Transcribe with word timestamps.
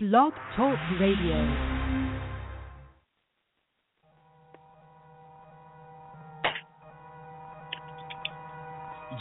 Blog 0.00 0.32
Talk 0.56 0.78
Radio. 1.00 1.34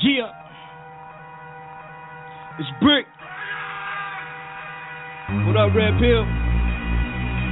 Yeah. 0.04 0.29
It's 2.60 2.70
Brick. 2.79 3.08
What 5.48 5.58
up, 5.58 5.74
Red 5.74 5.98
Pill? 5.98 6.21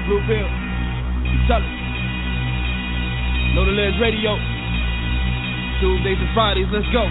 Blue 0.06 0.22
Pill. 0.30 0.46
Tell 1.48 1.58
it. 1.58 1.74
Know 3.56 3.66
the 3.66 3.72
Ledge 3.72 3.98
Radio. 4.00 4.38
Tuesdays 5.82 6.22
and 6.22 6.30
Fridays, 6.36 6.68
let's 6.72 6.86
go. 6.94 7.10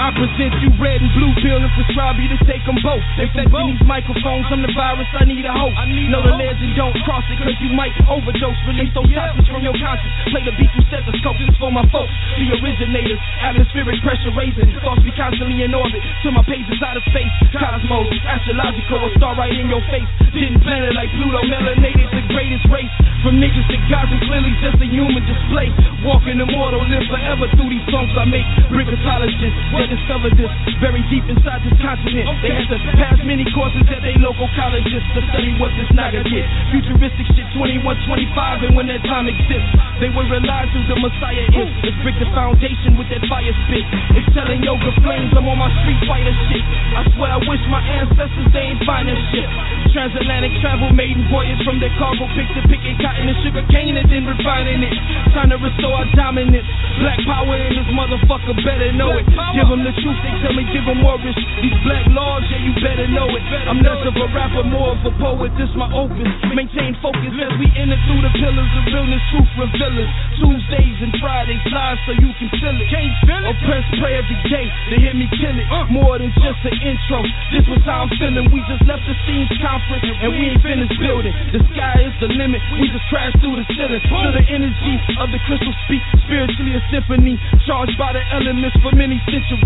I 0.00 0.08
present 0.16 0.56
you 0.64 0.72
red 0.80 0.96
and 0.96 1.12
blue 1.12 1.28
pill 1.44 1.60
and 1.60 1.68
prescribe 1.76 2.16
you 2.16 2.32
to 2.32 2.40
take 2.48 2.64
them 2.64 2.80
both. 2.80 3.04
Infecting 3.20 3.76
these 3.76 3.84
microphones, 3.84 4.48
I'm 4.48 4.64
the 4.64 4.72
virus, 4.72 5.04
I 5.12 5.28
need 5.28 5.44
a 5.44 5.52
host. 5.52 5.76
know 6.08 6.24
the 6.24 6.40
legend, 6.40 6.72
don't 6.72 6.96
cross 7.04 7.20
it, 7.28 7.36
cause 7.36 7.52
you 7.60 7.68
might 7.76 7.92
overdose. 8.08 8.56
Release 8.64 8.88
those 8.96 9.12
toxins 9.12 9.44
from 9.52 9.60
your 9.60 9.76
conscience. 9.76 10.08
Play 10.32 10.40
the 10.48 10.56
beat 10.56 10.72
through 10.72 10.88
stethoscope, 10.88 11.36
this 11.36 11.52
for 11.60 11.68
my 11.68 11.84
folks. 11.92 12.08
The 12.40 12.48
originators, 12.48 13.20
atmospheric 13.44 14.00
pressure 14.00 14.32
raising. 14.32 14.72
Thoughts 14.80 15.04
be 15.04 15.12
constantly 15.12 15.68
in 15.68 15.76
orbit, 15.76 16.00
till 16.24 16.32
my 16.32 16.48
pages 16.48 16.80
out 16.80 16.96
of 16.96 17.04
space. 17.04 17.28
Cosmos, 17.52 18.08
astrological, 18.24 19.04
a 19.04 19.10
star 19.20 19.36
right 19.36 19.52
in 19.52 19.68
your 19.68 19.84
face. 19.92 20.08
Didn't 20.32 20.64
plan 20.64 20.80
it 20.80 20.96
like 20.96 21.12
Pluto, 21.12 21.44
melanated, 21.44 22.08
the 22.08 22.24
greatest 22.32 22.64
race. 22.72 22.88
From 23.20 23.36
niggas 23.36 23.68
to 23.68 23.76
gods, 23.92 24.08
and 24.08 24.22
clearly 24.24 24.56
just 24.64 24.80
a 24.80 24.88
human 24.88 25.20
display. 25.28 25.68
Walking 26.00 26.40
immortal, 26.40 26.88
live 26.88 27.04
forever 27.04 27.52
through 27.52 27.68
these 27.68 27.84
songs 27.92 28.08
I 28.16 28.24
make. 28.24 28.48
Bricketologists, 28.72 29.60
discovered 29.90 30.38
this 30.38 30.48
very 30.78 31.02
deep 31.10 31.26
inside 31.26 31.60
this 31.66 31.74
continent. 31.82 32.24
They 32.40 32.54
had 32.54 32.70
to 32.70 32.78
pass 32.96 33.18
many 33.26 33.44
courses 33.50 33.82
at 33.90 34.00
their 34.00 34.16
local 34.22 34.46
colleges 34.54 35.02
to 35.02 35.20
study 35.34 35.58
what 35.58 35.74
this 35.74 35.90
naga 35.92 36.22
get. 36.24 36.46
Futuristic 36.70 37.26
shit 37.34 37.48
21, 37.58 37.82
25, 37.82 38.70
and 38.70 38.72
when 38.78 38.86
that 38.86 39.02
time 39.04 39.26
exists, 39.26 39.74
they 39.98 40.08
will 40.14 40.26
realize 40.30 40.70
who 40.70 40.80
the 40.86 40.96
Messiah 41.02 41.44
is. 41.50 41.70
Let's 41.82 41.98
break 42.06 42.16
the 42.22 42.30
foundation 42.30 42.94
with 42.94 43.10
that 43.10 43.26
fire 43.26 43.50
spit. 43.66 43.84
Excelling 44.14 44.62
yoga 44.62 44.94
flames, 45.02 45.34
I'm 45.34 45.50
on 45.50 45.58
my 45.58 45.68
street 45.82 46.00
fighter 46.06 46.34
shit. 46.48 46.64
I 46.94 47.02
swear 47.18 47.30
I 47.34 47.40
wish 47.42 47.62
my 47.66 47.82
ancestors 47.82 48.48
they 48.54 48.70
ain't 48.70 48.82
find 48.86 49.10
this 49.10 49.18
shit. 49.34 49.48
Transatlantic 49.90 50.54
travel, 50.62 50.94
maiden 50.94 51.26
voyage 51.26 51.58
from 51.66 51.82
their 51.82 51.92
cargo, 51.98 52.30
pick 52.38 52.46
to 52.54 52.62
picking 52.70 52.94
cotton 53.02 53.26
and 53.26 53.38
sugar 53.42 53.66
cane 53.74 53.98
and 53.98 54.06
then 54.06 54.22
refining 54.22 54.86
it. 54.86 54.94
Time 55.34 55.50
to 55.50 55.58
restore 55.58 55.98
our 55.98 56.08
dominance. 56.14 56.68
Black 57.02 57.18
power 57.26 57.58
in 57.58 57.74
this 57.74 57.90
motherfucker, 57.90 58.54
better 58.62 58.94
know 58.94 59.18
it. 59.18 59.26
Give 59.26 59.66
them 59.66 59.79
the 59.84 59.94
truth, 60.00 60.18
they 60.24 60.34
tell 60.42 60.54
me 60.54 60.64
give 60.72 60.84
them 60.86 61.00
more 61.00 61.18
risk. 61.20 61.40
These 61.60 61.78
black 61.84 62.04
laws, 62.12 62.44
yeah, 62.48 62.60
you 62.64 62.72
better 62.80 63.06
know 63.08 63.28
it. 63.30 63.42
I'm 63.68 63.80
less 63.80 64.00
of 64.06 64.14
a 64.16 64.26
rapper, 64.32 64.64
more 64.66 64.96
of 64.96 65.02
a 65.06 65.12
poet, 65.16 65.52
this 65.56 65.70
my 65.76 65.88
opus. 65.92 66.28
Maintain 66.54 66.96
focus 67.00 67.32
as 67.36 67.54
we 67.56 67.66
enter 67.78 67.96
through 68.08 68.22
the 68.24 68.32
pillars 68.36 68.72
of 68.76 68.84
realness, 68.90 69.22
truth 69.30 69.50
revealers. 69.56 70.10
Tuesdays 70.40 70.98
and 71.00 71.12
Fridays 71.20 71.62
live 71.70 71.98
so 72.04 72.12
you 72.16 72.30
can 72.36 72.48
feel 72.58 72.76
it. 72.76 72.88
Can't 72.90 73.14
feel 73.24 73.42
it? 73.44 73.52
Oppress, 73.56 73.86
pray 74.00 74.14
every 74.18 74.38
day 74.48 74.66
to 74.90 74.94
hear 74.98 75.14
me 75.14 75.26
kill 75.36 75.56
it. 75.56 75.66
More 75.90 76.18
than 76.18 76.30
just 76.40 76.60
an 76.66 76.76
intro, 76.82 77.20
this 77.54 77.66
was 77.70 77.82
how 77.86 78.06
I'm 78.06 78.12
feeling. 78.16 78.46
We 78.52 78.60
just 78.68 78.84
left 78.86 79.04
the 79.06 79.16
scenes 79.26 79.50
conference 79.60 80.04
and 80.06 80.30
we 80.30 80.54
ain't 80.54 80.62
finished 80.62 80.96
building. 81.00 81.34
The 81.54 81.60
sky 81.74 82.04
is 82.04 82.14
the 82.20 82.28
limit, 82.30 82.60
we 82.74 82.88
just 82.90 83.06
crashed 83.10 83.38
through 83.40 83.56
the 83.60 83.66
ceiling. 83.74 84.02
To 84.02 84.30
the 84.36 84.44
energy 84.52 84.94
of 85.16 85.32
the 85.32 85.40
crystal 85.48 85.74
speak, 85.86 86.02
spiritually 86.26 86.76
a 86.76 86.82
symphony, 86.92 87.34
charged 87.66 87.96
by 87.96 88.12
the 88.12 88.22
elements 88.34 88.76
for 88.84 88.92
many 88.94 89.16
centuries. 89.26 89.59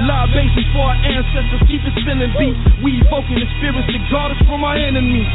Libations 0.00 0.68
for 0.72 0.86
our 0.86 0.96
ancestors, 0.96 1.60
keep 1.68 1.82
it 1.84 1.94
spinning 2.00 2.32
beat. 2.40 2.56
We 2.80 3.04
evoking 3.04 3.36
the 3.36 3.48
spirits 3.58 3.84
that 3.84 4.02
guard 4.08 4.32
us 4.32 4.40
from 4.48 4.64
our 4.64 4.78
enemies. 4.78 5.28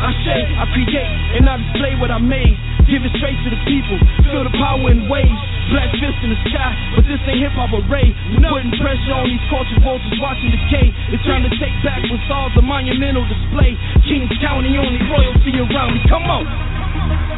I 0.00 0.12
say, 0.24 0.40
I 0.56 0.64
create, 0.72 1.12
and 1.36 1.44
I 1.44 1.60
display 1.60 1.92
what 2.00 2.08
I 2.08 2.16
made. 2.16 2.56
Give 2.88 3.04
it 3.04 3.12
straight 3.20 3.36
to 3.44 3.50
the 3.52 3.60
people. 3.68 3.96
Feel 4.24 4.44
the 4.44 4.54
power 4.56 4.88
in 4.92 5.08
waves. 5.08 5.40
Black 5.72 5.92
fist 5.92 6.18
in 6.24 6.32
the 6.32 6.40
sky, 6.50 6.72
but 6.96 7.04
this 7.06 7.20
ain't 7.30 7.46
hip 7.46 7.52
hop 7.54 7.70
array. 7.70 8.10
We're 8.32 8.48
putting 8.48 8.72
pressure 8.80 9.14
on 9.14 9.28
these 9.28 9.44
culture 9.52 9.78
vultures 9.84 10.18
watching 10.18 10.50
decay. 10.50 10.90
It's 11.14 11.22
time 11.28 11.44
to 11.46 11.52
take 11.60 11.76
back 11.84 12.02
what's 12.10 12.26
all 12.32 12.50
the 12.56 12.64
monumental 12.64 13.28
display. 13.28 13.76
Kings 14.08 14.32
County, 14.40 14.74
only 14.80 15.00
royalty 15.06 15.52
around 15.62 15.94
me. 15.94 16.00
Come 16.08 16.26
on. 16.26 17.29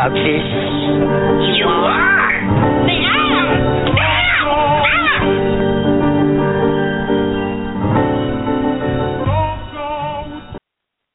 About 0.00 0.14
this. 0.14 0.24
You 1.58 1.66
are? 1.66 2.30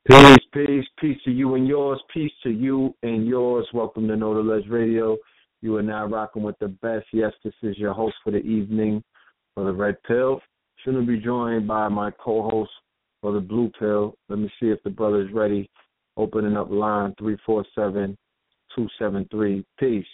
Peace, 0.07 0.37
peace, 0.53 0.85
peace 0.99 1.17
to 1.25 1.31
you 1.31 1.55
and 1.55 1.67
yours, 1.67 1.99
peace 2.13 2.31
to 2.43 2.51
you 2.51 2.93
and 3.01 3.25
yours. 3.25 3.67
Welcome 3.73 4.07
to 4.07 4.15
Know 4.15 4.35
the 4.35 4.41
Ledge 4.41 4.67
Radio. 4.69 5.17
You 5.61 5.77
are 5.77 5.83
now 5.83 6.05
rocking 6.05 6.43
with 6.43 6.57
the 6.59 6.67
best. 6.67 7.07
Yes, 7.11 7.31
this 7.43 7.53
is 7.63 7.77
your 7.79 7.93
host 7.93 8.15
for 8.23 8.31
the 8.31 8.37
evening 8.37 9.03
for 9.55 9.63
the 9.63 9.73
Red 9.73 9.95
Pill. 10.03 10.39
Soon 10.83 10.93
to 10.95 11.01
be 11.01 11.19
joined 11.19 11.67
by 11.67 11.87
my 11.87 12.11
co-host 12.23 12.71
for 13.21 13.31
the 13.31 13.39
Blue 13.39 13.71
Pill. 13.79 14.13
Let 14.29 14.37
me 14.37 14.51
see 14.59 14.67
if 14.67 14.83
the 14.83 14.91
brother's 14.91 15.33
ready. 15.33 15.69
Opening 16.17 16.55
up 16.55 16.69
line 16.69 17.15
three 17.17 17.37
four 17.45 17.65
seven 17.73 18.15
two 18.75 18.87
seven 18.99 19.27
three. 19.31 19.65
Peace. 19.79 20.05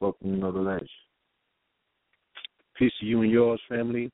Welcome 0.00 0.32
to 0.32 0.38
Know 0.38 0.52
the 0.52 0.60
Ledge. 0.60 0.90
Peace 2.76 2.92
to 3.00 3.06
you 3.06 3.22
and 3.22 3.30
yours, 3.30 3.60
family. 3.68 4.10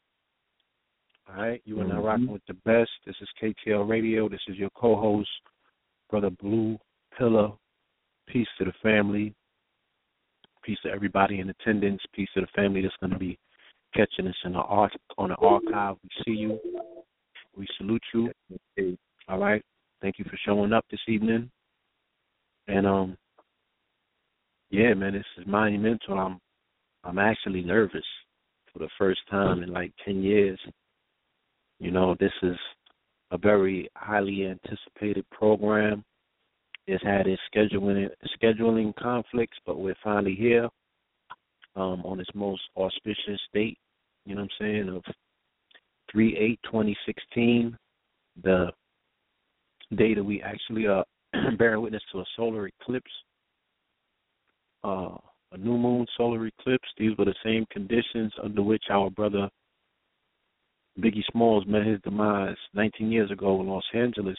All 1.29 1.37
right, 1.37 1.63
you 1.65 1.81
are 1.81 1.85
now 1.85 2.01
Mhm. 2.01 2.05
rocking 2.05 2.27
with 2.29 2.45
the 2.47 2.55
best. 2.55 2.91
This 3.05 3.21
is 3.21 3.29
KTL 3.41 3.85
Radio. 3.85 4.29
This 4.29 4.43
is 4.49 4.57
your 4.57 4.71
co-host, 4.71 5.31
Brother 6.09 6.31
Blue 6.31 6.79
Pillar. 7.17 7.53
Peace 8.27 8.49
to 8.59 8.65
the 8.65 8.73
family. 8.75 9.35
Peace 10.63 10.81
to 10.83 10.91
everybody 10.91 11.41
in 11.41 11.51
attendance. 11.51 12.03
Peace 12.13 12.31
to 12.35 12.41
the 12.41 12.47
family 12.49 12.83
that's 12.83 12.97
going 12.99 13.13
to 13.13 13.19
be 13.19 13.39
catching 13.95 14.27
us 14.27 14.37
in 14.45 14.53
the 14.53 14.61
art 14.61 14.95
on 15.19 15.31
the 15.31 15.37
archive. 15.37 15.97
We 16.03 16.11
see 16.25 16.41
you. 16.41 16.61
We 17.57 17.67
salute 17.77 18.03
you. 18.15 18.33
All 19.29 19.39
right. 19.39 19.63
Thank 20.01 20.19
you 20.19 20.25
for 20.25 20.37
showing 20.39 20.73
up 20.73 20.87
this 20.89 21.03
evening. 21.09 21.51
And 22.69 22.87
um, 22.87 23.19
yeah, 24.73 24.95
man, 24.95 25.13
this 25.13 25.25
is 25.39 25.47
monumental. 25.47 26.19
I'm 26.19 26.41
I'm 27.05 27.19
actually 27.19 27.61
nervous 27.61 28.05
for 28.73 28.79
the 28.79 28.89
first 28.99 29.21
time 29.31 29.63
in 29.63 29.71
like 29.71 29.93
ten 30.03 30.23
years. 30.23 30.59
You 31.79 31.91
know, 31.91 32.17
this 32.19 32.33
is 32.43 32.57
a 33.31 33.39
very 33.39 33.91
highly 33.95 34.47
anticipated 34.47 35.29
program. 35.31 36.03
It's 36.87 37.05
had 37.05 37.27
its 37.27 37.43
scheduling 37.55 38.09
scheduling 38.43 38.95
conflicts, 38.97 39.59
but 39.67 39.79
we're 39.79 39.95
finally 40.03 40.35
here 40.35 40.71
um, 41.77 42.03
on 42.07 42.19
its 42.19 42.31
most 42.35 42.63
auspicious 42.75 43.41
date. 43.53 43.79
You 44.25 44.35
know 44.35 44.41
what 44.43 44.51
I'm 44.61 44.67
saying? 44.67 44.89
Of 44.89 45.03
three 46.11 46.35
eight 46.39 46.61
twenty 46.71 46.97
sixteen, 47.05 47.77
the 48.43 48.69
day 49.97 50.15
that 50.15 50.25
we 50.25 50.41
actually 50.41 50.87
are 50.87 51.05
bearing 51.59 51.83
witness 51.83 52.03
to 52.13 52.21
a 52.21 52.25
solar 52.37 52.69
eclipse, 52.69 53.13
uh, 54.85 55.17
a 55.53 55.59
new 55.59 55.77
moon 55.77 56.07
solar 56.17 56.47
eclipse. 56.47 56.89
These 56.99 57.17
were 57.19 57.25
the 57.27 57.35
same 57.45 57.67
conditions 57.71 58.33
under 58.43 58.63
which 58.63 58.85
our 58.91 59.11
brother 59.11 59.49
Biggie 61.01 61.25
Smalls 61.31 61.65
met 61.67 61.87
his 61.87 62.01
demise 62.03 62.57
19 62.75 63.11
years 63.11 63.31
ago 63.31 63.61
in 63.61 63.69
Los 63.69 63.85
Angeles. 63.95 64.39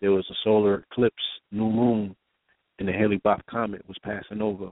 There 0.00 0.10
was 0.12 0.26
a 0.30 0.34
solar 0.44 0.84
eclipse, 0.90 1.22
new 1.50 1.70
moon, 1.70 2.16
and 2.78 2.88
the 2.88 2.92
Haley 2.92 3.18
Bopp 3.24 3.40
comet 3.48 3.86
was 3.86 3.96
passing 4.02 4.40
over. 4.42 4.70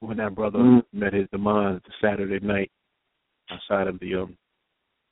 When 0.00 0.16
that 0.18 0.34
brother 0.34 0.58
Mm. 0.58 0.84
met 0.92 1.12
his 1.12 1.28
demise 1.30 1.80
the 1.84 1.92
Saturday 2.00 2.44
night 2.44 2.70
outside 3.50 3.86
of 3.88 3.98
the 4.00 4.14
um, 4.16 4.36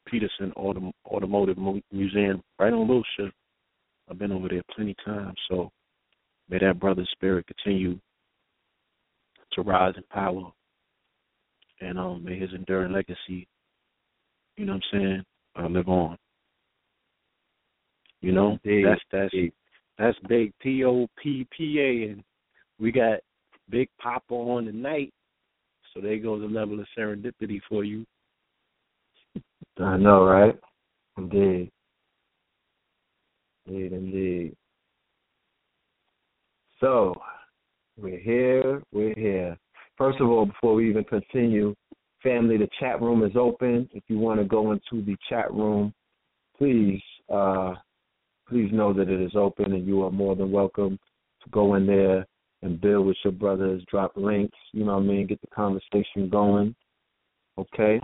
Petersen 0.07 0.53
Autom- 0.57 0.93
Automotive 1.07 1.57
Mu- 1.59 1.81
Museum, 1.93 2.43
right 2.59 2.73
on 2.73 2.89
Wilshire. 2.89 3.33
I've 4.11 4.19
been 4.19 4.33
over 4.33 4.49
there 4.49 4.63
plenty 4.75 4.91
of 4.91 5.05
times, 5.05 5.39
so 5.49 5.71
may 6.49 6.59
that 6.59 6.81
brother's 6.81 7.11
spirit 7.13 7.47
continue 7.47 7.99
to 9.53 9.63
rise 9.63 9.95
in 9.97 10.03
power, 10.11 10.51
and 11.81 11.99
um, 11.99 12.25
may 12.25 12.39
his 12.39 12.51
enduring 12.53 12.93
legacy 12.93 13.47
you 14.57 14.67
know 14.67 14.75
what 14.75 14.83
I'm 14.93 15.01
saying? 15.01 15.25
Uh, 15.59 15.69
live 15.69 15.89
on. 15.89 16.17
You 18.21 18.33
know, 18.33 18.59
Indeed. 18.65 18.87
that's 18.87 19.01
that's 19.11 19.35
Indeed. 19.35 19.53
That's 19.99 20.19
big 20.29 20.53
P 20.61 20.85
O 20.85 21.07
P 21.23 21.47
P 21.57 21.79
A, 21.81 22.13
and 22.13 22.25
we 22.81 22.91
got 22.91 23.21
Big 23.71 23.89
Papa 24.01 24.35
on 24.35 24.67
tonight. 24.67 25.13
So 25.93 26.01
there 26.01 26.19
goes 26.19 26.43
a 26.43 26.47
level 26.47 26.81
of 26.81 26.87
serendipity 26.97 27.61
for 27.69 27.85
you. 27.85 28.05
I 29.79 29.97
know, 29.97 30.25
right? 30.25 30.59
Indeed. 31.17 31.71
Indeed, 33.67 33.93
indeed. 33.93 34.57
So, 36.85 37.15
we're 37.97 38.21
here, 38.21 38.83
we're 38.93 39.15
here. 39.15 39.57
First 39.97 40.21
of 40.21 40.29
all, 40.29 40.45
before 40.45 40.75
we 40.75 40.91
even 40.91 41.05
continue, 41.05 41.75
family, 42.23 42.59
the 42.59 42.69
chat 42.79 43.01
room 43.01 43.25
is 43.25 43.35
open. 43.37 43.89
If 43.95 44.03
you 44.09 44.19
want 44.19 44.39
to 44.41 44.45
go 44.45 44.73
into 44.73 45.03
the 45.03 45.17
chat 45.27 45.51
room, 45.51 45.95
please, 46.59 47.01
uh, 47.33 47.73
please 48.47 48.69
know 48.71 48.93
that 48.93 49.09
it 49.09 49.19
is 49.19 49.33
open 49.35 49.73
and 49.73 49.87
you 49.87 50.03
are 50.05 50.11
more 50.11 50.37
than 50.37 50.53
welcome 50.53 50.99
to 51.43 51.51
go 51.51 51.77
in 51.77 51.87
there 51.87 52.27
and 52.61 52.79
build 52.83 53.07
with 53.07 53.17
your 53.25 53.33
brothers, 53.33 53.83
drop 53.91 54.13
links, 54.15 54.59
you 54.73 54.85
know 54.85 54.97
what 54.97 55.05
I 55.05 55.07
mean, 55.07 55.27
get 55.27 55.41
the 55.41 55.47
conversation 55.57 56.29
going. 56.31 56.75
Okay? 57.57 57.99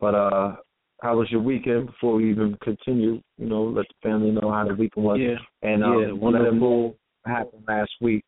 But 0.00 0.14
uh 0.14 0.56
how 1.02 1.18
was 1.18 1.30
your 1.30 1.42
weekend 1.42 1.88
before 1.88 2.14
we 2.14 2.30
even 2.30 2.56
continue? 2.62 3.20
You 3.36 3.46
know, 3.46 3.64
let 3.64 3.84
the 3.88 4.08
family 4.08 4.30
know 4.30 4.50
how 4.50 4.66
the 4.66 4.74
weekend 4.74 5.04
was. 5.04 5.18
Yeah. 5.20 5.36
And 5.60 5.84
um, 5.84 6.00
yeah, 6.00 6.12
one 6.12 6.32
let 6.32 6.40
of 6.40 6.46
them 6.46 6.60
know 6.60 6.96
happened 7.26 7.64
last 7.66 7.92
week. 8.00 8.24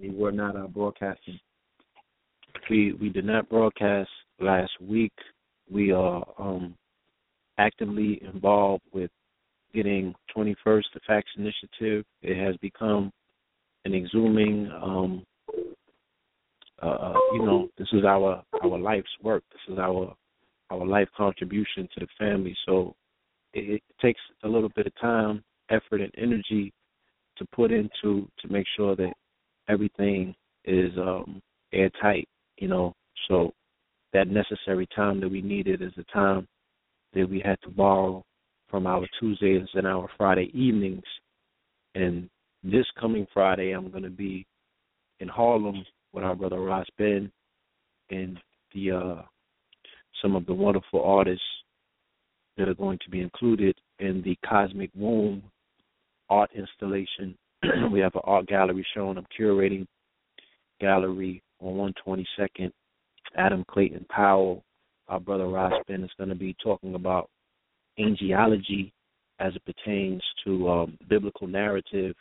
We 0.00 0.10
were 0.10 0.32
not 0.32 0.56
uh, 0.56 0.66
broadcasting. 0.66 1.38
we 2.70 2.92
we 2.94 3.08
did 3.08 3.24
not 3.24 3.48
broadcast 3.48 4.10
last 4.40 4.72
week. 4.80 5.12
We 5.70 5.92
are 5.92 6.24
um 6.38 6.74
actively 7.58 8.20
involved 8.22 8.84
with 8.92 9.10
getting 9.74 10.14
21st 10.36 10.84
the 10.94 11.00
Facts 11.06 11.30
Initiative. 11.36 12.04
It 12.22 12.36
has 12.44 12.56
become 12.58 13.12
an 13.84 13.92
exhuming 13.92 14.70
um 14.82 15.24
uh 16.82 17.14
you 17.32 17.44
know, 17.44 17.68
this 17.78 17.88
is 17.92 18.04
our 18.04 18.42
our 18.62 18.78
life's 18.78 19.08
work. 19.22 19.42
This 19.52 19.74
is 19.74 19.78
our 19.78 20.14
our 20.70 20.84
life 20.84 21.08
contribution 21.16 21.88
to 21.94 22.00
the 22.00 22.08
family. 22.18 22.56
So 22.66 22.94
it, 23.54 23.76
it 23.76 23.82
takes 24.02 24.20
a 24.42 24.48
little 24.48 24.70
bit 24.74 24.86
of 24.86 24.92
time, 25.00 25.42
effort 25.70 26.00
and 26.00 26.12
energy 26.18 26.72
to 27.38 27.46
put 27.54 27.70
into 27.70 28.28
to 28.40 28.48
make 28.48 28.66
sure 28.76 28.96
that 28.96 29.12
everything 29.68 30.34
is 30.64 30.92
um 30.98 31.40
airtight, 31.72 32.28
you 32.58 32.68
know. 32.68 32.94
So 33.28 33.52
that 34.12 34.28
necessary 34.28 34.86
time 34.94 35.20
that 35.20 35.30
we 35.30 35.42
needed 35.42 35.82
is 35.82 35.92
the 35.96 36.04
time 36.04 36.46
that 37.14 37.28
we 37.28 37.40
had 37.44 37.58
to 37.62 37.70
borrow 37.70 38.22
from 38.68 38.86
our 38.86 39.06
Tuesdays 39.18 39.68
and 39.74 39.86
our 39.86 40.08
Friday 40.16 40.50
evenings. 40.52 41.04
And 41.94 42.28
this 42.62 42.86
coming 43.00 43.26
Friday, 43.32 43.72
I'm 43.72 43.90
going 43.90 44.02
to 44.02 44.10
be 44.10 44.46
in 45.20 45.28
Harlem 45.28 45.84
with 46.12 46.24
our 46.24 46.34
brother 46.34 46.60
Ross 46.60 46.86
Ben 46.98 47.30
and 48.10 48.38
the 48.74 48.90
uh, 48.90 49.22
some 50.22 50.34
of 50.36 50.46
the 50.46 50.54
wonderful 50.54 51.02
artists 51.02 51.44
that 52.56 52.68
are 52.68 52.74
going 52.74 52.98
to 53.04 53.10
be 53.10 53.20
included 53.20 53.76
in 53.98 54.22
the 54.22 54.36
Cosmic 54.48 54.90
Womb 54.94 55.42
art 56.30 56.50
installation. 56.54 57.36
we 57.92 58.00
have 58.00 58.14
an 58.14 58.22
art 58.24 58.46
gallery 58.46 58.86
showing. 58.94 59.18
I'm 59.18 59.26
curating 59.38 59.86
gallery 60.80 61.42
on 61.60 61.92
122nd. 62.06 62.70
Adam 63.36 63.64
Clayton 63.68 64.06
Powell, 64.08 64.62
our 65.08 65.20
brother 65.20 65.48
Ross 65.48 65.72
Ben, 65.88 66.04
is 66.04 66.10
going 66.16 66.28
to 66.28 66.34
be 66.34 66.54
talking 66.62 66.94
about 66.94 67.28
angelology 67.98 68.92
as 69.38 69.52
it 69.54 69.62
pertains 69.64 70.22
to 70.44 70.68
um, 70.70 70.98
biblical 71.08 71.46
narrative 71.46 72.14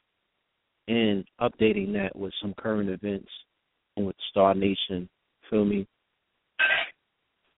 and 0.88 1.26
updating 1.42 1.94
that 1.94 2.16
with 2.16 2.34
some 2.42 2.54
current 2.58 2.90
events 2.90 3.30
and 3.98 4.06
with 4.06 4.16
Star 4.30 4.54
Nation, 4.54 5.10
feel 5.50 5.66
me, 5.66 5.88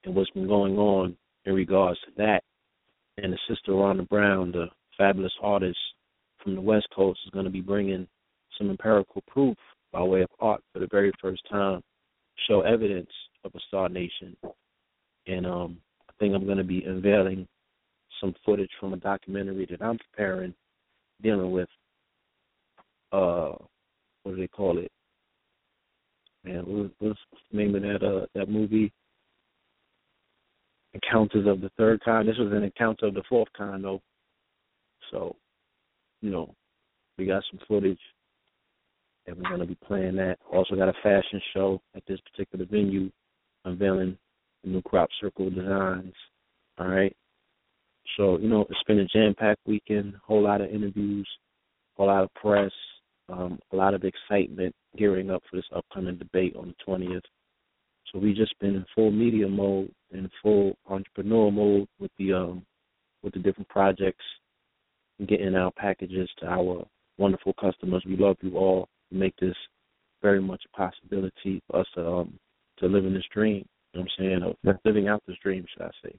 and 0.06 0.16
what's 0.16 0.30
been 0.32 0.48
going 0.48 0.78
on 0.78 1.16
in 1.46 1.54
regards 1.54 2.00
to 2.02 2.12
that. 2.18 2.44
And 3.18 3.34
the 3.34 3.38
sister 3.50 3.72
Rhonda 3.72 4.08
Brown, 4.08 4.52
the 4.52 4.68
fabulous 4.98 5.34
artist 5.42 5.78
from 6.48 6.56
the 6.56 6.62
West 6.62 6.88
Coast, 6.96 7.20
is 7.26 7.32
going 7.32 7.44
to 7.44 7.52
be 7.52 7.60
bringing 7.60 8.08
some 8.58 8.70
empirical 8.70 9.22
proof 9.28 9.58
by 9.92 10.02
way 10.02 10.22
of 10.22 10.30
art 10.40 10.62
for 10.72 10.80
the 10.80 10.88
very 10.90 11.12
first 11.22 11.42
time, 11.50 11.82
show 12.48 12.62
evidence 12.62 13.10
of 13.44 13.52
a 13.54 13.60
Star 13.68 13.90
Nation. 13.90 14.34
And 15.28 15.46
um, 15.46 15.78
I 16.10 16.14
think 16.18 16.34
I'm 16.34 16.46
going 16.46 16.58
to 16.58 16.64
be 16.64 16.86
unveiling 16.86 17.46
some 18.22 18.34
footage 18.46 18.70
from 18.80 18.94
a 18.94 18.98
documentary 18.98 19.68
that 19.70 19.82
I'm 19.82 19.98
preparing 19.98 20.54
dealing 21.22 21.52
with 21.52 21.68
uh 23.12 23.54
what 24.24 24.36
do 24.36 24.38
they 24.38 24.48
call 24.48 24.78
it? 24.78 24.92
Man, 26.44 26.64
what, 26.66 26.92
what's 27.00 27.20
the 27.52 27.58
name 27.58 27.76
of 27.76 27.82
that 27.82 28.04
uh 28.04 28.26
that 28.36 28.50
movie? 28.50 28.94
Encounters 30.94 31.46
of 31.46 31.62
the 31.62 31.70
Third 31.78 32.02
Kind. 32.04 32.28
This 32.28 32.38
was 32.38 32.52
an 32.54 32.64
encounter 32.64 33.08
of 33.08 33.14
the 33.14 33.24
fourth 33.28 33.50
kind 33.58 33.84
though. 33.84 34.02
So, 35.12 35.36
you 36.22 36.32
know, 36.32 36.54
we 37.18 37.26
got 37.26 37.44
some 37.52 37.60
footage 37.68 38.00
and 39.26 39.36
we're 39.38 39.50
gonna 39.50 39.66
be 39.66 39.78
playing 39.86 40.16
that. 40.16 40.38
Also 40.52 40.76
got 40.76 40.90
a 40.90 40.94
fashion 41.04 41.42
show 41.54 41.82
at 41.96 42.04
this 42.08 42.20
particular 42.32 42.66
venue 42.66 43.10
unveiling 43.66 44.18
the 44.64 44.70
new 44.70 44.82
crop 44.82 45.10
circle 45.20 45.50
designs. 45.50 46.14
All 46.80 46.88
right. 46.88 47.16
So, 48.16 48.38
you 48.40 48.48
know, 48.48 48.66
it's 48.70 48.84
been 48.88 49.00
a 49.00 49.06
jam 49.06 49.36
packed 49.38 49.62
weekend, 49.66 50.16
a 50.16 50.20
whole 50.26 50.42
lot 50.42 50.62
of 50.62 50.70
interviews, 50.70 51.28
a 51.96 52.02
whole 52.02 52.08
lot 52.08 52.24
of 52.24 52.34
press, 52.36 52.72
um, 53.30 53.60
a 53.72 53.76
lot 53.76 53.94
of 53.94 54.04
excitement 54.04 54.74
gearing 54.98 55.30
up 55.30 55.44
for 55.50 55.58
this 55.58 55.66
upcoming 55.76 56.18
debate 56.18 56.56
on 56.56 56.68
the 56.68 56.92
20th. 56.92 57.22
So 58.12 58.20
we've 58.20 58.36
just 58.36 58.58
been 58.60 58.76
in 58.76 58.86
full 58.96 59.12
media 59.12 59.48
mode, 59.48 59.92
in 60.12 60.30
full 60.42 60.78
entrepreneur 60.90 61.52
mode 61.52 61.88
with 62.00 62.12
the 62.18 62.34
um, 62.34 62.66
with 63.22 63.34
the 63.34 63.40
different 63.40 63.68
projects, 63.68 64.24
and 64.30 64.47
getting 65.26 65.56
our 65.56 65.72
packages 65.72 66.30
to 66.40 66.46
our 66.48 66.86
wonderful 67.18 67.54
customers. 67.54 68.04
We 68.06 68.18
love 68.18 68.38
you 68.42 68.58
all. 68.58 68.88
Make 69.12 69.36
this 69.38 69.56
very 70.22 70.42
much 70.42 70.62
a 70.66 70.78
possibility 70.78 71.62
for 71.68 71.80
us 71.80 71.88
to 71.96 72.08
um, 72.08 72.40
to 72.80 72.88
live 72.88 73.06
in 73.06 73.14
this 73.14 73.24
dream. 73.34 73.66
You 73.94 74.02
know 74.02 74.06
what 74.06 74.12
I'm 74.20 74.26
saying? 74.26 74.44
Of 74.44 74.56
Yeah. 74.64 74.74
living 74.86 75.08
out 75.08 75.24
this 75.28 75.38
dream, 75.42 75.66
should 75.74 75.82
I 75.84 75.92
say? 76.04 76.16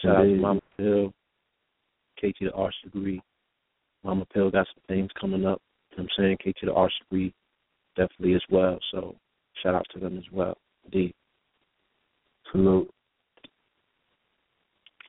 Shout 0.00 0.16
out 0.16 0.22
to 0.22 0.28
Indeed. 0.28 0.40
Mama 0.40 0.60
Hill, 0.78 1.12
KT 2.18 2.36
the 2.40 2.52
Arts 2.54 2.76
Degree. 2.82 3.20
Mama 4.04 4.24
Pill 4.32 4.50
got 4.50 4.66
some 4.68 4.82
things 4.88 5.10
coming 5.20 5.44
up. 5.44 5.60
You 5.90 5.98
know 5.98 6.04
what 6.04 6.10
I'm 6.18 6.36
saying? 6.44 6.54
KT 6.54 6.60
the 6.64 6.72
Arts 6.72 6.94
Degree 7.00 7.34
definitely 7.96 8.34
as 8.34 8.42
well. 8.50 8.78
So 8.90 9.16
shout 9.62 9.74
out 9.74 9.86
to 9.92 10.00
them 10.00 10.16
as 10.16 10.24
well. 10.32 10.56
D. 10.90 11.14
Salute. 12.50 12.90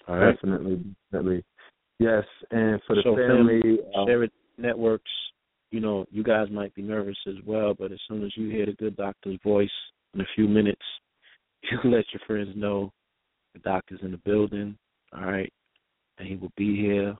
All 0.07 0.17
right. 0.17 0.33
Definitely, 0.35 0.83
definitely. 1.11 1.43
Yes, 1.99 2.23
and 2.51 2.81
for 2.85 2.95
the 2.95 3.01
So, 3.03 3.15
family, 3.15 3.79
um, 3.95 4.07
Share 4.07 4.23
it 4.23 4.31
networks, 4.57 5.11
you 5.71 5.79
know, 5.79 6.05
you 6.11 6.23
guys 6.23 6.47
might 6.51 6.73
be 6.75 6.81
nervous 6.81 7.17
as 7.27 7.35
well, 7.45 7.73
but 7.73 7.91
as 7.91 7.99
soon 8.07 8.23
as 8.23 8.31
you 8.35 8.49
hear 8.49 8.65
the 8.65 8.73
good 8.73 8.95
doctor's 8.95 9.39
voice 9.43 9.69
in 10.13 10.21
a 10.21 10.25
few 10.35 10.47
minutes, 10.47 10.81
you 11.63 11.77
let 11.85 12.05
your 12.13 12.21
friends 12.27 12.51
know 12.55 12.91
the 13.53 13.59
doctor's 13.59 13.99
in 14.01 14.11
the 14.11 14.17
building, 14.17 14.77
all 15.13 15.25
right, 15.25 15.51
and 16.17 16.27
he 16.27 16.35
will 16.35 16.51
be 16.57 16.75
here. 16.75 17.15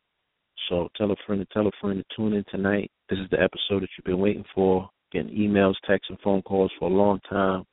So 0.69 0.87
tell 0.95 1.11
a 1.11 1.15
friend 1.25 1.41
to 1.41 1.53
tell 1.53 1.67
a 1.67 1.71
friend 1.81 1.97
to 1.97 2.15
tune 2.15 2.33
in 2.33 2.43
tonight. 2.49 2.89
This 3.09 3.19
is 3.19 3.29
the 3.31 3.41
episode 3.41 3.83
that 3.83 3.89
you've 3.97 4.05
been 4.05 4.19
waiting 4.19 4.45
for. 4.53 4.89
Getting 5.11 5.35
emails, 5.35 5.75
texts, 5.85 6.09
and 6.09 6.19
phone 6.21 6.41
calls 6.41 6.71
for 6.79 6.89
a 6.89 6.93
long 6.93 7.19
time. 7.29 7.63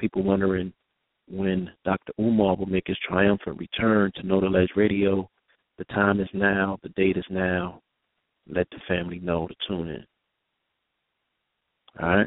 People 0.00 0.22
wondering 0.22 0.72
when 1.28 1.70
Dr. 1.84 2.12
Umar 2.18 2.56
will 2.56 2.66
make 2.66 2.86
his 2.86 2.98
triumphant 3.06 3.58
return 3.58 4.10
to 4.16 4.22
the 4.22 4.68
Radio. 4.74 5.28
The 5.78 5.84
time 5.86 6.20
is 6.20 6.28
now. 6.32 6.78
The 6.82 6.90
date 6.90 7.16
is 7.16 7.24
now. 7.30 7.80
Let 8.48 8.68
the 8.70 8.78
family 8.88 9.20
know 9.20 9.46
to 9.46 9.54
tune 9.66 9.88
in. 9.88 10.04
All 12.00 12.08
right. 12.08 12.26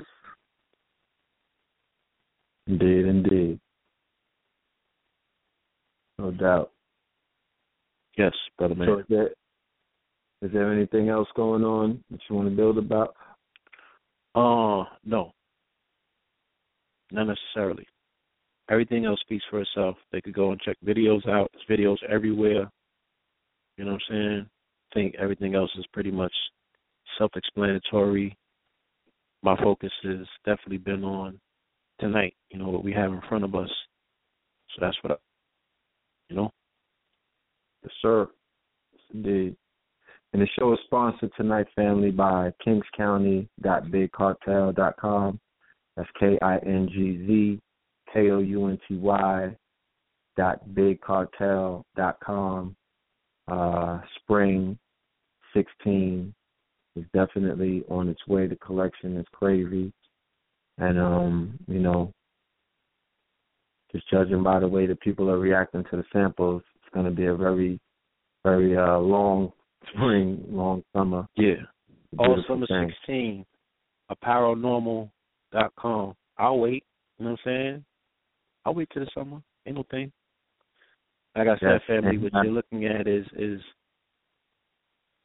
indeed, 2.68 3.06
indeed, 3.06 3.60
no 6.20 6.32
doubt. 6.32 6.72
Yes, 8.18 8.34
brother 8.58 8.75
man. 8.75 8.88
So, 8.88 9.00
is 9.00 9.06
there 9.10 9.30
is 10.42 10.52
there 10.52 10.72
anything 10.72 11.10
else 11.10 11.28
going 11.36 11.64
on 11.64 12.04
that 12.12 12.20
you 12.30 12.36
want 12.36 12.50
to 12.50 12.56
build 12.56 12.78
about? 12.78 13.16
Uh, 14.36 14.84
no. 15.04 15.32
Not 17.12 17.28
necessarily. 17.28 17.88
Everything 18.70 19.06
else 19.06 19.20
speaks 19.22 19.44
for 19.50 19.62
itself. 19.62 19.96
They 20.12 20.22
could 20.22 20.34
go 20.34 20.52
and 20.52 20.62
check 20.62 20.78
videos 20.86 21.28
out. 21.28 21.52
There's 21.54 21.80
videos 21.80 21.98
everywhere. 22.10 22.70
You 23.77 23.86
know 23.86 23.94
what 23.94 24.01
I'm 24.10 24.15
saying? 24.15 24.50
I 24.91 24.94
think 24.94 25.15
everything 25.20 25.55
else 25.55 25.72
is 25.77 25.86
pretty 25.94 26.12
much 26.12 26.34
self 27.17 27.32
explanatory. 27.36 28.38
My 29.44 29.58
focus 29.62 29.91
has 30.03 30.25
definitely 30.46 30.77
been 30.77 31.03
on 31.03 31.39
tonight, 32.00 32.36
you 32.50 32.60
know, 32.60 32.70
what 32.70 32.84
we 32.84 32.91
have 32.94 33.12
in 33.12 33.22
front 33.27 33.44
of 33.44 33.55
us. 33.55 33.70
So 34.70 34.75
that's 34.82 34.98
what 35.01 35.13
I, 35.13 35.15
you 36.29 36.36
know? 36.36 36.51
Yes, 37.84 37.94
sir. 38.01 38.27
Indeed. 39.13 39.55
And 40.34 40.41
the 40.41 40.48
show 40.60 40.74
is 40.74 40.79
sponsored 40.86 41.32
tonight, 41.38 41.67
family, 41.75 42.10
by 42.12 42.51
kingscounty.bigcartel.com. 42.65 45.39
That's 45.96 46.10
K 46.20 46.38
I 46.41 46.58
N 46.58 46.89
G 46.91 47.25
Z 47.25 47.62
K 48.13 48.32
O 48.32 48.39
U 48.39 48.67
N 48.67 48.77
T 48.88 48.98
Y 48.98 49.55
dot 50.36 50.67
bigcartel.com. 50.70 52.75
Uh, 53.48 54.00
spring 54.22 54.78
16 55.54 56.34
is 56.96 57.06
definitely 57.14 57.84
on 57.90 58.10
its 58.10 58.25
way. 58.28 58.48
The 58.48 58.56
collection 58.56 59.18
is 59.18 59.25
crazy. 59.32 59.94
And, 60.78 61.00
um, 61.00 61.60
you 61.68 61.80
know, 61.80 62.12
just 63.92 64.10
judging 64.10 64.44
by 64.44 64.60
the 64.60 64.68
way 64.68 64.86
that 64.88 65.00
people 65.00 65.30
are 65.30 65.40
reacting 65.40 65.84
to 65.90 65.98
the 65.98 66.04
samples, 66.12 66.62
it's 66.75 66.94
going 66.94 67.06
to 67.06 67.12
be 67.12 67.25
a 67.25 67.36
very, 67.36 67.80
very 68.44 68.78
uh, 68.78 68.98
long 68.98 69.54
spring, 69.94 70.44
long 70.50 70.84
summer. 70.94 71.28
Yeah. 71.38 71.56
All 72.18 72.44
summer 72.48 72.68
thing. 72.68 72.92
16, 73.08 73.46
apparelnormal.com. 74.12 76.14
I'll 76.38 76.60
wait. 76.60 76.84
You 77.18 77.25
know 77.25 77.32
what 77.32 77.40
I'm 77.46 77.46
saying? 77.46 77.86
I'll 78.66 78.74
wait 78.74 78.90
till 78.94 79.06
the 79.06 79.12
summer. 79.14 79.42
Ain't 79.66 79.78
no 79.78 79.86
thing. 79.90 80.12
Like 81.36 81.48
I 81.48 81.60
said, 81.60 81.70
Yes, 81.72 81.82
family, 81.88 82.18
what 82.18 82.32
you're 82.44 82.54
looking 82.54 82.86
at 82.86 83.08
is 83.08 83.25
is 83.38 83.60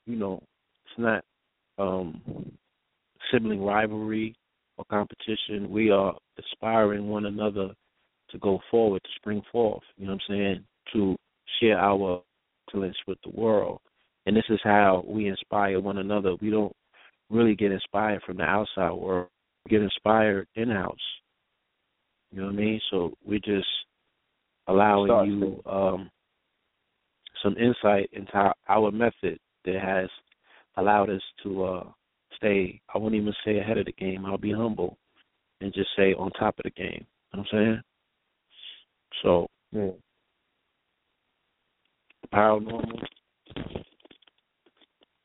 you 0.07 0.17
know, 0.17 0.43
it's 0.85 0.99
not 0.99 1.25
um 1.79 2.21
sibling 3.33 3.63
rivalry 3.63 4.35
or 4.77 4.85
competition. 4.87 5.71
We 5.71 5.91
are 5.91 6.15
aspiring 6.39 7.09
one 7.09 7.27
another 7.27 7.71
to 8.31 8.39
go 8.39 8.61
forward, 8.71 9.03
to 9.03 9.11
spring 9.17 9.43
forth, 9.53 9.83
you 9.97 10.07
know 10.07 10.13
what 10.13 10.23
I'm 10.29 10.35
saying, 10.35 10.65
to 10.93 11.17
share 11.61 11.79
our 11.79 12.23
excellence 12.67 12.97
with 13.07 13.19
the 13.25 13.31
world. 13.31 13.81
And 14.27 14.37
this 14.37 14.45
is 14.49 14.61
how 14.63 15.05
we 15.07 15.29
inspire 15.29 15.81
one 15.81 15.99
another. 15.99 16.35
We 16.41 16.51
don't 16.51 16.75
really 17.31 17.55
get 17.55 17.73
inspired 17.73 18.23
from 18.23 18.37
the 18.37 18.45
outside 18.45 18.93
world. 18.93 19.29
We 19.65 19.71
get 19.71 19.83
inspired 19.83 20.47
in 20.55 20.71
house. 20.71 20.97
You 22.31 22.41
know 22.41 22.47
what 22.47 22.55
I 22.55 22.57
mean? 22.57 22.81
So 22.91 23.13
we're 23.27 23.39
just 23.39 23.67
allowing 24.71 25.31
you 25.31 25.63
um 25.67 26.11
some 27.43 27.57
insight 27.57 28.09
into 28.13 28.33
our, 28.33 28.55
our 28.69 28.91
method 28.91 29.39
that 29.65 29.81
has 29.83 30.09
allowed 30.77 31.11
us 31.11 31.23
to 31.43 31.65
uh 31.65 31.85
stay 32.37 32.81
I 32.95 32.99
won't 32.99 33.15
even 33.15 33.35
say 33.45 33.59
ahead 33.59 33.79
of 33.79 33.87
the 33.87 33.93
game, 33.93 34.25
I'll 34.25 34.39
be 34.39 34.53
humble 34.53 34.97
and 35.61 35.73
just 35.75 35.91
say 35.97 36.15
on 36.15 36.31
top 36.33 36.59
of 36.59 36.65
the 36.65 36.71
game. 36.71 37.05
You 37.33 37.39
know 37.39 37.45
what 37.51 37.61
I'm 37.61 37.67
saying? 37.67 37.83
So 39.23 39.47
Yeah. 39.73 39.91
paranormal 42.33 43.03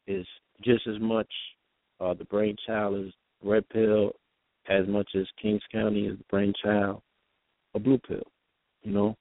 is 0.08 0.26
just 0.64 0.88
as 0.88 1.00
much 1.00 1.32
uh, 2.00 2.14
the 2.14 2.26
brainchild 2.26 3.06
as 3.06 3.14
Red 3.44 3.68
Pill, 3.70 4.12
as 4.68 4.88
much 4.88 5.10
as 5.16 5.26
Kings 5.42 5.62
County 5.72 6.08
is 6.08 6.18
the 6.18 6.24
brainchild 6.30 7.02
of 7.74 7.84
Blue 7.84 8.00
Pill. 8.00 8.24
You 8.84 8.92
know, 8.92 9.16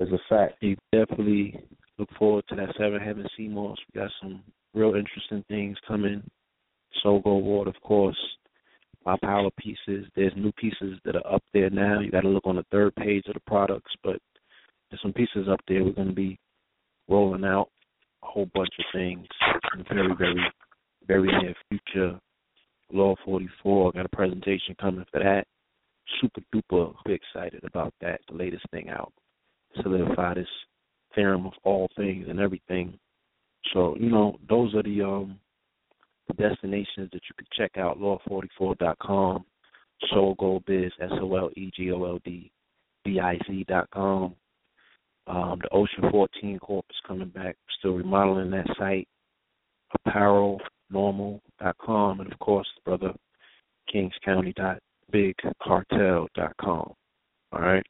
It's 0.00 0.12
a 0.12 0.18
fact. 0.28 0.54
you 0.60 0.76
definitely 0.92 1.62
look 1.98 2.08
forward 2.18 2.44
to 2.48 2.56
that 2.56 2.74
Seven 2.78 3.00
Heaven 3.00 3.26
Sea 3.36 3.48
Moss. 3.48 3.78
We 3.92 4.00
got 4.00 4.10
some 4.20 4.42
real 4.74 4.94
interesting 4.94 5.44
things 5.48 5.76
coming. 5.86 6.22
Soul 7.02 7.20
Gold 7.20 7.44
Ward, 7.44 7.68
of 7.68 7.80
course. 7.82 8.18
My 9.06 9.16
power 9.22 9.50
pieces. 9.58 10.06
There's 10.16 10.32
new 10.36 10.52
pieces 10.52 10.98
that 11.04 11.16
are 11.16 11.34
up 11.34 11.42
there 11.52 11.70
now. 11.70 12.00
You 12.00 12.10
got 12.10 12.22
to 12.22 12.28
look 12.28 12.46
on 12.46 12.56
the 12.56 12.64
third 12.72 12.94
page 12.96 13.24
of 13.28 13.34
the 13.34 13.40
products, 13.46 13.92
but 14.02 14.16
there's 14.90 15.02
some 15.02 15.12
pieces 15.12 15.46
up 15.48 15.60
there. 15.68 15.84
We're 15.84 15.92
going 15.92 16.08
to 16.08 16.14
be 16.14 16.38
rolling 17.08 17.44
out 17.44 17.68
a 18.22 18.26
whole 18.26 18.48
bunch 18.54 18.70
of 18.78 18.84
things 18.92 19.26
in 19.74 19.80
the 19.80 19.94
very, 19.94 20.14
very, 20.16 20.42
very 21.06 21.28
near 21.42 21.54
future. 21.68 22.18
Law 22.92 23.14
44, 23.24 23.92
got 23.92 24.06
a 24.06 24.08
presentation 24.08 24.74
coming 24.80 25.04
for 25.12 25.20
that. 25.20 25.44
Super 26.20 26.40
duper 26.54 26.94
excited 27.06 27.62
about 27.64 27.94
that. 28.00 28.20
The 28.28 28.36
latest 28.36 28.64
thing 28.70 28.88
out. 28.88 29.12
Solidify 29.82 30.34
this 30.34 30.46
theorem 31.14 31.46
of 31.46 31.52
all 31.62 31.88
things 31.96 32.26
and 32.28 32.40
everything. 32.40 32.98
So, 33.72 33.96
you 33.98 34.10
know, 34.10 34.36
those 34.48 34.74
are 34.74 34.82
the 34.82 35.02
um 35.02 35.38
the 36.28 36.34
destinations 36.34 37.08
that 37.12 37.22
you 37.28 37.34
could 37.36 37.48
check 37.52 37.76
out, 37.76 37.98
law44.com, 37.98 39.44
Soul 40.10 40.34
Gold 40.38 40.64
Biz, 40.66 40.92
dot 43.68 43.88
com. 43.92 44.34
Um, 45.26 45.58
the 45.62 45.68
Ocean 45.72 46.10
14 46.10 46.58
Corp 46.58 46.84
is 46.90 46.96
coming 47.06 47.28
back, 47.28 47.56
still 47.78 47.92
remodeling 47.92 48.50
that 48.50 48.66
site. 48.78 49.08
Apparelnormal.com, 50.06 52.20
and 52.20 52.30
of 52.32 52.38
course, 52.40 52.68
brother, 52.84 53.14
kingscounty.bigcartel.com. 53.94 56.94
All 57.52 57.60
right. 57.60 57.86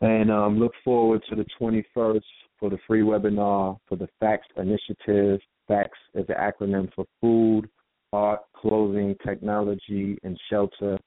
And 0.00 0.30
um, 0.30 0.58
look 0.58 0.72
forward 0.84 1.22
to 1.30 1.36
the 1.36 1.46
21st 1.60 2.20
for 2.58 2.70
the 2.70 2.78
free 2.86 3.00
webinar 3.02 3.78
for 3.88 3.96
the 3.96 4.08
FACTS 4.20 4.46
initiative. 4.56 5.40
FACTS 5.68 5.98
is 6.14 6.26
the 6.26 6.34
acronym 6.34 6.92
for 6.94 7.04
Food, 7.20 7.68
Art, 8.12 8.40
Clothing, 8.54 9.16
Technology, 9.26 10.18
and 10.22 10.38
Shelter 10.50 10.98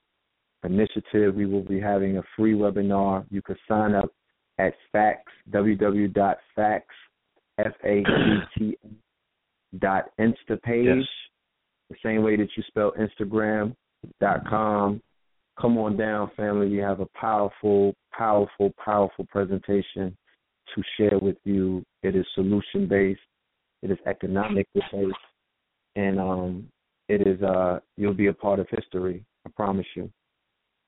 Initiative. 0.64 1.34
We 1.34 1.46
will 1.46 1.62
be 1.62 1.80
having 1.80 2.18
a 2.18 2.22
free 2.36 2.54
webinar. 2.54 3.24
You 3.30 3.42
can 3.42 3.56
sign 3.68 3.94
up 3.94 4.10
at 4.58 4.74
FACTS, 4.92 5.32
www.facts, 5.50 6.94
F-A-C-T, 7.58 8.76
dot 9.78 10.10
Instapage, 10.18 10.98
Yes. 10.98 11.06
the 11.90 11.96
same 12.02 12.22
way 12.22 12.36
that 12.36 12.48
you 12.56 12.62
spell 12.66 12.92
Instagram, 12.98 13.74
dot 14.20 14.44
com. 14.48 15.00
Come 15.58 15.76
on 15.78 15.96
down, 15.96 16.30
family. 16.36 16.68
We 16.68 16.78
have 16.78 17.00
a 17.00 17.06
powerful, 17.14 17.94
powerful, 18.16 18.72
powerful 18.82 19.26
presentation 19.26 20.16
to 20.74 20.82
share 20.96 21.18
with 21.20 21.36
you. 21.44 21.84
It 22.02 22.16
is 22.16 22.24
solution 22.34 22.86
based, 22.88 23.20
it 23.82 23.90
is 23.90 23.98
economic 24.06 24.66
based, 24.74 25.14
and 25.96 26.18
um, 26.20 26.68
it 27.08 27.26
is 27.26 27.42
uh, 27.42 27.80
you'll 27.96 28.14
be 28.14 28.28
a 28.28 28.32
part 28.32 28.60
of 28.60 28.68
history. 28.70 29.24
I 29.46 29.50
promise 29.56 29.86
you. 29.94 30.10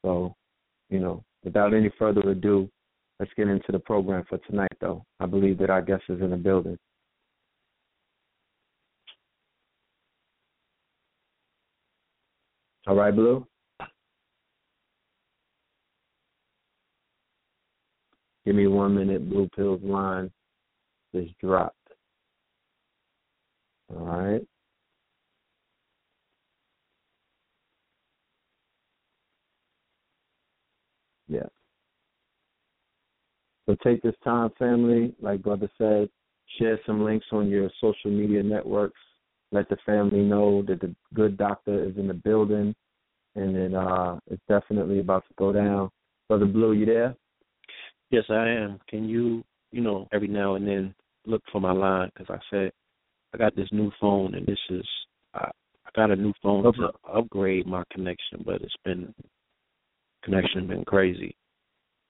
So, 0.05 0.35
you 0.90 1.01
know, 1.01 1.25
without 1.44 1.75
any 1.75 1.90
further 1.98 2.20
ado, 2.31 2.68
let's 3.18 3.33
get 3.37 3.48
into 3.48 3.72
the 3.72 3.79
program 3.79 4.25
for 4.29 4.38
tonight. 4.38 4.72
Though 4.81 5.05
I 5.20 5.27
believe 5.27 5.59
that 5.59 5.70
our 5.70 5.83
guest 5.83 6.05
is 6.09 6.20
in 6.20 6.31
the 6.31 6.37
building. 6.37 6.79
All 12.87 12.96
right, 12.96 13.14
Blue. 13.14 13.46
Give 18.44 18.55
me 18.55 18.66
one 18.66 18.94
minute. 18.94 19.28
Blue 19.28 19.48
Pill's 19.55 19.83
line 19.83 20.31
is 21.14 21.28
dropped. 21.40 21.76
All 23.90 24.05
right. 24.05 24.42
Yeah. 31.28 31.46
So 33.66 33.76
take 33.85 34.02
this 34.02 34.14
time, 34.24 34.50
family. 34.59 35.14
Like 35.20 35.42
Brother 35.42 35.70
said, 35.78 36.09
share 36.59 36.78
some 36.85 37.05
links 37.05 37.26
on 37.33 37.48
your 37.48 37.70
social 37.81 38.11
media 38.11 38.42
networks. 38.42 39.00
Let 39.52 39.68
the 39.68 39.76
family 39.87 40.20
know 40.20 40.62
that 40.66 40.81
the 40.81 40.94
good 41.14 41.37
doctor 41.37 41.85
is 41.85 41.96
in 41.96 42.09
the 42.09 42.14
building, 42.14 42.74
and 43.37 43.57
it 43.57 43.74
uh, 43.74 44.16
it's 44.31 44.42
definitely 44.48 45.00
about 45.00 45.24
to 45.28 45.35
go 45.38 45.52
down. 45.52 45.90
Brother 46.28 46.46
Blue, 46.46 46.72
you 46.72 46.87
there? 46.87 47.14
Yes, 48.12 48.25
I 48.29 48.46
am. 48.46 48.79
Can 48.88 49.09
you, 49.09 49.42
you 49.72 49.81
know, 49.81 50.07
every 50.12 50.29
now 50.29 50.55
and 50.55 50.68
then 50.68 50.94
look 51.27 51.42
for 51.51 51.61
my 51.61 51.72
line 51.72 52.11
because 52.14 52.38
I 52.38 52.38
said 52.51 52.70
I 53.35 53.38
got 53.38 53.57
this 53.57 53.68
new 53.72 53.90
phone 53.98 54.35
and 54.35 54.46
this 54.46 54.59
is 54.68 54.87
I, 55.35 55.51
I 55.87 55.90
got 55.96 56.11
a 56.11 56.16
new 56.16 56.35
phone 56.42 56.66
Okay. 56.66 56.83
to 56.83 56.90
upgrade 57.11 57.66
my 57.66 57.83
connection, 57.90 58.42
but 58.44 58.61
it's 58.61 58.75
been 58.85 59.14
connection 60.22 60.66
been 60.68 60.85
crazy. 60.85 61.35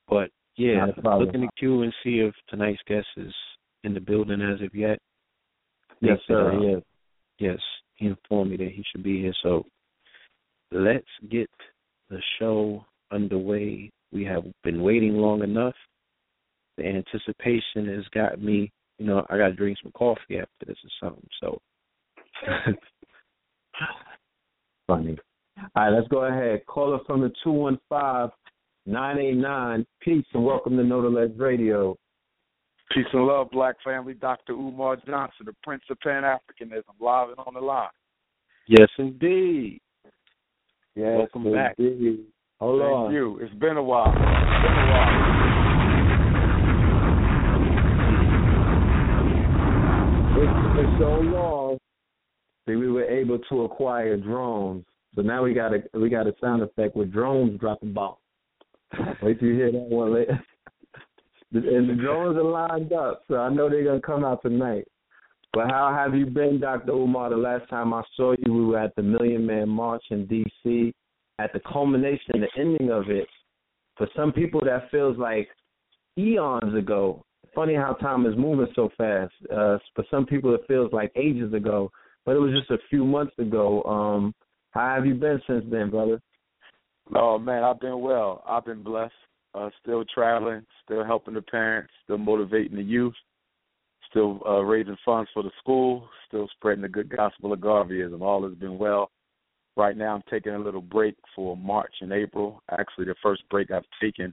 But 0.09 0.31
yeah, 0.57 0.87
Not 0.87 0.99
a 0.99 1.03
problem. 1.03 1.27
look 1.27 1.35
in 1.37 1.43
the 1.43 1.49
queue 1.57 1.83
and 1.83 1.95
see 2.03 2.19
if 2.19 2.35
tonight's 2.49 2.83
guest 2.89 3.07
is 3.17 3.33
in 3.85 3.95
the 3.95 4.01
building 4.01 4.43
as 4.43 4.61
of 4.61 4.75
yet. 4.75 4.99
Yes, 6.01 6.19
that, 6.29 6.35
sir. 6.35 6.53
uh, 6.53 6.61
Yes. 6.61 6.83
Yes, 7.39 7.59
he 7.95 8.07
informed 8.07 8.51
me 8.51 8.57
that 8.59 8.73
he 8.73 8.85
should 8.91 9.03
be 9.05 9.21
here. 9.21 9.35
So 9.43 9.65
let's 10.73 11.07
get 11.31 11.51
the 12.11 12.21
show 12.39 12.85
underway. 13.13 13.91
We 14.13 14.25
have 14.25 14.45
been 14.65 14.83
waiting 14.83 15.15
long 15.15 15.43
enough. 15.43 15.75
The 16.83 16.89
anticipation 16.89 17.87
has 17.95 18.05
got 18.13 18.43
me, 18.43 18.73
you 18.99 19.07
know, 19.07 19.25
I 19.31 19.39
got 19.39 19.49
to 19.49 19.53
drink 19.53 19.79
some 19.81 19.93
coffee 19.93 20.39
after 20.41 20.67
this 20.67 20.77
or 20.85 20.91
something. 21.01 21.29
So 21.41 21.61
Funny. 24.89 25.17
All 25.77 25.85
right, 25.85 25.91
let's 25.91 26.09
go 26.09 26.25
ahead. 26.25 26.67
Caller 26.67 26.99
from 27.07 27.21
the 27.21 27.33
215 27.45 28.31
989. 28.87 29.87
Peace 30.01 30.25
and 30.35 30.45
welcome 30.45 30.77
to 30.77 30.83
Know 30.83 31.03
the 31.03 31.09
Ledge 31.09 31.35
Radio. 31.37 31.97
Peace 32.93 33.07
and 33.13 33.27
love, 33.27 33.51
black 33.53 33.77
family. 33.85 34.15
Dr. 34.15 34.55
Umar 34.55 34.97
Johnson, 35.07 35.47
the 35.47 35.55
Prince 35.63 35.85
of 35.89 36.01
Pan 36.01 36.25
Africanism, 36.25 36.83
live 37.01 37.29
and 37.29 37.39
on 37.47 37.55
the 37.55 37.61
line. 37.61 37.89
Yes, 38.67 38.89
indeed. 38.99 39.81
Yes, 40.97 41.17
Welcome 41.17 41.53
back. 41.53 41.77
indeed. 41.79 42.25
Hold 42.59 42.81
Thank 42.81 42.93
on. 42.93 43.13
you. 43.13 43.39
It's 43.41 43.55
been 43.55 43.77
a 43.77 43.83
while. 43.83 44.09
It's 44.09 44.17
been 44.17 44.25
a 44.25 44.91
while. 44.91 45.42
It's 50.83 50.99
so 50.99 51.21
long 51.21 51.79
that 52.67 52.77
we 52.77 52.91
were 52.91 53.05
able 53.05 53.39
to 53.39 53.63
acquire 53.63 54.17
drones. 54.17 54.85
So 55.15 55.23
now 55.23 55.45
we 55.45 55.55
got 55.55 55.73
a 55.73 55.85
we 55.95 56.11
got 56.11 56.27
a 56.27 56.35
sound 56.41 56.61
effect 56.61 56.97
with 56.97 57.13
drones 57.13 57.61
dropping 57.61 57.93
bombs. 57.93 58.19
Wait 59.23 59.39
till 59.39 59.47
you 59.47 59.55
hear 59.55 59.71
that 59.71 59.79
one 59.79 60.13
later. 60.13 60.43
and 61.53 61.89
the 61.89 61.95
drones 61.95 62.37
are 62.37 62.43
lined 62.43 62.93
up, 62.93 63.23
so 63.29 63.37
I 63.37 63.49
know 63.49 63.71
they're 63.71 63.85
gonna 63.85 64.01
come 64.01 64.25
out 64.25 64.43
tonight. 64.43 64.89
But 65.53 65.71
how 65.71 65.95
have 65.95 66.17
you 66.17 66.27
been, 66.27 66.59
Dr. 66.59 66.91
Umar? 66.91 67.31
The 67.31 67.37
last 67.37 67.71
time 67.71 67.95
I 67.95 68.03
saw 68.17 68.35
you, 68.45 68.53
we 68.53 68.65
were 68.65 68.81
at 68.81 68.97
the 68.97 69.03
Million 69.03 69.47
Man 69.47 69.69
March 69.69 70.03
in 70.11 70.27
D.C. 70.27 70.93
At 71.39 71.53
the 71.53 71.61
culmination, 71.61 72.41
the 72.41 72.61
ending 72.61 72.91
of 72.91 73.09
it. 73.09 73.29
For 73.97 74.09
some 74.17 74.33
people, 74.33 74.61
that 74.65 74.91
feels 74.91 75.17
like 75.17 75.49
eons 76.19 76.75
ago. 76.75 77.25
Funny 77.55 77.75
how 77.75 77.93
time 77.95 78.25
is 78.27 78.37
moving 78.37 78.73
so 78.75 78.91
fast. 78.97 79.33
Uh, 79.51 79.79
for 79.95 80.05
some 80.11 80.25
people, 80.25 80.55
it 80.55 80.63
feels 80.67 80.93
like 80.93 81.13
ages 81.17 81.53
ago, 81.53 81.91
but 82.25 82.35
it 82.35 82.39
was 82.39 82.53
just 82.59 82.71
a 82.71 82.79
few 82.89 83.05
months 83.05 83.35
ago. 83.39 83.83
Um, 83.83 84.35
how 84.71 84.95
have 84.95 85.05
you 85.05 85.15
been 85.15 85.41
since 85.47 85.65
then, 85.71 85.91
brother? 85.91 86.21
Oh 87.15 87.39
man, 87.39 87.63
I've 87.63 87.81
been 87.81 88.01
well. 88.01 88.43
I've 88.49 88.65
been 88.65 88.83
blessed. 88.83 89.13
Uh, 89.55 89.69
still 89.83 90.03
traveling, 90.15 90.65
still 90.83 91.05
helping 91.05 91.35
the 91.35 91.43
parents, 91.43 91.93
still 92.05 92.17
motivating 92.17 92.77
the 92.77 92.83
youth, 92.83 93.13
still 94.09 94.41
uh, 94.49 94.63
raising 94.63 94.97
funds 95.05 95.29
for 95.35 95.43
the 95.43 95.51
school, 95.59 96.09
still 96.27 96.49
spreading 96.57 96.81
the 96.81 96.89
good 96.89 97.15
gospel 97.15 97.53
of 97.53 97.61
Garveyism. 97.61 98.23
All 98.23 98.49
has 98.49 98.57
been 98.57 98.79
well. 98.79 99.11
Right 99.77 99.95
now, 99.97 100.15
I'm 100.15 100.23
taking 100.31 100.55
a 100.55 100.59
little 100.59 100.81
break 100.81 101.17
for 101.37 101.55
March 101.55 101.93
and 102.01 102.13
April. 102.13 102.63
Actually, 102.71 103.07
the 103.07 103.15
first 103.23 103.43
break 103.51 103.71
I've 103.71 103.85
taken 104.01 104.33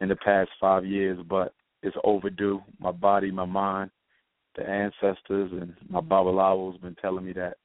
in 0.00 0.08
the 0.08 0.16
past 0.16 0.48
five 0.58 0.86
years, 0.86 1.18
but 1.28 1.52
it's 1.86 1.96
overdue. 2.04 2.60
My 2.80 2.90
body, 2.90 3.30
my 3.30 3.44
mind, 3.44 3.90
the 4.56 4.68
ancestors, 4.68 5.52
and 5.52 5.74
my 5.88 6.00
Babalawo 6.00 6.72
has 6.72 6.80
been 6.80 6.96
telling 6.96 7.24
me 7.24 7.32
that 7.34 7.56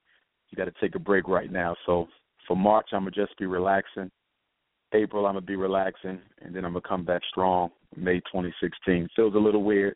you 0.50 0.58
got 0.58 0.66
to 0.66 0.74
take 0.80 0.96
a 0.96 1.00
break 1.00 1.28
right 1.28 1.52
now. 1.52 1.76
So 1.86 2.08
for 2.48 2.56
March, 2.56 2.88
I'm 2.94 3.02
gonna 3.02 3.12
just 3.12 3.38
be 3.38 3.46
relaxing. 3.46 4.12
April, 4.94 5.26
I'm 5.26 5.34
gonna 5.34 5.46
be 5.46 5.56
relaxing, 5.56 6.20
and 6.42 6.56
then 6.56 6.66
I'm 6.66 6.74
gonna 6.74 6.88
come 6.88 7.04
back 7.04 7.22
strong. 7.30 7.70
May 7.96 8.20
2016 8.22 9.08
feels 9.16 9.36
a 9.36 9.38
little 9.38 9.64
weird. 9.64 9.96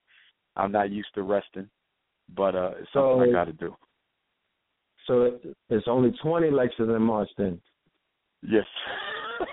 I'm 0.55 0.71
not 0.71 0.89
used 0.89 1.13
to 1.15 1.23
resting, 1.23 1.69
but 2.35 2.55
uh, 2.55 2.71
it's 2.79 2.91
something 2.93 3.21
I 3.21 3.25
So- 3.27 3.31
got 3.31 3.45
to 3.45 3.53
do. 3.53 3.75
So 5.07 5.39
it's 5.69 5.87
only 5.87 6.11
20 6.23 6.49
lectures 6.49 6.89
in 6.89 7.01
March 7.03 7.29
then. 7.37 7.61
Yes. 8.41 8.65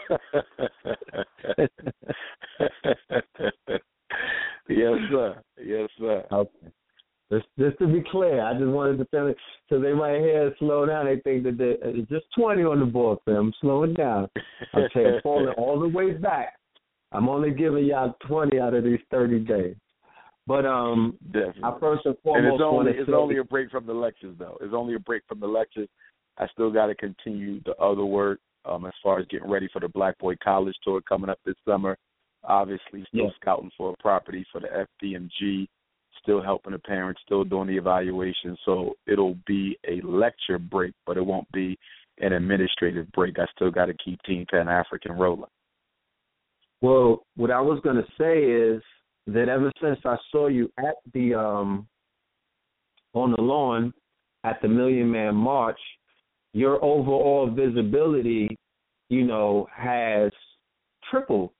yes, 4.68 4.94
sir. 5.10 5.42
Yes, 5.62 5.88
sir. 5.98 6.24
Okay. 6.32 6.68
Just, 7.32 7.46
just 7.58 7.78
to 7.78 7.86
be 7.86 8.04
clear, 8.10 8.44
I 8.44 8.52
just 8.52 8.66
wanted 8.66 8.98
to 8.98 9.06
tell 9.06 9.26
it 9.26 9.36
so 9.70 9.80
they 9.80 9.94
might 9.94 10.18
hear 10.18 10.48
it 10.48 10.54
slow 10.58 10.84
down. 10.84 11.06
They 11.06 11.18
think 11.20 11.44
that 11.44 11.78
it's 11.82 12.08
just 12.10 12.26
20 12.36 12.62
on 12.62 12.80
the 12.80 12.84
board, 12.84 13.20
fam. 13.24 13.54
Slow 13.62 13.84
it 13.84 13.96
down. 13.96 14.28
I'm 14.74 14.88
saying 14.94 15.20
falling 15.22 15.54
all 15.56 15.80
the 15.80 15.88
way 15.88 16.12
back. 16.12 16.54
I'm 17.10 17.30
only 17.30 17.50
giving 17.50 17.86
y'all 17.86 18.14
20 18.26 18.60
out 18.60 18.74
of 18.74 18.84
these 18.84 19.00
30 19.10 19.40
days. 19.40 19.76
But 20.46 20.66
um, 20.66 21.16
Definitely. 21.26 21.62
I 21.64 21.78
first 21.78 22.04
and 22.04 22.14
and 22.14 22.22
foremost 22.22 22.54
it's 22.54 22.62
only 22.62 22.92
it's 22.92 23.08
say, 23.08 23.14
only 23.14 23.38
a 23.38 23.44
break 23.44 23.70
from 23.70 23.86
the 23.86 23.94
lectures 23.94 24.34
though. 24.38 24.58
It's 24.60 24.74
only 24.74 24.94
a 24.94 24.98
break 24.98 25.22
from 25.28 25.40
the 25.40 25.46
lectures. 25.46 25.88
I 26.38 26.46
still 26.48 26.70
got 26.70 26.86
to 26.86 26.94
continue 26.94 27.60
the 27.64 27.76
other 27.76 28.04
work 28.04 28.40
um, 28.64 28.84
as 28.86 28.92
far 29.02 29.20
as 29.20 29.26
getting 29.28 29.48
ready 29.48 29.68
for 29.72 29.80
the 29.80 29.88
Black 29.88 30.18
Boy 30.18 30.34
College 30.42 30.74
tour 30.82 31.00
coming 31.08 31.30
up 31.30 31.38
this 31.46 31.54
summer. 31.66 31.96
Obviously, 32.44 33.04
still 33.04 33.26
Yeah. 33.26 33.30
scouting 33.40 33.70
for 33.76 33.90
a 33.90 33.96
property 33.98 34.44
for 34.44 34.60
the 34.60 34.72
FDMG. 34.74 35.68
Still 36.22 36.40
helping 36.40 36.72
the 36.72 36.78
parents. 36.78 37.20
Still 37.22 37.44
doing 37.44 37.68
the 37.68 37.76
evaluation. 37.76 38.56
So 38.64 38.96
it'll 39.06 39.36
be 39.46 39.78
a 39.84 40.00
lecture 40.02 40.58
break, 40.58 40.94
but 41.06 41.16
it 41.16 41.24
won't 41.24 41.50
be 41.52 41.78
an 42.18 42.32
administrative 42.32 43.10
break. 43.12 43.38
I 43.38 43.46
still 43.54 43.70
got 43.70 43.86
to 43.86 43.94
keep 43.94 44.22
Team 44.22 44.46
Pan 44.46 44.68
African 44.68 45.12
rolling. 45.12 45.50
Well, 46.80 47.24
what 47.36 47.50
I 47.50 47.60
was 47.60 47.80
going 47.80 47.96
to 47.96 48.06
say 48.18 48.42
is 48.42 48.82
that 49.28 49.48
ever 49.48 49.72
since 49.80 49.98
I 50.04 50.16
saw 50.30 50.48
you 50.48 50.70
at 50.78 50.96
the 51.12 51.34
um 51.34 51.88
on 53.14 53.32
the 53.32 53.42
lawn 53.42 53.92
at 54.44 54.60
the 54.62 54.68
Million 54.68 55.10
Man 55.10 55.34
March, 55.34 55.78
your 56.52 56.82
overall 56.84 57.48
visibility, 57.50 58.58
you 59.08 59.24
know, 59.24 59.68
has 59.74 60.32
tripled. 61.10 61.50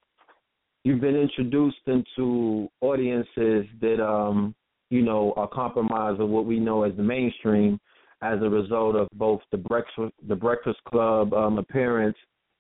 You've 0.85 1.01
been 1.01 1.17
introduced 1.17 1.79
into 1.87 2.69
audiences 2.81 3.67
that 3.81 4.05
um, 4.05 4.55
you 4.91 5.03
know, 5.03 5.33
are 5.37 5.49
compromised 5.49 6.21
of 6.21 6.29
what 6.29 6.45
we 6.45 6.59
know 6.61 6.83
as 6.83 6.93
the 6.97 7.03
mainstream 7.03 7.79
as 8.21 8.39
a 8.43 8.49
result 8.49 8.95
of 8.95 9.09
both 9.15 9.41
the 9.51 9.57
breakfast 9.57 10.13
the 10.29 10.37
Breakfast 10.37 10.79
Club 10.89 11.33
um 11.35 11.59
appearance 11.59 12.17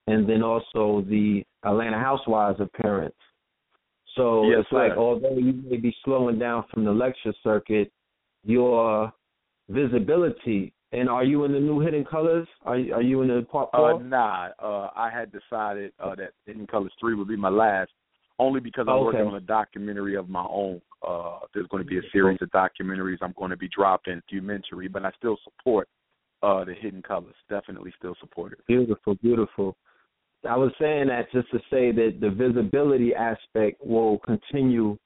and 0.07 0.29
then 0.29 0.43
also 0.43 1.05
the 1.09 1.45
Atlanta 1.65 1.99
Housewives 1.99 2.61
appearance. 2.61 3.15
So 4.17 4.45
Yes, 4.51 4.61
it's 4.61 4.73
like 4.73 4.93
although 4.97 5.37
you 5.37 5.53
may 5.69 5.77
be 5.77 5.95
slowing 6.05 6.39
down 6.39 6.65
from 6.73 6.85
the 6.85 6.91
lecture 6.91 7.33
circuit, 7.43 7.91
your 8.45 9.13
visibility 9.69 10.73
and 10.93 11.09
are 11.09 11.25
you 11.25 11.45
in 11.45 11.53
the 11.53 11.61
new 11.61 11.81
Hidden 11.81 12.05
Colors? 12.05 12.47
Are 12.65 12.77
you- 12.77 12.95
are 12.95 13.03
you 13.03 13.23
in 13.23 13.29
the 13.29 13.43
part 13.43 13.71
Uh, 13.73 13.99
nah, 13.99 14.49
uh, 14.59 14.91
I 14.95 15.09
had 15.11 15.33
decided 15.33 15.93
uh, 15.99 16.15
that 16.17 16.33
Hidden 16.47 16.67
Colors 16.67 16.93
three 17.01 17.15
would 17.15 17.29
be 17.29 17.37
my 17.37 17.49
last, 17.49 17.93
only 18.42 18.61
because 18.61 18.87
I'm 18.88 18.94
Okay. 18.96 19.05
working 19.05 19.26
on 19.26 19.35
a 19.35 19.40
documentary 19.40 20.16
of 20.16 20.28
my 20.28 20.44
own. 20.48 20.81
Uh, 21.07 21.40
there's 21.52 21.66
going 21.68 21.83
to 21.83 21.88
be 21.88 21.98
a 21.98 22.11
series 22.11 22.38
of 22.42 22.50
documentaries 22.50 23.18
I'm 23.22 23.35
going 23.37 23.50
to 23.50 23.57
be 23.57 23.68
dropping, 23.68 24.16
documentary, 24.16 24.88
but 24.88 25.05
I 25.05 25.11
still 25.12 25.38
support 25.44 25.88
uh, 26.42 26.64
the 26.64 26.74
Hidden 26.74 27.02
Colors. 27.02 27.35
Definitely 27.48 27.92
still 27.98 28.16
support 28.20 28.52
it. 28.52 28.59
Beautiful, 28.66 29.14
beautiful. 29.16 29.76
I 30.48 30.57
was 30.57 30.72
saying 30.81 31.09
that 31.09 31.31
just 31.33 31.50
to 31.52 31.59
say 31.70 31.92
that 31.92 32.18
the 32.20 32.31
visibility 32.31 33.14
aspect 33.14 33.85
will 33.85 34.18
continue 34.18 34.98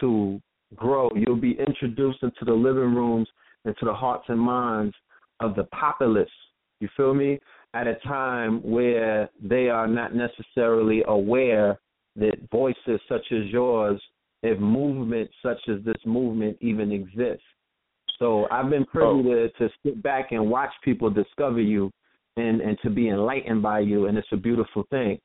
to 0.00 0.40
grow. 0.74 1.10
You'll 1.14 1.36
be 1.36 1.58
introduced 1.58 2.22
into 2.22 2.44
the 2.44 2.52
living 2.52 2.94
rooms, 2.94 3.28
into 3.64 3.84
the 3.84 3.94
hearts 3.94 4.24
and 4.28 4.38
minds 4.38 4.94
of 5.40 5.56
the 5.56 5.64
populace. 5.64 6.28
You 6.80 6.88
feel 6.96 7.14
me? 7.14 7.40
At 7.74 7.86
a 7.86 7.96
time 8.06 8.60
where 8.62 9.28
they 9.42 9.68
are 9.68 9.86
not 9.86 10.14
necessarily 10.14 11.02
aware 11.06 11.78
that 12.16 12.36
voices 12.50 13.00
such 13.08 13.26
as 13.32 13.46
yours, 13.46 14.00
if 14.42 14.58
movement 14.58 15.30
such 15.42 15.58
as 15.68 15.82
this 15.84 16.00
movement 16.04 16.56
even 16.60 16.92
exists. 16.92 17.44
So 18.18 18.46
I've 18.50 18.70
been 18.70 18.86
privy 18.86 19.22
to, 19.24 19.48
to 19.50 19.68
sit 19.84 20.02
back 20.02 20.32
and 20.32 20.50
watch 20.50 20.70
people 20.82 21.10
discover 21.10 21.60
you 21.60 21.90
and, 22.36 22.60
and 22.60 22.78
to 22.82 22.90
be 22.90 23.08
enlightened 23.08 23.62
by 23.62 23.80
you 23.80 24.06
and 24.06 24.16
it's 24.16 24.28
a 24.32 24.36
beautiful 24.36 24.84
thing. 24.90 25.18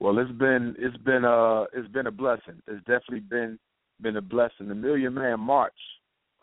Well, 0.00 0.18
it's 0.20 0.30
been 0.32 0.76
it's 0.78 0.96
been 0.98 1.24
uh 1.24 1.64
it's 1.72 1.88
been 1.88 2.06
a 2.06 2.12
blessing. 2.12 2.62
It's 2.68 2.84
definitely 2.86 3.20
been 3.20 3.58
been 4.00 4.16
a 4.16 4.22
blessing. 4.22 4.68
The 4.68 4.74
Million 4.74 5.12
Man 5.12 5.40
March, 5.40 5.72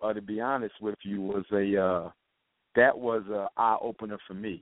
uh, 0.04 0.12
to 0.12 0.22
be 0.22 0.42
honest 0.42 0.76
with 0.82 0.98
you, 1.04 1.22
was 1.22 1.46
a 1.54 1.82
uh, 1.82 2.10
that 2.76 2.98
was 2.98 3.24
a 3.32 3.48
eye 3.56 3.78
opener 3.82 4.18
for 4.28 4.34
me 4.34 4.62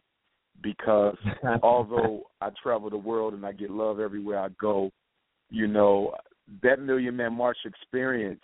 because 0.61 1.17
although 1.63 2.23
I 2.41 2.49
travel 2.61 2.89
the 2.89 2.97
world 2.97 3.33
and 3.33 3.45
I 3.45 3.51
get 3.51 3.71
love 3.71 3.99
everywhere 3.99 4.39
I 4.39 4.49
go, 4.59 4.91
you 5.49 5.67
know 5.67 6.13
that 6.61 6.79
Million 6.79 7.15
Man 7.15 7.33
March 7.33 7.57
experience 7.65 8.41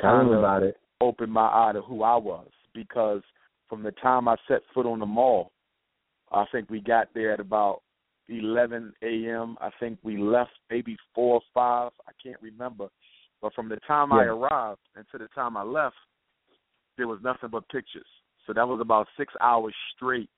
kind 0.00 0.28
of 0.28 0.38
about 0.38 0.62
it. 0.62 0.76
opened 1.00 1.32
my 1.32 1.46
eye 1.46 1.72
to 1.72 1.82
who 1.82 2.02
I 2.02 2.16
was 2.16 2.48
because 2.74 3.22
from 3.68 3.82
the 3.82 3.92
time 3.92 4.28
I 4.28 4.36
set 4.48 4.60
foot 4.74 4.86
on 4.86 5.00
the 5.00 5.06
mall, 5.06 5.50
I 6.32 6.44
think 6.52 6.68
we 6.70 6.80
got 6.80 7.08
there 7.14 7.32
at 7.32 7.40
about 7.40 7.82
11 8.28 8.92
a.m. 9.02 9.56
I 9.60 9.70
think 9.78 9.98
we 10.02 10.18
left 10.18 10.50
maybe 10.70 10.96
four 11.14 11.34
or 11.34 11.40
five. 11.54 11.92
I 12.08 12.12
can't 12.22 12.40
remember. 12.42 12.88
But 13.40 13.54
from 13.54 13.68
the 13.68 13.78
time 13.86 14.12
I 14.12 14.24
Yeah. 14.24 14.30
arrived 14.32 14.80
until 14.96 15.20
the 15.20 15.28
time 15.28 15.56
I 15.56 15.62
left, 15.62 15.96
there 16.96 17.06
was 17.06 17.20
nothing 17.22 17.50
but 17.50 17.68
pictures. 17.68 18.06
So 18.46 18.52
that 18.52 18.66
was 18.66 18.80
about 18.80 19.08
six 19.16 19.32
hours 19.40 19.74
straight. 19.94 20.30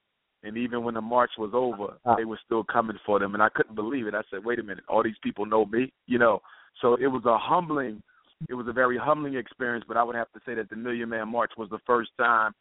And 0.43 0.57
even 0.57 0.85
when 0.85 0.95
the 0.95 1.01
march 1.01 1.31
was 1.37 1.51
over, 1.53 1.99
Ah. 2.05 2.15
they 2.15 2.25
were 2.25 2.39
still 2.45 2.63
coming 2.65 2.99
for 3.05 3.19
them. 3.19 3.35
And 3.35 3.43
I 3.43 3.49
couldn't 3.49 3.75
believe 3.75 4.07
it. 4.07 4.15
I 4.15 4.23
said, 4.31 4.45
wait 4.45 4.59
a 4.59 4.63
minute, 4.63 4.85
all 4.89 5.03
these 5.03 5.19
people 5.23 5.47
know 5.47 5.65
me? 5.67 5.93
You 6.07 6.19
know, 6.19 6.41
so 6.81 6.95
it 6.95 7.09
was 7.09 7.25
a 7.25 7.37
humbling, 7.37 8.03
it 8.49 8.55
was 8.55 8.69
a 8.69 8.73
very 8.73 8.97
humbling 8.97 9.35
experience. 9.35 9.85
But 9.89 9.97
I 9.97 10.05
would 10.05 10.15
have 10.15 10.31
to 10.33 10.41
say 10.47 10.55
that 10.55 10.71
the 10.71 10.77
Million 10.77 11.09
Man 11.09 11.29
March 11.29 11.53
was 11.59 11.69
the 11.71 11.81
first 11.87 12.11
time 12.19 12.53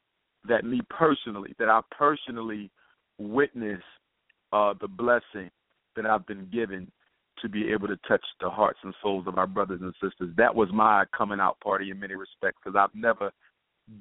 that 0.48 0.66
me 0.66 0.82
personally, 0.90 1.54
that 1.60 1.70
I 1.70 1.82
personally 1.92 2.72
witnessed 3.20 3.84
uh, 4.54 4.74
the 4.80 4.88
blessing 4.88 5.52
that 5.96 6.06
I've 6.06 6.26
been 6.26 6.50
given 6.52 6.92
to 7.42 7.50
be 7.50 7.72
able 7.72 7.88
to 7.88 7.98
touch 8.08 8.24
the 8.42 8.50
hearts 8.50 8.80
and 8.84 8.94
souls 9.02 9.28
of 9.28 9.38
our 9.38 9.46
brothers 9.46 9.82
and 9.82 9.94
sisters. 10.02 10.34
That 10.38 10.56
was 10.56 10.70
my 10.74 11.06
coming 11.16 11.40
out 11.40 11.60
party 11.60 11.92
in 11.92 12.00
many 12.00 12.16
respects 12.16 12.58
because 12.64 12.76
I've 12.76 12.96
never 12.96 13.32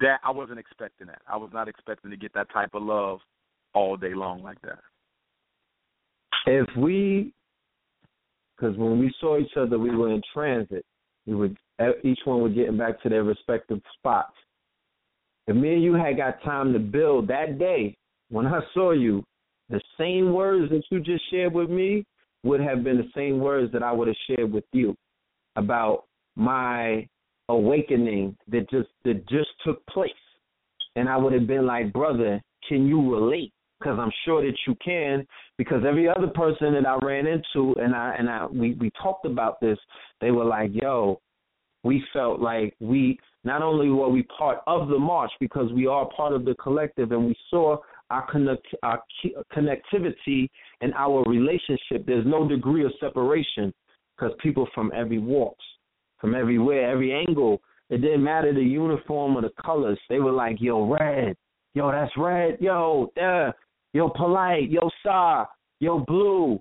that 0.01 0.19
I 0.25 0.31
wasn't 0.31 0.59
expecting 0.59 1.07
that. 1.09 1.23
I 1.31 1.37
was 1.37 1.51
not 1.53 1.69
expecting 1.69 2.11
to 2.11 2.17
get 2.17 2.33
that 2.35 2.51
type 2.53 2.71
of 2.75 2.83
love 2.83 3.21
all 3.77 3.97
day 3.97 4.15
long 4.15 4.43
like 4.43 4.61
that. 4.63 4.79
If 6.47 6.67
we, 6.77 7.33
because 8.57 8.77
when 8.79 8.99
we 8.99 9.13
saw 9.21 9.39
each 9.39 9.57
other, 9.57 9.79
we 9.79 9.95
were 9.95 10.13
in 10.13 10.23
transit. 10.33 10.85
We 11.27 11.35
would 11.35 11.57
each 12.03 12.21
one 12.25 12.41
were 12.41 12.49
getting 12.49 12.79
back 12.79 13.03
to 13.03 13.11
their 13.11 13.23
respective 13.23 13.81
spots. 13.99 14.33
If 15.47 15.55
me 15.55 15.75
and 15.75 15.83
you 15.83 15.93
had 15.93 16.17
got 16.17 16.43
time 16.43 16.73
to 16.73 16.79
build 16.79 17.29
that 17.29 17.59
day, 17.59 17.95
when 18.31 18.47
I 18.47 18.61
saw 18.73 18.93
you, 18.93 19.23
the 19.69 19.81
same 19.99 20.33
words 20.33 20.71
that 20.71 20.83
you 20.91 21.01
just 21.01 21.23
shared 21.31 21.53
with 21.53 21.69
me 21.69 22.07
would 22.45 22.61
have 22.61 22.83
been 22.83 22.97
the 22.97 23.11
same 23.15 23.41
words 23.41 23.73
that 23.73 23.83
I 23.83 23.93
would 23.93 24.09
have 24.09 24.17
shared 24.27 24.53
with 24.53 24.65
you 24.73 24.97
about 25.57 26.05
my 26.37 27.07
awakening 27.49 28.37
that 28.49 28.71
just 28.71 28.89
that 29.05 29.29
just 29.29 29.51
took 29.65 29.85
place. 29.87 30.13
And 30.95 31.11
I 31.11 31.17
would 31.19 31.35
have 31.35 31.47
been 31.47 31.67
like, 31.67 31.93
brother, 31.93 32.41
can 32.69 32.87
you 32.87 33.13
relate? 33.13 33.53
Because 33.79 33.99
I'm 34.01 34.13
sure 34.25 34.43
that 34.43 34.57
you 34.67 34.75
can. 34.85 35.27
Because 35.59 35.83
every 35.87 36.09
other 36.09 36.29
person 36.29 36.73
that 36.75 36.87
I 36.87 36.97
ran 37.05 37.27
into 37.27 37.79
and 37.79 37.95
I 37.95 38.15
and 38.19 38.29
I 38.29 38.47
we 38.47 38.75
we 38.75 38.91
talked 39.03 39.27
about 39.27 39.61
this, 39.61 39.79
they 40.21 40.31
were 40.31 40.45
like, 40.45 40.71
yo, 40.73 41.21
we 41.83 42.03
felt 42.13 42.41
like 42.41 42.75
we 42.81 43.19
not 43.45 43.63
only 43.63 43.89
were 43.91 44.09
we 44.09 44.25
part 44.25 44.59
of 44.67 44.89
the 44.89 44.99
march 44.99 45.31
because 45.41 45.73
we 45.73 45.87
are 45.87 46.09
part 46.17 46.33
of 46.33 46.45
the 46.45 46.55
collective 46.55 47.13
and 47.13 47.27
we 47.27 47.37
saw 47.49 47.77
our 48.11 48.29
connect 48.31 48.67
our 48.83 49.03
connectivity 49.55 50.49
and 50.81 50.93
our 50.95 51.23
relationship. 51.25 52.07
There's 52.07 52.27
no 52.27 52.49
degree 52.49 52.85
of 52.85 52.93
separation 53.01 53.73
because 54.17 54.35
people 54.43 54.69
from 54.75 54.91
every 54.95 55.19
walks, 55.19 55.65
from 56.21 56.35
everywhere, 56.35 56.91
every 56.91 57.13
angle. 57.13 57.61
It 57.89 57.99
didn't 57.99 58.25
matter 58.25 58.53
the 58.53 58.63
uniform 58.63 59.37
or 59.37 59.43
the 59.43 59.53
colors. 59.65 59.99
They 60.09 60.19
were 60.19 60.33
like, 60.33 60.61
"Yo, 60.61 60.87
red, 60.89 61.37
yo, 61.75 61.93
that's 61.93 62.17
red, 62.17 62.59
yo, 62.61 63.13
yeah, 63.17 63.53
yo, 63.93 64.09
polite, 64.09 64.71
yo, 64.71 64.91
sa, 65.03 65.47
yo, 65.81 66.01
blue, 66.01 66.61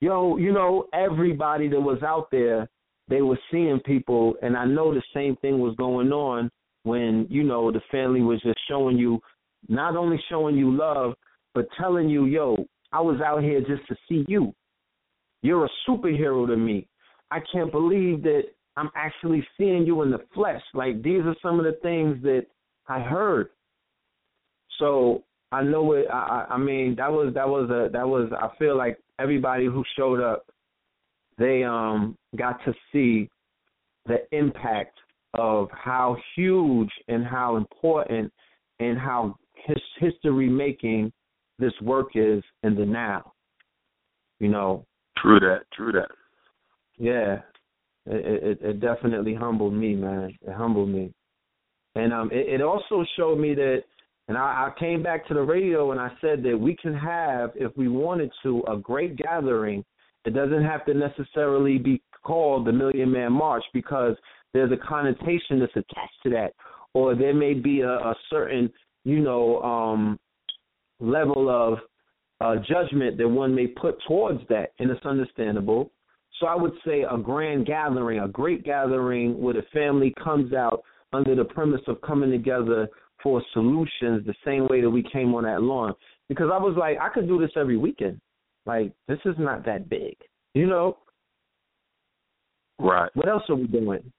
yo." 0.00 0.36
You 0.36 0.52
know, 0.52 0.86
everybody 0.92 1.68
that 1.68 1.80
was 1.80 2.02
out 2.02 2.30
there, 2.30 2.68
they 3.08 3.22
were 3.22 3.38
seeing 3.50 3.80
people, 3.80 4.34
and 4.42 4.56
I 4.56 4.64
know 4.64 4.92
the 4.92 5.02
same 5.14 5.36
thing 5.36 5.58
was 5.60 5.74
going 5.76 6.12
on 6.12 6.50
when 6.84 7.26
you 7.30 7.42
know 7.42 7.70
the 7.70 7.82
family 7.90 8.22
was 8.22 8.40
just 8.42 8.58
showing 8.68 8.98
you 8.98 9.20
not 9.68 9.96
only 9.96 10.22
showing 10.28 10.56
you 10.56 10.76
love, 10.76 11.14
but 11.54 11.68
telling 11.78 12.08
you, 12.08 12.24
yo, 12.24 12.64
I 12.92 13.00
was 13.00 13.20
out 13.20 13.42
here 13.42 13.60
just 13.60 13.86
to 13.88 13.96
see 14.08 14.24
you. 14.28 14.52
You're 15.42 15.66
a 15.66 15.70
superhero 15.88 16.46
to 16.46 16.56
me. 16.56 16.88
I 17.30 17.38
can't 17.52 17.72
believe 17.72 18.22
that 18.22 18.42
I'm 18.76 18.90
actually 18.94 19.46
seeing 19.56 19.86
you 19.86 20.02
in 20.02 20.10
the 20.10 20.20
flesh. 20.34 20.62
Like 20.74 21.02
these 21.02 21.22
are 21.24 21.34
some 21.42 21.58
of 21.58 21.64
the 21.64 21.78
things 21.82 22.22
that 22.22 22.46
I 22.88 23.00
heard. 23.00 23.48
So 24.78 25.24
I 25.52 25.62
know 25.62 25.92
it. 25.92 26.06
I, 26.10 26.46
I 26.50 26.58
mean, 26.58 26.96
that 26.96 27.12
was 27.12 27.34
that 27.34 27.46
was 27.46 27.68
a 27.68 27.90
that 27.92 28.08
was. 28.08 28.32
I 28.32 28.48
feel 28.58 28.76
like 28.76 28.98
everybody 29.18 29.66
who 29.66 29.84
showed 29.96 30.20
up, 30.20 30.46
they 31.38 31.62
um 31.62 32.16
got 32.36 32.58
to 32.64 32.72
see 32.90 33.28
the 34.06 34.18
impact 34.32 34.98
of 35.34 35.68
how 35.72 36.16
huge 36.34 36.90
and 37.08 37.24
how 37.24 37.56
important 37.56 38.32
and 38.80 38.98
how 38.98 39.36
his 39.66 39.78
history 40.00 40.48
making 40.48 41.12
this 41.58 41.72
work 41.82 42.08
is 42.14 42.42
in 42.62 42.74
the 42.74 42.86
now. 42.86 43.32
You 44.40 44.48
know. 44.48 44.86
True 45.18 45.38
that. 45.40 45.60
True 45.76 45.92
that. 45.92 46.08
Yeah, 46.98 47.40
it, 48.06 48.58
it, 48.58 48.58
it 48.62 48.80
definitely 48.80 49.34
humbled 49.34 49.74
me, 49.74 49.94
man. 49.94 50.36
It 50.40 50.52
humbled 50.52 50.88
me, 50.88 51.12
and 51.94 52.12
um, 52.12 52.30
it, 52.32 52.54
it 52.54 52.62
also 52.62 53.04
showed 53.16 53.38
me 53.38 53.54
that. 53.54 53.84
And 54.28 54.38
I, 54.38 54.70
I 54.70 54.78
came 54.78 55.02
back 55.02 55.26
to 55.28 55.34
the 55.34 55.42
radio 55.42 55.92
and 55.92 56.00
I 56.00 56.10
said 56.20 56.42
that 56.44 56.56
we 56.58 56.76
can 56.76 56.94
have, 56.94 57.50
if 57.54 57.76
we 57.76 57.88
wanted 57.88 58.30
to, 58.42 58.62
a 58.68 58.76
great 58.76 59.16
gathering. 59.16 59.84
It 60.24 60.34
doesn't 60.34 60.64
have 60.64 60.84
to 60.86 60.94
necessarily 60.94 61.78
be 61.78 62.00
called 62.22 62.66
the 62.66 62.72
Million 62.72 63.10
Man 63.10 63.32
March 63.32 63.64
because 63.74 64.14
there's 64.54 64.70
a 64.70 64.76
connotation 64.76 65.58
that's 65.58 65.72
attached 65.72 66.22
to 66.22 66.30
that, 66.30 66.52
or 66.94 67.14
there 67.16 67.34
may 67.34 67.54
be 67.54 67.80
a, 67.80 67.90
a 67.90 68.14
certain 68.30 68.70
you 69.04 69.20
know, 69.20 69.60
um, 69.62 70.18
level 71.00 71.48
of 71.50 71.78
uh, 72.40 72.60
judgment 72.68 73.18
that 73.18 73.28
one 73.28 73.54
may 73.54 73.66
put 73.66 73.96
towards 74.06 74.40
that, 74.48 74.72
and 74.78 74.90
it's 74.90 75.04
understandable. 75.04 75.90
So 76.40 76.46
I 76.46 76.54
would 76.54 76.72
say 76.84 77.04
a 77.08 77.18
grand 77.18 77.66
gathering, 77.66 78.20
a 78.20 78.28
great 78.28 78.64
gathering 78.64 79.40
where 79.40 79.54
the 79.54 79.64
family 79.72 80.14
comes 80.22 80.52
out 80.52 80.82
under 81.12 81.34
the 81.34 81.44
premise 81.44 81.82
of 81.86 82.00
coming 82.00 82.30
together 82.30 82.88
for 83.22 83.42
solutions 83.52 84.26
the 84.26 84.34
same 84.44 84.66
way 84.68 84.80
that 84.80 84.90
we 84.90 85.02
came 85.02 85.34
on 85.34 85.44
that 85.44 85.62
lawn. 85.62 85.94
Because 86.28 86.50
I 86.52 86.58
was 86.58 86.76
like, 86.78 86.98
I 87.00 87.08
could 87.08 87.28
do 87.28 87.38
this 87.38 87.50
every 87.56 87.76
weekend. 87.76 88.20
Like, 88.66 88.92
this 89.08 89.18
is 89.24 89.34
not 89.38 89.64
that 89.66 89.88
big, 89.88 90.16
you 90.54 90.66
know? 90.66 90.98
Right. 92.78 93.10
What 93.14 93.28
else 93.28 93.42
are 93.48 93.56
we 93.56 93.66
doing? 93.66 94.12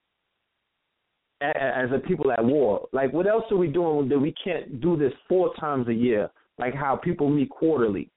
as 1.44 1.90
a 1.94 2.00
people 2.00 2.32
at 2.32 2.44
war. 2.44 2.88
Like, 2.94 3.12
what 3.12 3.28
else 3.28 3.44
are 3.52 3.58
we 3.58 3.68
doing 3.68 4.08
that 4.10 4.20
we 4.20 4.34
can't 4.44 4.80
do 4.80 4.98
this 4.98 5.12
four 5.28 5.54
times 5.56 5.88
a 5.88 5.94
year? 5.94 6.30
Like 6.58 6.74
how 6.74 6.96
people 6.96 7.30
meet 7.30 7.50
quarterly. 7.50 8.10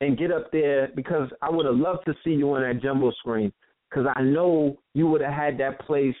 And 0.00 0.18
get 0.18 0.30
up 0.30 0.52
there 0.52 0.90
because 0.94 1.30
I 1.40 1.50
would 1.50 1.66
have 1.66 1.76
loved 1.76 2.04
to 2.06 2.14
see 2.22 2.30
you 2.30 2.52
on 2.52 2.62
that 2.62 2.82
jumbo 2.82 3.10
screen 3.12 3.52
because 3.88 4.06
I 4.14 4.22
know 4.22 4.76
you 4.92 5.06
would 5.06 5.20
have 5.20 5.32
had 5.32 5.58
that 5.58 5.80
place 5.80 6.14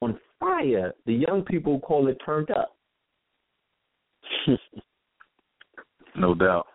on 0.00 0.18
fire. 0.40 0.92
The 1.06 1.14
young 1.14 1.42
people 1.42 1.80
call 1.80 2.08
it 2.08 2.18
turned 2.24 2.50
up. 2.50 2.76
no 6.16 6.34
doubt. 6.34 6.66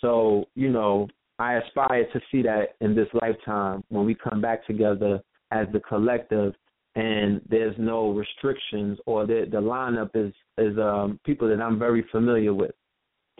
So, 0.00 0.44
you 0.54 0.70
know, 0.70 1.08
I 1.38 1.54
aspire 1.54 2.04
to 2.12 2.20
see 2.30 2.42
that 2.42 2.74
in 2.80 2.94
this 2.94 3.08
lifetime 3.14 3.82
when 3.88 4.04
we 4.04 4.14
come 4.14 4.40
back 4.40 4.66
together 4.66 5.20
as 5.50 5.66
the 5.72 5.80
collective 5.80 6.54
and 6.94 7.40
there's 7.48 7.76
no 7.78 8.10
restrictions 8.10 8.98
or 9.06 9.24
the 9.26 9.46
the 9.50 9.60
lineup 9.60 10.10
is 10.14 10.32
is 10.58 10.76
um 10.78 11.20
people 11.24 11.48
that 11.48 11.60
I'm 11.62 11.78
very 11.78 12.04
familiar 12.10 12.54
with. 12.54 12.72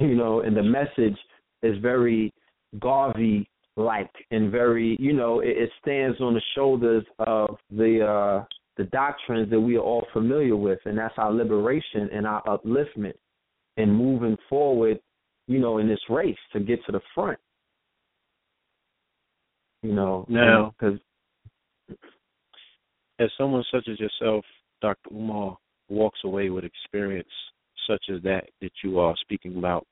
You 0.01 0.15
know, 0.15 0.43
and 0.43 0.57
the 0.57 0.63
message 0.63 1.19
is 1.65 1.77
very 1.79 2.33
Garvey 2.79 3.51
like 3.77 4.13
and 4.31 4.53
very 4.53 4.97
you 5.01 5.13
know, 5.13 5.41
it, 5.41 5.57
it 5.57 5.71
stands 5.83 6.21
on 6.21 6.35
the 6.35 6.43
shoulders 6.55 7.05
of 7.19 7.57
the 7.69 8.07
uh 8.07 8.45
the 8.79 8.85
doctrines 8.85 9.51
that 9.51 9.61
we 9.61 9.77
are 9.77 9.83
all 9.83 10.07
familiar 10.13 10.57
with 10.57 10.79
and 10.87 10.97
that's 10.97 11.15
our 11.19 11.33
liberation 11.33 12.09
and 12.13 12.27
our 12.27 12.43
upliftment 12.45 13.15
and 13.77 13.95
moving 13.95 14.37
forward, 14.49 14.99
you 15.49 15.59
know, 15.59 15.79
in 15.79 15.89
this 15.89 16.01
race 16.09 16.39
to 16.53 16.61
get 16.61 16.79
to 16.87 16.93
the 16.93 17.01
front. 17.15 17.39
You 19.83 19.93
know, 19.93 20.25
now 20.29 20.75
because 20.79 20.99
as 23.21 23.31
someone 23.37 23.65
such 23.73 23.89
as 23.91 23.99
yourself, 24.01 24.45
Dr. 24.81 25.11
Umar, 25.13 25.57
walks 25.89 26.21
away 26.25 26.51
with 26.51 26.65
experience 26.65 27.29
such 27.89 28.05
as 28.15 28.23
that 28.23 28.45
that 28.61 28.73
you 28.85 28.99
are 28.99 29.15
speaking 29.21 29.57
about 29.57 29.87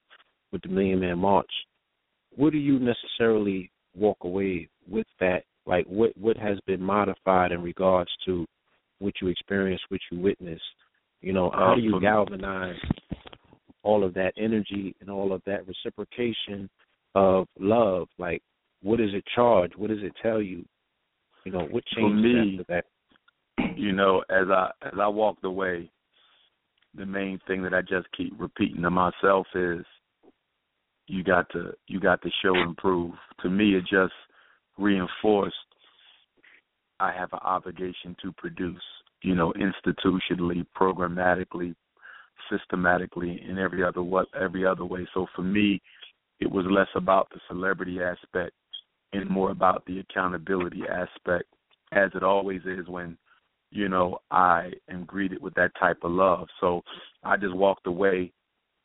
with 0.53 0.63
the 0.63 0.69
Million 0.69 1.01
Man 1.01 1.19
March, 1.19 1.51
what 2.35 2.53
do 2.53 2.59
you 2.59 2.79
necessarily 2.79 3.71
walk 3.97 4.19
away 4.23 4.69
with 4.89 5.07
that? 5.21 5.45
Like 5.67 5.87
what 5.87 6.17
what 6.17 6.37
has 6.37 6.59
been 6.67 6.83
modified 6.83 7.53
in 7.53 7.63
regards 7.63 8.11
to 8.27 8.47
what 8.99 9.15
you 9.21 9.29
experienced, 9.29 9.85
what 9.89 10.01
you 10.11 10.21
witnessed? 10.21 10.63
You 11.21 11.33
know, 11.33 11.51
how 11.53 11.75
do 11.75 11.81
you 11.81 12.01
galvanize 12.01 12.77
all 13.83 14.05
of 14.05 14.15
that 14.15 14.33
energy 14.37 14.95
and 15.01 15.11
all 15.11 15.33
of 15.33 15.43
that 15.47 15.67
reciprocation 15.67 16.69
of 17.15 17.47
love? 17.59 18.09
Like 18.19 18.43
what 18.83 18.99
does 18.99 19.15
it 19.15 19.25
charge? 19.35 19.73
What 19.77 19.91
does 19.91 20.03
it 20.03 20.13
tell 20.23 20.41
you? 20.41 20.65
You 21.45 21.53
know, 21.53 21.67
what 21.71 21.85
changed 21.97 22.23
me, 22.23 22.59
after 22.61 22.65
that? 22.69 22.85
you 23.77 23.93
know, 23.93 24.23
as 24.31 24.49
I 24.51 24.71
as 24.83 24.93
I 25.01 25.09
walked 25.09 25.45
away, 25.45 25.91
the 26.95 27.07
main 27.07 27.41
thing 27.47 27.63
that 27.63 27.75
I 27.75 27.83
just 27.83 28.07
keep 28.17 28.33
repeating 28.39 28.83
to 28.83 28.91
myself 28.91 29.47
is 29.55 29.85
you 31.07 31.23
got 31.23 31.49
to 31.51 31.73
you 31.87 32.01
got 32.01 32.23
to 32.23 32.31
show 32.43 32.55
and 32.55 32.77
prove. 32.77 33.15
To 33.43 33.51
me 33.51 33.75
it 33.75 33.83
just 33.83 34.15
reinforced 34.79 35.57
I 37.01 37.13
have 37.13 37.33
an 37.33 37.41
obligation 37.43 38.17
to 38.23 38.33
produce, 38.33 38.83
you 39.23 39.35
know, 39.35 39.53
institutionally, 39.55 40.67
programmatically, 40.79 41.75
systematically, 42.51 43.43
in 43.49 43.59
every 43.59 43.83
other 43.83 44.03
what 44.03 44.29
every 44.39 44.67
other 44.67 44.85
way. 44.85 45.07
So 45.15 45.27
for 45.35 45.43
me, 45.43 45.81
it 46.41 46.51
was 46.51 46.67
less 46.69 46.89
about 46.95 47.29
the 47.31 47.41
celebrity 47.49 48.01
aspect 48.03 48.53
and 49.13 49.29
more 49.29 49.51
about 49.51 49.85
the 49.87 50.01
accountability 50.01 50.83
aspect, 50.89 51.45
as 51.93 52.11
it 52.15 52.23
always 52.23 52.61
is 52.67 52.89
when 52.89 53.17
you 53.71 53.89
know, 53.89 54.19
I 54.31 54.73
am 54.91 55.05
greeted 55.05 55.43
with 55.43 55.55
that 55.55 55.73
type 55.79 55.99
of 56.03 56.13
love. 56.13 56.49
So 56.61 56.83
I 57.25 57.37
just 57.37 57.55
walked 57.55 57.87
away 57.87 58.33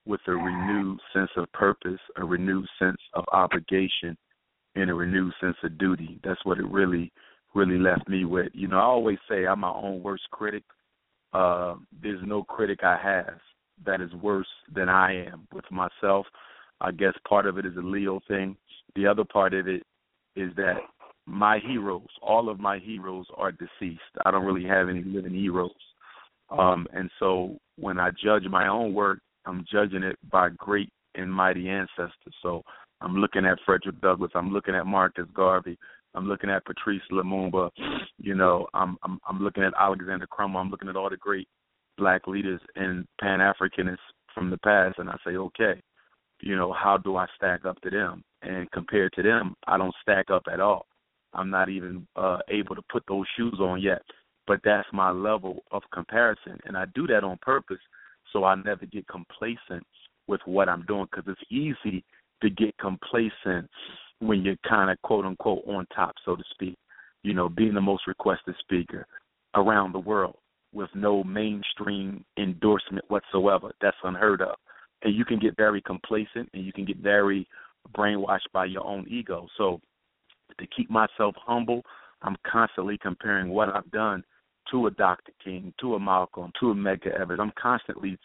with 0.06 0.21
a 0.28 0.32
renewed 0.32 1.00
sense 1.13 1.30
of 1.38 1.52
purpose, 1.54 2.00
a 2.17 2.26
renewed 2.26 2.67
sense 2.80 2.97
of 3.13 3.24
obligation, 3.32 4.17
and 4.76 4.89
a 4.89 4.93
renewed 4.93 5.34
sense 5.39 5.58
of 5.63 5.78
duty. 5.78 6.19
That's 6.24 6.43
what 6.43 6.58
it 6.58 6.65
really, 6.65 7.12
really 7.53 7.77
left 7.77 8.07
me 8.07 8.25
with. 8.25 8.51
You 8.53 8.67
know, 8.67 8.77
I 8.77 8.83
always 8.83 9.17
say 9.29 9.45
I'm 9.45 9.59
my 9.61 9.69
own 9.69 10.01
worst 10.03 10.23
critic. 10.31 10.63
Uh, 11.33 11.75
there's 12.01 12.21
no 12.25 12.43
critic 12.43 12.79
I 12.83 12.97
have 13.01 13.39
that 13.85 14.01
is 14.01 14.13
worse 14.21 14.47
than 14.73 14.89
I 14.89 15.25
am 15.25 15.47
with 15.53 15.65
myself. 15.71 16.25
I 16.81 16.91
guess 16.91 17.13
part 17.27 17.45
of 17.45 17.57
it 17.57 17.65
is 17.65 17.75
a 17.77 17.81
Leo 17.81 18.19
thing. 18.27 18.55
The 18.95 19.07
other 19.07 19.23
part 19.23 19.53
of 19.53 19.67
it 19.67 19.83
is 20.35 20.51
that 20.55 20.75
my 21.25 21.59
heroes, 21.59 22.07
all 22.21 22.49
of 22.49 22.59
my 22.59 22.79
heroes 22.79 23.25
are 23.37 23.51
deceased. 23.51 24.01
I 24.25 24.31
don't 24.31 24.45
really 24.45 24.67
have 24.67 24.89
any 24.89 25.03
living 25.03 25.33
heroes. 25.33 25.71
Um, 26.49 26.87
and 26.93 27.09
so 27.19 27.57
when 27.77 27.99
I 27.99 28.09
judge 28.23 28.43
my 28.49 28.67
own 28.67 28.93
work, 28.93 29.19
I'm 29.45 29.65
judging 29.71 30.03
it 30.03 30.17
by 30.29 30.49
great 30.49 30.89
and 31.15 31.31
mighty 31.31 31.69
ancestors. 31.69 32.35
So 32.41 32.63
I'm 32.99 33.15
looking 33.15 33.45
at 33.45 33.57
Frederick 33.65 34.01
Douglass. 34.01 34.31
I'm 34.35 34.51
looking 34.51 34.75
at 34.75 34.85
Marcus 34.85 35.27
Garvey. 35.33 35.77
I'm 36.13 36.28
looking 36.28 36.50
at 36.50 36.65
Patrice 36.65 37.02
Lumumba. 37.12 37.69
You 38.17 38.36
know, 38.36 38.67
I'm 38.74 38.97
I'm, 39.04 39.19
I'm 39.28 39.39
looking 39.39 39.63
at 39.63 39.74
Alexander 39.80 40.28
Crummell. 40.28 40.60
I'm 40.60 40.69
looking 40.69 40.89
at 40.89 40.95
all 40.95 41.10
the 41.10 41.17
great 41.17 41.47
black 41.97 42.28
leaders 42.28 42.62
and 42.76 43.06
Pan 43.19 43.39
Africanists 43.39 43.97
from 44.34 44.50
the 44.50 44.58
past, 44.60 44.97
and 45.00 45.10
I 45.10 45.17
say, 45.26 45.32
okay, 45.32 45.82
you 46.41 46.56
know, 46.56 46.74
how 46.74 46.97
do 46.97 47.17
I 47.17 47.28
stack 47.36 47.65
up 47.65 47.80
to 47.82 47.89
them? 47.89 48.24
And 48.41 48.69
compared 48.71 49.13
to 49.13 49.24
them, 49.24 49.56
I 49.67 49.78
don't 49.78 49.93
stack 50.02 50.32
up 50.32 50.43
at 50.52 50.60
all. 50.60 50.86
I'm 51.34 51.50
not 51.50 51.69
even 51.69 52.08
uh, 52.15 52.39
able 52.50 52.76
to 52.76 52.82
put 52.91 53.04
those 53.08 53.26
shoes 53.38 53.58
on 53.60 53.82
yet. 53.82 54.02
But 54.47 54.62
that's 54.63 54.88
my 54.91 55.12
level 55.12 55.63
of 55.71 55.84
comparison, 55.93 56.58
and 56.65 56.76
I 56.76 56.86
do 56.95 57.06
that 57.08 57.24
on 57.24 57.38
purpose 57.41 57.80
so 58.34 58.43
I 58.43 58.56
never 58.56 58.86
get 58.86 59.08
complacent 59.08 59.86
with 60.28 60.41
what 60.45 60.69
I'm 60.69 60.84
doing 60.88 61.08
because 61.12 61.26
it's 61.28 61.52
easy 61.52 62.04
to 62.41 62.50
get 62.50 62.78
complacent 62.78 63.69
when 64.21 64.43
you're 64.43 64.55
kind 64.67 64.89
of 64.89 65.01
quote 65.01 65.25
unquote 65.25 65.63
on 65.67 65.86
top, 65.93 66.15
so 66.23 66.36
to 66.36 66.43
speak. 66.51 66.77
You 67.23 67.34
know, 67.34 67.49
being 67.49 67.73
the 67.73 67.81
most 67.81 68.07
requested 68.07 68.55
speaker 68.60 69.05
around 69.55 69.93
the 69.93 69.99
world 69.99 70.38
with 70.73 70.89
no 70.95 71.23
mainstream 71.23 72.23
endorsement 72.38 73.05
whatsoever. 73.10 73.71
That's 73.81 73.97
unheard 74.03 74.41
of. 74.41 74.55
And 75.03 75.15
you 75.15 75.25
can 75.25 75.39
get 75.39 75.57
very 75.57 75.81
complacent 75.81 76.49
and 76.53 76.65
you 76.65 76.71
can 76.71 76.86
get 76.86 76.97
very 76.97 77.47
brainwashed 77.95 78.51
by 78.53 78.65
your 78.65 78.86
own 78.86 79.05
ego. 79.10 79.47
So 79.57 79.81
to 80.60 80.67
keep 80.75 80.89
myself 80.89 81.36
humble, 81.38 81.84
I'm 82.21 82.38
constantly 82.49 82.97
comparing 82.97 83.49
what 83.49 83.69
I've 83.69 83.89
done 83.91 84.23
to 84.71 84.88
a 84.88 84.91
Dr. 84.91 85.31
King, 85.43 85.73
to 85.81 85.95
a 85.95 85.99
Malcolm, 85.99 86.51
to 86.60 86.71
a 86.71 86.75
Medgar 86.75 87.19
Evers. 87.19 87.39
I'm 87.41 87.51
constantly, 87.62 88.17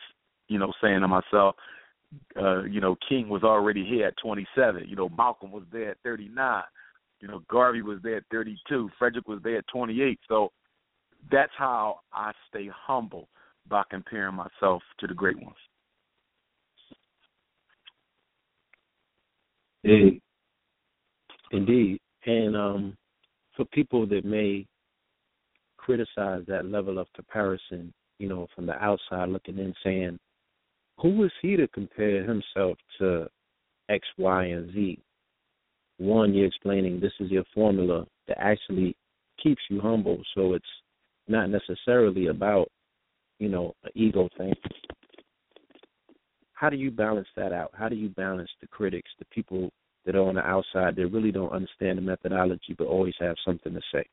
you 0.48 0.58
know, 0.58 0.72
saying 0.82 1.00
to 1.00 1.08
myself, 1.08 1.56
uh, 2.40 2.62
you 2.64 2.80
know, 2.80 2.96
King 3.08 3.28
was 3.28 3.42
already 3.42 3.84
here 3.84 4.06
at 4.06 4.16
27. 4.22 4.84
You 4.88 4.96
know, 4.96 5.08
Malcolm 5.16 5.52
was 5.52 5.64
there 5.72 5.90
at 5.90 5.98
39. 6.04 6.62
You 7.20 7.28
know, 7.28 7.42
Garvey 7.50 7.82
was 7.82 7.98
there 8.02 8.18
at 8.18 8.24
32. 8.30 8.90
Frederick 8.98 9.26
was 9.26 9.40
there 9.42 9.58
at 9.58 9.66
28. 9.68 10.18
So 10.28 10.52
that's 11.30 11.52
how 11.56 12.00
I 12.12 12.32
stay 12.48 12.68
humble 12.72 13.28
by 13.68 13.82
comparing 13.90 14.34
myself 14.34 14.82
to 15.00 15.06
the 15.06 15.14
great 15.14 15.36
ones. 15.36 15.56
Indeed. 21.52 22.00
And 22.26 22.56
um, 22.56 22.96
for 23.56 23.64
people 23.66 24.06
that 24.08 24.24
may 24.24 24.66
criticize 25.76 26.42
that 26.48 26.66
level 26.66 26.98
of 26.98 27.06
comparison, 27.14 27.92
you 28.18 28.28
know, 28.28 28.48
from 28.54 28.66
the 28.66 28.74
outside 28.74 29.28
looking 29.28 29.58
in, 29.58 29.72
saying, 29.84 30.18
who 30.98 31.24
is 31.24 31.32
he 31.42 31.56
to 31.56 31.68
compare 31.68 32.24
himself 32.24 32.78
to 32.98 33.28
X, 33.88 34.06
Y, 34.18 34.44
and 34.44 34.72
Z? 34.72 34.98
One, 35.98 36.34
you're 36.34 36.46
explaining 36.46 37.00
this 37.00 37.12
is 37.20 37.30
your 37.30 37.44
formula 37.54 38.06
that 38.28 38.38
actually 38.40 38.96
keeps 39.42 39.62
you 39.70 39.80
humble. 39.80 40.18
So 40.34 40.54
it's 40.54 40.64
not 41.28 41.50
necessarily 41.50 42.26
about, 42.26 42.68
you 43.38 43.48
know, 43.48 43.74
an 43.84 43.90
ego 43.94 44.28
thing. 44.36 44.54
How 46.52 46.70
do 46.70 46.76
you 46.76 46.90
balance 46.90 47.28
that 47.36 47.52
out? 47.52 47.70
How 47.74 47.88
do 47.88 47.96
you 47.96 48.08
balance 48.08 48.50
the 48.60 48.66
critics, 48.66 49.10
the 49.18 49.26
people 49.26 49.70
that 50.06 50.14
are 50.14 50.22
on 50.22 50.36
the 50.36 50.46
outside 50.46 50.96
that 50.96 51.08
really 51.08 51.32
don't 51.32 51.52
understand 51.52 51.98
the 51.98 52.02
methodology 52.02 52.74
but 52.76 52.86
always 52.86 53.14
have 53.20 53.36
something 53.44 53.74
to 53.74 53.80
say? 53.92 54.04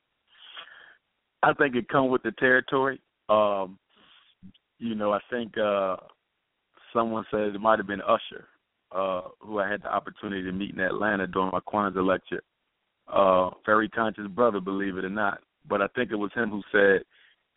I 1.42 1.54
think 1.54 1.76
it 1.76 1.88
comes 1.88 2.10
with 2.12 2.24
the 2.24 2.32
territory. 2.32 3.00
Um, 3.30 3.78
you 4.80 4.96
know, 4.96 5.14
I 5.14 5.20
think 5.30 5.58
uh 5.58 5.96
someone 6.94 7.26
said 7.32 7.42
it 7.42 7.60
might 7.62 7.80
have 7.80 7.88
been 7.88 8.02
Usher, 8.02 8.48
uh, 8.92 9.22
who 9.40 9.60
I 9.60 9.70
had 9.70 9.82
the 9.82 9.94
opportunity 9.94 10.44
to 10.44 10.52
meet 10.52 10.74
in 10.74 10.80
Atlanta 10.80 11.28
during 11.28 11.52
my 11.52 11.60
Kwanzaa 11.60 12.06
lecture. 12.06 12.42
Uh, 13.12 13.50
very 13.66 13.90
conscious 13.90 14.28
brother, 14.28 14.60
believe 14.60 14.98
it 14.98 15.06
or 15.06 15.10
not. 15.10 15.40
But 15.68 15.82
I 15.82 15.88
think 15.96 16.12
it 16.12 16.16
was 16.16 16.32
him 16.34 16.50
who 16.50 16.62
said 16.72 17.04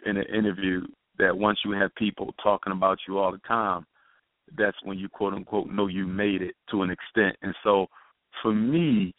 in 0.09 0.17
an 0.17 0.27
interview 0.35 0.83
that 1.19 1.37
once 1.37 1.59
you 1.65 1.73
have 1.73 1.95
people 1.95 2.35
talking 2.43 2.73
about 2.73 2.99
you 3.07 3.19
all 3.19 3.33
the 3.33 3.39
time, 3.39 3.87
that's 4.57 4.77
when 4.85 4.99
you 4.99 5.09
quote 5.09 5.35
unquote 5.35 5.69
know 5.69 5.87
you 5.87 6.07
made 6.07 6.43
it 6.43 6.55
to 6.71 6.83
an 6.83 6.91
extent. 6.91 7.37
And 7.43 7.55
so 7.65 7.87
for 8.43 8.53
me, 8.53 9.15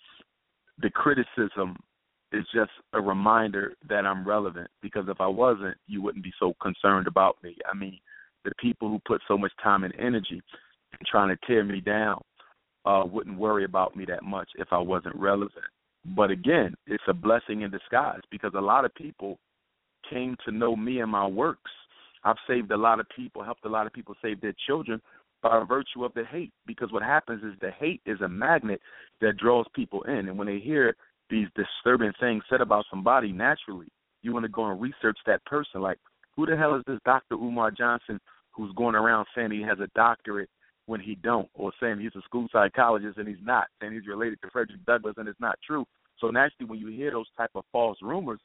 the 0.82 0.89
criticism 0.89 1.77
is 2.32 2.45
just 2.53 2.71
a 2.93 3.01
reminder 3.01 3.73
that 3.89 4.06
I'm 4.06 4.27
relevant 4.27 4.69
because 4.82 5.06
if 5.08 5.19
I 5.19 5.27
wasn't, 5.27 5.77
you 5.88 6.01
wouldn't 6.01 6.23
be 6.23 6.34
so 6.39 6.53
concerned 6.62 7.08
about 7.08 7.38
me. 7.43 7.56
I 7.69 7.75
mean, 7.75 7.99
the 8.48 8.56
people 8.60 8.90
who 8.90 9.00
put 9.06 9.22
so 9.28 9.38
much 9.38 9.52
time 9.62 9.84
and 9.84 9.94
energy 10.00 10.42
in 10.94 11.06
trying 11.06 11.30
to 11.30 11.38
tear 11.46 11.64
me 11.64 11.82
down 11.82 12.22
uh 12.86 13.04
wouldn't 13.06 13.38
worry 13.38 13.66
about 13.66 13.96
me 13.96 14.06
that 14.06 14.24
much 14.24 14.48
if 14.56 14.70
I 14.72 14.80
wasn't 14.80 15.16
relevant. 15.16 15.66
But 16.16 16.32
again, 16.32 16.76
it's 16.86 17.04
a 17.08 17.14
blessing 17.14 17.62
in 17.62 17.72
disguise 17.72 18.22
because 18.32 18.54
a 18.56 18.62
lot 18.62 18.86
of 18.86 18.96
people 18.96 19.38
came 20.10 20.38
to 20.46 20.52
know 20.52 20.76
me 20.76 21.02
and 21.02 21.12
my 21.12 21.28
works. 21.28 21.72
I've 22.24 22.38
saved 22.48 22.72
a 22.72 22.78
lot 22.78 23.00
of 23.00 23.08
people, 23.16 23.44
helped 23.44 23.66
a 23.66 23.70
lot 23.70 23.88
of 23.88 23.94
people 23.94 24.16
save 24.22 24.40
their 24.42 24.54
children 24.66 25.02
by 25.42 25.64
virtue 25.68 26.06
of 26.06 26.14
the 26.14 26.24
hate. 26.26 26.54
Because 26.66 26.92
what 26.92 27.04
happens 27.04 27.44
is 27.44 27.60
the 27.60 27.72
hate 27.72 28.02
is 28.06 28.22
a 28.22 28.28
magnet 28.28 28.82
that 29.22 29.38
draws 29.38 29.66
people 29.76 30.04
in. 30.04 30.30
And 30.30 30.38
when 30.38 30.48
they 30.48 30.60
hear 30.60 30.96
these 31.30 31.48
disturbing 31.56 32.14
things 32.20 32.44
said 32.50 32.62
about 32.62 32.86
somebody, 32.90 33.32
naturally, 33.32 33.88
you 34.24 34.34
want 34.34 34.44
to 34.44 34.50
go 34.50 34.70
and 34.70 34.82
research 34.82 35.18
that 35.26 35.44
person. 35.46 35.82
Like, 35.82 36.00
who 36.36 36.46
the 36.46 36.56
hell 36.56 36.76
is 36.76 36.84
this 36.88 37.00
Dr. 37.06 37.36
Umar 37.36 37.72
Johnson 37.72 38.20
who's 38.58 38.74
going 38.76 38.96
around 38.96 39.28
saying 39.36 39.52
he 39.52 39.62
has 39.62 39.80
a 39.80 39.88
doctorate 39.96 40.50
when 40.88 41.00
he 41.00 41.15
don't, 41.15 41.50
or 41.54 41.72
saying 41.80 42.00
he's 42.00 42.15
a 42.15 42.22
school 42.24 42.48
psychologist 42.52 43.17
and 43.17 43.28
he's 43.28 43.38
not, 43.43 43.67
saying 43.80 43.93
he's 43.93 44.08
related 44.08 44.41
to 44.41 44.50
Frederick 44.52 44.84
Douglass 44.86 45.15
and 45.17 45.28
it's 45.28 45.39
not 45.39 45.60
true. 45.65 45.86
So 46.20 46.32
naturally, 46.32 46.67
when 46.67 46.80
you 46.80 46.88
hear 46.88 47.12
those 47.12 47.28
type 47.38 47.52
of 47.56 47.63
false 47.72 47.98
rumors, 48.02 48.39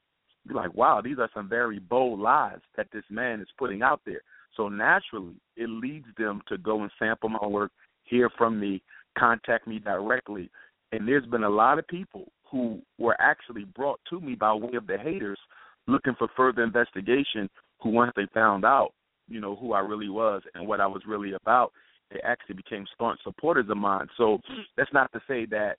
you're 0.44 0.56
like, 0.56 0.74
wow, 0.74 1.00
these 1.02 1.18
are 1.18 1.30
some 1.32 1.48
very 1.48 1.78
bold 1.78 2.20
lies 2.20 2.58
that 2.76 2.88
this 2.92 3.04
man 3.10 3.40
is 3.40 3.46
putting 3.58 3.82
out 3.82 4.00
there. 4.04 4.20
So 4.56 4.68
naturally, 4.68 5.36
it 5.56 5.68
leads 5.68 6.06
them 6.18 6.42
to 6.48 6.58
go 6.58 6.82
and 6.82 6.90
sample 6.98 7.28
my 7.28 7.46
work, 7.46 7.70
hear 8.04 8.28
from 8.36 8.60
me, 8.60 8.82
contact 9.16 9.66
me 9.66 9.78
directly. 9.78 10.50
And 10.90 11.08
there's 11.08 11.26
been 11.26 11.44
a 11.44 11.48
lot 11.48 11.78
of 11.78 11.86
people 11.86 12.26
who 12.50 12.82
were 12.98 13.16
actually 13.20 13.64
brought 13.64 14.00
to 14.10 14.20
me 14.20 14.34
by 14.34 14.52
way 14.52 14.76
of 14.76 14.86
the 14.86 14.98
haters 14.98 15.38
looking 15.86 16.14
for 16.18 16.28
further 16.36 16.62
investigation 16.62 17.48
who 17.80 17.90
once 17.90 18.12
they 18.14 18.26
found 18.34 18.64
out, 18.64 18.92
you 19.32 19.40
know, 19.40 19.56
who 19.56 19.72
I 19.72 19.80
really 19.80 20.10
was 20.10 20.42
and 20.54 20.66
what 20.66 20.80
I 20.80 20.86
was 20.86 21.02
really 21.06 21.32
about, 21.32 21.72
they 22.10 22.20
actually 22.20 22.56
became 22.56 22.84
staunch 22.94 23.20
supporters 23.24 23.66
of 23.70 23.76
mine. 23.76 24.06
So 24.16 24.38
mm-hmm. 24.38 24.60
that's 24.76 24.92
not 24.92 25.10
to 25.12 25.20
say 25.26 25.46
that 25.46 25.76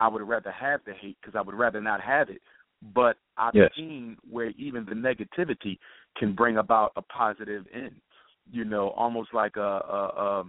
I 0.00 0.08
would 0.08 0.22
rather 0.22 0.52
have 0.52 0.80
the 0.86 0.92
hate 0.92 1.16
because 1.20 1.36
I 1.36 1.42
would 1.42 1.54
rather 1.54 1.80
not 1.80 2.00
have 2.00 2.30
it. 2.30 2.40
But 2.94 3.16
I've 3.36 3.54
yes. 3.54 3.70
seen 3.76 4.16
where 4.30 4.50
even 4.58 4.84
the 4.84 4.92
negativity 4.92 5.78
can 6.16 6.34
bring 6.34 6.58
about 6.58 6.92
a 6.96 7.02
positive 7.02 7.64
end. 7.74 7.94
You 8.52 8.64
know, 8.64 8.90
almost 8.90 9.32
like 9.32 9.56
a, 9.56 9.60
a, 9.60 10.12
a 10.16 10.44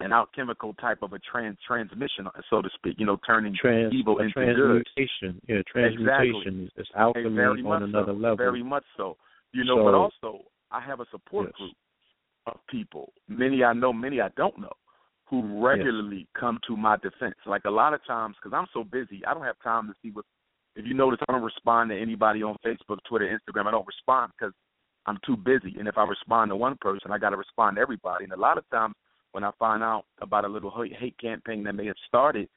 an 0.00 0.12
alchemical 0.12 0.74
type 0.74 0.98
of 1.02 1.12
a 1.12 1.18
trans 1.18 1.56
transmission, 1.66 2.26
so 2.50 2.62
to 2.62 2.68
speak. 2.74 2.96
You 2.98 3.06
know, 3.06 3.18
turning 3.26 3.54
Trans, 3.60 3.92
evil 3.92 4.18
into 4.18 4.32
transmutation. 4.32 5.40
good. 5.40 5.42
Yeah, 5.48 5.62
transmutation 5.72 6.70
exactly. 6.76 6.82
is 6.82 6.86
alchemy 6.96 7.34
very 7.34 7.62
on 7.62 7.82
another 7.82 8.12
so. 8.12 8.18
level. 8.18 8.36
Very 8.36 8.62
much 8.62 8.84
so. 8.96 9.16
You 9.52 9.64
know, 9.64 9.78
So- 9.78 9.84
but 9.84 9.94
also 9.94 10.44
I 10.70 10.80
have 10.80 11.00
a 11.00 11.06
support 11.10 11.46
Yes. 11.46 11.56
group 11.56 11.76
of 12.46 12.66
people. 12.66 13.12
Many 13.28 13.64
I 13.64 13.72
know, 13.72 13.92
many 13.92 14.20
I 14.20 14.28
don't 14.36 14.58
know, 14.58 14.72
who 15.26 15.62
regularly 15.62 16.26
come 16.34 16.58
to 16.66 16.76
my 16.76 16.96
defense. 16.96 17.36
Like 17.46 17.64
a 17.64 17.70
lot 17.70 17.94
of 17.94 18.04
times, 18.04 18.36
because 18.36 18.56
I'm 18.56 18.68
so 18.72 18.84
busy, 18.84 19.24
I 19.26 19.34
don't 19.34 19.44
have 19.44 19.58
time 19.62 19.86
to 19.88 19.94
see 20.02 20.10
what. 20.10 20.24
If 20.76 20.86
you 20.86 20.94
notice, 20.94 21.18
I 21.28 21.32
don't 21.32 21.42
respond 21.42 21.90
to 21.90 22.00
anybody 22.00 22.42
on 22.42 22.56
Facebook, 22.64 22.98
Twitter, 23.04 23.26
Instagram. 23.26 23.66
I 23.66 23.72
don't 23.72 23.86
respond 23.86 24.32
because 24.38 24.54
I'm 25.06 25.18
too 25.26 25.36
busy. 25.36 25.74
And 25.78 25.88
if 25.88 25.98
I 25.98 26.04
respond 26.04 26.50
to 26.50 26.56
one 26.56 26.76
person, 26.80 27.10
I 27.10 27.18
got 27.18 27.30
to 27.30 27.36
respond 27.36 27.76
to 27.76 27.82
everybody. 27.82 28.24
And 28.24 28.32
a 28.32 28.36
lot 28.36 28.58
of 28.58 28.68
times, 28.70 28.94
when 29.32 29.44
I 29.44 29.50
find 29.58 29.82
out 29.82 30.04
about 30.20 30.44
a 30.44 30.48
little 30.48 30.70
hate 30.70 30.94
hate 30.94 31.18
campaign 31.18 31.64
that 31.64 31.74
may 31.74 31.86
have 31.86 31.96
started, 32.06 32.48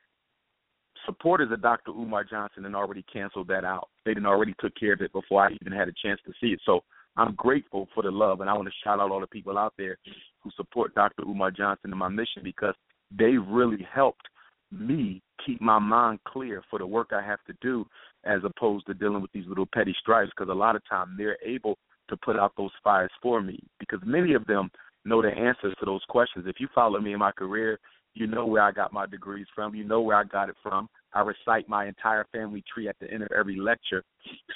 supporters 1.05 1.51
of 1.51 1.61
Dr. 1.61 1.91
Umar 1.91 2.23
Johnson 2.23 2.63
had 2.63 2.75
already 2.75 3.03
canceled 3.11 3.47
that 3.47 3.65
out. 3.65 3.89
They 4.05 4.13
didn't 4.13 4.27
already 4.27 4.53
took 4.59 4.75
care 4.75 4.93
of 4.93 5.01
it 5.01 5.11
before 5.13 5.45
I 5.45 5.51
even 5.61 5.73
had 5.73 5.87
a 5.87 5.93
chance 6.03 6.19
to 6.25 6.33
see 6.39 6.47
it. 6.47 6.61
So 6.65 6.81
I'm 7.17 7.35
grateful 7.35 7.87
for 7.93 8.03
the 8.03 8.11
love, 8.11 8.41
and 8.41 8.49
I 8.49 8.53
want 8.53 8.67
to 8.67 8.73
shout 8.83 8.99
out 8.99 9.11
all 9.11 9.19
the 9.19 9.27
people 9.27 9.57
out 9.57 9.73
there 9.77 9.97
who 10.43 10.49
support 10.55 10.95
Dr. 10.95 11.23
Umar 11.23 11.51
Johnson 11.51 11.91
and 11.91 11.99
my 11.99 12.07
mission 12.07 12.41
because 12.43 12.75
they 13.17 13.37
really 13.37 13.85
helped 13.93 14.27
me 14.71 15.21
keep 15.45 15.59
my 15.61 15.79
mind 15.79 16.19
clear 16.25 16.63
for 16.69 16.79
the 16.79 16.87
work 16.87 17.09
I 17.11 17.21
have 17.21 17.43
to 17.47 17.53
do 17.61 17.85
as 18.23 18.39
opposed 18.43 18.85
to 18.85 18.93
dealing 18.93 19.21
with 19.21 19.31
these 19.33 19.47
little 19.47 19.67
petty 19.73 19.95
stripes 19.99 20.31
because 20.35 20.49
a 20.49 20.55
lot 20.55 20.75
of 20.75 20.81
time 20.87 21.15
they're 21.17 21.37
able 21.45 21.77
to 22.09 22.17
put 22.17 22.37
out 22.37 22.53
those 22.57 22.71
fires 22.83 23.11
for 23.21 23.41
me 23.41 23.59
because 23.79 23.99
many 24.05 24.33
of 24.33 24.45
them 24.45 24.69
know 25.05 25.21
the 25.21 25.29
answers 25.29 25.75
to 25.79 25.85
those 25.85 26.03
questions. 26.07 26.45
If 26.47 26.59
you 26.59 26.67
follow 26.73 26.99
me 26.99 27.13
in 27.13 27.19
my 27.19 27.31
career, 27.31 27.79
you 28.13 28.27
know 28.27 28.45
where 28.45 28.61
I 28.61 28.71
got 28.71 28.93
my 28.93 29.05
degrees 29.05 29.47
from, 29.55 29.73
you 29.73 29.83
know 29.83 30.01
where 30.01 30.17
I 30.17 30.23
got 30.23 30.49
it 30.49 30.55
from. 30.61 30.89
I 31.13 31.21
recite 31.21 31.67
my 31.67 31.87
entire 31.87 32.25
family 32.31 32.63
tree 32.71 32.87
at 32.87 32.97
the 32.99 33.11
end 33.11 33.23
of 33.23 33.31
every 33.31 33.57
lecture. 33.57 34.03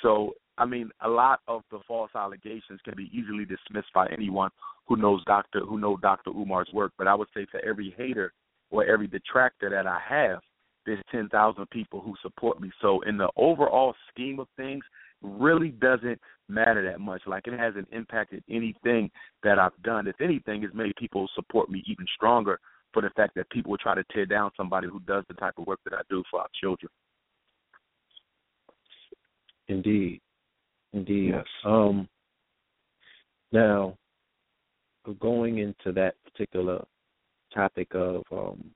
So, 0.02 0.34
I 0.58 0.66
mean, 0.66 0.90
a 1.02 1.10
lot 1.10 1.42
of 1.48 1.64
the 1.72 1.80
false 1.88 2.12
allegations 2.16 2.80
can 2.84 2.96
be 2.96 3.10
easily 3.14 3.46
dismissed 3.46 3.92
by 3.94 4.08
anyone 4.08 4.50
who 4.88 4.96
knows 4.96 5.24
Dr. 5.26 5.62
who 5.62 5.80
know 5.80 5.98
Dr. 5.98 6.32
Umar's 6.32 6.70
work, 6.74 6.94
but 6.98 7.08
I 7.08 7.16
would 7.16 7.28
say 7.34 7.46
for 7.52 7.60
every 7.66 7.94
hater 7.98 8.32
or 8.72 8.86
every 8.86 9.08
detractor 9.08 9.70
that 9.70 9.88
I 9.88 10.00
have, 10.08 10.40
there's 10.86 11.04
10,000 11.12 11.70
people 11.72 12.00
who 12.00 12.14
support 12.22 12.62
me. 12.62 12.72
So 12.82 13.02
in 13.02 13.18
the 13.18 13.30
overall 13.36 13.96
scheme 14.12 14.40
of 14.40 14.48
things, 14.56 14.84
really 15.22 15.70
doesn't 15.70 16.20
matter 16.48 16.84
that 16.90 17.00
much. 17.00 17.24
Like 17.26 17.48
it 17.48 17.60
hasn't 17.60 17.88
impacted 17.92 18.44
anything 18.50 19.10
that 19.44 19.58
I've 19.58 19.82
done. 19.84 20.08
If 20.08 20.22
anything, 20.22 20.64
it's 20.64 20.76
made 20.76 20.96
people 20.98 21.28
support 21.36 21.70
me 21.70 21.84
even 21.88 22.06
stronger 22.16 22.60
for 22.94 23.02
the 23.02 23.10
fact 23.12 23.36
that 23.36 23.50
people 23.50 23.72
will 23.72 23.78
try 23.78 23.96
to 23.96 24.04
tear 24.14 24.26
down 24.26 24.52
somebody 24.56 24.88
who 24.88 25.00
does 25.02 25.24
the 25.28 25.34
type 25.34 25.56
of 25.58 25.68
work 25.68 25.80
that 25.86 25.94
I 25.94 26.02
do 26.10 26.24
for 26.30 26.42
our 26.42 26.48
children. 26.62 26.90
Indeed. 29.68 30.22
Indeed. 30.96 31.34
Yes. 31.36 31.46
Um 31.64 32.08
now 33.52 33.96
going 35.14 35.60
into 35.60 35.92
that 35.94 36.16
particular 36.24 36.84
topic 37.54 37.88
of 37.94 38.24
um, 38.32 38.72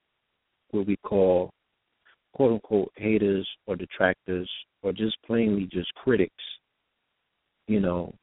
what 0.72 0.86
we 0.86 0.96
call 0.98 1.52
quote 2.34 2.54
unquote 2.54 2.92
haters 2.96 3.48
or 3.66 3.76
detractors 3.76 4.50
or 4.84 4.94
just 4.94 5.18
plainly 5.26 5.68
just 5.72 5.94
critics, 5.96 6.44
you 7.68 7.80
know, 7.80 8.14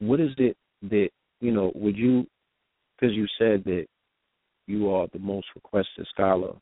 what 0.00 0.20
is 0.20 0.30
it 0.38 0.56
that, 0.90 1.10
you 1.40 1.52
know, 1.52 1.70
would 1.74 1.96
you, 1.96 2.26
because 2.96 3.14
you 3.14 3.26
said 3.38 3.62
that 3.64 3.86
you 4.66 4.90
are 4.90 5.06
the 5.12 5.18
most 5.18 5.46
requested 5.54 6.06
scholar 6.10 6.54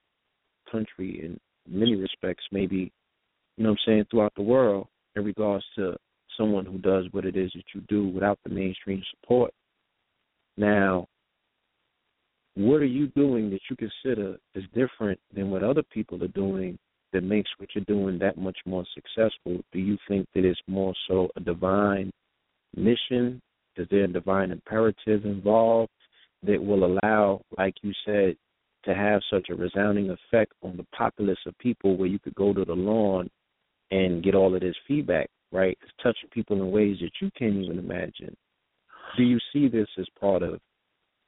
country 0.70 1.20
in 1.24 1.38
many 1.68 1.94
respects, 1.94 2.44
maybe, 2.50 2.92
you 3.56 3.64
know 3.64 3.70
I'm 3.70 3.76
saying, 3.86 4.06
throughout 4.10 4.34
the 4.36 4.42
world 4.42 4.88
in 5.16 5.24
regards 5.24 5.64
to 5.76 5.96
someone 6.36 6.66
who 6.66 6.78
does 6.78 7.06
what 7.12 7.24
it 7.24 7.36
is 7.36 7.50
that 7.54 7.64
you 7.74 7.80
do 7.88 8.08
without 8.08 8.38
the 8.44 8.50
mainstream 8.50 9.02
support. 9.10 9.52
Now, 10.56 11.06
what 12.54 12.76
are 12.76 12.86
you 12.86 13.08
doing 13.08 13.50
that 13.50 13.60
you 13.68 13.76
consider 13.76 14.36
is 14.54 14.64
different 14.74 15.18
than 15.34 15.50
what 15.50 15.62
other 15.62 15.82
people 15.82 16.22
are 16.22 16.28
doing 16.28 16.78
that 17.12 17.22
makes 17.22 17.50
what 17.58 17.70
you're 17.74 17.84
doing 17.84 18.18
that 18.18 18.38
much 18.38 18.58
more 18.66 18.84
successful? 18.94 19.62
Do 19.72 19.78
you 19.78 19.96
think 20.08 20.26
that 20.34 20.44
it's 20.44 20.60
more 20.66 20.94
so 21.08 21.28
a 21.36 21.40
divine 21.40 22.10
mission? 22.74 23.40
Is 23.76 23.86
there 23.90 24.04
a 24.04 24.08
divine 24.08 24.50
imperative 24.50 25.24
involved 25.24 25.90
that 26.42 26.62
will 26.62 26.84
allow, 26.84 27.40
like 27.58 27.74
you 27.82 27.92
said, 28.04 28.36
to 28.84 28.94
have 28.94 29.20
such 29.30 29.48
a 29.50 29.54
resounding 29.54 30.10
effect 30.10 30.52
on 30.62 30.76
the 30.76 30.86
populace 30.96 31.38
of 31.46 31.58
people 31.58 31.96
where 31.96 32.08
you 32.08 32.18
could 32.18 32.34
go 32.34 32.52
to 32.52 32.64
the 32.64 32.72
lawn 32.74 33.28
and 33.90 34.22
get 34.22 34.34
all 34.34 34.54
of 34.54 34.60
this 34.60 34.76
feedback, 34.86 35.28
right? 35.52 35.78
It's 35.82 35.92
touching 36.02 36.28
people 36.32 36.56
in 36.56 36.70
ways 36.70 36.96
that 37.00 37.12
you 37.20 37.30
can't 37.38 37.54
even 37.54 37.78
imagine. 37.78 38.36
Do 39.16 39.22
you 39.22 39.38
see 39.52 39.68
this 39.68 39.88
as 39.98 40.06
part 40.20 40.42
of 40.42 40.60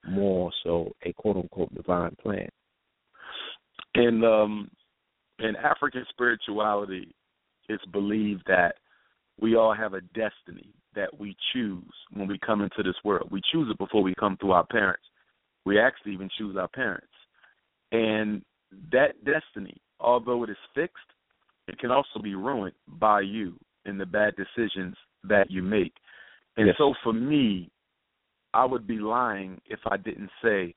more 0.07 0.51
so 0.65 0.93
a 1.05 1.13
quote 1.13 1.37
unquote 1.37 1.75
divine 1.75 2.17
plan. 2.23 2.49
In 3.95 4.25
um 4.25 4.71
in 5.39 5.57
African 5.57 6.05
spirituality, 6.11 7.15
it's 7.69 7.85
believed 7.87 8.43
that 8.47 8.75
we 9.41 9.57
all 9.57 9.75
have 9.75 9.95
a 9.95 10.01
destiny 10.01 10.73
that 10.95 11.19
we 11.19 11.37
choose 11.53 11.93
when 12.13 12.27
we 12.27 12.39
come 12.39 12.61
into 12.61 12.83
this 12.83 12.97
world. 13.05 13.29
We 13.31 13.41
choose 13.53 13.69
it 13.71 13.79
before 13.79 14.03
we 14.03 14.15
come 14.19 14.37
through 14.37 14.53
our 14.53 14.67
parents. 14.67 15.05
We 15.65 15.79
actually 15.79 16.13
even 16.13 16.29
choose 16.37 16.57
our 16.57 16.69
parents. 16.69 17.07
And 17.93 18.43
that 18.91 19.25
destiny, 19.25 19.77
although 20.01 20.43
it 20.43 20.51
is 20.51 20.57
fixed, 20.75 20.97
it 21.69 21.79
can 21.79 21.91
also 21.91 22.19
be 22.23 22.35
ruined 22.35 22.75
by 22.87 23.21
you 23.21 23.55
and 23.85 24.01
the 24.01 24.07
bad 24.07 24.35
decisions 24.37 24.97
that 25.25 25.51
you 25.51 25.63
make. 25.63 25.93
And 26.57 26.67
yes. 26.67 26.77
so 26.79 26.95
for 27.05 27.13
me, 27.13 27.71
I 28.55 28.65
would 28.65 28.87
be 28.87 28.99
lying 28.99 29.61
if 29.67 29.79
I 29.87 29.97
didn't 29.97 30.31
say 30.43 30.75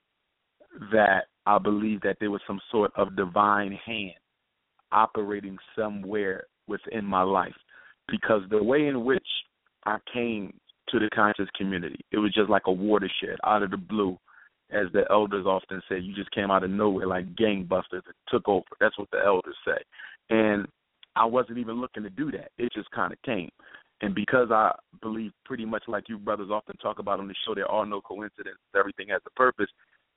that 0.91 1.25
I 1.45 1.57
believe 1.57 2.01
that 2.01 2.17
there 2.19 2.31
was 2.31 2.41
some 2.45 2.59
sort 2.71 2.91
of 2.95 3.15
divine 3.15 3.77
hand 3.85 4.13
operating 4.91 5.57
somewhere 5.75 6.45
within 6.67 7.05
my 7.05 7.23
life. 7.23 7.55
Because 8.09 8.41
the 8.49 8.61
way 8.61 8.87
in 8.87 9.05
which 9.05 9.27
I 9.85 9.97
came 10.13 10.53
to 10.89 10.99
the 10.99 11.09
conscious 11.13 11.47
community, 11.57 12.01
it 12.11 12.17
was 12.17 12.33
just 12.33 12.49
like 12.49 12.63
a 12.65 12.71
watershed 12.71 13.37
out 13.45 13.63
of 13.63 13.71
the 13.71 13.77
blue. 13.77 14.17
As 14.71 14.87
the 14.93 15.03
elders 15.09 15.45
often 15.45 15.81
say, 15.89 15.99
you 15.99 16.15
just 16.15 16.31
came 16.31 16.49
out 16.49 16.63
of 16.63 16.69
nowhere 16.69 17.05
like 17.05 17.35
gangbusters 17.35 18.03
and 18.05 18.15
took 18.29 18.47
over. 18.47 18.63
That's 18.79 18.97
what 18.97 19.09
the 19.11 19.19
elders 19.25 19.55
say. 19.65 19.81
And 20.29 20.65
I 21.15 21.25
wasn't 21.25 21.57
even 21.57 21.81
looking 21.81 22.03
to 22.03 22.09
do 22.09 22.31
that. 22.31 22.51
It 22.57 22.71
just 22.73 22.89
kind 22.91 23.11
of 23.11 23.21
came. 23.23 23.49
And 24.01 24.15
because 24.15 24.49
I 24.51 24.71
believe 25.01 25.31
pretty 25.45 25.65
much 25.65 25.83
like 25.87 26.09
you 26.09 26.17
brothers 26.17 26.49
often 26.51 26.75
talk 26.77 26.99
about 26.99 27.19
on 27.19 27.27
the 27.27 27.35
show, 27.45 27.53
there 27.53 27.69
are 27.69 27.85
no 27.85 28.01
coincidences. 28.01 28.59
Everything 28.75 29.07
has 29.09 29.21
a 29.27 29.29
purpose. 29.31 29.69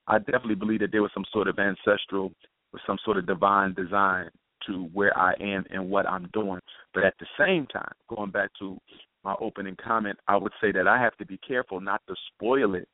I 0.07 0.19
definitely 0.19 0.55
believe 0.55 0.81
that 0.81 0.93
there 0.93 1.03
was 1.03 1.11
some 1.13 1.25
sort 1.33 1.49
of 1.49 1.59
ancestral 1.59 2.33
or 2.73 2.81
some 2.87 2.99
sort 3.05 3.19
of 3.19 3.27
divine 3.27 3.75
design 3.75 4.31
to 4.67 4.89
where 4.93 5.17
I 5.19 5.35
am 5.41 5.65
and 5.71 5.91
what 5.91 6.09
I'm 6.09 6.29
doing. 6.33 6.61
But 6.95 7.05
at 7.05 7.15
the 7.19 7.27
same 7.39 7.67
time, 7.67 7.93
going 8.09 8.31
back 8.31 8.51
to 8.61 8.79
my 9.23 9.35
opening 9.41 9.77
comment, 9.83 10.19
I 10.29 10.37
would 10.37 10.53
say 10.61 10.73
that 10.73 10.89
I 10.89 11.01
have 11.01 11.17
to 11.19 11.27
be 11.27 11.39
careful 11.47 11.81
not 11.81 12.01
to 12.09 12.15
spoil 12.35 12.75
it 12.75 12.89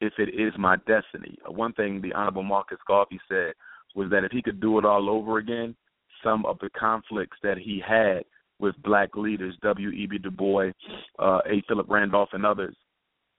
if 0.00 0.12
it 0.18 0.28
is 0.28 0.52
my 0.58 0.76
destiny. 0.86 1.36
One 1.46 1.72
thing 1.72 2.00
the 2.00 2.12
Honorable 2.12 2.44
Marcus 2.44 2.78
Garvey 2.86 3.20
said 3.28 3.54
was 3.94 4.10
that 4.10 4.24
if 4.24 4.30
he 4.30 4.42
could 4.42 4.60
do 4.60 4.78
it 4.78 4.84
all 4.84 5.10
over 5.10 5.38
again, 5.38 5.74
some 6.22 6.44
of 6.46 6.58
the 6.60 6.70
conflicts 6.70 7.36
that 7.42 7.58
he 7.58 7.82
had 7.86 8.24
with 8.58 8.80
black 8.82 9.16
leaders, 9.16 9.56
W.E.B. 9.62 10.18
Du 10.18 10.30
Bois, 10.30 10.70
uh, 11.18 11.40
A. 11.46 11.62
Philip 11.68 11.86
Randolph, 11.88 12.30
and 12.32 12.44
others. 12.44 12.76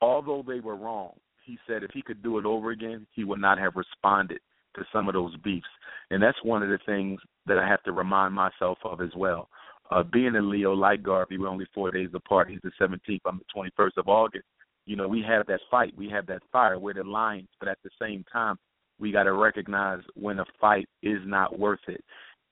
Although 0.02 0.44
they 0.48 0.62
were 0.62 0.76
wrong, 0.76 1.14
he 1.46 1.58
said 1.68 1.84
if 1.84 1.92
he 1.94 2.02
could 2.02 2.24
do 2.24 2.38
it 2.38 2.46
over 2.46 2.72
again, 2.72 3.06
he 3.12 3.24
would 3.24 3.42
not 3.42 3.58
have 3.58 3.76
responded 3.76 4.40
to 4.76 4.84
some 4.94 5.08
of 5.08 5.14
those 5.14 5.36
beefs. 5.38 5.68
And 6.12 6.22
that's 6.22 6.38
one 6.44 6.64
of 6.64 6.70
the 6.70 6.80
things 6.86 7.20
that 7.48 7.58
I 7.58 7.68
have 7.68 7.84
to 7.84 7.92
remind 7.92 8.34
myself 8.34 8.78
of 8.84 9.02
as 9.02 9.10
well. 9.16 9.50
Uh, 9.92 10.04
being 10.04 10.36
a 10.36 10.42
Leo 10.42 10.74
like 10.74 11.02
Garvey, 11.02 11.38
we're 11.38 11.48
only 11.48 11.66
four 11.74 11.92
days 11.92 12.10
apart. 12.14 12.50
He's 12.50 12.62
the 12.64 12.72
17th. 12.80 13.22
I'm 13.26 13.40
the 13.40 13.70
21st 13.80 13.98
of 13.98 14.08
August. 14.08 14.46
You 14.86 14.96
know, 14.96 15.08
we 15.08 15.24
have 15.28 15.48
that 15.48 15.62
fight. 15.70 15.94
We 15.98 16.10
have 16.10 16.28
that 16.28 16.44
fire. 16.52 16.80
We're 16.80 16.94
the 16.94 17.04
lions. 17.04 17.50
But 17.60 17.70
at 17.70 17.80
the 17.84 17.90
same 18.00 18.24
time, 18.32 18.58
we 19.00 19.12
got 19.12 19.24
to 19.24 19.34
recognize 19.34 20.02
when 20.16 20.40
a 20.40 20.46
fight 20.60 20.88
is 21.02 21.20
not 21.26 21.58
worth 21.58 21.80
it. 21.88 22.04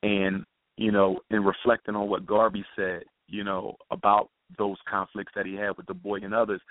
And 0.04 0.45
you 0.78 0.91
know, 0.91 1.20
in 1.32 1.43
reflecting 1.43 1.95
on 1.95 2.10
what 2.10 2.26
Garvey 2.26 2.64
said, 2.76 3.04
you 3.28 3.43
know, 3.43 3.76
about 3.91 4.30
those 4.58 4.78
conflicts 4.88 5.34
that 5.36 5.45
he 5.45 5.56
had 5.56 5.76
with 5.76 5.88
Du 5.88 5.93
Bois 5.93 6.20
and 6.24 6.34
others, 6.34 6.62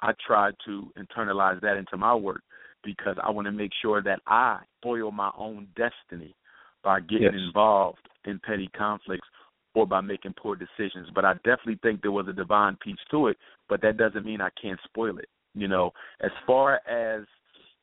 I 0.00 0.12
tried 0.26 0.54
to 0.66 0.92
internalize 0.98 1.60
that 1.62 1.76
into 1.76 1.96
my 1.96 2.14
work 2.14 2.42
because 2.84 3.16
I 3.22 3.30
want 3.30 3.46
to 3.46 3.52
make 3.52 3.70
sure 3.80 4.02
that 4.02 4.20
I 4.26 4.58
spoil 4.80 5.10
my 5.10 5.30
own 5.36 5.66
destiny 5.76 6.34
by 6.82 7.00
getting 7.00 7.22
yes. 7.22 7.32
involved 7.46 8.06
in 8.26 8.38
petty 8.44 8.68
conflicts 8.76 9.26
or 9.74 9.86
by 9.86 10.00
making 10.00 10.34
poor 10.36 10.54
decisions. 10.54 11.08
But 11.14 11.24
I 11.24 11.34
definitely 11.36 11.78
think 11.82 12.02
there 12.02 12.12
was 12.12 12.28
a 12.28 12.32
divine 12.32 12.76
piece 12.76 12.98
to 13.10 13.28
it, 13.28 13.38
but 13.68 13.80
that 13.82 13.96
doesn't 13.96 14.26
mean 14.26 14.40
I 14.40 14.50
can't 14.60 14.78
spoil 14.84 15.18
it. 15.18 15.28
You 15.54 15.68
know, 15.68 15.92
as 16.20 16.30
far 16.46 16.80
as 16.88 17.24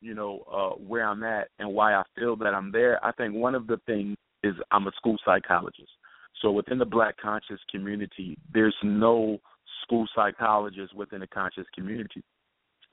you 0.01 0.13
know 0.13 0.43
uh, 0.51 0.75
where 0.81 1.05
I'm 1.05 1.23
at 1.23 1.47
and 1.57 1.73
why 1.73 1.95
I 1.95 2.03
feel 2.15 2.35
that 2.37 2.53
I'm 2.53 2.71
there, 2.71 3.03
I 3.03 3.11
think 3.13 3.33
one 3.33 3.55
of 3.55 3.67
the 3.67 3.79
things 3.85 4.15
is 4.43 4.55
I'm 4.71 4.87
a 4.87 4.91
school 4.97 5.17
psychologist. 5.23 5.91
So 6.41 6.51
within 6.51 6.77
the 6.77 6.85
black 6.85 7.17
conscious 7.17 7.59
community, 7.69 8.37
there's 8.53 8.75
no 8.83 9.39
school 9.83 10.07
psychologist 10.15 10.95
within 10.95 11.19
the 11.19 11.27
conscious 11.27 11.65
community. 11.75 12.23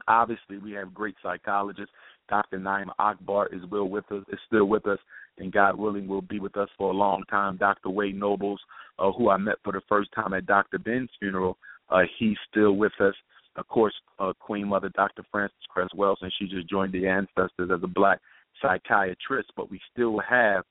Obviously, 0.07 0.59
we 0.59 0.73
have 0.73 0.95
great 0.95 1.17
psychologists. 1.23 1.93
Dr. 2.29 2.59
Na'im 2.59 2.89
Akbar 2.99 3.49
is 3.49 3.63
still 3.67 3.89
with 3.89 4.11
us, 4.13 4.23
is 4.29 4.39
still 4.47 4.67
with 4.67 4.87
us, 4.87 4.99
and 5.39 5.53
God 5.53 5.77
willing, 5.77 6.07
will 6.07 6.23
be 6.23 6.41
with 6.41 6.57
us 6.57 6.69
for 6.77 6.91
a 6.91 6.97
long 6.97 7.23
time. 7.31 7.57
Dr. 7.57 7.91
Wade 7.91 8.19
Nobles, 8.19 8.61
uh, 8.99 9.11
who 9.13 9.31
I 9.31 9.37
met 9.39 9.57
for 9.65 9.73
the 9.73 9.81
first 9.89 10.11
time 10.15 10.35
at 10.35 10.47
Dr. 10.47 10.79
Ben's 10.79 11.11
funeral, 11.19 11.57
uh, 11.91 12.03
he's 12.19 12.37
still 12.51 12.73
with 12.73 12.93
us. 13.01 13.15
Of 13.57 13.67
course, 13.69 13.95
uh, 14.19 14.33
Queen 14.39 14.69
Mother 14.69 14.91
Dr. 14.91 15.25
Frances 15.33 15.57
Cress 15.69 15.89
Welsing, 15.97 16.31
she 16.39 16.47
just 16.47 16.69
joined 16.69 16.93
the 16.93 17.09
ancestors 17.09 17.71
as 17.73 17.83
a 17.83 17.89
black 17.89 18.21
psychiatrist, 18.63 19.51
but 19.57 19.71
we 19.71 19.81
still 19.93 20.21
have 20.21 20.65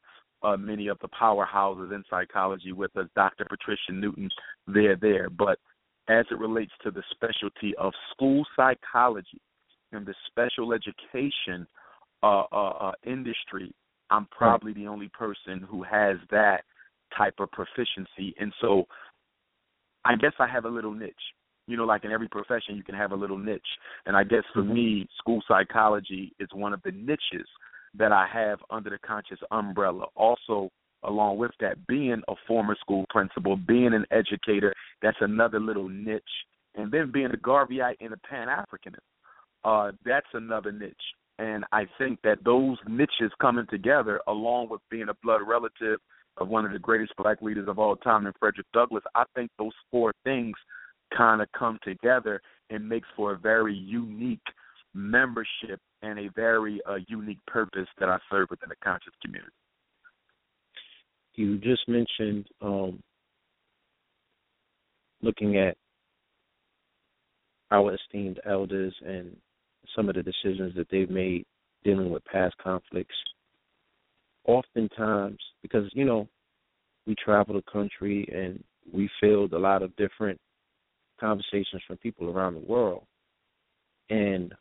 uh, 0.47 0.57
many 0.57 0.87
of 0.87 0.97
the 0.99 1.09
powerhouses 1.09 1.93
in 1.93 2.03
psychology 2.09 2.71
with 2.71 2.95
us, 2.95 3.07
Dr. 3.15 3.45
Patricia 3.49 3.91
Newton, 3.91 4.29
they're 4.67 4.95
there. 4.95 5.29
But 5.29 5.59
as 6.07 6.25
it 6.31 6.39
relates 6.39 6.71
to 6.83 6.91
the 6.91 7.03
specialty 7.11 7.75
of 7.77 7.91
school 8.11 8.45
psychology, 8.55 9.41
in 9.93 10.05
the 10.05 10.13
special 10.27 10.73
education 10.73 11.67
uh, 12.23 12.43
uh, 12.51 12.69
uh, 12.79 12.91
industry, 13.05 13.73
I'm 14.09 14.27
probably 14.31 14.73
the 14.73 14.87
only 14.87 15.09
person 15.09 15.65
who 15.69 15.83
has 15.83 16.17
that 16.31 16.63
type 17.17 17.35
of 17.39 17.49
proficiency, 17.51 18.35
and 18.39 18.53
so 18.61 18.85
I 20.05 20.15
guess 20.15 20.33
I 20.39 20.47
have 20.47 20.65
a 20.65 20.69
little 20.69 20.93
niche. 20.93 21.13
You 21.67 21.75
know, 21.75 21.85
like 21.85 22.05
in 22.05 22.11
every 22.11 22.29
profession, 22.29 22.75
you 22.75 22.83
can 22.83 22.95
have 22.95 23.11
a 23.11 23.15
little 23.15 23.37
niche, 23.37 23.61
and 24.05 24.15
I 24.15 24.23
guess 24.23 24.43
for 24.53 24.63
Mhm. 24.63 24.73
me, 24.73 25.07
school 25.17 25.41
psychology 25.47 26.33
is 26.39 26.49
one 26.53 26.73
of 26.73 26.81
the 26.83 26.91
niches 26.91 27.47
that 27.95 28.11
I 28.11 28.27
have 28.31 28.59
under 28.69 28.89
the 28.89 28.97
conscious 28.99 29.39
umbrella. 29.51 30.05
Also, 30.15 30.69
along 31.03 31.37
with 31.37 31.51
that, 31.59 31.85
being 31.87 32.21
a 32.27 32.33
former 32.47 32.75
school 32.79 33.05
principal, 33.09 33.55
being 33.55 33.93
an 33.93 34.05
educator, 34.11 34.73
that's 35.01 35.17
another 35.21 35.59
little 35.59 35.89
niche, 35.89 36.23
and 36.75 36.91
then 36.91 37.11
being 37.11 37.27
a 37.33 37.37
Garveyite 37.37 37.97
and 37.99 38.13
a 38.13 38.17
Pan 38.17 38.47
Africanist, 38.47 38.97
uh, 39.63 39.91
that's 40.05 40.27
another 40.33 40.71
niche. 40.71 40.93
And 41.39 41.65
I 41.71 41.85
think 41.97 42.19
that 42.23 42.43
those 42.43 42.77
niches 42.87 43.31
coming 43.39 43.67
together, 43.69 44.21
along 44.27 44.69
with 44.69 44.81
being 44.89 45.09
a 45.09 45.13
blood 45.23 45.41
relative 45.45 45.99
of 46.37 46.47
one 46.47 46.65
of 46.65 46.71
the 46.71 46.79
greatest 46.79 47.13
black 47.17 47.41
leaders 47.41 47.67
of 47.67 47.79
all 47.79 47.95
time, 47.95 48.25
in 48.25 48.33
Frederick 48.39 48.67
Douglass, 48.73 49.03
I 49.15 49.23
think 49.35 49.51
those 49.57 49.73
four 49.91 50.13
things 50.23 50.55
kind 51.15 51.41
of 51.41 51.47
come 51.57 51.79
together 51.83 52.41
and 52.69 52.87
makes 52.87 53.07
for 53.15 53.33
a 53.33 53.37
very 53.37 53.73
unique 53.73 54.39
membership 54.93 55.79
and 56.01 56.19
a 56.19 56.29
very 56.35 56.79
uh, 56.87 56.97
unique 57.07 57.43
purpose 57.47 57.87
that 57.99 58.09
I 58.09 58.17
serve 58.29 58.49
within 58.49 58.69
the 58.69 58.75
conscious 58.83 59.13
community. 59.21 59.51
You 61.35 61.57
just 61.57 61.87
mentioned 61.87 62.47
um, 62.61 63.01
looking 65.21 65.57
at 65.57 65.77
our 67.71 67.93
esteemed 67.93 68.39
elders 68.45 68.93
and 69.05 69.35
some 69.95 70.09
of 70.09 70.15
the 70.15 70.23
decisions 70.23 70.73
that 70.75 70.87
they've 70.91 71.09
made 71.09 71.45
dealing 71.83 72.11
with 72.11 72.25
past 72.25 72.55
conflicts. 72.57 73.15
Oftentimes, 74.45 75.37
because 75.61 75.89
you 75.93 76.05
know, 76.05 76.27
we 77.05 77.15
travel 77.23 77.55
the 77.55 77.71
country 77.71 78.27
and 78.33 78.63
we 78.91 79.09
field 79.19 79.53
a 79.53 79.59
lot 79.59 79.81
of 79.83 79.95
different 79.95 80.39
conversations 81.19 81.81
from 81.85 81.97
people 81.97 82.29
around 82.29 82.53
the 82.53 82.67
world, 82.67 83.03
and 84.09 84.53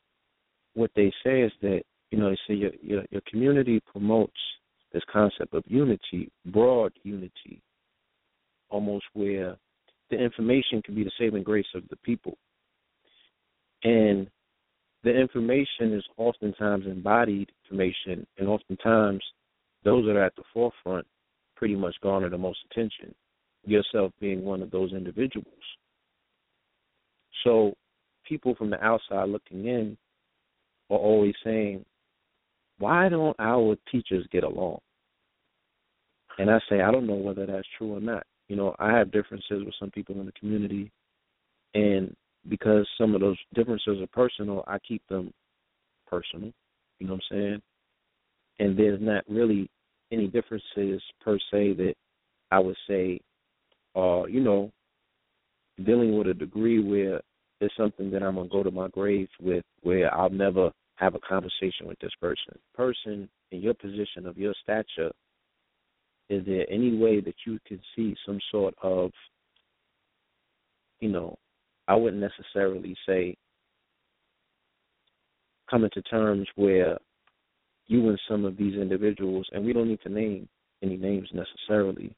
what 0.77 0.91
they 0.95 1.13
say 1.25 1.41
is 1.41 1.53
that 1.63 1.83
you 2.11 2.19
know 2.19 2.31
they 2.31 2.39
say 2.47 2.55
your 2.55 2.71
your, 2.83 3.05
your 3.11 3.23
community 3.29 3.81
promotes 3.91 4.39
this 4.93 5.03
concept 5.13 5.53
of 5.55 5.65
unity, 5.67 6.31
broad 6.47 6.93
unity, 7.03 7.61
almost 8.69 9.05
where 9.15 9.57
the 10.11 10.17
information 10.17 10.81
can 10.83 10.95
be 10.95 11.03
the 11.03 11.11
saving 11.19 11.43
grace 11.43 11.67
of 11.75 11.83
the 11.91 11.97
people. 11.97 12.37
And 13.83 14.29
the 15.03 15.11
information 15.11 15.93
is 15.93 16.05
oftentimes 16.17 16.87
embodied 16.87 17.51
information, 17.65 18.27
and 18.39 18.49
oftentimes 18.49 19.23
those 19.85 20.05
that 20.07 20.17
are 20.17 20.25
at 20.25 20.37
the 20.37 20.43
forefront 20.53 21.07
pretty 21.57 21.75
much 21.75 21.95
garner 22.03 22.29
the 22.29 22.39
most 22.39 22.59
attention, 22.71 23.15
yourself 23.65 24.13
being 24.21 24.45
one 24.45 24.63
of 24.63 24.71
those 24.71 24.93
individuals. 24.93 25.47
So 27.45 27.75
people 28.27 28.55
from 28.55 28.71
the 28.71 28.83
outside 28.85 29.29
looking 29.29 29.67
in 29.67 29.97
are 30.91 30.99
always 30.99 31.35
saying, 31.45 31.85
why 32.79 33.09
don't 33.09 33.37
our 33.39 33.77
teachers 33.91 34.27
get 34.31 34.45
along? 34.45 34.79
And 36.39 36.51
I 36.51 36.59
say, 36.69 36.83
I 36.83 36.91
don't 36.91 37.07
know 37.07 37.15
whether 37.15 37.47
that's 37.47 37.67
true 37.79 37.97
or 37.97 38.01
not. 38.01 38.25
You 38.49 38.57
know, 38.57 38.75
I 38.79 38.93
have 38.93 39.11
differences 39.11 39.65
with 39.65 39.75
some 39.81 39.91
people 39.91 40.21
in 40.21 40.27
the 40.27 40.33
community, 40.33 40.93
and 41.75 42.15
because 42.49 42.87
some 42.99 43.15
of 43.15 43.21
those 43.21 43.39
differences 43.55 44.01
are 44.01 44.07
personal, 44.09 44.63
I 44.69 44.79
keep 44.79 45.03
them 45.09 45.33
personal. 46.07 46.53
You 46.99 47.07
know 47.07 47.15
what 47.15 47.23
I'm 47.33 47.37
saying? 47.37 47.63
And 48.59 48.79
there's 48.79 49.01
not 49.01 49.25
really 49.29 49.69
any 50.13 50.29
differences 50.29 51.03
per 51.21 51.39
se 51.51 51.75
that 51.75 51.95
I 52.51 52.59
would 52.61 52.77
say, 52.89 53.21
uh, 53.97 54.25
you 54.27 54.41
know, 54.41 54.71
dealing 55.85 56.17
with 56.17 56.29
a 56.29 56.35
degree 56.35 56.79
where 56.79 57.21
it's 57.61 57.75
something 57.77 58.11
that 58.11 58.23
I'm 58.23 58.37
gonna 58.37 58.49
go 58.49 58.63
to 58.63 58.71
my 58.71 58.89
grave 58.89 59.29
with, 59.41 59.65
where 59.83 60.15
I'll 60.15 60.31
never 60.31 60.71
have 60.97 61.15
a 61.15 61.21
conversation 61.21 61.87
with 61.87 61.99
this 62.01 62.15
person. 62.21 62.59
Person 62.75 63.29
in 63.53 63.61
your 63.61 63.75
position 63.75 64.27
of 64.27 64.37
your 64.37 64.55
stature, 64.63 65.11
is 66.29 66.45
there 66.45 66.67
any 66.71 66.97
way 66.97 67.21
that 67.21 67.35
you 67.47 67.59
can 67.67 67.81
see 67.95 68.17
some 68.27 68.41
sort 68.51 68.75
of, 68.83 69.11
you 71.01 71.09
know, 71.09 71.37
I 71.89 71.95
wouldn't 71.95 72.23
necessarily 72.23 72.97
say 73.07 73.37
coming 75.71 75.91
to 75.95 76.03
terms 76.03 76.49
where 76.57 76.99
you 77.87 78.09
and 78.09 78.21
some 78.29 78.45
of 78.45 78.57
these 78.57 78.75
individuals, 78.75 79.47
and 79.53 79.65
we 79.65 79.73
don't 79.73 79.89
need 79.89 80.01
to 80.03 80.09
name 80.09 80.49
any 80.83 80.97
names 80.97 81.29
necessarily, 81.33 82.15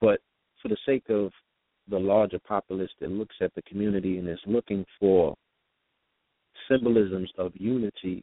but 0.00 0.20
for 0.62 0.68
the 0.68 0.76
sake 0.86 1.08
of 1.08 1.32
the 1.90 1.98
larger 1.98 2.38
populace 2.38 2.90
that 3.00 3.10
looks 3.10 3.34
at 3.40 3.54
the 3.54 3.62
community 3.62 4.18
and 4.18 4.28
is 4.28 4.38
looking 4.46 4.84
for 4.98 5.36
symbolisms 6.68 7.30
of 7.38 7.52
unity 7.54 8.22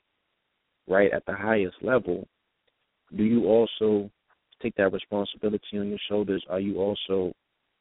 right 0.87 1.11
at 1.13 1.25
the 1.25 1.35
highest 1.35 1.75
level, 1.81 2.27
do 3.15 3.23
you 3.23 3.45
also 3.45 4.09
take 4.61 4.75
that 4.75 4.93
responsibility 4.93 5.77
on 5.77 5.89
your 5.89 5.99
shoulders? 6.09 6.43
Are 6.49 6.59
you 6.59 6.77
also 6.77 7.33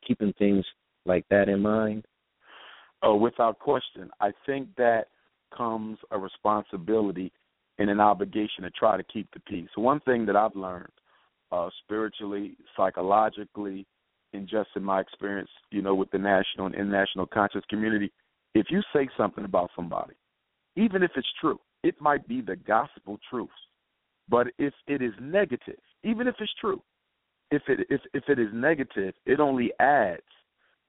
keeping 0.06 0.32
things 0.38 0.64
like 1.04 1.24
that 1.30 1.48
in 1.48 1.60
mind? 1.60 2.04
Oh, 3.02 3.16
without 3.16 3.58
question. 3.58 4.10
I 4.20 4.32
think 4.44 4.68
that 4.76 5.06
comes 5.56 5.98
a 6.10 6.18
responsibility 6.18 7.32
and 7.78 7.90
an 7.90 8.00
obligation 8.00 8.62
to 8.62 8.70
try 8.70 8.96
to 8.96 9.02
keep 9.04 9.28
the 9.32 9.40
peace. 9.40 9.68
One 9.76 10.00
thing 10.00 10.26
that 10.26 10.36
I've 10.36 10.56
learned 10.56 10.92
uh, 11.52 11.68
spiritually, 11.84 12.56
psychologically, 12.76 13.86
and 14.36 14.48
just 14.48 14.70
in 14.76 14.84
my 14.84 15.00
experience, 15.00 15.50
you 15.70 15.82
know, 15.82 15.94
with 15.94 16.10
the 16.10 16.18
national 16.18 16.66
and 16.66 16.74
international 16.74 17.26
conscious 17.26 17.62
community, 17.68 18.12
if 18.54 18.66
you 18.70 18.82
say 18.92 19.08
something 19.16 19.44
about 19.44 19.70
somebody, 19.74 20.14
even 20.76 21.02
if 21.02 21.10
it's 21.16 21.28
true, 21.40 21.58
it 21.82 22.00
might 22.00 22.26
be 22.28 22.40
the 22.40 22.56
gospel 22.56 23.18
truth. 23.30 23.48
But 24.28 24.48
if 24.58 24.74
it 24.86 25.02
is 25.02 25.12
negative, 25.20 25.78
even 26.04 26.26
if 26.26 26.34
it's 26.40 26.52
true, 26.60 26.82
if 27.50 27.62
it 27.68 27.86
if 27.90 28.00
if 28.12 28.24
it 28.28 28.38
is 28.38 28.48
negative, 28.52 29.14
it 29.24 29.40
only 29.40 29.72
adds 29.78 30.22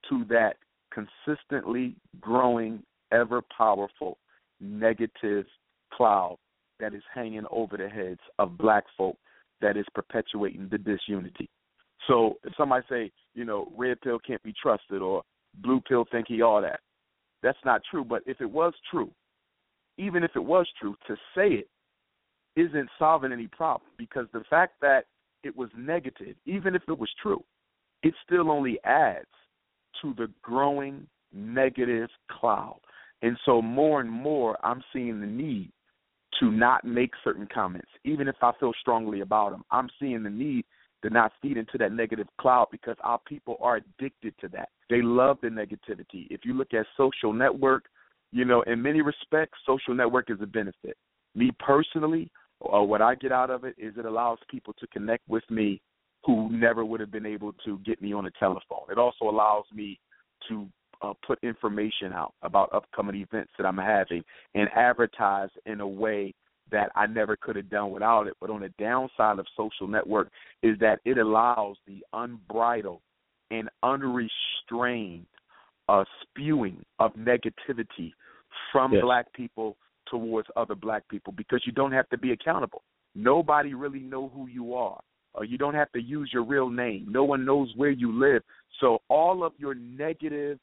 to 0.08 0.24
that 0.28 0.56
consistently 0.92 1.94
growing, 2.20 2.82
ever 3.12 3.42
powerful 3.56 4.18
negative 4.60 5.46
cloud 5.92 6.36
that 6.80 6.94
is 6.94 7.02
hanging 7.14 7.44
over 7.50 7.76
the 7.76 7.88
heads 7.88 8.20
of 8.38 8.58
black 8.58 8.84
folk 8.96 9.16
that 9.60 9.76
is 9.76 9.86
perpetuating 9.94 10.68
the 10.70 10.78
disunity. 10.78 11.48
So 12.06 12.38
if 12.44 12.52
somebody 12.56 12.84
say, 12.88 13.10
you 13.34 13.44
know, 13.44 13.70
red 13.76 14.00
pill 14.00 14.18
can't 14.18 14.42
be 14.42 14.54
trusted 14.60 15.02
or 15.02 15.22
blue 15.56 15.80
pill 15.80 16.06
think 16.10 16.26
he 16.28 16.42
all 16.42 16.62
that, 16.62 16.80
that's 17.42 17.58
not 17.64 17.82
true. 17.90 18.04
But 18.04 18.22
if 18.26 18.40
it 18.40 18.50
was 18.50 18.72
true, 18.90 19.10
even 19.96 20.22
if 20.22 20.30
it 20.34 20.44
was 20.44 20.66
true, 20.80 20.94
to 21.06 21.16
say 21.34 21.48
it 21.48 21.68
isn't 22.56 22.88
solving 22.98 23.32
any 23.32 23.46
problem 23.46 23.90
because 23.96 24.26
the 24.32 24.44
fact 24.48 24.74
that 24.80 25.04
it 25.42 25.56
was 25.56 25.68
negative, 25.76 26.36
even 26.46 26.74
if 26.74 26.82
it 26.88 26.98
was 26.98 27.10
true, 27.22 27.42
it 28.02 28.14
still 28.24 28.50
only 28.50 28.78
adds 28.84 29.26
to 30.02 30.14
the 30.16 30.30
growing 30.42 31.06
negative 31.32 32.08
cloud. 32.30 32.80
And 33.22 33.36
so 33.44 33.60
more 33.60 34.00
and 34.00 34.10
more 34.10 34.56
I'm 34.64 34.82
seeing 34.92 35.20
the 35.20 35.26
need 35.26 35.72
to 36.40 36.50
not 36.50 36.84
make 36.84 37.10
certain 37.24 37.48
comments, 37.52 37.88
even 38.04 38.28
if 38.28 38.36
I 38.42 38.52
feel 38.60 38.72
strongly 38.80 39.20
about 39.20 39.50
them. 39.50 39.64
I'm 39.70 39.88
seeing 40.00 40.22
the 40.22 40.30
need 40.30 40.64
to 41.02 41.10
not 41.10 41.32
feed 41.40 41.56
into 41.56 41.78
that 41.78 41.92
negative 41.92 42.26
cloud 42.40 42.68
because 42.70 42.96
our 43.02 43.20
people 43.26 43.56
are 43.60 43.76
addicted 43.76 44.34
to 44.40 44.48
that. 44.48 44.68
They 44.90 45.02
love 45.02 45.38
the 45.42 45.48
negativity. 45.48 46.26
If 46.30 46.40
you 46.44 46.54
look 46.54 46.74
at 46.74 46.86
social 46.96 47.32
network, 47.32 47.84
you 48.32 48.44
know, 48.44 48.62
in 48.62 48.82
many 48.82 49.00
respects, 49.00 49.58
social 49.64 49.94
network 49.94 50.30
is 50.30 50.38
a 50.42 50.46
benefit. 50.46 50.96
Me 51.34 51.50
personally, 51.58 52.30
uh, 52.62 52.82
what 52.82 53.00
I 53.00 53.14
get 53.14 53.32
out 53.32 53.50
of 53.50 53.64
it 53.64 53.74
is 53.78 53.94
it 53.96 54.04
allows 54.04 54.38
people 54.50 54.74
to 54.80 54.86
connect 54.88 55.28
with 55.28 55.44
me 55.50 55.80
who 56.24 56.50
never 56.50 56.84
would 56.84 57.00
have 57.00 57.12
been 57.12 57.26
able 57.26 57.52
to 57.64 57.78
get 57.86 58.02
me 58.02 58.12
on 58.12 58.26
a 58.26 58.30
telephone. 58.32 58.90
It 58.90 58.98
also 58.98 59.26
allows 59.26 59.64
me 59.72 60.00
to 60.48 60.66
uh, 61.00 61.12
put 61.26 61.38
information 61.42 62.12
out 62.12 62.34
about 62.42 62.72
upcoming 62.74 63.16
events 63.16 63.52
that 63.56 63.66
I'm 63.66 63.76
having 63.76 64.24
and 64.54 64.68
advertise 64.74 65.50
in 65.66 65.80
a 65.80 65.86
way 65.86 66.34
that 66.70 66.90
I 66.94 67.06
never 67.06 67.36
could 67.36 67.56
have 67.56 67.70
done 67.70 67.90
without 67.90 68.26
it. 68.26 68.34
But 68.40 68.50
on 68.50 68.60
the 68.60 68.68
downside 68.78 69.38
of 69.38 69.46
social 69.56 69.86
network 69.86 70.30
is 70.62 70.78
that 70.80 71.00
it 71.04 71.18
allows 71.18 71.76
the 71.86 72.04
unbridled 72.12 73.00
and 73.50 73.68
unrestrained 73.82 75.26
uh, 75.88 76.04
spewing 76.22 76.84
of 76.98 77.12
negativity 77.14 78.12
from 78.72 78.92
Yes. 78.92 79.02
black 79.02 79.32
people 79.32 79.76
towards 80.06 80.48
other 80.56 80.74
black 80.74 81.06
people 81.08 81.32
because 81.32 81.62
you 81.66 81.72
don't 81.72 81.92
have 81.92 82.08
to 82.10 82.18
be 82.18 82.32
accountable. 82.32 82.82
Nobody 83.14 83.74
really 83.74 84.00
know 84.00 84.28
who 84.28 84.46
you 84.46 84.74
are. 84.74 85.00
Or 85.34 85.44
you 85.44 85.58
don't 85.58 85.74
have 85.74 85.92
to 85.92 86.00
use 86.00 86.30
your 86.32 86.42
real 86.42 86.68
name. 86.68 87.06
No 87.08 87.22
one 87.22 87.44
knows 87.44 87.72
where 87.76 87.90
you 87.90 88.18
live. 88.18 88.42
So 88.80 89.02
all 89.08 89.44
of 89.44 89.52
your 89.58 89.74
negative 89.74 90.58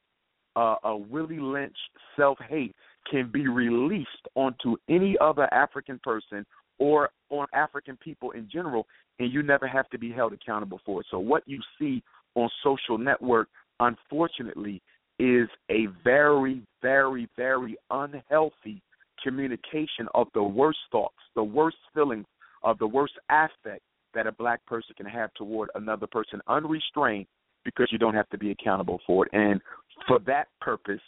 uh, 0.56 0.76
uh 0.84 0.96
Willie 0.96 1.40
Lynch 1.40 1.76
self 2.16 2.38
hate 2.50 2.76
can 3.10 3.30
be 3.32 3.48
released 3.48 4.10
onto 4.36 4.76
any 4.90 5.16
other 5.22 5.52
African 5.54 6.00
person 6.04 6.46
or 6.80 7.10
on 7.30 7.48
African 7.54 7.98
people 7.98 8.32
in 8.32 8.50
general, 8.52 8.86
and 9.20 9.32
you 9.32 9.44
never 9.44 9.68
have 9.68 9.90
to 9.90 9.98
be 9.98 10.12
held 10.12 10.34
accountable 10.34 10.80
for 10.86 11.02
it. 11.02 11.08
So 11.10 11.20
what 11.20 11.44
you 11.46 11.60
see 11.80 12.04
on 12.36 12.50
social 12.64 12.98
network, 12.98 13.48
unfortunately, 13.80 14.82
is 15.20 15.48
a 15.72 15.88
very, 16.04 16.62
very, 16.82 17.30
very 17.38 17.78
unhealthy 17.90 18.82
communication 19.24 20.08
of 20.14 20.28
the 20.34 20.44
worst 20.44 20.80
thoughts, 20.92 21.16
the 21.36 21.44
worst 21.44 21.78
feelings, 21.94 22.26
of 22.64 22.78
the 22.80 22.88
worst 22.88 23.14
aspect 23.30 23.82
that 24.14 24.28
a 24.28 24.32
black 24.32 24.66
person 24.66 24.96
can 24.98 25.06
have 25.06 25.34
toward 25.36 25.70
another 25.76 26.08
person 26.08 26.42
unrestrained 26.48 27.28
because 27.66 27.90
you 27.92 27.98
don't 27.98 28.14
have 28.14 28.30
to 28.30 28.38
be 28.38 28.52
accountable 28.52 29.00
for 29.06 29.26
it. 29.26 29.32
And 29.34 29.60
for 30.08 30.20
that 30.20 30.48
purpose, 30.62 31.02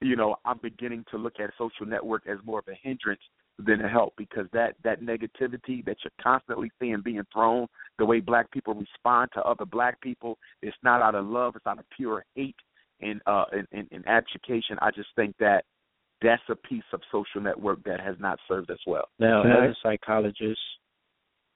you 0.00 0.16
know, 0.16 0.36
I'm 0.44 0.58
beginning 0.62 1.04
to 1.12 1.16
look 1.16 1.34
at 1.40 1.50
social 1.56 1.86
network 1.86 2.24
as 2.26 2.38
more 2.44 2.58
of 2.58 2.66
a 2.68 2.74
hindrance 2.82 3.20
than 3.58 3.80
a 3.82 3.88
help 3.88 4.14
because 4.16 4.46
that 4.52 4.74
that 4.82 5.00
negativity 5.00 5.84
that 5.84 5.96
you're 6.02 6.12
constantly 6.20 6.70
seeing 6.80 7.00
being 7.04 7.22
thrown, 7.32 7.66
the 7.98 8.04
way 8.04 8.18
black 8.20 8.50
people 8.50 8.74
respond 8.74 9.30
to 9.34 9.40
other 9.42 9.64
black 9.64 10.00
people, 10.00 10.38
it's 10.60 10.76
not 10.82 11.02
out 11.02 11.14
of 11.14 11.26
love, 11.26 11.54
it's 11.54 11.66
out 11.66 11.78
of 11.78 11.84
pure 11.96 12.24
hate 12.34 12.56
and 13.00 13.20
uh 13.26 13.44
and, 13.52 13.68
and, 13.72 13.88
and 13.92 14.04
education. 14.08 14.76
I 14.80 14.90
just 14.90 15.10
think 15.14 15.36
that 15.38 15.64
that's 16.22 16.42
a 16.48 16.56
piece 16.56 16.82
of 16.92 17.00
social 17.10 17.40
network 17.40 17.82
that 17.84 18.00
has 18.00 18.16
not 18.18 18.38
served 18.48 18.70
us 18.70 18.78
well. 18.86 19.08
Now, 19.18 19.42
as 19.42 19.70
a 19.70 19.74
psychologist, 19.82 20.60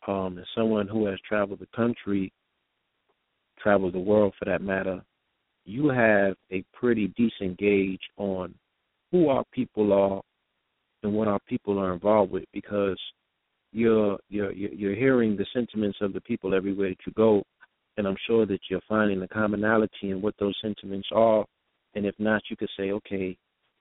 um, 0.06 0.38
as 0.38 0.44
someone 0.56 0.88
who 0.88 1.06
has 1.06 1.18
traveled 1.26 1.60
the 1.60 1.68
country, 1.74 2.32
traveled 3.66 3.94
the 3.94 3.98
world 3.98 4.32
for 4.38 4.44
that 4.44 4.62
matter, 4.62 5.02
you 5.64 5.88
have 5.88 6.36
a 6.52 6.64
pretty 6.72 7.08
decent 7.16 7.58
gauge 7.58 8.00
on 8.16 8.54
who 9.10 9.28
our 9.28 9.42
people 9.52 9.92
are 9.92 10.22
and 11.02 11.12
what 11.12 11.26
our 11.26 11.40
people 11.48 11.76
are 11.76 11.92
involved 11.92 12.30
with 12.30 12.44
because 12.52 12.98
you're 13.72 14.18
you're 14.28 14.52
you're 14.52 14.94
hearing 14.94 15.36
the 15.36 15.46
sentiments 15.52 15.98
of 16.00 16.12
the 16.12 16.20
people 16.20 16.54
everywhere 16.54 16.90
that 16.90 16.98
you 17.04 17.12
go, 17.16 17.42
and 17.96 18.06
I'm 18.06 18.16
sure 18.28 18.46
that 18.46 18.60
you're 18.70 18.80
finding 18.88 19.18
the 19.18 19.26
commonality 19.26 20.10
in 20.10 20.22
what 20.22 20.34
those 20.38 20.54
sentiments 20.62 21.08
are. 21.12 21.44
And 21.96 22.06
if 22.06 22.14
not, 22.20 22.42
you 22.48 22.56
could 22.56 22.70
say, 22.78 22.92
okay, 22.92 23.36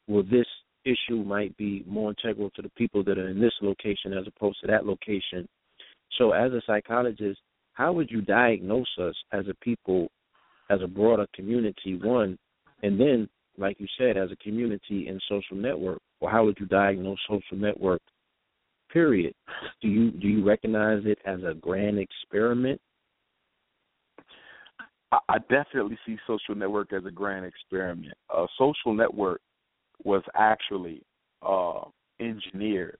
well, 0.07 0.23
this 0.23 0.47
issue 0.83 1.23
might 1.23 1.55
be 1.57 1.83
more 1.87 2.09
integral 2.09 2.49
to 2.55 2.63
the 2.63 2.71
people 2.75 3.03
that 3.03 3.19
are 3.19 3.29
in 3.29 3.39
this 3.39 3.53
location 3.61 4.13
as 4.13 4.25
opposed 4.25 4.57
to 4.61 4.67
that 4.67 4.85
location. 4.87 5.47
So, 6.17 6.31
as 6.31 6.51
a 6.53 6.61
psychologist, 6.65 7.39
how 7.75 7.91
would 7.91 8.09
you 8.09 8.21
diagnose 8.21 8.87
us 8.99 9.15
as 9.31 9.45
a 9.47 9.53
people, 9.55 10.09
as 10.69 10.81
a 10.81 10.87
broader 10.87 11.27
community, 11.35 11.99
one, 12.01 12.37
and 12.83 12.99
then, 12.99 13.29
like 13.57 13.79
you 13.79 13.87
said, 13.97 14.17
as 14.17 14.31
a 14.31 14.35
community 14.37 15.07
and 15.07 15.21
social 15.29 15.57
network, 15.57 15.99
or 16.19 16.29
how 16.29 16.45
would 16.45 16.57
you 16.59 16.65
diagnose 16.65 17.19
social 17.29 17.57
network? 17.57 18.01
Period. 18.91 19.33
Do 19.81 19.89
you 19.89 20.11
do 20.11 20.27
you 20.27 20.45
recognize 20.45 21.03
it 21.05 21.19
as 21.25 21.39
a 21.43 21.53
grand 21.53 21.99
experiment? 21.99 22.79
I 25.29 25.37
definitely 25.49 25.97
see 26.05 26.17
social 26.27 26.55
network 26.55 26.93
as 26.93 27.05
a 27.05 27.11
grand 27.11 27.45
experiment. 27.45 28.13
A 28.33 28.45
social 28.57 28.93
network 28.93 29.41
was 30.03 30.23
actually 30.35 31.01
uh, 31.41 31.81
engineered 32.19 32.97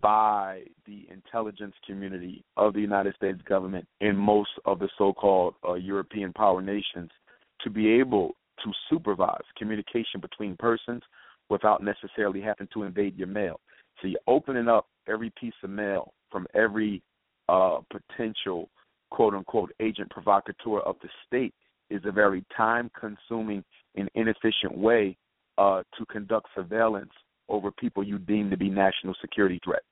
by 0.00 0.62
the 0.86 1.06
intelligence 1.10 1.74
community 1.86 2.44
of 2.56 2.72
the 2.74 2.80
United 2.80 3.14
States 3.16 3.40
government 3.46 3.86
and 4.00 4.18
most 4.18 4.50
of 4.64 4.78
the 4.78 4.88
so-called 4.96 5.54
uh, 5.66 5.74
European 5.74 6.32
power 6.32 6.62
nations 6.62 7.10
to 7.60 7.70
be 7.70 7.88
able 7.90 8.34
to 8.62 8.70
supervise 8.90 9.42
communication 9.56 10.20
between 10.20 10.56
persons 10.56 11.02
without 11.50 11.82
necessarily 11.82 12.40
having 12.40 12.68
to 12.72 12.84
invade 12.84 13.16
your 13.16 13.28
mail. 13.28 13.60
So 14.00 14.08
you're 14.08 14.20
opening 14.26 14.68
up 14.68 14.86
every 15.08 15.32
piece 15.38 15.54
of 15.62 15.70
mail 15.70 16.14
from 16.30 16.46
every 16.54 17.02
uh, 17.48 17.78
potential 17.90 18.70
quote 19.10 19.34
unquote 19.34 19.72
agent 19.80 20.10
provocateur 20.10 20.80
of 20.80 20.96
the 21.02 21.08
state 21.26 21.54
is 21.90 22.02
a 22.04 22.12
very 22.12 22.44
time 22.56 22.90
consuming 22.98 23.62
and 23.96 24.08
inefficient 24.14 24.76
way 24.76 25.16
uh, 25.58 25.82
to 25.96 26.06
conduct 26.06 26.48
surveillance 26.54 27.12
over 27.48 27.70
people 27.70 28.02
you 28.02 28.18
deem 28.18 28.50
to 28.50 28.56
be 28.56 28.68
national 28.68 29.14
security 29.20 29.60
threats. 29.64 29.86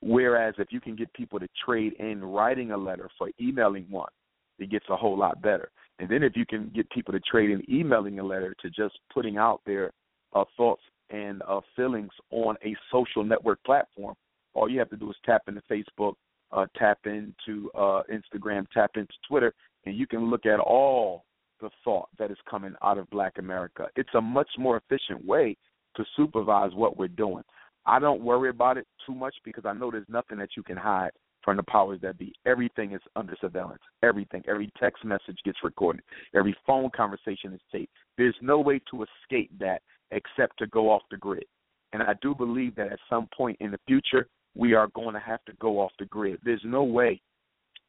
Whereas 0.00 0.54
if 0.58 0.68
you 0.70 0.80
can 0.80 0.96
get 0.96 1.12
people 1.14 1.38
to 1.40 1.48
trade 1.64 1.94
in 1.98 2.22
writing 2.24 2.72
a 2.72 2.76
letter 2.76 3.08
for 3.16 3.30
emailing 3.40 3.86
one, 3.88 4.10
it 4.58 4.70
gets 4.70 4.84
a 4.90 4.96
whole 4.96 5.16
lot 5.16 5.40
better. 5.40 5.70
And 5.98 6.08
then 6.08 6.22
if 6.22 6.36
you 6.36 6.44
can 6.44 6.70
get 6.74 6.90
people 6.90 7.12
to 7.12 7.20
trade 7.20 7.50
in 7.50 7.62
emailing 7.70 8.18
a 8.18 8.24
letter 8.24 8.54
to 8.60 8.70
just 8.70 8.98
putting 9.12 9.38
out 9.38 9.60
their 9.64 9.92
uh, 10.34 10.44
thoughts 10.56 10.82
and 11.10 11.42
uh, 11.48 11.60
feelings 11.76 12.10
on 12.30 12.56
a 12.64 12.74
social 12.90 13.24
network 13.24 13.62
platform, 13.64 14.14
all 14.54 14.68
you 14.68 14.78
have 14.78 14.90
to 14.90 14.96
do 14.96 15.10
is 15.10 15.16
tap 15.24 15.42
into 15.48 15.62
Facebook, 15.70 16.14
uh, 16.52 16.66
tap 16.76 16.98
into 17.04 17.70
uh, 17.74 18.02
Instagram, 18.12 18.66
tap 18.72 18.92
into 18.96 19.12
Twitter, 19.28 19.52
and 19.86 19.96
you 19.96 20.06
can 20.06 20.30
look 20.30 20.46
at 20.46 20.60
all 20.60 21.24
the 21.60 21.70
thought 21.82 22.08
that 22.18 22.30
is 22.30 22.36
coming 22.48 22.74
out 22.82 22.98
of 22.98 23.08
Black 23.10 23.38
America. 23.38 23.88
It's 23.96 24.14
a 24.14 24.20
much 24.20 24.48
more 24.58 24.76
efficient 24.76 25.24
way 25.24 25.56
to 25.96 26.04
supervise 26.16 26.72
what 26.74 26.96
we're 26.96 27.08
doing. 27.08 27.44
I 27.86 27.98
don't 27.98 28.22
worry 28.22 28.48
about 28.48 28.78
it 28.78 28.86
too 29.06 29.14
much 29.14 29.34
because 29.44 29.64
I 29.66 29.72
know 29.72 29.90
there's 29.90 30.08
nothing 30.08 30.38
that 30.38 30.50
you 30.56 30.62
can 30.62 30.76
hide 30.76 31.10
from 31.42 31.58
the 31.58 31.62
powers 31.64 32.00
that 32.02 32.18
be. 32.18 32.32
Everything 32.46 32.92
is 32.92 33.00
under 33.16 33.36
surveillance. 33.40 33.82
Everything. 34.02 34.42
Every 34.48 34.72
text 34.80 35.04
message 35.04 35.38
gets 35.44 35.58
recorded. 35.62 36.02
Every 36.34 36.56
phone 36.66 36.90
conversation 36.96 37.52
is 37.52 37.60
taped. 37.70 37.92
There's 38.16 38.36
no 38.40 38.58
way 38.60 38.80
to 38.90 39.04
escape 39.04 39.50
that 39.60 39.82
except 40.10 40.58
to 40.58 40.66
go 40.68 40.90
off 40.90 41.02
the 41.10 41.18
grid. 41.18 41.44
And 41.92 42.02
I 42.02 42.14
do 42.22 42.34
believe 42.34 42.74
that 42.76 42.92
at 42.92 42.98
some 43.10 43.28
point 43.36 43.58
in 43.60 43.70
the 43.70 43.78
future, 43.86 44.26
we 44.54 44.72
are 44.72 44.88
going 44.94 45.14
to 45.14 45.20
have 45.20 45.44
to 45.44 45.52
go 45.60 45.80
off 45.80 45.92
the 45.98 46.06
grid. 46.06 46.38
There's 46.44 46.62
no 46.64 46.82
way 46.82 47.20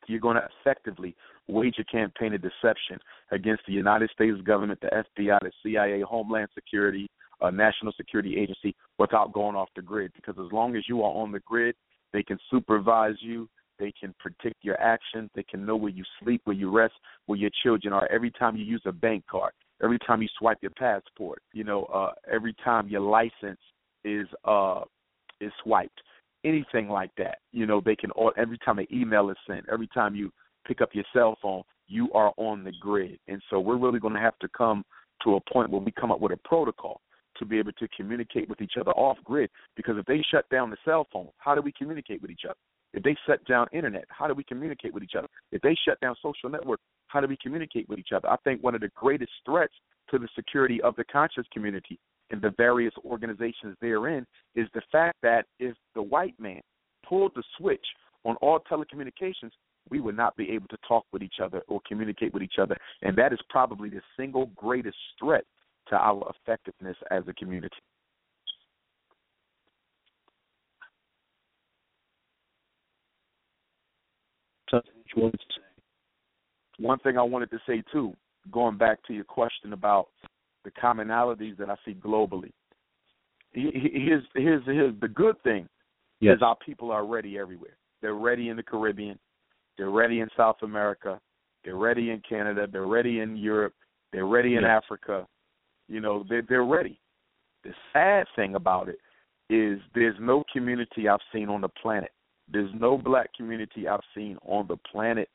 you're 0.07 0.19
going 0.19 0.35
to 0.35 0.47
effectively 0.61 1.15
wage 1.47 1.77
a 1.79 1.83
campaign 1.85 2.33
of 2.33 2.41
deception 2.41 2.99
against 3.31 3.63
the 3.65 3.73
United 3.73 4.09
States 4.11 4.39
government, 4.41 4.79
the 4.81 5.03
FBI, 5.17 5.39
the 5.41 5.51
CIA, 5.63 6.01
Homeland 6.01 6.49
Security, 6.53 7.09
a 7.41 7.51
national 7.51 7.93
security 7.93 8.37
agency 8.37 8.75
without 8.97 9.33
going 9.33 9.55
off 9.55 9.69
the 9.75 9.81
grid. 9.81 10.11
Because 10.15 10.35
as 10.43 10.51
long 10.51 10.75
as 10.75 10.83
you 10.87 11.03
are 11.03 11.11
on 11.11 11.31
the 11.31 11.39
grid, 11.41 11.75
they 12.13 12.23
can 12.23 12.37
supervise 12.49 13.15
you, 13.19 13.49
they 13.79 13.91
can 13.99 14.13
predict 14.19 14.63
your 14.63 14.79
actions, 14.79 15.29
they 15.35 15.43
can 15.43 15.65
know 15.65 15.75
where 15.75 15.91
you 15.91 16.03
sleep, 16.21 16.41
where 16.45 16.55
you 16.55 16.69
rest, 16.69 16.93
where 17.25 17.37
your 17.37 17.49
children 17.63 17.93
are. 17.93 18.07
Every 18.11 18.31
time 18.31 18.55
you 18.55 18.63
use 18.63 18.81
a 18.85 18.91
bank 18.91 19.25
card, 19.29 19.51
every 19.83 19.99
time 19.99 20.21
you 20.21 20.29
swipe 20.39 20.59
your 20.61 20.71
passport, 20.71 21.41
you 21.53 21.63
know, 21.63 21.83
uh, 21.85 22.11
every 22.31 22.55
time 22.63 22.87
your 22.87 23.01
license 23.01 23.59
is 24.03 24.27
uh, 24.45 24.81
is 25.41 25.51
swiped, 25.63 26.01
anything 26.45 26.87
like 26.87 27.11
that. 27.17 27.39
You 27.51 27.65
know, 27.65 27.81
they 27.83 27.95
can 27.95 28.11
every 28.37 28.57
time 28.59 28.79
an 28.79 28.87
email 28.91 29.29
is 29.29 29.37
sent, 29.47 29.65
every 29.71 29.87
time 29.87 30.15
you 30.15 30.31
pick 30.65 30.81
up 30.81 30.89
your 30.93 31.05
cell 31.13 31.37
phone, 31.41 31.63
you 31.87 32.11
are 32.13 32.33
on 32.37 32.63
the 32.63 32.71
grid. 32.79 33.19
And 33.27 33.41
so 33.49 33.59
we're 33.59 33.77
really 33.77 33.99
going 33.99 34.13
to 34.13 34.19
have 34.19 34.37
to 34.39 34.47
come 34.47 34.83
to 35.23 35.35
a 35.35 35.53
point 35.53 35.69
where 35.69 35.81
we 35.81 35.91
come 35.91 36.11
up 36.11 36.19
with 36.19 36.31
a 36.31 36.37
protocol 36.37 37.01
to 37.37 37.45
be 37.45 37.59
able 37.59 37.71
to 37.73 37.87
communicate 37.95 38.49
with 38.49 38.61
each 38.61 38.73
other 38.79 38.91
off 38.91 39.17
grid. 39.23 39.49
Because 39.75 39.97
if 39.97 40.05
they 40.05 40.23
shut 40.31 40.47
down 40.49 40.69
the 40.69 40.77
cell 40.85 41.07
phone, 41.11 41.29
how 41.37 41.55
do 41.55 41.61
we 41.61 41.71
communicate 41.71 42.21
with 42.21 42.31
each 42.31 42.45
other? 42.45 42.57
If 42.93 43.03
they 43.03 43.15
shut 43.27 43.45
down 43.45 43.67
internet, 43.73 44.05
how 44.09 44.27
do 44.27 44.33
we 44.33 44.43
communicate 44.43 44.93
with 44.93 45.03
each 45.03 45.15
other? 45.17 45.27
If 45.51 45.61
they 45.61 45.75
shut 45.85 45.99
down 45.99 46.15
social 46.21 46.49
network, 46.49 46.79
how 47.07 47.19
do 47.19 47.27
we 47.27 47.37
communicate 47.41 47.89
with 47.89 47.99
each 47.99 48.13
other? 48.15 48.29
I 48.29 48.37
think 48.43 48.63
one 48.63 48.73
of 48.73 48.81
the 48.81 48.91
greatest 48.95 49.31
threats 49.45 49.73
to 50.11 50.17
the 50.17 50.29
security 50.35 50.81
of 50.81 50.95
the 50.95 51.03
conscious 51.03 51.45
community 51.51 51.99
and 52.31 52.41
the 52.41 52.53
various 52.57 52.93
organizations 53.03 53.75
therein 53.81 54.25
is 54.55 54.67
the 54.73 54.81
fact 54.91 55.17
that 55.23 55.45
if 55.59 55.75
the 55.93 56.01
white 56.01 56.39
man 56.39 56.61
pulled 57.07 57.33
the 57.35 57.43
switch 57.57 57.85
on 58.23 58.35
all 58.37 58.59
telecommunications, 58.59 59.51
we 59.89 59.99
would 59.99 60.17
not 60.17 60.35
be 60.35 60.49
able 60.51 60.67
to 60.69 60.77
talk 60.87 61.05
with 61.11 61.21
each 61.21 61.39
other 61.43 61.61
or 61.67 61.79
communicate 61.87 62.33
with 62.33 62.41
each 62.41 62.59
other. 62.59 62.75
And 63.01 63.15
that 63.17 63.33
is 63.33 63.39
probably 63.49 63.89
the 63.89 64.01
single 64.17 64.47
greatest 64.55 64.97
threat 65.19 65.43
to 65.89 65.95
our 65.95 66.31
effectiveness 66.41 66.97
as 67.11 67.23
a 67.27 67.33
community. 67.33 67.75
One 76.77 76.99
thing 76.99 77.17
I 77.17 77.23
wanted 77.23 77.49
to 77.51 77.59
say 77.65 77.83
too, 77.91 78.13
going 78.51 78.77
back 78.77 78.99
to 79.07 79.13
your 79.13 79.23
question 79.23 79.73
about 79.73 80.07
the 80.65 80.71
commonalities 80.71 81.57
that 81.57 81.69
I 81.69 81.75
see 81.85 81.93
globally. 81.93 82.51
Here's 83.53 84.23
here's 84.33 84.63
here's 84.65 84.99
the 84.99 85.07
good 85.07 85.41
thing 85.43 85.69
yes. 86.19 86.35
is 86.35 86.41
our 86.41 86.57
people 86.65 86.91
are 86.91 87.05
ready 87.05 87.37
everywhere. 87.37 87.77
They're 88.01 88.15
ready 88.15 88.49
in 88.49 88.57
the 88.57 88.63
Caribbean, 88.63 89.17
they're 89.77 89.89
ready 89.89 90.19
in 90.19 90.27
South 90.35 90.57
America, 90.61 91.19
they're 91.63 91.77
ready 91.77 92.11
in 92.11 92.21
Canada, 92.27 92.67
they're 92.69 92.85
ready 92.85 93.21
in 93.21 93.37
Europe, 93.37 93.73
they're 94.11 94.25
ready 94.25 94.55
in 94.55 94.63
yes. 94.63 94.81
Africa, 94.83 95.25
you 95.87 96.01
know, 96.01 96.25
they're, 96.27 96.43
they're 96.47 96.65
ready. 96.65 96.99
The 97.63 97.71
sad 97.93 98.27
thing 98.35 98.55
about 98.55 98.89
it 98.89 98.99
is 99.49 99.79
there's 99.93 100.15
no 100.19 100.43
community 100.51 101.07
I've 101.07 101.19
seen 101.33 101.49
on 101.49 101.61
the 101.61 101.69
planet. 101.69 102.11
There's 102.51 102.71
no 102.79 102.97
black 102.97 103.33
community 103.35 103.87
I've 103.87 104.01
seen 104.13 104.37
on 104.45 104.67
the 104.67 104.77
planet 104.91 105.29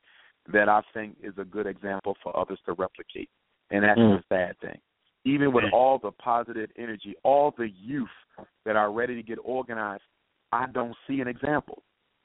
that 0.52 0.68
I 0.68 0.82
think 0.94 1.16
is 1.22 1.34
a 1.38 1.44
good 1.44 1.66
example 1.66 2.16
for 2.22 2.36
others 2.38 2.58
to 2.66 2.72
replicate. 2.72 3.28
And 3.70 3.84
that's 3.84 3.98
mm. 3.98 4.18
the 4.18 4.24
sad 4.28 4.58
thing. 4.60 4.78
Even 5.24 5.52
with 5.52 5.64
all 5.72 5.98
the 5.98 6.12
positive 6.12 6.70
energy, 6.78 7.14
all 7.24 7.52
the 7.56 7.68
youth 7.68 8.08
that 8.64 8.74
are 8.74 8.90
ready 8.90 9.14
to 9.14 9.22
get 9.22 9.38
organized, 9.44 10.02
I 10.50 10.66
don't 10.72 10.96
see 11.06 11.20
an 11.20 11.28
example 11.28 11.82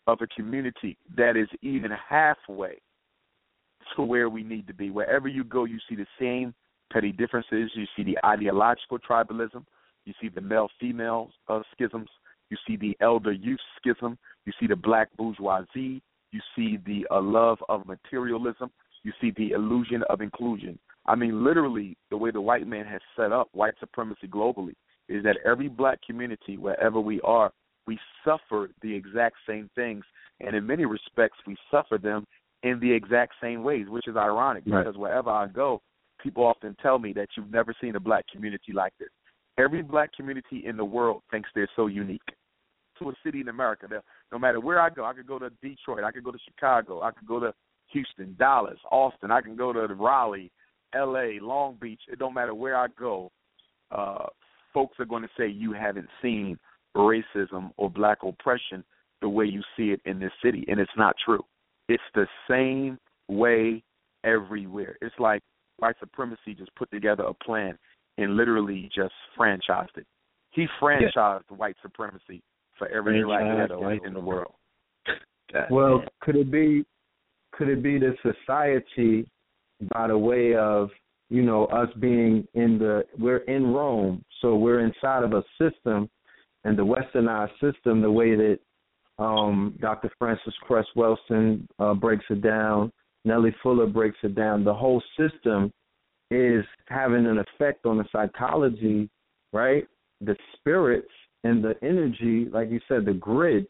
of 0.07 0.19
a 0.21 0.27
community 0.27 0.97
that 1.17 1.35
is 1.35 1.49
even 1.61 1.91
halfway 1.91 2.79
to 3.95 4.03
where 4.03 4.29
we 4.29 4.43
need 4.43 4.65
to 4.67 4.73
be. 4.73 4.89
Wherever 4.89 5.27
you 5.27 5.43
go, 5.43 5.65
you 5.65 5.77
see 5.89 5.95
the 5.95 6.07
same 6.19 6.53
petty 6.91 7.11
differences. 7.11 7.71
You 7.73 7.85
see 7.95 8.03
the 8.03 8.17
ideological 8.25 8.99
tribalism. 8.99 9.65
You 10.05 10.13
see 10.21 10.29
the 10.29 10.41
male 10.41 10.69
female 10.79 11.31
uh, 11.47 11.61
schisms. 11.73 12.09
You 12.49 12.57
see 12.67 12.77
the 12.77 12.95
elder 13.01 13.31
youth 13.31 13.59
schism. 13.77 14.17
You 14.45 14.53
see 14.59 14.67
the 14.67 14.75
black 14.75 15.09
bourgeoisie. 15.17 16.01
You 16.31 16.41
see 16.55 16.77
the 16.85 17.05
uh, 17.11 17.21
love 17.21 17.59
of 17.69 17.85
materialism. 17.87 18.69
You 19.03 19.13
see 19.21 19.31
the 19.37 19.51
illusion 19.51 20.03
of 20.09 20.21
inclusion. 20.21 20.77
I 21.07 21.15
mean, 21.15 21.43
literally, 21.43 21.97
the 22.09 22.17
way 22.17 22.31
the 22.31 22.41
white 22.41 22.67
man 22.67 22.85
has 22.85 23.01
set 23.15 23.31
up 23.31 23.49
white 23.53 23.75
supremacy 23.79 24.27
globally 24.27 24.73
is 25.07 25.23
that 25.23 25.37
every 25.45 25.67
black 25.69 25.99
community, 26.05 26.57
wherever 26.57 26.99
we 26.99 27.21
are, 27.21 27.51
we 27.85 27.99
suffer 28.23 28.69
the 28.81 28.93
exact 28.93 29.35
same 29.47 29.69
things. 29.75 30.03
And 30.39 30.55
in 30.55 30.65
many 30.65 30.85
respects, 30.85 31.37
we 31.45 31.55
suffer 31.69 31.97
them 31.99 32.25
in 32.63 32.79
the 32.79 32.91
exact 32.91 33.33
same 33.41 33.63
ways, 33.63 33.87
which 33.87 34.07
is 34.07 34.15
ironic 34.17 34.63
Right. 34.65 34.83
because 34.83 34.97
wherever 34.97 35.29
I 35.29 35.47
go, 35.47 35.81
people 36.25 36.43
often 36.43 36.75
tell 36.81 36.97
me 36.97 37.13
that 37.13 37.27
you've 37.37 37.51
never 37.51 37.73
seen 37.79 37.95
a 37.95 37.99
black 37.99 38.25
community 38.33 38.73
like 38.73 38.93
this. 38.99 39.09
Every 39.59 39.83
black 39.83 40.11
community 40.13 40.63
in 40.65 40.75
the 40.75 40.83
world 40.83 41.21
thinks 41.29 41.49
they're 41.53 41.69
so 41.75 41.85
unique 41.85 42.19
to 42.99 43.09
a 43.09 43.13
city 43.23 43.41
in 43.41 43.49
America. 43.49 43.87
No 44.31 44.39
matter 44.39 44.59
where 44.59 44.81
I 44.81 44.89
go, 44.89 45.05
I 45.05 45.13
could 45.13 45.27
go 45.27 45.37
to 45.37 45.51
Detroit, 45.61 46.03
I 46.03 46.11
could 46.11 46.23
go 46.23 46.31
to 46.31 46.39
Chicago, 46.43 47.03
I 47.03 47.11
could 47.11 47.27
go 47.27 47.39
to 47.39 47.53
Houston, 47.91 48.35
Dallas, 48.39 48.79
Austin, 48.91 49.29
I 49.29 49.41
can 49.41 49.55
go 49.55 49.71
to 49.71 49.81
Raleigh, 49.93 50.51
L.A., 50.95 51.39
Long 51.39 51.77
Beach. 51.79 52.01
It 52.11 52.17
don't 52.17 52.33
matter 52.33 52.55
where 52.55 52.75
I 52.75 52.87
go. 52.97 53.31
Uh, 53.91 54.25
folks 54.73 54.99
are 54.99 55.05
going 55.05 55.21
to 55.21 55.29
say 55.37 55.47
you 55.47 55.73
haven't 55.73 56.09
seen 56.21 56.57
racism 56.97 57.71
or 57.77 57.89
black 57.89 58.19
oppression 58.23 58.83
the 59.21 59.29
way 59.29 59.45
you 59.45 59.61
see 59.77 59.91
it 59.91 60.01
in 60.05 60.19
this 60.19 60.31
city, 60.43 60.65
and 60.67 60.79
it's 60.79 60.91
not 60.97 61.15
true. 61.23 61.43
It's 61.87 62.03
the 62.15 62.27
same 62.49 62.97
way 63.27 63.83
everywhere. 64.23 64.97
It's 65.01 65.15
like 65.19 65.41
white 65.77 65.95
supremacy 65.99 66.53
just 66.57 66.73
put 66.75 66.89
together 66.91 67.23
a 67.23 67.33
plan 67.33 67.77
and 68.17 68.35
literally 68.35 68.89
just 68.95 69.13
franchised 69.37 69.97
it. 69.97 70.05
He 70.51 70.67
franchised 70.81 71.49
white 71.49 71.75
supremacy 71.81 72.41
for 72.77 72.87
every 72.87 73.23
black 73.23 73.43
ghetto 73.57 73.89
in 74.05 74.13
the 74.13 74.19
world. 74.19 74.53
God 75.53 75.65
Well, 75.69 76.03
could 76.21 76.35
it 76.35 76.51
be 76.51 76.85
could 77.51 77.69
it 77.69 77.81
be 77.83 77.99
the 77.99 78.15
society 78.21 79.29
by 79.93 80.07
the 80.07 80.17
way 80.17 80.55
of 80.55 80.89
you 81.29 81.41
know 81.41 81.65
us 81.65 81.89
being 81.99 82.47
in 82.53 82.77
the 82.77 83.05
we're 83.17 83.37
in 83.39 83.73
Rome, 83.73 84.23
so 84.41 84.55
we're 84.55 84.81
inside 84.81 85.23
of 85.23 85.33
a 85.33 85.43
system, 85.59 86.09
and 86.63 86.77
the 86.77 86.85
Westernized 86.85 87.53
system, 87.61 88.01
the 88.01 88.11
way 88.11 88.35
that 88.35 88.59
um, 89.17 89.75
Dr. 89.79 90.11
Frances 90.19 90.53
Cress 90.61 90.85
Welsing 90.95 91.67
uh, 91.79 91.93
breaks 91.93 92.25
it 92.29 92.41
down, 92.41 92.91
Neely 93.25 93.53
Fuller 93.61 93.87
breaks 93.87 94.17
it 94.23 94.35
down. 94.35 94.63
The 94.63 94.73
whole 94.73 95.01
system 95.17 95.71
is 96.31 96.63
having 96.87 97.25
an 97.25 97.39
effect 97.39 97.85
on 97.85 97.97
the 97.97 98.05
psychology, 98.11 99.09
right? 99.51 99.87
The 100.21 100.35
spirits 100.55 101.11
and 101.43 101.63
the 101.63 101.75
energy, 101.83 102.47
like 102.51 102.71
you 102.71 102.79
said, 102.87 103.05
the 103.05 103.13
grid. 103.13 103.67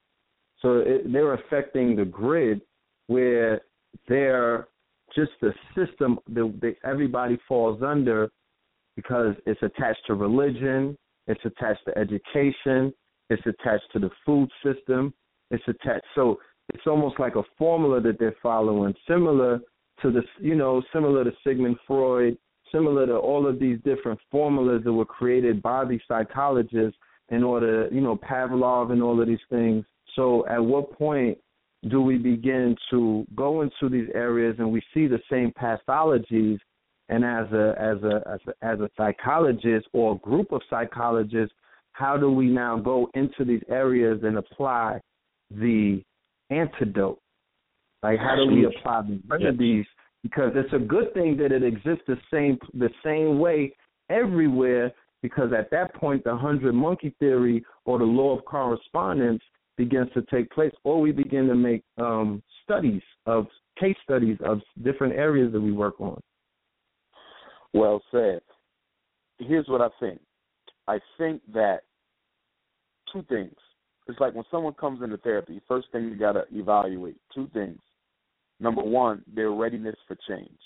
So 0.61 0.79
it, 0.79 1.11
they're 1.11 1.33
affecting 1.33 1.95
the 1.95 2.05
grid 2.05 2.61
where 3.07 3.61
they're 4.07 4.67
just 5.15 5.31
the 5.41 5.53
system 5.75 6.19
that, 6.29 6.75
everybody 6.83 7.37
falls 7.47 7.81
under 7.81 8.29
because 8.95 9.35
it's 9.45 9.61
attached 9.61 10.01
to 10.07 10.15
religion, 10.15 10.97
it's 11.27 11.43
attached 11.43 11.81
to 11.87 11.97
education, 11.97 12.93
it's 13.29 13.45
attached 13.45 13.85
to 13.93 13.99
the 13.99 14.09
food 14.25 14.49
system, 14.63 15.13
it's 15.51 15.63
attached. 15.67 16.05
So 16.15 16.37
it's 16.73 16.87
almost 16.87 17.19
like 17.19 17.35
a 17.35 17.43
formula 17.57 18.01
that 18.01 18.19
they're 18.19 18.35
following, 18.41 18.93
similar 19.07 19.59
to 20.01 20.11
the, 20.11 20.21
you 20.39 20.55
know, 20.55 20.81
similar 20.91 21.23
to 21.23 21.31
Sigmund 21.45 21.77
Freud, 21.87 22.37
similar 22.71 23.05
to 23.05 23.15
all 23.15 23.47
of 23.47 23.59
these 23.59 23.77
different 23.85 24.19
formulas 24.31 24.81
that 24.83 24.93
were 24.93 25.05
created 25.05 25.61
by 25.61 25.85
these 25.85 26.01
psychologists 26.07 26.97
in 27.29 27.43
order, 27.43 27.87
you 27.91 28.01
know, 28.01 28.17
Pavlov 28.17 28.91
and 28.91 29.01
all 29.01 29.21
of 29.21 29.27
these 29.27 29.37
things. 29.49 29.85
So 30.15 30.45
at 30.47 30.63
what 30.63 30.97
point 30.97 31.37
do 31.89 32.01
we 32.01 32.17
begin 32.17 32.75
to 32.89 33.25
go 33.35 33.61
into 33.61 33.89
these 33.89 34.09
areas 34.13 34.55
and 34.59 34.71
we 34.71 34.81
see 34.93 35.07
the 35.07 35.19
same 35.29 35.51
pathologies 35.51 36.57
and 37.09 37.23
as 37.23 37.51
a 37.51 37.75
as 37.79 38.03
a 38.03 38.23
as 38.27 38.39
a, 38.47 38.65
as 38.65 38.79
a 38.79 38.89
psychologist 38.97 39.87
or 39.93 40.15
a 40.15 40.17
group 40.19 40.51
of 40.51 40.61
psychologists 40.69 41.53
how 41.91 42.17
do 42.17 42.31
we 42.31 42.47
now 42.47 42.77
go 42.77 43.07
into 43.13 43.45
these 43.45 43.61
areas 43.69 44.19
and 44.23 44.37
apply 44.37 44.99
the 45.51 46.01
antidote 46.49 47.19
like 48.03 48.19
how 48.19 48.35
do 48.35 48.45
we 48.47 48.65
apply 48.65 49.01
the 49.01 49.19
remedies 49.27 49.85
because 50.23 50.51
it's 50.55 50.73
a 50.73 50.79
good 50.79 51.13
thing 51.13 51.37
that 51.37 51.51
it 51.51 51.63
exists 51.63 52.03
the 52.07 52.17
same 52.31 52.57
the 52.73 52.89
same 53.03 53.39
way 53.39 53.73
everywhere 54.09 54.91
because 55.21 55.51
at 55.57 55.71
that 55.71 55.93
point 55.95 56.23
the 56.23 56.35
hundred 56.35 56.73
monkey 56.73 57.15
theory 57.19 57.63
or 57.85 57.97
the 57.97 58.05
law 58.05 58.37
of 58.37 58.45
correspondence 58.45 59.41
begins 59.77 60.09
to 60.13 60.21
take 60.23 60.49
place, 60.51 60.71
or 60.83 61.01
we 61.01 61.11
begin 61.11 61.47
to 61.47 61.55
make 61.55 61.83
um, 61.97 62.41
studies 62.63 63.01
of 63.25 63.47
case 63.79 63.95
studies 64.03 64.37
of 64.45 64.61
different 64.83 65.13
areas 65.13 65.51
that 65.51 65.59
we 65.59 65.71
work 65.71 65.99
on. 65.99 66.19
Well 67.73 68.01
said. 68.11 68.41
Here's 69.39 69.67
what 69.67 69.81
I 69.81 69.89
think. 69.99 70.21
I 70.87 70.99
think 71.17 71.41
that 71.53 71.81
two 73.11 73.23
things. 73.23 73.55
It's 74.07 74.19
like 74.19 74.35
when 74.35 74.45
someone 74.51 74.73
comes 74.73 75.01
into 75.01 75.17
therapy, 75.17 75.61
first 75.67 75.87
thing 75.91 76.05
you 76.05 76.15
got 76.15 76.33
to 76.33 76.45
evaluate 76.51 77.17
two 77.33 77.49
things. 77.53 77.79
Number 78.59 78.83
one, 78.83 79.23
their 79.33 79.51
readiness 79.51 79.95
for 80.07 80.17
change. 80.27 80.59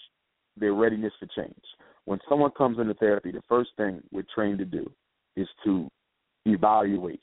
Their 0.58 0.74
readiness 0.74 1.14
for 1.20 1.28
change. 1.36 1.64
When 2.06 2.20
someone 2.28 2.52
comes 2.52 2.80
into 2.80 2.94
therapy, 2.96 3.32
the 3.32 3.42
first 3.48 3.70
thing 3.78 4.02
we're 4.12 4.26
trained 4.34 4.60
to 4.60 4.66
do 4.66 4.90
is 5.36 5.48
to 5.64 5.90
evaluate 6.46 7.22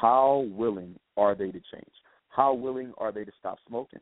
how 0.00 0.46
willing 0.50 0.96
are 1.16 1.34
they 1.34 1.46
to 1.46 1.60
change? 1.72 1.92
How 2.28 2.52
willing 2.52 2.92
are 2.98 3.12
they 3.12 3.24
to 3.24 3.32
stop 3.38 3.58
smoking? 3.66 4.00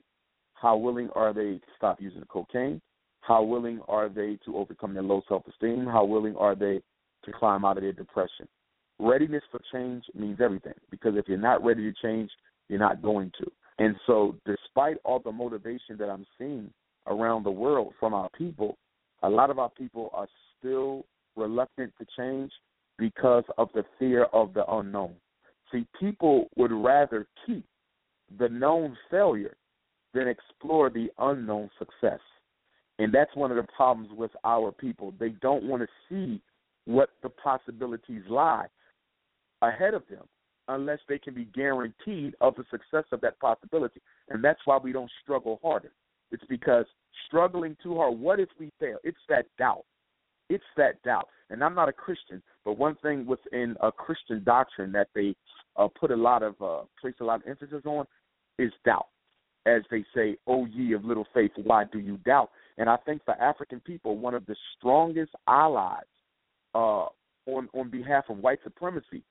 How 0.55 0.76
willing 0.76 1.09
are 1.14 1.32
they 1.32 1.59
to 1.59 1.66
stop 1.76 2.01
using 2.01 2.22
cocaine? 2.28 2.80
How 3.20 3.43
willing 3.43 3.80
are 3.89 4.09
they 4.09 4.39
to 4.45 4.57
overcome 4.57 4.95
their 4.95 5.03
low 5.03 5.22
self 5.28 5.47
esteem? 5.49 5.87
How 5.87 6.05
willing 6.05 6.37
are 6.37 6.55
they 6.55 6.80
to 7.24 7.32
climb 7.32 7.64
out 7.64 7.76
of 7.76 7.82
their 7.82 7.93
depression? 7.93 8.49
Readiness 8.99 9.43
for 9.51 9.61
change 9.73 10.05
means 10.15 10.39
everything 10.41 10.75
because 10.91 11.15
if 11.17 11.29
you're 11.29 11.39
not 11.39 11.65
ready 11.65 11.91
to 11.91 11.97
change, 12.01 12.31
you're 12.69 12.79
not 12.79 13.03
going 13.03 13.33
to. 13.39 13.51
And 13.79 13.97
so, 14.07 14.37
despite 14.47 14.99
all 15.05 15.19
the 15.19 15.33
motivation 15.33 15.97
that 15.99 16.09
I'm 16.09 16.27
seeing 16.39 16.71
around 17.07 17.43
the 17.43 17.51
world 17.51 17.93
from 17.99 18.15
our 18.15 18.31
people, 18.31 18.79
a 19.23 19.29
lot 19.29 19.51
of 19.51 19.59
our 19.59 19.71
people 19.71 20.11
are 20.13 20.29
still 20.59 21.05
reluctant 21.37 21.93
to 21.99 22.07
change 22.17 22.53
because 22.99 23.45
of 23.59 23.69
the 23.75 23.85
fear 23.99 24.25
of 24.33 24.55
the 24.55 24.65
unknown. 24.71 25.15
See, 25.73 25.87
people 25.99 26.49
would 26.57 26.71
rather 26.71 27.27
keep 27.47 27.65
the 28.39 28.49
known 28.49 28.97
failure 29.11 29.57
than 30.13 30.29
explore 30.29 30.89
the 30.89 31.09
unknown 31.19 31.69
success. 31.79 32.21
And 33.01 33.13
that's 33.13 33.35
one 33.35 33.51
of 33.51 33.57
the 33.57 33.67
problems 33.77 34.11
with 34.17 34.31
our 34.45 34.71
people. 34.71 35.13
They 35.19 35.31
don't 35.31 35.65
want 35.65 35.83
to 35.83 35.89
see 36.09 36.41
what 36.85 37.11
the 37.25 37.29
possibilities 37.29 38.23
lie 38.29 38.67
ahead 39.69 39.95
of 39.95 40.03
them 40.09 40.25
unless 40.69 40.99
they 41.09 41.19
can 41.19 41.35
be 41.35 41.45
guaranteed 41.47 42.35
of 42.41 42.55
the 42.57 42.65
success 42.71 43.05
of 43.12 43.21
that 43.21 43.39
possibility. 43.39 44.01
And 44.31 44.43
that's 44.43 44.61
why 44.65 44.79
we 44.79 44.93
don't 44.93 45.11
struggle 45.23 45.61
harder. 45.62 45.93
It's 46.31 46.45
because 46.49 46.87
struggling 47.27 47.77
too 47.83 47.97
hard, 47.97 48.19
what 48.19 48.41
if 48.41 48.49
we 48.59 48.71
fail? 48.81 48.97
It's 49.05 49.19
that 49.29 49.47
doubt. 49.59 49.85
It's 50.49 50.65
that 50.77 51.03
doubt. 51.03 51.29
And 51.51 51.62
I'm 51.62 51.75
not 51.75 51.89
a 51.89 51.93
Christian, 51.93 52.43
but 52.65 52.79
one 52.79 52.97
thing 52.97 53.27
within 53.27 53.77
a 53.81 53.93
Christian 53.93 54.43
doctrine 54.45 54.93
that 54.93 55.09
they 55.15 55.35
uh, 55.77 55.89
put 55.89 56.11
a 56.11 56.17
lot 56.17 56.43
of 56.43 56.55
uh, 56.61 56.83
place 57.01 57.15
a 57.21 57.25
lot 57.25 57.37
of 57.37 57.49
emphasis 57.49 57.83
on 57.85 58.07
is 58.59 58.73
doubt. 58.85 59.07
As 59.67 59.83
they 59.91 60.05
say, 60.15 60.37
"O 60.47 60.67
ye 60.67 60.93
of 60.93 61.05
little 61.05 61.27
faith, 61.33 61.53
why 61.57 61.85
do 61.85 61.99
you 61.99 62.19
doubt?" 62.19 62.51
And 62.77 62.89
I 62.89 62.97
think 62.97 63.25
for 63.25 63.35
African 63.41 63.81
people, 63.81 64.19
one 64.19 64.35
of 64.35 64.45
the 64.47 64.57
strongest 64.77 65.33
allies 65.49 66.03
uh, 66.75 67.07
on 67.47 67.69
on 67.73 67.91
behalf 67.91 68.25
of 68.29 68.39
white 68.39 68.59
supremacy 68.62 69.23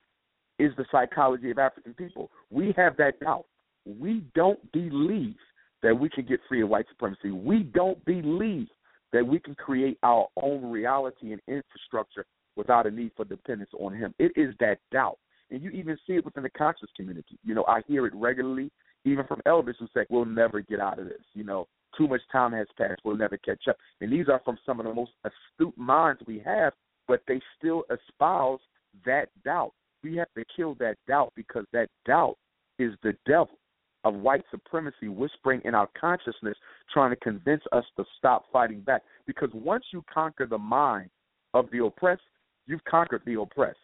is 0.64 0.74
the 0.78 0.86
psychology 0.92 1.52
of 1.52 1.60
African 1.60 1.94
people. 1.94 2.30
We 2.50 2.74
have 2.78 2.98
that 2.98 3.20
doubt. 3.20 3.46
We 3.86 4.24
don't 4.36 4.60
believe 4.72 5.36
that 5.82 5.98
we 5.98 6.10
can 6.10 6.26
get 6.26 6.40
free 6.48 6.62
of 6.62 6.70
white 6.70 6.86
supremacy. 6.90 7.32
We 7.32 7.64
don't 7.64 8.04
believe 8.06 8.68
that 9.12 9.26
we 9.26 9.40
can 9.40 9.56
create 9.56 9.98
our 10.04 10.28
own 10.42 10.72
reality 10.72 11.34
and 11.34 11.42
infrastructure 11.48 12.26
without 12.56 12.88
a 12.88 12.92
need 12.92 13.12
for 13.16 13.26
dependence 13.26 13.72
on 13.80 13.94
him. 13.94 14.14
It 14.20 14.32
is 14.36 14.54
that 14.60 14.78
doubt. 14.92 15.18
And 15.52 15.62
you 15.62 15.70
even 15.72 15.98
see 16.08 16.14
it 16.14 16.26
within 16.26 16.44
the 16.44 16.50
conscious 16.50 16.90
community. 16.96 17.38
You 17.44 17.54
know, 17.54 17.66
I 17.68 17.82
hear 17.88 18.08
it 18.08 18.14
regularly, 18.16 18.72
even 19.06 19.26
from 19.28 19.42
elders 19.46 19.76
who 19.80 19.88
say, 19.94 20.06
We'll 20.10 20.26
never 20.26 20.62
get 20.62 20.80
out 20.80 21.00
of 21.00 21.06
this. 21.06 21.22
You 21.34 21.44
know, 21.44 21.68
too 21.98 22.08
much 22.08 22.22
time 22.32 22.54
has 22.54 22.68
passed, 22.78 23.02
we'll 23.04 23.18
never 23.18 23.38
catch 23.38 23.68
up. 23.68 23.78
And 24.02 24.12
these 24.12 24.30
are 24.30 24.42
from 24.46 24.58
some 24.66 24.80
of 24.80 24.86
the 24.86 24.94
most 24.94 25.12
astute 25.26 25.78
minds 25.78 26.22
we 26.26 26.40
have 26.46 26.74
but 27.08 27.22
they 27.28 27.42
still 27.58 27.84
espouse 27.92 28.60
that 29.06 29.30
doubt. 29.44 29.74
We 30.04 30.16
have 30.18 30.28
to 30.38 30.44
kill 30.56 30.76
that 30.76 30.98
doubt 31.08 31.32
because 31.36 31.66
that 31.74 31.90
doubt 32.06 32.38
is 32.80 32.94
the 33.04 33.14
devil 33.26 33.58
of 34.04 34.16
white 34.16 34.44
supremacy 34.52 35.08
whispering 35.08 35.62
in 35.64 35.74
our 35.74 35.88
consciousness, 36.00 36.58
trying 36.92 37.12
to 37.12 37.16
convince 37.18 37.64
us 37.72 37.86
to 37.98 38.04
stop 38.18 38.44
fighting 38.52 38.82
back. 38.82 39.02
Because 39.26 39.50
once 39.54 39.86
you 39.94 40.04
conquer 40.14 40.46
the 40.46 40.58
mind 40.58 41.10
of 41.54 41.68
the 41.72 41.84
oppressed, 41.84 42.22
you've 42.68 42.84
conquered 42.84 43.22
the 43.26 43.40
oppressed. 43.40 43.78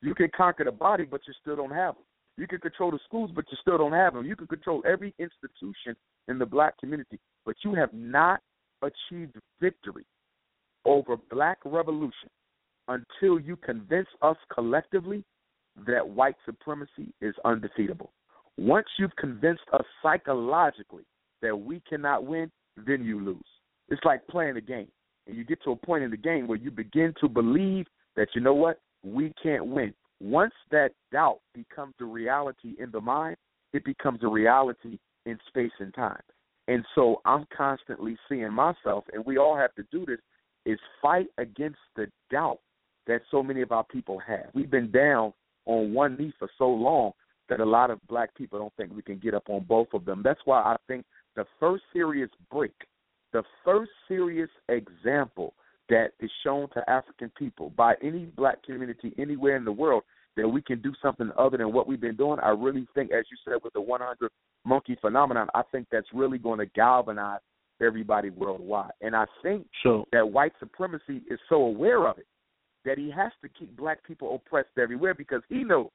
You 0.00 0.14
can 0.14 0.30
conquer 0.36 0.64
the 0.64 0.72
body, 0.72 1.04
but 1.04 1.20
you 1.28 1.34
still 1.40 1.54
don't 1.54 1.70
have 1.70 1.94
them. 1.94 2.04
You 2.36 2.48
can 2.48 2.58
control 2.58 2.90
the 2.90 2.98
schools, 3.04 3.30
but 3.32 3.44
you 3.50 3.58
still 3.60 3.78
don't 3.78 3.92
have 3.92 4.14
them. 4.14 4.26
You 4.26 4.34
can 4.34 4.48
control 4.48 4.82
every 4.84 5.14
institution 5.18 5.94
in 6.28 6.38
the 6.38 6.46
black 6.46 6.76
community, 6.78 7.20
but 7.44 7.54
you 7.62 7.74
have 7.74 7.92
not 7.92 8.40
achieved 8.82 9.36
victory 9.60 10.06
over 10.84 11.16
black 11.30 11.58
revolution 11.64 12.30
until 12.88 13.38
you 13.38 13.56
convince 13.56 14.08
us 14.22 14.36
collectively 14.52 15.22
that 15.86 16.06
white 16.06 16.36
supremacy 16.44 17.12
is 17.20 17.34
undefeatable. 17.44 18.12
Once 18.58 18.86
you've 18.98 19.16
convinced 19.16 19.62
us 19.72 19.84
psychologically 20.02 21.04
that 21.40 21.58
we 21.58 21.80
cannot 21.88 22.24
win, 22.24 22.50
then 22.76 23.04
you 23.04 23.20
lose. 23.22 23.42
It's 23.88 24.04
like 24.04 24.26
playing 24.28 24.56
a 24.56 24.60
game. 24.60 24.88
And 25.26 25.36
you 25.36 25.44
get 25.44 25.62
to 25.64 25.72
a 25.72 25.76
point 25.76 26.04
in 26.04 26.10
the 26.10 26.16
game 26.16 26.46
where 26.46 26.58
you 26.58 26.70
begin 26.70 27.14
to 27.20 27.28
believe 27.28 27.86
that, 28.16 28.28
you 28.34 28.40
know 28.40 28.54
what, 28.54 28.80
we 29.02 29.32
can't 29.42 29.66
win. 29.66 29.94
Once 30.20 30.54
that 30.70 30.90
doubt 31.10 31.40
becomes 31.54 31.94
a 32.00 32.04
reality 32.04 32.74
in 32.78 32.90
the 32.90 33.00
mind, 33.00 33.36
it 33.72 33.84
becomes 33.84 34.20
a 34.22 34.28
reality 34.28 34.98
in 35.26 35.38
space 35.48 35.72
and 35.80 35.94
time. 35.94 36.20
And 36.68 36.84
so 36.94 37.20
I'm 37.24 37.46
constantly 37.56 38.16
seeing 38.28 38.52
myself, 38.52 39.04
and 39.12 39.24
we 39.24 39.38
all 39.38 39.56
have 39.56 39.74
to 39.74 39.84
do 39.90 40.06
this, 40.06 40.18
is 40.64 40.78
fight 41.00 41.26
against 41.38 41.78
the 41.96 42.06
doubt 42.30 42.60
that 43.06 43.22
so 43.30 43.42
many 43.42 43.62
of 43.62 43.72
our 43.72 43.84
people 43.84 44.18
have. 44.20 44.46
We've 44.54 44.70
been 44.70 44.90
down 44.92 45.32
on 45.66 45.92
one 45.92 46.16
knee 46.16 46.32
for 46.38 46.48
so 46.58 46.68
long 46.68 47.12
that 47.48 47.60
a 47.60 47.64
lot 47.64 47.90
of 47.90 48.00
black 48.08 48.34
people 48.34 48.58
don't 48.58 48.72
think 48.76 48.94
we 48.94 49.02
can 49.02 49.18
get 49.18 49.34
up 49.34 49.44
on 49.48 49.64
both 49.68 49.88
of 49.92 50.04
them. 50.04 50.22
That's 50.24 50.40
why 50.44 50.60
I 50.60 50.76
think 50.88 51.04
the 51.36 51.44
first 51.60 51.82
serious 51.92 52.30
break, 52.50 52.72
the 53.32 53.42
first 53.64 53.90
serious 54.08 54.50
example 54.68 55.54
that 55.88 56.12
is 56.20 56.30
shown 56.44 56.68
to 56.70 56.88
African 56.88 57.30
people 57.38 57.70
by 57.76 57.94
any 58.02 58.24
black 58.24 58.62
community 58.62 59.12
anywhere 59.18 59.56
in 59.56 59.64
the 59.64 59.72
world 59.72 60.04
that 60.36 60.48
we 60.48 60.62
can 60.62 60.80
do 60.80 60.92
something 61.02 61.30
other 61.38 61.58
than 61.58 61.72
what 61.72 61.86
we've 61.86 62.00
been 62.00 62.16
doing, 62.16 62.38
I 62.40 62.50
really 62.50 62.86
think, 62.94 63.12
as 63.12 63.24
you 63.30 63.36
said, 63.44 63.60
with 63.62 63.74
the 63.74 63.80
100 63.80 64.30
monkey 64.64 64.96
phenomenon, 65.00 65.48
I 65.54 65.62
think 65.70 65.88
that's 65.92 66.06
really 66.14 66.38
going 66.38 66.58
to 66.60 66.66
galvanize 66.66 67.40
everybody 67.82 68.30
worldwide. 68.30 68.92
And 69.02 69.14
I 69.14 69.26
think 69.42 69.66
so, 69.82 70.06
that 70.12 70.26
white 70.26 70.52
supremacy 70.58 71.22
is 71.28 71.38
so 71.48 71.56
aware 71.56 72.06
of 72.06 72.18
it 72.18 72.26
that 72.84 72.98
he 72.98 73.10
has 73.10 73.32
to 73.42 73.48
keep 73.48 73.76
black 73.76 74.04
people 74.06 74.34
oppressed 74.34 74.76
everywhere 74.78 75.14
because 75.14 75.42
he 75.48 75.64
knows 75.64 75.90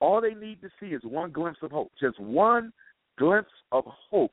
all 0.00 0.20
they 0.20 0.34
need 0.34 0.60
to 0.60 0.70
see 0.80 0.86
is 0.86 1.02
one 1.04 1.30
glimpse 1.30 1.58
of 1.62 1.70
hope, 1.70 1.90
just 2.00 2.18
one 2.20 2.72
glimpse 3.18 3.50
of 3.72 3.84
hope, 4.10 4.32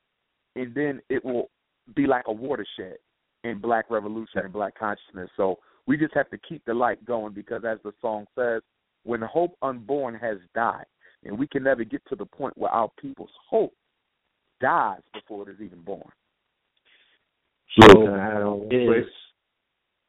and 0.56 0.74
then 0.76 1.02
it 1.10 1.24
will 1.24 1.50
be 1.96 2.06
like 2.06 2.26
a 2.28 2.32
watershed 2.32 2.98
in 3.44 3.60
black 3.60 3.86
revolution 3.90 4.42
and 4.44 4.54
black 4.54 4.78
consciousness. 4.78 5.30
So 5.38 5.60
we 5.88 5.98
just 5.98 6.14
have 6.14 6.30
to 6.30 6.38
keep 6.38 6.64
the 6.66 6.74
light 6.74 7.04
going 7.06 7.34
because, 7.34 7.64
as 7.68 7.80
the 7.84 7.94
song 8.02 8.26
says, 8.36 8.62
when 9.04 9.22
hope 9.22 9.56
unborn 9.62 10.16
has 10.16 10.38
died, 10.54 10.86
and 11.24 11.38
we 11.38 11.48
can 11.48 11.64
never 11.64 11.84
get 11.84 12.02
to 12.10 12.16
the 12.16 12.26
point 12.26 12.58
where 12.58 12.72
our 12.72 12.90
people's 13.00 13.30
hope 13.50 13.74
dies 14.62 15.02
before 15.14 15.50
it 15.50 15.54
is 15.54 15.62
even 15.62 15.82
born. 15.82 16.10
So 17.82 18.68
is, 18.72 19.06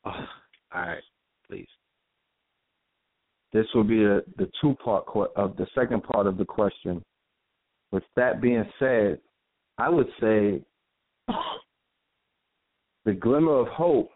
oh, 0.05 0.11
all 0.11 0.27
right, 0.75 1.03
please. 1.49 1.69
This 3.53 3.67
will 3.75 3.85
be 3.85 3.99
the 3.99 4.51
two 4.61 4.75
part 4.85 5.05
of 5.37 5.57
the 5.57 5.67
second 5.75 6.03
part 6.03 6.27
of 6.27 6.37
the 6.37 6.45
question. 6.45 7.03
With 7.93 8.03
that 8.17 8.43
being 8.43 8.65
said, 8.79 9.21
I 9.79 9.89
would 9.89 10.09
say 10.21 10.61
the 13.05 13.13
glimmer 13.13 13.61
of 13.61 13.69
hope 13.69 14.11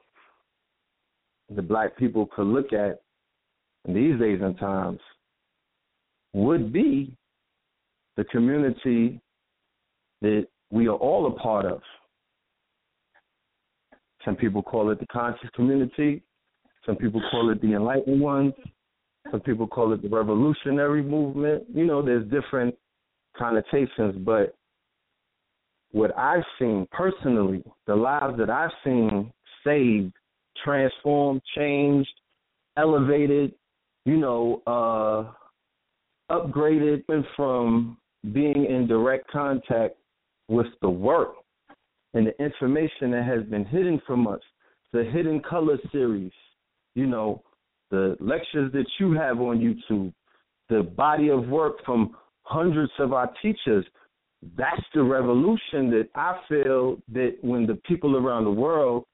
the 1.54 1.62
black 1.62 1.96
people 1.96 2.26
could 2.26 2.46
look 2.46 2.72
at 2.72 3.00
in 3.86 3.94
these 3.94 4.18
days 4.20 4.40
and 4.42 4.58
times 4.58 5.00
would 6.32 6.72
be 6.72 7.16
the 8.16 8.24
community 8.24 9.20
that 10.20 10.46
we 10.70 10.86
are 10.86 10.96
all 10.96 11.26
a 11.26 11.32
part 11.40 11.66
of. 11.66 11.80
Some 14.24 14.36
people 14.36 14.62
call 14.62 14.90
it 14.90 15.00
the 15.00 15.06
conscious 15.06 15.48
community. 15.54 16.22
Some 16.86 16.96
people 16.96 17.22
call 17.30 17.50
it 17.50 17.60
the 17.60 17.74
enlightened 17.74 18.20
ones. 18.20 18.54
Some 19.30 19.40
people 19.40 19.66
call 19.66 19.92
it 19.92 20.02
the 20.02 20.08
revolutionary 20.08 21.02
movement. 21.02 21.64
You 21.72 21.84
know, 21.84 22.02
there's 22.02 22.28
different 22.30 22.74
connotations, 23.36 24.16
but 24.24 24.54
what 25.92 26.16
I've 26.16 26.44
seen 26.58 26.86
personally, 26.90 27.62
the 27.86 27.94
lives 27.94 28.38
that 28.38 28.50
I've 28.50 28.70
seen 28.84 29.32
saved, 29.64 30.12
transformed, 30.64 31.42
changed, 31.56 32.10
elevated, 32.76 33.52
you 34.04 34.16
know, 34.16 34.62
uh, 34.66 35.32
upgraded 36.34 37.02
from 37.36 37.96
being 38.32 38.66
in 38.66 38.86
direct 38.86 39.30
contact 39.30 39.96
with 40.48 40.66
the 40.80 40.90
work 40.90 41.34
and 42.14 42.26
the 42.26 42.42
information 42.42 43.10
that 43.12 43.24
has 43.24 43.44
been 43.44 43.64
hidden 43.64 44.00
from 44.06 44.26
us. 44.26 44.40
The 44.92 45.04
Hidden 45.04 45.42
Color 45.48 45.78
series, 45.92 46.32
you 46.94 47.06
know, 47.06 47.42
the 47.90 48.16
lectures 48.20 48.72
that 48.72 48.86
you 48.98 49.12
have 49.12 49.40
on 49.40 49.58
YouTube, 49.58 50.12
the 50.68 50.82
body 50.82 51.28
of 51.28 51.48
work 51.48 51.84
from 51.84 52.16
hundreds 52.42 52.92
of 52.98 53.12
our 53.12 53.30
teachers. 53.42 53.84
That's 54.56 54.82
the 54.94 55.02
revolution 55.02 55.90
that 55.90 56.08
I 56.14 56.40
feel 56.48 56.98
that 57.12 57.36
when 57.42 57.66
the 57.66 57.74
people 57.86 58.16
around 58.16 58.44
the 58.44 58.50
world, 58.50 59.04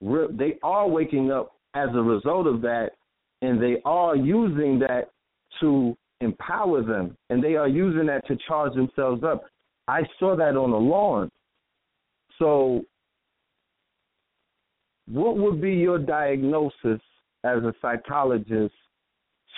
they 0.00 0.58
are 0.62 0.86
waking 0.88 1.32
up 1.32 1.56
as 1.74 1.88
a 1.94 2.02
result 2.02 2.46
of 2.46 2.60
that, 2.62 2.90
and 3.42 3.60
they 3.60 3.78
are 3.84 4.14
using 4.14 4.78
that 4.80 5.10
to 5.60 5.96
empower 6.20 6.82
them, 6.82 7.16
and 7.30 7.42
they 7.42 7.56
are 7.56 7.68
using 7.68 8.06
that 8.06 8.26
to 8.28 8.36
charge 8.46 8.74
themselves 8.74 9.22
up. 9.24 9.44
I 9.88 10.02
saw 10.18 10.36
that 10.36 10.56
on 10.56 10.70
the 10.70 10.76
lawn. 10.76 11.30
So, 12.38 12.84
what 15.08 15.36
would 15.36 15.60
be 15.60 15.72
your 15.72 15.98
diagnosis 15.98 17.00
as 17.56 17.64
a 17.64 17.74
psychologist 17.80 18.74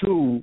to 0.03 0.43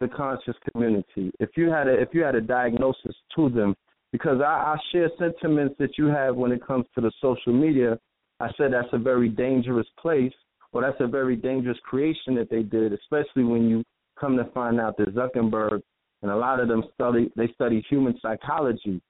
the 0.00 0.08
conscious 0.08 0.56
community. 0.72 1.30
If 1.40 1.50
you 1.56 1.70
had 1.70 1.88
a 1.88 1.92
if 1.92 2.08
you 2.12 2.22
had 2.22 2.34
a 2.34 2.40
diagnosis 2.40 3.14
to 3.36 3.48
them, 3.48 3.74
because 4.12 4.40
I, 4.40 4.74
I 4.74 4.76
share 4.92 5.10
sentiments 5.18 5.74
that 5.78 5.98
you 5.98 6.06
have 6.06 6.36
when 6.36 6.52
it 6.52 6.64
comes 6.64 6.86
to 6.94 7.00
the 7.00 7.12
social 7.20 7.52
media. 7.52 7.98
I 8.40 8.48
said 8.56 8.72
that's 8.72 8.88
a 8.92 8.98
very 8.98 9.28
dangerous 9.28 9.86
place, 9.98 10.32
or 10.72 10.82
that's 10.82 11.00
a 11.00 11.06
very 11.06 11.36
dangerous 11.36 11.78
creation 11.84 12.34
that 12.34 12.50
they 12.50 12.62
did, 12.62 12.92
especially 12.92 13.44
when 13.44 13.68
you 13.68 13.84
come 14.18 14.36
to 14.36 14.44
find 14.52 14.80
out 14.80 14.96
that 14.98 15.14
Zuckerberg 15.14 15.80
and 16.22 16.30
a 16.30 16.36
lot 16.36 16.60
of 16.60 16.68
them 16.68 16.82
study 16.94 17.30
they 17.36 17.48
study 17.54 17.84
human 17.88 18.18
psychology. 18.20 19.00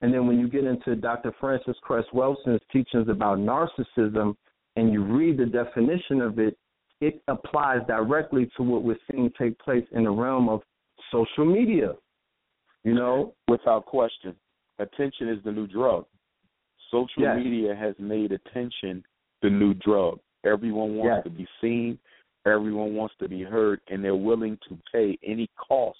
And 0.00 0.12
then 0.12 0.26
when 0.26 0.38
you 0.38 0.48
get 0.48 0.64
into 0.64 0.96
Dr. 0.96 1.32
Frances 1.40 1.76
Cress 1.82 2.04
Welsing's 2.12 2.60
teachings 2.72 3.08
about 3.08 3.38
narcissism 3.38 4.34
and 4.74 4.92
you 4.92 5.04
read 5.04 5.38
the 5.38 5.46
definition 5.46 6.20
of 6.20 6.38
it, 6.40 6.56
it 7.02 7.20
applies 7.26 7.80
directly 7.88 8.48
to 8.56 8.62
what 8.62 8.84
we're 8.84 8.96
seeing 9.10 9.28
take 9.36 9.58
place 9.58 9.84
in 9.90 10.04
the 10.04 10.10
realm 10.10 10.48
of 10.48 10.62
social 11.10 11.44
media. 11.44 11.94
You 12.84 12.94
know, 12.94 13.34
without 13.48 13.86
question, 13.86 14.36
attention 14.78 15.28
is 15.28 15.38
the 15.44 15.50
new 15.50 15.66
drug. 15.66 16.06
Social 16.92 17.24
yes. 17.24 17.36
media 17.36 17.74
has 17.74 17.96
made 17.98 18.30
attention 18.30 19.02
the 19.42 19.50
new 19.50 19.74
drug. 19.74 20.20
Everyone 20.46 20.94
wants 20.94 21.24
yes. 21.24 21.32
to 21.32 21.38
be 21.38 21.48
seen, 21.60 21.98
everyone 22.46 22.94
wants 22.94 23.16
to 23.18 23.28
be 23.28 23.42
heard, 23.42 23.80
and 23.88 24.04
they're 24.04 24.14
willing 24.14 24.56
to 24.68 24.78
pay 24.92 25.18
any 25.26 25.50
cost 25.56 25.98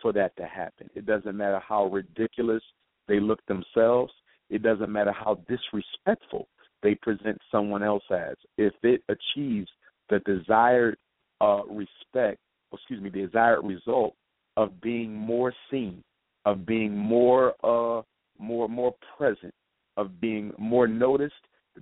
for 0.00 0.12
that 0.12 0.36
to 0.38 0.44
happen. 0.44 0.90
It 0.96 1.06
doesn't 1.06 1.36
matter 1.36 1.60
how 1.60 1.86
ridiculous 1.86 2.62
they 3.06 3.20
look 3.20 3.38
themselves, 3.46 4.12
it 4.50 4.64
doesn't 4.64 4.90
matter 4.90 5.12
how 5.12 5.38
disrespectful 5.48 6.48
they 6.82 6.96
present 6.96 7.38
someone 7.52 7.84
else 7.84 8.02
as. 8.10 8.34
If 8.58 8.74
it 8.82 9.02
achieves 9.08 9.68
the 10.10 10.20
desired 10.20 10.96
uh, 11.40 11.62
respect, 11.68 12.38
excuse 12.72 13.00
me, 13.02 13.10
the 13.10 13.26
desired 13.26 13.62
result 13.62 14.14
of 14.56 14.80
being 14.80 15.14
more 15.14 15.52
seen, 15.70 16.02
of 16.44 16.66
being 16.66 16.96
more 16.96 17.54
uh, 17.64 18.02
more 18.38 18.68
more 18.68 18.94
present, 19.16 19.54
of 19.96 20.20
being 20.20 20.52
more 20.58 20.86
noticed, 20.86 21.34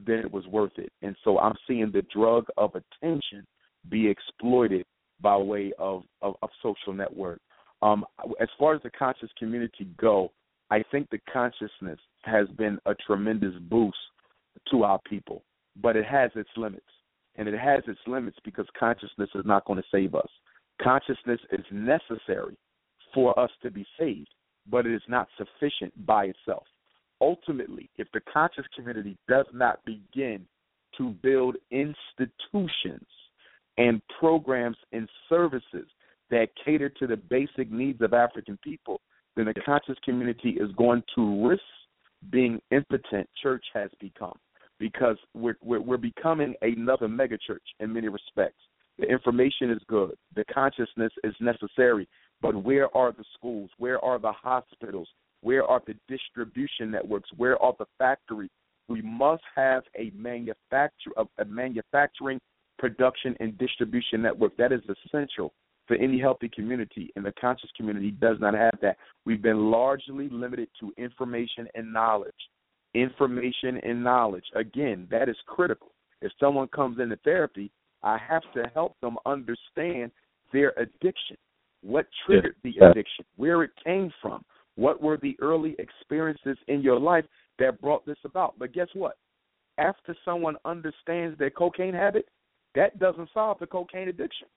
then 0.06 0.18
it 0.18 0.30
was 0.30 0.46
worth 0.46 0.76
it. 0.76 0.92
And 1.02 1.16
so 1.24 1.38
I'm 1.38 1.54
seeing 1.66 1.90
the 1.92 2.04
drug 2.14 2.46
of 2.56 2.72
attention 2.74 3.46
be 3.88 4.08
exploited 4.08 4.84
by 5.20 5.36
way 5.36 5.72
of 5.78 6.02
of, 6.22 6.34
of 6.42 6.50
social 6.62 6.92
network. 6.92 7.40
Um, 7.82 8.04
as 8.40 8.48
far 8.58 8.74
as 8.74 8.82
the 8.82 8.90
conscious 8.90 9.30
community 9.38 9.88
go, 9.98 10.30
I 10.70 10.84
think 10.90 11.08
the 11.10 11.20
consciousness 11.32 11.98
has 12.22 12.46
been 12.58 12.78
a 12.84 12.94
tremendous 12.94 13.54
boost 13.70 13.96
to 14.70 14.84
our 14.84 15.00
people, 15.08 15.42
but 15.80 15.96
it 15.96 16.04
has 16.04 16.30
its 16.34 16.50
limits 16.56 16.84
and 17.40 17.48
it 17.48 17.58
has 17.58 17.82
its 17.86 17.98
limits 18.06 18.36
because 18.44 18.66
consciousness 18.78 19.30
is 19.34 19.46
not 19.46 19.64
going 19.64 19.78
to 19.78 19.88
save 19.90 20.14
us. 20.14 20.28
Consciousness 20.80 21.40
is 21.50 21.64
necessary 21.72 22.54
for 23.14 23.36
us 23.40 23.50
to 23.62 23.70
be 23.70 23.84
saved, 23.98 24.28
but 24.70 24.84
it 24.84 24.92
is 24.94 25.02
not 25.08 25.26
sufficient 25.38 25.90
by 26.04 26.26
itself. 26.26 26.64
Ultimately, 27.18 27.88
if 27.96 28.08
the 28.12 28.20
conscious 28.30 28.66
community 28.76 29.16
does 29.26 29.46
not 29.54 29.82
begin 29.86 30.46
to 30.98 31.14
build 31.22 31.56
institutions 31.70 33.06
and 33.78 34.02
programs 34.18 34.76
and 34.92 35.08
services 35.26 35.88
that 36.30 36.48
cater 36.62 36.90
to 36.90 37.06
the 37.06 37.16
basic 37.16 37.72
needs 37.72 38.02
of 38.02 38.12
African 38.12 38.58
people, 38.62 39.00
then 39.34 39.46
the 39.46 39.54
conscious 39.64 39.96
community 40.04 40.58
is 40.60 40.70
going 40.76 41.02
to 41.14 41.48
risk 41.48 41.62
being 42.30 42.60
impotent. 42.70 43.26
Church 43.42 43.64
has 43.72 43.88
become 43.98 44.38
because 44.80 45.16
we're, 45.34 45.56
we're, 45.62 45.80
we're 45.80 45.96
becoming 45.96 46.54
another 46.62 47.06
megachurch 47.06 47.58
in 47.78 47.92
many 47.92 48.08
respects. 48.08 48.58
The 48.98 49.06
information 49.06 49.70
is 49.70 49.80
good, 49.86 50.16
the 50.34 50.44
consciousness 50.52 51.12
is 51.22 51.34
necessary, 51.40 52.08
but 52.42 52.56
where 52.64 52.94
are 52.96 53.12
the 53.12 53.24
schools? 53.34 53.70
Where 53.78 54.04
are 54.04 54.18
the 54.18 54.32
hospitals? 54.32 55.08
Where 55.42 55.64
are 55.64 55.80
the 55.86 55.94
distribution 56.08 56.90
networks? 56.90 57.30
Where 57.36 57.62
are 57.62 57.74
the 57.78 57.86
factories? 57.98 58.50
We 58.88 59.02
must 59.02 59.42
have 59.54 59.84
a 59.96 60.10
manufacture 60.16 61.12
a 61.38 61.44
manufacturing, 61.44 62.40
production, 62.78 63.36
and 63.38 63.56
distribution 63.56 64.22
network. 64.22 64.56
That 64.56 64.72
is 64.72 64.80
essential 65.06 65.52
for 65.86 65.96
any 65.96 66.18
healthy 66.20 66.48
community, 66.48 67.10
and 67.16 67.24
the 67.24 67.32
conscious 67.40 67.70
community 67.76 68.10
does 68.10 68.36
not 68.40 68.54
have 68.54 68.74
that. 68.82 68.96
We've 69.24 69.42
been 69.42 69.70
largely 69.70 70.28
limited 70.28 70.68
to 70.80 70.92
information 70.98 71.68
and 71.74 71.92
knowledge. 71.92 72.32
Information 72.94 73.78
and 73.82 74.02
knowledge. 74.02 74.44
Again, 74.54 75.06
that 75.10 75.28
is 75.28 75.36
critical. 75.46 75.92
If 76.22 76.32
someone 76.40 76.68
comes 76.68 76.98
into 76.98 77.16
therapy, 77.16 77.70
I 78.02 78.18
have 78.18 78.42
to 78.54 78.70
help 78.74 78.96
them 79.00 79.16
understand 79.26 80.10
their 80.52 80.72
addiction. 80.76 81.36
What 81.82 82.06
triggered 82.26 82.56
the 82.62 82.74
addiction? 82.82 83.24
Where 83.36 83.62
it 83.62 83.70
came 83.84 84.12
from? 84.20 84.44
What 84.76 85.02
were 85.02 85.16
the 85.16 85.36
early 85.40 85.76
experiences 85.78 86.56
in 86.68 86.82
your 86.82 86.98
life 86.98 87.24
that 87.58 87.80
brought 87.80 88.04
this 88.06 88.18
about? 88.24 88.58
But 88.58 88.72
guess 88.72 88.88
what? 88.94 89.16
After 89.78 90.16
someone 90.24 90.56
understands 90.64 91.38
their 91.38 91.50
cocaine 91.50 91.94
habit, 91.94 92.28
that 92.74 92.98
doesn't 92.98 93.30
solve 93.32 93.58
the 93.60 93.66
cocaine 93.66 94.08
addiction. 94.08 94.48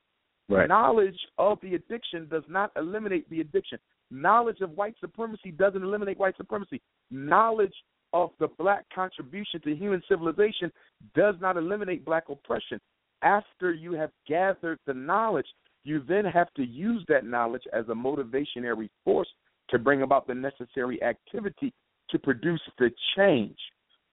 Right. 0.50 0.68
Knowledge 0.68 1.18
of 1.38 1.60
the 1.62 1.76
addiction 1.76 2.28
does 2.30 2.44
not 2.50 2.72
eliminate 2.76 3.30
the 3.30 3.42
addiction. 3.42 3.80
Knowledge 4.12 4.60
of 4.62 4.72
white 4.72 4.96
supremacy 5.00 5.52
doesn't 5.52 5.82
eliminate 5.82 6.20
white 6.20 6.38
supremacy. 6.38 6.82
Knowledge 7.10 7.74
of 8.14 8.32
the 8.40 8.48
black 8.60 8.86
contribution 8.94 9.60
to 9.62 9.76
human 9.76 10.02
civilization 10.08 10.72
does 11.16 11.36
not 11.42 11.58
eliminate 11.58 12.06
black 12.06 12.30
oppression. 12.30 12.80
After 13.22 13.74
you 13.74 13.94
have 13.94 14.12
gathered 14.28 14.80
the 14.86 14.94
knowledge, 14.94 15.48
you 15.84 16.04
then 16.08 16.26
have 16.26 16.54
to 16.56 16.64
use 16.64 17.04
that 17.08 17.26
knowledge 17.26 17.64
as 17.74 17.86
a 17.90 17.94
motivationary 17.94 18.90
force 19.04 19.28
to 19.70 19.80
bring 19.80 20.02
about 20.02 20.28
the 20.28 20.34
necessary 20.34 21.02
activity 21.04 21.74
to 22.10 22.20
produce 22.20 22.62
the 22.78 22.92
change, 23.18 23.58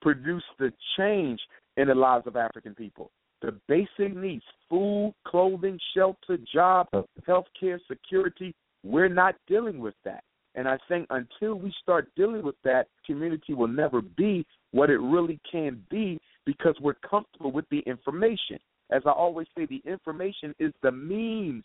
produce 0.01 0.43
the 0.59 0.71
change 0.97 1.39
in 1.77 1.87
the 1.87 1.95
lives 1.95 2.25
of 2.27 2.35
African 2.35 2.73
people. 2.73 3.11
The 3.41 3.59
basic 3.67 4.15
needs 4.15 4.43
food, 4.69 5.13
clothing, 5.27 5.79
shelter, 5.95 6.37
job, 6.53 6.87
health 7.25 7.47
care, 7.59 7.79
security 7.87 8.55
we're 8.83 9.09
not 9.09 9.35
dealing 9.47 9.79
with 9.79 9.93
that. 10.05 10.23
And 10.55 10.67
I 10.67 10.77
think 10.87 11.07
until 11.09 11.55
we 11.55 11.73
start 11.81 12.09
dealing 12.15 12.43
with 12.43 12.55
that, 12.63 12.87
community 13.05 13.53
will 13.53 13.67
never 13.67 14.01
be 14.01 14.45
what 14.71 14.89
it 14.89 14.97
really 14.97 15.39
can 15.49 15.81
be 15.89 16.19
because 16.45 16.75
we're 16.81 16.95
comfortable 16.95 17.51
with 17.51 17.65
the 17.69 17.79
information. 17.79 18.59
As 18.91 19.03
I 19.05 19.11
always 19.11 19.47
say, 19.57 19.65
the 19.65 19.81
information 19.85 20.53
is 20.59 20.73
the 20.81 20.91
means 20.91 21.63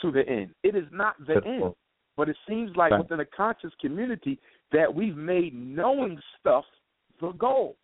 to 0.00 0.10
the 0.10 0.26
end. 0.26 0.50
It 0.62 0.74
is 0.74 0.86
not 0.90 1.14
the 1.26 1.40
end. 1.44 1.74
But 2.16 2.28
it 2.28 2.36
seems 2.48 2.74
like 2.76 2.92
within 2.98 3.20
a 3.20 3.24
conscious 3.24 3.72
community 3.80 4.38
that 4.72 4.92
we've 4.92 5.16
made 5.16 5.54
knowing 5.54 6.18
stuff 6.40 6.64
the 7.20 7.32
goal. 7.32 7.76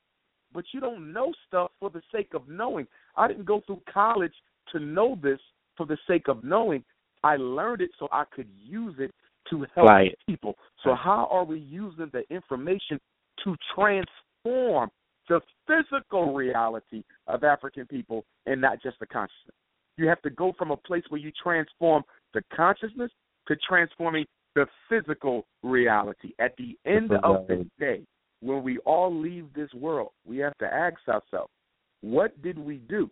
But 0.53 0.65
you 0.73 0.81
don't 0.81 1.13
know 1.13 1.33
stuff 1.47 1.71
for 1.79 1.91
the 1.91 2.03
sake 2.13 2.33
of 2.35 2.49
knowing. 2.49 2.87
I 3.17 3.29
didn't 3.29 3.45
go 3.45 3.63
through 3.67 3.83
college 3.93 4.33
to 4.73 4.81
know 4.81 5.19
this 5.23 5.41
for 5.77 5.87
the 5.87 5.99
sake 6.07 6.29
of 6.29 6.45
knowing. 6.45 6.85
I 7.23 7.37
learned 7.37 7.83
it 7.83 7.91
so 7.99 8.09
I 8.13 8.25
could 8.35 8.49
use 8.63 8.95
it 8.99 9.13
to 9.51 9.67
help 9.75 9.89
right. 9.89 10.17
people. 10.27 10.55
So 10.85 10.95
how 10.95 11.29
are 11.31 11.45
we 11.45 11.59
using 11.59 12.11
the 12.13 12.23
information 12.35 12.99
to 13.45 13.57
transform 13.75 14.91
the 15.29 15.41
physical 15.67 16.35
reality 16.35 17.03
of 17.27 17.45
African 17.45 17.87
people 17.87 18.25
and 18.47 18.61
not 18.61 18.83
just 18.83 18.99
the 19.01 19.07
consciousness? 19.07 19.55
You 19.97 20.09
have 20.09 20.23
to 20.23 20.31
go 20.31 20.53
from 20.57 20.71
a 20.71 20.77
place 20.77 21.03
where 21.09 21.21
you 21.21 21.33
transform 21.43 22.05
the 22.35 22.43
consciousness 22.55 23.11
to 23.49 23.57
transforming 23.69 24.27
the 24.55 24.67
physical 24.89 25.47
reality. 25.63 26.33
At 26.39 26.57
the 26.57 26.77
end 26.87 27.13
of 27.23 27.47
the 27.47 27.67
day, 27.79 28.03
when 28.41 28.63
we 28.63 28.79
all 28.79 29.15
leave 29.15 29.53
this 29.55 29.73
world, 29.75 30.11
we 30.25 30.39
have 30.39 30.57
to 30.59 30.67
ask 30.67 30.97
ourselves, 31.09 31.51
what 32.01 32.41
did 32.43 32.59
we 32.59 32.77
do 32.89 33.11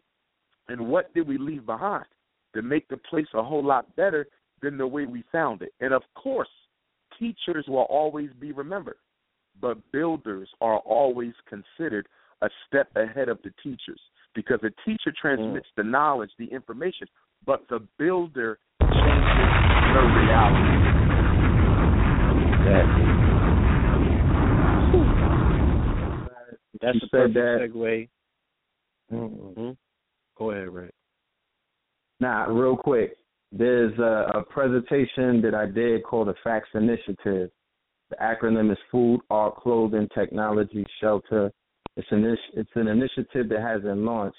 and 0.69 0.89
what 0.89 1.13
did 1.15 1.27
we 1.27 1.39
leave 1.39 1.67
behind 1.67 2.07
to 2.55 2.63
make 2.63 2.89
the 2.89 2.97
place 2.97 3.27
a 3.35 3.43
whole 3.43 3.65
lot 3.65 3.95
better 3.97 4.27
than 4.67 4.77
the 4.79 4.87
way 4.87 5.07
we 5.07 5.23
found 5.31 5.63
it? 5.63 5.73
And 5.81 5.95
of 5.95 6.03
course, 6.15 6.49
teachers 7.19 7.65
will 7.69 7.87
always 7.89 8.31
be 8.41 8.51
remembered, 8.51 8.97
but 9.61 9.79
builders 9.93 10.49
are 10.61 10.79
always 10.79 11.33
considered 11.49 12.09
a 12.43 12.49
step 12.67 12.89
ahead 12.97 13.29
of 13.29 13.39
the 13.45 13.53
teachers 13.63 14.01
because 14.35 14.59
the 14.63 14.73
teacher 14.85 15.15
transmits 15.19 15.67
mm. 15.67 15.77
the 15.77 15.85
knowledge, 15.85 16.31
the 16.39 16.47
information, 16.47 17.07
but 17.47 17.63
the 17.71 17.79
builder 17.97 18.59
changes 18.81 19.53
the 19.95 20.03
reality. 20.19 20.87
Exactly. 22.59 23.07
That's 26.83 26.97
you 26.97 27.01
a 27.05 27.09
perfect 27.09 27.35
that. 27.35 27.71
segue. 27.73 28.09
Mm-hmm. 29.13 29.71
Go 30.37 30.51
ahead, 30.51 30.69
Ray. 30.69 30.91
Nah, 32.19 32.45
real 32.47 32.77
quick. 32.77 33.17
There's 33.53 33.97
a, 33.99 34.39
a 34.39 34.43
presentation 34.43 35.41
that 35.43 35.55
I 35.55 35.67
did 35.67 36.03
called 36.05 36.29
the 36.29 36.35
Facts 36.43 36.69
Initiative. 36.75 37.51
The 38.11 38.17
acronym 38.21 38.71
is 38.71 38.79
Food, 38.91 39.21
Art, 39.31 39.57
Clothing, 39.57 40.09
Technology, 40.15 40.85
Shelter. 41.01 41.53
It's 41.97 42.07
an 42.11 42.37
it's 42.55 42.71
an 42.75 42.89
initiative 42.89 43.49
that 43.49 43.61
hasn't 43.61 43.99
launched. 43.99 44.37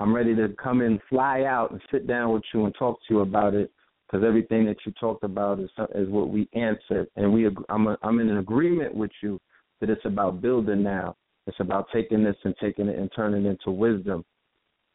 I'm 0.00 0.14
ready 0.14 0.34
to 0.34 0.48
come 0.62 0.82
in, 0.82 1.00
fly 1.08 1.44
out, 1.44 1.70
and 1.70 1.80
sit 1.90 2.06
down 2.06 2.32
with 2.32 2.42
you 2.52 2.66
and 2.66 2.74
talk 2.78 2.98
to 3.06 3.14
you 3.14 3.20
about 3.20 3.54
it 3.54 3.70
because 4.06 4.24
everything 4.26 4.66
that 4.66 4.76
you 4.84 4.92
talked 5.00 5.24
about 5.24 5.60
is 5.60 5.70
is 5.94 6.08
what 6.08 6.28
we 6.28 6.48
answered, 6.52 7.08
and 7.16 7.32
we 7.32 7.48
I'm 7.68 7.86
a, 7.86 7.96
I'm 8.02 8.20
in 8.20 8.28
an 8.28 8.38
agreement 8.38 8.94
with 8.94 9.12
you 9.22 9.40
that 9.80 9.90
it's 9.90 10.04
about 10.04 10.42
building 10.42 10.82
now. 10.82 11.16
It's 11.46 11.60
about 11.60 11.88
taking 11.92 12.24
this 12.24 12.36
and 12.44 12.54
taking 12.60 12.88
it 12.88 12.98
and 12.98 13.10
turning 13.14 13.44
it 13.44 13.50
into 13.50 13.70
wisdom. 13.70 14.24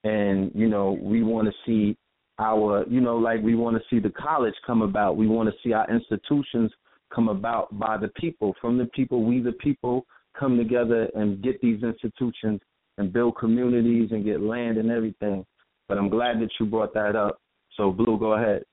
And, 0.04 0.52
you 0.56 0.68
know, 0.68 0.98
we 1.02 1.24
want 1.24 1.48
to 1.48 1.54
see 1.66 1.98
our, 2.40 2.86
you 2.90 3.02
know, 3.02 3.18
like 3.18 3.42
we 3.42 3.56
want 3.56 3.78
to 3.78 3.84
see 3.90 4.00
the 4.00 4.12
college 4.12 4.54
come 4.66 4.82
about. 4.82 5.18
We 5.18 5.28
want 5.28 5.50
to 5.50 5.56
see 5.64 5.74
our 5.74 5.90
institutions 5.90 6.72
come 7.14 7.28
about 7.28 7.78
by 7.78 7.98
the 7.98 8.08
people, 8.10 8.56
from 8.62 8.78
the 8.78 8.86
people, 8.86 9.24
we 9.24 9.42
the 9.42 9.52
people 9.54 10.06
come 10.40 10.58
together 10.58 11.10
and 11.16 11.42
get 11.42 11.60
these 11.62 11.84
institutions 11.84 12.62
and 12.98 13.12
build 13.12 13.38
communities 13.38 14.10
and 14.12 14.24
get 14.24 14.42
land 14.42 14.78
and 14.78 14.90
everything. 14.90 15.46
But 15.88 15.98
I'm 15.98 16.10
glad 16.10 16.40
that 16.40 16.50
you 16.60 16.66
brought 16.66 16.94
that 16.94 17.16
up. 17.16 17.40
So, 17.76 17.92
Blue, 17.92 18.18
go 18.20 18.34
ahead. 18.34 18.64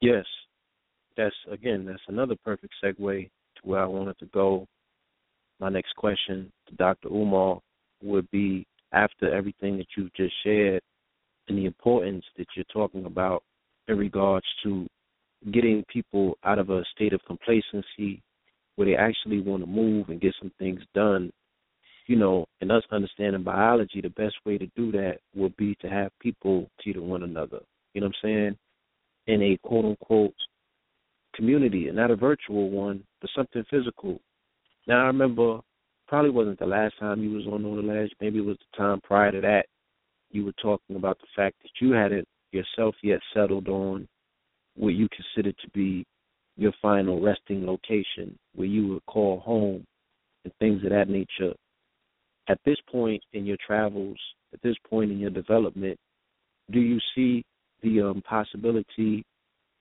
Yes, 0.00 0.24
that's 1.16 1.34
again, 1.50 1.86
that's 1.86 2.02
another 2.08 2.36
perfect 2.44 2.72
segue 2.82 3.24
to 3.24 3.62
where 3.62 3.82
I 3.82 3.86
wanted 3.86 4.18
to 4.18 4.26
go 4.26 4.66
my 5.60 5.68
next 5.68 5.94
question 5.96 6.52
to 6.68 6.74
Dr. 6.74 7.08
Umar 7.08 7.60
would 8.02 8.30
be 8.30 8.66
after 8.92 9.34
everything 9.34 9.78
that 9.78 9.86
you've 9.96 10.12
just 10.14 10.34
shared 10.42 10.82
and 11.48 11.58
the 11.58 11.66
importance 11.66 12.24
that 12.36 12.46
you're 12.56 12.64
talking 12.72 13.06
about 13.06 13.42
in 13.88 13.98
regards 13.98 14.46
to 14.62 14.86
getting 15.52 15.84
people 15.92 16.38
out 16.44 16.58
of 16.58 16.70
a 16.70 16.82
state 16.94 17.12
of 17.12 17.20
complacency 17.26 18.22
where 18.76 18.86
they 18.86 18.96
actually 18.96 19.40
want 19.40 19.62
to 19.62 19.66
move 19.66 20.08
and 20.08 20.20
get 20.20 20.34
some 20.40 20.50
things 20.58 20.80
done, 20.94 21.30
you 22.06 22.16
know, 22.16 22.46
and 22.60 22.72
us 22.72 22.82
understanding 22.90 23.42
biology, 23.42 24.00
the 24.00 24.08
best 24.10 24.34
way 24.44 24.58
to 24.58 24.66
do 24.74 24.90
that 24.90 25.18
would 25.34 25.56
be 25.56 25.76
to 25.80 25.88
have 25.88 26.10
people 26.20 26.68
to 26.82 26.98
one 27.00 27.22
another. 27.22 27.60
You 27.92 28.00
know 28.00 28.08
what 28.08 28.16
I'm 28.24 28.28
saying? 28.28 28.58
In 29.26 29.42
a 29.42 29.58
quote 29.66 29.84
unquote 29.84 30.34
community 31.34 31.88
and 31.88 31.96
not 31.96 32.10
a 32.10 32.16
virtual 32.16 32.70
one, 32.70 33.04
but 33.20 33.30
something 33.34 33.64
physical 33.70 34.20
now 34.86 35.02
I 35.02 35.06
remember 35.06 35.60
probably 36.06 36.30
wasn't 36.30 36.58
the 36.58 36.66
last 36.66 36.98
time 36.98 37.22
you 37.22 37.30
was 37.30 37.46
on 37.46 37.62
the 37.62 37.68
ledge. 37.68 38.10
Maybe 38.20 38.38
it 38.38 38.44
was 38.44 38.58
the 38.58 38.76
time 38.76 39.00
prior 39.02 39.32
to 39.32 39.40
that. 39.40 39.66
You 40.34 40.44
were 40.44 40.52
talking 40.60 40.96
about 40.96 41.18
the 41.20 41.28
fact 41.34 41.56
that 41.62 41.70
you 41.80 41.92
hadn't 41.92 42.28
yourself 42.52 42.94
yet 43.02 43.20
settled 43.32 43.68
on 43.68 44.06
what 44.76 44.90
you 44.90 45.08
considered 45.08 45.56
to 45.62 45.70
be 45.70 46.04
your 46.56 46.72
final 46.82 47.20
resting 47.20 47.64
location, 47.64 48.36
where 48.54 48.66
you 48.66 48.88
would 48.88 49.06
call 49.06 49.40
home, 49.40 49.84
and 50.44 50.52
things 50.58 50.82
of 50.84 50.90
that 50.90 51.08
nature. 51.08 51.54
at 52.48 52.58
this 52.64 52.76
point 52.90 53.22
in 53.32 53.46
your 53.46 53.56
travels, 53.66 54.18
at 54.52 54.60
this 54.62 54.76
point 54.88 55.10
in 55.10 55.18
your 55.18 55.30
development, 55.30 55.98
do 56.70 56.80
you 56.80 56.98
see 57.14 57.44
the 57.82 58.00
um, 58.00 58.22
possibility 58.28 59.24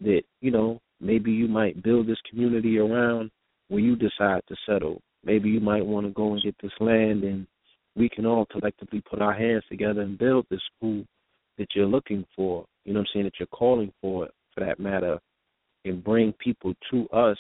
that 0.01 0.23
you 0.41 0.51
know 0.51 0.79
maybe 0.99 1.31
you 1.31 1.47
might 1.47 1.81
build 1.83 2.07
this 2.07 2.21
community 2.29 2.77
around 2.77 3.29
where 3.69 3.81
you 3.81 3.95
decide 3.95 4.41
to 4.47 4.55
settle? 4.65 5.01
Maybe 5.23 5.49
you 5.49 5.59
might 5.59 5.85
want 5.85 6.05
to 6.05 6.13
go 6.13 6.33
and 6.33 6.43
get 6.43 6.55
this 6.61 6.71
land, 6.79 7.23
and 7.23 7.47
we 7.95 8.09
can 8.09 8.25
all 8.25 8.45
collectively 8.45 9.01
put 9.09 9.21
our 9.21 9.33
hands 9.33 9.63
together 9.69 10.01
and 10.01 10.17
build 10.17 10.45
this 10.49 10.61
school 10.75 11.03
that 11.57 11.67
you're 11.75 11.85
looking 11.85 12.25
for. 12.35 12.65
You 12.85 12.93
know 12.93 12.99
what 12.99 13.07
I'm 13.09 13.13
saying? 13.13 13.25
That 13.25 13.33
you're 13.39 13.47
calling 13.47 13.91
for, 14.01 14.27
for 14.53 14.65
that 14.65 14.79
matter, 14.79 15.19
and 15.85 16.03
bring 16.03 16.33
people 16.33 16.73
to 16.91 17.07
us 17.09 17.37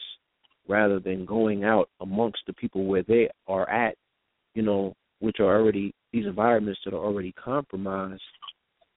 rather 0.67 0.99
than 0.99 1.25
going 1.25 1.63
out 1.63 1.89
amongst 2.01 2.39
the 2.47 2.53
people 2.53 2.85
where 2.85 3.03
they 3.03 3.29
are 3.47 3.69
at, 3.69 3.95
you 4.53 4.61
know, 4.61 4.93
which 5.19 5.39
are 5.39 5.57
already 5.59 5.93
these 6.11 6.25
environments 6.25 6.79
that 6.85 6.93
are 6.93 7.03
already 7.03 7.33
compromised, 7.33 8.21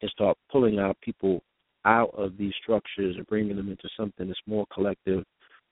and 0.02 0.10
start 0.10 0.36
pulling 0.52 0.78
out 0.78 0.96
people 1.00 1.42
out 1.86 2.10
of 2.14 2.36
these 2.36 2.52
structures 2.62 3.16
and 3.16 3.26
bringing 3.26 3.56
them 3.56 3.70
into 3.70 3.88
something 3.96 4.26
that's 4.26 4.38
more 4.46 4.66
collective, 4.72 5.24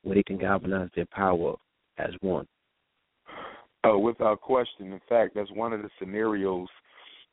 where 0.03 0.14
they 0.14 0.22
can 0.22 0.39
galvanize 0.39 0.89
their 0.95 1.07
power 1.07 1.55
as 1.99 2.11
one. 2.20 2.47
Uh, 3.87 3.99
without 3.99 4.41
question. 4.41 4.93
In 4.93 5.01
fact, 5.09 5.35
that's 5.35 5.51
one 5.51 5.72
of 5.72 5.82
the 5.82 5.91
scenarios, 5.99 6.68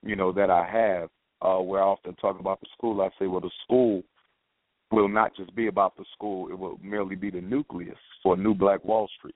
you 0.03 0.15
know, 0.15 0.33
that 0.33 0.49
I 0.49 0.67
have 0.69 1.09
uh, 1.41 1.61
where 1.61 1.81
I 1.81 1.85
often 1.85 2.13
talk 2.15 2.39
about 2.39 2.59
the 2.59 2.67
school. 2.73 3.01
I 3.01 3.09
say, 3.19 3.27
well, 3.27 3.39
the 3.39 3.51
school 3.63 4.03
will 4.91 5.07
not 5.07 5.35
just 5.35 5.55
be 5.55 5.67
about 5.67 5.95
the 5.95 6.03
school; 6.13 6.49
it 6.49 6.57
will 6.57 6.77
merely 6.83 7.15
be 7.15 7.29
the 7.29 7.39
nucleus 7.39 7.97
for 8.21 8.33
a 8.33 8.37
new 8.37 8.53
Black 8.53 8.83
Wall 8.83 9.07
Street. 9.17 9.35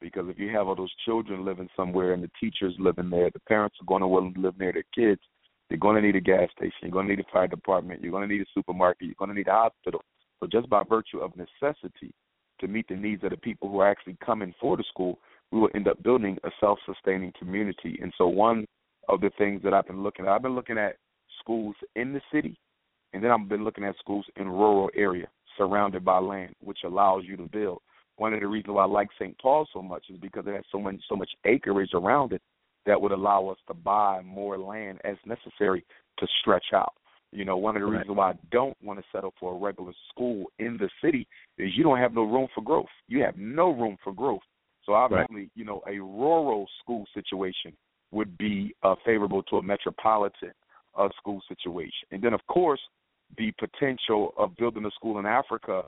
Because 0.00 0.28
if 0.28 0.38
you 0.38 0.50
have 0.50 0.68
all 0.68 0.76
those 0.76 0.92
children 1.04 1.44
living 1.44 1.68
somewhere 1.76 2.12
and 2.12 2.22
the 2.22 2.30
teachers 2.40 2.74
living 2.78 3.10
there, 3.10 3.30
the 3.30 3.40
parents 3.40 3.76
are 3.80 3.86
going 3.86 4.02
to 4.02 4.08
want 4.08 4.34
to 4.34 4.40
live 4.40 4.58
near 4.58 4.72
their 4.72 4.84
kids. 4.94 5.20
You're 5.68 5.78
going 5.78 5.96
to 5.96 6.02
need 6.02 6.16
a 6.16 6.20
gas 6.20 6.48
station. 6.56 6.72
You're 6.82 6.90
going 6.90 7.06
to 7.06 7.16
need 7.16 7.24
a 7.24 7.32
fire 7.32 7.46
department. 7.46 8.02
You're 8.02 8.10
going 8.10 8.28
to 8.28 8.32
need 8.32 8.42
a 8.42 8.50
supermarket. 8.54 9.06
You're 9.06 9.14
going 9.18 9.30
to 9.30 9.34
need 9.34 9.48
a 9.48 9.52
hospital. 9.52 10.02
So 10.38 10.46
just 10.46 10.68
by 10.68 10.82
virtue 10.88 11.20
of 11.20 11.32
necessity, 11.36 12.12
to 12.60 12.68
meet 12.68 12.88
the 12.88 12.96
needs 12.96 13.24
of 13.24 13.30
the 13.30 13.36
people 13.36 13.68
who 13.68 13.80
are 13.80 13.88
actually 13.88 14.16
coming 14.24 14.54
for 14.60 14.76
the 14.76 14.84
school, 14.88 15.18
we 15.52 15.60
will 15.60 15.68
end 15.74 15.86
up 15.86 16.02
building 16.02 16.38
a 16.44 16.50
self-sustaining 16.58 17.32
community. 17.38 17.98
And 18.02 18.12
so 18.16 18.26
one 18.26 18.66
of 19.08 19.20
the 19.20 19.30
things 19.36 19.62
that 19.62 19.74
I've 19.74 19.86
been 19.86 20.02
looking 20.02 20.24
at, 20.24 20.32
I've 20.32 20.42
been 20.42 20.54
looking 20.54 20.78
at 20.78 20.96
schools 21.40 21.76
in 21.94 22.14
the 22.14 22.20
city, 22.32 22.58
and 23.12 23.22
then 23.22 23.30
I've 23.30 23.48
been 23.48 23.62
looking 23.62 23.84
at 23.84 23.94
schools 23.98 24.24
in 24.36 24.48
rural 24.48 24.90
area 24.96 25.28
surrounded 25.58 26.04
by 26.04 26.18
land, 26.18 26.54
which 26.60 26.78
allows 26.84 27.24
you 27.26 27.36
to 27.36 27.44
build. 27.44 27.82
One 28.16 28.32
of 28.32 28.40
the 28.40 28.46
reasons 28.46 28.74
why 28.74 28.84
I 28.84 28.86
like 28.86 29.08
St. 29.18 29.36
Paul 29.38 29.68
so 29.72 29.82
much 29.82 30.04
is 30.08 30.18
because 30.18 30.44
it 30.46 30.54
has 30.54 30.64
so 30.72 30.78
much 30.78 30.96
so 31.08 31.16
much 31.16 31.30
acreage 31.44 31.90
around 31.94 32.32
it 32.32 32.42
that 32.86 33.00
would 33.00 33.12
allow 33.12 33.48
us 33.48 33.58
to 33.68 33.74
buy 33.74 34.22
more 34.22 34.58
land 34.58 35.00
as 35.04 35.16
necessary 35.26 35.84
to 36.18 36.26
stretch 36.40 36.66
out. 36.74 36.94
You 37.32 37.44
know, 37.44 37.56
one 37.56 37.76
of 37.76 37.82
the 37.82 37.86
right. 37.86 37.98
reasons 37.98 38.16
why 38.16 38.30
I 38.30 38.34
don't 38.50 38.76
want 38.82 38.98
to 38.98 39.04
settle 39.12 39.32
for 39.40 39.54
a 39.54 39.58
regular 39.58 39.92
school 40.10 40.46
in 40.58 40.78
the 40.78 40.88
city 41.02 41.26
is 41.58 41.70
you 41.76 41.82
don't 41.84 41.98
have 41.98 42.14
no 42.14 42.22
room 42.24 42.48
for 42.54 42.62
growth. 42.62 42.86
You 43.08 43.22
have 43.22 43.36
no 43.36 43.70
room 43.70 43.96
for 44.02 44.12
growth 44.12 44.42
so 44.92 44.96
obviously, 44.96 45.42
right. 45.42 45.50
you 45.54 45.64
know, 45.64 45.82
a 45.86 45.92
rural 45.92 46.66
school 46.82 47.06
situation 47.14 47.72
would 48.10 48.36
be 48.36 48.74
uh, 48.82 48.94
favorable 49.06 49.42
to 49.44 49.56
a 49.56 49.62
metropolitan 49.62 50.52
uh, 50.98 51.08
school 51.18 51.40
situation. 51.48 52.08
And 52.10 52.22
then, 52.22 52.34
of 52.34 52.46
course, 52.46 52.80
the 53.38 53.52
potential 53.58 54.34
of 54.36 54.54
building 54.56 54.84
a 54.84 54.90
school 54.90 55.18
in 55.18 55.24
Africa 55.24 55.84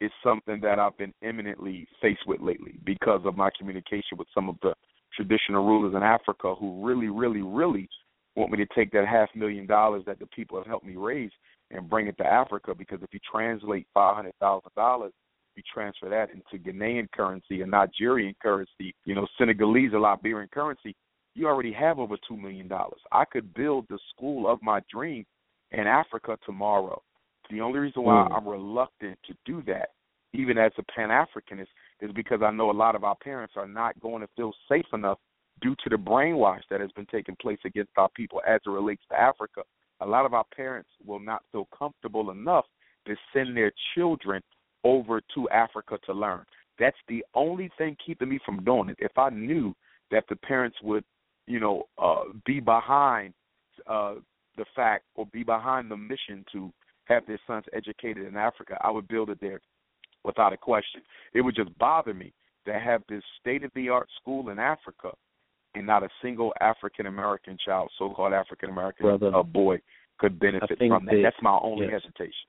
is 0.00 0.10
something 0.24 0.58
that 0.62 0.78
I've 0.78 0.96
been 0.96 1.12
eminently 1.22 1.86
faced 2.00 2.26
with 2.26 2.40
lately 2.40 2.78
because 2.84 3.20
of 3.26 3.36
my 3.36 3.50
communication 3.58 4.16
with 4.16 4.28
some 4.34 4.48
of 4.48 4.56
the 4.62 4.72
traditional 5.14 5.66
rulers 5.66 5.94
in 5.94 6.02
Africa 6.02 6.54
who 6.58 6.82
really, 6.86 7.08
really, 7.08 7.42
really 7.42 7.88
want 8.36 8.50
me 8.50 8.56
to 8.58 8.66
take 8.74 8.90
that 8.92 9.06
half 9.06 9.28
million 9.34 9.66
dollars 9.66 10.02
that 10.06 10.18
the 10.18 10.26
people 10.26 10.56
have 10.56 10.66
helped 10.66 10.86
me 10.86 10.96
raise 10.96 11.30
and 11.70 11.90
bring 11.90 12.06
it 12.06 12.16
to 12.16 12.24
Africa 12.24 12.74
because 12.74 13.00
if 13.02 13.12
you 13.12 13.20
translate 13.30 13.86
five 13.92 14.16
hundred 14.16 14.34
thousand 14.40 14.70
dollars 14.76 15.12
you 15.56 15.62
transfer 15.72 16.08
that 16.08 16.28
into 16.30 16.62
Ghanaian 16.62 17.10
currency 17.12 17.62
and 17.62 17.70
Nigerian 17.70 18.34
currency, 18.42 18.94
you 19.04 19.14
know, 19.14 19.26
Senegalese 19.38 19.92
or 19.92 20.00
Liberian 20.00 20.48
currency, 20.52 20.94
you 21.34 21.46
already 21.46 21.72
have 21.72 21.98
over 21.98 22.16
two 22.28 22.36
million 22.36 22.68
dollars. 22.68 23.00
I 23.12 23.24
could 23.24 23.52
build 23.54 23.86
the 23.88 23.98
school 24.14 24.50
of 24.50 24.62
my 24.62 24.80
dream 24.90 25.24
in 25.72 25.86
Africa 25.86 26.38
tomorrow. 26.44 27.02
The 27.50 27.60
only 27.60 27.78
reason 27.78 28.02
why 28.02 28.26
mm. 28.28 28.36
I'm 28.36 28.48
reluctant 28.48 29.18
to 29.26 29.34
do 29.44 29.62
that, 29.66 29.90
even 30.32 30.58
as 30.58 30.72
a 30.78 30.82
Pan 30.84 31.10
Africanist, 31.10 31.68
is 32.00 32.10
because 32.14 32.40
I 32.42 32.50
know 32.50 32.70
a 32.70 32.72
lot 32.72 32.94
of 32.94 33.04
our 33.04 33.16
parents 33.16 33.54
are 33.56 33.68
not 33.68 33.98
going 34.00 34.22
to 34.22 34.28
feel 34.36 34.52
safe 34.68 34.86
enough 34.92 35.18
due 35.62 35.76
to 35.84 35.90
the 35.90 35.96
brainwash 35.96 36.62
that 36.70 36.80
has 36.80 36.90
been 36.92 37.06
taking 37.06 37.36
place 37.40 37.58
against 37.64 37.92
our 37.96 38.08
people 38.10 38.40
as 38.46 38.60
it 38.66 38.70
relates 38.70 39.02
to 39.10 39.18
Africa. 39.18 39.62
A 40.00 40.06
lot 40.06 40.26
of 40.26 40.34
our 40.34 40.44
parents 40.54 40.90
will 41.06 41.20
not 41.20 41.42
feel 41.52 41.68
comfortable 41.76 42.30
enough 42.30 42.66
to 43.06 43.14
send 43.32 43.56
their 43.56 43.72
children 43.94 44.42
over 44.86 45.20
to 45.34 45.48
Africa 45.50 45.98
to 46.06 46.12
learn. 46.12 46.44
That's 46.78 46.96
the 47.08 47.24
only 47.34 47.70
thing 47.76 47.96
keeping 48.04 48.28
me 48.28 48.38
from 48.46 48.64
doing 48.64 48.90
it. 48.90 48.96
If 49.00 49.18
I 49.18 49.30
knew 49.30 49.74
that 50.12 50.24
the 50.28 50.36
parents 50.36 50.76
would, 50.82 51.04
you 51.46 51.58
know, 51.58 51.84
uh, 51.98 52.24
be 52.44 52.60
behind 52.60 53.34
uh, 53.86 54.14
the 54.56 54.64
fact 54.74 55.04
or 55.16 55.26
be 55.26 55.42
behind 55.42 55.90
the 55.90 55.96
mission 55.96 56.44
to 56.52 56.72
have 57.06 57.26
their 57.26 57.40
sons 57.46 57.64
educated 57.72 58.26
in 58.26 58.36
Africa, 58.36 58.78
I 58.80 58.90
would 58.90 59.08
build 59.08 59.30
it 59.30 59.38
there 59.40 59.60
without 60.24 60.52
a 60.52 60.56
question. 60.56 61.02
It 61.34 61.40
would 61.40 61.56
just 61.56 61.76
bother 61.78 62.14
me 62.14 62.32
to 62.66 62.78
have 62.78 63.02
this 63.08 63.22
state 63.40 63.64
of 63.64 63.72
the 63.74 63.88
art 63.88 64.08
school 64.20 64.50
in 64.50 64.58
Africa 64.58 65.10
and 65.74 65.86
not 65.86 66.02
a 66.02 66.08
single 66.22 66.52
African 66.60 67.06
American 67.06 67.58
child, 67.64 67.90
so 67.98 68.10
called 68.10 68.32
African 68.32 68.70
American 68.70 69.06
uh, 69.34 69.42
boy, 69.42 69.80
could 70.18 70.38
benefit 70.38 70.78
from 70.78 71.04
that. 71.06 71.20
That's 71.22 71.36
my 71.42 71.58
only 71.62 71.86
yes. 71.86 72.02
hesitation 72.02 72.48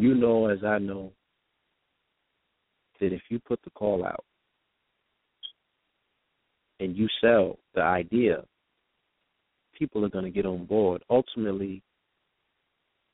you 0.00 0.14
know 0.14 0.48
as 0.48 0.62
I 0.64 0.78
know 0.78 1.12
that 3.00 3.12
if 3.12 3.22
you 3.28 3.38
put 3.38 3.60
the 3.62 3.70
call 3.70 4.04
out 4.04 4.24
and 6.80 6.96
you 6.96 7.08
sell 7.20 7.58
the 7.74 7.82
idea, 7.82 8.44
people 9.78 10.04
are 10.04 10.10
going 10.10 10.24
to 10.24 10.30
get 10.30 10.46
on 10.46 10.64
board. 10.64 11.02
Ultimately, 11.10 11.82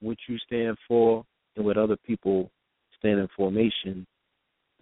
what 0.01 0.17
you 0.29 0.39
stand 0.39 0.77
for 0.87 1.25
and 1.57 1.65
what 1.65 1.77
other 1.77 1.97
people 1.97 2.51
stand 2.99 3.21
in 3.21 3.29
formation, 3.37 4.07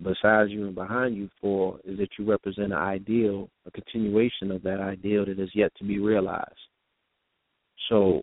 besides 0.03 0.51
you 0.51 0.67
and 0.67 0.75
behind 0.75 1.17
you 1.17 1.29
for, 1.41 1.79
is 1.85 1.99
that 1.99 2.09
you 2.19 2.25
represent 2.29 2.73
an 2.73 2.79
ideal, 2.79 3.49
a 3.67 3.71
continuation 3.71 4.51
of 4.51 4.63
that 4.63 4.81
ideal 4.81 5.27
that 5.27 5.39
is 5.39 5.51
yet 5.55 5.73
to 5.79 5.85
be 5.85 5.99
realized. 5.99 6.51
So, 7.89 8.23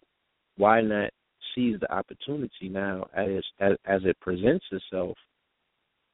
why 0.57 0.81
not 0.81 1.11
seize 1.55 1.79
the 1.79 1.91
opportunity 1.91 2.69
now 2.69 3.07
as 3.15 3.43
as, 3.59 3.73
as 3.85 4.01
it 4.05 4.19
presents 4.19 4.65
itself, 4.71 5.17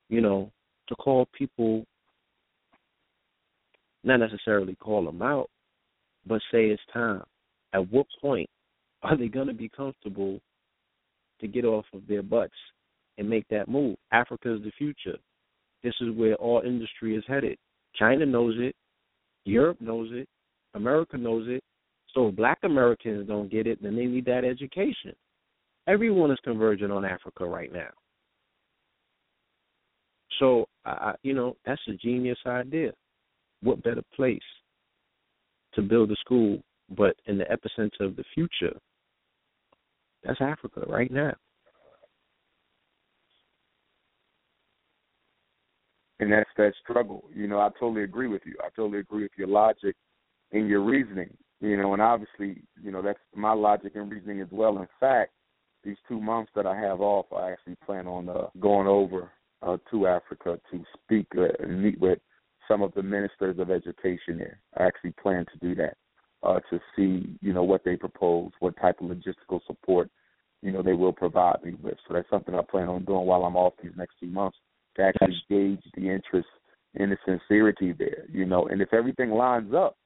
you 0.10 0.22
know, 0.22 0.52
to 0.88 0.96
call 0.96 1.28
people 1.38 1.86
not 4.04 4.18
necessarily 4.18 4.76
call 4.76 5.04
them 5.04 5.22
out, 5.22 5.50
but 6.28 6.42
say 6.52 6.66
it's 6.66 6.82
time. 6.94 7.24
At 7.74 7.92
what 7.92 8.06
point 8.22 8.50
are 9.04 9.18
they 9.18 9.28
going 9.28 9.48
to 9.48 9.54
be 9.54 9.70
comfortable 9.70 10.40
to 11.42 11.48
get 11.48 11.66
off 11.66 11.86
of 11.94 12.08
their 12.08 12.24
butts 12.24 12.54
and 13.18 13.30
make 13.30 13.48
that 13.50 13.68
move? 13.68 13.98
Africa 14.12 14.54
is 14.56 14.62
the 14.64 14.72
future. 14.78 15.18
This 15.84 15.94
is 16.02 16.16
where 16.16 16.36
all 16.36 16.62
industry 16.66 17.16
is 17.16 17.24
headed. 17.28 17.58
China 17.96 18.26
knows 18.26 18.56
it. 18.58 18.76
Europe 19.44 19.80
knows 19.80 20.10
it. 20.12 20.28
America 20.74 21.18
knows 21.18 21.46
it. 21.48 21.64
So 22.14 22.30
if 22.30 22.36
black 22.36 22.60
Americans 22.64 23.28
don't 23.28 23.52
get 23.52 23.68
it, 23.68 23.82
then 23.84 23.96
they 23.96 24.06
need 24.06 24.26
that 24.26 24.46
education. 24.46 25.14
Everyone 25.88 26.32
is 26.32 26.40
converging 26.44 26.92
on 26.92 27.06
Africa 27.06 27.46
right 27.46 27.72
now. 27.72 27.90
So, 30.40 30.68
I, 30.86 31.14
you 31.24 31.34
know, 31.34 31.56
that's 31.66 31.82
a 31.88 31.94
genius 31.94 32.40
idea. 32.46 32.92
What 33.62 33.84
better 33.84 34.04
place 34.16 34.40
to 35.76 35.82
build 35.82 36.12
a 36.12 36.16
school, 36.18 36.60
but 36.98 37.16
in 37.26 37.38
the 37.38 37.46
epicenter 37.46 38.06
of 38.06 38.16
the 38.16 38.24
future? 38.34 38.78
That's 40.24 40.42
Africa 40.42 40.84
right 40.88 41.12
now. 41.12 41.34
And 46.20 46.32
that's 46.32 46.50
that 46.58 46.74
struggle. 46.82 47.26
You 47.34 47.48
know, 47.48 47.60
I 47.60 47.70
totally 47.80 48.04
agree 48.04 48.28
with 48.28 48.42
you. 48.46 48.56
I 48.62 48.70
totally 48.76 49.00
agree 49.00 49.24
with 49.24 49.34
your 49.38 49.48
logic 49.48 49.96
and 50.52 50.68
your 50.68 50.82
reasoning. 50.82 51.36
You 51.62 51.78
know, 51.78 51.94
and 51.94 52.02
obviously, 52.02 52.62
you 52.82 52.92
know, 52.92 53.02
that's 53.02 53.20
my 53.36 53.54
logic 53.54 53.94
and 53.96 54.12
reasoning 54.12 54.42
as 54.42 54.48
well. 54.52 54.78
In 54.78 54.88
fact, 55.00 55.32
these 55.86 55.98
two 56.08 56.20
months 56.20 56.52
that 56.56 56.66
I 56.66 56.76
have 56.78 57.00
off, 57.00 57.28
I 57.32 57.52
actually 57.52 57.78
plan 57.86 58.08
on 58.08 58.28
uh, 58.28 58.48
going 58.60 58.88
over 58.88 59.32
uh, 59.62 59.78
to 59.92 60.08
Africa 60.08 60.60
to 60.72 60.84
speak 60.94 61.28
uh, 61.38 61.64
and 61.64 61.82
meet 61.82 62.00
with 62.00 62.20
some 62.68 62.82
of 62.82 62.94
the 62.94 63.04
ministers 63.04 63.60
of 63.60 63.70
education 63.70 64.38
there. 64.38 64.60
I 64.78 64.84
actually 64.84 65.14
plan 65.22 65.46
to 65.54 65.60
do 65.60 65.76
that 65.76 65.96
uh, 66.44 66.60
to 66.70 66.80
see, 66.96 67.38
you 67.42 67.54
know, 67.54 67.64
what 67.64 67.84
they 67.84 67.96
propose, 67.96 68.52
what 68.60 68.80
type 68.82 69.00
of 69.02 69.08
logistical 69.08 69.60
support, 69.68 70.10
you 70.62 70.72
know, 70.72 70.82
they 70.82 70.94
will 70.94 71.14
provide 71.14 71.64
me 71.64 71.76
with. 71.82 71.96
So 72.08 72.14
that's 72.14 72.30
something 72.30 72.56
I 72.56 72.62
plan 72.62 72.90
on 72.90 73.06
doing 73.06 73.26
while 73.26 73.44
I'm 73.44 73.56
off 73.56 73.74
these 73.82 73.92
next 73.96 74.16
two 74.20 74.28
months 74.28 74.58
to 74.98 75.04
actually 75.04 75.36
gauge 75.50 75.84
the 75.96 76.10
interest 76.10 76.48
and 76.96 77.12
the 77.12 77.18
sincerity 77.26 77.92
there, 77.92 78.26
you 78.32 78.46
know. 78.46 78.68
And 78.68 78.82
if 78.82 78.94
everything 78.94 79.32
lines 79.32 79.74
up, 79.74 79.98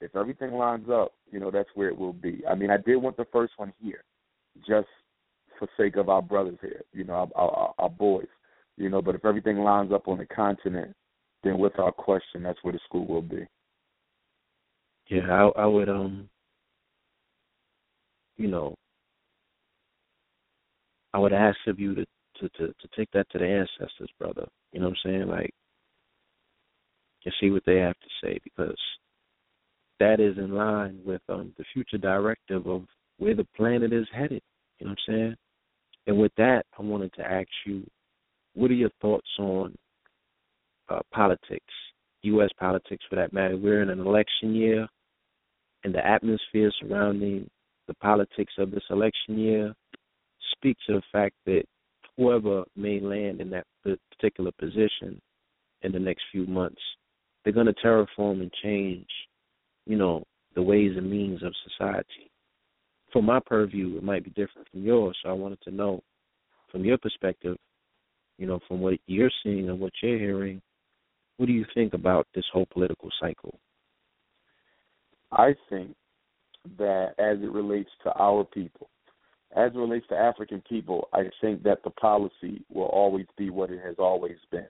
if 0.00 0.16
everything 0.16 0.52
lines 0.52 0.88
up, 0.90 1.12
you 1.30 1.38
know, 1.38 1.50
that's 1.50 1.68
where 1.74 1.88
it 1.88 1.98
will 1.98 2.14
be. 2.14 2.42
I 2.50 2.54
mean, 2.54 2.70
I 2.70 2.78
did 2.78 2.96
want 2.96 3.16
the 3.16 3.26
first 3.30 3.52
one 3.56 3.72
here, 3.80 4.02
just 4.66 4.88
for 5.60 5.68
sake 5.76 5.94
of 5.94 6.08
our 6.08 6.22
brothers 6.22 6.58
here, 6.60 6.82
you 6.92 7.04
know, 7.04 7.30
our, 7.36 7.46
our, 7.50 7.74
our 7.78 7.90
boys, 7.90 8.26
you 8.76 8.90
know. 8.90 9.00
But 9.00 9.14
if 9.14 9.24
everything 9.24 9.58
lines 9.58 9.92
up 9.92 10.08
on 10.08 10.18
the 10.18 10.26
continent, 10.26 10.96
then 11.44 11.58
without 11.58 11.96
question, 11.96 12.42
that's 12.42 12.58
where 12.62 12.72
the 12.72 12.80
school 12.84 13.06
will 13.06 13.22
be. 13.22 13.46
Yeah, 15.08 15.30
I, 15.30 15.62
I 15.62 15.66
would 15.66 15.88
um, 15.88 16.28
you 18.36 18.48
know, 18.48 18.74
I 21.12 21.18
would 21.18 21.32
ask 21.32 21.58
of 21.66 21.78
you 21.78 21.94
to, 21.94 22.06
to 22.40 22.48
to 22.48 22.66
to 22.68 22.88
take 22.96 23.10
that 23.12 23.28
to 23.30 23.38
the 23.38 23.46
ancestors, 23.46 24.10
brother. 24.18 24.48
You 24.72 24.80
know 24.80 24.88
what 24.88 24.96
I'm 25.04 25.10
saying? 25.10 25.28
Like, 25.28 25.50
and 27.24 27.34
see 27.40 27.50
what 27.50 27.64
they 27.66 27.76
have 27.76 27.98
to 28.00 28.08
say 28.24 28.38
because 28.42 28.78
that 29.98 30.20
is 30.20 30.38
in 30.38 30.54
line 30.54 30.98
with 31.04 31.20
um 31.28 31.52
the 31.58 31.64
future 31.72 31.98
directive 31.98 32.66
of 32.66 32.84
where 33.18 33.34
the 33.34 33.46
planet 33.56 33.92
is 33.92 34.06
headed. 34.12 34.42
You 34.78 34.86
know 34.86 34.92
what 34.92 34.98
I'm 35.08 35.14
saying? 35.14 35.36
And 36.10 36.18
with 36.18 36.32
that, 36.38 36.66
I 36.76 36.82
wanted 36.82 37.12
to 37.14 37.22
ask 37.22 37.46
you, 37.64 37.86
what 38.54 38.68
are 38.72 38.74
your 38.74 38.90
thoughts 39.00 39.28
on 39.38 39.76
uh, 40.88 40.98
politics, 41.14 41.72
U.S. 42.22 42.48
politics 42.58 43.04
for 43.08 43.14
that 43.14 43.32
matter? 43.32 43.56
We're 43.56 43.80
in 43.80 43.90
an 43.90 44.00
election 44.00 44.52
year, 44.52 44.88
and 45.84 45.94
the 45.94 46.04
atmosphere 46.04 46.72
surrounding 46.80 47.48
the 47.86 47.94
politics 47.94 48.52
of 48.58 48.72
this 48.72 48.82
election 48.90 49.38
year 49.38 49.72
speak 50.50 50.76
to 50.88 50.94
the 50.94 51.02
fact 51.12 51.36
that 51.46 51.62
whoever 52.16 52.64
may 52.74 52.98
land 52.98 53.40
in 53.40 53.48
that 53.50 53.66
particular 53.84 54.50
position 54.58 55.22
in 55.82 55.92
the 55.92 56.00
next 56.00 56.22
few 56.32 56.44
months, 56.44 56.82
they're 57.44 57.52
going 57.52 57.66
to 57.66 57.74
terraform 57.74 58.40
and 58.40 58.50
change, 58.64 59.06
you 59.86 59.96
know, 59.96 60.24
the 60.56 60.62
ways 60.62 60.90
and 60.96 61.08
means 61.08 61.44
of 61.44 61.54
society. 61.70 62.29
From 63.12 63.26
my 63.26 63.40
purview, 63.44 63.96
it 63.96 64.04
might 64.04 64.24
be 64.24 64.30
different 64.30 64.68
from 64.70 64.82
yours. 64.82 65.16
So 65.22 65.30
I 65.30 65.32
wanted 65.32 65.60
to 65.62 65.70
know, 65.70 66.02
from 66.70 66.84
your 66.84 66.98
perspective, 66.98 67.56
you 68.38 68.46
know, 68.46 68.60
from 68.68 68.80
what 68.80 68.94
you're 69.06 69.30
seeing 69.42 69.68
and 69.68 69.80
what 69.80 69.92
you're 70.02 70.18
hearing, 70.18 70.62
what 71.36 71.46
do 71.46 71.52
you 71.52 71.64
think 71.74 71.94
about 71.94 72.26
this 72.34 72.44
whole 72.52 72.66
political 72.72 73.10
cycle? 73.20 73.58
I 75.32 75.54
think 75.68 75.94
that 76.78 77.14
as 77.18 77.38
it 77.42 77.50
relates 77.50 77.90
to 78.04 78.12
our 78.18 78.44
people, 78.44 78.88
as 79.56 79.72
it 79.74 79.78
relates 79.78 80.06
to 80.08 80.16
African 80.16 80.62
people, 80.68 81.08
I 81.12 81.24
think 81.40 81.62
that 81.64 81.82
the 81.82 81.90
policy 81.90 82.62
will 82.72 82.86
always 82.86 83.26
be 83.36 83.50
what 83.50 83.70
it 83.70 83.80
has 83.84 83.96
always 83.98 84.36
been, 84.50 84.66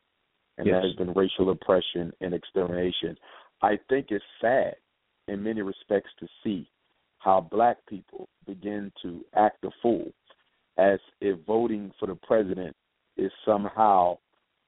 and 0.58 0.66
yes. 0.66 0.76
that 0.76 0.84
has 0.84 0.94
been 0.96 1.14
racial 1.14 1.50
oppression 1.50 2.12
and 2.20 2.32
extermination. 2.32 3.16
I 3.62 3.78
think 3.88 4.06
it's 4.10 4.24
sad 4.40 4.76
in 5.28 5.42
many 5.42 5.62
respects 5.62 6.10
to 6.20 6.26
see 6.42 6.68
how 7.20 7.40
black 7.40 7.76
people 7.88 8.28
begin 8.46 8.90
to 9.02 9.24
act 9.36 9.64
a 9.64 9.70
fool 9.80 10.10
as 10.78 10.98
if 11.20 11.38
voting 11.46 11.92
for 12.00 12.06
the 12.06 12.14
president 12.14 12.74
is 13.16 13.30
somehow 13.44 14.16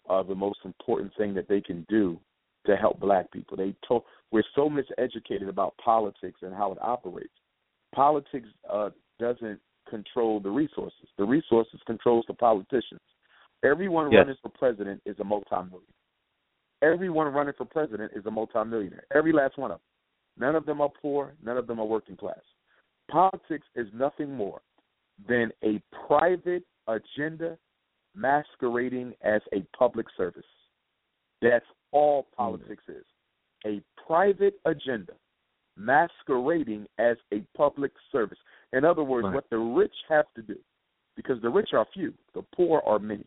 uh, 0.09 0.23
the 0.23 0.35
most 0.35 0.59
important 0.65 1.11
thing 1.17 1.35
that 1.35 1.49
they 1.49 1.61
can 1.61 1.85
do 1.89 2.19
to 2.67 2.77
help 2.77 3.01
black 3.01 3.31
people. 3.33 3.57
They 3.57 3.75
told 3.87 4.05
we're 4.31 4.45
so 4.55 4.71
miseducated 4.71 5.49
about 5.49 5.75
politics 5.83 6.41
and 6.43 6.55
how 6.55 6.73
it 6.73 6.79
operates. 6.81 7.33
Politics 7.95 8.49
uh, 8.71 8.91
doesn't 9.19 9.59
control 9.89 10.41
the 10.41 10.51
resources. 10.51 11.09
The 11.19 11.25
resources 11.25 11.81
controls 11.87 12.25
the 12.29 12.35
politicians. 12.35 13.01
Everyone 13.65 14.11
yes. 14.11 14.21
running 14.21 14.37
for 14.43 14.51
president 14.51 15.01
is 15.07 15.17
a 15.21 15.25
multimillionaire. 15.25 15.81
Everyone 16.83 17.29
running 17.29 17.55
for 17.57 17.65
president 17.65 18.13
is 18.15 18.27
a 18.27 18.31
multimillionaire. 18.31 19.05
Every 19.15 19.33
last 19.33 19.57
one 19.57 19.71
of 19.71 19.79
them. 19.79 19.92
None 20.39 20.55
of 20.55 20.67
them 20.67 20.81
are 20.81 20.91
poor. 21.01 21.35
None 21.45 21.57
of 21.57 21.67
them 21.67 21.79
are 21.79 21.87
working 21.87 22.17
class. 22.17 22.41
Politics 23.11 23.67
is 23.75 23.87
nothing 23.95 24.35
more 24.35 24.61
than 25.29 25.51
a 25.63 25.81
private 26.07 26.65
agenda 26.89 27.59
masquerading 28.15 29.15
as 29.23 29.41
a 29.53 29.65
public 29.77 30.07
service. 30.17 30.45
That's 31.41 31.67
all 31.93 32.27
politics 32.37 32.85
mm-hmm. 32.89 32.99
is. 32.99 33.05
A 33.65 34.03
private 34.07 34.55
agenda 34.65 35.13
masquerading 35.77 36.87
as 36.99 37.17
a 37.33 37.43
public 37.57 37.93
service. 38.11 38.39
In 38.73 38.85
other 38.85 39.05
words, 39.05 39.27
right. 39.27 39.35
what 39.35 39.51
the 39.51 39.59
rich 39.59 39.95
have 40.09 40.27
to 40.37 40.43
do, 40.43 40.57
because 41.17 41.41
the 41.43 41.49
rich 41.49 41.71
are 41.73 41.87
few, 41.93 42.13
the 42.35 42.43
poor 42.55 42.83
are 42.87 42.99
many. 42.99 43.25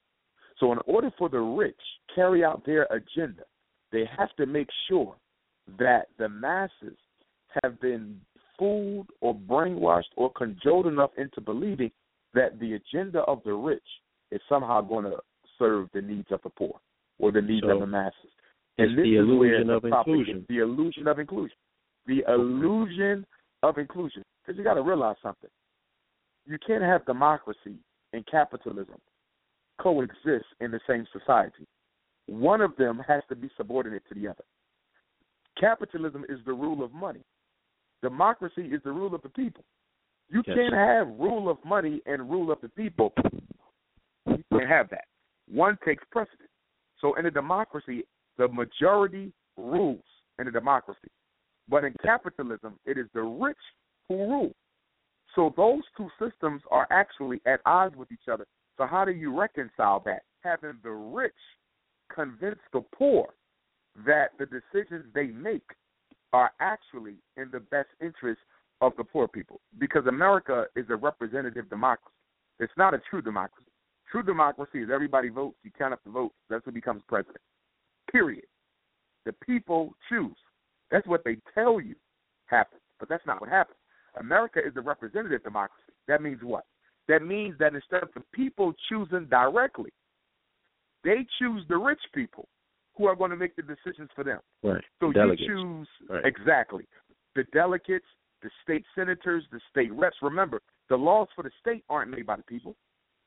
So, 0.59 0.71
in 0.71 0.79
order 0.85 1.11
for 1.17 1.29
the 1.29 1.39
rich 1.39 1.79
carry 2.13 2.43
out 2.43 2.65
their 2.65 2.83
agenda, 2.85 3.43
they 3.91 4.05
have 4.17 4.33
to 4.37 4.45
make 4.45 4.69
sure 4.87 5.15
that 5.79 6.07
the 6.17 6.29
masses 6.29 6.97
have 7.63 7.79
been 7.79 8.19
fooled 8.57 9.07
or 9.21 9.35
brainwashed 9.35 10.11
or 10.15 10.31
cajoled 10.31 10.87
enough 10.87 11.11
into 11.17 11.41
believing 11.41 11.91
that 12.33 12.59
the 12.59 12.73
agenda 12.73 13.19
of 13.21 13.41
the 13.43 13.53
rich 13.53 13.83
is 14.31 14.41
somehow 14.47 14.81
going 14.81 15.05
to 15.05 15.17
serve 15.57 15.87
the 15.93 16.01
needs 16.01 16.27
of 16.31 16.41
the 16.43 16.49
poor 16.49 16.79
or 17.19 17.31
the 17.31 17.41
needs 17.41 17.65
so 17.65 17.73
of 17.73 17.79
the 17.79 17.87
masses. 17.87 18.13
And 18.77 18.97
this 18.97 19.03
the 19.03 19.15
illusion 19.15 19.69
of 19.69 19.85
inclusion. 19.85 20.37
Is, 20.39 20.43
the 20.49 20.57
illusion 20.59 21.07
of 21.07 21.19
inclusion. 21.19 21.57
The 22.07 22.23
illusion 22.27 23.25
of 23.63 23.77
inclusion. 23.77 24.23
Because 24.45 24.57
you 24.57 24.63
got 24.63 24.73
to 24.73 24.81
realize 24.81 25.15
something. 25.23 25.49
You 26.45 26.57
can't 26.65 26.83
have 26.83 27.05
democracy 27.05 27.79
and 28.13 28.25
capitalism 28.27 28.99
coexist 29.81 30.45
in 30.61 30.71
the 30.71 30.79
same 30.87 31.05
society. 31.11 31.67
One 32.27 32.61
of 32.61 32.75
them 32.77 33.01
has 33.07 33.23
to 33.29 33.35
be 33.35 33.49
subordinate 33.57 34.03
to 34.09 34.15
the 34.19 34.27
other. 34.27 34.43
Capitalism 35.59 36.25
is 36.29 36.39
the 36.45 36.53
rule 36.53 36.83
of 36.83 36.93
money. 36.93 37.21
Democracy 38.01 38.63
is 38.63 38.81
the 38.83 38.91
rule 38.91 39.15
of 39.15 39.21
the 39.21 39.29
people. 39.29 39.63
You 40.29 40.43
yes. 40.45 40.55
can't 40.55 40.73
have 40.73 41.07
rule 41.19 41.49
of 41.49 41.57
money 41.63 42.01
and 42.05 42.29
rule 42.29 42.51
of 42.51 42.59
the 42.61 42.69
people. 42.69 43.13
You 44.27 44.43
can't 44.51 44.67
have 44.67 44.89
that. 44.89 45.05
One 45.47 45.77
takes 45.85 46.03
precedent. 46.11 46.49
So 46.99 47.15
in 47.15 47.25
a 47.25 47.31
democracy, 47.31 48.03
the 48.37 48.47
majority 48.47 49.31
rules 49.57 50.03
in 50.39 50.47
a 50.47 50.51
democracy. 50.51 51.09
But 51.69 51.83
in 51.83 51.93
capitalism, 52.03 52.79
it 52.85 52.97
is 52.97 53.05
the 53.13 53.21
rich 53.21 53.57
who 54.09 54.15
rule. 54.15 54.51
So 55.35 55.53
those 55.57 55.81
two 55.97 56.09
systems 56.19 56.61
are 56.71 56.87
actually 56.91 57.41
at 57.45 57.59
odds 57.65 57.95
with 57.95 58.11
each 58.11 58.27
other. 58.31 58.45
So 58.77 58.85
how 58.85 59.05
do 59.05 59.11
you 59.11 59.37
reconcile 59.37 60.01
that? 60.05 60.23
Having 60.41 60.77
the 60.83 60.91
rich 60.91 61.33
convince 62.13 62.59
the 62.71 62.81
poor 62.95 63.29
that 64.05 64.31
the 64.37 64.45
decisions 64.45 65.05
they 65.13 65.27
make 65.27 65.69
are 66.33 66.51
actually 66.59 67.15
in 67.37 67.49
the 67.51 67.59
best 67.59 67.87
interest 68.01 68.41
of 68.81 68.93
the 68.97 69.03
poor 69.03 69.27
people. 69.27 69.61
Because 69.79 70.05
America 70.07 70.65
is 70.75 70.85
a 70.89 70.95
representative 70.95 71.69
democracy. 71.69 72.11
It's 72.59 72.73
not 72.77 72.93
a 72.93 73.01
true 73.09 73.21
democracy. 73.21 73.69
True 74.11 74.23
democracy 74.23 74.79
is 74.79 74.89
everybody 74.93 75.29
votes, 75.29 75.57
you 75.63 75.71
count 75.77 75.93
up 75.93 76.03
the 76.03 76.11
votes, 76.11 76.35
that's 76.49 76.63
who 76.65 76.71
becomes 76.71 77.01
president. 77.07 77.37
Period. 78.11 78.45
The 79.25 79.33
people 79.33 79.95
choose. 80.09 80.35
That's 80.91 81.07
what 81.07 81.23
they 81.23 81.37
tell 81.53 81.81
you 81.81 81.95
happens, 82.45 82.81
but 82.99 83.09
that's 83.09 83.25
not 83.25 83.41
what 83.41 83.49
happens. 83.49 83.77
America 84.19 84.59
is 84.65 84.73
a 84.77 84.81
representative 84.81 85.43
democracy. 85.43 85.91
That 86.07 86.21
means 86.21 86.39
what? 86.43 86.65
That 87.07 87.23
means 87.23 87.55
that 87.59 87.73
instead 87.75 88.03
of 88.03 88.09
the 88.13 88.23
people 88.33 88.73
choosing 88.89 89.25
directly, 89.25 89.91
they 91.03 91.25
choose 91.39 91.63
the 91.67 91.77
rich 91.77 91.99
people 92.13 92.47
who 92.97 93.05
are 93.05 93.15
going 93.15 93.31
to 93.31 93.37
make 93.37 93.55
the 93.55 93.61
decisions 93.61 94.09
for 94.15 94.23
them. 94.23 94.39
Right. 94.63 94.83
So 94.99 95.11
Delegates. 95.11 95.41
you 95.41 95.47
choose 95.47 95.87
right. 96.09 96.25
exactly 96.25 96.85
the 97.35 97.43
delegates, 97.53 98.05
the 98.41 98.49
state 98.63 98.85
senators, 98.95 99.43
the 99.51 99.59
state 99.69 99.91
reps. 99.93 100.15
Remember, 100.21 100.61
the 100.89 100.95
laws 100.95 101.27
for 101.35 101.43
the 101.43 101.51
state 101.59 101.83
aren't 101.89 102.11
made 102.11 102.25
by 102.25 102.37
the 102.37 102.43
people. 102.43 102.75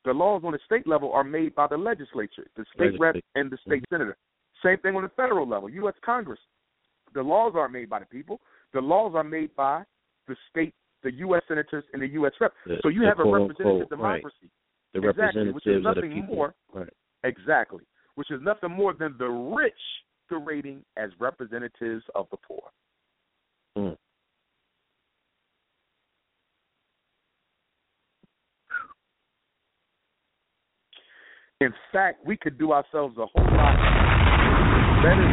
The 0.05 0.13
laws 0.13 0.41
on 0.45 0.53
the 0.53 0.59
state 0.65 0.87
level 0.87 1.11
are 1.11 1.23
made 1.23 1.55
by 1.55 1.67
the 1.67 1.77
legislature, 1.77 2.47
the 2.55 2.65
state 2.73 2.93
Legislature. 2.93 3.13
rep, 3.15 3.23
and 3.35 3.51
the 3.51 3.57
state 3.65 3.83
mm-hmm. 3.83 3.95
senator. 3.95 4.17
Same 4.63 4.77
thing 4.79 4.95
on 4.95 5.03
the 5.03 5.09
federal 5.09 5.47
level, 5.47 5.69
U.S. 5.69 5.93
Congress. 6.03 6.39
The 7.13 7.21
laws 7.21 7.53
aren't 7.55 7.73
made 7.73 7.89
by 7.89 7.99
the 7.99 8.05
people. 8.05 8.39
The 8.73 8.81
laws 8.81 9.13
are 9.15 9.23
made 9.23 9.55
by 9.55 9.83
the 10.27 10.35
state, 10.49 10.73
the 11.03 11.11
U.S. 11.13 11.41
senators, 11.47 11.83
and 11.93 12.01
the 12.01 12.07
U.S. 12.09 12.31
rep. 12.39 12.53
The, 12.65 12.77
so 12.81 12.89
you 12.89 13.03
have 13.03 13.19
a 13.19 13.23
representative 13.23 13.65
unquote, 13.65 13.89
democracy. 13.89 14.35
Right. 14.43 15.03
The 15.03 15.09
exactly, 15.09 15.51
which 15.51 15.67
is 15.67 15.83
representatives 15.83 15.87
of 15.87 15.95
the 15.95 16.01
nothing 16.01 16.21
people. 16.21 16.35
more. 16.35 16.55
Right. 16.73 16.93
Exactly, 17.23 17.83
which 18.19 18.31
is 18.31 18.41
nothing 18.43 18.71
more 18.71 18.93
than 18.93 19.15
the 19.17 19.29
rich 19.29 19.71
masquerading 20.29 20.83
as 20.97 21.09
representatives 21.19 22.03
of 22.15 22.27
the 22.31 22.37
poor. 22.45 22.63
Mm. 23.77 23.95
In 31.61 31.73
fact, 31.93 32.25
we 32.25 32.35
could 32.35 32.57
do 32.59 32.73
ourselves 32.73 33.15
a 33.17 33.25
whole 33.25 33.57
lot 33.57 33.77
better 35.01 35.23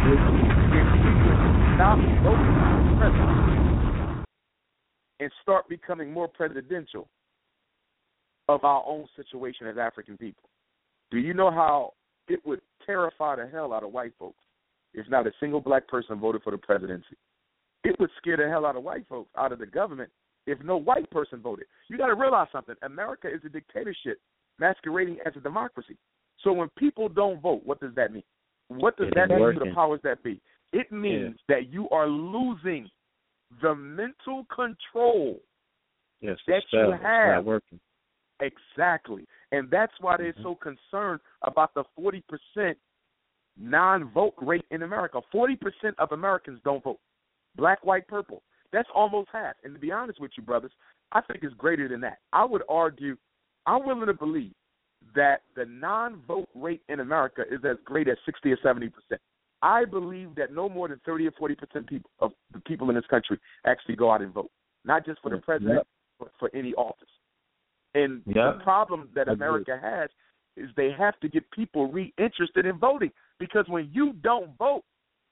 if 0.00 0.18
we 1.04 1.12
would 1.26 1.40
stop 1.76 1.98
voting 2.22 2.54
for 2.56 2.96
president 2.98 4.26
and 5.20 5.30
start 5.42 5.68
becoming 5.68 6.10
more 6.10 6.26
presidential 6.26 7.06
of 8.48 8.64
our 8.64 8.82
own 8.86 9.06
situation 9.14 9.66
as 9.66 9.76
African 9.76 10.16
people. 10.16 10.48
Do 11.10 11.18
you 11.18 11.34
know 11.34 11.50
how 11.50 11.94
it 12.28 12.40
would 12.46 12.60
terrify 12.86 13.36
the 13.36 13.46
hell 13.46 13.72
out 13.72 13.84
of 13.84 13.92
white 13.92 14.12
folks 14.18 14.42
if 14.94 15.08
not 15.08 15.26
a 15.26 15.32
single 15.40 15.60
black 15.60 15.86
person 15.88 16.18
voted 16.18 16.42
for 16.42 16.50
the 16.50 16.58
presidency? 16.58 17.16
it 17.84 17.98
would 17.98 18.10
scare 18.18 18.36
the 18.36 18.48
hell 18.48 18.66
out 18.66 18.76
of 18.76 18.82
white 18.82 19.06
folks, 19.08 19.30
out 19.36 19.52
of 19.52 19.58
the 19.58 19.66
government, 19.66 20.10
if 20.46 20.60
no 20.62 20.76
white 20.76 21.10
person 21.10 21.40
voted. 21.40 21.66
You 21.88 21.96
got 21.96 22.06
to 22.06 22.14
realize 22.14 22.48
something. 22.52 22.74
America 22.82 23.28
is 23.28 23.40
a 23.44 23.48
dictatorship 23.48 24.20
masquerading 24.58 25.18
as 25.24 25.32
a 25.36 25.40
democracy. 25.40 25.96
So 26.42 26.52
when 26.52 26.68
people 26.78 27.08
don't 27.08 27.40
vote, 27.40 27.62
what 27.64 27.80
does 27.80 27.94
that 27.96 28.12
mean? 28.12 28.22
What 28.68 28.96
does 28.96 29.08
It 29.08 29.14
that 29.14 29.30
mean 29.30 29.54
to 29.54 29.60
the 29.60 29.74
powers 29.74 30.00
that 30.04 30.22
be? 30.22 30.40
It 30.72 30.90
means 30.92 31.36
that 31.48 31.72
you 31.72 31.88
are 31.90 32.06
losing 32.06 32.88
the 33.62 33.74
mental 33.74 34.46
control 34.54 35.40
Yes, 36.20 36.36
that 36.46 36.62
you 36.70 36.92
have. 37.02 37.44
working. 37.44 37.80
Exactly. 38.40 39.26
And 39.52 39.68
that's 39.70 39.92
why 40.00 40.16
they're 40.16 40.32
Mhm. 40.34 40.42
so 40.42 40.54
concerned 40.54 41.20
about 41.42 41.74
the 41.74 41.84
40% 41.96 42.78
non 43.56 44.04
vote 44.04 44.34
rate 44.38 44.64
in 44.70 44.82
America. 44.82 45.20
40% 45.32 45.98
of 45.98 46.12
Americans 46.12 46.60
don't 46.62 46.82
vote. 46.82 47.00
Black, 47.56 47.84
white, 47.84 48.06
purple. 48.06 48.42
That's 48.70 48.88
almost 48.90 49.28
half. 49.30 49.56
And 49.64 49.74
to 49.74 49.80
be 49.80 49.90
honest 49.92 50.20
with 50.20 50.30
you, 50.36 50.42
brothers, 50.42 50.72
I 51.12 51.20
think 51.20 51.42
it's 51.42 51.54
greater 51.54 51.88
than 51.88 52.00
that. 52.02 52.20
I 52.32 52.44
would 52.44 52.62
argue, 52.68 53.16
I'm 53.66 53.84
willing 53.84 54.06
to 54.06 54.14
believe 54.14 54.54
that 55.14 55.42
the 55.56 55.66
non 55.66 56.16
vote 56.22 56.48
rate 56.54 56.82
in 56.88 57.00
America 57.00 57.44
is 57.52 57.64
as 57.64 57.76
great 57.84 58.08
as 58.08 58.16
60 58.24 58.52
or 58.52 58.56
70%. 58.58 59.20
I 59.62 59.84
believe 59.84 60.34
that 60.36 60.52
no 60.52 60.68
more 60.68 60.88
than 60.88 61.00
30 61.00 61.26
or 61.26 61.32
40% 61.32 61.86
people 61.86 62.10
of 62.20 62.32
the 62.52 62.60
people 62.60 62.88
in 62.88 62.94
this 62.94 63.06
country 63.06 63.38
actually 63.66 63.96
go 63.96 64.10
out 64.10 64.22
and 64.22 64.32
vote, 64.32 64.50
not 64.84 65.04
just 65.04 65.20
for 65.20 65.28
the 65.30 65.36
Yep. 65.36 65.44
president, 65.44 65.86
but 66.18 66.32
for 66.38 66.50
any 66.54 66.74
office. 66.74 67.10
And 67.94 68.22
Yep. 68.26 68.58
the 68.58 68.64
problem 68.64 69.08
that 69.14 69.28
America 69.28 69.78
has 69.80 70.10
is 70.56 70.70
they 70.76 70.90
have 70.92 71.18
to 71.20 71.28
get 71.28 71.48
people 71.50 71.90
reinterested 71.90 72.66
in 72.66 72.78
voting 72.78 73.10
because 73.38 73.64
when 73.68 73.88
you 73.92 74.12
don't 74.14 74.56
vote, 74.58 74.84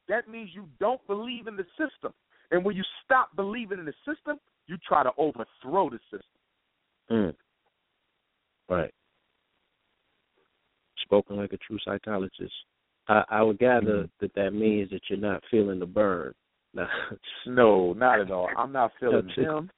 that 0.09 0.29
means 0.29 0.51
you 0.55 0.69
don't 0.81 1.05
believe 1.07 1.47
in 1.47 1.57
the 1.57 1.67
system. 1.77 2.13
And 2.51 2.65
when 2.65 2.75
you 2.77 2.83
stop 3.05 3.35
believing 3.37 3.79
in 3.79 3.85
the 3.85 3.95
system, 4.07 4.39
you 4.67 4.77
try 4.87 5.03
to 5.03 5.11
overthrow 5.19 5.91
the 5.91 5.99
system. 6.11 6.21
Mm. 7.11 7.35
Right. 8.69 8.95
Spoken 11.03 11.37
like 11.37 11.53
a 11.53 11.59
true 11.59 11.79
psychologist. 11.85 12.53
I, 13.09 13.25
I 13.31 13.43
would 13.43 13.59
gather 13.59 13.87
Mm-hmm. 13.87 14.07
that 14.21 14.35
that 14.35 14.53
means 14.53 14.91
that 14.91 15.01
you're 15.09 15.19
not 15.19 15.43
feeling 15.51 15.79
the 15.79 15.87
burn. 15.87 16.35
No, 17.47 17.93
not 17.95 18.21
at 18.21 18.31
all. 18.31 18.49
I'm 18.57 18.73
not 18.73 18.93
feeling 19.01 19.31
it. 19.37 19.41
him. 19.41 19.71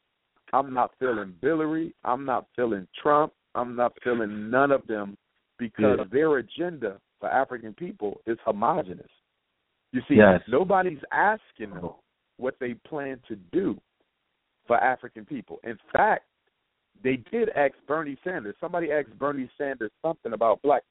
I'm 0.52 0.72
not 0.72 0.93
feeling 0.98 1.35
Hillary. 1.40 1.94
I'm 2.05 2.24
not 2.24 2.47
feeling 2.56 2.86
Trump. 3.01 3.32
I'm 3.55 3.77
not 3.77 3.93
feeling 4.02 4.51
none 4.51 4.70
of 4.70 4.86
them 4.86 5.16
because 5.59 5.98
Yeah. 5.98 6.05
their 6.05 6.36
agenda 6.39 7.01
for 7.20 7.28
African 7.28 7.74
people 7.74 8.20
is 8.27 8.39
homogenous. 8.40 9.10
You 9.93 10.02
see, 10.02 10.14
Yes. 10.16 10.47
nobody's 10.48 11.02
asking 11.10 11.70
them 11.70 11.90
what 12.36 12.59
they 12.59 12.74
plan 12.74 13.20
to 13.28 13.36
do 13.36 13.81
for 14.66 14.77
African 14.78 15.24
people. 15.24 15.60
In 15.64 15.77
fact, 15.93 16.27
they 17.02 17.16
did 17.16 17.48
ask 17.51 17.74
Bernie 17.86 18.16
Sanders. 18.22 18.56
Somebody 18.60 18.93
asked 18.93 19.18
Bernie 19.18 19.51
Sanders 19.56 19.90
something 20.02 20.32
about 20.32 20.62
black 20.62 20.85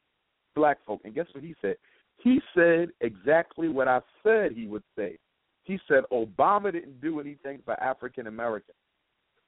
black 0.55 0.83
folk, 0.83 0.99
and 1.05 1.13
guess 1.13 1.27
what 1.33 1.43
he 1.43 1.55
said? 1.61 1.77
He 2.17 2.41
said 2.53 2.91
exactly 2.99 3.69
what 3.69 3.87
I 3.87 4.01
said 4.23 4.51
he 4.51 4.67
would 4.67 4.83
say. 4.95 5.17
He 5.63 5.79
said 5.87 6.03
Obama 6.11 6.71
didn't 6.71 6.99
do 6.99 7.19
anything 7.19 7.61
for 7.63 7.81
African 7.81 8.27
Americans, 8.27 8.75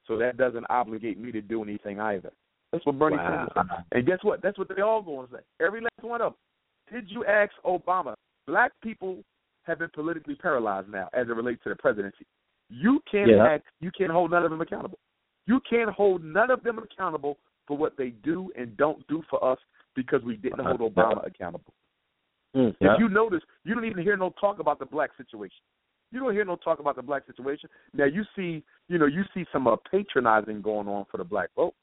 so 0.06 0.16
that 0.18 0.36
doesn't 0.36 0.66
obligate 0.70 1.18
me 1.18 1.32
to 1.32 1.40
do 1.40 1.62
anything 1.62 2.00
either. 2.00 2.32
That's 2.72 2.84
what 2.86 2.98
Bernie 2.98 3.16
Wow. 3.16 3.48
Sanders 3.54 3.68
said. 3.70 3.84
And 3.92 4.06
guess 4.06 4.18
what? 4.22 4.42
That's 4.42 4.58
what 4.58 4.68
they 4.74 4.82
all 4.82 5.02
going 5.02 5.28
to 5.28 5.34
say. 5.34 5.40
Every 5.60 5.80
last 5.80 6.02
one 6.02 6.20
of 6.22 6.32
them. 6.32 7.00
Did 7.02 7.10
you 7.10 7.24
ask 7.24 7.52
Obama? 7.64 8.14
Black 8.46 8.72
people 8.82 9.18
have 9.64 9.78
been 9.78 9.90
politically 9.94 10.34
paralyzed 10.34 10.88
now 10.88 11.08
as 11.12 11.28
it 11.28 11.36
relates 11.36 11.62
to 11.64 11.68
the 11.68 11.76
presidency. 11.76 12.26
You 12.68 13.00
can't 13.10 13.30
Yeah. 13.30 13.44
act, 13.44 13.66
you 13.80 13.90
can't 13.92 14.10
hold 14.10 14.30
none 14.30 14.44
of 14.44 14.50
them 14.50 14.60
accountable. 14.60 14.98
You 15.46 15.60
can't 15.60 15.90
hold 15.90 16.24
none 16.24 16.50
of 16.50 16.62
them 16.62 16.78
accountable 16.78 17.38
for 17.66 17.76
what 17.76 17.96
they 17.96 18.10
do 18.10 18.50
and 18.56 18.76
don't 18.76 19.06
do 19.06 19.22
for 19.28 19.42
us 19.44 19.58
because 19.94 20.22
we 20.24 20.36
didn't 20.36 20.64
hold 20.64 20.80
Obama 20.80 21.24
accountable. 21.26 21.74
Mm. 22.56 22.74
Yeah. 22.80 22.94
If 22.94 23.00
you 23.00 23.08
notice, 23.08 23.42
you 23.64 23.74
don't 23.74 23.84
even 23.84 24.02
hear 24.02 24.16
no 24.16 24.30
talk 24.40 24.58
about 24.58 24.78
the 24.78 24.86
black 24.86 25.10
situation. 25.16 25.62
You 26.12 26.20
don't 26.20 26.32
hear 26.32 26.44
no 26.44 26.56
talk 26.56 26.78
about 26.78 26.96
the 26.96 27.02
black 27.02 27.26
situation. 27.26 27.68
Now 27.94 28.04
you 28.04 28.22
see, 28.36 28.62
you 28.88 28.98
know, 28.98 29.06
you 29.06 29.22
see 29.34 29.44
some 29.52 29.66
uh, 29.66 29.76
patronizing 29.90 30.60
going 30.62 30.86
on 30.86 31.06
for 31.10 31.16
the 31.16 31.24
black 31.24 31.48
vote, 31.56 31.74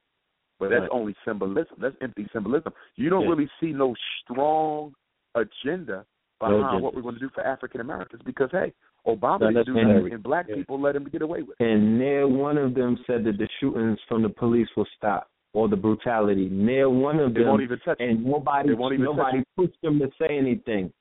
but 0.60 0.70
that's 0.70 0.82
Right. 0.82 0.90
only 0.92 1.16
symbolism. 1.26 1.76
That's 1.80 1.96
empty 2.02 2.28
symbolism. 2.32 2.72
You 2.96 3.10
don't 3.10 3.24
Yeah. 3.24 3.30
really 3.30 3.50
see 3.60 3.72
no 3.74 3.96
strong 4.22 4.94
agenda 5.36 6.06
behind 6.40 6.64
agenda. 6.64 6.84
what 6.84 6.94
we're 6.96 7.02
going 7.02 7.16
to 7.16 7.20
do 7.20 7.30
for 7.30 7.42
African 7.42 7.82
Americans 7.82 8.22
because 8.24 8.50
hey, 8.52 8.72
Obama 9.08 9.42
None 9.42 9.54
didn't 9.56 9.66
do 9.66 9.74
necessary. 9.74 9.96
nothing, 10.02 10.14
and 10.14 10.24
black 10.24 10.48
Yeah. 10.48 10.56
people 10.56 10.80
let 10.80 10.96
him 10.96 11.06
get 11.06 11.22
away 11.22 11.42
with 11.42 11.60
it. 11.60 11.66
And 11.66 11.98
near 11.98 12.28
one 12.28 12.58
of 12.58 12.74
them 12.76 12.98
said 13.08 13.24
that 13.24 13.38
the 13.38 13.48
shootings 13.60 14.00
from 14.08 14.22
the 14.22 14.30
police 14.30 14.68
will 14.76 14.88
stop 14.96 15.30
or 15.54 15.68
the 15.68 15.76
brutality. 15.78 16.50
Near 16.50 16.90
one 16.90 17.20
of 17.20 17.34
They 17.34 17.40
them, 17.42 17.50
won't 17.50 17.64
even 17.64 17.80
touch 17.80 17.98
and 18.00 18.24
nobody 18.24 18.70
They 18.70 18.76
won't 18.76 18.94
even 18.94 19.06
touch 19.08 19.16
nobody 19.18 19.44
pushed 19.56 19.82
them 19.82 19.98
to 20.00 20.12
say 20.20 20.38
anything. 20.38 20.94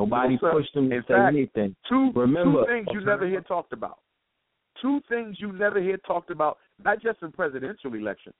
Nobody 0.00 0.34
No, 0.34 0.40
sir. 0.40 0.52
pushed 0.52 0.74
them 0.74 0.88
to 0.90 0.96
In 0.96 1.02
say 1.02 1.08
fact, 1.14 1.34
anything. 1.34 1.76
Two 1.88 2.10
Remember- 2.14 2.64
two 2.64 2.66
things 2.72 2.88
you 2.92 3.00
never 3.02 3.26
hear 3.26 3.42
talked 3.42 3.72
about. 3.72 3.98
Two 4.80 5.00
things 5.08 5.38
you 5.40 5.52
never 5.52 5.78
hear 5.80 5.98
talked 5.98 6.30
about, 6.30 6.58
not 6.82 7.00
just 7.02 7.20
in 7.22 7.32
presidential 7.32 7.92
elections. 7.94 8.34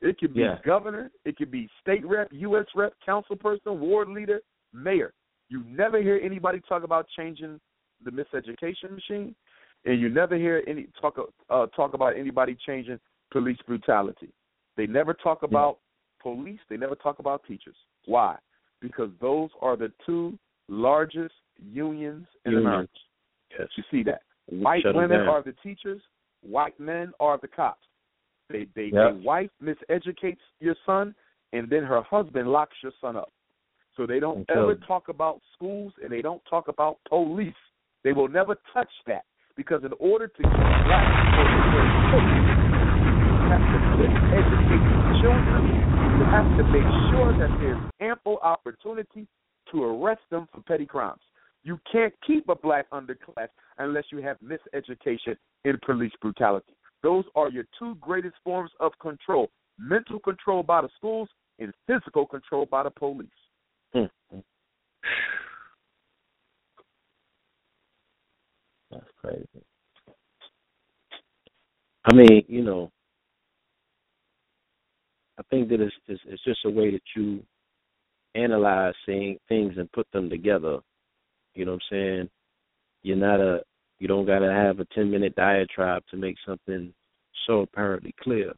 It 0.00 0.18
could 0.18 0.34
be 0.34 0.40
Yeah. 0.40 0.58
governor, 0.64 1.10
it 1.24 1.36
could 1.36 1.50
be 1.50 1.68
state 1.80 2.04
rep, 2.04 2.28
U.S. 2.32 2.66
rep, 2.74 2.92
council 3.00 3.36
person, 3.36 3.78
ward 3.80 4.08
leader, 4.08 4.40
mayor. 4.72 5.12
You 5.48 5.62
never 5.64 5.98
hear 6.02 6.18
anybody 6.20 6.60
talk 6.60 6.82
about 6.82 7.06
changing 7.16 7.60
the 8.02 8.10
miseducation 8.10 8.90
machine, 8.90 9.34
and 9.84 10.00
you 10.00 10.08
never 10.08 10.34
hear 10.36 10.62
any 10.66 10.88
talk 11.00 11.18
uh, 11.48 11.66
talk 11.68 11.94
about 11.94 12.16
anybody 12.16 12.56
changing 12.56 12.98
police 13.30 13.58
brutality. 13.66 14.32
They 14.76 14.86
never 14.88 15.14
talk 15.14 15.44
about 15.44 15.78
police. 16.20 16.60
They 16.68 16.76
never 16.76 16.96
talk 16.96 17.20
about 17.20 17.44
teachers. 17.44 17.76
Why? 18.06 18.36
Because 18.80 19.10
those 19.20 19.50
are 19.62 19.76
the 19.76 19.90
two 20.04 20.36
largest 20.68 21.34
unions 21.58 22.26
in 22.44 22.52
Unions. 22.52 22.66
America. 22.66 22.92
Yes. 23.58 23.68
You 23.76 23.84
see 23.90 24.02
that? 24.04 24.22
White 24.46 24.82
Shut 24.82 24.94
women 24.94 25.20
are 25.20 25.42
the 25.42 25.54
teachers. 25.62 26.02
White 26.42 26.78
men 26.78 27.12
are 27.20 27.38
the 27.38 27.48
cops. 27.48 27.86
They 28.48 28.66
they 28.74 28.86
Yep. 28.86 28.92
their 28.92 29.14
wife 29.14 29.50
miseducates 29.60 30.42
your 30.60 30.76
son, 30.86 31.14
and 31.52 31.68
then 31.68 31.82
her 31.82 32.02
husband 32.02 32.50
locks 32.50 32.76
your 32.82 32.92
son 33.00 33.16
up. 33.16 33.32
So 33.96 34.06
they 34.06 34.20
don't 34.20 34.48
Okay. 34.48 34.60
ever 34.60 34.74
talk 34.74 35.08
about 35.08 35.40
schools, 35.54 35.92
and 36.02 36.10
they 36.10 36.22
don't 36.22 36.44
talk 36.44 36.68
about 36.68 36.98
police. 37.04 37.56
They 38.04 38.12
will 38.12 38.28
never 38.28 38.54
touch 38.72 38.92
that 39.06 39.24
because 39.56 39.82
in 39.84 39.92
order 39.98 40.28
to 40.28 40.42
keep 40.42 40.84
black 40.86 41.06
people 41.26 41.46
in 41.46 41.70
their 41.72 41.88
place, 42.10 42.36
you 43.24 43.32
have 43.50 43.64
to 43.72 44.04
educate 44.36 45.20
children. 45.20 45.62
You 46.18 46.24
have 46.24 46.56
to 46.58 46.64
make 46.64 46.86
sure 47.10 47.32
that 47.38 47.50
there's 47.58 47.80
ample 48.00 48.38
opportunity 48.38 49.26
to 49.72 49.84
arrest 49.84 50.22
them 50.30 50.46
for 50.52 50.60
petty 50.62 50.86
crimes. 50.86 51.20
You 51.62 51.78
can't 51.90 52.14
keep 52.26 52.48
a 52.48 52.54
black 52.54 52.88
underclass 52.90 53.48
unless 53.78 54.04
you 54.12 54.18
have 54.18 54.36
miseducation 54.40 55.36
and 55.64 55.80
police 55.82 56.12
brutality. 56.20 56.74
Those 57.02 57.24
are 57.34 57.50
your 57.50 57.64
two 57.78 57.96
greatest 57.96 58.36
forms 58.44 58.70
of 58.80 58.92
control 59.00 59.50
mental 59.78 60.18
control 60.18 60.62
by 60.62 60.82
the 60.82 60.88
schools 60.96 61.28
and 61.58 61.72
physical 61.86 62.26
control 62.26 62.66
by 62.70 62.82
the 62.82 62.90
police. 62.90 63.28
That's 63.94 64.10
crazy. 69.20 69.46
I 72.04 72.14
mean, 72.14 72.44
you 72.48 72.62
know, 72.62 72.90
I 75.38 75.42
think 75.50 75.68
that 75.68 75.80
it's, 75.80 75.94
it's 76.06 76.20
it's 76.26 76.44
just 76.44 76.64
a 76.64 76.70
way 76.70 76.92
that 76.92 77.02
you 77.16 77.42
analyze 78.36 78.94
things 79.06 79.74
and 79.76 79.90
put 79.92 80.06
them 80.12 80.28
together. 80.28 80.78
You 81.54 81.64
know 81.64 81.72
what 81.72 81.82
I'm 81.92 81.96
saying? 81.96 82.30
You're 83.02 83.16
not 83.16 83.40
a 83.40 83.62
you 83.98 84.08
don't 84.08 84.26
gotta 84.26 84.52
have 84.52 84.80
a 84.80 84.84
ten 84.94 85.10
minute 85.10 85.34
diatribe 85.36 86.02
to 86.10 86.16
make 86.16 86.36
something 86.46 86.92
so 87.46 87.60
apparently 87.60 88.14
clear. 88.20 88.52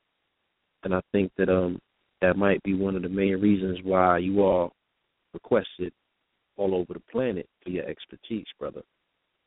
And 0.83 0.95
I 0.95 1.01
think 1.13 1.33
that 1.39 1.49
um 1.49 1.79
that 2.21 2.37
might 2.37 2.63
be 2.63 2.75
one 2.75 2.97
of 2.97 3.03
the 3.03 3.09
main 3.09 3.41
reasons 3.41 3.79
why 3.85 4.19
you 4.19 4.43
all 4.43 4.73
requested 5.33 5.93
all 6.57 6.75
over 6.75 6.95
the 6.95 7.03
planet 7.13 7.49
for 7.63 7.71
your 7.71 7.85
expertise, 7.87 8.47
brother. 8.59 8.83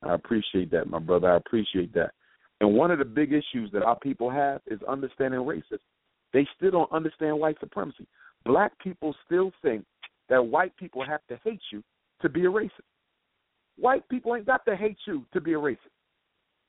I 0.02 0.14
appreciate 0.14 0.72
that, 0.72 0.90
my 0.90 1.00
brother. 1.00 1.32
I 1.32 1.38
appreciate 1.38 1.94
that. 1.94 2.12
And 2.62 2.74
one 2.74 2.92
of 2.92 3.00
the 3.00 3.06
big 3.06 3.34
issues 3.34 3.72
that 3.74 3.84
our 3.84 4.00
people 4.00 4.30
have 4.30 4.62
is 4.68 4.80
understanding 4.88 5.42
racism. 5.42 5.80
They 6.32 6.48
still 6.56 6.72
don't 6.72 6.92
understand 6.92 7.40
white 7.40 7.58
supremacy. 7.60 8.08
Black 8.46 8.72
people 8.80 9.14
still 9.26 9.52
think 9.62 9.84
that 10.32 10.42
white 10.42 10.76
people 10.78 11.06
have 11.06 11.20
to 11.28 11.38
hate 11.44 11.62
you 11.72 11.84
to 12.22 12.30
be 12.30 12.46
a 12.46 12.50
racist. 12.50 12.88
White 13.78 14.08
people 14.08 14.34
ain't 14.34 14.46
got 14.46 14.66
to 14.66 14.78
hate 14.78 14.98
you 15.06 15.26
to 15.34 15.42
be 15.42 15.54
a 15.54 15.58
racist. 15.58 15.92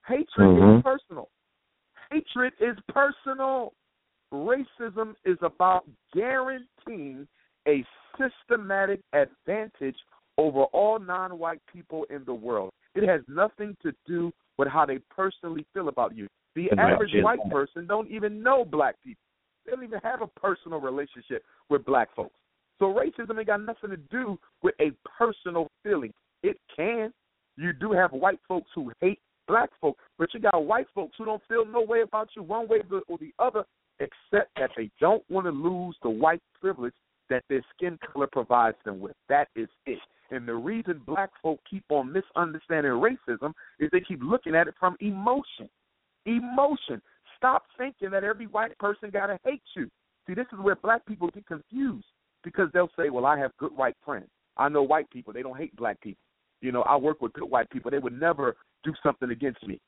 Hatred 0.04 0.48
Mhm. 0.48 0.78
is 0.78 0.82
personal. 0.82 1.30
Hatred 2.10 2.54
is 2.58 2.78
personal. 2.88 3.72
Racism 4.32 5.14
is 5.24 5.40
about 5.42 5.88
guaranteeing 6.12 7.28
a 7.68 7.86
systematic 8.18 9.00
advantage 9.12 10.04
over 10.38 10.64
all 10.64 10.98
non 10.98 11.38
white 11.38 11.64
people 11.66 12.02
in 12.04 12.24
the 12.24 12.34
world. 12.34 12.72
It 12.94 13.04
has 13.04 13.22
nothing 13.28 13.76
to 13.82 13.92
do 14.04 14.32
with 14.58 14.66
how 14.66 14.86
they 14.86 14.98
personally 14.98 15.64
feel 15.72 15.88
about 15.88 16.16
you. 16.16 16.28
The 16.54 16.68
Right. 16.70 16.94
average 16.94 17.14
white 17.22 17.48
person 17.48 17.86
don't 17.86 18.08
even 18.08 18.42
know 18.42 18.64
black 18.64 19.00
people. 19.02 19.22
They 19.64 19.70
don't 19.70 19.84
even 19.84 20.00
have 20.00 20.20
a 20.20 20.26
personal 20.26 20.80
relationship 20.80 21.44
with 21.68 21.84
black 21.84 22.10
folks. 22.12 22.36
So 22.82 22.92
racism 22.92 23.38
ain't 23.38 23.46
got 23.46 23.60
nothing 23.60 23.90
to 23.90 23.96
do 23.96 24.36
with 24.64 24.74
a 24.80 24.90
personal 25.16 25.68
feeling. 25.84 26.12
It 26.42 26.58
can. 26.74 27.12
You 27.56 27.72
do 27.72 27.92
have 27.92 28.10
white 28.10 28.40
folks 28.48 28.72
who 28.74 28.90
hate 29.00 29.20
black 29.46 29.70
folks, 29.80 30.02
but 30.18 30.34
you 30.34 30.40
got 30.40 30.64
white 30.64 30.88
folks 30.92 31.14
who 31.16 31.24
don't 31.24 31.42
feel 31.48 31.64
no 31.64 31.82
way 31.82 32.00
about 32.00 32.30
you 32.34 32.42
one 32.42 32.66
way 32.66 32.78
or 33.06 33.18
the 33.18 33.32
other, 33.38 33.62
except 34.00 34.50
that 34.56 34.70
they 34.76 34.90
don't 34.98 35.22
want 35.30 35.46
to 35.46 35.52
lose 35.52 35.94
the 36.02 36.10
white 36.10 36.42
privilege 36.60 36.92
that 37.30 37.44
their 37.48 37.64
skin 37.72 38.00
color 38.12 38.26
provides 38.26 38.78
them 38.84 38.98
with. 38.98 39.14
That 39.28 39.46
is 39.54 39.68
it. 39.86 40.00
And 40.32 40.48
the 40.48 40.54
reason 40.54 41.02
black 41.06 41.30
folk 41.40 41.60
keep 41.70 41.84
on 41.88 42.12
misunderstanding 42.12 42.90
racism 42.94 43.52
is 43.78 43.90
they 43.92 44.00
keep 44.00 44.18
looking 44.24 44.56
at 44.56 44.66
it 44.66 44.74
from 44.80 44.96
emotion. 44.98 45.68
Emotion. 46.26 47.00
Stop 47.36 47.62
thinking 47.78 48.10
that 48.10 48.24
every 48.24 48.48
white 48.48 48.76
person 48.78 49.10
gotta 49.12 49.38
hate 49.44 49.62
you. 49.76 49.88
See, 50.26 50.34
this 50.34 50.46
is 50.52 50.58
where 50.58 50.74
black 50.74 51.06
people 51.06 51.28
get 51.28 51.46
confused 51.46 52.06
because 52.42 52.68
they'll 52.72 52.90
say, 52.96 53.10
"Well, 53.10 53.26
I 53.26 53.38
have 53.38 53.56
good 53.58 53.76
white 53.76 53.96
friends. 54.04 54.28
I 54.56 54.68
know 54.68 54.82
white 54.82 55.10
people. 55.10 55.32
They 55.32 55.42
don't 55.42 55.56
hate 55.56 55.74
black 55.76 56.00
people. 56.00 56.22
You 56.60 56.72
know, 56.72 56.82
I 56.82 56.96
work 56.96 57.20
with 57.20 57.32
good 57.32 57.50
white 57.50 57.70
people. 57.70 57.90
They 57.90 57.98
would 57.98 58.18
never 58.18 58.56
do 58.84 58.92
something 59.02 59.30
against 59.30 59.66
me." 59.66 59.80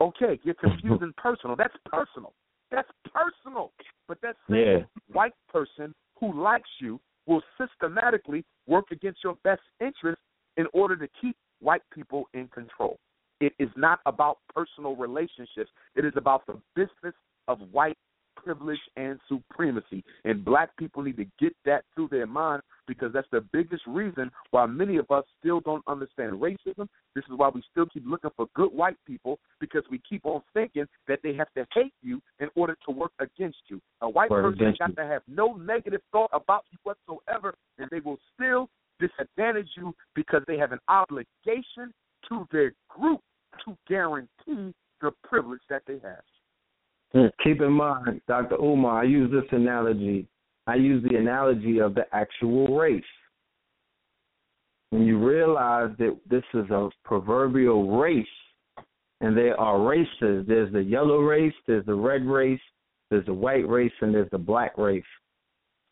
Okay, 0.00 0.40
you're 0.42 0.54
confusing 0.54 1.12
personal. 1.16 1.56
That's 1.56 1.74
personal. 1.86 2.32
That's 2.70 2.88
personal. 3.12 3.72
But 4.08 4.20
that 4.22 4.36
same 4.48 4.58
Yeah. 4.58 4.84
white 5.12 5.34
person 5.48 5.94
who 6.18 6.32
likes 6.32 6.68
you 6.80 7.00
will 7.26 7.42
systematically 7.58 8.44
work 8.66 8.90
against 8.90 9.22
your 9.22 9.36
best 9.44 9.62
interest 9.80 10.20
in 10.56 10.66
order 10.72 10.96
to 10.96 11.08
keep 11.20 11.36
white 11.60 11.82
people 11.90 12.28
in 12.34 12.48
control. 12.48 12.98
It 13.40 13.54
is 13.58 13.70
not 13.76 14.00
about 14.06 14.38
personal 14.54 14.96
relationships. 14.96 15.70
It 15.94 16.04
is 16.04 16.12
about 16.16 16.46
the 16.46 16.60
business 16.74 17.14
of 17.48 17.60
white 17.72 17.96
privilege 18.44 18.78
and 18.96 19.18
supremacy. 19.28 20.04
And 20.24 20.44
black 20.44 20.76
people 20.76 21.02
need 21.02 21.16
to 21.16 21.26
get 21.40 21.54
that 21.64 21.84
through 21.94 22.08
their 22.10 22.26
mind 22.26 22.62
because 22.86 23.12
that's 23.12 23.28
the 23.32 23.40
biggest 23.52 23.82
reason 23.86 24.30
why 24.50 24.66
many 24.66 24.96
of 24.96 25.10
us 25.10 25.24
still 25.38 25.60
don't 25.60 25.82
understand 25.86 26.32
racism. 26.32 26.88
This 27.14 27.24
is 27.24 27.36
why 27.36 27.48
we 27.48 27.62
still 27.70 27.86
keep 27.86 28.04
looking 28.06 28.30
for 28.36 28.46
good 28.54 28.72
white 28.72 28.96
people 29.06 29.38
because 29.60 29.82
we 29.90 30.00
keep 30.08 30.26
on 30.26 30.42
thinking 30.52 30.84
that 31.08 31.20
they 31.22 31.34
have 31.34 31.48
to 31.56 31.66
hate 31.74 31.94
you 32.02 32.20
in 32.40 32.48
order 32.54 32.76
to 32.86 32.92
work 32.92 33.12
against 33.20 33.58
you. 33.68 33.80
A 34.02 34.08
white 34.08 34.30
Work 34.30 34.58
person 34.58 34.74
got 34.78 34.90
you. 34.90 34.94
to 34.96 35.04
have 35.04 35.22
no 35.26 35.54
negative 35.54 36.00
thought 36.12 36.30
about 36.32 36.64
you 36.70 36.78
whatsoever, 36.82 37.54
and 37.78 37.88
they 37.90 38.00
will 38.00 38.18
still 38.34 38.68
disadvantage 39.00 39.68
you 39.76 39.94
because 40.14 40.42
they 40.46 40.58
have 40.58 40.72
an 40.72 40.78
obligation 40.88 41.92
to 42.28 42.46
their 42.52 42.72
group 42.88 43.20
to 43.64 43.76
guarantee 43.88 44.74
the 45.00 45.10
privilege 45.22 45.60
that 45.68 45.82
they 45.86 45.98
have. 46.02 46.22
Mm, 47.14 47.30
Keep 47.42 47.60
in 47.60 47.72
mind, 47.72 48.20
Dr. 48.26 48.56
Umar, 48.56 49.02
I 49.02 49.04
use 49.04 49.30
this 49.30 49.48
analogy. 49.52 50.26
I 50.66 50.74
use 50.74 51.02
the 51.08 51.16
analogy 51.16 51.78
of 51.78 51.94
the 51.94 52.06
actual 52.12 52.76
race. 52.76 53.02
When 54.90 55.04
you 55.04 55.18
realize 55.18 55.90
that 55.98 56.18
this 56.28 56.44
is 56.54 56.68
a 56.70 56.88
proverbial 57.04 57.98
race, 57.98 58.26
and 59.20 59.36
there 59.36 59.58
are 59.58 59.80
races, 59.80 60.44
there's 60.46 60.72
the 60.72 60.82
yellow 60.82 61.18
race, 61.18 61.54
there's 61.66 61.86
the 61.86 61.94
red 61.94 62.26
race, 62.26 62.60
there's 63.10 63.26
the 63.26 63.34
white 63.34 63.68
race, 63.68 63.92
and 64.00 64.14
there's 64.14 64.30
the 64.30 64.38
black 64.38 64.76
race. 64.76 65.04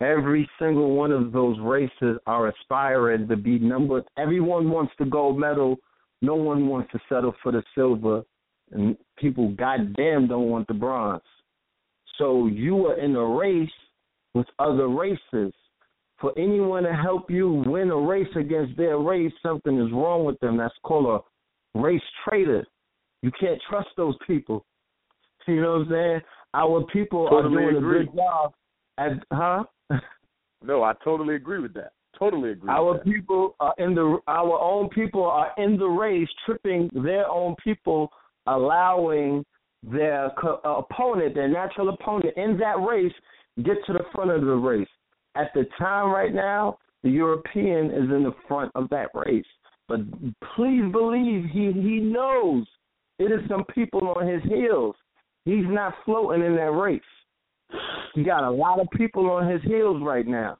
Every 0.01 0.49
single 0.59 0.95
one 0.95 1.11
of 1.11 1.31
those 1.31 1.57
races 1.59 2.17
are 2.27 2.49
aspiring 2.49 3.27
to 3.29 3.37
be 3.37 3.59
numbered. 3.59 4.03
Everyone 4.17 4.69
wants 4.69 4.93
the 4.99 5.05
gold 5.05 5.39
medal. 5.39 5.77
No 6.21 6.35
one 6.35 6.67
wants 6.67 6.91
to 6.91 6.99
settle 7.07 7.33
for 7.41 7.51
the 7.51 7.63
silver 7.75 8.23
and 8.73 8.97
people 9.17 9.49
goddamn 9.53 10.27
don't 10.27 10.49
want 10.49 10.67
the 10.67 10.73
bronze. 10.73 11.21
So 12.17 12.47
you 12.47 12.87
are 12.87 12.99
in 12.99 13.15
a 13.15 13.25
race 13.25 13.69
with 14.33 14.47
other 14.59 14.87
races. 14.87 15.53
For 16.19 16.31
anyone 16.37 16.83
to 16.83 16.93
help 16.93 17.29
you 17.29 17.63
win 17.65 17.89
a 17.91 17.97
race 17.97 18.33
against 18.35 18.77
their 18.77 18.97
race, 18.97 19.33
something 19.41 19.79
is 19.79 19.91
wrong 19.91 20.23
with 20.23 20.39
them. 20.39 20.57
That's 20.57 20.73
called 20.83 21.23
a 21.75 21.79
race 21.79 22.01
traitor. 22.27 22.65
You 23.21 23.31
can't 23.39 23.61
trust 23.69 23.89
those 23.97 24.15
people. 24.27 24.65
You 25.45 25.61
know 25.61 25.71
what 25.79 25.87
I'm 25.87 25.89
saying? 25.89 26.21
Our 26.53 26.85
people 26.85 27.27
Totally 27.29 27.63
are 27.63 27.71
doing 27.71 27.83
agree. 27.83 28.01
a 28.01 28.05
good 28.05 28.15
job 28.15 28.53
at 28.97 29.11
huh? 29.29 29.63
No, 30.63 30.83
I 30.83 30.93
totally 31.03 31.35
agree 31.35 31.59
with 31.59 31.73
that. 31.73 31.91
Totally 32.17 32.51
agree. 32.51 32.69
Our 32.69 32.93
with 32.93 33.03
that. 33.03 33.11
people 33.11 33.55
are 33.59 33.73
in 33.77 33.93
the 33.93 34.19
our 34.27 34.57
own 34.57 34.87
people 34.87 35.25
are 35.25 35.51
in 35.57 35.77
the 35.77 35.85
race, 35.85 36.29
tripping 36.45 36.89
their 36.93 37.27
own 37.29 37.55
people, 37.61 38.09
allowing 38.47 39.43
their 39.83 40.31
co- 40.39 40.61
uh, 40.63 40.77
opponent, 40.77 41.35
their 41.35 41.47
natural 41.47 41.89
opponent 41.89 42.35
in 42.37 42.57
that 42.57 42.77
race, 42.87 43.13
get 43.63 43.77
to 43.85 43.93
the 43.93 44.05
front 44.13 44.31
of 44.31 44.41
the 44.41 44.55
race. 44.55 44.87
At 45.35 45.51
the 45.53 45.65
time 45.77 46.11
right 46.11 46.33
now, 46.33 46.77
the 47.03 47.09
European 47.09 47.87
is 47.87 48.09
in 48.09 48.23
the 48.23 48.35
front 48.47 48.71
of 48.75 48.89
that 48.89 49.09
race. 49.13 49.45
But 49.87 49.99
please 50.55 50.83
believe 50.91 51.45
he 51.51 51.71
he 51.73 51.99
knows 51.99 52.65
it 53.19 53.31
is 53.31 53.41
some 53.49 53.65
people 53.75 54.13
on 54.15 54.27
his 54.27 54.41
heels. 54.43 54.95
He's 55.45 55.65
not 55.67 55.93
floating 56.05 56.45
in 56.45 56.55
that 56.55 56.71
race. 56.71 57.01
He 58.15 58.23
got 58.23 58.43
a 58.43 58.51
lot 58.51 58.79
of 58.79 58.87
people 58.95 59.29
on 59.29 59.49
his 59.49 59.61
heels 59.63 60.01
right 60.03 60.25
now. 60.25 60.57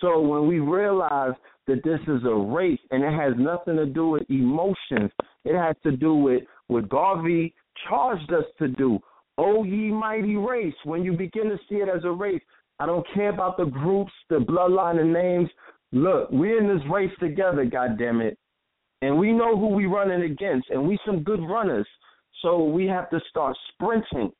So 0.00 0.20
when 0.20 0.46
we 0.46 0.60
realize 0.60 1.32
that 1.66 1.82
this 1.84 2.00
is 2.06 2.24
a 2.24 2.34
race 2.34 2.78
and 2.90 3.02
it 3.02 3.12
has 3.12 3.34
nothing 3.36 3.76
to 3.76 3.86
do 3.86 4.08
with 4.08 4.22
emotions, 4.30 5.10
it 5.44 5.56
has 5.56 5.76
to 5.82 5.96
do 5.96 6.14
with 6.14 6.42
what 6.70 6.88
Garvey 6.88 7.54
charged 7.88 8.32
us 8.32 8.44
to 8.58 8.68
do. 8.68 8.98
Oh 9.38 9.64
ye 9.64 9.90
mighty 9.90 10.36
race. 10.36 10.74
When 10.84 11.04
you 11.04 11.12
begin 11.12 11.48
to 11.48 11.58
see 11.68 11.76
it 11.76 11.88
as 11.88 12.04
a 12.04 12.10
race, 12.10 12.42
I 12.78 12.86
don't 12.86 13.06
care 13.14 13.30
about 13.30 13.56
the 13.56 13.66
groups, 13.66 14.12
the 14.28 14.36
bloodline 14.36 15.00
and 15.00 15.12
names. 15.12 15.48
Look, 15.92 16.30
we're 16.30 16.58
in 16.58 16.68
this 16.68 16.86
race 16.90 17.12
together, 17.18 17.64
God 17.64 17.98
damn 17.98 18.20
it. 18.20 18.38
And 19.02 19.18
we 19.18 19.32
know 19.32 19.56
who 19.56 19.68
we're 19.68 19.90
running 19.94 20.30
against, 20.30 20.68
and 20.70 20.86
we 20.86 20.98
some 21.04 21.22
good 21.22 21.40
runners. 21.40 21.86
So 22.42 22.64
we 22.64 22.86
have 22.86 23.10
to 23.10 23.20
start 23.28 23.56
sprinting. 23.72 24.30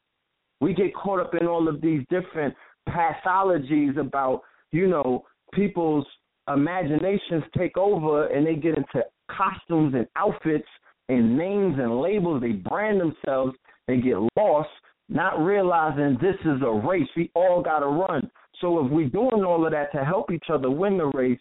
We 0.61 0.75
get 0.75 0.95
caught 0.95 1.21
up 1.21 1.35
in 1.39 1.47
all 1.47 1.69
of 1.69 1.81
these 1.81 2.03
different 2.11 2.55
pathologies 2.89 3.99
about, 3.99 4.43
you 4.71 4.87
know, 4.87 5.25
people's 5.53 6.07
imaginations 6.53 7.45
take 7.57 7.77
over 7.77 8.27
and 8.27 8.47
they 8.47 8.55
get 8.55 8.77
into 8.77 9.05
costumes 9.31 9.95
and 9.95 10.07
outfits 10.17 10.69
and 11.11 11.37
names 11.37 11.77
and 11.79 12.01
labels. 12.01 12.41
They 12.41 12.53
brand 12.53 13.01
themselves. 13.01 13.55
They 13.89 13.99
get 13.99 14.17
lost, 14.37 14.69
not 15.09 15.45
realizing 15.45 16.17
this 16.21 16.37
is 16.45 16.63
a 16.65 16.71
race. 16.71 17.09
We 17.17 17.31
all 17.35 17.63
got 17.63 17.81
to 17.81 17.87
run. 17.87 18.31
So 18.61 18.85
if 18.85 18.93
we're 18.93 19.09
doing 19.09 19.45
all 19.45 19.65
of 19.67 19.73
that 19.73 19.91
to 19.93 20.05
help 20.05 20.31
each 20.31 20.47
other 20.53 20.71
win 20.71 20.99
the 20.99 21.07
race, 21.07 21.41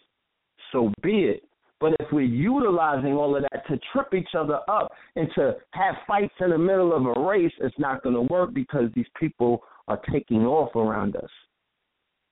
so 0.72 0.92
be 1.02 1.24
it. 1.24 1.44
But 1.78 1.94
if 1.98 2.08
we're 2.12 2.22
utilizing 2.22 3.12
all 3.12 3.36
of 3.36 3.42
that 3.42 3.66
to 3.68 3.78
trip 3.92 4.12
each 4.12 4.34
other 4.36 4.58
up 4.68 4.92
and 5.16 5.28
to 5.34 5.54
have 5.70 5.94
fights 6.06 6.34
in 6.40 6.50
the 6.50 6.58
middle 6.58 6.94
of 6.94 7.06
a 7.06 7.20
race, 7.26 7.52
it's 7.60 7.78
not 7.78 8.02
going 8.02 8.14
to 8.14 8.22
work 8.22 8.52
because 8.52 8.90
these 8.94 9.06
people 9.18 9.62
are 9.88 10.00
taking 10.12 10.44
off 10.44 10.74
around 10.76 11.16
us. 11.16 11.30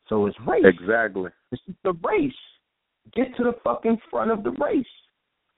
So 0.08 0.26
it's 0.26 0.36
race. 0.46 0.64
Exactly. 0.64 1.30
Is 1.52 1.60
the 1.84 1.94
race. 2.02 2.32
Get 3.14 3.34
to 3.36 3.44
the 3.44 3.54
fucking 3.64 3.98
front 4.10 4.30
of 4.30 4.42
the 4.42 4.50
race. 4.50 4.86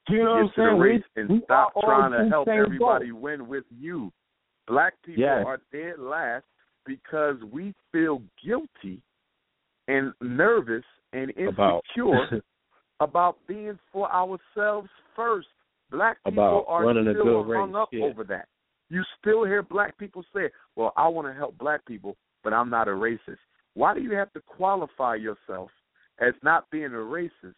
You 0.09 0.23
know 0.23 0.43
Get 0.47 0.55
to 0.55 0.61
what 0.61 0.67
I'm 0.67 0.69
the 0.69 0.69
saying? 0.69 0.79
race 0.79 1.03
We- 1.15 1.21
and 1.21 1.29
we 1.29 1.41
stop 1.43 1.73
trying 1.81 2.11
to 2.11 2.29
help 2.29 2.47
everybody 2.47 3.11
win 3.11 3.47
with 3.47 3.65
you. 3.69 4.11
Black 4.67 4.93
people 5.03 5.21
Yes. 5.23 5.45
are 5.45 5.59
dead 5.71 5.99
last 5.99 6.45
because 6.85 7.41
we 7.51 7.73
feel 7.91 8.21
guilty 8.43 9.01
and 9.87 10.13
nervous 10.21 10.83
and 11.13 11.31
insecure 11.37 12.41
about 12.99 13.37
being 13.47 13.77
for 13.91 14.11
ourselves 14.11 14.89
first. 15.15 15.47
Black 15.89 16.17
people 16.23 16.43
About 16.43 16.65
are 16.67 16.85
running 16.85 17.07
a 17.07 17.11
still 17.13 17.43
good 17.43 17.55
hung 17.55 17.71
race, 17.73 17.81
up 17.81 17.89
yeah. 17.91 18.05
over 18.05 18.23
that. 18.25 18.47
You 18.89 19.03
still 19.19 19.43
hear 19.43 19.61
black 19.61 19.97
people 19.97 20.23
say, 20.33 20.49
"Well, 20.75 20.93
I 20.95 21.07
want 21.07 21.27
to 21.27 21.33
help 21.33 21.57
black 21.57 21.83
people, 21.85 22.15
but 22.43 22.53
I'm 22.53 22.69
not 22.69 22.87
a 22.87 22.91
racist." 22.91 23.39
Why 23.73 23.93
do 23.93 24.01
you 24.01 24.11
have 24.15 24.31
to 24.33 24.41
qualify 24.41 25.15
yourself 25.15 25.71
as 26.19 26.33
not 26.43 26.69
being 26.71 26.93
a 26.93 26.97
racist 26.97 27.55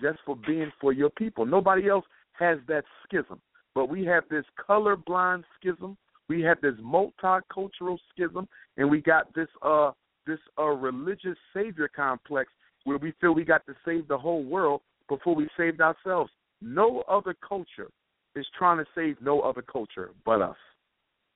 just 0.00 0.18
for 0.24 0.36
being 0.46 0.70
for 0.80 0.92
your 0.92 1.10
people? 1.10 1.46
Nobody 1.46 1.88
else 1.88 2.04
has 2.32 2.58
that 2.68 2.84
schism, 3.04 3.40
but 3.74 3.88
we 3.88 4.04
have 4.04 4.24
this 4.30 4.44
colorblind 4.68 5.44
schism. 5.58 5.96
We 6.28 6.42
have 6.42 6.60
this 6.60 6.74
multicultural 6.82 7.98
schism, 8.12 8.48
and 8.76 8.90
we 8.90 9.00
got 9.00 9.32
this 9.34 9.48
uh 9.62 9.92
this 10.26 10.40
uh 10.58 10.64
religious 10.64 11.36
savior 11.54 11.88
complex 11.94 12.50
where 12.84 12.98
we 12.98 13.12
feel 13.20 13.32
we 13.32 13.44
got 13.44 13.66
to 13.66 13.74
save 13.84 14.08
the 14.08 14.18
whole 14.18 14.44
world 14.44 14.80
before 15.08 15.34
we 15.34 15.48
saved 15.56 15.80
ourselves. 15.80 16.30
No 16.60 17.02
other 17.08 17.34
culture 17.46 17.90
is 18.34 18.46
trying 18.58 18.78
to 18.78 18.84
save 18.94 19.16
no 19.20 19.40
other 19.40 19.62
culture 19.62 20.10
but 20.24 20.42
us. 20.42 20.56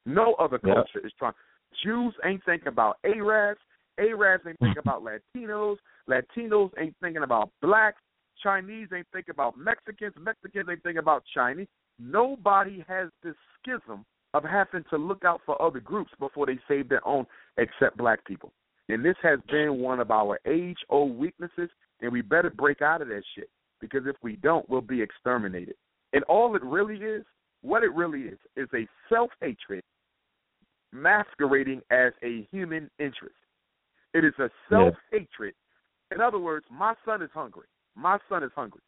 No 0.06 0.34
other 0.34 0.58
culture 0.58 1.04
is 1.04 1.12
trying. 1.18 1.34
Jews 1.84 2.14
ain't 2.24 2.44
thinking 2.44 2.68
about 2.68 2.98
Arabs. 3.04 3.60
Arabs 3.98 4.44
ain't 4.46 4.58
thinking 4.58 4.78
about 4.78 5.04
Latinos. 5.04 5.76
Latinos 6.08 6.70
ain't 6.78 6.94
thinking 7.02 7.22
about 7.22 7.50
blacks. 7.60 8.00
Chinese 8.42 8.88
ain't 8.94 9.06
thinking 9.12 9.32
about 9.32 9.58
Mexicans. 9.58 10.14
Mexicans 10.18 10.66
ain't 10.70 10.82
thinking 10.82 10.98
about 10.98 11.22
Chinese. 11.34 11.68
nobody 11.98 12.84
has 12.88 13.08
this 13.22 13.34
schism 13.58 14.04
of 14.32 14.44
having 14.44 14.84
to 14.90 14.96
look 14.96 15.24
out 15.24 15.40
for 15.44 15.60
other 15.60 15.80
groups 15.80 16.10
before 16.18 16.46
they 16.46 16.58
save 16.68 16.88
their 16.88 17.06
own, 17.06 17.26
except 17.58 17.96
black 17.96 18.24
people. 18.24 18.52
And 18.88 19.04
this 19.04 19.16
has 19.22 19.38
been 19.50 19.78
one 19.78 20.00
of 20.00 20.10
our 20.10 20.38
age 20.46 20.78
old 20.88 21.16
weaknesses, 21.16 21.68
and 22.00 22.12
we 22.12 22.22
better 22.22 22.50
break 22.50 22.82
out 22.82 23.02
of 23.02 23.08
that 23.08 23.22
shit. 23.34 23.48
Because 23.80 24.02
if 24.06 24.16
we 24.22 24.36
don't, 24.36 24.68
we'll 24.68 24.80
be 24.80 25.00
exterminated. 25.00 25.74
And 26.12 26.22
all 26.24 26.54
it 26.56 26.62
really 26.62 26.96
is, 26.96 27.24
what 27.62 27.82
it 27.82 27.92
really 27.94 28.22
is, 28.22 28.38
is 28.56 28.68
a 28.74 28.86
self 29.08 29.30
hatred 29.40 29.82
masquerading 30.92 31.82
as 31.90 32.12
a 32.22 32.46
human 32.50 32.90
interest. 32.98 33.34
It 34.12 34.24
is 34.24 34.34
a 34.38 34.50
self 34.68 34.94
hatred. 35.12 35.54
In 36.12 36.20
other 36.20 36.38
words, 36.38 36.66
my 36.70 36.94
son 37.04 37.22
is 37.22 37.30
hungry. 37.32 37.66
My 38.00 38.18
son 38.28 38.42
is 38.42 38.50
hungry. 38.54 38.80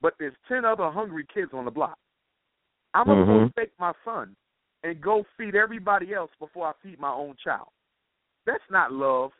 But 0.00 0.14
there's 0.18 0.34
10 0.48 0.64
other 0.64 0.90
hungry 0.90 1.24
kids 1.32 1.52
on 1.54 1.64
the 1.64 1.70
block. 1.70 1.98
I'm 2.92 3.06
going 3.06 3.26
to 3.26 3.32
Mhm. 3.32 3.54
take 3.54 3.78
my 3.78 3.92
son 4.04 4.36
and 4.82 5.00
go 5.00 5.24
feed 5.36 5.54
everybody 5.54 6.12
else 6.12 6.30
before 6.38 6.68
I 6.68 6.72
feed 6.82 6.98
my 6.98 7.12
own 7.12 7.36
child. 7.36 7.68
That's 8.44 8.68
not 8.70 8.92
love 8.92 9.32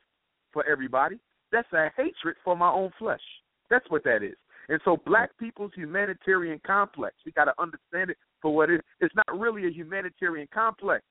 for 0.52 0.64
everybody. 0.64 1.20
That's 1.50 1.72
a 1.72 1.90
hatred 1.96 2.36
for 2.44 2.56
my 2.56 2.70
own 2.70 2.90
flesh. 2.92 3.42
That's 3.68 3.88
what 3.90 4.04
that 4.04 4.22
is. 4.22 4.36
And 4.68 4.80
so 4.82 4.96
black 4.96 5.36
people's 5.38 5.72
humanitarian 5.74 6.58
complex, 6.60 7.16
we 7.24 7.32
got 7.32 7.44
to 7.44 7.54
understand 7.60 8.10
it 8.10 8.18
for 8.40 8.54
what 8.54 8.70
it 8.70 8.76
is. 8.76 8.82
It's 9.00 9.14
not 9.14 9.38
really 9.38 9.66
a 9.66 9.70
humanitarian 9.70 10.48
complex. 10.48 11.04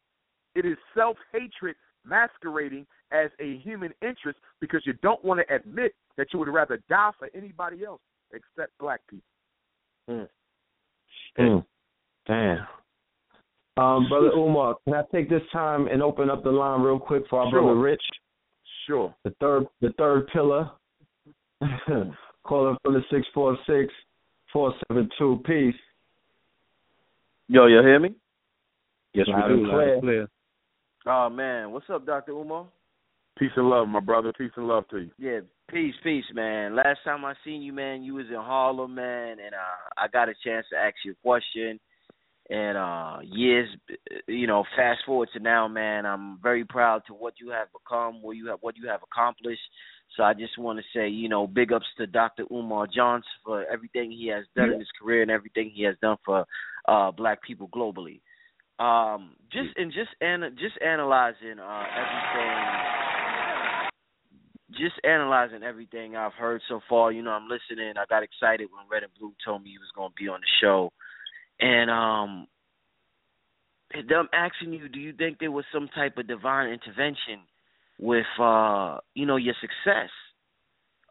It 0.55 0.65
is 0.65 0.77
self-hatred 0.93 1.75
masquerading 2.03 2.87
as 3.11 3.31
a 3.39 3.57
human 3.57 3.93
interest 4.01 4.39
because 4.59 4.85
you 4.85 4.93
don't 5.01 5.23
want 5.23 5.39
to 5.39 5.55
admit 5.55 5.95
that 6.17 6.27
you 6.33 6.39
would 6.39 6.47
rather 6.47 6.79
die 6.89 7.11
for 7.17 7.29
anybody 7.35 7.83
else 7.85 8.01
except 8.33 8.77
black 8.79 9.01
people. 9.09 10.27
Mm. 11.37 11.65
Damn. 12.27 12.67
Um, 13.77 14.07
brother 14.09 14.31
Umar, 14.35 14.75
can 14.85 14.93
I 14.93 15.03
take 15.11 15.29
this 15.29 15.41
time 15.51 15.87
and 15.87 16.01
open 16.01 16.29
up 16.29 16.43
the 16.43 16.51
line 16.51 16.81
real 16.81 16.99
quick 16.99 17.23
for 17.29 17.41
our 17.41 17.49
Sure. 17.51 17.61
brother 17.61 17.79
Rich, 17.79 18.03
Sure. 18.87 19.13
the 19.23 19.31
third 19.41 19.65
the 19.81 19.91
third 19.97 20.27
pillar. 20.27 20.69
Calling 22.43 22.77
from 22.83 22.93
the 22.93 23.01
six 23.09 23.25
four 23.33 23.57
six 23.65 23.91
four 24.53 24.73
seven 24.87 25.09
two. 25.17 25.41
Peace. 25.45 25.73
Yo, 27.47 27.65
you 27.67 27.79
hear 27.81 27.99
me? 27.99 28.13
Yes, 29.13 29.27
Loud 29.27 29.49
we 29.51 29.57
do. 29.57 29.69
clear. 29.69 29.99
Clear. 29.99 30.27
Oh 31.07 31.29
man, 31.29 31.71
what's 31.71 31.89
up, 31.89 32.05
Doctor 32.05 32.31
Umar? 32.33 32.65
Peace 33.37 33.51
and 33.57 33.69
love, 33.69 33.89
my 33.89 33.99
brother. 33.99 34.31
Peace 34.37 34.51
and 34.55 34.67
love 34.67 34.87
to 34.89 34.99
you. 34.99 35.11
Yeah, 35.17 35.39
peace, 35.69 35.93
peace, 36.03 36.23
man. 36.33 36.73
Last 36.73 36.99
time 37.03 37.25
I 37.25 37.33
seen 37.43 37.61
you, 37.61 37.73
man, 37.73 38.01
you 38.01 38.13
was 38.13 38.27
in 38.29 38.35
Harlem, 38.35 38.95
man, 38.95 39.31
and 39.31 39.53
uh, 39.53 39.89
I 39.97 40.07
got 40.07 40.29
a 40.29 40.33
chance 40.41 40.65
to 40.71 40.77
ask 40.77 40.95
you 41.03 41.11
a 41.11 41.15
question. 41.15 41.79
And 42.47 42.77
uh 42.77 43.17
years, 43.23 43.67
you 44.27 44.45
know, 44.45 44.65
fast 44.75 44.99
forward 45.03 45.29
to 45.33 45.39
now, 45.39 45.67
man, 45.67 46.05
I'm 46.05 46.37
very 46.43 46.63
proud 46.63 47.01
to 47.07 47.13
what 47.13 47.33
you 47.41 47.49
have 47.49 47.69
become, 47.73 48.21
what 48.21 48.37
you 48.37 48.49
have, 48.49 48.59
what 48.61 48.77
you 48.77 48.87
have 48.87 48.99
accomplished. 49.01 49.63
So 50.15 50.21
I 50.21 50.35
just 50.35 50.55
want 50.59 50.77
to 50.77 50.85
say, 50.95 51.09
you 51.09 51.27
know, 51.27 51.47
big 51.47 51.73
ups 51.73 51.87
to 51.97 52.05
Dr. 52.05 52.45
Umar 52.51 52.85
Johnson 52.85 53.27
for 53.43 53.65
everything 53.65 54.11
he 54.11 54.27
has 54.27 54.45
done 54.55 54.73
in 54.73 54.79
his 54.79 54.87
career 55.01 55.23
and 55.23 55.31
everything 55.31 55.71
he 55.73 55.83
has 55.85 55.95
done 56.03 56.17
for 56.23 56.45
uh 56.87 57.09
black 57.09 57.41
people 57.41 57.67
globally. 57.75 58.21
Um, 58.77 59.31
just 59.51 59.69
and 59.77 59.91
just 59.91 60.11
and 60.21 60.43
just 60.59 60.79
analyzing 60.85 61.57
uh 61.59 61.83
everything 61.97 63.04
just 64.77 64.95
analyzing 65.03 65.63
everything 65.63 66.15
I've 66.15 66.33
heard 66.33 66.61
so 66.67 66.81
far, 66.89 67.11
you 67.11 67.21
know, 67.21 67.31
I'm 67.31 67.47
listening. 67.47 67.93
I 67.97 68.05
got 68.09 68.23
excited 68.23 68.69
when 68.71 68.87
Red 68.89 69.03
and 69.03 69.11
Blue 69.19 69.33
told 69.43 69.63
me 69.63 69.71
he 69.71 69.77
was 69.77 69.91
going 69.95 70.09
to 70.09 70.15
be 70.23 70.27
on 70.27 70.41
the 70.41 70.47
show. 70.61 70.91
And 71.59 71.89
um 71.89 72.47
I'm 73.93 74.29
asking 74.33 74.73
you, 74.73 74.89
do 74.89 74.99
you 74.99 75.13
think 75.13 75.39
there 75.39 75.51
was 75.51 75.65
some 75.73 75.87
type 75.95 76.17
of 76.17 76.27
divine 76.27 76.69
intervention 76.69 77.41
with 77.99 78.25
uh, 78.39 78.97
you 79.13 79.25
know, 79.25 79.37
your 79.37 79.53
success 79.61 80.09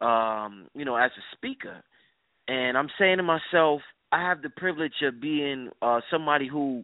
um, 0.01 0.67
you 0.75 0.85
know, 0.85 0.95
as 0.95 1.11
a 1.17 1.35
speaker? 1.35 1.81
And 2.47 2.77
I'm 2.77 2.89
saying 2.99 3.17
to 3.17 3.23
myself, 3.23 3.81
I 4.11 4.21
have 4.21 4.41
the 4.41 4.49
privilege 4.49 4.93
of 5.03 5.19
being 5.19 5.69
uh 5.81 6.01
somebody 6.11 6.47
who 6.47 6.83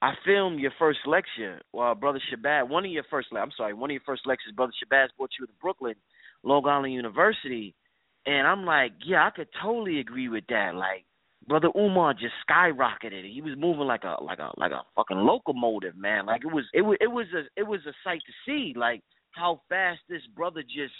I 0.00 0.14
filmed 0.24 0.58
your 0.58 0.72
first 0.80 0.98
lecture, 1.06 1.60
uh, 1.80 1.94
Brother 1.94 2.20
Shabazz. 2.32 2.68
One 2.68 2.84
of 2.84 2.90
your 2.90 3.04
first, 3.08 3.28
le- 3.30 3.40
I'm 3.40 3.52
sorry, 3.56 3.72
one 3.72 3.90
of 3.90 3.92
your 3.92 4.02
first 4.04 4.26
lectures, 4.26 4.52
Brother 4.56 4.72
Shabazz 4.82 5.08
brought 5.16 5.30
you 5.38 5.46
to 5.46 5.52
Brooklyn, 5.60 5.94
Long 6.44 6.66
Island 6.66 6.94
University, 6.94 7.74
and 8.26 8.46
I'm 8.46 8.64
like, 8.64 8.92
yeah, 9.04 9.26
I 9.26 9.30
could 9.30 9.48
totally 9.62 10.00
agree 10.00 10.28
with 10.28 10.44
that. 10.48 10.74
Like, 10.74 11.04
Brother 11.46 11.68
Umar 11.76 12.14
just 12.14 12.34
skyrocketed. 12.48 13.32
He 13.32 13.42
was 13.42 13.54
moving 13.58 13.86
like 13.86 14.04
a 14.04 14.22
like 14.22 14.38
a 14.38 14.50
like 14.56 14.70
a 14.70 14.82
fucking 14.94 15.16
locomotive, 15.16 15.96
man. 15.96 16.26
Like 16.26 16.42
it 16.44 16.52
was 16.52 16.64
it 16.72 16.82
was 16.82 16.96
it 17.00 17.10
was 17.10 17.26
a 17.34 17.60
it 17.60 17.66
was 17.66 17.80
a 17.86 17.92
sight 18.04 18.20
to 18.26 18.32
see. 18.46 18.74
Like 18.76 19.02
how 19.32 19.62
fast 19.68 20.00
this 20.08 20.22
brother 20.36 20.62
just 20.62 20.94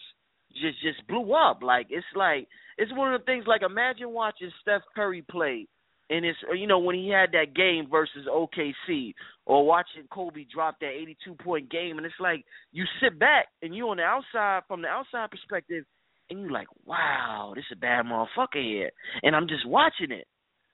just 0.54 0.80
just 0.82 1.06
blew 1.06 1.32
up. 1.34 1.60
Like 1.62 1.86
it's 1.90 2.06
like 2.16 2.48
it's 2.76 2.92
one 2.92 3.14
of 3.14 3.20
the 3.20 3.24
things. 3.24 3.44
Like 3.46 3.62
imagine 3.62 4.10
watching 4.10 4.50
Steph 4.60 4.82
Curry 4.96 5.24
play 5.30 5.68
and 6.12 6.26
it's 6.26 6.38
you 6.54 6.66
know 6.66 6.78
when 6.78 6.94
he 6.94 7.08
had 7.08 7.32
that 7.32 7.54
game 7.54 7.88
versus 7.90 8.26
OKC 8.28 9.14
or 9.46 9.66
watching 9.66 10.04
Kobe 10.12 10.44
drop 10.52 10.76
that 10.80 10.90
82 10.90 11.34
point 11.36 11.70
game 11.70 11.96
and 11.96 12.06
it's 12.06 12.14
like 12.20 12.44
you 12.70 12.84
sit 13.02 13.18
back 13.18 13.46
and 13.62 13.74
you 13.74 13.88
on 13.88 13.96
the 13.96 14.02
outside 14.02 14.62
from 14.68 14.82
the 14.82 14.88
outside 14.88 15.30
perspective 15.30 15.84
and 16.28 16.40
you're 16.40 16.50
like 16.50 16.68
wow 16.84 17.52
this 17.56 17.64
is 17.70 17.76
a 17.76 17.80
bad 17.80 18.04
motherfucker 18.04 18.62
here. 18.62 18.90
And 19.22 19.34
I'm 19.34 19.48
just 19.48 19.66
watching 19.66 20.10
it. 20.12 20.26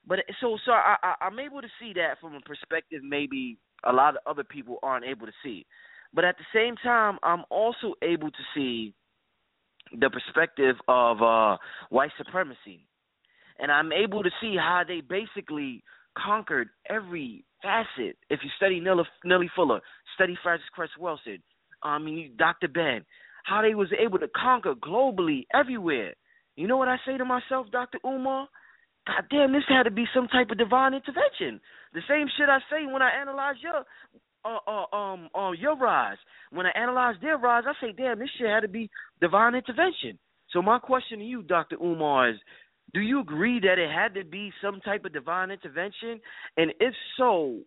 But 0.06 0.20
so 0.40 0.58
so 0.64 0.72
I, 0.72 0.96
I 1.02 1.14
I'm 1.20 1.38
able 1.38 1.62
to 1.62 1.68
see 1.80 1.92
that 1.94 2.20
from 2.20 2.34
a 2.34 2.40
perspective 2.40 3.02
maybe 3.04 3.58
a 3.84 3.92
lot 3.92 4.16
of 4.16 4.22
other 4.26 4.44
people 4.44 4.78
aren't 4.82 5.06
able 5.06 5.26
to 5.26 5.32
see. 5.44 5.66
But 6.12 6.24
at 6.24 6.36
the 6.36 6.44
same 6.52 6.74
time 6.82 7.18
I'm 7.22 7.44
also 7.48 7.94
able 8.02 8.30
to 8.30 8.42
see 8.54 8.92
the 9.98 10.10
perspective 10.10 10.76
of 10.88 11.22
uh 11.22 11.56
white 11.90 12.10
supremacy 12.18 12.87
and 13.58 13.70
I'm 13.72 13.92
able 13.92 14.22
to 14.22 14.30
see 14.40 14.56
how 14.56 14.82
they 14.86 15.00
basically 15.00 15.82
conquered 16.16 16.68
every 16.88 17.44
facet. 17.62 18.16
If 18.30 18.40
you 18.42 18.50
study 18.56 18.80
Neely, 18.80 19.04
Neely 19.24 19.50
Fuller, 19.54 19.80
study 20.14 20.36
Frances 20.42 20.68
Cress 20.72 20.90
Welsing, 21.00 21.40
I 21.82 21.98
mean 21.98 22.34
Dr. 22.38 22.68
Ben, 22.68 23.04
how 23.44 23.62
they 23.62 23.74
was 23.74 23.88
able 23.98 24.18
to 24.18 24.28
conquer 24.36 24.74
globally 24.74 25.46
everywhere. 25.54 26.14
You 26.56 26.66
know 26.66 26.76
what 26.76 26.88
I 26.88 26.96
say 27.06 27.16
to 27.16 27.24
myself, 27.24 27.66
Dr. 27.70 27.98
Umar? 28.04 28.48
God 29.06 29.24
damn, 29.30 29.52
this 29.52 29.62
had 29.68 29.84
to 29.84 29.90
be 29.90 30.04
some 30.14 30.28
type 30.28 30.50
of 30.50 30.58
divine 30.58 30.92
intervention. 30.92 31.60
The 31.94 32.00
same 32.08 32.26
shit 32.36 32.48
I 32.48 32.58
say 32.70 32.84
when 32.92 33.00
I 33.00 33.10
analyze 33.20 33.56
your 33.62 33.84
uh, 34.44 34.58
uh, 34.66 34.96
um 34.96 35.28
uh, 35.34 35.52
your 35.52 35.76
rise. 35.76 36.18
When 36.50 36.66
I 36.66 36.70
analyze 36.74 37.16
their 37.20 37.38
rise, 37.38 37.64
I 37.66 37.72
say, 37.80 37.92
damn, 37.96 38.18
this 38.18 38.28
shit 38.38 38.48
had 38.48 38.60
to 38.60 38.68
be 38.68 38.90
divine 39.20 39.54
intervention. 39.54 40.18
So 40.50 40.62
my 40.62 40.78
question 40.78 41.18
to 41.18 41.24
you, 41.24 41.42
Dr. 41.42 41.76
Umar, 41.76 42.30
is 42.30 42.36
do 42.94 43.00
you 43.00 43.20
agree 43.20 43.60
that 43.60 43.78
it 43.78 43.90
had 43.90 44.14
to 44.14 44.24
be 44.24 44.52
some 44.62 44.80
type 44.80 45.04
of 45.04 45.12
divine 45.12 45.50
intervention? 45.50 46.20
And 46.56 46.72
if 46.80 46.94
so, 47.16 47.58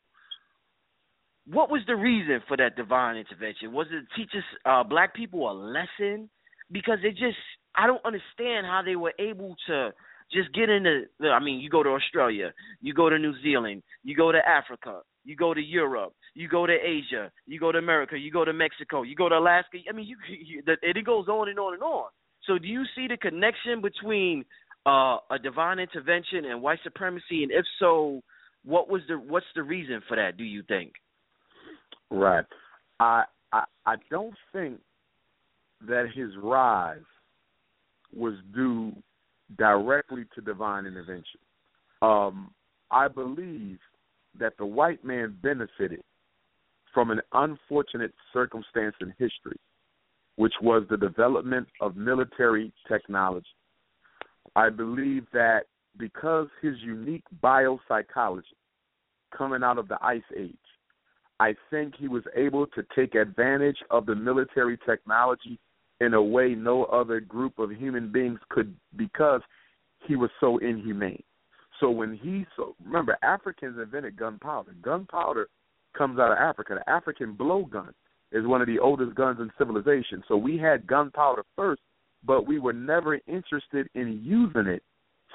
what 1.48 1.70
was 1.70 1.82
the 1.88 1.96
reason 1.96 2.42
for 2.48 2.58
that 2.58 2.76
divine 2.76 3.18
intervention? 3.18 3.72
Was 3.74 3.88
it 3.92 4.02
to 4.02 4.16
teach 4.16 4.32
us 4.36 4.44
uh, 4.66 4.84
black 4.84 5.16
people 5.16 5.50
a 5.50 5.54
lesson? 5.54 6.30
Because 6.72 7.00
it 7.04 7.12
just, 7.12 7.38
I 7.76 7.88
don't 7.88 8.04
understand 8.06 8.66
how 8.66 8.82
they 8.84 8.96
were 8.96 9.14
able 9.20 9.56
to 9.68 9.92
just 10.32 10.54
get 10.54 10.70
into. 10.70 11.04
I 11.22 11.40
mean, 11.40 11.60
you 11.60 11.70
go 11.70 11.84
to 11.84 11.90
Australia, 11.90 12.54
you 12.80 12.94
go 12.94 13.10
to 13.10 13.20
New 13.20 13.34
Zealand, 13.44 13.84
you 14.04 14.16
go 14.16 14.32
to 14.32 14.40
Africa, 14.48 15.02
you 15.24 15.36
go 15.36 15.54
to 15.54 15.62
Europe, 15.62 16.14
you 16.34 16.48
go 16.48 16.66
to 16.66 16.74
Asia, 16.74 17.32
you 17.46 17.60
go 17.60 17.72
to 17.72 17.78
America, 17.78 18.18
you 18.18 18.32
go 18.32 18.46
to 18.46 18.54
Mexico, 18.54 19.04
you 19.04 19.16
go 19.16 19.30
to 19.30 19.38
Alaska. 19.38 19.78
I 19.90 19.94
mean, 19.94 20.08
you, 20.08 20.18
you 20.30 20.64
it 20.66 21.06
goes 21.06 21.28
on 21.28 21.50
and 21.50 21.60
on 21.60 21.74
and 21.74 21.84
on. 21.84 22.10
So, 22.48 22.58
do 22.58 22.68
you 22.68 22.84
see 22.96 23.08
the 23.08 23.18
connection 23.18 23.82
between 23.82 24.46
uh, 24.86 25.18
a 25.30 25.40
divine 25.42 25.80
intervention 25.80 26.46
and 26.46 26.62
white 26.62 26.80
supremacy? 26.84 27.44
And 27.44 27.52
if 27.52 27.66
so, 27.80 28.22
what 28.64 28.90
was 28.90 29.02
the 29.08 29.16
what's 29.16 29.46
the 29.56 29.64
reason 29.64 30.02
for 30.08 30.18
that? 30.18 30.38
Do 30.38 30.44
you 30.44 30.64
think? 30.68 30.94
Right. 32.10 32.46
I 33.00 33.24
I 33.52 33.64
I 33.86 33.96
don't 34.10 34.36
think 34.54 34.80
that 35.88 36.08
his 36.14 36.30
rise 36.42 37.00
was 38.16 38.36
due 38.54 38.94
directly 39.58 40.26
to 40.36 40.42
divine 40.42 40.86
intervention. 40.86 41.40
Um, 42.02 42.52
I 42.92 43.08
believe 43.08 43.80
that 44.40 44.54
the 44.58 44.66
white 44.66 45.04
man 45.04 45.38
benefited 45.42 46.04
from 46.94 47.12
an 47.12 47.22
unfortunate 47.34 48.14
circumstance 48.34 48.96
in 49.02 49.10
history, 49.18 49.58
which 50.36 50.54
was 50.62 50.84
the 50.90 50.98
development 50.98 51.68
of 51.80 51.96
military 51.96 52.74
technology. 52.88 53.48
I 54.56 54.70
believe 54.70 55.26
that 55.34 55.64
because 55.98 56.48
his 56.62 56.76
unique 56.82 57.24
biopsychology 57.44 58.44
coming 59.36 59.64
out 59.64 59.78
of 59.78 59.88
the 59.88 59.98
ice 60.02 60.22
age, 60.38 60.56
I 61.40 61.56
think 61.70 61.96
he 61.98 62.08
was 62.08 62.24
able 62.36 62.68
to 62.68 62.84
take 62.96 63.16
advantage 63.16 63.78
of 63.90 64.06
the 64.06 64.16
military 64.16 64.78
technology 64.86 65.60
in 66.00 66.14
a 66.14 66.22
way 66.22 66.56
no 66.56 66.86
other 66.86 67.20
group 67.20 67.60
of 67.60 67.72
human 67.72 68.12
beings 68.12 68.40
could 68.50 68.76
because 68.96 69.42
he 70.08 70.16
was 70.16 70.30
so 70.40 70.58
inhumane. 70.58 71.24
So 71.80 71.90
when 71.90 72.16
he 72.16 72.46
so 72.56 72.76
remember 72.84 73.18
Africans 73.24 73.78
invented 73.82 74.16
gunpowder. 74.16 74.76
Gunpowder 74.82 75.48
comes 75.98 76.20
out 76.20 76.32
of 76.32 76.38
Africa. 76.38 76.76
The 76.76 76.90
African 76.90 77.34
blowgun 77.34 77.90
is 78.32 78.46
one 78.46 78.62
of 78.62 78.68
the 78.68 78.80
oldest 78.80 79.16
guns 79.16 79.40
in 79.40 79.52
civilization. 79.58 80.24
So 80.28 80.38
we 80.38 80.58
had 80.58 80.88
gunpowder 80.88 81.44
first, 81.56 81.82
but 82.26 82.48
we 82.48 82.60
were 82.60 82.74
never 82.74 83.20
interested 83.28 83.88
in 83.96 84.22
using 84.24 84.68
it 84.72 84.84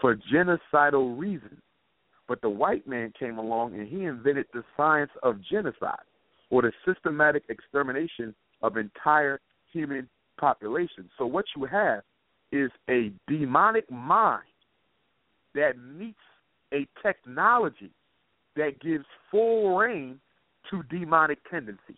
for 0.01 0.17
genocidal 0.33 1.19
reasons. 1.19 1.61
But 2.29 2.41
the 2.43 2.51
white 2.51 2.87
man 2.87 3.13
came 3.19 3.39
along 3.39 3.75
and 3.75 3.87
he 3.87 4.05
invented 4.05 4.47
the 4.53 4.65
science 4.77 5.11
of 5.23 5.37
genocide 5.49 6.05
or 6.51 6.63
the 6.63 6.73
systematic 6.85 7.45
extermination 7.49 8.35
of 8.63 8.77
entire 8.77 9.41
human 9.73 10.09
populations. 10.39 11.11
So 11.19 11.27
what 11.27 11.45
you 11.57 11.65
have 11.65 12.03
is 12.53 12.71
a 12.91 13.13
demonic 13.29 13.91
mind 13.91 14.43
that 15.55 15.73
meets 15.79 16.19
a 16.73 16.87
technology 17.03 17.91
that 18.57 18.81
gives 18.81 19.05
full 19.31 19.77
reign 19.77 20.19
to 20.71 20.83
demonic 20.85 21.39
tendencies. 21.51 21.97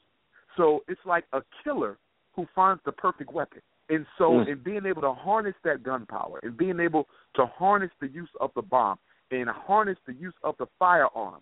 So 0.56 0.81
it's 0.89 1.01
like 1.06 1.24
a 1.32 1.40
killer 1.65 1.97
who 2.35 2.47
finds 2.55 2.82
the 2.85 2.93
perfect 2.93 3.32
weapon. 3.32 3.62
And 3.90 4.06
so, 4.19 4.31
mm. 4.31 4.48
in 4.48 4.59
being 4.62 4.85
able 4.86 5.02
to 5.02 5.15
harness 5.15 5.55
that 5.65 5.82
gunpowder, 5.82 6.40
and 6.43 6.56
being 6.56 6.78
able 6.78 7.06
to 7.36 7.47
harness 7.47 7.90
the 8.01 8.09
use 8.09 8.28
of 8.40 8.51
the 8.55 8.62
bomb, 8.62 8.98
and 9.31 9.48
harness 9.48 9.97
the 10.06 10.15
use 10.15 10.35
of 10.43 10.56
the 10.59 10.66
firearm, 10.78 11.40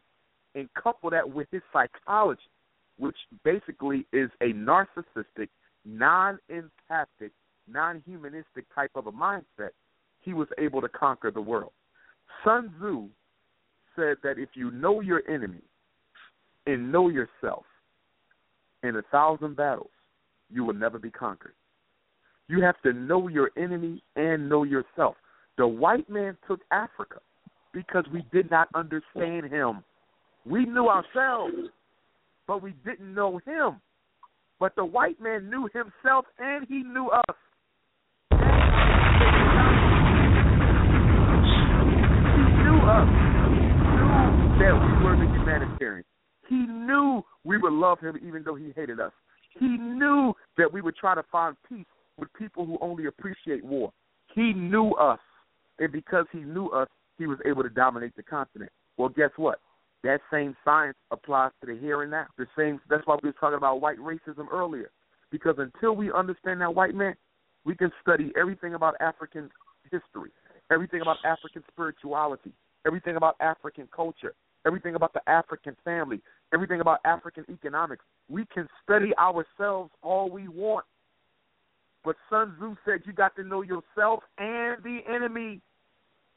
and 0.55 0.69
couple 0.75 1.11
that 1.11 1.29
with 1.29 1.49
his 1.51 1.63
psychology, 1.73 2.41
which 2.99 3.17
basically 3.45 4.07
is 4.13 4.31
a 4.41 4.53
narcissistic, 4.53 5.49
non-empathic, 5.85 7.33
non-humanistic 7.69 8.65
type 8.75 8.91
of 8.95 9.07
a 9.07 9.13
mindset, 9.13 9.71
he 10.23 10.33
was 10.33 10.49
able 10.59 10.81
to 10.81 10.89
conquer 10.89 11.31
the 11.31 11.41
world. 11.41 11.73
Sun 12.45 12.73
Tzu 12.79 13.09
said 13.95 14.17
that 14.23 14.39
if 14.39 14.51
you 14.55 14.71
know 14.71 15.01
your 15.01 15.23
enemy 15.29 15.63
and 16.67 16.91
know 16.93 17.09
yourself 17.09 17.65
in 18.83 18.97
a 18.97 19.03
thousand 19.11 19.57
battles, 19.57 19.91
you 20.51 20.65
will 20.65 20.75
never 20.75 20.99
be 20.99 21.11
conquered. 21.11 21.55
You 22.49 22.63
have 22.63 22.81
to 22.83 22.93
know 22.93 23.29
your 23.29 23.51
enemy 23.57 24.03
and 24.15 24.49
know 24.49 24.63
yourself. 24.63 25.17
The 25.59 25.67
white 25.67 26.09
man 26.09 26.37
took 26.47 26.61
Africa 26.71 27.19
because 27.73 28.05
we 28.13 28.25
did 28.33 28.51
not 28.51 28.69
understand 28.75 29.47
him. 29.51 29.83
We 30.45 30.65
knew 30.65 30.87
ourselves, 30.89 31.55
but 32.47 32.63
we 32.63 32.75
didn't 32.85 33.13
know 33.13 33.41
him. 33.45 33.81
But 34.61 34.77
the 34.77 34.85
white 34.85 35.21
man 35.21 35.51
knew 35.51 35.69
himself 35.75 36.25
and 36.39 36.67
he 36.69 36.83
knew 36.83 37.09
us. 37.09 37.37
He 38.31 38.37
knew 42.63 42.79
us. 42.87 43.09
He 43.51 43.67
knew 43.91 44.09
that 44.61 44.75
we 44.81 45.05
were 45.05 45.17
the 45.17 45.27
humanitarians. 45.33 46.07
He 46.49 46.67
knew 46.67 47.25
we 47.45 47.59
would 47.59 47.73
love 47.73 47.99
him 47.99 48.17
even 48.25 48.45
though 48.45 48.55
he 48.55 48.73
hated 48.77 49.01
us. 49.01 49.13
He 49.59 49.67
knew 49.67 50.33
that 50.59 50.73
we 50.73 50.81
would 50.81 50.97
try 50.97 51.15
to 51.15 51.25
find 51.33 51.57
peace 51.69 51.85
with 52.19 52.33
people 52.35 52.65
who 52.65 52.79
only 52.81 53.07
appreciate 53.07 53.65
war. 53.65 53.93
He 54.35 54.53
knew 54.53 54.91
us, 54.93 55.21
and 55.79 55.93
because 55.93 56.27
he 56.33 56.41
knew 56.41 56.69
us, 56.69 56.89
he 57.19 57.27
was 57.27 57.39
able 57.47 57.63
to 57.63 57.71
dominate 57.71 58.15
the 58.17 58.23
continent. 58.23 58.71
Well, 58.97 59.09
guess 59.09 59.31
what? 59.37 59.61
That 60.03 60.21
same 60.31 60.55
science 60.65 60.97
applies 61.11 61.51
to 61.61 61.67
the 61.67 61.79
here 61.79 62.03
and 62.03 62.11
now. 62.11 62.27
The 62.39 62.47
same. 62.57 62.81
That's 62.89 63.07
why 63.07 63.17
we 63.23 63.29
were 63.29 63.35
talking 63.41 63.57
about 63.57 63.81
white 63.81 63.99
racism 63.99 64.47
earlier, 64.53 64.91
because 65.31 65.57
until 65.59 65.97
we 65.97 66.13
understand 66.13 66.61
that 66.61 66.75
white 66.75 66.95
man, 66.95 67.15
we 67.65 67.75
can 67.75 67.91
study 68.03 68.33
everything 68.39 68.75
about 68.75 68.95
African 69.01 69.51
history, 69.91 70.31
everything 70.71 71.01
about 71.01 71.17
African 71.25 71.65
spirituality, 71.73 72.53
everything 72.87 73.17
about 73.17 73.37
African 73.41 73.89
culture, 73.95 74.35
everything 74.67 74.95
about 74.95 75.13
the 75.13 75.23
African 75.29 75.77
family, 75.85 76.21
everything 76.53 76.81
about 76.81 77.01
African 77.05 77.45
economics. 77.51 78.05
We 78.29 78.47
can 78.53 78.69
study 78.85 79.13
ourselves 79.19 79.91
all 80.03 80.31
we 80.31 80.47
want. 80.49 80.85
But 82.07 82.15
Sun 82.31 82.55
Tzu 82.57 82.77
said 82.85 83.01
you 83.05 83.13
got 83.13 83.35
to 83.35 83.43
know 83.43 83.63
yourself 83.63 84.23
and 84.39 84.81
the 84.85 85.01
enemy. 85.13 85.61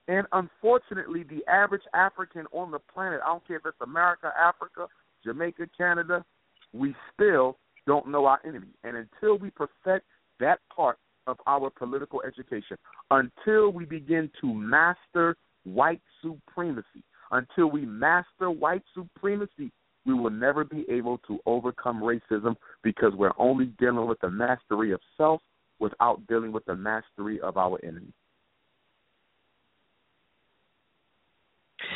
And 0.07 0.25
unfortunately, 0.31 1.21
the 1.21 1.45
average 1.47 1.83
African 1.93 2.47
on 2.51 2.71
the 2.71 2.79
planet, 2.91 3.19
I 3.23 3.27
don't 3.29 3.47
care 3.47 3.57
if 3.57 3.65
it's 3.67 3.77
America, 3.79 4.33
Africa, 4.35 4.87
Jamaica, 5.23 5.67
Canada, 5.77 6.25
we 6.73 6.95
still 7.13 7.57
don't 7.85 8.07
know 8.07 8.25
our 8.25 8.39
enemy. 8.43 8.69
And 8.83 8.97
until 8.97 9.37
we 9.37 9.51
perfect 9.51 10.07
that 10.39 10.59
part 10.75 10.97
of 11.27 11.37
our 11.45 11.69
political 11.69 12.23
education, 12.23 12.75
until 13.11 13.69
we 13.69 13.85
begin 13.85 14.31
to 14.41 14.51
master 14.51 15.37
white 15.65 16.01
supremacy, 16.23 17.03
until 17.29 17.67
we 17.67 17.85
master 17.85 18.49
white 18.49 18.81
supremacy, 18.95 19.71
we 20.07 20.15
will 20.15 20.31
never 20.31 20.63
be 20.63 20.83
able 20.89 21.19
to 21.27 21.37
overcome 21.45 22.01
racism 22.01 22.55
because 22.81 23.13
we're 23.13 23.33
only 23.37 23.65
dealing 23.79 24.07
with 24.07 24.19
the 24.21 24.31
mastery 24.31 24.93
of 24.93 24.99
self 25.15 25.41
without 25.79 26.25
dealing 26.27 26.51
with 26.51 26.65
the 26.65 26.75
mastery 26.75 27.39
of 27.41 27.57
our 27.57 27.79
enemy. 27.83 28.13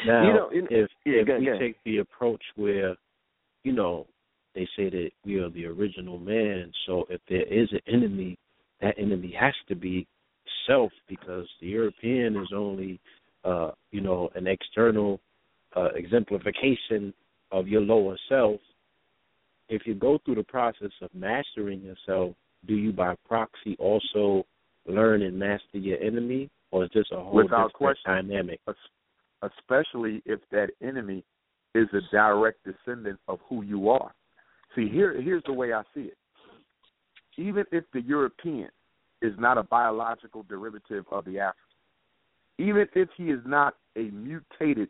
Now, 0.05 0.27
You 0.27 0.33
know, 0.33 0.49
in- 0.49 0.67
if 0.69 0.91
yeah, 1.05 1.21
if 1.21 1.27
go- 1.27 1.39
we 1.39 1.45
go. 1.45 1.57
take 1.57 1.81
the 1.83 1.97
approach 1.97 2.43
where, 2.55 2.95
you 3.63 3.73
know, 3.73 4.07
they 4.53 4.65
say 4.75 4.89
that 4.89 5.11
we 5.25 5.39
are 5.39 5.49
the 5.49 5.65
original 5.65 6.19
man, 6.19 6.71
so 6.85 7.05
if 7.09 7.23
there 7.25 7.43
is 7.43 7.71
an 7.71 7.81
enemy, 7.87 8.37
that 8.79 8.97
enemy 8.97 9.31
has 9.31 9.55
to 9.67 9.75
be 9.75 10.07
self 10.65 10.91
because 11.07 11.47
the 11.59 11.67
European 11.67 12.35
is 12.37 12.51
only, 12.53 12.99
uh, 13.43 13.71
you 13.91 14.01
know, 14.01 14.29
an 14.35 14.47
external 14.47 15.19
uh, 15.75 15.89
exemplification 15.95 17.13
of 17.51 17.67
your 17.67 17.81
lower 17.81 18.17
self. 18.29 18.61
If 19.69 19.87
you 19.87 19.95
go 19.95 20.17
through 20.19 20.35
the 20.35 20.43
process 20.43 20.91
of 21.01 21.13
mastering 21.15 21.81
yourself, 21.81 22.35
do 22.67 22.75
you 22.75 22.91
by 22.91 23.15
proxy 23.27 23.75
also 23.79 24.45
learn 24.87 25.21
and 25.21 25.37
master 25.37 25.77
your 25.77 25.99
enemy, 25.99 26.49
or 26.71 26.85
is 26.85 26.89
this 26.93 27.05
a 27.11 27.15
whole 27.15 27.33
Without 27.33 27.71
different 27.73 27.73
question. 27.73 28.27
dynamic? 28.27 28.59
especially 29.41 30.21
if 30.25 30.39
that 30.51 30.69
enemy 30.81 31.23
is 31.75 31.87
a 31.93 31.99
direct 32.11 32.59
descendant 32.63 33.19
of 33.27 33.39
who 33.49 33.61
you 33.61 33.89
are. 33.89 34.13
See, 34.75 34.87
here 34.87 35.21
here's 35.21 35.43
the 35.45 35.53
way 35.53 35.73
I 35.73 35.83
see 35.93 36.01
it. 36.01 36.17
Even 37.37 37.65
if 37.71 37.83
the 37.93 38.01
European 38.01 38.69
is 39.21 39.33
not 39.37 39.57
a 39.57 39.63
biological 39.63 40.43
derivative 40.43 41.05
of 41.11 41.25
the 41.25 41.39
African, 41.39 41.59
even 42.57 42.87
if 42.95 43.09
he 43.17 43.25
is 43.25 43.41
not 43.45 43.75
a 43.97 44.03
mutated 44.11 44.89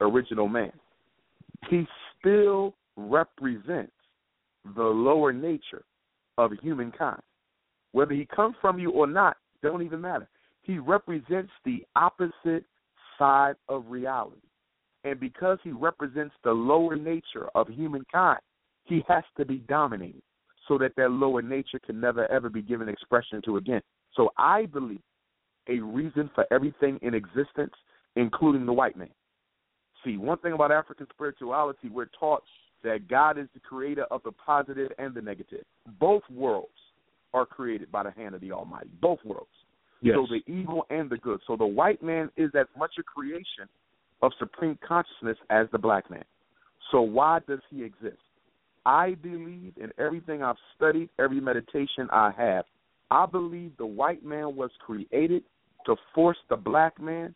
original 0.00 0.48
man, 0.48 0.72
he 1.68 1.84
still 2.18 2.74
represents 2.96 3.92
the 4.76 4.82
lower 4.82 5.32
nature 5.32 5.84
of 6.38 6.52
humankind. 6.62 7.20
Whether 7.92 8.14
he 8.14 8.26
comes 8.26 8.56
from 8.60 8.78
you 8.78 8.90
or 8.90 9.06
not, 9.06 9.36
don't 9.62 9.82
even 9.82 10.00
matter. 10.00 10.28
He 10.62 10.78
represents 10.78 11.52
the 11.64 11.84
opposite 11.94 12.64
side 13.18 13.54
of 13.68 13.84
reality. 13.88 14.40
And 15.04 15.20
because 15.20 15.58
he 15.62 15.70
represents 15.70 16.34
the 16.42 16.52
lower 16.52 16.96
nature 16.96 17.48
of 17.54 17.68
humankind, 17.68 18.40
he 18.84 19.04
has 19.08 19.24
to 19.36 19.44
be 19.44 19.58
dominated 19.68 20.22
so 20.66 20.78
that 20.78 20.96
that 20.96 21.10
lower 21.10 21.42
nature 21.42 21.78
can 21.78 22.00
never 22.00 22.30
ever 22.30 22.48
be 22.48 22.62
given 22.62 22.88
expression 22.88 23.42
to 23.44 23.58
again. 23.58 23.82
So 24.14 24.30
I 24.38 24.66
believe 24.66 25.02
a 25.68 25.78
reason 25.80 26.30
for 26.34 26.46
everything 26.50 26.98
in 27.02 27.14
existence, 27.14 27.72
including 28.16 28.66
the 28.66 28.72
white 28.72 28.96
man. 28.96 29.08
See, 30.04 30.16
one 30.16 30.38
thing 30.38 30.52
about 30.52 30.70
African 30.70 31.06
spirituality, 31.12 31.88
we're 31.88 32.10
taught 32.18 32.42
that 32.84 33.08
God 33.08 33.38
is 33.38 33.48
the 33.54 33.60
creator 33.60 34.04
of 34.10 34.22
the 34.22 34.32
positive 34.32 34.92
and 34.98 35.14
the 35.14 35.20
negative. 35.20 35.64
Both 35.98 36.22
worlds 36.30 36.68
are 37.32 37.44
created 37.44 37.90
by 37.90 38.04
the 38.04 38.12
hand 38.12 38.34
of 38.34 38.40
the 38.40 38.52
Almighty. 38.52 38.90
Both 39.00 39.18
worlds. 39.24 39.48
Yes. 40.00 40.16
So 40.16 40.26
the 40.30 40.52
evil 40.52 40.86
and 40.90 41.10
the 41.10 41.16
good. 41.16 41.40
So 41.46 41.56
the 41.56 41.66
white 41.66 42.02
man 42.02 42.30
is 42.36 42.50
as 42.54 42.66
much 42.78 42.92
a 42.98 43.02
creation 43.02 43.68
of 44.22 44.32
supreme 44.38 44.78
consciousness 44.86 45.38
as 45.50 45.66
the 45.72 45.78
black 45.78 46.10
man. 46.10 46.24
So 46.92 47.00
why 47.00 47.40
does 47.48 47.60
he 47.70 47.82
exist? 47.82 48.18
I 48.86 49.14
believe 49.14 49.72
in 49.80 49.90
everything 49.98 50.42
I've 50.42 50.56
studied, 50.76 51.08
every 51.18 51.40
meditation 51.40 52.08
I 52.12 52.30
have. 52.36 52.66
I 53.10 53.26
believe 53.26 53.72
the 53.78 53.86
white 53.86 54.24
man 54.24 54.56
was 54.56 54.70
created 54.84 55.42
to 55.86 55.96
force 56.14 56.36
the 56.50 56.56
black 56.56 57.00
man 57.00 57.34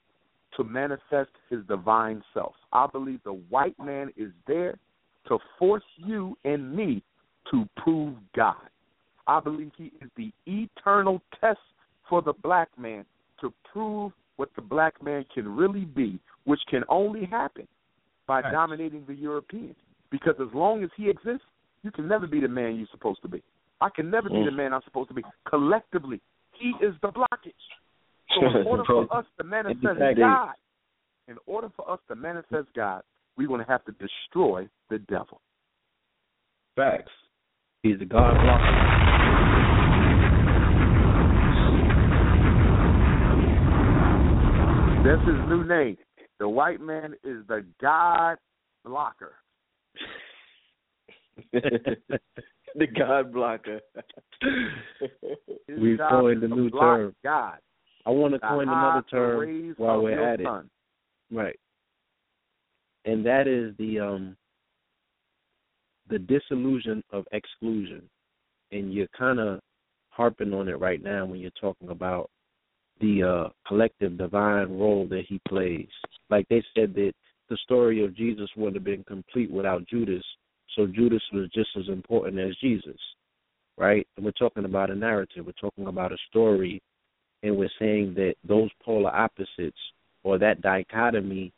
to 0.57 0.65
manifest 0.65 1.31
his 1.49 1.61
divine 1.69 2.23
self. 2.35 2.55
I 2.73 2.87
believe 2.87 3.21
the 3.25 3.33
white 3.33 3.79
man 3.79 4.11
is 4.17 4.31
there 4.47 4.79
to 5.29 5.39
force 5.59 5.85
you 5.97 6.37
and 6.45 6.75
me 6.75 7.03
to 7.51 7.69
prove 7.77 8.15
God. 8.35 8.57
I 9.27 9.41
believe 9.41 9.73
he 9.77 9.93
is 10.01 10.11
the 10.17 10.33
eternal 10.47 11.21
test 11.41 11.59
for 12.09 12.23
the 12.23 12.33
black 12.43 12.69
man 12.79 13.05
to 13.41 13.53
prove 13.71 14.13
what 14.37 14.49
the 14.57 14.63
black 14.63 15.03
man 15.03 15.25
can 15.35 15.55
really 15.55 15.85
be, 15.85 16.19
which 16.45 16.61
can 16.69 16.83
only 16.89 17.25
happen 17.27 17.67
by 18.27 18.41
Right. 18.41 18.53
dominating 18.53 19.05
the 19.07 19.15
Europeans. 19.15 19.77
Because 20.11 20.39
as 20.41 20.53
long 20.55 20.83
as 20.83 20.91
he 20.97 21.11
exists, 21.11 21.47
you 21.83 21.91
can 21.91 22.09
never 22.09 22.27
be 22.27 22.41
the 22.41 22.49
man 22.49 22.77
you're 22.77 22.87
supposed 22.89 23.21
to 23.23 23.29
be. 23.29 23.43
I 23.81 23.91
can 23.91 24.11
never 24.11 24.29
be 24.29 24.37
Mm. 24.37 24.45
the 24.47 24.51
man 24.51 24.73
I'm 24.73 24.83
supposed 24.83 25.09
to 25.09 25.15
be. 25.15 25.25
Collectively, 25.45 26.21
he 26.53 26.71
is 26.81 26.95
the 27.01 27.13
blockage. 27.13 27.55
So 28.35 28.47
in 28.47 28.67
order 28.67 28.85
for 28.85 29.13
us 29.13 29.27
to 29.39 29.45
manifest 29.45 29.99
God, 30.17 30.55
in 31.29 31.39
order 31.47 31.69
for 31.71 31.89
us 31.91 32.01
to 32.09 32.15
manifest 32.15 32.73
God, 32.75 33.03
we're 33.39 33.47
going 33.49 33.65
to 33.65 33.71
have 33.71 33.85
to 33.85 33.93
destroy 33.93 34.69
the 34.91 34.99
devil. 34.99 35.41
Facts. 36.75 37.13
He's 37.83 37.99
the 38.01 38.05
God 38.05 38.35
blocker. 38.35 38.99
That's 45.05 45.27
his 45.27 45.49
new 45.49 45.65
name. 45.65 45.97
The 46.41 46.49
white 46.49 46.81
man 46.81 47.15
is 47.25 47.47
the 47.47 47.65
God 47.81 48.37
blocker. 48.85 49.35
the 51.53 52.87
God 52.99 53.33
blocker. 53.33 53.81
His 55.69 55.81
We've 55.81 55.99
job 55.99 56.11
coined 56.11 56.43
is 56.43 56.51
a 56.51 56.55
new 56.55 56.71
block 56.71 56.99
term. 56.99 57.15
God. 57.23 57.59
I 58.05 58.11
want 58.11 58.35
to 58.35 58.41
to 58.41 58.49
coin 58.49 58.69
another 58.69 59.05
term 59.09 59.75
while 59.77 60.03
we're 60.03 60.11
your 60.11 60.29
at 60.29 60.41
it. 60.41 60.47
Right. 61.31 61.59
And 63.09 63.25
that 63.25 63.49
is 63.49 63.75
the 63.79 64.01
um 64.01 64.37
the 66.11 66.19
disillusion 66.19 67.03
of 67.11 67.25
exclusion. 67.33 68.03
And 68.71 68.93
you're 68.93 69.09
kind 69.19 69.41
of 69.41 69.61
harping 70.11 70.53
on 70.53 70.69
it 70.69 70.79
right 70.79 71.03
now 71.03 71.25
when 71.25 71.41
you're 71.41 71.51
talking 71.59 71.89
about 71.89 72.29
the 73.01 73.23
uh 73.23 73.49
collective 73.67 74.19
divine 74.19 74.79
role 74.79 75.07
that 75.09 75.25
he 75.27 75.41
plays. 75.49 75.89
Like 76.29 76.47
they 76.51 76.63
said 76.75 76.93
that 76.97 77.13
the 77.49 77.57
story 77.63 78.05
of 78.05 78.15
Jesus 78.15 78.51
wouldn't 78.57 78.77
have 78.77 78.85
been 78.85 79.05
complete 79.05 79.51
without 79.51 79.89
Judas, 79.89 80.25
so 80.77 80.87
Judas 80.87 81.23
was 81.33 81.49
just 81.55 81.71
as 81.79 81.89
important 81.89 82.39
as 82.39 82.55
Jesus. 82.57 83.01
Right? 83.79 84.07
And 84.17 84.25
we're 84.27 84.33
talking 84.33 84.67
about 84.67 84.91
a 84.91 84.95
narrative, 84.95 85.47
we're 85.47 85.53
talking 85.53 85.87
about 85.87 86.13
a 86.13 86.19
story 86.29 86.83
and 87.43 87.57
we're 87.57 87.71
saying 87.79 88.13
that 88.17 88.35
those 88.47 88.69
polar 88.83 89.15
opposites 89.15 89.79
or 90.25 90.37
that 90.39 90.61
dichotomy 90.61 91.55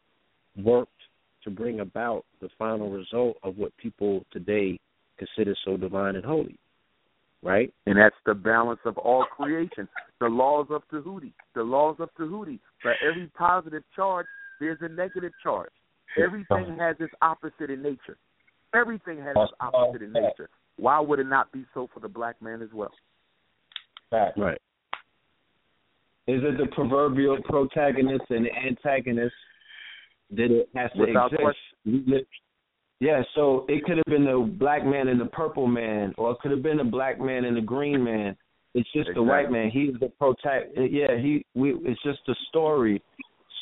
worked 0.56 0.92
to 1.44 1.50
bring 1.50 1.80
about 1.80 2.24
the 2.40 2.48
final 2.58 2.90
result 2.90 3.36
of 3.42 3.56
what 3.56 3.76
people 3.76 4.24
today 4.32 4.78
consider 5.18 5.54
so 5.64 5.76
divine 5.76 6.16
and 6.16 6.24
holy. 6.24 6.56
Right? 7.42 7.72
And 7.86 7.96
that's 7.96 8.16
the 8.26 8.34
balance 8.34 8.80
of 8.84 8.98
all 8.98 9.24
creation. 9.24 9.88
The 10.20 10.26
laws 10.26 10.66
of 10.68 10.82
Tahuti. 10.92 11.32
The 11.54 11.62
laws 11.62 11.96
of 11.98 12.10
Tahuti. 12.18 12.58
For 12.82 12.94
every 13.02 13.28
positive 13.28 13.82
charge, 13.96 14.26
there's 14.60 14.78
a 14.82 14.88
negative 14.88 15.32
charge. 15.42 15.70
Everything 16.22 16.76
has 16.78 16.96
its 17.00 17.12
opposite 17.22 17.70
in 17.70 17.82
nature. 17.82 18.18
Everything 18.74 19.18
has 19.18 19.34
its 19.36 19.52
opposite 19.60 20.02
in 20.02 20.12
nature. 20.12 20.50
Why 20.76 21.00
would 21.00 21.18
it 21.18 21.26
not 21.26 21.50
be 21.52 21.64
so 21.72 21.88
for 21.92 22.00
the 22.00 22.08
black 22.08 22.40
man 22.42 22.60
as 22.62 22.68
well? 22.74 22.92
Facts. 24.10 24.36
Right. 24.36 24.60
Is 26.26 26.42
it 26.44 26.58
the 26.58 26.66
proverbial 26.74 27.38
protagonist 27.42 28.24
and 28.28 28.46
antagonist 28.66 29.34
that 30.30 30.50
it 30.50 30.68
has 30.74 30.90
to 30.92 31.00
Without 31.00 31.32
exist? 31.32 31.42
question. 31.84 32.26
Yeah, 33.00 33.22
so 33.34 33.64
it 33.68 33.82
could 33.84 33.96
have 33.96 34.04
been 34.06 34.24
the 34.24 34.54
black 34.58 34.84
man 34.84 35.08
and 35.08 35.18
the 35.18 35.26
purple 35.26 35.66
man, 35.66 36.12
or 36.18 36.32
it 36.32 36.38
could 36.42 36.50
have 36.50 36.62
been 36.62 36.76
the 36.76 36.84
black 36.84 37.18
man 37.18 37.46
and 37.46 37.56
the 37.56 37.62
green 37.62 38.04
man. 38.04 38.36
It's 38.74 38.88
just 38.92 39.08
the 39.14 39.22
white 39.22 39.50
man. 39.50 39.70
He's 39.70 39.94
the 39.98 40.10
protect. 40.10 40.76
Yeah, 40.76 41.16
he. 41.18 41.44
We. 41.54 41.74
It's 41.82 42.00
just 42.02 42.20
a 42.28 42.34
story. 42.50 43.02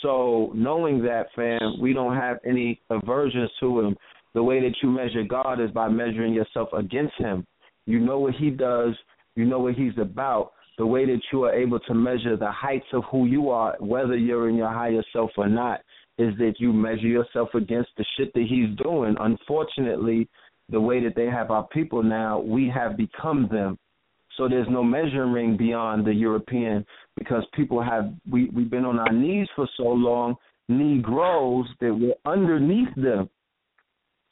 So 0.03 0.53
knowing 0.55 1.03
that, 1.05 1.27
fam, 1.35 1.81
we 1.81 1.93
don't 1.93 2.15
have 2.15 2.39
any 2.45 2.81
aversions 2.90 3.51
to 3.61 3.81
him. 3.81 3.97
The 4.35 4.43
way 4.43 4.61
that 4.61 4.74
you 4.82 4.90
measure 4.90 5.23
God 5.23 5.61
is 5.61 5.70
by 5.70 5.89
measuring 5.89 6.35
yourself 6.35 6.69
against 6.73 7.15
him. 7.19 7.47
You 7.86 7.99
know 8.01 8.19
what 8.19 8.35
he 8.35 8.51
does. 8.51 8.95
You 9.35 9.47
know 9.47 9.61
what 9.61 9.74
he's 9.74 9.97
about. 9.99 10.53
The 10.77 10.86
way 10.86 11.07
that 11.07 11.20
you 11.32 11.45
are 11.45 11.53
able 11.53 11.81
to 11.81 11.95
measure 11.95 12.36
the 12.36 12.51
heights 12.53 12.86
of 12.93 13.03
who 13.11 13.27
you 13.27 13.51
are, 13.51 13.77
whether 13.81 14.16
you're 14.16 14.49
in 14.49 14.57
your 14.57 14.69
higher 14.73 15.03
self 15.12 15.31
or 15.36 15.49
not, 15.49 15.81
is 16.19 16.36
that 16.39 16.55
you 16.59 16.73
measure 16.73 17.07
yourself 17.07 17.49
against 17.55 17.90
the 17.97 18.05
shit 18.16 18.32
that 18.35 18.47
he's 18.49 18.77
doing. 18.82 19.16
Unfortunately, 19.20 20.28
the 20.69 20.81
way 20.81 21.03
that 21.03 21.15
they 21.15 21.27
have 21.27 21.51
our 21.51 21.66
people 21.69 22.03
now, 22.03 22.40
we 22.40 22.69
have 22.69 22.97
become 22.97 23.49
them. 23.51 23.78
So 24.36 24.49
there's 24.49 24.69
no 24.70 24.85
measuring 24.85 25.57
beyond 25.57 26.07
the 26.07 26.15
European 26.15 26.85
because 27.16 27.45
people 27.55 27.82
have 27.82 28.12
we 28.31 28.51
we've 28.51 28.70
been 28.70 28.85
on 28.85 28.99
our 28.99 29.12
knees 29.12 29.49
for 29.57 29.69
so 29.77 29.85
long, 29.85 30.36
Negroes 30.69 31.66
that 31.81 31.93
we're 31.95 32.15
underneath 32.31 32.95
them. 32.95 33.28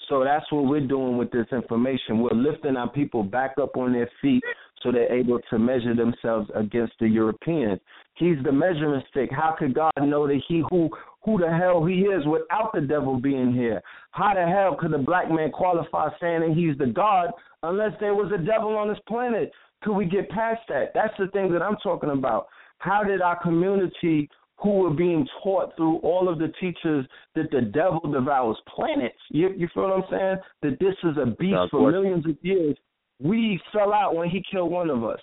So 0.09 0.23
that's 0.23 0.45
what 0.53 0.67
we're 0.67 0.87
doing 0.87 1.17
with 1.17 1.33
this 1.33 1.47
information. 1.51 2.21
We're 2.21 2.31
lifting 2.35 2.77
our 2.77 2.89
people 2.89 3.25
back 3.25 3.55
up 3.61 3.77
on 3.77 3.93
their 3.93 4.09
feet 4.23 4.43
so 4.87 4.93
they're 4.93 5.13
able 5.13 5.41
to 5.51 5.59
measure 5.59 5.95
themselves 5.95 6.49
against 6.55 6.95
the 7.01 7.09
Europeans. 7.09 7.81
He's 8.15 8.37
the 8.45 8.53
measuring 8.53 9.03
stick. 9.11 9.31
How 9.31 9.55
could 9.59 9.75
God 9.75 9.93
know 10.01 10.27
that 10.27 10.41
he 10.49 10.63
who 10.71 10.89
who 11.25 11.39
the 11.39 11.51
hell 11.51 11.85
he 11.85 12.03
is 12.03 12.25
without 12.27 12.71
the 12.73 12.81
devil 12.81 13.21
being 13.21 13.53
here? 13.53 13.83
How 14.13 14.33
the 14.35 14.47
hell 14.47 14.77
could 14.79 14.93
the 14.93 14.99
black 14.99 15.31
man 15.31 15.51
qualify 15.51 16.09
saying 16.21 16.41
that 16.41 16.55
he's 16.57 16.79
the 16.79 16.87
God 16.87 17.31
unless 17.63 17.93
there 18.01 18.15
was 18.15 18.33
a 18.33 18.39
devil 18.39 18.77
on 18.77 18.89
this 18.89 18.99
planet? 19.09 19.51
Could 19.83 19.95
we 19.95 20.07
get 20.07 20.31
past 20.31 20.61
that? 20.69 20.93
That's 20.95 21.15
the 21.19 21.27
thing 21.29 21.53
that 21.53 21.63
I'm 21.63 21.77
talking 21.83 22.11
about. 22.11 22.47
How 22.79 23.03
did 23.03 23.21
our 23.21 23.43
community 23.43 24.29
who 24.59 24.79
were 24.79 24.91
being 24.91 25.27
taught 25.43 25.77
through 25.77 25.99
all 25.99 26.29
of 26.29 26.39
the 26.39 26.49
teachers 26.61 27.07
that 27.35 27.51
the 27.51 27.61
devil 27.61 28.01
devours 28.11 28.57
planets. 28.75 29.19
You, 29.29 29.51
you 29.57 29.69
feel 29.75 29.83
what 29.83 29.93
I'm 29.93 30.05
saying? 30.11 30.37
That 30.63 30.81
this 30.81 30.95
is 31.05 31.17
a 31.19 31.27
beast 31.27 31.71
for 31.71 31.91
millions 31.91 32.25
of 32.27 32.37
years. 32.43 32.77
We 33.21 33.61
fell 33.73 33.93
out 33.93 34.15
when 34.15 34.29
he 34.29 34.43
killed 34.51 34.71
one 34.71 34.91
of 34.91 35.05
us. 35.05 35.21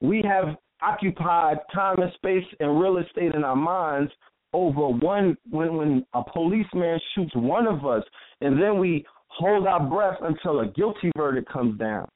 We 0.00 0.22
have 0.26 0.56
occupied 0.82 1.58
time 1.72 2.00
and 2.00 2.12
space 2.14 2.44
and 2.58 2.80
real 2.80 2.98
estate 2.98 3.34
in 3.34 3.44
our 3.44 3.56
minds 3.56 4.10
over 4.52 4.88
one 4.88 5.36
when 5.50 5.76
when 5.76 6.06
a 6.14 6.22
policeman 6.24 6.98
shoots 7.14 7.32
one 7.34 7.66
of 7.66 7.86
us 7.86 8.02
and 8.40 8.60
then 8.60 8.78
we 8.78 9.04
hold 9.28 9.66
our 9.66 9.80
breath 9.80 10.18
until 10.22 10.60
a 10.60 10.66
guilty 10.66 11.12
verdict 11.16 11.50
comes 11.52 11.78
down. 11.78 12.08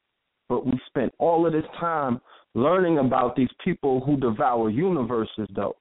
But 0.49 0.65
we 0.65 0.73
spent 0.87 1.13
all 1.17 1.45
of 1.47 1.53
this 1.53 1.63
time 1.79 2.19
learning 2.53 2.97
about 2.97 3.35
these 3.35 3.49
people 3.63 4.01
who 4.01 4.17
devour 4.17 4.69
universes 4.69 5.47
though. 5.55 5.75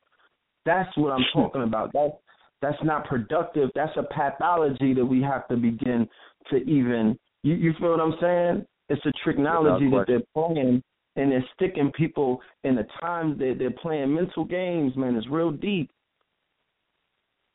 That's 0.65 0.95
what 0.97 1.13
I'm 1.13 1.25
talking 1.33 1.63
about. 1.63 1.93
That 1.93 2.19
that's 2.63 2.83
not 2.85 3.07
productive. 3.07 3.71
That's 3.75 3.97
a 3.97 4.05
pathology 4.05 4.95
that 4.95 5.05
we 5.05 5.21
have 5.23 5.49
to 5.49 5.57
begin 5.57 6.09
to 6.51 6.57
even 6.57 7.19
you, 7.43 7.55
you 7.55 7.73
feel 7.79 7.91
what 7.91 8.01
I'm 8.01 8.15
saying? 8.21 8.67
It's 8.89 9.05
a 9.07 9.13
technology 9.27 9.89
that 9.91 10.05
they're 10.07 10.21
playing 10.35 10.83
and 11.17 11.31
they're 11.31 11.45
sticking 11.55 11.93
people 11.93 12.41
in 12.65 12.75
the 12.75 12.87
time 13.01 13.39
that 13.39 13.57
they're 13.59 13.71
playing 13.71 14.15
mental 14.15 14.45
games, 14.45 14.97
man. 14.97 15.17
It's 15.17 15.29
real 15.29 15.53
deep. 15.53 15.91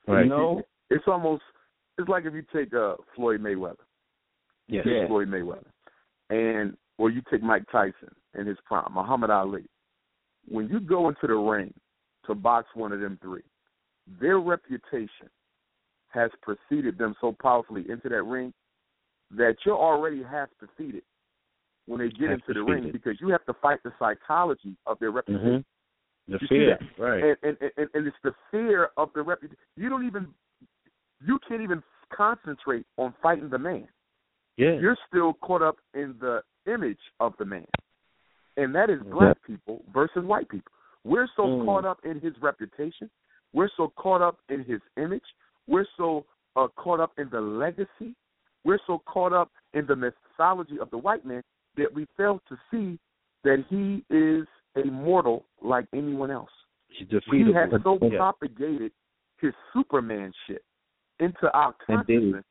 Right. 0.08 0.24
You 0.24 0.30
know? 0.30 0.62
It's 0.90 1.04
almost 1.08 1.44
it's 1.98 2.10
like 2.10 2.26
if 2.26 2.34
you 2.34 2.44
take 2.54 2.74
uh, 2.74 2.96
Floyd 3.16 3.42
Mayweather. 3.42 3.76
Yes. 4.68 4.86
Yeah. 4.88 5.08
Floyd 5.08 5.28
Mayweather, 5.28 5.66
and 6.30 6.76
or 6.98 7.10
you 7.10 7.22
take 7.30 7.44
Mike 7.44 7.64
Tyson 7.72 8.14
in 8.38 8.46
his 8.46 8.58
prime, 8.66 8.94
Muhammad 8.94 9.30
Ali. 9.30 9.66
When 10.48 10.68
you 10.70 10.80
go 10.80 11.10
into 11.10 11.28
the 11.28 11.36
ring 11.36 11.74
to 12.26 12.36
box 12.36 12.68
one 12.74 12.92
of 12.92 13.02
them 13.02 13.20
three, 13.22 13.44
their 14.20 14.40
reputation 14.40 15.30
has 16.10 16.32
preceded 16.42 16.98
them 16.98 17.16
so 17.22 17.36
powerfully 17.40 17.86
into 17.90 18.10
that 18.10 18.24
ring 18.24 18.54
that 19.32 19.56
you're 19.66 19.78
already 19.78 20.24
half 20.24 20.50
defeated 20.60 21.04
when 21.90 22.00
they 22.00 22.10
get 22.10 22.30
into 22.30 22.54
the 22.54 22.62
ring 22.62 22.84
defeated. 22.84 22.94
because 22.94 23.20
you 23.20 23.30
have 23.30 23.44
to 23.46 23.54
fight 23.62 23.80
the 23.84 23.92
psychology 23.98 24.76
of 24.86 25.00
their 25.00 25.12
reputation. 25.12 25.64
hmm 26.28 26.32
The 26.34 26.38
You 26.42 26.48
fear. 26.48 26.80
Right. 26.98 27.24
and, 27.24 27.58
and, 27.62 27.72
and 27.78 27.90
and 27.96 28.08
it's 28.08 28.16
the 28.24 28.34
fear 28.52 28.90
of 28.96 29.10
the 29.16 29.24
reputation. 29.24 29.58
You 29.76 29.90
don't 29.90 30.06
even, 30.06 30.28
you 31.26 31.40
can't 31.48 31.62
even 31.62 31.82
concentrate 32.16 32.86
on 32.98 33.14
fighting 33.24 33.50
the 33.50 33.58
man. 33.58 33.88
yeah. 34.58 34.76
You're 34.80 34.98
still 35.08 35.34
caught 35.34 35.62
up 35.64 35.78
in 35.94 36.16
the 36.22 36.42
image 36.68 37.00
of 37.20 37.34
the 37.40 37.46
man, 37.46 37.66
and 38.58 38.74
that 38.76 38.90
is 38.90 39.00
black 39.12 39.38
people 39.46 39.84
versus 39.94 40.24
white 40.24 40.48
people. 40.50 40.72
We're 41.04 41.28
so 41.36 41.44
Mm. 41.44 41.66
caught 41.66 41.86
up 41.86 42.00
in 42.06 42.20
his 42.20 42.34
reputation. 42.42 43.10
We're 43.54 43.70
so 43.78 43.88
caught 43.96 44.22
up 44.22 44.38
in 44.50 44.64
his 44.64 44.82
image. 44.98 45.24
We're 45.68 45.88
so 45.98 46.26
uh, 46.56 46.68
caught 46.76 47.00
up 47.00 47.14
in 47.18 47.30
the 47.30 47.42
legacy. 47.42 48.14
We're 48.66 48.80
so 48.86 49.00
caught 49.08 49.34
up 49.34 49.50
in 49.74 49.86
the 49.88 49.96
mythology 49.96 50.78
of 50.80 50.90
the 50.92 50.98
white 50.98 51.26
man 51.26 51.42
that 51.80 51.94
we 51.94 52.06
fail 52.18 52.42
to 52.50 52.58
see 52.72 53.00
that 53.44 53.64
he 53.70 54.04
is 54.14 54.46
a 54.76 54.86
mortal 54.90 55.46
like 55.62 55.86
anyone 55.94 56.32
else. 56.32 56.50
He's 56.90 57.08
He 57.32 57.54
has 57.54 57.70
so 57.84 57.98
yeah. 58.02 58.18
propagated 58.18 58.92
his 59.40 59.54
superman 59.74 60.32
shit 60.48 60.64
into 61.20 61.52
our 61.54 61.76
Indeed. 61.88 62.06
consciousness 62.06 62.44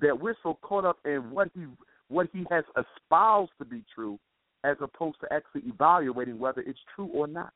that 0.00 0.18
we're 0.20 0.36
so 0.42 0.58
caught 0.62 0.84
up 0.84 0.98
in 1.04 1.30
what 1.30 1.50
he 1.54 1.64
what 2.08 2.28
he 2.32 2.44
has 2.50 2.64
espoused 2.76 3.52
to 3.58 3.64
be 3.64 3.82
true 3.94 4.18
as 4.62 4.76
opposed 4.80 5.16
to 5.20 5.32
actually 5.32 5.62
evaluating 5.66 6.38
whether 6.38 6.60
it's 6.62 6.78
true 6.94 7.06
or 7.06 7.26
not. 7.26 7.52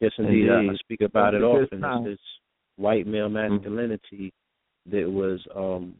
Yes, 0.00 0.12
indeed. 0.18 0.50
I, 0.50 0.72
I 0.72 0.76
speak 0.76 1.00
about 1.00 1.34
it 1.34 1.42
It's 1.42 1.44
a 1.44 1.56
good 1.58 1.64
often. 1.64 1.80
time. 1.80 2.06
It's 2.06 2.12
this 2.12 2.26
white 2.76 3.06
male 3.06 3.28
masculinity 3.28 4.32
that 4.86 5.10
was 5.10 5.40
um 5.54 5.94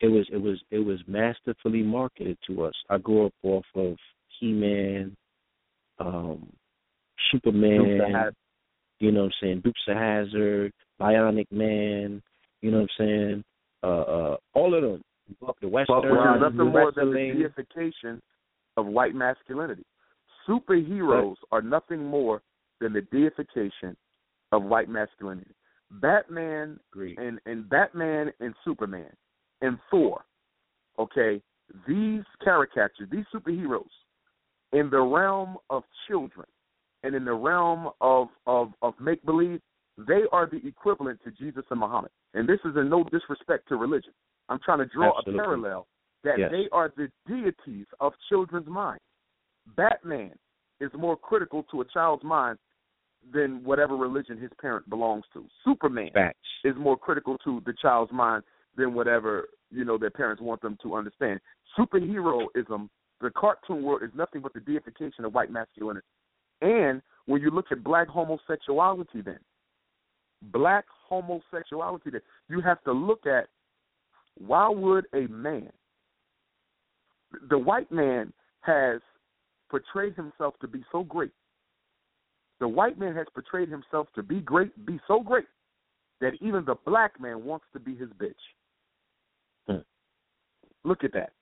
it 0.00 0.08
was 0.08 0.26
it 0.32 0.38
was 0.38 0.58
it 0.70 0.78
was 0.78 0.98
masterfully 1.06 1.82
marketed 1.82 2.38
to 2.46 2.64
us. 2.64 2.74
I 2.88 2.98
grew 2.98 3.26
up 3.26 3.34
off 3.42 3.64
of 3.74 3.96
He 4.38 4.52
Man, 4.52 5.16
um, 5.98 6.50
Superman, 7.30 8.32
you 8.98 9.12
know 9.12 9.20
what 9.20 9.26
I'm 9.26 9.32
saying, 9.40 9.60
Dukes 9.62 9.80
of 9.88 9.96
Hazzard, 9.96 10.72
Bionic 11.00 11.46
Man, 11.50 12.22
you 12.62 12.70
know 12.70 12.78
what 12.80 12.90
I'm 12.98 13.06
saying? 13.06 13.44
Uh, 13.82 13.86
uh, 13.86 14.36
all 14.54 14.74
of 14.74 14.82
them, 14.82 15.02
Buck 15.40 15.56
the 15.60 15.68
Western, 15.68 15.98
is 15.98 16.40
nothing 16.40 16.72
more 16.72 16.92
than 16.94 17.12
the 17.12 17.32
deification 17.34 18.20
of 18.76 18.86
white 18.86 19.14
masculinity. 19.14 19.84
Superheroes 20.48 21.36
are 21.52 21.62
nothing 21.62 22.04
more 22.04 22.42
than 22.80 22.92
the 22.92 23.02
deification 23.02 23.96
of 24.52 24.64
white 24.64 24.88
masculinity. 24.88 25.50
Batman 25.90 26.78
and 26.94 27.40
and 27.46 27.68
Batman 27.68 28.32
and 28.40 28.54
Superman 28.64 29.10
and 29.60 29.78
Thor, 29.90 30.24
okay, 30.98 31.40
these 31.86 32.22
caricatures, 32.42 33.08
these 33.10 33.24
superheroes, 33.34 33.82
in 34.72 34.90
the 34.90 35.00
realm 35.00 35.56
of 35.68 35.82
children 36.08 36.46
and 37.02 37.14
in 37.14 37.24
the 37.24 37.32
realm 37.32 37.90
of 38.00 38.28
of 38.46 38.72
of 38.82 38.94
make 39.00 39.24
believe, 39.24 39.60
they 39.98 40.22
are 40.32 40.46
the 40.46 40.66
equivalent 40.66 41.20
to 41.24 41.30
Jesus 41.32 41.64
and 41.70 41.80
Muhammad. 41.80 42.10
And 42.34 42.48
this 42.48 42.60
is 42.64 42.76
in 42.76 42.88
no 42.88 43.04
disrespect 43.04 43.68
to 43.68 43.76
religion. 43.76 44.12
I'm 44.48 44.58
trying 44.64 44.78
to 44.78 44.86
draw 44.86 45.16
Absolutely. 45.18 45.40
a 45.40 45.42
parallel 45.42 45.86
that 46.24 46.38
Yes. 46.38 46.50
they 46.50 46.68
are 46.72 46.92
the 46.96 47.10
deities 47.26 47.86
of 48.00 48.12
children's 48.28 48.68
minds. 48.68 49.02
Batman 49.76 50.32
is 50.80 50.90
more 50.94 51.16
critical 51.16 51.62
to 51.64 51.80
a 51.80 51.84
child's 51.86 52.24
mind 52.24 52.58
than 53.32 53.62
whatever 53.64 53.96
religion 53.96 54.38
his 54.38 54.50
parent 54.60 54.88
belongs 54.88 55.24
to. 55.32 55.46
Superman 55.64 56.10
Facts. 56.12 56.38
is 56.64 56.74
more 56.76 56.96
critical 56.96 57.36
to 57.38 57.60
the 57.66 57.74
child's 57.74 58.12
mind 58.12 58.42
than 58.76 58.94
whatever 58.94 59.48
you 59.70 59.84
know 59.84 59.98
their 59.98 60.10
parents 60.10 60.42
want 60.42 60.60
them 60.62 60.76
to 60.82 60.94
understand. 60.94 61.40
Superheroism, 61.78 62.88
the 63.20 63.30
cartoon 63.36 63.82
world, 63.82 64.02
is 64.02 64.10
nothing 64.14 64.40
but 64.40 64.52
the 64.54 64.60
deification 64.60 65.24
of 65.24 65.34
white 65.34 65.50
masculinity. 65.50 66.06
And 66.62 67.02
when 67.26 67.40
you 67.40 67.50
look 67.50 67.66
at 67.70 67.84
black 67.84 68.08
homosexuality, 68.08 69.22
then 69.22 69.38
black 70.52 70.84
homosexuality, 71.08 72.10
then 72.10 72.22
you 72.48 72.60
have 72.60 72.82
to 72.84 72.92
look 72.92 73.26
at 73.26 73.48
why 74.38 74.68
would 74.68 75.06
a 75.14 75.26
man, 75.28 75.70
the 77.48 77.58
white 77.58 77.90
man, 77.92 78.32
has 78.60 79.00
portrayed 79.70 80.14
himself 80.14 80.54
to 80.60 80.68
be 80.68 80.84
so 80.92 81.02
great. 81.04 81.32
The 82.58 82.68
white 82.68 82.98
man 82.98 83.14
has 83.14 83.26
portrayed 83.32 83.70
himself 83.70 84.08
to 84.14 84.22
be 84.22 84.40
great, 84.40 84.84
be 84.84 85.00
so 85.08 85.20
great 85.20 85.46
that 86.20 86.32
even 86.40 86.64
the 86.66 86.74
black 86.84 87.18
man 87.20 87.44
wants 87.44 87.64
to 87.72 87.80
be 87.80 87.94
his 87.96 88.10
bitch. 88.20 88.34
Look 90.84 91.04
at 91.04 91.12
that. 91.12 91.32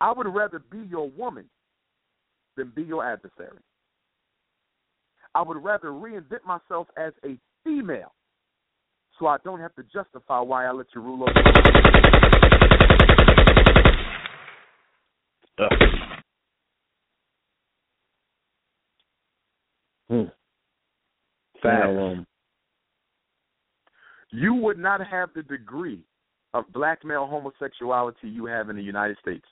I 0.00 0.12
would 0.12 0.26
rather 0.26 0.58
be 0.58 0.78
your 0.90 1.08
woman 1.10 1.44
than 2.56 2.72
be 2.74 2.82
your 2.82 3.04
adversary. 3.04 3.60
I 5.34 5.42
would 5.42 5.62
rather 5.62 5.88
reinvent 5.88 6.44
myself 6.44 6.88
as 6.96 7.12
a 7.24 7.38
female 7.64 8.12
so 9.18 9.26
I 9.26 9.36
don't 9.44 9.60
have 9.60 9.74
to 9.76 9.84
justify 9.84 10.40
why 10.40 10.66
I 10.66 10.72
let 10.72 10.86
you 10.94 11.00
rule 11.00 11.22
over 11.22 11.32
me. 11.32 11.42
Ugh. 15.58 15.72
Hmm. 20.10 20.22
Facts. 21.62 21.64
Now, 21.64 22.06
um, 22.06 22.26
You 24.32 24.54
would 24.54 24.78
not 24.78 25.06
have 25.06 25.30
the 25.34 25.42
degree 25.42 26.00
of 26.54 26.64
black 26.72 27.04
male 27.04 27.26
homosexuality 27.26 28.28
you 28.28 28.46
have 28.46 28.68
in 28.70 28.76
the 28.76 28.82
United 28.82 29.16
States 29.18 29.44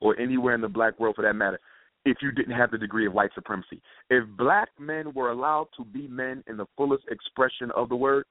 or 0.00 0.18
anywhere 0.18 0.54
in 0.54 0.60
the 0.60 0.68
black 0.68 0.98
world 0.98 1.16
for 1.16 1.22
that 1.22 1.34
matter 1.34 1.60
if 2.04 2.18
you 2.22 2.30
didn't 2.32 2.54
have 2.56 2.70
the 2.70 2.78
degree 2.78 3.06
of 3.06 3.12
white 3.12 3.30
supremacy. 3.34 3.82
If 4.10 4.24
black 4.38 4.68
men 4.78 5.12
were 5.12 5.30
allowed 5.30 5.66
to 5.76 5.84
be 5.84 6.06
men 6.06 6.44
in 6.46 6.56
the 6.56 6.66
fullest 6.76 7.04
expression 7.10 7.70
of 7.74 7.88
the 7.88 7.96
word, 7.96 8.24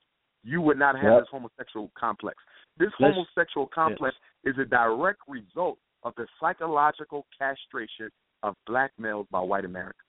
you 0.44 0.62
would 0.62 0.78
not 0.80 0.96
have 0.96 1.12
Yep. 1.12 1.22
this 1.24 1.30
homosexual 1.30 1.92
complex. 1.96 2.38
This 2.78 2.94
homosexual 2.98 3.68
complex 3.68 4.16
is 4.44 4.58
a 4.58 4.66
direct 4.66 5.20
result 5.28 5.78
of 6.04 6.14
the 6.16 6.28
psychological 6.40 7.26
castration 7.38 8.10
of 8.44 8.56
black 8.66 8.92
males 8.98 9.28
by 9.32 9.40
white 9.40 9.66
America. 9.66 10.00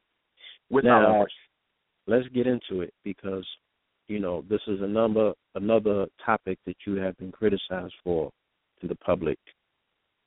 Without 0.71 1.03
Now, 1.03 1.17
question. 1.21 1.43
let's 2.07 2.29
get 2.29 2.47
into 2.47 2.83
it 2.83 2.93
because 3.03 3.47
you 4.09 4.19
know 4.19 4.45
this 4.49 4.61
is 4.67 4.81
a 4.81 4.87
number 4.87 5.33
another 5.55 6.07
topic 6.25 6.59
that 6.67 6.77
you 6.87 6.95
have 6.97 7.17
been 7.19 7.33
criticized 7.33 7.95
for 8.05 8.31
to 8.81 8.89
the 8.89 8.95
public, 8.97 9.39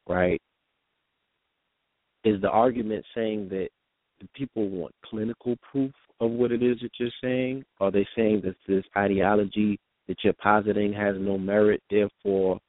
right? 0.07 0.41
Is 2.23 2.41
the 2.41 2.49
argument 2.49 3.05
saying 3.15 3.49
that 3.49 3.69
the 4.19 4.27
people 4.33 4.67
want 4.69 4.93
clinical 5.05 5.55
proof 5.71 5.91
of 6.19 6.31
what 6.31 6.51
it 6.51 6.61
is 6.61 6.77
that 6.81 6.91
you're 6.99 7.09
saying? 7.23 7.63
Are 7.79 7.91
they 7.91 8.05
saying 8.15 8.41
that 8.43 8.55
this 8.67 8.83
ideology 8.97 9.79
that 10.07 10.17
you're 10.23 10.33
positing 10.33 10.91
has 10.93 11.15
no 11.17 11.37
merit, 11.37 11.81
therefore, 11.89 12.59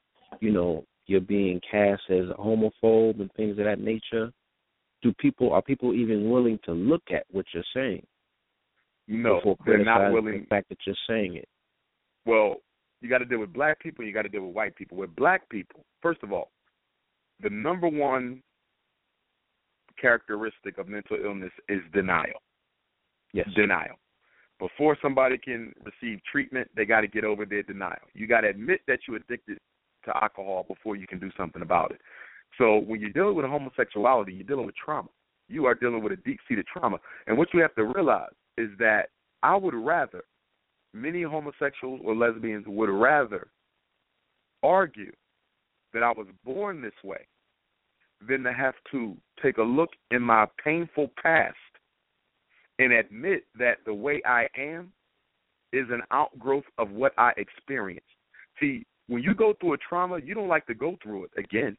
you 0.40 0.52
know, 0.52 0.84
you're 1.06 1.20
being 1.20 1.60
cast 1.68 2.02
as 2.10 2.26
a 2.28 2.34
homophobe 2.34 3.20
and 3.20 3.32
things 3.32 3.58
of 3.58 3.64
that 3.64 3.80
nature? 3.80 4.30
Do 5.02 5.12
people 5.14 5.52
are 5.52 5.62
people 5.62 5.94
even 5.94 6.30
willing 6.30 6.58
to 6.66 6.72
look 6.72 7.02
at 7.10 7.24
what 7.30 7.46
you're 7.52 7.64
saying? 7.74 8.06
No, 9.12 9.56
they're 9.66 9.84
not 9.84 10.12
willing 10.12 10.40
the 10.40 10.46
fact 10.46 10.68
that 10.68 10.78
you're 10.86 10.94
saying 11.08 11.34
it. 11.34 11.48
well, 12.24 12.56
you 13.00 13.08
got 13.08 13.18
to 13.18 13.24
deal 13.24 13.40
with 13.40 13.52
black 13.52 13.80
people. 13.80 14.04
You 14.04 14.12
got 14.12 14.22
to 14.22 14.28
deal 14.28 14.46
with 14.46 14.54
white 14.54 14.76
people. 14.76 14.96
With 14.96 15.14
black 15.16 15.48
people, 15.48 15.84
first 16.00 16.22
of 16.22 16.32
all, 16.32 16.50
the 17.42 17.50
number 17.50 17.88
one 17.88 18.42
characteristic 20.00 20.78
of 20.78 20.86
mental 20.86 21.16
illness 21.22 21.50
is 21.68 21.80
denial. 21.92 22.40
Yes. 23.32 23.48
Denial. 23.56 23.96
Before 24.58 24.96
somebody 25.00 25.38
can 25.38 25.72
receive 25.84 26.20
treatment, 26.30 26.68
they 26.76 26.84
got 26.84 27.00
to 27.00 27.08
get 27.08 27.24
over 27.24 27.46
their 27.46 27.62
denial. 27.62 27.96
You 28.14 28.26
got 28.26 28.42
to 28.42 28.48
admit 28.48 28.80
that 28.86 29.00
you're 29.08 29.16
addicted 29.16 29.58
to 30.04 30.16
alcohol 30.22 30.64
before 30.68 30.96
you 30.96 31.06
can 31.06 31.18
do 31.18 31.30
something 31.36 31.62
about 31.62 31.90
it. 31.92 32.00
So 32.58 32.78
when 32.78 33.00
you're 33.00 33.10
dealing 33.10 33.34
with 33.34 33.46
homosexuality, 33.46 34.34
you're 34.34 34.46
dealing 34.46 34.66
with 34.66 34.76
trauma. 34.76 35.08
You 35.48 35.64
are 35.66 35.74
dealing 35.74 36.02
with 36.02 36.12
a 36.12 36.16
deep-seated 36.16 36.66
trauma, 36.66 36.98
and 37.26 37.36
what 37.36 37.48
you 37.52 37.60
have 37.60 37.74
to 37.74 37.84
realize 37.84 38.30
is 38.60 38.70
that 38.78 39.08
I 39.42 39.56
would 39.56 39.74
rather 39.74 40.22
many 40.92 41.22
homosexuals 41.22 42.00
or 42.04 42.14
lesbians 42.14 42.66
would 42.66 42.90
rather 42.90 43.48
argue 44.62 45.12
that 45.92 46.02
I 46.02 46.12
was 46.12 46.26
born 46.44 46.82
this 46.82 46.92
way 47.02 47.26
than 48.28 48.42
to 48.42 48.52
have 48.52 48.74
to 48.92 49.16
take 49.42 49.58
a 49.58 49.62
look 49.62 49.90
in 50.10 50.20
my 50.20 50.46
painful 50.62 51.10
past 51.22 51.56
and 52.78 52.92
admit 52.92 53.44
that 53.58 53.78
the 53.86 53.94
way 53.94 54.20
I 54.26 54.46
am 54.56 54.92
is 55.72 55.86
an 55.90 56.02
outgrowth 56.10 56.64
of 56.78 56.90
what 56.90 57.12
I 57.16 57.32
experienced. 57.36 58.06
See, 58.58 58.84
when 59.06 59.22
you 59.22 59.34
go 59.34 59.54
through 59.58 59.74
a 59.74 59.78
trauma, 59.78 60.18
you 60.18 60.34
don't 60.34 60.48
like 60.48 60.66
to 60.66 60.74
go 60.74 60.96
through 61.02 61.24
it 61.24 61.30
again. 61.38 61.76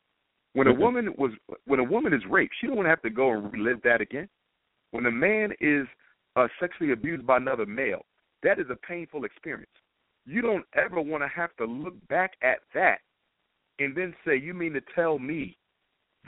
When 0.53 0.67
a 0.67 0.73
Mhm. 0.73 0.79
woman 0.79 1.15
was 1.17 1.33
when 1.65 1.79
a 1.79 1.83
woman 1.83 2.13
is 2.13 2.25
raped, 2.25 2.55
she 2.55 2.67
don't 2.67 2.75
want 2.75 2.85
to 2.85 2.89
have 2.89 3.01
to 3.03 3.09
go 3.09 3.31
and 3.31 3.53
relive 3.53 3.81
that 3.83 4.01
again. 4.01 4.29
When 4.91 5.05
a 5.05 5.11
man 5.11 5.55
is 5.59 5.87
uh, 6.35 6.47
sexually 6.59 6.91
abused 6.91 7.25
by 7.25 7.37
another 7.37 7.65
male, 7.65 8.05
that 8.43 8.59
is 8.59 8.67
a 8.69 8.75
painful 8.87 9.25
experience. 9.25 9.69
You 10.25 10.41
don't 10.41 10.65
ever 10.75 11.01
want 11.01 11.23
to 11.23 11.27
have 11.27 11.55
to 11.57 11.65
look 11.65 11.95
back 12.07 12.33
at 12.41 12.59
that 12.73 12.99
and 13.79 13.95
then 13.95 14.15
say, 14.25 14.35
"You 14.35 14.53
mean 14.53 14.73
to 14.73 14.81
tell 14.95 15.19
me 15.19 15.57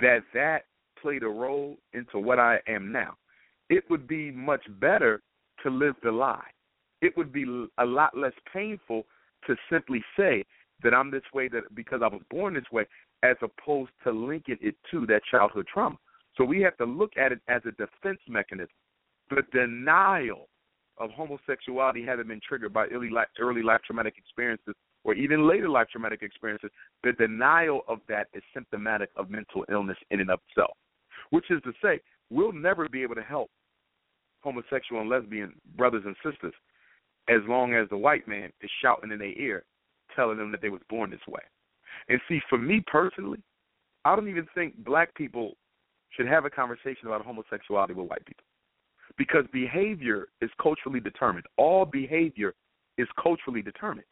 that 0.02 0.24
that 0.34 0.66
played 1.02 1.24
a 1.24 1.28
role 1.28 1.78
into 1.94 2.20
what 2.20 2.40
I 2.40 2.60
am 2.68 2.92
now?" 2.92 3.18
It 3.70 3.90
would 3.90 4.08
be 4.08 4.32
much 4.32 4.64
better 4.80 5.22
to 5.64 5.70
live 5.70 5.96
the 6.04 6.12
lie. 6.12 6.50
It 7.02 7.16
would 7.18 7.32
be 7.32 7.68
a 7.78 7.86
lot 7.86 8.18
less 8.18 8.34
painful 8.52 9.06
to 9.48 9.56
simply 9.70 10.04
say 10.18 10.44
that 10.84 10.94
I'm 10.94 11.12
this 11.12 11.24
way 11.34 11.48
that 11.50 11.74
because 11.76 12.02
I 12.02 12.08
was 12.08 12.22
born 12.30 12.54
this 12.54 12.72
way, 12.72 12.86
as 13.24 13.38
opposed 13.42 13.92
to 14.04 14.12
linking 14.12 14.58
it 14.62 14.76
to 14.92 15.06
that 15.08 15.24
childhood 15.30 15.68
trauma. 15.72 15.98
So 16.36 16.44
we 16.44 16.62
have 16.62 16.78
to 16.78 16.86
look 16.86 17.16
at 17.18 17.32
it 17.32 17.40
as 17.48 17.62
a 17.66 17.72
defense 17.72 18.20
mechanism. 18.28 18.74
The 19.30 19.44
denial 19.52 20.50
of 20.98 21.10
homosexuality 21.12 22.06
having 22.06 22.28
been 22.28 22.42
triggered 22.48 22.74
by 22.74 22.86
early 22.88 23.10
life, 23.10 23.28
early 23.40 23.64
life 23.64 23.82
traumatic 23.86 24.16
experiences 24.18 24.76
or 25.04 25.14
even 25.14 25.48
later 25.48 25.70
life 25.70 25.88
traumatic 25.92 26.22
experiences, 26.22 26.70
the 27.04 27.14
denial 27.14 27.82
of 27.88 28.00
that 28.08 28.28
is 28.34 28.44
symptomatic 28.54 29.10
of 29.18 29.30
mental 29.30 29.66
illness 29.70 29.98
in 30.12 30.22
and 30.22 30.30
of 30.30 30.40
itself. 30.50 30.78
Which 31.32 31.50
is 31.50 31.62
to 31.64 31.74
say, 31.82 32.00
we'll 32.30 32.54
never 32.54 32.88
be 32.88 33.04
able 33.04 33.16
to 33.16 33.22
help 33.22 33.50
homosexual 34.42 35.02
and 35.02 35.10
lesbian 35.10 35.54
brothers 35.76 36.04
and 36.06 36.16
sisters 36.24 36.54
as 37.30 37.40
long 37.48 37.74
as 37.74 37.90
the 37.90 37.98
white 37.98 38.28
man 38.28 38.52
is 38.62 38.70
shouting 38.82 39.12
in 39.12 39.20
their 39.20 39.38
ear, 39.38 39.64
telling 40.16 40.38
them 40.38 40.52
that 40.52 40.62
they 40.62 40.70
was 40.70 40.82
born 40.90 41.10
this 41.10 41.20
way. 41.28 41.42
And 42.10 42.20
see, 42.28 42.40
for 42.50 42.58
me 42.58 42.84
personally, 42.86 43.40
I 44.06 44.16
don't 44.16 44.30
even 44.30 44.48
think 44.54 44.76
black 44.84 45.14
people 45.16 45.54
should 46.12 46.28
have 46.28 46.46
a 46.46 46.50
conversation 46.50 47.08
about 47.08 47.26
homosexuality 47.26 47.94
with 47.94 48.10
white 48.10 48.26
people 48.26 48.44
because 49.18 49.46
behavior 49.52 50.28
is 50.42 50.50
culturally 50.62 51.00
determined. 51.00 51.46
All 51.58 51.86
behavior 51.86 52.54
is 52.98 53.08
culturally 53.22 53.62
determined. 53.62 54.06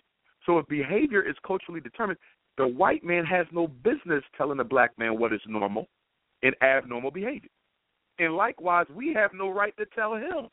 So 0.46 0.58
if 0.58 0.68
behavior 0.68 1.22
is 1.22 1.36
culturally 1.46 1.82
determined, 1.82 2.20
the 2.58 2.68
white 2.68 3.04
man 3.04 3.26
has 3.26 3.46
no 3.52 3.68
business 3.68 4.24
telling 4.38 4.58
the 4.58 4.64
black 4.64 4.92
man 4.98 5.18
what 5.20 5.34
is 5.34 5.42
normal 5.48 5.88
and 6.44 6.56
abnormal 6.62 7.12
behavior. 7.12 7.50
And 8.20 8.36
likewise, 8.36 8.86
we 8.94 9.14
have 9.14 9.32
no 9.34 9.50
right 9.50 9.76
to 9.78 9.86
tell 9.96 10.16
him 10.16 10.50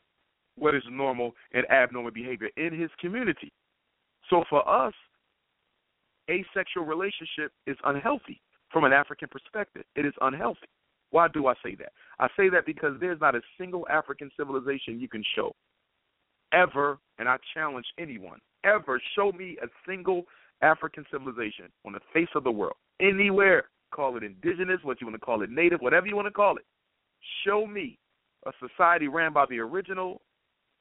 what 0.55 0.75
is 0.75 0.83
normal 0.89 1.33
and 1.53 1.69
abnormal 1.69 2.11
behavior 2.11 2.49
in 2.57 2.77
his 2.77 2.89
community. 2.99 3.51
So 4.29 4.43
for 4.49 4.67
us, 4.67 4.93
asexual 6.29 6.85
relationship 6.85 7.51
is 7.67 7.77
unhealthy 7.83 8.41
from 8.71 8.83
an 8.83 8.93
African 8.93 9.27
perspective. 9.29 9.83
It 9.95 10.05
is 10.05 10.13
unhealthy. 10.21 10.67
Why 11.11 11.27
do 11.27 11.47
I 11.47 11.53
say 11.63 11.75
that? 11.75 11.91
I 12.19 12.27
say 12.37 12.49
that 12.49 12.65
because 12.65 12.93
there's 12.99 13.19
not 13.19 13.35
a 13.35 13.41
single 13.57 13.87
African 13.89 14.29
civilization 14.37 14.99
you 14.99 15.07
can 15.07 15.23
show 15.35 15.55
ever, 16.53 16.99
and 17.17 17.27
I 17.27 17.37
challenge 17.53 17.85
anyone, 17.99 18.39
ever 18.63 19.01
show 19.15 19.31
me 19.31 19.57
a 19.61 19.67
single 19.87 20.23
African 20.61 21.05
civilization 21.11 21.65
on 21.85 21.93
the 21.93 21.99
face 22.13 22.29
of 22.35 22.43
the 22.43 22.51
world, 22.51 22.75
anywhere, 22.99 23.69
call 23.93 24.17
it 24.17 24.23
indigenous, 24.23 24.79
what 24.83 24.99
you 24.99 25.07
want 25.07 25.19
to 25.19 25.25
call 25.25 25.41
it, 25.41 25.49
native, 25.49 25.79
whatever 25.81 26.07
you 26.07 26.15
want 26.15 26.27
to 26.27 26.31
call 26.31 26.57
it. 26.57 26.65
Show 27.45 27.65
me 27.65 27.97
a 28.45 28.51
society 28.59 29.07
ran 29.07 29.33
by 29.33 29.45
the 29.49 29.59
original 29.59 30.21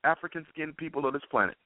African 0.05 0.47
skinned 0.53 0.77
people 0.77 1.07
of 1.07 1.13
this 1.13 1.23
planet 1.31 1.57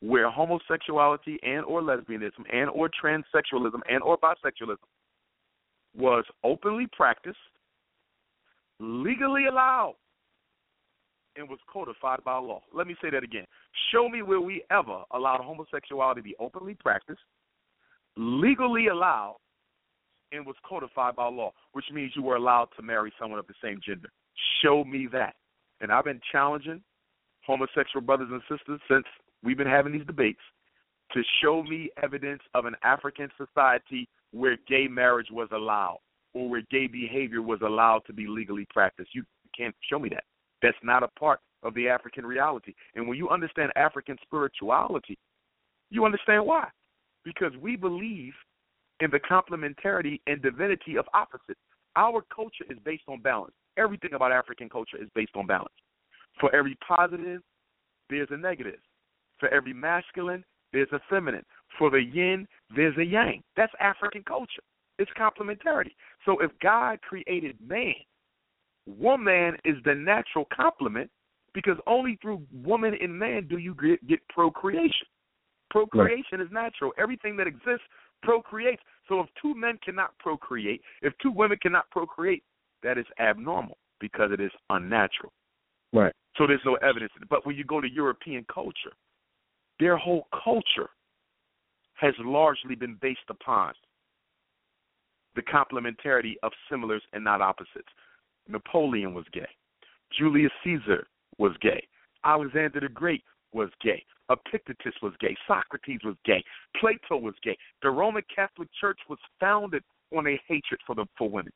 where 0.00 0.30
homosexuality 0.30 1.38
and 1.42 1.64
or 1.64 1.80
lesbianism 1.80 2.44
and 2.52 2.68
or 2.70 2.90
transsexualism 3.02 3.80
and 3.88 4.02
or 4.02 4.18
bisexualism 4.18 4.76
was 5.96 6.24
openly 6.44 6.86
practiced, 6.96 7.38
legally 8.80 9.46
allowed, 9.46 9.94
and 11.36 11.48
was 11.48 11.58
codified 11.70 12.22
by 12.24 12.38
law. 12.38 12.62
Let 12.72 12.86
me 12.86 12.96
say 13.02 13.10
that 13.10 13.22
again. 13.22 13.44
Show 13.92 14.08
me 14.08 14.22
where 14.22 14.40
we 14.40 14.64
ever 14.70 15.02
allowed 15.12 15.40
homosexuality 15.42 16.20
to 16.20 16.24
be 16.24 16.34
openly 16.38 16.74
practiced, 16.74 17.20
legally 18.16 18.88
allowed, 18.88 19.36
and 20.32 20.44
was 20.44 20.56
codified 20.68 21.14
by 21.14 21.28
law, 21.28 21.52
which 21.72 21.84
means 21.92 22.12
you 22.16 22.22
were 22.22 22.36
allowed 22.36 22.68
to 22.76 22.82
marry 22.82 23.12
someone 23.18 23.38
of 23.38 23.46
the 23.46 23.54
same 23.62 23.80
gender. 23.86 24.08
Show 24.62 24.84
me 24.84 25.08
that. 25.12 25.34
And 25.80 25.92
I've 25.92 26.04
been 26.04 26.20
challenging 26.32 26.82
homosexual 27.46 28.04
brothers 28.04 28.28
and 28.30 28.40
sisters 28.48 28.80
since 28.90 29.04
we've 29.44 29.58
been 29.58 29.66
having 29.66 29.92
these 29.92 30.06
debates 30.06 30.40
to 31.12 31.22
show 31.40 31.62
me 31.62 31.90
evidence 32.02 32.42
of 32.54 32.64
an 32.64 32.74
African 32.82 33.28
society 33.36 34.08
where 34.36 34.56
gay 34.68 34.86
marriage 34.88 35.28
was 35.30 35.48
allowed 35.52 35.98
or 36.34 36.48
where 36.48 36.62
gay 36.70 36.86
behavior 36.86 37.42
was 37.42 37.60
allowed 37.62 38.02
to 38.06 38.12
be 38.12 38.26
legally 38.26 38.66
practiced. 38.70 39.14
You 39.14 39.24
can't 39.56 39.74
show 39.88 39.98
me 39.98 40.08
that. 40.10 40.24
That's 40.62 40.76
not 40.82 41.02
a 41.02 41.08
part 41.18 41.40
of 41.62 41.74
the 41.74 41.88
African 41.88 42.26
reality. 42.26 42.74
And 42.94 43.08
when 43.08 43.16
you 43.16 43.28
understand 43.30 43.72
African 43.76 44.16
spirituality, 44.22 45.18
you 45.90 46.04
understand 46.04 46.44
why. 46.44 46.68
Because 47.24 47.52
we 47.60 47.76
believe 47.76 48.32
in 49.00 49.10
the 49.10 49.20
complementarity 49.20 50.20
and 50.26 50.40
divinity 50.42 50.96
of 50.96 51.06
opposites. 51.14 51.60
Our 51.96 52.22
culture 52.34 52.64
is 52.70 52.78
based 52.84 53.04
on 53.08 53.20
balance. 53.20 53.54
Everything 53.78 54.14
about 54.14 54.32
African 54.32 54.68
culture 54.68 54.96
is 55.00 55.08
based 55.14 55.32
on 55.34 55.46
balance. 55.46 55.72
For 56.40 56.54
every 56.54 56.76
positive, 56.86 57.40
there's 58.10 58.28
a 58.30 58.36
negative. 58.36 58.80
For 59.38 59.48
every 59.48 59.72
masculine, 59.72 60.44
there's 60.72 60.92
a 60.92 61.00
feminine. 61.08 61.44
For 61.78 61.90
the 61.90 62.02
yin, 62.02 62.46
there's 62.74 62.96
a 62.98 63.04
yang. 63.04 63.42
That's 63.56 63.72
African 63.80 64.22
culture. 64.22 64.62
It's 64.98 65.10
complementarity. 65.18 65.92
So 66.24 66.38
if 66.40 66.50
God 66.62 67.00
created 67.02 67.56
man, 67.66 67.94
woman 68.86 69.56
is 69.64 69.76
the 69.84 69.94
natural 69.94 70.46
complement 70.54 71.10
because 71.52 71.76
only 71.86 72.18
through 72.22 72.42
woman 72.52 72.94
and 73.00 73.18
man 73.18 73.46
do 73.48 73.58
you 73.58 73.74
get, 73.74 74.06
get 74.06 74.26
procreation. 74.28 75.06
Procreation 75.70 76.38
right. 76.38 76.40
is 76.40 76.48
natural. 76.52 76.92
Everything 76.98 77.36
that 77.36 77.46
exists 77.46 77.84
procreates. 78.22 78.82
So 79.08 79.20
if 79.20 79.26
two 79.40 79.54
men 79.54 79.78
cannot 79.84 80.16
procreate, 80.18 80.80
if 81.02 81.12
two 81.22 81.30
women 81.30 81.58
cannot 81.60 81.90
procreate, 81.90 82.42
that 82.82 82.98
is 82.98 83.06
abnormal 83.18 83.76
because 84.00 84.30
it 84.32 84.40
is 84.40 84.50
unnatural. 84.70 85.32
Right. 85.92 86.12
So 86.36 86.46
there's 86.46 86.60
no 86.64 86.74
evidence. 86.76 87.12
But 87.28 87.46
when 87.46 87.56
you 87.56 87.64
go 87.64 87.80
to 87.80 87.88
European 87.88 88.44
culture, 88.52 88.92
their 89.80 89.96
whole 89.96 90.28
culture 90.44 90.90
has 91.96 92.14
largely 92.20 92.74
been 92.74 92.96
based 93.00 93.28
upon 93.28 93.72
the 95.34 95.42
complementarity 95.42 96.34
of 96.42 96.52
similars 96.70 97.02
and 97.12 97.22
not 97.22 97.40
opposites. 97.40 97.88
Napoleon 98.48 99.12
was 99.12 99.24
gay. 99.32 99.48
Julius 100.16 100.52
Caesar 100.64 101.06
was 101.38 101.52
gay. 101.60 101.82
Alexander 102.24 102.80
the 102.80 102.88
Great 102.88 103.22
was 103.52 103.68
gay. 103.82 104.04
Epictetus 104.30 104.94
was 105.02 105.12
gay. 105.20 105.36
Socrates 105.46 106.00
was 106.04 106.16
gay. 106.24 106.42
Plato 106.80 107.16
was 107.16 107.34
gay. 107.42 107.56
The 107.82 107.90
Roman 107.90 108.22
Catholic 108.34 108.68
Church 108.80 108.98
was 109.08 109.18
founded 109.38 109.82
on 110.16 110.26
a 110.26 110.40
hatred 110.48 110.80
for 110.86 110.94
the 110.94 111.06
for 111.16 111.28
women. 111.28 111.52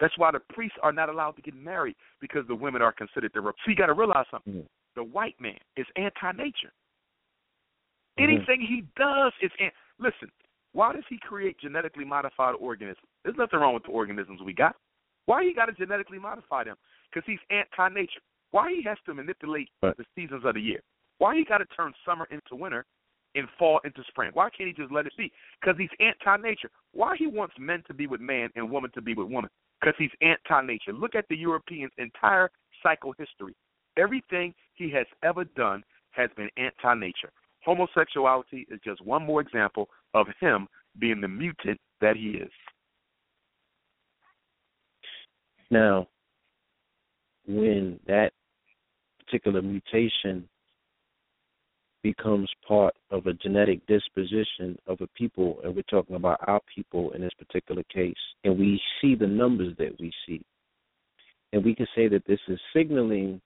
That's 0.00 0.16
why 0.16 0.30
the 0.30 0.40
priests 0.52 0.78
are 0.82 0.92
not 0.92 1.08
allowed 1.08 1.32
to 1.32 1.42
get 1.42 1.54
married 1.54 1.96
because 2.20 2.46
the 2.46 2.54
women 2.54 2.82
are 2.82 2.92
considered 2.92 3.32
the. 3.34 3.40
So 3.42 3.70
you 3.70 3.76
got 3.76 3.86
to 3.86 3.94
realize 3.94 4.26
something. 4.30 4.52
Mm-hmm. 4.52 4.66
The 4.96 5.04
white 5.04 5.36
man 5.40 5.58
is 5.76 5.86
anti-nature. 5.96 6.72
Mm-hmm. 8.18 8.32
Anything 8.32 8.60
he 8.60 8.84
does 8.96 9.32
is 9.42 9.50
an- 9.60 9.70
listen. 9.98 10.30
Why 10.72 10.92
does 10.92 11.04
he 11.08 11.18
create 11.18 11.58
genetically 11.58 12.04
modified 12.04 12.54
organisms? 12.60 13.08
There's 13.24 13.36
nothing 13.36 13.60
wrong 13.60 13.74
with 13.74 13.84
the 13.84 13.90
organisms 13.90 14.40
we 14.44 14.52
got. 14.52 14.76
Why 15.26 15.44
he 15.44 15.52
got 15.54 15.66
to 15.66 15.72
genetically 15.72 16.18
modify 16.18 16.64
them? 16.64 16.76
Because 17.10 17.26
he's 17.26 17.38
anti-nature. 17.50 18.20
Why 18.50 18.70
he 18.70 18.82
has 18.84 18.98
to 19.06 19.14
manipulate 19.14 19.68
right. 19.82 19.96
the 19.96 20.04
seasons 20.14 20.42
of 20.44 20.54
the 20.54 20.60
year? 20.60 20.80
Why 21.18 21.36
he 21.36 21.44
got 21.44 21.58
to 21.58 21.66
turn 21.76 21.92
summer 22.06 22.26
into 22.30 22.54
winter 22.54 22.84
and 23.34 23.46
fall 23.58 23.80
into 23.84 24.02
spring? 24.08 24.30
Why 24.34 24.48
can't 24.50 24.68
he 24.68 24.72
just 24.72 24.92
let 24.92 25.06
it 25.06 25.12
be? 25.18 25.32
Because 25.60 25.76
he's 25.78 25.90
anti-nature. 26.00 26.70
Why 26.92 27.16
he 27.18 27.26
wants 27.26 27.54
men 27.58 27.82
to 27.88 27.94
be 27.94 28.06
with 28.06 28.20
man 28.20 28.50
and 28.54 28.70
woman 28.70 28.90
to 28.94 29.02
be 29.02 29.14
with 29.14 29.28
woman? 29.28 29.50
Because 29.80 29.94
he's 29.98 30.10
anti-nature. 30.22 30.92
Look 30.92 31.14
at 31.14 31.26
the 31.28 31.36
European's 31.36 31.92
entire 31.98 32.50
cycle 32.82 33.14
history. 33.18 33.54
Everything 33.96 34.54
he 34.74 34.90
has 34.90 35.06
ever 35.22 35.44
done 35.44 35.82
has 36.12 36.30
been 36.36 36.48
anti-nature. 36.56 37.32
Homosexuality 37.64 38.66
is 38.70 38.80
just 38.84 39.04
one 39.04 39.24
more 39.24 39.40
example 39.40 39.88
of 40.14 40.26
him 40.40 40.68
being 40.98 41.20
the 41.20 41.28
mutant 41.28 41.78
that 42.00 42.16
he 42.16 42.30
is. 42.30 42.50
Now, 45.70 46.08
when 47.46 48.00
that 48.06 48.32
particular 49.24 49.60
mutation 49.60 50.48
becomes 52.02 52.48
part 52.66 52.94
of 53.10 53.26
a 53.26 53.34
genetic 53.34 53.84
disposition 53.86 54.78
of 54.86 55.00
a 55.00 55.06
people, 55.08 55.58
and 55.64 55.74
we're 55.74 55.82
talking 55.82 56.16
about 56.16 56.38
our 56.46 56.60
people 56.74 57.10
in 57.10 57.20
this 57.20 57.34
particular 57.38 57.82
case, 57.92 58.14
and 58.44 58.58
we 58.58 58.80
see 59.00 59.14
the 59.14 59.26
numbers 59.26 59.74
that 59.78 59.98
we 60.00 60.12
see, 60.26 60.40
and 61.52 61.64
we 61.64 61.74
can 61.74 61.86
say 61.94 62.08
that 62.08 62.24
this 62.26 62.40
is 62.48 62.58
signaling, 62.74 63.40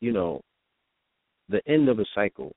you 0.00 0.12
know, 0.12 0.40
the 1.48 1.60
end 1.66 1.88
of 1.88 1.98
a 1.98 2.04
cycle 2.14 2.52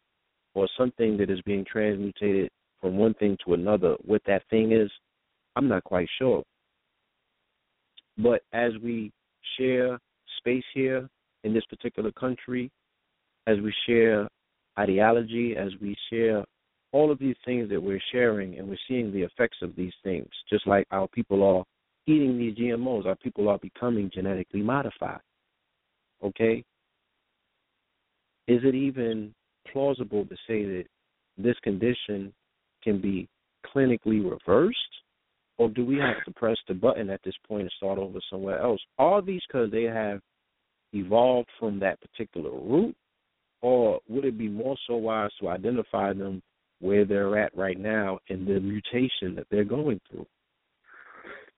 or 0.55 0.67
something 0.77 1.17
that 1.17 1.29
is 1.29 1.41
being 1.41 1.65
transmutated 1.65 2.49
from 2.81 2.97
one 2.97 3.13
thing 3.15 3.37
to 3.45 3.53
another. 3.53 3.95
What 4.03 4.21
that 4.27 4.43
thing 4.49 4.71
is, 4.71 4.91
I'm 5.55 5.67
not 5.67 5.83
quite 5.83 6.07
sure. 6.17 6.43
But 8.17 8.41
as 8.53 8.73
we 8.83 9.11
share 9.57 9.99
space 10.37 10.63
here 10.73 11.09
in 11.43 11.53
this 11.53 11.65
particular 11.65 12.11
country, 12.11 12.69
as 13.47 13.59
we 13.59 13.73
share 13.87 14.27
ideology, 14.77 15.55
as 15.57 15.71
we 15.81 15.95
share 16.09 16.43
all 16.91 17.11
of 17.11 17.19
these 17.19 17.35
things 17.45 17.69
that 17.69 17.81
we're 17.81 18.01
sharing 18.11 18.57
and 18.57 18.67
we're 18.67 18.77
seeing 18.87 19.11
the 19.11 19.23
effects 19.23 19.57
of 19.61 19.75
these 19.75 19.93
things, 20.03 20.27
just 20.49 20.67
like 20.67 20.85
our 20.91 21.07
people 21.07 21.43
are 21.43 21.63
eating 22.05 22.37
these 22.37 22.55
GMOs, 22.55 23.05
our 23.05 23.15
people 23.15 23.49
are 23.49 23.57
becoming 23.57 24.11
genetically 24.13 24.61
modified. 24.61 25.21
Okay? 26.23 26.63
Is 28.47 28.61
it 28.63 28.75
even 28.75 29.33
plausible 29.71 30.25
to 30.25 30.35
say 30.47 30.63
that 30.65 30.85
this 31.37 31.55
condition 31.63 32.33
can 32.83 33.01
be 33.01 33.27
clinically 33.75 34.29
reversed? 34.29 34.77
Or 35.57 35.69
do 35.69 35.85
we 35.85 35.97
have 35.97 36.23
to 36.25 36.31
press 36.31 36.57
the 36.67 36.73
button 36.73 37.09
at 37.09 37.21
this 37.23 37.35
point 37.47 37.63
and 37.63 37.71
start 37.77 37.99
over 37.99 38.19
somewhere 38.29 38.59
else? 38.59 38.81
Are 38.97 39.21
these 39.21 39.41
because 39.47 39.71
they 39.71 39.83
have 39.83 40.19
evolved 40.93 41.49
from 41.59 41.79
that 41.79 41.99
particular 42.01 42.51
root? 42.51 42.95
Or 43.61 43.99
would 44.09 44.25
it 44.25 44.37
be 44.37 44.49
more 44.49 44.75
so 44.87 44.95
wise 44.97 45.29
to 45.39 45.49
identify 45.49 46.11
them 46.13 46.41
where 46.79 47.05
they're 47.05 47.37
at 47.37 47.55
right 47.55 47.79
now 47.79 48.19
and 48.29 48.45
the 48.45 48.59
mutation 48.59 49.35
that 49.35 49.47
they're 49.49 49.63
going 49.63 50.01
through? 50.09 50.25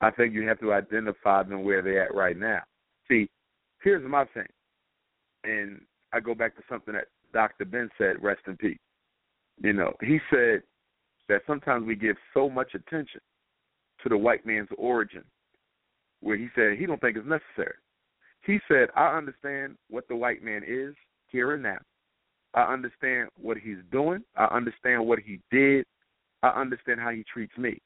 I 0.02 0.11
think 0.11 0.34
you 0.34 0.48
have 0.48 0.60
to 0.60 0.73
identify 0.73 1.44
them 1.44 1.64
where 1.64 1.82
they're 1.82 2.03
at 2.03 2.14
right 2.14 2.38
now. 2.38 2.61
See, 3.07 3.30
here's 3.82 4.07
my 4.07 4.26
thing. 4.34 4.48
And 5.45 5.82
I 6.14 6.19
go 6.19 6.36
back 6.36 6.56
to 6.57 6.64
something 6.69 6.94
that 6.94 7.07
Dr. 7.35 7.65
Ben 7.65 7.89
said, 7.97 8.23
rest 8.23 8.39
in 8.47 8.55
peace. 8.55 8.77
You 9.61 9.73
know, 9.73 9.93
he 9.99 10.19
said 10.29 10.63
that 11.27 11.41
sometimes 11.45 11.85
we 11.85 11.93
give 11.95 12.15
so 12.33 12.49
much 12.49 12.73
attention 12.73 13.19
to 14.01 14.09
the 14.09 14.17
white 14.17 14.45
man's 14.45 14.69
origin, 14.77 15.23
where 16.21 16.37
he 16.37 16.47
said 16.55 16.77
he 16.79 16.85
don't 16.85 17.01
think 17.01 17.17
it's 17.17 17.27
necessary. 17.27 17.75
He 18.45 18.59
said, 18.69 18.87
I 18.95 19.17
understand 19.17 19.75
what 19.89 20.07
the 20.07 20.15
white 20.15 20.43
man 20.43 20.63
is 20.65 20.95
here 21.27 21.55
and 21.55 21.63
now. 21.63 21.79
I 22.53 22.71
understand 22.71 23.27
what 23.37 23.57
he's 23.57 23.83
doing. 23.91 24.23
I 24.37 24.45
understand 24.45 25.05
what 25.05 25.19
he 25.19 25.41
did. 25.51 25.83
I 26.41 26.49
understand 26.49 27.01
how 27.01 27.09
he 27.09 27.25
treats 27.31 27.57
me. 27.57 27.79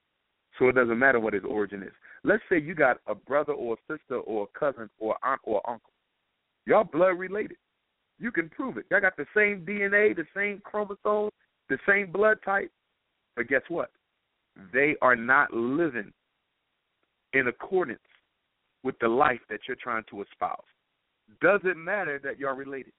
So 0.59 0.67
it 0.67 0.76
doesn't 0.76 0.99
matter 0.99 1.19
what 1.19 1.34
his 1.34 1.43
origin 1.43 1.81
is. 1.81 1.93
Let's 2.23 2.43
say 2.51 2.59
you 2.59 2.76
got 2.76 2.97
a 3.07 3.15
brother 3.15 3.53
or 3.53 3.76
a 3.76 3.93
sister 3.93 4.17
or 4.17 4.43
a 4.43 4.59
cousin 4.59 4.91
or 4.99 5.15
aunt 5.23 5.41
or 5.43 5.67
uncle. 5.67 5.89
Y'all 6.67 6.84
blood 6.84 7.17
related. 7.17 7.57
You 8.20 8.32
can 8.32 8.50
prove 8.50 8.78
it. 8.78 8.86
Y'all 8.91 9.02
got 9.02 9.16
the 9.18 9.26
same 9.36 9.66
DNA, 9.66 10.16
the 10.16 10.26
same 10.36 10.62
chromosomes. 10.64 11.32
the 11.70 11.78
same 11.88 12.12
blood 12.12 12.38
type, 12.44 12.72
but 13.36 13.48
guess 13.48 13.62
what? 13.70 13.91
They 14.74 14.96
are 15.02 15.16
not 15.16 15.54
living 15.54 16.12
in 17.34 17.48
accordance 17.48 18.00
with 18.84 18.96
the 19.00 19.08
life 19.08 19.40
that 19.50 19.60
you're 19.68 19.78
trying 19.82 20.04
to 20.10 20.24
espouse. 20.24 20.58
Doesn't 21.41 21.78
matter 21.78 22.20
that 22.24 22.40
you're 22.40 22.56
related. 22.56 22.94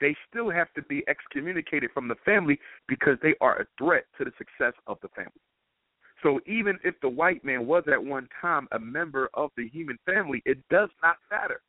They 0.00 0.16
still 0.28 0.50
have 0.50 0.72
to 0.74 0.82
be 0.82 1.04
excommunicated 1.06 1.90
from 1.92 2.08
the 2.08 2.16
family 2.24 2.58
because 2.88 3.18
they 3.22 3.34
are 3.40 3.60
a 3.60 3.66
threat 3.78 4.04
to 4.18 4.24
the 4.24 4.32
success 4.38 4.72
of 4.86 4.98
the 5.02 5.08
family. 5.08 5.30
So 6.22 6.40
even 6.46 6.78
if 6.82 6.94
the 7.02 7.08
white 7.08 7.44
man 7.44 7.66
was 7.66 7.84
at 7.92 8.02
one 8.02 8.28
time 8.40 8.68
a 8.72 8.78
member 8.78 9.28
of 9.34 9.50
the 9.56 9.68
human 9.68 9.98
family, 10.06 10.42
it 10.46 10.58
does 10.70 10.88
not 11.02 11.16
matter. 11.30 11.60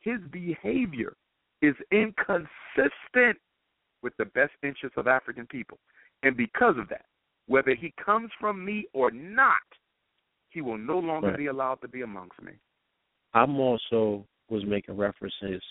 His 0.00 0.20
behavior 0.30 1.14
is 1.62 1.74
inconsistent 1.90 3.38
with 4.02 4.12
the 4.18 4.24
best 4.26 4.52
interests 4.62 4.96
of 4.96 5.06
African 5.06 5.46
people. 5.46 5.78
And 6.22 6.36
because 6.36 6.76
of 6.78 6.88
that, 6.88 7.04
whether 7.46 7.74
he 7.74 7.92
comes 8.04 8.30
from 8.40 8.64
me 8.64 8.86
or 8.92 9.10
not, 9.10 9.56
he 10.50 10.60
will 10.60 10.78
no 10.78 10.98
longer 10.98 11.28
Right. 11.28 11.36
be 11.38 11.46
allowed 11.46 11.80
to 11.82 11.88
be 11.88 12.02
amongst 12.02 12.40
me. 12.42 12.52
I'm 13.34 13.58
also 13.60 14.26
was 14.48 14.64
making 14.64 14.96
references 14.96 15.62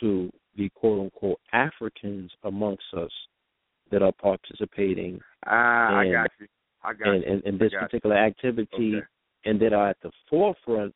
to 0.00 0.30
the 0.56 0.68
quote 0.70 1.00
unquote 1.00 1.40
Africans 1.52 2.30
amongst 2.44 2.84
us 2.94 3.10
that 3.90 4.02
are 4.02 4.12
participating 4.12 5.20
Ah, 5.46 5.98
I 6.00 6.10
got 6.12 6.30
you. 6.38 6.46
I 6.84 6.92
got 6.92 7.14
in, 7.14 7.22
you. 7.22 7.28
in, 7.28 7.40
in 7.46 7.58
this 7.58 7.72
particular 7.72 8.16
activity. 8.16 8.96
Okay. 8.96 9.06
and 9.44 9.60
that 9.60 9.72
are 9.72 9.88
at 9.90 9.96
the 10.02 10.10
forefront 10.28 10.92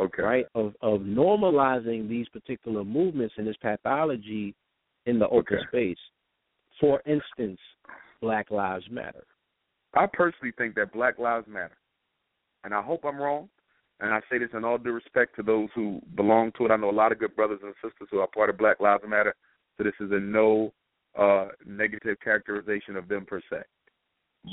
Okay. 0.00 0.22
right 0.22 0.46
of 0.54 0.74
of 0.80 1.00
normalizing 1.02 2.08
these 2.08 2.28
particular 2.28 2.84
movements 2.84 3.34
and 3.36 3.46
this 3.46 3.56
pathology 3.60 4.54
in 5.06 5.18
the 5.18 5.28
open 5.28 5.56
Okay. 5.56 5.66
space. 5.68 5.98
For 6.80 7.02
instance, 7.06 7.60
Black 8.20 8.50
Lives 8.50 8.88
Matter. 8.90 9.24
I 9.94 10.06
personally 10.06 10.52
think 10.56 10.74
that 10.76 10.92
Black 10.92 11.18
Lives 11.18 11.46
Matter, 11.46 11.76
and 12.64 12.72
I 12.72 12.80
hope 12.80 13.04
I'm 13.04 13.20
wrong. 13.20 13.48
And 14.00 14.14
I 14.14 14.20
say 14.30 14.38
this 14.38 14.48
in 14.54 14.64
all 14.64 14.78
due 14.78 14.92
respect 14.92 15.36
to 15.36 15.42
those 15.42 15.68
who 15.74 16.00
belong 16.16 16.52
to 16.52 16.64
it. 16.64 16.70
I 16.70 16.76
know 16.76 16.90
a 16.90 16.92
lot 16.92 17.12
of 17.12 17.18
good 17.18 17.36
brothers 17.36 17.60
and 17.62 17.74
sisters 17.82 18.08
who 18.10 18.20
are 18.20 18.26
part 18.26 18.48
of 18.48 18.56
Black 18.56 18.80
Lives 18.80 19.04
Matter. 19.06 19.34
So 19.76 19.84
this 19.84 19.92
is 20.00 20.10
a 20.10 20.18
no 20.18 20.72
uh, 21.18 21.48
negative 21.66 22.16
characterization 22.24 22.96
of 22.96 23.08
them 23.08 23.26
per 23.26 23.42
se. 23.50 23.62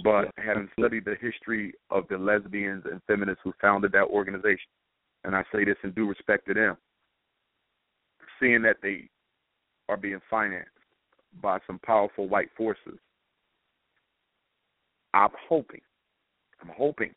But 0.04 0.32
having 0.38 0.68
studied 0.78 1.06
the 1.06 1.16
history 1.22 1.74
of 1.90 2.04
the 2.10 2.18
lesbians 2.18 2.84
and 2.92 3.02
feminists 3.08 3.40
who 3.44 3.54
founded 3.62 3.94
that 3.94 4.08
organization, 4.08 4.68
and 5.28 5.36
I 5.36 5.44
say 5.54 5.66
this 5.66 5.76
in 5.84 5.92
due 5.92 6.08
respect 6.08 6.48
to 6.48 6.54
them, 6.54 6.78
seeing 8.40 8.62
that 8.62 8.78
they 8.82 9.10
are 9.90 9.98
being 9.98 10.22
financed 10.30 10.70
by 11.42 11.60
some 11.68 11.80
powerful 11.80 12.30
white 12.30 12.48
forces, 12.58 12.98
I'm 15.14 15.30
hoping, 15.50 15.82
I'm 16.62 16.72
hoping 16.76 17.14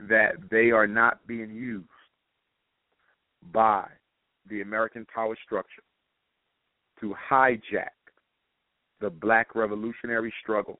that 0.00 0.32
they 0.50 0.70
are 0.70 0.86
not 0.86 1.26
being 1.26 1.50
used 1.50 1.88
by 3.52 3.86
the 4.50 4.60
American 4.60 5.06
power 5.12 5.34
structure 5.42 5.82
to 7.00 7.14
hijack 7.30 7.88
the 9.00 9.08
black 9.08 9.54
revolutionary 9.54 10.32
struggle 10.42 10.78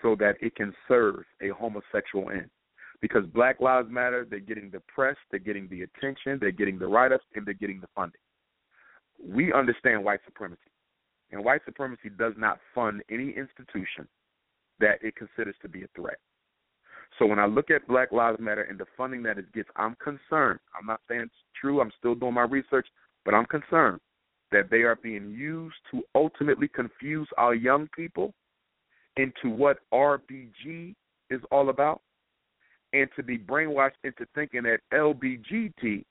so 0.00 0.16
that 0.20 0.36
it 0.40 0.56
can 0.56 0.72
serve 0.88 1.22
a 1.42 1.48
homosexual 1.48 2.30
end. 2.30 2.48
Because 3.00 3.24
Black 3.32 3.60
Lives 3.60 3.88
Matter, 3.90 4.26
they're 4.28 4.40
getting 4.40 4.70
the 4.70 4.82
press, 4.94 5.16
they're 5.30 5.40
getting 5.40 5.68
the 5.68 5.82
attention, 5.82 6.38
they're 6.40 6.50
getting 6.50 6.78
the 6.78 6.86
write 6.86 7.12
ups, 7.12 7.24
and 7.34 7.46
they're 7.46 7.54
getting 7.54 7.80
the 7.80 7.88
funding. 7.94 8.20
We 9.22 9.52
understand 9.52 10.04
white 10.04 10.20
supremacy. 10.24 10.60
And 11.32 11.44
white 11.44 11.62
supremacy 11.64 12.10
does 12.18 12.34
not 12.36 12.58
fund 12.74 13.02
any 13.10 13.30
institution 13.30 14.08
that 14.80 14.98
it 15.02 15.14
considers 15.16 15.54
to 15.62 15.68
be 15.68 15.82
a 15.82 15.88
threat. 15.94 16.18
So 17.18 17.26
when 17.26 17.38
I 17.38 17.46
look 17.46 17.70
at 17.70 17.86
Black 17.86 18.12
Lives 18.12 18.40
Matter 18.40 18.62
and 18.62 18.78
the 18.78 18.86
funding 18.96 19.22
that 19.24 19.38
it 19.38 19.52
gets, 19.52 19.68
I'm 19.76 19.96
concerned. 20.02 20.60
I'm 20.78 20.86
not 20.86 21.00
saying 21.08 21.22
it's 21.22 21.34
true. 21.60 21.80
I'm 21.80 21.92
still 21.98 22.14
doing 22.14 22.34
my 22.34 22.42
research, 22.42 22.86
but 23.24 23.34
I'm 23.34 23.46
concerned 23.46 24.00
that 24.52 24.70
they 24.70 24.82
are 24.82 24.96
being 24.96 25.30
used 25.30 25.76
to 25.90 26.02
ultimately 26.14 26.68
confuse 26.68 27.28
our 27.36 27.54
young 27.54 27.88
people 27.94 28.32
into 29.16 29.48
what 29.50 29.78
RBG 29.92 30.94
is 31.30 31.40
all 31.52 31.68
about 31.68 32.00
and 32.92 33.08
to 33.16 33.22
be 33.22 33.38
brainwashed 33.38 33.92
into 34.04 34.26
thinking 34.34 34.62
that 34.64 34.80
LBGT 34.92 36.04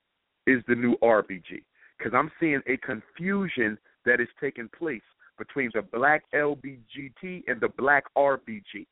is 0.48 0.64
the 0.68 0.76
new 0.76 0.96
RBG. 1.04 1.64
Because 1.98 2.14
I'm 2.16 2.32
seeing 2.40 2.62
a 2.68 2.78
confusion 2.78 3.78
that 4.06 4.22
is 4.22 4.28
taking 4.40 4.70
place 4.78 5.02
between 5.38 5.72
the 5.74 5.82
black 5.82 6.24
LBGT 6.34 7.44
and 7.48 7.60
the 7.60 7.70
black 7.78 8.06
RBG. 8.18 8.86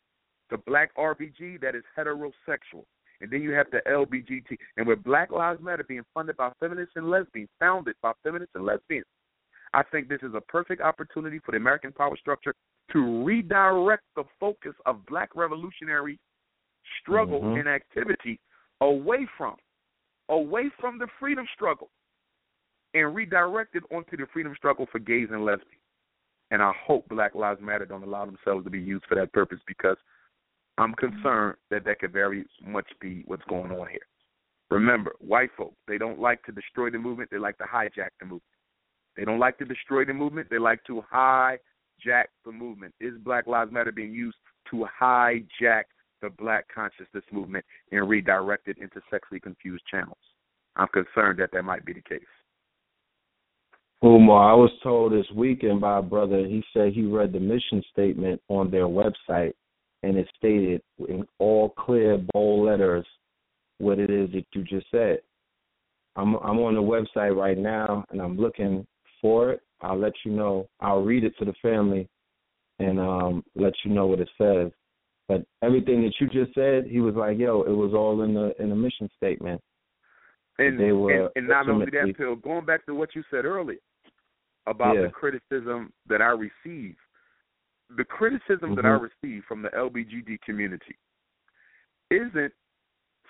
The 0.49 0.57
black 0.65 0.95
RBG 0.95 1.61
that 1.61 1.75
is 1.75 1.83
heterosexual. 1.97 2.83
And 3.19 3.31
then 3.31 3.41
you 3.41 3.51
have 3.51 3.67
the 3.71 3.81
LBGT. 3.87 4.57
And 4.77 4.87
with 4.87 5.03
Black 5.03 5.31
Lives 5.31 5.61
Matter 5.61 5.83
being 5.87 6.05
funded 6.13 6.37
by 6.37 6.51
feminists 6.59 6.93
and 6.95 7.09
lesbians, 7.09 7.49
founded 7.59 7.95
by 8.01 8.11
feminists 8.23 8.53
and 8.55 8.65
lesbians, 8.65 9.05
I 9.73 9.83
think 9.83 10.07
this 10.07 10.21
is 10.21 10.33
a 10.35 10.41
perfect 10.41 10.81
opportunity 10.81 11.39
for 11.39 11.51
the 11.51 11.57
American 11.57 11.91
power 11.91 12.15
structure 12.17 12.53
to 12.91 13.23
redirect 13.23 14.03
the 14.15 14.23
focus 14.39 14.73
of 14.85 15.05
black 15.07 15.35
revolutionary 15.35 16.19
struggle 16.99 17.41
Mhm. 17.41 17.59
and 17.59 17.69
activity 17.69 18.39
away 18.81 19.25
from 19.37 19.57
away 20.29 20.69
from 20.69 20.97
the 20.97 21.07
freedom 21.19 21.47
struggle 21.53 21.89
and 22.93 23.15
redirected 23.15 23.83
onto 23.91 24.17
the 24.17 24.27
freedom 24.27 24.55
struggle 24.55 24.85
for 24.87 24.99
gays 24.99 25.29
and 25.31 25.45
lesbians. 25.45 25.81
And 26.51 26.61
I 26.61 26.71
hope 26.73 27.07
Black 27.07 27.35
Lives 27.35 27.61
Matter 27.61 27.85
don't 27.85 28.03
allow 28.03 28.25
themselves 28.25 28.63
to 28.63 28.69
be 28.69 28.79
used 28.79 29.05
for 29.05 29.15
that 29.15 29.31
purpose 29.33 29.59
because 29.67 29.97
I'm 30.77 30.93
concerned 30.95 31.57
that 31.69 31.83
that 31.85 31.99
could 31.99 32.13
very 32.13 32.45
much 32.61 32.87
be 32.99 33.23
what's 33.25 33.43
going 33.45 33.71
on 33.71 33.87
here. 33.87 34.05
Remember, 34.69 35.15
white 35.19 35.51
folk, 35.55 35.73
they 35.87 35.97
don't 35.97 36.19
like 36.19 36.43
to 36.43 36.51
destroy 36.51 36.89
the 36.89 36.99
movement, 36.99 37.29
they 37.31 37.37
like 37.37 37.57
to 37.57 37.63
hijack 37.63 38.09
the 38.19 38.25
movement. 38.25 38.43
They 39.15 39.25
don't 39.25 39.39
like 39.39 39.57
to 39.57 39.65
destroy 39.65 40.05
the 40.05 40.13
movement, 40.13 40.49
they 40.49 40.59
like 40.59 40.83
to 40.85 41.03
hijack 41.11 42.27
the 42.45 42.51
movement. 42.51 42.93
Is 42.99 43.17
Black 43.19 43.47
Lives 43.47 43.71
Matter 43.71 43.91
being 43.91 44.13
used 44.13 44.37
to 44.69 44.85
hijack 45.01 45.85
the 46.21 46.29
black 46.29 46.65
consciousness 46.73 47.23
movement 47.31 47.65
and 47.91 48.07
redirect 48.09 48.67
it 48.67 48.77
into 48.77 49.01
sexually 49.09 49.39
confused 49.39 49.83
channels? 49.89 50.17
I'm 50.75 50.87
concerned 50.89 51.39
that 51.39 51.51
that 51.53 51.63
might 51.63 51.85
be 51.85 51.93
the 51.93 52.01
case. 52.01 52.21
Umar, 54.03 54.51
I 54.51 54.53
was 54.53 54.71
told 54.83 55.11
this 55.11 55.25
weekend 55.35 55.81
by 55.81 55.97
a 55.97 56.03
brother, 56.03 56.45
he 56.45 56.63
said 56.71 56.93
he 56.93 57.05
read 57.05 57.33
the 57.33 57.39
mission 57.39 57.83
statement 57.91 58.39
on 58.47 58.69
their 58.69 58.85
website 58.85 59.53
and 60.03 60.17
it 60.17 60.27
stated 60.37 60.81
in 61.09 61.25
all 61.39 61.69
clear, 61.69 62.19
bold 62.31 62.67
letters 62.67 63.05
what 63.79 63.99
it 63.99 64.09
is 64.09 64.31
that 64.31 64.45
you 64.53 64.63
just 64.63 64.85
said. 64.91 65.19
I'm 66.15 66.35
I'm 66.35 66.59
on 66.59 66.75
the 66.75 66.81
website 66.81 67.35
right 67.35 67.57
now 67.57 68.03
and 68.09 68.21
I'm 68.21 68.37
looking 68.37 68.85
for 69.21 69.51
it. 69.51 69.61
I'll 69.81 69.99
let 69.99 70.13
you 70.25 70.31
know. 70.31 70.67
I'll 70.79 71.03
read 71.03 71.23
it 71.23 71.33
to 71.39 71.45
the 71.45 71.53
family 71.61 72.07
and 72.79 72.99
um 72.99 73.43
let 73.55 73.73
you 73.83 73.91
know 73.91 74.07
what 74.07 74.19
it 74.19 74.29
says. 74.37 74.71
But 75.27 75.45
everything 75.61 76.01
that 76.03 76.13
you 76.19 76.27
just 76.27 76.55
said, 76.55 76.85
he 76.85 76.99
was 76.99 77.15
like, 77.15 77.37
"Yo, 77.37 77.61
it 77.63 77.71
was 77.71 77.93
all 77.93 78.21
in 78.23 78.33
the 78.33 78.59
in 78.61 78.69
the 78.69 78.75
mission 78.75 79.09
statement." 79.17 79.61
And 80.59 80.79
They 80.79 80.91
were 80.91 81.11
and, 81.11 81.31
and 81.35 81.47
not 81.47 81.69
only 81.69 81.85
that, 81.91 82.15
Phil, 82.17 82.35
going 82.35 82.65
back 82.65 82.85
to 82.87 82.95
what 82.95 83.13
you 83.13 83.23
said 83.29 83.45
earlier 83.45 83.77
about 84.65 84.95
Yeah. 84.95 85.03
the 85.03 85.11
criticism 85.11 85.93
that 86.07 86.21
I 86.21 86.31
receive, 86.31 86.97
the 87.89 88.03
criticism 88.03 88.73
that 88.75 88.85
I 88.85 88.97
Mhm. 88.97 89.01
receive 89.01 89.45
from 89.45 89.61
the 89.61 89.69
LBGT 89.75 90.39
community 90.39 90.97
isn't 92.09 92.53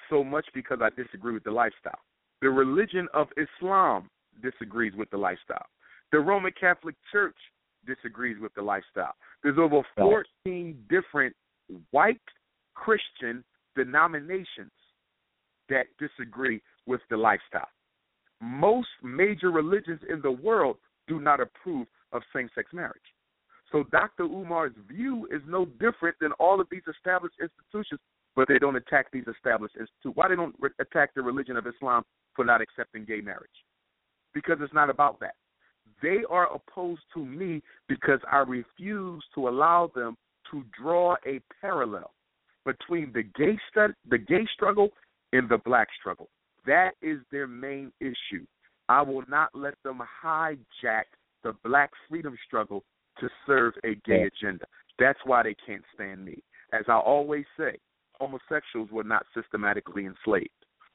so 0.10 0.24
much 0.24 0.48
because 0.54 0.82
I 0.82 0.90
disagree 0.92 1.34
with 1.34 1.44
the 1.44 1.52
lifestyle. 1.52 2.00
The 2.42 2.50
religion 2.50 3.10
of 3.14 3.32
Islam 3.36 4.10
disagrees 4.42 4.96
with 4.96 5.10
the 5.10 5.18
lifestyle. 5.18 5.68
The 6.12 6.20
Roman 6.20 6.54
Catholic 6.54 6.96
Church 7.12 7.38
disagrees 7.86 8.40
with 8.40 8.54
the 8.54 8.62
lifestyle. 8.62 9.16
There's 9.42 9.58
over 9.58 9.84
14 9.96 10.86
different 10.88 11.36
white 11.92 12.22
Christian 12.74 13.44
denominations 13.76 14.72
that 15.70 15.86
disagree 16.00 16.62
with 16.86 17.02
the 17.10 17.18
lifestyle. 17.18 17.68
Most 18.42 18.88
major 19.04 19.52
religions 19.52 20.00
in 20.10 20.22
the 20.22 20.32
world 20.32 20.78
do 21.08 21.20
not 21.20 21.40
approve 21.40 21.88
of 22.12 22.22
same 22.34 22.50
sex 22.56 22.72
marriage. 22.74 23.02
So 23.72 23.84
Dr. 23.92 24.24
Umar's 24.24 24.74
view 24.88 25.28
is 25.32 25.42
no 25.46 25.66
different 25.66 26.16
than 26.22 26.32
all 26.34 26.62
of 26.62 26.68
these 26.72 26.84
established 26.90 27.36
institutions, 27.42 28.00
but 28.36 28.48
they 28.48 28.60
don't 28.60 28.76
attack 28.76 29.08
these 29.12 29.26
established 29.28 29.76
institutions. 29.76 30.16
Why 30.16 30.30
they 30.30 30.36
don't 30.36 30.56
re- 30.60 30.70
attack 30.80 31.14
the 31.16 31.22
religion 31.22 31.58
of 31.58 31.68
Islam 31.68 32.04
for 32.36 32.46
not 32.46 32.62
accepting 32.62 33.04
gay 33.04 33.20
marriage? 33.20 33.50
Because 34.34 34.58
it's 34.62 34.74
not 34.74 34.90
about 34.90 35.20
that. 35.20 35.36
They 36.02 36.20
are 36.30 36.48
opposed 36.54 37.02
to 37.16 37.26
me 37.26 37.62
because 37.90 38.20
I 38.32 38.38
refuse 38.38 39.24
to 39.36 39.50
allow 39.50 39.92
them 39.94 40.16
to 40.52 40.64
draw 40.80 41.16
a 41.26 41.40
parallel 41.62 42.12
between 42.66 43.12
the 43.14 43.24
gay 43.24 43.58
stud- 43.70 43.96
the 44.10 44.18
gay 44.18 44.46
struggle 44.54 44.90
and 45.34 45.50
the 45.50 45.58
black 45.60 45.88
struggle. 46.00 46.30
That 46.66 46.92
is 47.02 47.20
their 47.32 47.48
main 47.48 47.92
issue. 48.00 48.46
I 48.90 49.02
will 49.02 49.24
not 49.28 49.50
let 49.54 49.76
them 49.84 50.02
hijack 50.24 51.04
the 51.44 51.54
black 51.64 51.92
freedom 52.10 52.38
struggle 52.46 52.84
to 53.20 53.30
serve 53.46 53.74
a 53.84 53.96
gay 54.06 54.24
agenda. 54.24 54.66
That's 55.00 55.20
why 55.26 55.44
they 55.44 55.56
can't 55.66 55.84
stand 55.94 56.24
me. 56.26 56.44
As 56.74 56.84
I 56.88 56.98
always 56.98 57.46
say, 57.58 57.78
homosexuals 58.20 58.90
were 58.92 59.04
not 59.04 59.26
systematically 59.34 60.06
enslaved. 60.06 60.50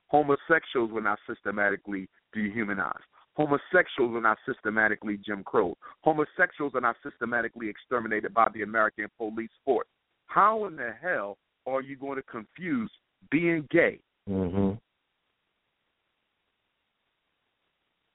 Homosexuals 0.08 0.90
were 0.90 1.00
not 1.00 1.18
systematically 1.26 2.08
dehumanized. 2.34 2.98
Homosexuals 3.34 4.14
are 4.14 4.20
not 4.20 4.38
systematically 4.46 5.18
Jim 5.24 5.42
Crow. 5.42 5.76
Homosexuals 6.02 6.74
are 6.74 6.80
not 6.80 6.96
systematically 7.02 7.68
exterminated 7.68 8.34
by 8.34 8.48
the 8.54 8.62
American 8.62 9.08
police 9.16 9.50
force. 9.64 9.86
How 10.26 10.66
in 10.66 10.76
the 10.76 10.92
hell 11.00 11.38
are 11.66 11.80
you 11.80 11.96
going 11.96 12.16
to 12.16 12.22
confuse 12.22 12.90
being 13.30 13.66
gay? 13.70 13.98
Mhm. 14.28 14.78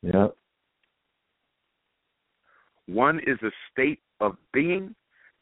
Yep. 0.03 0.37
One 2.85 3.19
is 3.21 3.41
a 3.41 3.51
state 3.71 4.01
of 4.19 4.37
being, 4.53 4.95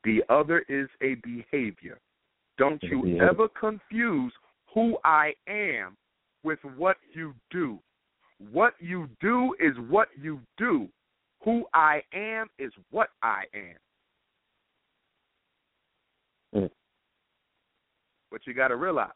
the 0.04 0.24
other 0.30 0.60
is 0.68 0.90
a 1.02 1.16
behavior. 1.16 2.00
Don't 2.58 2.82
you 2.84 3.04
Behavior. 3.04 3.30
ever 3.30 3.48
confuse 3.50 4.34
who 4.74 4.98
I 5.04 5.36
am 5.48 5.98
with 6.44 6.64
what 6.78 6.98
you 7.14 7.36
do. 7.52 7.80
What 8.52 8.74
you 8.80 9.10
do 9.22 9.56
is 9.60 9.74
what 9.90 10.10
you 10.20 10.40
do. 10.58 10.88
Who 11.44 11.66
I 11.74 12.02
am 12.14 12.48
is 12.58 12.72
what 12.92 13.10
I 13.22 13.44
am. 13.54 13.78
Mm. 16.64 16.70
But 18.32 18.42
you 18.46 18.54
got 18.54 18.70
to 18.70 18.76
realize 18.76 19.12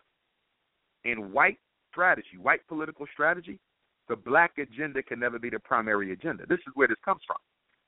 in 1.06 1.32
white 1.32 1.58
strategy, 1.92 2.38
white 2.42 2.66
political 2.68 3.06
strategy, 3.12 3.60
the 4.08 4.16
black 4.16 4.52
agenda 4.58 5.04
can 5.04 5.20
never 5.20 5.40
be 5.40 5.50
the 5.50 5.60
primary 5.60 6.14
agenda. 6.14 6.46
This 6.48 6.60
is 6.60 6.74
where 6.76 6.88
this 6.88 6.98
comes 7.04 7.22
from. 7.26 7.38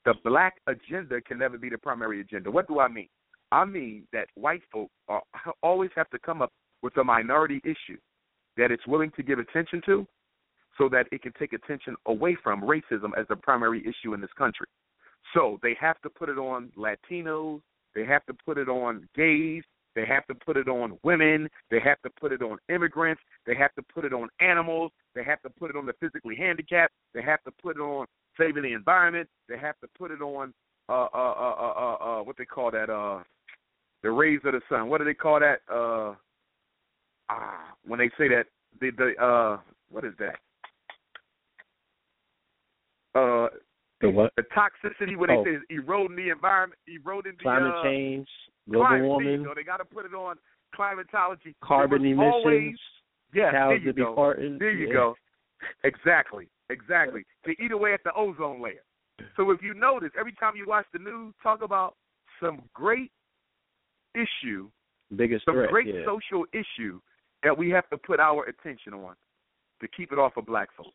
The 0.05 0.13
black 0.27 0.55
agenda 0.67 1.21
can 1.21 1.37
never 1.37 1.57
be 1.57 1.69
the 1.69 1.77
primary 1.77 2.21
agenda. 2.21 2.49
What 2.49 2.67
do 2.67 2.79
I 2.79 2.87
mean? 2.87 3.09
I 3.51 3.65
mean 3.65 4.07
that 4.13 4.27
white 4.35 4.61
folk 4.71 4.89
are, 5.07 5.21
always 5.61 5.91
have 5.95 6.09
to 6.11 6.19
come 6.19 6.41
up 6.41 6.51
with 6.81 6.95
a 6.97 7.03
minority 7.03 7.61
issue 7.63 7.97
that 8.57 8.71
it's 8.71 8.85
willing 8.87 9.11
to 9.15 9.23
give 9.23 9.39
attention 9.39 9.81
to 9.85 10.07
so 10.77 10.89
that 10.89 11.07
it 11.11 11.21
can 11.21 11.33
take 11.37 11.53
attention 11.53 11.95
away 12.05 12.37
from 12.41 12.61
racism 12.61 13.11
as 13.17 13.27
the 13.29 13.35
primary 13.35 13.81
issue 13.81 14.13
in 14.13 14.21
this 14.21 14.31
country. 14.37 14.67
So 15.33 15.59
they 15.61 15.75
have 15.79 15.99
to 16.01 16.09
put 16.09 16.29
it 16.29 16.37
on 16.37 16.71
Latinos, 16.77 17.61
they 17.95 18.05
have 18.05 18.25
to 18.25 18.33
put 18.45 18.57
it 18.57 18.69
on 18.69 19.07
gays, 19.15 19.63
they 19.95 20.05
have 20.05 20.25
to 20.27 20.35
put 20.35 20.57
it 20.57 20.67
on 20.67 20.97
women, 21.03 21.49
they 21.69 21.79
have 21.79 22.01
to 22.01 22.09
put 22.19 22.31
it 22.31 22.41
on 22.41 22.57
immigrants, 22.69 23.21
they 23.45 23.55
have 23.55 23.73
to 23.75 23.81
put 23.93 24.05
it 24.05 24.13
on 24.13 24.29
animals, 24.39 24.91
they 25.15 25.23
have 25.23 25.41
to 25.41 25.49
put 25.49 25.69
it 25.69 25.75
on 25.75 25.85
the 25.85 25.93
physically 25.99 26.35
handicapped, 26.35 26.93
they 27.13 27.21
have 27.21 27.43
to 27.43 27.51
put 27.61 27.77
it 27.77 27.81
on 27.81 28.05
saving 28.39 28.63
the 28.63 28.73
environment, 28.73 29.27
they 29.49 29.57
have 29.57 29.77
to 29.81 29.87
put 29.97 30.11
it 30.11 30.21
on 30.21 30.53
uh 30.89 30.93
uh 30.93 31.07
uh 31.13 31.55
uh, 31.59 31.73
uh, 31.77 32.19
uh 32.19 32.23
what 32.23 32.37
they 32.37 32.45
call 32.45 32.71
that 32.71 32.89
uh 32.89 33.21
the 34.03 34.09
rays 34.09 34.39
of 34.45 34.53
the 34.53 34.61
sun. 34.67 34.89
What 34.89 34.97
do 34.97 35.05
they 35.05 35.13
call 35.13 35.39
that? 35.39 35.59
Uh 35.71 36.15
ah 37.29 37.73
when 37.85 37.99
they 37.99 38.09
say 38.17 38.27
that 38.29 38.45
the 38.79 38.91
the 38.91 39.23
uh 39.23 39.57
what 39.89 40.03
is 40.03 40.13
that? 40.19 40.39
Uh 43.15 43.47
The 44.01 44.09
what? 44.09 44.33
the 44.35 44.43
toxicity 44.43 45.15
when 45.15 45.29
Oh. 45.29 45.43
they 45.43 45.51
say 45.51 45.55
it's 45.57 45.65
eroding 45.69 46.15
the 46.15 46.29
environment, 46.29 46.79
eroding 46.87 47.33
the 47.37 47.43
Climate 47.43 47.73
uh, 47.75 47.83
change, 47.83 48.27
global 48.69 48.85
climate, 48.87 49.07
warming, 49.07 49.43
So 49.45 49.53
they 49.55 49.63
got 49.63 49.77
to 49.77 49.85
put 49.85 50.05
it 50.05 50.13
on 50.13 50.37
climatology. 50.73 51.55
carbon 51.61 52.01
Always, 52.19 52.55
emissions, 52.55 52.79
yes, 53.33 53.53
there 53.53 53.75
you 53.75 53.93
go. 53.93 54.15
farting. 54.15 54.57
There 54.57 54.71
you 54.71 54.87
yeah. 54.87 54.93
go. 54.93 55.15
Exactly, 55.83 56.47
exactly. 56.69 57.23
They 57.45 57.55
eat 57.63 57.71
away 57.71 57.93
at 57.93 58.03
the 58.03 58.13
ozone 58.13 58.61
layer. 58.61 58.81
So 59.35 59.51
if 59.51 59.61
you 59.61 59.73
notice, 59.75 60.11
every 60.19 60.31
time 60.33 60.55
you 60.55 60.65
watch 60.67 60.87
the 60.93 60.97
news, 60.99 61.35
talk 61.43 61.61
about 61.61 61.95
some 62.41 62.63
great 62.73 63.11
issue, 64.15 64.69
Biggest 65.15 65.45
some 65.45 65.55
threat. 65.55 65.69
great 65.69 65.87
yeah. 65.93 66.01
social 66.05 66.45
issue 66.53 66.99
that 67.43 67.55
we 67.55 67.69
have 67.69 67.87
to 67.89 67.97
put 67.97 68.19
our 68.19 68.45
attention 68.45 68.93
on 68.93 69.15
to 69.81 69.87
keep 69.89 70.11
it 70.11 70.17
off 70.17 70.37
of 70.37 70.45
black 70.47 70.69
folks. 70.75 70.89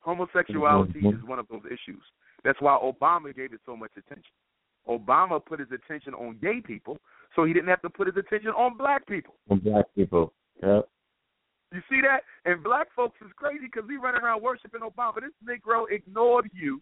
Homosexuality 0.00 1.00
is 1.00 1.22
one 1.26 1.38
of 1.38 1.46
those 1.48 1.62
issues. 1.66 2.02
That's 2.44 2.60
why 2.60 2.78
Obama 2.82 3.34
gave 3.34 3.52
it 3.52 3.60
so 3.66 3.76
much 3.76 3.90
attention. 3.96 4.32
Obama 4.88 5.44
put 5.44 5.60
his 5.60 5.68
attention 5.72 6.14
on 6.14 6.38
gay 6.42 6.60
people, 6.64 6.98
so 7.36 7.44
he 7.44 7.52
didn't 7.52 7.68
have 7.68 7.82
to 7.82 7.90
put 7.90 8.06
his 8.06 8.16
attention 8.16 8.50
on 8.50 8.76
black 8.76 9.06
people. 9.06 9.34
From 9.46 9.60
black 9.60 9.84
people. 9.94 10.32
Yep. 10.62 10.88
You 11.72 11.80
see 11.88 12.00
that? 12.00 12.22
And 12.44 12.64
black 12.64 12.88
folks 12.96 13.18
is 13.24 13.30
crazy 13.36 13.66
because 13.72 13.88
we 13.88 13.96
run 13.96 14.16
around 14.16 14.42
worshiping 14.42 14.80
Obama. 14.80 15.16
This 15.16 15.30
Negro 15.46 15.84
ignored 15.90 16.50
you 16.52 16.80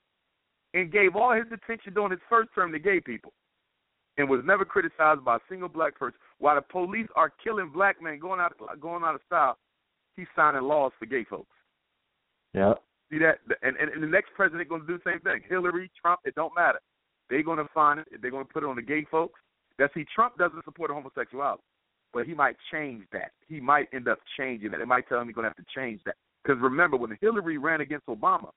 and 0.74 0.92
gave 0.92 1.16
all 1.16 1.34
his 1.34 1.46
attention 1.52 1.94
during 1.94 2.12
his 2.12 2.20
first 2.28 2.50
term 2.54 2.72
to 2.72 2.78
gay 2.78 3.00
people 3.00 3.32
and 4.16 4.28
was 4.28 4.40
never 4.44 4.64
criticized 4.64 5.24
by 5.24 5.36
a 5.36 5.40
single 5.48 5.68
black 5.68 5.98
person. 5.98 6.18
While 6.38 6.56
the 6.56 6.62
police 6.62 7.08
are 7.16 7.32
killing 7.42 7.70
black 7.70 8.02
men 8.02 8.18
going 8.18 8.40
out 8.40 8.54
going 8.80 9.04
out 9.04 9.14
of 9.14 9.20
style, 9.26 9.58
he's 10.16 10.26
signing 10.34 10.62
laws 10.62 10.92
for 10.98 11.06
gay 11.06 11.24
folks. 11.24 11.54
Yep. 12.54 12.82
See 13.10 13.18
that? 13.18 13.38
And, 13.62 13.76
and, 13.76 13.90
and 13.90 14.02
the 14.02 14.06
next 14.06 14.30
president 14.34 14.68
going 14.68 14.82
to 14.82 14.86
do 14.86 14.98
the 15.02 15.10
same 15.10 15.20
thing. 15.20 15.40
Hillary, 15.48 15.90
Trump, 16.00 16.20
it 16.24 16.34
don't 16.34 16.54
matter. 16.54 16.78
They're 17.30 17.42
going 17.42 17.58
to 17.58 17.68
find 17.72 18.00
it. 18.00 18.06
They're 18.20 18.30
going 18.30 18.46
to 18.46 18.52
put 18.52 18.62
it 18.62 18.68
on 18.68 18.76
the 18.76 18.82
gay 18.82 19.06
folks. 19.10 19.40
That 19.78 19.90
see, 19.94 20.04
Trump 20.14 20.36
doesn't 20.38 20.64
support 20.64 20.90
homosexuality, 20.90 21.62
but 22.12 22.26
he 22.26 22.34
might 22.34 22.56
change 22.72 23.04
that. 23.12 23.30
He 23.46 23.60
might 23.60 23.88
end 23.92 24.08
up 24.08 24.18
changing 24.36 24.70
that. 24.72 24.78
They 24.78 24.84
might 24.84 25.08
tell 25.08 25.20
him 25.20 25.28
he's 25.28 25.34
going 25.34 25.44
to 25.44 25.50
have 25.50 25.56
to 25.56 25.72
change 25.74 26.00
that. 26.04 26.16
Because 26.42 26.60
remember, 26.60 26.96
when 26.96 27.16
Hillary 27.20 27.58
ran 27.58 27.80
against 27.80 28.06
Obama, 28.06 28.50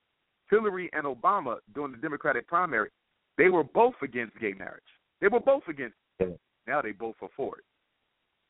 Hillary 0.49 0.89
and 0.93 1.05
Obama 1.05 1.57
during 1.75 1.91
the 1.91 1.97
Democratic 1.97 2.47
primary, 2.47 2.89
they 3.37 3.49
were 3.49 3.63
both 3.63 3.93
against 4.01 4.37
gay 4.39 4.53
marriage. 4.53 4.83
They 5.21 5.27
were 5.27 5.39
both 5.39 5.63
against. 5.69 5.95
It. 6.19 6.39
Now 6.67 6.81
they 6.81 6.91
both 6.91 7.15
are 7.21 7.29
for 7.35 7.57
it. 7.57 7.63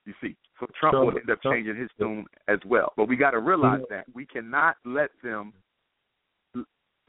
You 0.06 0.14
see, 0.22 0.36
so 0.60 0.66
Trump 0.80 0.96
So- 0.96 1.06
will 1.06 1.18
end 1.18 1.30
up 1.30 1.40
so- 1.44 1.52
changing 1.52 1.76
his 1.76 1.90
tune 2.00 2.26
as 2.48 2.60
well. 2.66 2.94
But 2.98 3.08
we 3.08 3.16
got 3.16 3.32
to 3.32 3.40
realize 3.40 3.82
that 3.90 4.06
we 4.14 4.26
cannot 4.26 4.78
let 4.86 5.12
them 5.24 5.54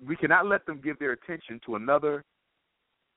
we 0.06 0.16
cannot 0.16 0.46
let 0.46 0.66
them 0.66 0.80
give 0.82 0.98
their 0.98 1.12
attention 1.12 1.60
to 1.66 1.76
another 1.76 2.24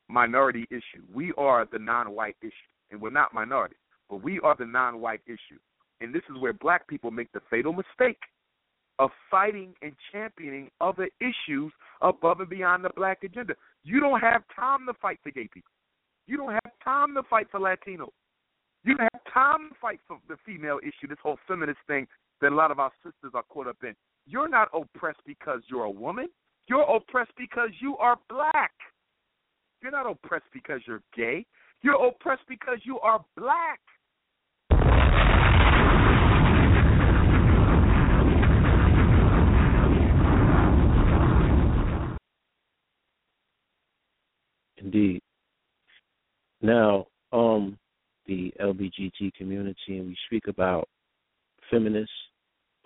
minority 0.08 0.66
issue. 0.70 1.04
We 1.14 1.34
are 1.38 1.66
the 1.72 1.80
non-white 1.80 2.36
issue, 2.42 2.52
and 2.92 3.02
we're 3.02 3.10
not 3.10 3.34
minority, 3.34 3.76
but 4.10 4.24
we 4.24 4.40
are 4.42 4.56
the 4.58 4.66
non-white 4.66 5.22
issue. 5.26 5.60
And 6.02 6.14
this 6.14 6.22
is 6.30 6.40
where 6.40 6.54
black 6.54 6.88
people 6.88 7.12
make 7.12 7.32
the 7.32 7.42
fatal 7.50 7.74
mistake 7.74 8.20
of 9.00 9.10
fighting 9.30 9.74
and 9.82 9.94
championing 10.12 10.70
other 10.80 11.10
issues 11.20 11.72
above 12.02 12.40
and 12.40 12.50
beyond 12.50 12.84
the 12.84 12.92
black 12.96 13.24
agenda. 13.24 13.56
You 13.84 14.00
don't 14.00 14.20
have 14.20 14.44
time 14.56 14.86
to 14.88 14.94
fight 15.02 15.20
for 15.24 15.32
gay 15.32 15.50
people. 15.52 15.72
You 16.28 16.38
don't 16.38 16.52
have 16.52 16.72
time 16.84 17.14
to 17.16 17.24
fight 17.24 17.48
for 17.52 17.60
Latinos. 17.60 18.10
You 18.84 18.96
don't 18.96 19.10
have 19.12 19.34
time 19.34 19.70
to 19.70 19.76
fight 19.82 20.00
for 20.08 20.20
the 20.28 20.38
female 20.46 20.80
issue, 20.84 21.08
this 21.08 21.18
whole 21.22 21.40
feminist 21.48 21.80
thing 21.88 22.08
that 22.42 22.52
a 22.52 22.56
lot 22.56 22.72
of 22.72 22.80
our 22.80 22.92
sisters 23.04 23.32
are 23.34 23.44
caught 23.50 23.68
up 23.68 23.78
in. 23.84 23.96
You're 24.28 24.50
not 24.50 24.70
oppressed 24.74 25.22
because 25.26 25.62
you're 25.70 25.84
a 25.84 25.92
woman. 25.92 26.28
You're 26.68 26.96
oppressed 26.96 27.32
because 27.38 27.70
you 27.80 27.96
are 27.98 28.18
black. 28.28 28.72
You're 29.82 29.92
not 29.92 30.10
oppressed 30.10 30.46
because 30.52 30.82
you're 30.88 31.04
gay. 31.16 31.46
You're 31.84 32.08
oppressed 32.08 32.42
because 32.50 32.80
you 32.84 33.00
are 33.02 33.24
black. 33.38 33.80
Indeed. 44.78 45.22
Now, 46.62 47.06
um, 47.32 47.78
the 48.26 48.52
LBGT 48.60 49.34
community, 49.36 49.76
and 49.90 50.08
we 50.08 50.18
speak 50.26 50.48
about 50.48 50.90
feminists 51.70 52.12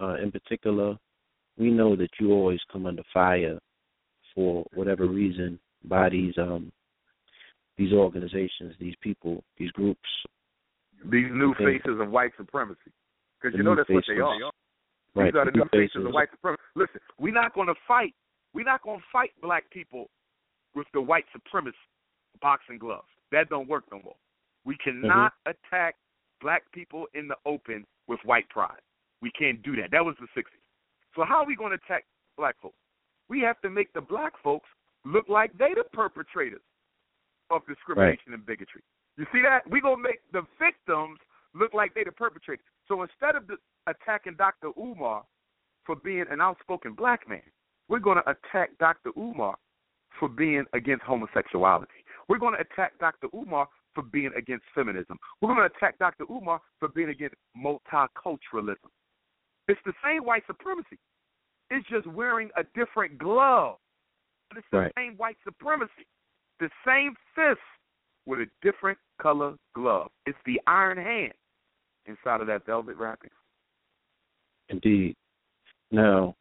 uh, 0.01 0.15
in 0.15 0.31
particular. 0.31 0.97
We 1.57 1.72
know 1.72 1.95
that 1.95 2.10
you 2.19 2.31
always 2.31 2.60
come 2.72 2.85
under 2.85 3.03
fire 3.14 3.57
for 4.40 4.64
whatever 4.74 5.06
reason 5.06 5.60
by 5.84 6.07
these 6.07 6.34
um 6.38 6.72
these 7.78 7.91
organizations, 7.94 8.74
these 8.80 8.95
people, 9.02 9.44
these 9.57 9.72
groups. 9.72 10.10
These 11.06 11.32
new 11.32 11.52
Okay. 11.52 11.80
faces 11.80 11.99
of 11.99 12.10
white 12.10 12.32
supremacy. 12.38 12.91
Because 13.41 13.57
you 13.57 13.64
know 13.64 13.76
that's 13.76 13.90
what 13.90 14.03
they 14.07 14.16
faces. 14.16 14.22
are. 14.22 14.52
Right, 15.16 15.34
These 15.34 15.40
are 15.40 15.45
the 15.45 15.52
new 15.52 15.64
faces 15.72 15.94
faces. 15.94 16.06
of 16.07 16.14
white 16.14 16.30
supremacy. 16.32 16.61
Listen, 16.76 17.02
we're 17.18 17.34
not 17.34 17.53
going 17.53 17.68
to 17.68 17.76
fight. 17.88 18.14
We're 18.53 18.66
not 18.66 18.82
going 18.82 18.99
to 18.99 19.06
fight 19.11 19.32
black 19.41 19.70
people 19.72 20.10
with 20.76 20.88
the 20.94 21.02
white 21.02 21.26
supremacist 21.36 21.88
boxing 22.41 22.78
gloves. 22.78 23.07
That 23.32 23.49
don't 23.49 23.68
work 23.70 23.86
no 23.91 23.99
more. 24.03 24.16
We 24.66 24.76
cannot 24.78 25.34
attack 25.45 25.95
black 26.41 26.70
people 26.74 27.07
in 27.14 27.28
the 27.28 27.36
open 27.45 27.86
with 28.07 28.20
white 28.24 28.48
pride. 28.49 28.82
We 29.22 29.32
can't 29.32 29.61
do 29.64 29.76
that. 29.78 29.91
That 29.91 30.03
was 30.03 30.16
the 30.20 30.28
60s. 30.40 30.64
So 31.16 31.24
how 31.26 31.38
are 31.44 31.45
we 31.45 31.56
going 31.56 31.72
to 31.72 31.80
attack 31.86 32.06
black 32.38 32.56
folks? 32.61 32.76
We 33.30 33.41
have 33.41 33.60
to 33.61 33.69
make 33.69 33.93
the 33.93 34.01
black 34.01 34.34
folks 34.43 34.68
look 35.06 35.30
like 35.30 35.57
they 35.57 35.73
the 35.76 35.85
perpetrators 35.93 36.61
of 37.49 37.61
discrimination 37.68 38.34
and 38.34 38.45
bigotry. 38.45 38.81
You 39.18 39.26
see 39.31 39.41
that? 39.41 39.69
We're 39.69 39.81
going 39.81 39.97
to 39.97 40.03
make 40.03 40.22
the 40.31 40.43
victims 40.60 41.19
look 41.53 41.73
like 41.73 41.93
they 41.93 42.03
the 42.03 42.11
perpetrators. 42.11 42.65
So 42.88 43.01
instead 43.01 43.35
of 43.35 43.43
attacking 43.88 44.35
Dr. 44.38 44.69
Umar 44.77 45.23
for 45.85 45.95
being 45.95 46.26
an 46.30 46.41
outspoken 46.41 46.93
black 46.93 47.27
man, 47.27 47.41
we're 47.88 47.99
going 47.99 48.18
to 48.18 48.30
attack 48.30 48.72
Dr. 48.80 49.11
Umar 49.18 49.56
for 50.19 50.30
being 50.30 50.65
against 50.73 51.03
homosexuality. 51.03 52.06
We're 52.27 52.38
going 52.39 52.56
to 52.56 52.61
attack 52.61 52.93
Dr. 52.99 53.27
Umar 53.34 53.65
for 53.65 53.80
for 53.99 54.03
being 54.03 54.31
against 54.38 54.64
feminism. 54.73 55.18
We're 55.41 55.53
going 55.53 55.68
to 55.68 55.76
attack 55.76 55.97
Dr. 55.99 56.26
Umar 56.30 56.61
for 56.80 56.89
being 56.89 57.10
against 57.10 57.35
multiculturalism. 57.57 58.89
It's 59.68 59.80
the 59.85 59.93
same 60.03 60.23
white 60.23 60.43
supremacy. 60.47 60.97
It's 61.70 61.88
just 61.88 62.08
wearing 62.08 62.50
a 62.58 62.64
different 62.76 63.18
glove. 63.18 63.78
But 64.50 64.58
it's 64.58 64.68
the 64.72 64.80
Right. 64.80 64.94
same 64.98 65.18
white 65.18 65.38
supremacy. 65.44 66.08
The 66.60 66.70
same 66.86 67.16
fist 67.36 67.62
with 68.26 68.40
a 68.40 68.50
different 68.62 68.98
color 69.20 69.56
glove. 69.74 70.12
It's 70.26 70.38
the 70.46 70.60
iron 70.68 70.98
hand 70.98 71.34
inside 72.06 72.41
of 72.41 72.48
that 72.48 72.66
velvet 72.66 72.96
wrapping. 72.98 73.32
Indeed. 74.70 75.16
Now, 75.91 76.36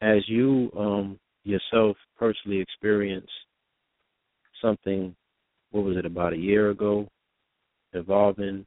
as 0.00 0.28
you 0.28 0.70
um, 0.76 1.20
yourself 1.44 1.96
personally 2.16 2.58
experienced 2.58 3.32
something, 4.60 5.14
what 5.70 5.84
was 5.84 5.96
it, 5.96 6.04
about 6.04 6.32
a 6.32 6.38
year 6.38 6.70
ago, 6.70 7.08
involving 7.92 8.66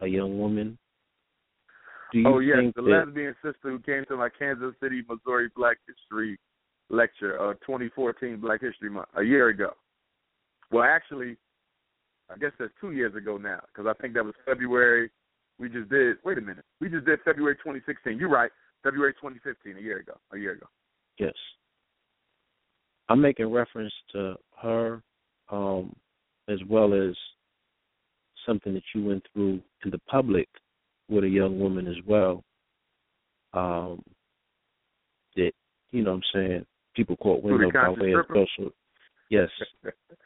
a 0.00 0.06
young 0.06 0.38
woman? 0.38 0.78
Oh 2.24 2.38
yes, 2.38 2.58
the 2.76 2.82
that, 2.82 3.06
lesbian 3.06 3.34
sister 3.42 3.70
who 3.70 3.78
came 3.80 4.04
to 4.08 4.16
my 4.16 4.28
Kansas 4.28 4.74
City, 4.80 5.02
Missouri 5.08 5.50
Black 5.56 5.78
History 5.86 6.38
lecture, 6.88 7.40
uh, 7.40 7.54
2014 7.54 8.38
Black 8.40 8.60
History 8.60 8.90
Month, 8.90 9.08
a 9.16 9.22
year 9.22 9.48
ago. 9.48 9.70
Well, 10.70 10.84
actually, 10.84 11.36
I 12.30 12.38
guess 12.38 12.52
that's 12.58 12.72
two 12.80 12.92
years 12.92 13.14
ago 13.14 13.38
now, 13.38 13.60
because 13.66 13.88
I 13.88 14.00
think 14.00 14.14
that 14.14 14.24
was 14.24 14.34
February. 14.44 15.10
We 15.58 15.68
just 15.68 15.88
did. 15.88 16.16
Wait 16.24 16.38
a 16.38 16.40
minute, 16.40 16.64
we 16.80 16.88
just 16.88 17.06
did 17.06 17.18
February 17.24 17.56
2016. 17.56 18.18
You're 18.18 18.28
right, 18.28 18.50
February 18.82 19.14
2015, 19.14 19.76
a 19.76 19.80
year 19.80 19.98
ago. 19.98 20.14
A 20.32 20.38
year 20.38 20.52
ago. 20.52 20.66
Yes. 21.18 21.34
I'm 23.08 23.20
making 23.20 23.52
reference 23.52 23.92
to 24.12 24.34
her 24.60 25.02
um, 25.50 25.94
as 26.48 26.58
well 26.68 26.92
as 26.94 27.14
something 28.44 28.74
that 28.74 28.82
you 28.94 29.04
went 29.04 29.24
through 29.32 29.60
in 29.84 29.90
the 29.90 30.00
public 30.10 30.48
with 31.08 31.24
a 31.24 31.28
young 31.28 31.58
woman 31.58 31.86
as 31.86 31.96
well. 32.06 32.42
Um, 33.52 34.02
that, 35.36 35.52
you 35.90 36.02
know 36.02 36.12
what 36.12 36.16
I'm 36.16 36.22
saying, 36.48 36.66
people 36.94 37.16
caught 37.16 37.42
wind 37.42 37.64
of 37.64 37.72
by 37.72 37.90
way 37.90 38.12
of 38.12 38.26
social. 38.28 38.70
Yes, 39.30 39.48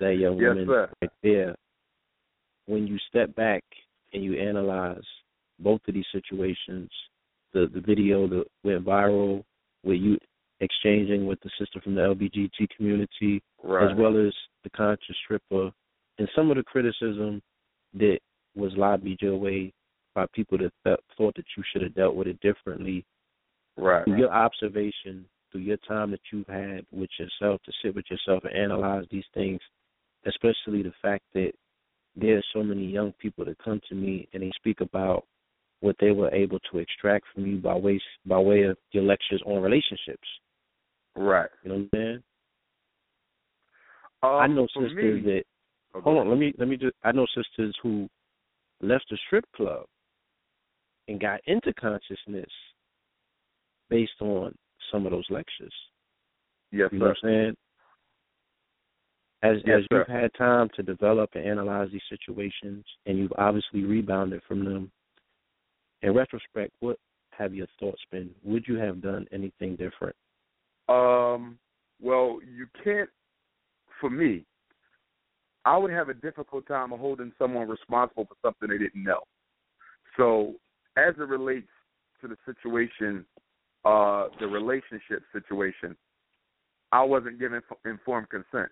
that 0.01 0.17
young 0.17 0.39
Yes, 0.41 0.49
woman 0.51 0.67
sir. 0.67 0.91
right 1.03 1.11
there. 1.23 1.55
When 2.67 2.87
you 2.87 2.99
step 3.09 3.35
back 3.35 3.65
and 4.13 4.23
you 4.23 4.39
analyze 4.41 5.03
both 5.59 5.81
of 5.89 5.95
these 5.95 6.05
situations, 6.13 6.91
the 7.53 7.69
the 7.73 7.81
video 7.81 8.29
that 8.29 8.45
went 8.63 8.85
viral 8.85 9.43
where 9.83 9.97
you 9.97 10.19
exchanging 10.61 11.27
with 11.27 11.41
the 11.41 11.51
sister 11.59 11.81
from 11.81 11.95
the 11.95 12.03
LBGT 12.03 12.69
community, 12.77 13.43
Right. 13.63 13.91
as 13.91 13.97
well 13.97 14.17
as 14.17 14.33
the 14.63 14.71
conscious 14.71 15.17
stripper, 15.25 15.71
and 16.19 16.29
some 16.37 16.51
of 16.51 16.57
the 16.57 16.63
criticism 16.63 17.41
that 17.95 18.19
was 18.55 18.73
lobbied 18.77 19.21
your 19.23 19.37
way 19.37 19.73
by 20.15 20.27
people 20.33 20.59
that 20.59 20.99
thought 21.17 21.35
that 21.37 21.45
you 21.57 21.63
should 21.73 21.83
have 21.83 21.95
dealt 21.95 22.15
with 22.15 22.27
it 22.27 22.41
differently. 22.41 23.05
Right. 23.77 24.05
Through 24.05 24.19
your 24.19 24.33
observation, 24.33 25.25
through 25.51 25.63
your 25.63 25.77
time 25.89 26.11
that 26.11 26.21
you've 26.33 26.47
had 26.47 26.85
with 26.91 27.11
yourself 27.19 27.61
to 27.65 27.73
sit 27.83 27.95
with 27.95 28.05
yourself 28.11 28.45
and 28.45 28.57
analyze 28.57 29.05
these 29.11 29.25
things, 29.35 29.61
especially 30.27 30.83
the 30.83 30.93
fact 31.01 31.25
that 31.35 31.53
there's 32.17 32.45
so 32.53 32.63
many 32.63 32.85
young 32.87 33.13
people 33.19 33.45
that 33.45 33.57
come 33.63 33.81
to 33.89 33.95
me 33.95 34.29
and 34.33 34.43
they 34.43 34.51
speak 34.57 34.81
about 34.81 35.25
what 35.81 35.97
they 36.01 36.11
were 36.11 36.33
able 36.35 36.59
to 36.71 36.79
extract 36.79 37.25
from 37.33 37.47
you 37.47 37.57
by 37.57 37.75
way 37.75 37.99
by 38.27 38.39
way 38.39 38.63
of 38.65 38.77
your 38.93 39.05
lectures 39.05 39.43
on 39.47 39.63
relationships. 39.63 40.29
Right. 41.17 41.49
You 41.63 41.71
know 41.71 41.77
what 41.77 41.83
I'm 41.83 41.89
saying? 41.95 42.23
Um, 44.23 44.31
I 44.31 44.47
know 44.49 44.67
sisters 44.67 45.25
me, 45.25 45.33
that 45.33 45.45
Oh, 45.95 46.01
hold 46.01 46.19
on, 46.19 46.29
let 46.29 46.39
me 46.39 46.55
let 46.59 46.69
me 46.69 46.77
just 46.77 46.95
I 47.03 47.13
know 47.13 47.27
sisters 47.35 47.77
who 47.83 48.09
left 48.81 49.07
the 49.11 49.19
strip 49.27 49.45
club 49.57 49.87
and 51.11 51.21
got 51.21 51.41
into 51.47 51.75
consciousness 51.75 52.49
based 53.91 54.13
on 54.21 54.55
some 54.93 55.05
of 55.07 55.13
those 55.13 55.27
lectures. 55.29 55.75
Yes, 56.71 56.89
You 56.93 57.01
know 57.01 57.07
sir. 57.07 57.09
what 57.09 57.31
I'm 57.31 57.31
saying? 57.31 57.57
As 59.43 59.63
Yes, 59.67 59.79
as 59.79 59.85
you've 59.91 60.07
had 60.07 60.31
time 60.39 60.69
to 60.77 60.83
develop 60.83 61.31
and 61.35 61.45
analyze 61.45 61.89
these 61.93 62.01
situations 62.09 62.85
and 63.07 63.19
you've 63.19 63.33
obviously 63.39 63.85
rebounded 63.85 64.41
from 64.47 64.65
them, 64.65 64.93
in 66.03 66.15
retrospect, 66.15 66.73
what 66.81 66.99
have 67.33 67.55
your 67.55 67.67
thoughts 67.81 68.01
been? 68.13 68.31
Would 68.45 68.65
you 68.69 68.77
have 68.77 69.03
done 69.03 69.27
anything 69.33 69.77
different? 69.77 70.15
Um, 70.89 71.59
well, 72.01 72.39
you 72.57 72.67
can't. 72.85 73.09
For 74.01 74.09
me, 74.09 74.45
I 75.65 75.77
would 75.77 75.91
have 75.91 76.09
a 76.09 76.15
difficult 76.15 76.67
time 76.67 76.93
of 76.93 77.01
holding 77.01 77.33
someone 77.39 77.69
responsible 77.69 78.27
for 78.27 78.37
something 78.43 78.69
they 78.69 78.83
didn't 78.83 79.05
know. 79.05 79.21
So, 80.17 80.55
as 80.97 81.15
it 81.19 81.29
relates 81.29 81.69
to 82.21 82.29
the 82.29 82.37
situation, 82.45 83.25
uh, 83.85 84.29
the 84.39 84.47
relationship 84.47 85.23
situation, 85.33 85.97
I 86.93 87.03
wasn't 87.03 87.39
given 87.39 87.63
informed 87.85 88.29
consent 88.31 88.71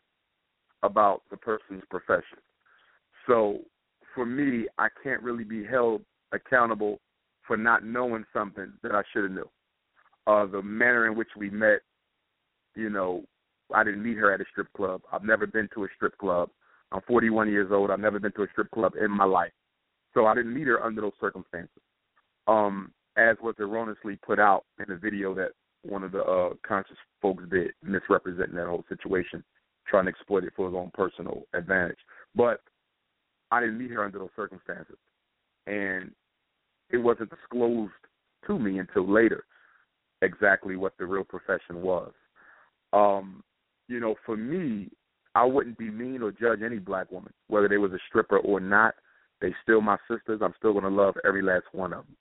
about 0.83 1.23
the 1.31 1.37
person's 1.37 1.83
profession. 1.91 2.39
So, 3.27 3.61
for 4.15 4.27
me, 4.27 4.67
I 4.79 4.89
can't 5.03 5.23
really 5.23 5.45
be 5.45 5.65
held 5.65 6.03
accountable 6.33 7.01
for 7.47 7.57
not 7.57 7.85
knowing 7.85 8.25
something 8.33 8.73
that 8.83 8.93
I 8.93 9.03
should 9.13 9.25
have 9.25 9.33
knew. 9.33 9.49
Uh, 10.27 10.47
the 10.47 10.63
manner 10.63 11.07
in 11.07 11.17
which 11.17 11.29
we 11.37 11.51
met, 11.51 11.81
you 12.75 12.91
know, 12.91 13.25
I 13.75 13.85
didn't 13.85 14.03
meet 14.03 14.19
her 14.19 14.33
at 14.33 14.41
a 14.41 14.45
strip 14.51 14.73
club. 14.73 15.03
I've 15.13 15.25
never 15.25 15.47
been 15.47 15.69
to 15.75 15.85
a 15.85 15.89
strip 15.97 16.17
club. 16.19 16.51
I'm 16.93 17.01
41 17.07 17.51
years 17.51 17.71
old. 17.71 17.91
I've 17.91 18.01
never 18.01 18.19
been 18.19 18.33
to 18.33 18.43
a 18.43 18.49
strip 18.53 18.71
club 18.71 18.93
in 19.01 19.11
my 19.11 19.25
life. 19.25 19.53
So 20.15 20.27
I 20.27 20.35
didn't 20.35 20.55
meet 20.55 20.67
her 20.67 20.83
under 20.83 21.01
those 21.01 21.13
circumstances. 21.21 21.83
Um, 22.49 22.93
as 23.17 23.37
was 23.43 23.55
erroneously 23.59 24.19
put 24.25 24.39
out 24.39 24.65
in 24.79 24.87
the 24.89 24.97
video 24.97 25.35
that 25.35 25.51
one 25.83 26.03
of 26.03 26.13
the 26.13 26.23
uh, 26.23 26.51
conscious 26.67 26.97
folks 27.21 27.45
did, 27.51 27.73
misrepresenting 27.83 28.57
that 28.57 28.67
whole 28.67 28.85
situation, 28.89 29.45
trying 29.87 30.05
to 30.05 30.11
exploit 30.11 30.45
it 30.45 30.53
for 30.57 30.67
his 30.67 30.75
own 30.75 30.91
personal 30.95 31.43
advantage. 31.55 31.99
But 32.35 32.61
I 33.51 33.61
didn't 33.61 33.79
meet 33.79 33.91
her 33.91 34.05
under 34.05 34.19
those 34.19 34.29
circumstances. 34.37 34.97
And 35.67 36.11
it 36.91 36.99
wasn't 36.99 37.31
disclosed 37.31 37.93
to 38.47 38.59
me 38.59 38.79
until 38.79 39.11
later 39.11 39.45
exactly 40.23 40.77
what 40.77 40.95
the 40.99 41.07
real 41.07 41.25
profession 41.25 41.83
was. 41.83 42.13
Um, 42.93 43.43
you 43.89 44.01
know, 44.01 44.15
for 44.25 44.37
me, 44.37 44.89
I 45.35 45.45
wouldn't 45.45 45.79
be 45.79 45.91
mean 45.91 46.23
or 46.23 46.33
judge 46.33 46.61
any 46.65 46.79
black 46.79 47.11
woman, 47.11 47.33
whether 47.49 47.69
they 47.69 47.77
was 47.77 47.93
a 47.93 47.99
stripper 48.09 48.39
or 48.39 48.61
not. 48.61 48.95
They 49.41 49.55
still 49.63 49.81
my 49.81 49.97
sisters. 50.11 50.41
I'm 50.43 50.55
still 50.59 50.75
gonna 50.75 50.89
love 50.89 51.15
every 51.25 51.43
last 51.43 51.67
one 51.73 51.93
of 51.93 52.05
them. 52.05 52.17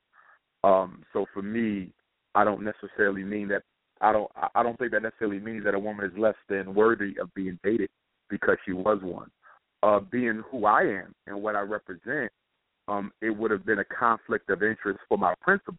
Um, 0.63 1.03
so 1.13 1.25
for 1.33 1.41
me, 1.41 1.91
I 2.35 2.43
don't 2.43 2.63
necessarily 2.63 3.23
mean 3.23 3.47
that. 3.49 3.63
I 3.99 4.11
don't. 4.11 4.29
I 4.53 4.61
don't 4.61 4.77
think 4.77 4.91
that 4.91 5.01
necessarily 5.01 5.39
means 5.39 5.63
that 5.63 5.73
a 5.73 5.79
woman 5.79 6.05
is 6.05 6.17
less 6.17 6.35
than 6.49 6.75
worthy 6.75 7.15
of 7.19 7.33
being 7.33 7.59
dated 7.63 7.89
because 8.29 8.57
she 8.65 8.73
was 8.73 8.99
one. 9.01 9.29
Uh, 9.81 9.99
being 9.99 10.43
who 10.51 10.65
I 10.65 10.81
am 10.81 11.15
and 11.25 11.41
what 11.41 11.55
I 11.55 11.61
represent, 11.61 12.31
um, 12.87 13.11
it 13.21 13.29
would 13.29 13.51
have 13.51 13.65
been 13.65 13.79
a 13.79 13.85
conflict 13.85 14.49
of 14.49 14.61
interest 14.61 14.99
for 15.09 15.17
my 15.17 15.33
principal. 15.41 15.75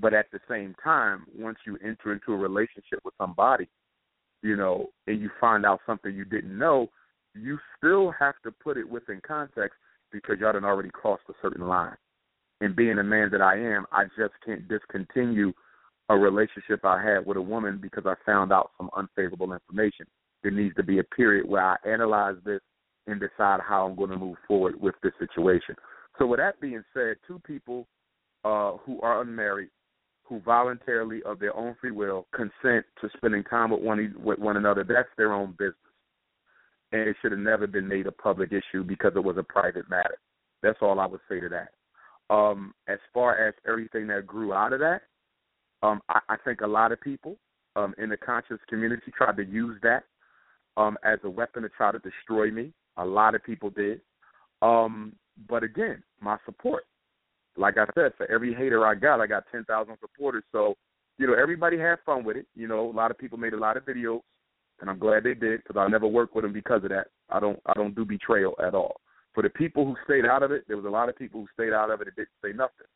But 0.00 0.14
at 0.14 0.26
the 0.32 0.40
same 0.48 0.74
time, 0.82 1.24
once 1.36 1.58
you 1.66 1.78
enter 1.84 2.12
into 2.12 2.32
a 2.32 2.36
relationship 2.36 3.00
with 3.04 3.14
somebody, 3.18 3.68
you 4.42 4.56
know, 4.56 4.88
and 5.06 5.20
you 5.20 5.30
find 5.40 5.64
out 5.64 5.80
something 5.86 6.14
you 6.14 6.24
didn't 6.24 6.56
know, 6.56 6.88
you 7.34 7.58
still 7.78 8.12
have 8.18 8.34
to 8.44 8.50
put 8.50 8.76
it 8.76 8.88
within 8.88 9.20
context 9.26 9.78
because 10.10 10.36
y'all 10.40 10.52
done 10.52 10.64
already 10.64 10.90
crossed 10.90 11.22
a 11.28 11.34
certain 11.40 11.66
line. 11.66 11.96
And 12.62 12.76
being 12.76 12.94
the 12.94 13.02
man 13.02 13.28
that 13.32 13.40
I 13.40 13.58
am, 13.58 13.86
I 13.90 14.04
just 14.16 14.34
can't 14.46 14.68
discontinue 14.68 15.52
a 16.08 16.16
relationship 16.16 16.84
I 16.84 17.02
had 17.02 17.26
with 17.26 17.36
a 17.36 17.42
woman 17.42 17.80
because 17.82 18.04
I 18.06 18.14
found 18.24 18.52
out 18.52 18.70
some 18.78 18.88
unfavorable 18.96 19.52
information. 19.52 20.06
There 20.44 20.52
needs 20.52 20.76
to 20.76 20.84
be 20.84 21.00
a 21.00 21.04
period 21.04 21.48
where 21.48 21.64
I 21.64 21.76
analyze 21.84 22.36
this 22.44 22.60
and 23.08 23.18
decide 23.18 23.58
how 23.66 23.84
I'm 23.84 23.96
going 23.96 24.10
to 24.10 24.16
move 24.16 24.36
forward 24.46 24.80
with 24.80 24.94
this 25.02 25.10
situation. 25.18 25.74
So, 26.20 26.26
with 26.26 26.38
that 26.38 26.60
being 26.60 26.84
said, 26.94 27.16
two 27.26 27.40
people 27.44 27.88
uh, 28.44 28.76
who 28.86 29.00
are 29.00 29.22
unmarried, 29.22 29.70
who 30.22 30.38
voluntarily, 30.42 31.20
of 31.24 31.40
their 31.40 31.56
own 31.56 31.74
free 31.80 31.90
will, 31.90 32.28
consent 32.32 32.86
to 33.00 33.08
spending 33.16 33.42
time 33.42 33.70
with 33.70 33.82
one 33.82 34.14
with 34.22 34.38
one 34.38 34.56
another, 34.56 34.84
that's 34.84 35.08
their 35.16 35.32
own 35.32 35.56
business, 35.58 35.74
and 36.92 37.08
it 37.08 37.16
should 37.20 37.32
have 37.32 37.40
never 37.40 37.66
been 37.66 37.88
made 37.88 38.06
a 38.06 38.12
public 38.12 38.52
issue 38.52 38.84
because 38.84 39.14
it 39.16 39.24
was 39.24 39.36
a 39.36 39.42
private 39.42 39.90
matter. 39.90 40.18
That's 40.62 40.78
all 40.80 41.00
I 41.00 41.06
would 41.06 41.20
say 41.28 41.40
to 41.40 41.48
that. 41.48 41.70
Um, 42.30 42.72
as 42.88 42.98
far 43.12 43.46
as 43.46 43.54
everything 43.68 44.06
that 44.06 44.26
grew 44.26 44.54
out 44.54 44.72
of 44.72 44.80
that, 44.80 45.02
um, 45.82 46.00
I, 46.08 46.20
I 46.28 46.36
think 46.44 46.60
a 46.60 46.66
lot 46.66 46.92
of 46.92 47.00
people 47.00 47.36
um, 47.76 47.94
in 47.98 48.08
the 48.08 48.16
conscious 48.16 48.58
community 48.68 49.12
tried 49.16 49.36
to 49.36 49.44
use 49.44 49.78
that 49.82 50.04
um, 50.76 50.96
as 51.04 51.18
a 51.24 51.30
weapon 51.30 51.62
to 51.62 51.68
try 51.70 51.92
to 51.92 51.98
destroy 51.98 52.50
me. 52.50 52.72
A 52.96 53.04
lot 53.04 53.34
of 53.34 53.44
people 53.44 53.70
did. 53.70 54.00
Um, 54.60 55.14
but 55.48 55.62
again, 55.62 56.02
my 56.20 56.36
support. 56.44 56.84
Like 57.56 57.76
I 57.76 57.84
said, 57.94 58.12
for 58.16 58.30
every 58.30 58.54
hater 58.54 58.86
I 58.86 58.94
got, 58.94 59.20
I 59.20 59.26
got 59.26 59.44
10,000 59.52 59.96
supporters. 60.00 60.44
So, 60.52 60.74
you 61.18 61.26
know, 61.26 61.34
everybody 61.34 61.78
had 61.78 61.96
fun 62.06 62.24
with 62.24 62.36
it. 62.36 62.46
You 62.54 62.66
know, 62.66 62.90
a 62.90 62.92
lot 62.92 63.10
of 63.10 63.18
people 63.18 63.36
made 63.36 63.52
a 63.52 63.58
lot 63.58 63.76
of 63.76 63.84
videos, 63.84 64.20
and 64.80 64.88
I'm 64.88 64.98
glad 64.98 65.24
they 65.24 65.34
did 65.34 65.62
because 65.62 65.78
I 65.78 65.86
never 65.88 66.06
work 66.06 66.34
with 66.34 66.44
them 66.44 66.52
because 66.54 66.82
of 66.82 66.90
that. 66.90 67.08
I 67.28 67.40
don't, 67.40 67.60
I 67.66 67.74
don't 67.74 67.94
do 67.94 68.06
betrayal 68.06 68.54
at 68.64 68.74
all. 68.74 68.96
For 69.34 69.42
the 69.42 69.50
people 69.50 69.84
who 69.84 69.96
stayed 70.04 70.26
out 70.26 70.42
of 70.42 70.52
it, 70.52 70.64
there 70.68 70.76
was 70.76 70.86
a 70.86 70.90
lot 70.90 71.08
of 71.08 71.16
people 71.16 71.40
who 71.40 71.48
stayed 71.54 71.72
out 71.72 71.90
of 71.90 72.00
it 72.00 72.08
and 72.08 72.16
didn't 72.16 72.28
say 72.44 72.52
nothing. 72.52 72.86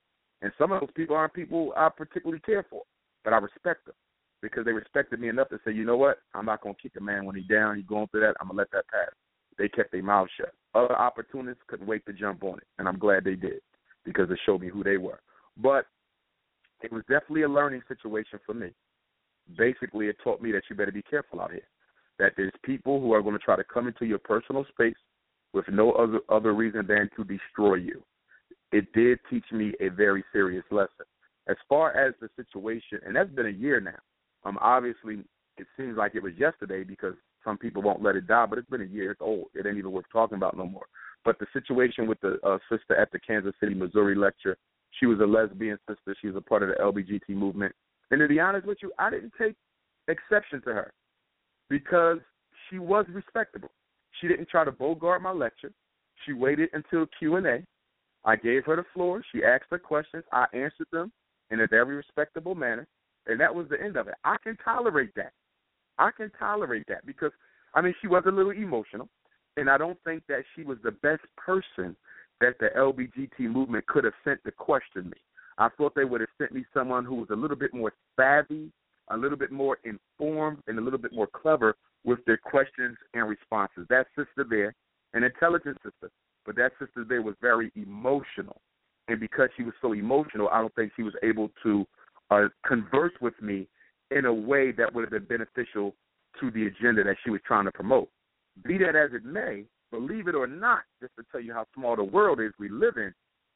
And 0.43 0.53
some 0.59 0.71
of 0.71 0.81
those 0.81 0.91
people 0.95 1.17
aren't 1.17 1.33
people 1.33 1.73
I 1.77 1.89
particularly 1.89 2.41
care 2.41 2.67
for, 2.69 2.83
but 3.25 3.33
I 3.33 3.39
respect 3.39 3.87
them 3.87 3.95
because 4.43 4.65
they 4.65 4.73
respected 4.73 5.19
me 5.19 5.29
enough 5.29 5.49
to 5.49 5.59
say, 5.65 5.73
you 5.73 5.85
know 5.85 5.97
what, 5.97 6.19
I'm 6.35 6.45
not 6.45 6.61
going 6.61 6.75
to 6.75 6.83
kick 6.83 6.93
a 6.99 7.03
man 7.03 7.25
when 7.25 7.37
he's 7.37 7.47
down, 7.47 7.77
he's 7.77 7.87
going 7.87 8.07
through 8.09 8.21
that, 8.21 8.35
I'm 8.41 8.49
going 8.49 8.57
to 8.57 8.61
let 8.61 8.71
that 8.73 8.89
pass. 8.89 9.11
They 9.59 9.69
kept 9.69 9.93
their 9.93 10.03
mouth 10.03 10.29
shut. 10.37 10.53
Other 10.75 10.95
opportunists 10.95 11.63
couldn't 11.67 11.87
wait 11.87 12.05
to 12.05 12.13
jump 12.13 12.45
on 12.45 12.59
it, 12.59 12.67
and 12.79 12.87
I'm 12.87 12.99
glad 12.99 13.25
they 13.25 13.35
did 13.35 13.61
because 14.05 14.31
it 14.31 14.39
showed 14.45 14.61
me 14.61 14.69
who 14.69 14.85
they 14.85 14.99
were. 14.99 15.21
But 15.57 15.87
it 16.83 16.93
was 16.93 17.03
definitely 17.09 17.43
a 17.43 17.49
learning 17.49 17.83
situation 17.89 18.39
for 18.45 18.53
me. 18.55 18.71
Basically, 19.57 20.09
it 20.09 20.17
taught 20.23 20.43
me 20.43 20.53
that 20.53 20.63
you 20.69 20.77
better 20.77 20.93
be 20.93 21.03
careful 21.03 21.41
out 21.41 21.53
here. 21.53 21.67
That 22.19 22.33
there's 22.37 22.53
people 22.63 23.01
who 23.01 23.13
are 23.13 23.23
going 23.23 23.35
to 23.35 23.43
try 23.43 23.57
to 23.57 23.65
come 23.65 23.89
into 23.89 24.05
your 24.05 24.19
personal 24.19 24.67
space 24.69 24.97
with 25.57 25.69
no 25.69 25.93
other 25.93 26.21
other 26.29 26.55
reason 26.55 26.87
than 26.87 27.11
to 27.17 27.25
destroy 27.25 27.75
you. 27.75 28.03
It 28.71 28.93
did 28.93 29.19
teach 29.31 29.45
me 29.51 29.73
a 29.81 29.89
very 29.89 30.23
serious 30.33 30.65
lesson. 30.71 31.07
As 31.49 31.57
far 31.69 31.97
as 31.97 32.15
the 32.21 32.29
situation, 32.37 33.01
and 33.05 33.17
that's 33.17 33.31
been 33.31 33.47
a 33.47 33.51
year 33.51 33.81
now. 33.81 33.99
Um, 34.45 34.59
obviously, 34.61 35.25
it 35.57 35.67
seems 35.77 35.97
like 35.97 36.15
it 36.15 36.23
was 36.23 36.33
yesterday 36.37 36.85
because 36.85 37.15
some 37.45 37.57
people 37.57 37.83
won't 37.83 38.03
let 38.03 38.17
it 38.17 38.27
die, 38.27 38.47
but 38.47 38.59
it's 38.59 38.69
been 38.69 38.83
a 38.83 38.85
year. 38.85 39.13
It's 39.13 39.21
old. 39.21 39.47
It 39.55 39.67
ain't 39.67 39.79
even 39.79 39.93
worth 39.93 40.05
talking 40.13 40.37
about 40.37 40.57
no 40.57 40.67
more. 40.67 40.87
But 41.25 41.39
the 41.39 41.47
situation 41.53 42.07
with 42.07 42.21
the 42.21 42.39
uh, 42.45 42.59
sister 42.71 42.97
at 42.97 43.11
the 43.13 43.19
Kansas 43.19 43.55
City, 43.61 43.75
Missouri 43.75 44.15
lecture, 44.15 44.57
she 44.99 45.07
was 45.07 45.21
a 45.21 45.25
lesbian 45.25 45.79
sister. 45.89 46.15
She 46.21 46.29
was 46.29 46.37
a 46.37 46.41
part 46.41 46.63
of 46.63 46.69
the 46.69 46.75
LBGT 46.77 47.35
movement. 47.37 47.75
And 48.11 48.21
to 48.21 48.29
be 48.29 48.39
honest 48.41 48.67
with 48.67 48.79
you, 48.83 48.93
I 48.99 49.11
didn't 49.11 49.33
take 49.41 49.57
exception 50.09 50.61
to 50.63 50.73
her 50.73 50.93
because 51.69 52.19
she 52.69 52.79
was 52.79 53.07
respectable. 53.13 53.71
She 54.21 54.29
didn't 54.29 54.49
try 54.49 54.65
to 54.65 54.73
bogart 54.73 55.23
my 55.23 55.33
lecture. 55.33 55.73
She 56.25 56.33
waited 56.33 56.71
until 56.73 57.07
Q 57.19 57.37
and 57.37 57.47
A. 57.47 57.65
I 58.25 58.37
gave 58.37 58.65
her 58.65 58.77
the 58.77 58.85
floor. 58.95 59.23
She 59.33 59.45
asked 59.45 59.67
her 59.71 59.79
questions. 59.79 60.25
I 60.33 60.47
answered 60.53 60.89
them 60.93 61.13
in 61.51 61.61
a 61.61 61.67
very 61.67 61.95
respectable 61.95 62.55
manner, 62.55 62.87
and 63.27 63.39
that 63.41 63.55
was 63.55 63.69
the 63.69 63.81
end 63.81 63.97
of 63.97 64.09
it. 64.09 64.15
I 64.25 64.37
can 64.43 64.57
tolerate 64.65 65.15
that. 65.17 65.33
I 65.99 66.11
can 66.11 66.31
tolerate 66.39 66.87
that 66.89 67.07
because 67.07 67.33
I 67.75 67.81
mean 67.81 67.95
she 68.01 68.09
was 68.09 68.25
a 68.27 68.31
little 68.31 68.53
emotional, 68.53 69.09
and 69.57 69.71
I 69.71 69.79
don't 69.79 69.99
think 70.05 70.25
that 70.29 70.43
she 70.55 70.65
was 70.65 70.79
the 70.83 70.91
best 70.91 71.23
person 71.37 71.97
that 72.41 72.59
the 72.59 72.69
LBGT 72.77 73.51
movement 73.51 73.87
could 73.87 74.05
have 74.05 74.13
sent 74.25 74.43
to 74.45 74.51
question 74.51 75.07
me. 75.07 75.17
I 75.59 75.69
thought 75.77 75.95
they 75.95 76.05
would 76.05 76.21
have 76.21 76.31
sent 76.37 76.53
me 76.53 76.65
someone 76.75 77.05
who 77.05 77.15
was 77.15 77.29
a 77.31 77.37
little 77.37 77.57
bit 77.57 77.73
more 77.73 77.93
savvy, 78.15 78.71
a 79.09 79.17
little 79.17 79.39
bit 79.39 79.51
more 79.51 79.79
informed, 79.85 80.59
and 80.67 80.79
a 80.79 80.83
little 80.83 80.99
bit 80.99 81.15
more 81.15 81.29
clever 81.29 81.77
with 82.05 82.25
their 82.25 82.37
questions 82.37 82.97
and 83.15 83.29
responses. 83.29 83.87
That 83.89 84.07
sister 84.17 84.47
there, 84.49 84.75
an 85.15 85.25
intelligent 85.25 85.79
sister, 85.83 86.11
but 86.45 86.57
that 86.57 86.73
sister 86.79 87.05
there 87.09 87.23
was 87.23 87.35
very 87.41 87.73
emotional. 87.75 88.61
And 89.09 89.21
because 89.21 89.49
she 89.57 89.63
was 89.63 89.75
so 89.81 89.93
emotional, 89.93 90.49
I 90.49 90.61
don't 90.61 90.75
think 90.75 90.93
she 90.97 91.03
was 91.03 91.15
able 91.23 91.51
to 91.63 91.87
uh, 92.31 92.49
converse 92.67 93.13
with 93.21 93.41
me 93.41 93.69
in 94.11 94.25
a 94.25 94.33
way 94.33 94.73
that 94.73 94.93
would 94.95 95.03
have 95.03 95.11
been 95.11 95.39
beneficial 95.39 95.95
to 96.41 96.51
the 96.51 96.67
agenda 96.67 97.05
that 97.05 97.17
she 97.25 97.31
was 97.31 97.41
trying 97.47 97.65
to 97.65 97.73
promote. 97.73 98.09
Be 98.65 98.79
that 98.79 98.97
as 98.97 99.11
it 99.13 99.25
may, 99.25 99.65
believe 99.91 100.29
it 100.29 100.35
or 100.35 100.47
not, 100.47 100.83
just 101.01 101.15
to 101.17 101.25
tell 101.31 101.41
you 101.41 101.53
how 101.53 101.67
small 101.75 101.97
the 101.97 102.05
world 102.05 102.41
is 102.41 102.53
we 102.59 102.69
live 102.69 102.97
in, 102.97 103.13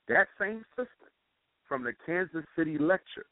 that 0.09 0.29
same 0.41 0.65
sister 0.77 1.11
from 1.69 1.85
the 1.85 1.93
Kansas 2.05 2.45
City 2.57 2.79
lecture, 2.79 3.27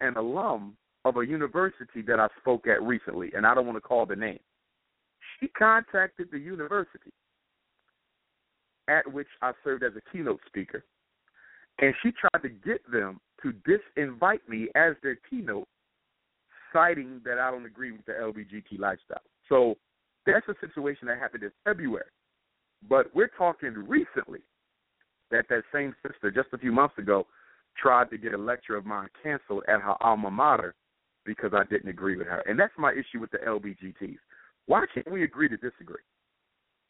an 0.00 0.16
alum 0.16 0.76
of 1.06 1.16
a 1.18 1.26
university 1.26 2.02
that 2.02 2.18
I 2.18 2.26
spoke 2.40 2.66
at 2.66 2.82
recently, 2.82 3.30
and 3.36 3.46
I 3.46 3.54
don't 3.54 3.64
want 3.66 3.76
to 3.76 3.80
call 3.80 4.06
the 4.06 4.16
name. 4.16 4.40
She 5.38 5.46
contacted 5.48 6.28
the 6.32 6.38
university 6.38 7.12
at 8.88 9.10
which 9.12 9.28
I 9.40 9.52
served 9.62 9.84
as 9.84 9.92
a 9.96 10.10
keynote 10.10 10.40
speaker, 10.46 10.84
and 11.78 11.94
she 12.02 12.10
tried 12.10 12.42
to 12.42 12.48
get 12.48 12.80
them 12.90 13.20
to 13.42 13.52
disinvite 13.68 14.48
me 14.48 14.68
as 14.74 14.94
their 15.02 15.16
keynote, 15.30 15.68
citing 16.72 17.20
that 17.24 17.38
I 17.38 17.52
don't 17.52 17.66
agree 17.66 17.92
with 17.92 18.04
the 18.06 18.12
LBGT 18.12 18.78
lifestyle. 18.80 19.22
So 19.48 19.76
that's 20.26 20.46
a 20.48 20.54
situation 20.60 21.06
that 21.06 21.18
happened 21.18 21.44
in 21.44 21.52
February. 21.64 22.06
But 22.88 23.14
we're 23.14 23.30
talking 23.38 23.74
recently 23.86 24.40
that 25.30 25.46
that 25.50 25.62
same 25.72 25.94
sister, 26.04 26.32
just 26.32 26.48
a 26.52 26.58
few 26.58 26.72
months 26.72 26.98
ago, 26.98 27.26
tried 27.80 28.10
to 28.10 28.18
get 28.18 28.34
a 28.34 28.38
lecture 28.38 28.74
of 28.74 28.86
mine 28.86 29.08
canceled 29.22 29.62
at 29.68 29.80
her 29.80 29.94
alma 30.00 30.30
mater 30.30 30.74
because 31.26 31.52
I 31.54 31.64
didn't 31.64 31.88
agree 31.88 32.16
with 32.16 32.28
her. 32.28 32.42
And 32.46 32.58
that's 32.58 32.72
my 32.78 32.92
issue 32.92 33.20
with 33.20 33.30
the 33.30 33.38
LBGTs. 33.38 34.18
Why 34.66 34.84
can't 34.92 35.10
we 35.10 35.24
agree 35.24 35.48
to 35.48 35.56
disagree? 35.56 36.02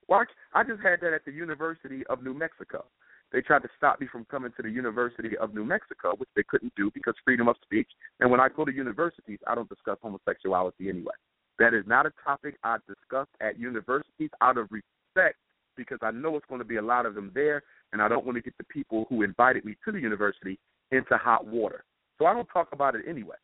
Why? 0.07 0.25
I 0.55 0.63
just 0.63 0.83
had 0.83 1.01
that 1.01 1.13
at 1.13 1.25
the 1.25 1.33
University 1.33 2.07
of 2.09 2.23
New 2.23 2.35
Mexico. 2.35 2.85
They 3.33 3.41
tried 3.41 3.63
to 3.63 3.69
stop 3.77 4.01
me 4.01 4.07
from 4.11 4.25
coming 4.27 4.53
to 4.57 4.63
the 4.63 4.71
University 4.71 5.37
of 5.39 5.53
New 5.53 5.65
Mexico, 5.65 6.15
which 6.17 6.29
they 6.37 6.45
couldn't 6.49 6.73
do 6.77 6.91
because 6.95 7.15
freedom 7.25 7.49
of 7.49 7.57
speech. 7.63 7.89
And 8.21 8.31
when 8.31 8.41
I 8.41 8.49
go 8.49 8.65
to 8.65 8.73
universities, 8.73 9.41
I 9.47 9.55
don't 9.57 9.69
discuss 9.69 9.99
homosexuality 10.01 10.89
anyway. 10.89 11.15
That 11.59 11.75
is 11.75 11.85
not 11.87 12.07
a 12.07 12.13
topic 12.25 12.57
I 12.63 12.77
discuss 12.87 13.27
at 13.41 13.59
universities 13.59 14.31
out 14.41 14.59
of 14.59 14.69
respect 14.71 15.39
because 15.77 15.99
I 16.03 16.11
know 16.13 16.37
it's 16.37 16.47
going 16.47 16.61
to 16.61 16.67
be 16.67 16.77
a 16.77 16.83
lot 16.83 17.05
of 17.05 17.15
them 17.15 17.33
there, 17.35 17.63
and 17.93 18.01
I 18.01 18.09
don't 18.09 18.25
want 18.25 18.37
to 18.37 18.43
get 18.43 18.57
the 18.59 18.65
people 18.65 19.07
who 19.09 19.23
invited 19.23 19.65
me 19.65 19.77
to 19.85 19.93
the 19.93 20.01
university 20.01 20.59
into 20.93 21.17
hot 21.17 21.47
water. 21.47 21.85
So 22.19 22.27
I 22.27 22.33
don't 22.33 22.49
talk 22.53 22.69
about 22.73 22.95
it 22.95 23.03
anyway. 23.09 23.37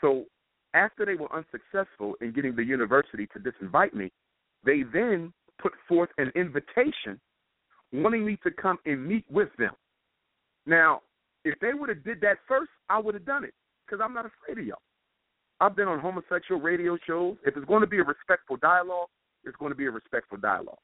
So 0.00 0.24
after 0.74 1.04
they 1.04 1.14
were 1.14 1.32
unsuccessful 1.34 2.14
in 2.20 2.32
getting 2.32 2.54
the 2.54 2.64
university 2.64 3.26
to 3.28 3.38
disinvite 3.38 3.94
me, 3.94 4.10
they 4.64 4.82
then 4.92 5.32
put 5.60 5.72
forth 5.88 6.10
an 6.18 6.30
invitation 6.34 7.20
wanting 7.92 8.24
me 8.24 8.38
to 8.42 8.50
come 8.50 8.78
and 8.86 9.04
meet 9.06 9.24
with 9.30 9.48
them. 9.58 9.72
Now, 10.66 11.00
if 11.44 11.58
they 11.60 11.74
would 11.74 11.88
have 11.88 12.04
did 12.04 12.20
that 12.20 12.38
first, 12.46 12.70
I 12.88 12.98
would 12.98 13.14
have 13.14 13.24
done 13.24 13.44
it 13.44 13.54
because 13.86 14.00
I'm 14.04 14.14
not 14.14 14.26
afraid 14.26 14.58
of 14.58 14.66
y'all. 14.66 14.78
I've 15.60 15.76
been 15.76 15.88
on 15.88 15.98
homosexual 15.98 16.60
radio 16.60 16.96
shows. 17.06 17.36
If 17.44 17.56
it's 17.56 17.66
going 17.66 17.82
to 17.82 17.86
be 17.86 17.98
a 17.98 18.04
respectful 18.04 18.56
dialogue, 18.56 19.08
it's 19.44 19.56
going 19.56 19.72
to 19.72 19.76
be 19.76 19.86
a 19.86 19.90
respectful 19.90 20.38
dialogue. 20.38 20.78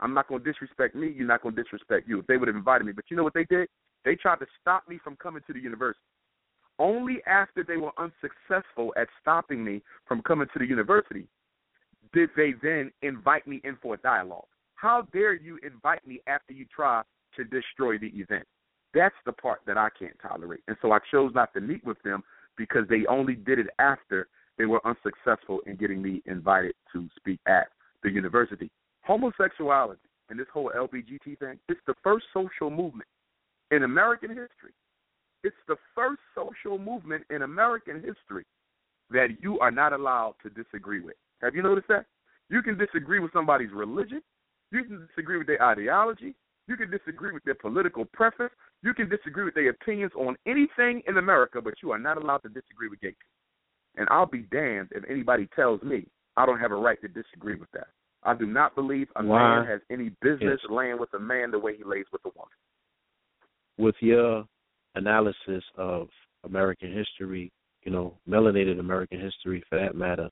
I'm 0.00 0.14
not 0.14 0.28
going 0.28 0.42
to 0.42 0.52
disrespect 0.52 0.94
me. 0.94 1.12
You're 1.16 1.26
not 1.26 1.42
going 1.42 1.54
to 1.54 1.62
disrespect 1.62 2.08
you. 2.08 2.20
If 2.20 2.26
they 2.26 2.36
would 2.36 2.48
have 2.48 2.56
invited 2.56 2.86
me, 2.86 2.92
but 2.92 3.04
you 3.10 3.16
know 3.16 3.22
what 3.22 3.34
they 3.34 3.44
did? 3.44 3.68
They 4.04 4.14
tried 4.14 4.38
to 4.40 4.46
stop 4.60 4.88
me 4.88 4.98
from 5.02 5.16
coming 5.16 5.42
to 5.46 5.52
the 5.52 5.60
university. 5.60 6.00
Only 6.80 7.18
after 7.26 7.62
they 7.62 7.76
were 7.76 7.92
unsuccessful 7.98 8.94
at 8.96 9.06
stopping 9.20 9.62
me 9.62 9.82
from 10.08 10.22
coming 10.22 10.48
to 10.54 10.58
the 10.58 10.66
university 10.66 11.26
did 12.14 12.30
they 12.36 12.54
then 12.62 12.90
invite 13.02 13.46
me 13.46 13.60
in 13.64 13.76
for 13.82 13.94
a 13.94 13.98
dialogue. 13.98 14.46
How 14.76 15.06
dare 15.12 15.34
you 15.34 15.58
invite 15.62 16.04
me 16.06 16.20
after 16.26 16.54
you 16.54 16.64
try 16.74 17.02
to 17.36 17.44
destroy 17.44 17.98
the 17.98 18.08
event? 18.08 18.46
That's 18.94 19.14
the 19.26 19.32
part 19.32 19.60
that 19.66 19.76
I 19.76 19.88
can't 19.96 20.16
tolerate. 20.26 20.62
And 20.68 20.76
so 20.80 20.90
I 20.92 20.98
chose 21.10 21.32
not 21.34 21.52
to 21.52 21.60
meet 21.60 21.84
with 21.84 22.00
them 22.02 22.22
because 22.56 22.88
they 22.88 23.04
only 23.08 23.34
did 23.34 23.58
it 23.58 23.68
after 23.78 24.28
they 24.56 24.64
were 24.64 24.80
unsuccessful 24.86 25.60
in 25.66 25.76
getting 25.76 26.00
me 26.00 26.22
invited 26.24 26.72
to 26.94 27.06
speak 27.14 27.40
at 27.46 27.68
the 28.02 28.10
university. 28.10 28.70
Homosexuality 29.02 30.00
and 30.30 30.38
this 30.38 30.48
whole 30.52 30.72
LBGT 30.74 31.38
thing, 31.38 31.58
it's 31.68 31.80
the 31.86 31.94
first 32.02 32.24
social 32.32 32.70
movement 32.70 33.08
in 33.70 33.82
American 33.82 34.30
history. 34.30 34.72
It's 35.42 35.56
the 35.68 35.76
first 35.94 36.20
social 36.34 36.78
movement 36.78 37.24
in 37.30 37.42
American 37.42 37.96
history 37.96 38.44
that 39.10 39.28
you 39.40 39.58
are 39.60 39.70
not 39.70 39.92
allowed 39.92 40.34
to 40.42 40.50
disagree 40.50 41.00
with. 41.00 41.16
Have 41.42 41.54
you 41.54 41.62
noticed 41.62 41.88
that? 41.88 42.06
You 42.48 42.62
can 42.62 42.76
disagree 42.76 43.20
with 43.20 43.32
somebody's 43.32 43.72
religion. 43.72 44.22
You 44.72 44.84
can 44.84 45.06
disagree 45.06 45.38
with 45.38 45.46
their 45.46 45.62
ideology. 45.62 46.34
You 46.68 46.76
can 46.76 46.90
disagree 46.90 47.32
with 47.32 47.42
their 47.44 47.54
political 47.54 48.04
preference. 48.04 48.52
You 48.82 48.94
can 48.94 49.08
disagree 49.08 49.44
with 49.44 49.54
their 49.54 49.70
opinions 49.70 50.12
on 50.16 50.36
anything 50.46 51.02
in 51.06 51.16
America, 51.16 51.60
but 51.60 51.74
you 51.82 51.90
are 51.90 51.98
not 51.98 52.16
allowed 52.16 52.42
to 52.42 52.48
disagree 52.48 52.88
with 52.88 53.00
gay 53.00 53.08
people. 53.08 53.96
And 53.96 54.06
I'll 54.10 54.26
be 54.26 54.42
damned 54.52 54.90
if 54.92 55.04
anybody 55.10 55.48
tells 55.56 55.82
me 55.82 56.06
I 56.36 56.46
don't 56.46 56.60
have 56.60 56.70
a 56.70 56.76
right 56.76 57.00
to 57.00 57.08
disagree 57.08 57.56
with 57.56 57.70
that. 57.72 57.88
I 58.22 58.34
do 58.34 58.46
not 58.46 58.74
believe 58.74 59.08
a 59.16 59.22
man 59.22 59.66
has 59.66 59.80
any 59.90 60.10
business 60.20 60.60
yes. 60.62 60.70
laying 60.70 60.98
with 60.98 61.12
a 61.14 61.18
man 61.18 61.50
the 61.50 61.58
way 61.58 61.76
he 61.76 61.84
lays 61.84 62.04
with 62.12 62.20
a 62.26 62.30
woman. 62.36 62.50
With 63.78 63.94
your 64.00 64.44
analysis 64.94 65.64
of 65.76 66.08
American 66.44 66.92
history, 66.92 67.50
you 67.82 67.92
know, 67.92 68.14
melanated 68.28 68.78
American 68.78 69.20
history 69.20 69.62
for 69.68 69.78
that 69.78 69.94
matter, 69.94 70.28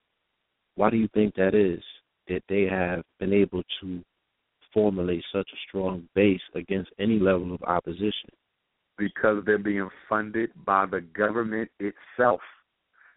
why 0.74 0.90
do 0.90 0.96
you 0.96 1.08
think 1.14 1.34
that 1.34 1.54
is 1.54 1.82
that 2.28 2.42
they 2.48 2.62
have 2.62 3.02
been 3.18 3.32
able 3.32 3.62
to 3.80 4.02
formulate 4.72 5.24
such 5.32 5.48
a 5.52 5.56
strong 5.68 6.08
base 6.14 6.40
against 6.54 6.90
any 6.98 7.18
level 7.18 7.54
of 7.54 7.62
opposition? 7.62 8.30
Because 8.96 9.42
they're 9.46 9.58
being 9.58 9.88
funded 10.08 10.50
by 10.64 10.86
the 10.86 11.00
government 11.00 11.70
itself. 11.78 12.40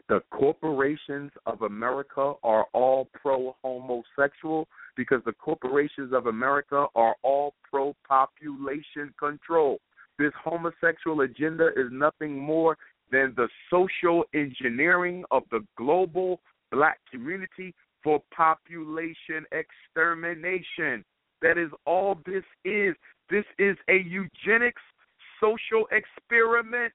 The 0.09 0.21
corporations 0.31 1.31
of 1.45 1.61
America 1.61 2.33
are 2.43 2.65
all 2.73 3.07
pro 3.13 3.55
homosexual 3.63 4.67
because 4.97 5.21
the 5.25 5.33
corporations 5.33 6.13
of 6.13 6.25
America 6.25 6.87
are 6.95 7.15
all 7.23 7.53
pro 7.69 7.95
population 8.07 9.13
control. 9.17 9.79
This 10.21 10.33
homosexual 10.43 11.21
agenda 11.21 11.69
is 11.75 11.87
nothing 11.91 12.37
more 12.37 12.77
than 13.11 13.33
the 13.35 13.49
social 13.71 14.23
engineering 14.35 15.23
of 15.31 15.41
the 15.49 15.61
global 15.79 16.41
black 16.71 16.99
community 17.11 17.73
for 18.03 18.21
population 18.31 19.45
extermination. 19.51 21.03
That 21.41 21.57
is 21.57 21.71
all 21.87 22.19
this 22.23 22.43
is. 22.63 22.93
This 23.31 23.45
is 23.57 23.75
a 23.89 23.95
eugenics 23.95 24.83
social 25.39 25.87
experiment. 25.91 26.93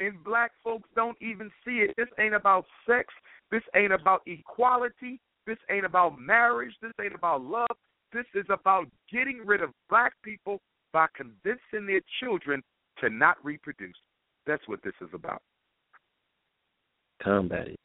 And 0.00 0.24
black 0.24 0.52
folks 0.64 0.88
don't 0.96 1.18
even 1.20 1.50
see 1.62 1.80
it. 1.80 1.94
This 1.98 2.08
ain't 2.18 2.34
about 2.34 2.64
sex. 2.88 3.12
This 3.50 3.62
ain't 3.74 3.92
about 3.92 4.22
equality. 4.24 5.20
This 5.46 5.58
ain't 5.70 5.84
about 5.84 6.18
marriage. 6.18 6.72
This 6.80 6.92
ain't 7.02 7.14
about 7.14 7.42
love. 7.42 7.76
This 8.14 8.24
is 8.34 8.46
about 8.48 8.86
getting 9.12 9.42
rid 9.44 9.60
of 9.60 9.72
black 9.90 10.14
people 10.22 10.62
by 10.96 11.06
convincing 11.14 11.86
their 11.86 12.00
children 12.20 12.62
to 12.98 13.10
not 13.10 13.36
reproduce. 13.44 13.98
That's 14.46 14.66
what 14.66 14.82
this 14.82 14.94
is 15.02 15.10
about. 15.12 15.42
Combat 17.22 17.68
it. 17.68 17.76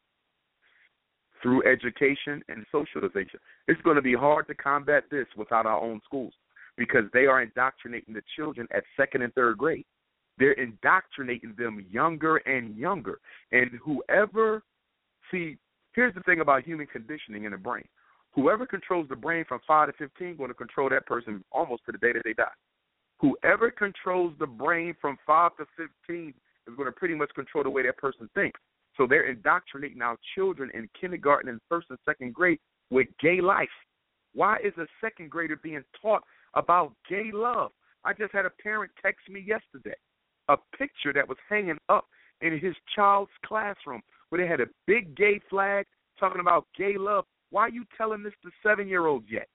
Through 1.43 1.69
education 1.69 2.41
and 2.47 2.65
socialization. 2.71 3.37
It's 3.67 3.81
going 3.81 3.97
to 3.97 4.01
be 4.01 4.13
hard 4.13 4.47
to 4.47 4.55
combat 4.55 5.03
this 5.11 5.25
without 5.35 5.65
our 5.65 5.81
own 5.81 5.99
schools 6.05 6.31
because 6.77 7.03
they 7.13 7.25
are 7.25 7.41
indoctrinating 7.41 8.13
the 8.13 8.21
children 8.37 8.65
at 8.73 8.83
second 8.95 9.23
and 9.23 9.33
third 9.33 9.57
grade. 9.57 9.85
They're 10.37 10.53
indoctrinating 10.53 11.53
them 11.57 11.85
younger 11.91 12.37
and 12.37 12.77
younger. 12.77 13.19
And 13.51 13.71
whoever, 13.83 14.63
see, 15.31 15.57
here's 15.95 16.13
the 16.13 16.21
thing 16.21 16.39
about 16.39 16.63
human 16.63 16.87
conditioning 16.87 17.43
in 17.43 17.51
the 17.51 17.57
brain. 17.57 17.89
Whoever 18.35 18.65
controls 18.65 19.09
the 19.09 19.17
brain 19.17 19.43
from 19.49 19.59
5 19.67 19.87
to 19.87 19.93
15 19.97 20.37
going 20.37 20.49
to 20.49 20.53
control 20.53 20.87
that 20.91 21.05
person 21.05 21.43
almost 21.51 21.83
to 21.87 21.91
the 21.91 21.97
day 21.97 22.13
that 22.13 22.21
they 22.23 22.31
die. 22.31 22.45
Whoever 23.21 23.69
controls 23.69 24.33
the 24.39 24.47
brain 24.47 24.95
from 24.99 25.17
5 25.25 25.51
to 25.57 25.65
15 26.07 26.33
is 26.67 26.75
going 26.75 26.87
to 26.87 26.91
pretty 26.91 27.15
much 27.15 27.29
control 27.35 27.63
the 27.63 27.69
way 27.69 27.83
that 27.83 27.97
person 27.97 28.29
thinks. 28.33 28.59
So 28.97 29.07
they're 29.07 29.29
indoctrinating 29.29 30.01
our 30.01 30.17
children 30.35 30.69
in 30.73 30.89
kindergarten 30.99 31.49
and 31.49 31.61
first 31.69 31.87
and 31.89 31.99
second 32.03 32.33
grade 32.33 32.59
with 32.89 33.07
gay 33.21 33.39
life. 33.39 33.69
Why 34.33 34.57
is 34.57 34.73
a 34.77 34.87
second 34.99 35.29
grader 35.29 35.55
being 35.61 35.83
taught 36.01 36.23
about 36.55 36.93
gay 37.09 37.29
love? 37.33 37.71
I 38.03 38.13
just 38.13 38.33
had 38.33 38.45
a 38.45 38.51
parent 38.61 38.91
text 39.01 39.29
me 39.29 39.39
yesterday 39.39 39.95
a 40.49 40.57
picture 40.77 41.13
that 41.13 41.27
was 41.27 41.37
hanging 41.47 41.77
up 41.89 42.05
in 42.41 42.59
his 42.59 42.75
child's 42.95 43.31
classroom 43.45 44.01
where 44.29 44.41
they 44.41 44.47
had 44.47 44.59
a 44.59 44.65
big 44.87 45.15
gay 45.15 45.39
flag 45.49 45.85
talking 46.19 46.41
about 46.41 46.65
gay 46.77 46.95
love. 46.97 47.25
Why 47.51 47.63
are 47.63 47.69
you 47.69 47.85
telling 47.97 48.23
this 48.23 48.33
to 48.43 48.49
seven 48.63 48.87
year 48.87 49.05
olds 49.05 49.27
yet? 49.29 49.47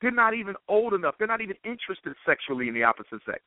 They're 0.00 0.10
not 0.10 0.34
even 0.34 0.54
old 0.68 0.94
enough. 0.94 1.14
They're 1.18 1.28
not 1.28 1.40
even 1.40 1.56
interested 1.64 2.14
sexually 2.26 2.68
in 2.68 2.74
the 2.74 2.82
opposite 2.82 3.20
sex. 3.24 3.40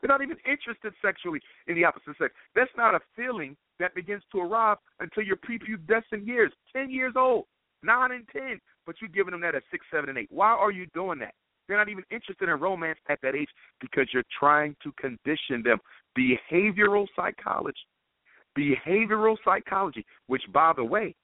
They're 0.00 0.08
not 0.08 0.22
even 0.22 0.36
interested 0.44 0.92
sexually 1.00 1.40
in 1.68 1.76
the 1.76 1.84
opposite 1.84 2.16
sex. 2.18 2.34
That's 2.56 2.70
not 2.76 2.94
a 2.94 3.00
feeling 3.14 3.56
that 3.78 3.94
begins 3.94 4.22
to 4.32 4.40
arrive 4.40 4.78
until 4.98 5.22
your 5.22 5.36
prepubescent 5.36 6.26
years, 6.26 6.52
10 6.74 6.90
years 6.90 7.14
old, 7.16 7.44
9 7.84 8.10
and 8.10 8.26
10, 8.32 8.60
but 8.84 8.96
you're 9.00 9.10
giving 9.10 9.30
them 9.30 9.40
that 9.42 9.54
at 9.54 9.62
6, 9.70 9.86
7, 9.92 10.08
and 10.08 10.18
8. 10.18 10.28
Why 10.30 10.50
are 10.50 10.72
you 10.72 10.86
doing 10.92 11.20
that? 11.20 11.34
They're 11.68 11.78
not 11.78 11.88
even 11.88 12.04
interested 12.10 12.48
in 12.48 12.60
romance 12.60 12.98
at 13.08 13.20
that 13.22 13.36
age 13.36 13.48
because 13.80 14.08
you're 14.12 14.24
trying 14.38 14.74
to 14.82 14.92
condition 15.00 15.62
them. 15.62 15.78
Behavioral 16.18 17.06
psychology. 17.14 17.78
Behavioral 18.58 19.36
psychology, 19.44 20.04
which 20.26 20.42
by 20.52 20.72
the 20.76 20.84
way, 20.84 21.14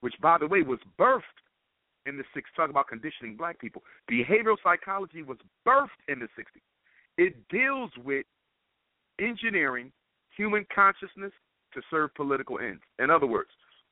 which 0.00 0.14
by 0.20 0.36
the 0.38 0.46
way 0.46 0.62
was 0.62 0.80
birthed 0.98 1.22
in 2.06 2.16
the 2.16 2.24
60s, 2.34 2.42
talking 2.54 2.70
about 2.70 2.88
conditioning 2.88 3.36
black 3.36 3.60
people. 3.60 3.82
Behavioral 4.10 4.56
psychology 4.62 5.22
was 5.22 5.38
birthed 5.66 5.88
in 6.08 6.18
the 6.18 6.26
60s. 6.38 6.62
It 7.18 7.34
deals 7.48 7.90
with 8.04 8.26
engineering 9.20 9.92
human 10.36 10.66
consciousness 10.74 11.32
to 11.74 11.80
serve 11.90 12.14
political 12.14 12.58
ends. 12.58 12.82
In 12.98 13.10
other 13.10 13.26
words, 13.26 13.50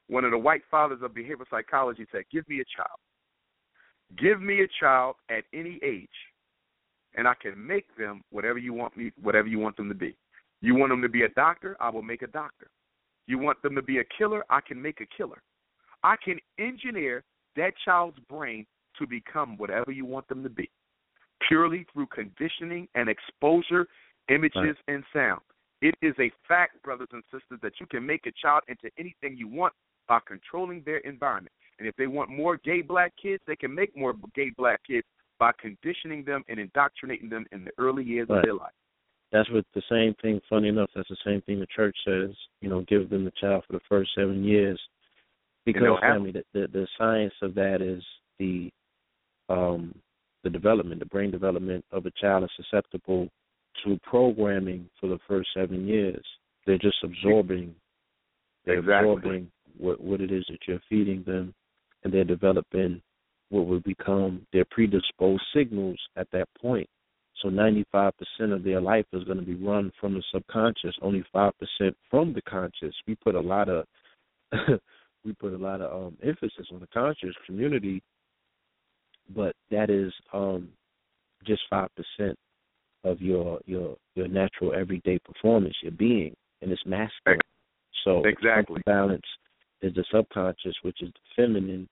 one 0.08 0.24
of 0.24 0.30
the 0.30 0.38
white 0.38 0.62
fathers 0.70 1.00
of 1.02 1.12
behavioral 1.12 1.48
psychology 1.50 2.06
said, 2.12 2.24
Give 2.30 2.48
me 2.48 2.60
a 2.60 2.64
child. 2.76 2.98
Give 4.18 4.40
me 4.40 4.62
a 4.62 4.68
child 4.80 5.16
at 5.30 5.44
any 5.52 5.80
age, 5.82 6.08
and 7.14 7.26
I 7.26 7.34
can 7.40 7.54
make 7.66 7.86
them 7.96 8.22
whatever 8.30 8.58
you 8.58 8.72
want 8.72 8.96
me 8.96 9.12
whatever 9.20 9.48
you 9.48 9.58
want 9.58 9.76
them 9.76 9.88
to 9.88 9.94
be. 9.94 10.14
You 10.60 10.74
want 10.74 10.90
them 10.90 11.02
to 11.02 11.08
be 11.08 11.22
a 11.22 11.28
doctor, 11.30 11.76
I 11.80 11.90
will 11.90 12.02
make 12.02 12.22
a 12.22 12.26
doctor. 12.26 12.68
You 13.26 13.38
want 13.38 13.60
them 13.62 13.74
to 13.74 13.82
be 13.82 13.98
a 13.98 14.04
killer, 14.16 14.44
I 14.50 14.60
can 14.60 14.80
make 14.80 15.00
a 15.00 15.16
killer. 15.16 15.42
I 16.02 16.16
can 16.22 16.38
engineer 16.58 17.24
that 17.56 17.72
child's 17.84 18.18
brain 18.28 18.66
to 18.98 19.06
become 19.06 19.56
whatever 19.56 19.90
you 19.90 20.04
want 20.04 20.28
them 20.28 20.42
to 20.42 20.48
be, 20.48 20.70
purely 21.48 21.86
through 21.92 22.06
conditioning 22.06 22.88
and 22.94 23.08
exposure, 23.08 23.86
images, 24.28 24.54
right. 24.56 24.76
and 24.88 25.04
sound. 25.12 25.40
It 25.82 25.94
is 26.00 26.14
a 26.18 26.30
fact, 26.48 26.82
brothers 26.82 27.08
and 27.12 27.22
sisters, 27.32 27.58
that 27.62 27.74
you 27.80 27.86
can 27.86 28.06
make 28.06 28.26
a 28.26 28.32
child 28.40 28.62
into 28.68 28.90
anything 28.98 29.36
you 29.36 29.48
want 29.48 29.74
by 30.08 30.20
controlling 30.26 30.82
their 30.86 30.98
environment. 30.98 31.52
And 31.78 31.88
if 31.88 31.96
they 31.96 32.06
want 32.06 32.30
more 32.30 32.58
gay 32.64 32.82
black 32.82 33.12
kids, 33.20 33.42
they 33.46 33.56
can 33.56 33.74
make 33.74 33.96
more 33.96 34.14
gay 34.34 34.50
black 34.56 34.80
kids 34.86 35.06
by 35.38 35.50
conditioning 35.60 36.24
them 36.24 36.44
and 36.48 36.58
indoctrinating 36.60 37.28
them 37.28 37.44
in 37.52 37.64
the 37.64 37.70
early 37.78 38.04
years 38.04 38.28
right. 38.30 38.38
of 38.38 38.44
their 38.44 38.54
life. 38.54 38.72
That's 39.32 39.50
what 39.50 39.64
the 39.74 39.82
same 39.90 40.14
thing. 40.22 40.40
Funny 40.48 40.68
enough, 40.68 40.90
that's 40.94 41.08
the 41.08 41.16
same 41.24 41.42
thing 41.42 41.58
the 41.58 41.66
church 41.74 41.96
says. 42.06 42.30
You 42.60 42.68
know, 42.68 42.84
give 42.88 43.10
them 43.10 43.24
the 43.24 43.32
child 43.40 43.64
for 43.66 43.72
the 43.72 43.80
first 43.88 44.10
seven 44.16 44.44
years, 44.44 44.80
because 45.64 45.82
you 45.82 45.88
know, 45.88 45.98
family, 46.00 46.32
the, 46.32 46.44
the 46.52 46.68
the 46.68 46.86
science 46.98 47.34
of 47.42 47.54
that 47.54 47.80
is 47.80 48.02
the 48.38 48.70
um 49.48 49.94
the 50.42 50.50
development, 50.50 51.00
the 51.00 51.06
brain 51.06 51.30
development 51.30 51.84
of 51.90 52.06
a 52.06 52.10
child 52.20 52.44
is 52.44 52.50
susceptible 52.56 53.28
to 53.84 53.98
programming 54.02 54.88
for 55.00 55.08
the 55.08 55.18
first 55.26 55.48
seven 55.54 55.86
years. 55.86 56.24
They're 56.66 56.78
just 56.78 57.02
absorbing. 57.02 57.74
They're 58.64 58.78
exactly. 58.78 59.10
absorbing 59.10 59.50
what 59.78 60.00
what 60.00 60.20
it 60.20 60.30
is 60.30 60.44
that 60.48 60.58
you're 60.66 60.82
feeding 60.88 61.24
them 61.26 61.54
and 62.02 62.12
they're 62.12 62.24
developing 62.24 63.00
what 63.50 63.66
will 63.66 63.80
become 63.80 64.46
their 64.52 64.64
predisposed 64.70 65.42
signals 65.54 65.98
at 66.16 66.28
that 66.32 66.48
point. 66.60 66.88
So 67.42 67.48
95% 67.48 68.12
of 68.52 68.64
their 68.64 68.80
life 68.80 69.04
is 69.12 69.24
going 69.24 69.38
to 69.38 69.44
be 69.44 69.54
run 69.54 69.92
from 70.00 70.14
the 70.14 70.22
subconscious, 70.32 70.94
only 71.02 71.24
5% 71.34 71.50
from 72.10 72.32
the 72.32 72.42
conscious. 72.42 72.94
We 73.06 73.16
put 73.16 73.34
a 73.34 73.40
lot 73.40 73.68
of 73.68 73.84
we 75.24 75.32
put 75.32 75.52
a 75.52 75.58
lot 75.58 75.80
of 75.80 76.08
um, 76.08 76.16
emphasis 76.22 76.66
on 76.72 76.80
the 76.80 76.86
conscious 76.88 77.34
community, 77.46 78.02
but 79.34 79.54
that 79.70 79.90
is 79.90 80.12
um, 80.32 80.68
just 81.46 81.62
5% 81.72 81.88
of 83.04 83.20
your 83.20 83.60
your 83.66 83.96
your 84.14 84.28
natural 84.28 84.74
everyday 84.74 85.18
performance, 85.18 85.74
your 85.82 85.92
being, 85.92 86.34
and 86.62 86.72
it's 86.72 86.82
masculine. 86.86 87.40
So 88.04 88.24
exactly 88.24 88.80
balance 88.86 89.22
is 89.82 89.94
the 89.94 90.04
subconscious, 90.12 90.74
which 90.82 91.02
is 91.02 91.10
the 91.10 91.42
feminine, 91.42 91.88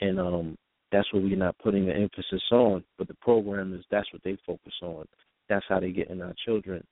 and 0.00 0.18
um 0.18 0.56
that's 0.92 1.12
what 1.12 1.24
we're 1.24 1.36
not 1.36 1.58
putting 1.58 1.86
the 1.86 1.94
emphasis 1.94 2.42
on. 2.52 2.84
But 2.98 3.08
the 3.08 3.16
program 3.20 3.74
is 3.74 3.84
that's 3.90 4.10
what 4.12 4.22
they 4.22 4.38
focus 4.46 4.74
on. 4.82 5.06
That's 5.48 5.64
how 5.68 5.80
they 5.80 5.90
get 5.90 6.10
in 6.10 6.22
our 6.22 6.34
children. 6.44 6.84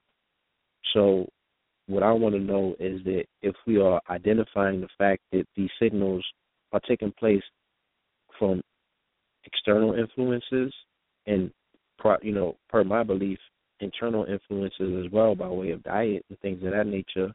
So 0.93 1.29
what 1.87 2.03
I 2.03 2.13
want 2.13 2.35
to 2.35 2.41
know 2.41 2.75
is 2.79 3.03
that 3.05 3.25
if 3.43 3.55
we 3.67 3.81
are 3.81 4.01
identifying 4.09 4.81
the 4.81 4.89
fact 4.97 5.23
that 5.33 5.45
these 5.57 5.71
signals 5.81 6.25
are 6.73 6.81
taking 6.81 7.13
place 7.19 7.43
from 8.39 8.61
external 9.45 9.95
influences 9.95 10.73
and 11.27 11.51
you 12.23 12.33
know, 12.33 12.57
per 12.69 12.83
my 12.83 13.05
belief, 13.05 13.39
internal 13.79 14.25
influences 14.25 15.05
as 15.05 15.13
well 15.13 15.35
by 15.35 15.47
way 15.47 15.71
of 15.71 15.83
diet 15.85 16.25
and 16.29 16.39
things 16.41 16.63
of 16.65 16.73
that 16.73 16.87
nature, 16.87 17.33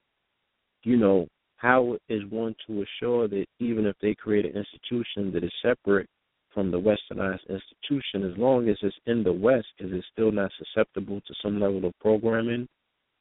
you 0.84 0.98
know, 0.98 1.28
how 1.57 1.98
is 2.10 2.22
one 2.30 2.56
to 2.65 2.84
assure 2.84 3.28
that 3.28 3.45
even 3.60 3.86
if 3.86 3.95
they 4.02 4.14
create 4.14 4.45
an 4.45 4.52
institution 4.57 5.32
that 5.34 5.44
is 5.44 5.52
separate 5.61 6.07
from 6.53 6.72
the 6.72 6.80
westernized 6.80 7.48
institution, 7.49 8.30
as 8.30 8.38
long 8.38 8.69
as 8.69 8.78
it's 8.82 8.95
in 9.06 9.24
the 9.24 9.32
West, 9.32 9.68
is 9.80 9.91
it 9.91 10.03
still 10.11 10.32
not 10.32 10.52
susceptible 10.57 11.22
to 11.22 11.34
some 11.41 11.60
level 11.60 11.86
of 11.86 11.94
programming? 11.99 12.68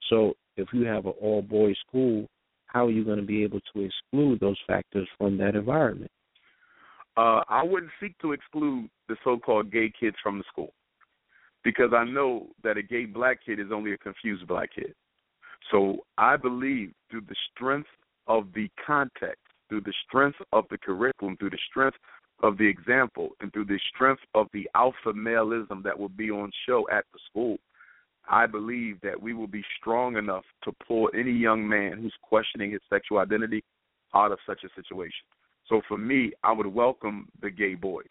So 0.08 0.34
if 0.56 0.68
you 0.72 0.84
have 0.86 1.06
an 1.06 1.14
all 1.20 1.42
boys 1.42 1.76
school, 1.86 2.26
how 2.66 2.86
are 2.86 2.90
you 2.90 3.04
going 3.04 3.18
to 3.18 3.24
be 3.24 3.42
able 3.42 3.60
to 3.74 3.80
exclude 3.80 4.40
those 4.40 4.58
factors 4.66 5.08
from 5.18 5.38
that 5.38 5.54
environment? 5.54 6.10
Uh, 7.16 7.42
I 7.48 7.62
wouldn't 7.62 7.92
seek 8.00 8.16
to 8.18 8.32
exclude 8.32 8.90
the 9.08 9.16
so 9.24 9.38
called 9.38 9.72
gay 9.72 9.90
kids 9.98 10.16
from 10.22 10.38
the 10.38 10.44
school 10.52 10.72
because 11.64 11.92
I 11.96 12.04
know 12.04 12.48
that 12.62 12.76
a 12.76 12.82
gay 12.82 13.06
black 13.06 13.38
kid 13.44 13.58
is 13.58 13.72
only 13.72 13.92
a 13.92 13.98
confused 13.98 14.46
black 14.46 14.70
kid. 14.74 14.94
So 15.70 15.98
I 16.18 16.36
believe 16.36 16.92
through 17.10 17.22
the 17.22 17.34
strength 17.52 17.88
of 18.26 18.46
the 18.54 18.68
context, 18.86 19.42
through 19.68 19.80
the 19.80 19.92
strength 20.06 20.38
of 20.52 20.64
the 20.70 20.78
curriculum, 20.78 21.36
through 21.38 21.50
the 21.50 21.58
strength 21.68 21.96
of 22.42 22.58
the 22.58 22.66
example, 22.66 23.30
and 23.40 23.52
through 23.52 23.64
the 23.64 23.80
strength 23.94 24.22
of 24.34 24.46
the 24.52 24.68
alpha 24.74 25.12
maleism 25.12 25.82
that 25.82 25.98
will 25.98 26.10
be 26.10 26.30
on 26.30 26.52
show 26.68 26.86
at 26.92 27.04
the 27.12 27.18
school, 27.28 27.56
I 28.28 28.46
believe 28.46 29.00
that 29.02 29.20
we 29.20 29.34
will 29.34 29.46
be 29.46 29.62
strong 29.80 30.16
enough 30.16 30.44
to 30.64 30.72
pull 30.86 31.10
any 31.14 31.32
young 31.32 31.66
man 31.68 31.98
who's 32.00 32.14
questioning 32.22 32.72
his 32.72 32.80
sexual 32.90 33.18
identity 33.18 33.62
out 34.14 34.32
of 34.32 34.38
such 34.46 34.60
a 34.64 34.80
situation. 34.80 35.24
So 35.68 35.82
for 35.88 35.98
me, 35.98 36.32
I 36.42 36.52
would 36.52 36.66
welcome 36.66 37.28
the 37.40 37.50
gay 37.50 37.74
boys. 37.74 38.06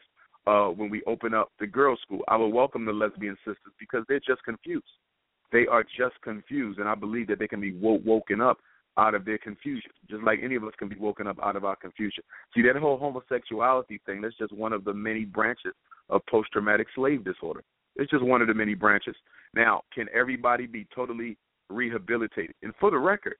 Uh, 0.48 0.68
when 0.68 0.90
we 0.90 1.02
open 1.08 1.34
up 1.34 1.52
the 1.60 1.68
girls' 1.68 2.00
school, 2.06 2.22
I 2.28 2.36
would 2.38 2.54
welcome 2.54 2.86
the 2.86 2.94
lesbian 2.94 3.36
sisters 3.38 3.74
because 3.80 4.04
they're 4.08 4.20
just 4.20 4.44
confused. 4.44 4.86
They 5.52 5.66
are 5.68 5.84
just 5.84 6.22
confused, 6.22 6.80
and 6.80 6.88
I 6.88 6.96
believe 6.96 7.28
that 7.28 7.40
they 7.40 7.48
can 7.48 7.62
be 7.62 7.74
woken 7.74 8.42
up 8.42 8.58
out 8.98 9.16
of 9.16 9.26
their 9.26 9.38
confusion, 9.38 9.92
just 10.10 10.24
like 10.24 10.40
any 10.42 10.56
of 10.56 10.64
us 10.64 10.74
can 10.78 10.88
be 10.88 10.96
woken 10.96 11.28
up 11.28 11.38
out 11.44 11.56
of 11.56 11.66
our 11.66 11.76
confusion. 11.76 12.24
See, 12.54 12.62
that 12.62 12.76
whole 12.76 12.98
homosexuality 12.98 14.00
thing, 14.06 14.22
that's 14.22 14.38
just 14.38 14.54
one 14.54 14.74
of 14.74 14.86
the 14.86 14.94
many 14.94 15.26
branches 15.26 15.74
of 16.10 16.22
post 16.30 16.50
traumatic 16.54 16.88
slave 16.96 17.24
disorder. 17.26 17.64
It's 17.96 18.12
just 18.12 18.24
one 18.24 18.42
of 18.42 18.48
the 18.48 18.54
many 18.54 18.74
branches. 18.74 19.16
Now, 19.56 19.82
can 19.94 20.08
everybody 20.14 20.68
be 20.68 20.86
totally 20.94 21.38
rehabilitated? 21.70 22.56
And 22.62 22.74
for 22.80 22.92
the 22.92 22.98
record, 22.98 23.36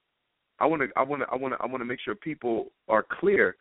I 0.60 0.66
want 0.66 0.82
to 0.82 0.88
I 0.96 1.04
want 1.04 1.22
to 1.22 1.28
I 1.30 1.36
want 1.36 1.54
to 1.54 1.62
I 1.62 1.66
want 1.66 1.82
to 1.82 1.86
make 1.86 2.00
sure 2.04 2.16
people 2.16 2.68
are 2.88 3.06
clear 3.20 3.58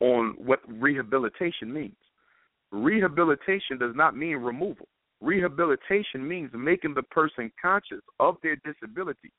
on 0.00 0.34
what 0.38 0.60
rehabilitation 0.68 1.72
means. 1.72 1.96
Rehabilitation 2.72 3.78
does 3.78 3.94
not 3.96 4.16
mean 4.16 4.36
removal. 4.36 4.86
Rehabilitation 5.20 6.26
means 6.26 6.50
making 6.54 6.94
the 6.94 7.02
person 7.04 7.50
conscious 7.60 8.00
of 8.20 8.36
their 8.42 8.56
disability 8.56 9.32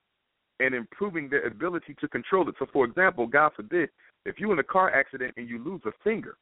and 0.59 0.75
improving 0.75 1.27
their 1.29 1.47
ability 1.47 1.95
to 1.99 2.07
control 2.07 2.47
it. 2.49 2.55
So, 2.59 2.67
for 2.71 2.85
example, 2.85 3.25
God 3.25 3.51
forbid, 3.55 3.89
if 4.25 4.35
you're 4.37 4.53
in 4.53 4.59
a 4.59 4.63
car 4.63 4.93
accident 4.93 5.33
and 5.37 5.49
you 5.49 5.63
lose 5.63 5.81
a 5.85 5.91
finger, 6.03 6.35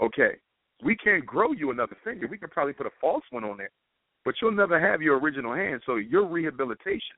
okay, 0.00 0.36
we 0.84 0.94
can't 0.96 1.26
grow 1.26 1.52
you 1.52 1.70
another 1.72 1.96
finger. 2.04 2.28
We 2.28 2.38
can 2.38 2.50
probably 2.50 2.74
put 2.74 2.86
a 2.86 2.90
false 3.00 3.24
one 3.30 3.42
on 3.42 3.56
there, 3.56 3.70
but 4.26 4.34
you'll 4.42 4.50
never 4.50 4.78
have 4.78 5.00
your 5.00 5.18
original 5.18 5.54
hand. 5.54 5.80
So, 5.86 5.94
your 5.94 6.26
rehabilitation 6.26 7.16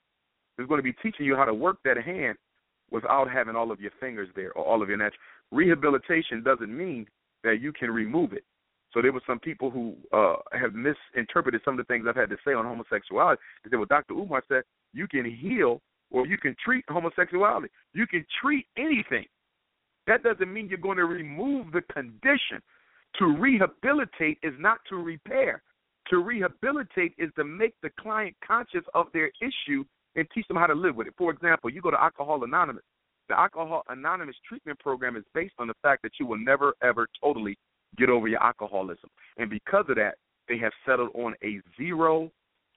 is 0.59 0.67
going 0.69 0.79
to 0.79 0.83
be 0.83 0.93
teaching 0.93 1.25
you 1.25 1.35
how 1.35 1.47
to 1.47 1.55
work 1.55 1.79
that 1.85 1.97
hand 1.97 2.37
without 2.91 3.31
having 3.31 3.57
all 3.57 3.73
of 3.73 3.81
your 3.81 3.91
fingers 3.99 4.29
there 4.37 4.53
or 4.53 4.65
all 4.65 4.83
of 4.83 4.89
your 4.91 4.99
natural. 4.99 5.19
Rehabilitation 5.51 6.43
doesn't 6.45 6.77
mean 6.77 7.07
that 7.45 7.61
you 7.63 7.73
can 7.73 7.91
remove 7.91 8.35
it. 8.35 8.45
So 8.93 9.01
there 9.03 9.13
were 9.13 9.23
some 9.27 9.39
people 9.39 9.71
who 9.71 9.95
uh, 10.13 10.37
have 10.53 10.73
misinterpreted 10.75 11.63
some 11.65 11.79
of 11.79 11.79
the 11.79 11.93
things 11.93 12.05
I've 12.09 12.17
had 12.17 12.31
to 12.31 12.37
say 12.47 12.53
on 12.53 12.65
homosexuality. 12.65 13.41
They 13.65 13.71
said, 13.71 13.79
well, 13.79 13.87
Dr. 13.89 14.15
Umar 14.15 14.43
said 14.49 14.63
you 14.93 15.09
can 15.09 15.25
heal 15.25 15.81
or 16.11 16.27
you 16.27 16.39
can 16.39 16.55
treat 16.63 16.85
homosexuality. 16.89 17.69
You 17.95 18.07
can 18.07 18.25
treat 18.43 18.67
anything. 18.77 19.27
That 20.07 20.23
doesn't 20.23 20.53
mean 20.53 20.69
you're 20.69 20.79
going 20.79 20.97
to 20.97 21.05
remove 21.05 21.73
the 21.73 21.83
condition. 21.93 22.63
To 23.19 23.27
rehabilitate 23.27 24.39
is 24.43 24.55
not 24.59 24.79
to 24.89 24.97
repair. 24.97 25.63
To 26.11 26.19
rehabilitate 26.19 27.13
is 27.19 27.31
to 27.37 27.45
make 27.45 27.75
the 27.83 27.91
client 28.01 28.35
conscious 28.47 28.85
of 28.95 29.07
their 29.13 29.31
issue 29.41 29.85
and 30.17 30.27
teach 30.35 30.47
them 30.49 30.57
how 30.57 30.67
to 30.67 30.75
live 30.75 30.97
with 30.97 31.07
it. 31.07 31.15
For 31.19 31.31
example, 31.31 31.71
you 31.71 31.81
go 31.81 31.91
to 31.91 32.03
Alcohol 32.03 32.45
Anonymous. 32.45 32.85
The 33.29 33.39
Alcohol 33.39 33.83
Anonymous 33.89 34.37
treatment 34.49 34.79
program 34.79 35.17
is 35.17 35.25
based 35.35 35.55
on 35.59 35.67
the 35.69 35.75
fact 35.83 36.03
that 36.03 36.13
you 36.19 36.27
will 36.27 36.39
never, 36.39 36.75
ever 36.83 37.07
totally 37.23 37.57
get 37.97 38.09
over 38.09 38.27
your 38.27 38.43
alcoholism. 38.43 39.11
And 39.37 39.51
because 39.51 39.85
of 39.89 39.97
that, 39.97 40.15
they 40.49 40.59
have 40.59 40.73
settled 40.87 41.11
on 41.15 41.35
a 41.45 41.61
zero 41.77 42.31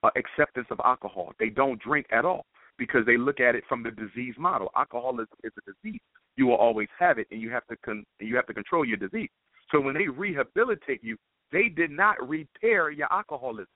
uh, 0.04 0.10
acceptance 0.16 0.68
of 0.72 0.82
alcohol. 0.84 1.32
They 1.40 1.50
don't 1.50 1.82
drink 1.82 2.08
at 2.12 2.26
all 2.26 2.46
because 2.78 3.06
they 3.06 3.18
look 3.18 3.40
at 3.40 3.56
it 3.56 3.64
from 3.70 3.84
the 3.84 3.92
disease 3.92 4.36
model. 4.38 4.70
Alcoholism 4.76 5.38
is 5.44 5.52
a 5.58 5.72
disease. 5.72 6.02
You 6.36 6.48
will 6.48 6.56
always 6.56 6.88
have 7.00 7.18
it, 7.18 7.28
and 7.32 7.42
you 7.42 7.50
have 7.52 7.66
to 7.68 7.78
con- 7.86 8.06
you 8.20 8.36
have 8.36 8.48
to 8.48 8.54
control 8.54 8.84
your 8.84 8.98
disease. 8.98 9.30
So 9.72 9.80
when 9.80 9.94
they 9.94 10.08
rehabilitate 10.08 11.04
you, 11.04 11.18
they 11.52 11.68
did 11.70 11.92
not 11.92 12.28
repair 12.28 12.90
your 12.92 13.12
alcoholism. 13.12 13.68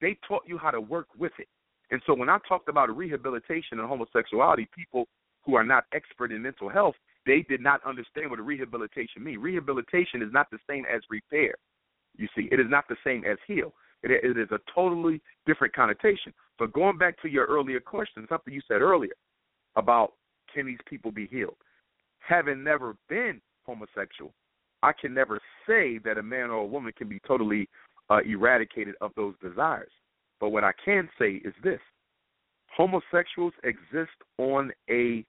They 0.00 0.16
taught 0.26 0.42
you 0.46 0.58
how 0.58 0.70
to 0.70 0.80
work 0.80 1.08
with 1.18 1.32
it. 1.38 1.48
And 1.90 2.00
so 2.06 2.14
when 2.14 2.28
I 2.28 2.38
talked 2.46 2.68
about 2.68 2.94
rehabilitation 2.94 3.78
and 3.78 3.88
homosexuality, 3.88 4.68
people 4.74 5.08
who 5.44 5.54
are 5.54 5.64
not 5.64 5.84
expert 5.94 6.30
in 6.30 6.42
mental 6.42 6.68
health, 6.68 6.94
they 7.26 7.44
did 7.48 7.60
not 7.60 7.80
understand 7.84 8.30
what 8.30 8.40
rehabilitation 8.40 9.24
means. 9.24 9.38
Rehabilitation 9.40 10.22
is 10.22 10.32
not 10.32 10.50
the 10.50 10.58
same 10.68 10.84
as 10.92 11.00
repair. 11.10 11.54
You 12.16 12.28
see, 12.36 12.48
it 12.52 12.60
is 12.60 12.66
not 12.68 12.84
the 12.88 12.96
same 13.04 13.24
as 13.24 13.38
heal. 13.46 13.72
It, 14.02 14.10
it 14.10 14.38
is 14.38 14.48
a 14.50 14.60
totally 14.74 15.20
different 15.46 15.74
connotation. 15.74 16.32
But 16.58 16.72
going 16.72 16.98
back 16.98 17.20
to 17.22 17.28
your 17.28 17.46
earlier 17.46 17.80
question, 17.80 18.26
something 18.28 18.52
you 18.52 18.60
said 18.68 18.80
earlier 18.80 19.12
about 19.76 20.12
can 20.52 20.66
these 20.66 20.78
people 20.86 21.10
be 21.10 21.26
healed? 21.26 21.56
Having 22.20 22.62
never 22.62 22.96
been 23.08 23.40
homosexual, 23.64 24.32
I 24.82 24.92
can 24.92 25.14
never 25.14 25.40
say 25.66 25.98
that 26.04 26.18
a 26.18 26.22
man 26.22 26.50
or 26.50 26.58
a 26.58 26.66
woman 26.66 26.92
can 26.96 27.08
be 27.08 27.20
totally 27.26 27.68
uh, 28.10 28.20
eradicated 28.24 28.94
of 29.00 29.12
those 29.16 29.34
desires. 29.42 29.90
But 30.40 30.50
what 30.50 30.64
I 30.64 30.72
can 30.84 31.08
say 31.18 31.40
is 31.44 31.52
this 31.62 31.80
homosexuals 32.76 33.54
exist 33.64 34.16
on 34.38 34.70
a 34.88 35.24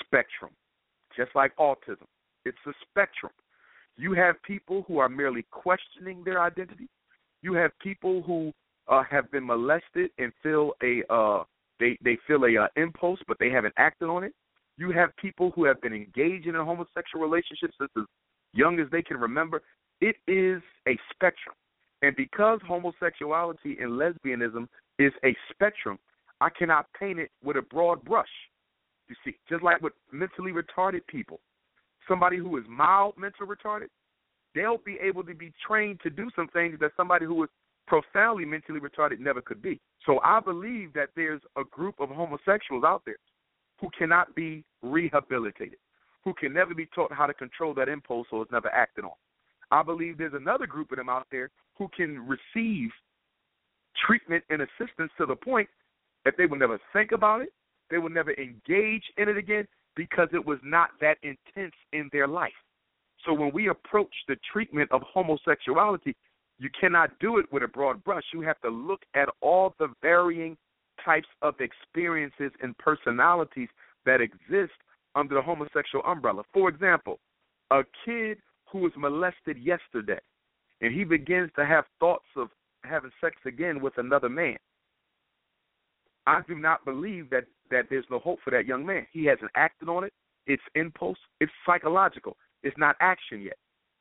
spectrum, 0.00 0.50
just 1.16 1.30
like 1.34 1.54
autism. 1.56 2.06
It's 2.44 2.58
a 2.66 2.72
spectrum. 2.88 3.32
You 3.96 4.12
have 4.14 4.42
people 4.42 4.84
who 4.88 4.98
are 4.98 5.08
merely 5.08 5.44
questioning 5.50 6.24
their 6.24 6.42
identity. 6.42 6.88
You 7.42 7.54
have 7.54 7.70
people 7.80 8.22
who 8.22 8.52
uh, 8.88 9.04
have 9.08 9.30
been 9.30 9.46
molested 9.46 10.10
and 10.18 10.32
feel 10.42 10.72
a 10.82 11.02
uh, 11.12 11.44
they 11.78 11.96
they 12.02 12.18
feel 12.26 12.44
a 12.44 12.64
uh, 12.64 12.68
impulse, 12.76 13.20
but 13.28 13.38
they 13.38 13.50
haven't 13.50 13.74
acted 13.76 14.08
on 14.08 14.24
it. 14.24 14.32
You 14.76 14.90
have 14.92 15.14
people 15.16 15.52
who 15.54 15.64
have 15.64 15.80
been 15.80 15.92
engaged 15.92 16.46
in 16.46 16.56
a 16.56 16.64
homosexual 16.64 17.22
relationship 17.22 17.70
since 17.78 17.90
young 18.52 18.78
as 18.80 18.86
they 18.90 19.02
can 19.02 19.16
remember. 19.16 19.62
It 20.00 20.16
is 20.26 20.62
a 20.88 20.98
spectrum, 21.12 21.54
and 22.02 22.16
because 22.16 22.60
homosexuality 22.66 23.78
and 23.80 23.92
lesbianism 23.92 24.66
is 24.98 25.12
a 25.24 25.36
spectrum, 25.52 25.98
I 26.40 26.48
cannot 26.50 26.86
paint 26.98 27.18
it 27.18 27.30
with 27.44 27.56
a 27.56 27.62
broad 27.62 28.02
brush. 28.04 28.28
You 29.08 29.16
see, 29.24 29.36
just 29.48 29.62
like 29.62 29.82
with 29.82 29.92
mentally 30.12 30.52
retarded 30.52 31.06
people, 31.06 31.40
somebody 32.08 32.38
who 32.38 32.56
is 32.56 32.64
mild 32.68 33.14
mental 33.18 33.46
retarded, 33.46 33.88
they'll 34.54 34.78
be 34.78 34.98
able 35.02 35.24
to 35.24 35.34
be 35.34 35.52
trained 35.66 36.00
to 36.02 36.10
do 36.10 36.30
some 36.34 36.48
things 36.48 36.78
that 36.80 36.92
somebody 36.96 37.26
who 37.26 37.42
is 37.44 37.50
profoundly 37.86 38.44
mentally 38.44 38.80
retarded 38.80 39.18
never 39.18 39.42
could 39.42 39.60
be. 39.60 39.80
So 40.06 40.20
I 40.24 40.40
believe 40.40 40.92
that 40.94 41.08
there's 41.16 41.42
a 41.56 41.64
group 41.64 41.96
of 41.98 42.08
homosexuals 42.08 42.84
out 42.84 43.02
there 43.04 43.16
who 43.80 43.88
cannot 43.98 44.34
be 44.34 44.64
rehabilitated, 44.82 45.78
who 46.24 46.34
can 46.34 46.52
never 46.52 46.74
be 46.74 46.86
taught 46.86 47.12
how 47.12 47.26
to 47.26 47.34
control 47.34 47.74
that 47.74 47.88
impulse 47.88 48.26
or 48.30 48.42
is 48.42 48.48
never 48.52 48.68
acted 48.68 49.04
on. 49.04 49.12
I 49.70 49.82
believe 49.82 50.18
there's 50.18 50.34
another 50.34 50.66
group 50.66 50.90
of 50.90 50.98
them 50.98 51.08
out 51.08 51.26
there 51.30 51.50
who 51.78 51.88
can 51.96 52.26
receive 52.26 52.90
treatment 54.06 54.44
and 54.50 54.62
assistance 54.62 55.10
to 55.18 55.26
the 55.26 55.36
point 55.36 55.68
that 56.24 56.34
they 56.36 56.46
will 56.46 56.58
never 56.58 56.78
think 56.92 57.12
about 57.12 57.40
it, 57.40 57.52
they 57.90 57.98
will 57.98 58.10
never 58.10 58.32
engage 58.32 59.04
in 59.16 59.28
it 59.28 59.36
again 59.36 59.66
because 59.96 60.28
it 60.32 60.44
was 60.44 60.58
not 60.62 60.90
that 61.00 61.16
intense 61.22 61.74
in 61.92 62.08
their 62.12 62.28
life. 62.28 62.52
So 63.26 63.34
when 63.34 63.50
we 63.52 63.68
approach 63.68 64.14
the 64.28 64.36
treatment 64.52 64.90
of 64.92 65.02
homosexuality, 65.02 66.16
you 66.58 66.70
cannot 66.78 67.18
do 67.20 67.38
it 67.38 67.46
with 67.52 67.62
a 67.62 67.68
broad 67.68 68.02
brush. 68.04 68.22
You 68.32 68.42
have 68.42 68.60
to 68.60 68.68
look 68.68 69.00
at 69.14 69.28
all 69.40 69.74
the 69.78 69.88
varying 70.02 70.56
types 71.04 71.28
of 71.42 71.54
experiences 71.60 72.52
and 72.62 72.76
personalities 72.78 73.68
that 74.04 74.20
exist 74.20 74.72
under 75.14 75.34
the 75.34 75.42
homosexual 75.42 76.04
umbrella. 76.04 76.42
For 76.52 76.68
example, 76.68 77.18
a 77.70 77.82
kid 78.04 78.38
who 78.70 78.78
was 78.78 78.92
molested 78.96 79.58
yesterday 79.58 80.20
and 80.80 80.94
he 80.94 81.04
begins 81.04 81.50
to 81.56 81.66
have 81.66 81.84
thoughts 81.98 82.26
of 82.36 82.48
having 82.84 83.10
sex 83.20 83.36
again 83.46 83.80
with 83.80 83.94
another 83.98 84.28
man. 84.28 84.56
I 86.26 86.40
do 86.46 86.54
not 86.54 86.84
believe 86.84 87.30
that 87.30 87.44
that 87.70 87.86
there's 87.88 88.04
no 88.10 88.18
hope 88.18 88.40
for 88.42 88.50
that 88.50 88.66
young 88.66 88.84
man. 88.84 89.06
He 89.12 89.24
hasn't 89.26 89.50
acted 89.54 89.88
on 89.88 90.04
it. 90.04 90.12
It's 90.46 90.62
impulse. 90.74 91.18
It's 91.40 91.52
psychological. 91.64 92.36
It's 92.62 92.76
not 92.76 92.96
action 93.00 93.40
yet. 93.40 93.56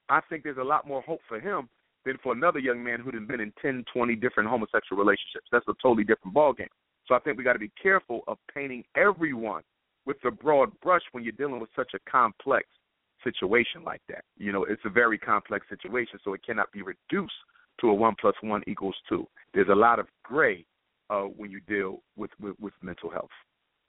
I 0.09 0.21
think 0.27 0.43
there's 0.43 0.57
a 0.57 0.63
lot 0.63 0.87
more 0.87 1.01
hope 1.01 1.21
for 1.27 1.39
him 1.39 1.69
than 2.05 2.17
for 2.23 2.33
another 2.33 2.59
young 2.59 2.83
man 2.83 2.99
who'd 2.99 3.27
been 3.27 3.39
in 3.39 3.53
10, 3.61 3.85
20 3.93 4.15
different 4.15 4.49
homosexual 4.49 4.99
relationships. 4.99 5.47
That's 5.51 5.67
a 5.67 5.73
totally 5.81 6.03
different 6.03 6.35
ballgame. 6.35 6.67
So 7.07 7.15
I 7.15 7.19
think 7.19 7.37
we 7.37 7.43
got 7.43 7.53
to 7.53 7.59
be 7.59 7.71
careful 7.81 8.21
of 8.27 8.37
painting 8.53 8.83
everyone 8.95 9.61
with 10.09 10.17
a 10.25 10.31
broad 10.31 10.71
brush 10.81 11.03
when 11.11 11.23
you're 11.23 11.33
dealing 11.33 11.59
with 11.59 11.69
such 11.75 11.91
a 11.93 12.11
complex 12.11 12.67
situation 13.23 13.83
like 13.85 14.01
that. 14.09 14.23
You 14.37 14.51
know, 14.51 14.63
it's 14.63 14.81
a 14.83 14.89
very 14.89 15.19
complex 15.19 15.67
situation, 15.69 16.19
so 16.23 16.33
it 16.33 16.41
cannot 16.43 16.71
be 16.71 16.81
reduced 16.81 17.31
to 17.79 17.89
a 17.89 17.93
one 17.93 18.15
plus 18.19 18.33
one 18.41 18.63
equals 18.65 18.95
two. 19.07 19.27
There's 19.53 19.69
a 19.69 19.75
lot 19.75 19.99
of 19.99 20.07
gray 20.23 20.65
uh, 21.11 21.25
when 21.37 21.51
you 21.51 21.59
deal 21.67 22.01
with, 22.17 22.31
with, 22.41 22.55
with 22.59 22.73
mental 22.81 23.11
health. 23.11 23.29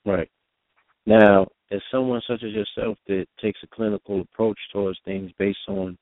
Right. 0.05 0.29
Now, 1.07 1.47
as 1.73 1.81
someone 1.91 2.21
such 2.29 2.43
as 2.43 2.53
yourself 2.53 2.99
that 3.09 3.25
takes 3.41 3.61
a 3.63 3.75
clinical 3.75 4.21
approach 4.21 4.59
towards 4.75 4.99
things 5.07 5.31
based 5.39 5.67
on 5.69 5.97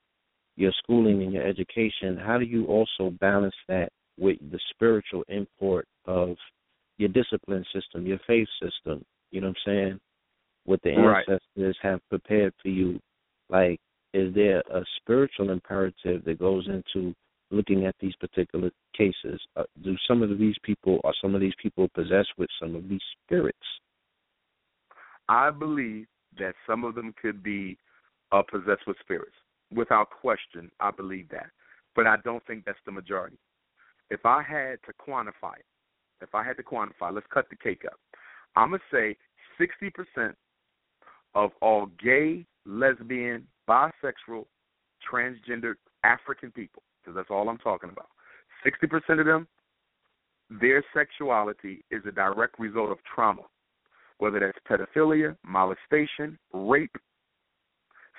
your 0.56 0.72
schooling 0.82 1.22
and 1.22 1.32
your 1.32 1.46
education, 1.46 2.16
how 2.16 2.38
do 2.38 2.44
you 2.44 2.66
also 2.66 3.14
balance 3.20 3.54
that 3.68 3.90
with 4.18 4.38
the 4.50 4.58
spiritual 4.70 5.22
import 5.28 5.86
of 6.06 6.34
your 6.96 7.10
discipline 7.10 7.64
system, 7.72 8.04
your 8.04 8.18
faith 8.26 8.48
system? 8.60 9.04
You 9.30 9.42
know 9.42 9.48
what 9.48 9.56
I'm 9.66 9.72
saying? 9.72 10.00
What 10.68 10.82
the 10.82 10.90
ancestors 10.90 11.40
right. 11.56 11.90
have 11.90 12.06
prepared 12.10 12.52
for 12.60 12.68
you. 12.68 13.00
Like, 13.48 13.80
is 14.12 14.34
there 14.34 14.58
a 14.70 14.84
spiritual 15.00 15.48
imperative 15.48 16.26
that 16.26 16.38
goes 16.38 16.68
into 16.68 17.14
looking 17.50 17.86
at 17.86 17.94
these 18.00 18.14
particular 18.16 18.70
cases? 18.94 19.40
Uh, 19.56 19.62
do 19.82 19.96
some 20.06 20.22
of 20.22 20.38
these 20.38 20.56
people 20.62 21.00
are 21.04 21.14
some 21.22 21.34
of 21.34 21.40
these 21.40 21.54
people 21.62 21.88
possessed 21.94 22.28
with 22.36 22.50
some 22.60 22.76
of 22.76 22.86
these 22.86 23.00
spirits? 23.24 23.56
I 25.30 25.48
believe 25.48 26.06
that 26.38 26.52
some 26.66 26.84
of 26.84 26.94
them 26.94 27.14
could 27.20 27.42
be 27.42 27.78
uh, 28.30 28.42
possessed 28.42 28.86
with 28.86 28.98
spirits. 29.00 29.36
Without 29.74 30.10
question, 30.10 30.70
I 30.80 30.90
believe 30.90 31.30
that. 31.30 31.48
But 31.96 32.06
I 32.06 32.16
don't 32.24 32.46
think 32.46 32.66
that's 32.66 32.78
the 32.84 32.92
majority. 32.92 33.38
If 34.10 34.26
I 34.26 34.42
had 34.42 34.80
to 34.84 34.92
quantify 35.00 35.56
it, 35.60 35.64
if 36.20 36.34
I 36.34 36.44
had 36.44 36.58
to 36.58 36.62
quantify, 36.62 37.10
let's 37.10 37.26
cut 37.32 37.48
the 37.48 37.56
cake 37.56 37.84
up. 37.86 37.98
I'm 38.54 38.68
going 38.68 38.80
to 38.90 38.96
say 38.96 39.16
60% 39.58 40.34
of 41.34 41.50
all 41.60 41.86
gay, 42.02 42.44
lesbian, 42.66 43.46
bisexual, 43.68 44.46
transgender 45.10 45.74
African 46.04 46.50
people, 46.50 46.82
because 47.00 47.16
that's 47.16 47.30
all 47.30 47.48
I'm 47.48 47.58
talking 47.58 47.90
about. 47.90 48.08
60% 48.64 49.20
of 49.20 49.26
them 49.26 49.46
their 50.50 50.82
sexuality 50.94 51.84
is 51.90 52.02
a 52.06 52.12
direct 52.12 52.58
result 52.58 52.90
of 52.90 52.98
trauma, 53.14 53.42
whether 54.18 54.40
that's 54.40 54.58
pedophilia, 54.68 55.36
molestation, 55.44 56.38
rape, 56.52 56.96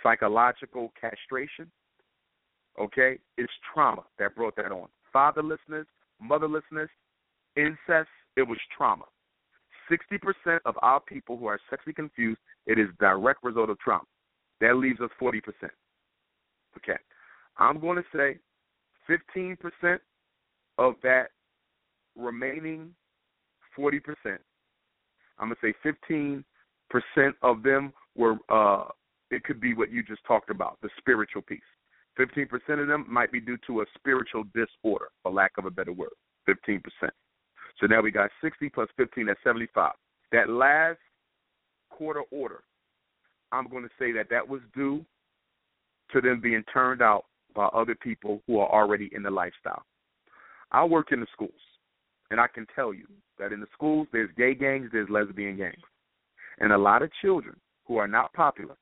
psychological 0.04 0.94
castration. 1.00 1.72
Okay, 2.80 3.18
it's 3.38 3.52
trauma 3.74 4.04
that 4.20 4.36
brought 4.36 4.56
that 4.56 4.72
on. 4.72 4.88
Fatherlessness, 5.14 5.86
motherlessness, 6.24 6.90
incest, 7.58 8.10
it 8.38 8.44
was 8.44 8.60
trauma. 8.78 9.06
60% 9.92 10.60
of 10.66 10.76
our 10.82 11.00
people 11.00 11.38
who 11.38 11.48
are 11.48 11.60
sexually 11.70 11.94
confused, 11.94 12.40
it 12.66 12.78
is 12.80 12.88
direct 13.00 13.44
result 13.44 13.70
of 13.70 13.80
trauma. 13.80 14.04
That 14.62 14.76
leaves 14.76 15.00
us 15.02 15.10
40%. 15.22 15.42
Okay. 16.78 16.98
I'm 17.58 17.80
going 17.80 17.98
to 17.98 18.04
say 18.16 18.38
15% 19.10 20.00
of 20.78 20.96
that 21.04 21.30
remaining 22.16 22.94
40%. 23.78 24.02
I'm 25.38 25.50
going 25.50 25.56
to 25.62 25.74
say 25.84 25.94
15% 26.14 26.44
of 27.42 27.64
them 27.64 27.94
were, 28.16 28.36
uh, 28.50 28.86
it 29.32 29.44
could 29.44 29.62
be 29.62 29.74
what 29.74 29.92
you 29.92 30.04
just 30.04 30.24
talked 30.26 30.50
about, 30.50 30.78
the 30.82 30.90
spiritual 30.98 31.42
piece. 31.42 31.60
15% 32.20 32.82
of 32.82 32.88
them 32.88 33.06
might 33.10 33.32
be 33.32 33.40
due 33.40 33.58
to 33.68 33.82
a 33.82 33.86
spiritual 33.96 34.44
disorder, 34.54 35.08
for 35.24 35.32
lack 35.32 35.52
of 35.58 35.66
a 35.66 35.72
better 35.72 35.94
word. 35.94 36.10
15%. 36.50 36.82
So 37.80 37.88
now 37.88 38.02
we 38.02 38.12
got 38.12 38.30
60 38.42 38.70
plus 38.70 38.90
15, 38.98 39.28
that's 39.28 39.40
75. 39.44 39.94
That 40.32 40.50
last 40.50 41.00
quarter 41.90 42.22
order, 42.32 42.62
I'm 43.52 43.70
going 43.70 43.84
to 43.84 43.90
say 43.98 44.12
that 44.14 44.30
that 44.30 44.48
was 44.48 44.62
due 44.76 45.06
to 46.12 46.22
them 46.22 46.42
being 46.42 46.64
turned 46.72 47.02
out 47.02 47.26
by 47.56 47.66
other 47.68 47.96
people 47.96 48.42
who 48.48 48.60
are 48.60 48.70
already 48.70 49.10
in 49.14 49.24
the 49.24 49.32
lifestyle. 49.32 49.84
I 50.72 50.84
work 50.84 51.12
in 51.12 51.20
the 51.20 51.28
schools, 51.34 51.52
and 52.30 52.40
I 52.40 52.48
can 52.48 52.68
tell 52.76 52.94
you 52.94 53.08
that 53.40 53.52
in 53.52 53.60
the 53.60 53.68
schools 53.74 54.08
there's 54.12 54.30
gay 54.38 54.54
gangs, 54.54 54.90
there's 54.92 55.10
lesbian 55.10 55.58
gangs, 55.58 55.82
and 56.60 56.72
a 56.72 56.78
lot 56.78 57.02
of 57.02 57.10
children 57.22 57.56
who 57.86 57.98
are 57.98 58.08
not 58.08 58.34
popular. 58.34 58.76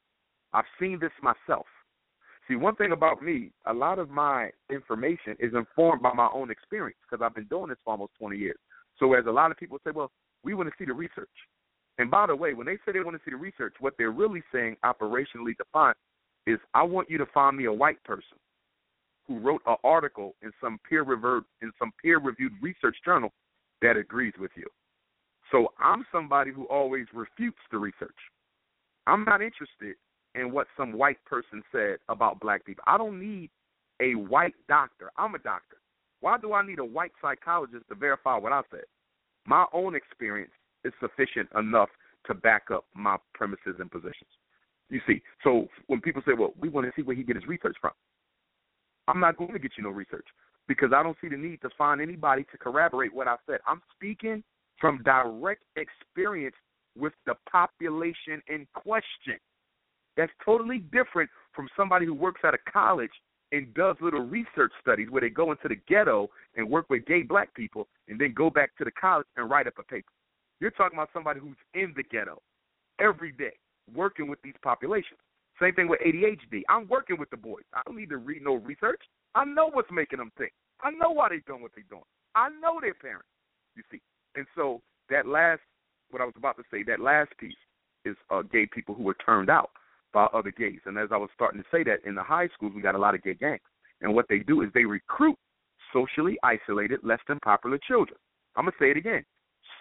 I've 0.53 0.65
seen 0.79 0.99
this 0.99 1.11
myself. 1.21 1.65
See, 2.47 2.55
one 2.55 2.75
thing 2.75 2.93
about 2.93 3.21
me, 3.21 3.51
a 3.65 3.73
lot 3.73 3.99
of 3.99 4.09
my 4.09 4.49
information 4.69 5.35
is 5.39 5.53
informed 5.53 6.01
by 6.01 6.13
my 6.13 6.29
own 6.33 6.49
experience 6.49 6.97
because 7.09 7.23
I've 7.23 7.35
been 7.35 7.47
doing 7.47 7.69
this 7.69 7.77
for 7.83 7.91
almost 7.91 8.13
20 8.19 8.37
years. 8.37 8.57
So, 8.99 9.13
as 9.13 9.25
a 9.27 9.31
lot 9.31 9.51
of 9.51 9.57
people 9.57 9.77
say, 9.85 9.91
well, 9.93 10.11
we 10.43 10.53
want 10.53 10.69
to 10.69 10.75
see 10.77 10.85
the 10.85 10.93
research. 10.93 11.29
And 11.97 12.11
by 12.11 12.27
the 12.27 12.35
way, 12.35 12.53
when 12.53 12.67
they 12.67 12.77
say 12.85 12.91
they 12.93 12.99
want 12.99 13.17
to 13.17 13.21
see 13.25 13.31
the 13.31 13.37
research, 13.37 13.75
what 13.79 13.93
they're 13.97 14.11
really 14.11 14.43
saying 14.51 14.77
operationally 14.85 15.57
defined 15.57 15.95
is 16.45 16.59
I 16.73 16.83
want 16.83 17.09
you 17.09 17.17
to 17.17 17.25
find 17.33 17.57
me 17.57 17.65
a 17.65 17.73
white 17.73 18.01
person 18.03 18.37
who 19.27 19.39
wrote 19.39 19.61
an 19.65 19.75
article 19.83 20.35
in 20.41 20.51
some 20.61 20.79
peer 20.87 21.03
reviewed 21.03 21.43
in 21.61 21.71
some 21.77 21.91
peer 22.01 22.19
reviewed 22.19 22.53
research 22.61 22.95
journal 23.03 23.31
that 23.81 23.97
agrees 23.97 24.33
with 24.39 24.51
you. 24.55 24.67
So 25.51 25.73
I'm 25.79 26.05
somebody 26.11 26.51
who 26.51 26.65
always 26.65 27.05
refutes 27.13 27.59
the 27.71 27.77
research. 27.77 28.15
I'm 29.05 29.23
not 29.23 29.41
interested 29.41 29.95
in 30.35 30.51
what 30.51 30.67
some 30.75 30.93
white 30.93 31.23
person 31.25 31.63
said 31.71 31.97
about 32.09 32.39
black 32.39 32.65
people. 32.65 32.83
I 32.87 32.97
don't 32.97 33.19
need 33.19 33.49
a 34.01 34.15
white 34.15 34.55
doctor. 34.67 35.11
I'm 35.17 35.35
a 35.35 35.39
doctor. 35.39 35.77
Why 36.21 36.37
do 36.37 36.53
I 36.53 36.65
need 36.65 36.79
a 36.79 36.85
white 36.85 37.11
psychologist 37.21 37.85
to 37.89 37.95
verify 37.95 38.37
what 38.37 38.51
I 38.51 38.61
said? 38.71 38.85
My 39.45 39.65
own 39.73 39.95
experience 39.95 40.51
is 40.83 40.93
sufficient 40.99 41.49
enough 41.57 41.89
to 42.25 42.33
back 42.33 42.63
up 42.73 42.85
my 42.93 43.17
premises 43.33 43.75
and 43.79 43.91
positions. 43.91 44.29
You 44.89 45.01
see, 45.07 45.21
so 45.43 45.67
when 45.87 46.01
people 46.01 46.21
say, 46.25 46.33
"Well, 46.33 46.53
we 46.59 46.69
want 46.69 46.87
to 46.87 46.93
see 46.95 47.01
where 47.01 47.15
he 47.15 47.23
get 47.23 47.35
his 47.35 47.45
research 47.45 47.77
from," 47.79 47.91
I'm 49.07 49.19
not 49.19 49.37
going 49.37 49.53
to 49.53 49.59
get 49.59 49.77
you 49.77 49.83
no 49.83 49.89
research 49.89 50.27
because 50.67 50.91
I 50.93 51.03
don't 51.03 51.17
see 51.21 51.29
the 51.29 51.37
need 51.37 51.61
to 51.61 51.69
find 51.77 52.01
anybody 52.01 52.45
to 52.51 52.57
corroborate 52.57 53.13
what 53.13 53.27
I 53.27 53.37
said. 53.45 53.59
I'm 53.67 53.81
speaking 53.95 54.43
from 54.79 55.01
direct 55.03 55.63
experience 55.75 56.55
with 56.97 57.13
the 57.25 57.35
population 57.49 58.41
in 58.47 58.67
question. 58.73 59.39
That's 60.15 60.31
totally 60.43 60.79
different 60.79 61.29
from 61.53 61.69
somebody 61.77 62.05
who 62.05 62.13
works 62.13 62.41
at 62.43 62.53
a 62.53 62.71
college 62.71 63.11
and 63.51 63.73
does 63.73 63.95
little 64.01 64.21
research 64.21 64.71
studies 64.81 65.07
where 65.09 65.21
they 65.21 65.29
go 65.29 65.51
into 65.51 65.67
the 65.67 65.77
ghetto 65.87 66.29
and 66.55 66.69
work 66.69 66.89
with 66.89 67.05
gay 67.05 67.23
black 67.23 67.53
people 67.53 67.87
and 68.07 68.19
then 68.19 68.33
go 68.33 68.49
back 68.49 68.75
to 68.77 68.83
the 68.83 68.91
college 68.91 69.27
and 69.37 69.49
write 69.49 69.67
up 69.67 69.79
a 69.79 69.83
paper. 69.83 70.11
You're 70.59 70.71
talking 70.71 70.97
about 70.97 71.09
somebody 71.13 71.39
who's 71.39 71.57
in 71.73 71.93
the 71.95 72.03
ghetto 72.03 72.41
every 72.99 73.31
day 73.31 73.53
working 73.93 74.27
with 74.27 74.41
these 74.41 74.55
populations. 74.63 75.19
Same 75.61 75.73
thing 75.73 75.87
with 75.87 75.99
ADHD. 76.01 76.61
I'm 76.69 76.87
working 76.87 77.17
with 77.19 77.29
the 77.29 77.37
boys. 77.37 77.63
I 77.73 77.81
don't 77.85 77.97
need 77.97 78.09
to 78.09 78.17
read 78.17 78.43
no 78.43 78.55
research. 78.55 79.01
I 79.33 79.45
know 79.45 79.69
what's 79.71 79.91
making 79.91 80.19
them 80.19 80.31
think. 80.37 80.51
I 80.81 80.91
know 80.91 81.11
why 81.11 81.29
they're 81.29 81.39
doing 81.47 81.61
what 81.61 81.71
they're 81.73 81.85
doing. 81.89 82.03
I 82.35 82.49
know 82.61 82.79
their 82.81 82.93
parents. 82.93 83.27
You 83.75 83.83
see, 83.91 84.01
and 84.35 84.45
so 84.55 84.81
that 85.09 85.27
last, 85.27 85.61
what 86.11 86.21
I 86.21 86.25
was 86.25 86.33
about 86.37 86.57
to 86.57 86.63
say, 86.71 86.83
that 86.83 86.99
last 86.99 87.31
piece 87.39 87.55
is 88.05 88.15
uh, 88.29 88.41
gay 88.41 88.67
people 88.67 88.93
who 88.93 89.03
were 89.03 89.17
turned 89.25 89.49
out 89.49 89.71
by 90.13 90.25
other 90.33 90.51
gays. 90.51 90.79
And 90.85 90.97
as 90.97 91.09
I 91.11 91.17
was 91.17 91.29
starting 91.33 91.61
to 91.61 91.67
say 91.71 91.83
that 91.83 92.05
in 92.05 92.15
the 92.15 92.23
high 92.23 92.47
schools, 92.53 92.73
we 92.75 92.81
got 92.81 92.95
a 92.95 92.99
lot 92.99 93.15
of 93.15 93.23
gay 93.23 93.33
gangs. 93.33 93.61
And 94.01 94.13
what 94.13 94.25
they 94.29 94.39
do 94.39 94.61
is 94.61 94.69
they 94.73 94.85
recruit 94.85 95.37
socially 95.93 96.37
isolated, 96.43 96.99
less 97.03 97.19
than 97.27 97.39
popular 97.39 97.79
children. 97.87 98.17
I'm 98.55 98.65
gonna 98.65 98.75
say 98.79 98.91
it 98.91 98.97
again: 98.97 99.23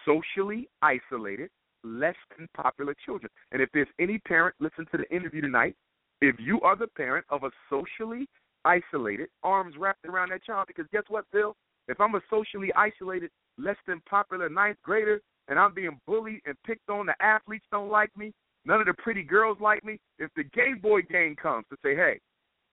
socially 0.05 0.69
isolated, 0.81 1.49
less 1.83 2.15
than 2.37 2.47
popular 2.55 2.95
children. 3.05 3.29
And 3.51 3.61
if 3.61 3.69
there's 3.73 3.87
any 3.99 4.17
parent 4.19 4.55
listen 4.59 4.85
to 4.91 4.97
the 4.97 5.15
interview 5.15 5.41
tonight, 5.41 5.75
if 6.21 6.35
you 6.39 6.59
are 6.61 6.75
the 6.75 6.87
parent 6.87 7.25
of 7.29 7.43
a 7.43 7.51
socially 7.69 8.27
isolated, 8.65 9.29
arms 9.43 9.75
wrapped 9.77 10.05
around 10.05 10.29
that 10.31 10.43
child, 10.43 10.67
because 10.67 10.85
guess 10.91 11.03
what, 11.09 11.25
Phil? 11.31 11.55
If 11.87 12.01
I'm 12.01 12.15
a 12.15 12.21
socially 12.29 12.73
isolated, 12.73 13.31
less 13.57 13.77
than 13.87 14.01
popular 14.09 14.49
ninth 14.49 14.77
grader, 14.83 15.21
and 15.47 15.57
I'm 15.57 15.73
being 15.73 15.99
bullied 16.05 16.41
and 16.45 16.55
picked 16.65 16.89
on, 16.89 17.05
the 17.05 17.15
athletes 17.21 17.65
don't 17.71 17.89
like 17.89 18.15
me, 18.17 18.33
none 18.67 18.79
of 18.79 18.87
the 18.87 18.93
pretty 18.93 19.23
girls 19.23 19.57
like 19.59 19.83
me. 19.83 19.99
If 20.19 20.29
the 20.35 20.43
gay 20.43 20.73
boy 20.79 21.01
gang 21.01 21.35
comes 21.35 21.65
to 21.69 21.77
say, 21.83 21.95
hey, 21.95 22.19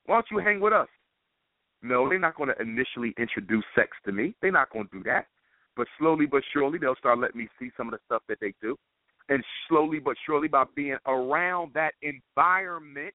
why 0.06 0.16
don't 0.16 0.26
you 0.30 0.38
hang 0.38 0.60
with 0.60 0.72
us? 0.72 0.88
No, 1.82 2.08
they're 2.08 2.18
not 2.18 2.36
going 2.36 2.50
to 2.50 2.60
initially 2.60 3.14
introduce 3.18 3.64
sex 3.74 3.90
to 4.04 4.12
me. 4.12 4.34
They're 4.42 4.52
not 4.52 4.70
going 4.70 4.88
to 4.88 4.98
do 4.98 5.02
that. 5.04 5.26
But 5.76 5.86
slowly 5.98 6.26
but 6.26 6.42
surely, 6.52 6.78
they'll 6.78 6.96
start 6.96 7.18
letting 7.18 7.38
me 7.38 7.48
see 7.58 7.70
some 7.76 7.88
of 7.88 7.92
the 7.92 7.98
stuff 8.06 8.22
that 8.28 8.38
they 8.40 8.54
do 8.60 8.76
and 9.28 9.42
slowly 9.68 9.98
but 9.98 10.16
surely 10.26 10.48
by 10.48 10.64
being 10.74 10.96
around 11.06 11.72
that 11.74 11.94
environment 12.02 13.14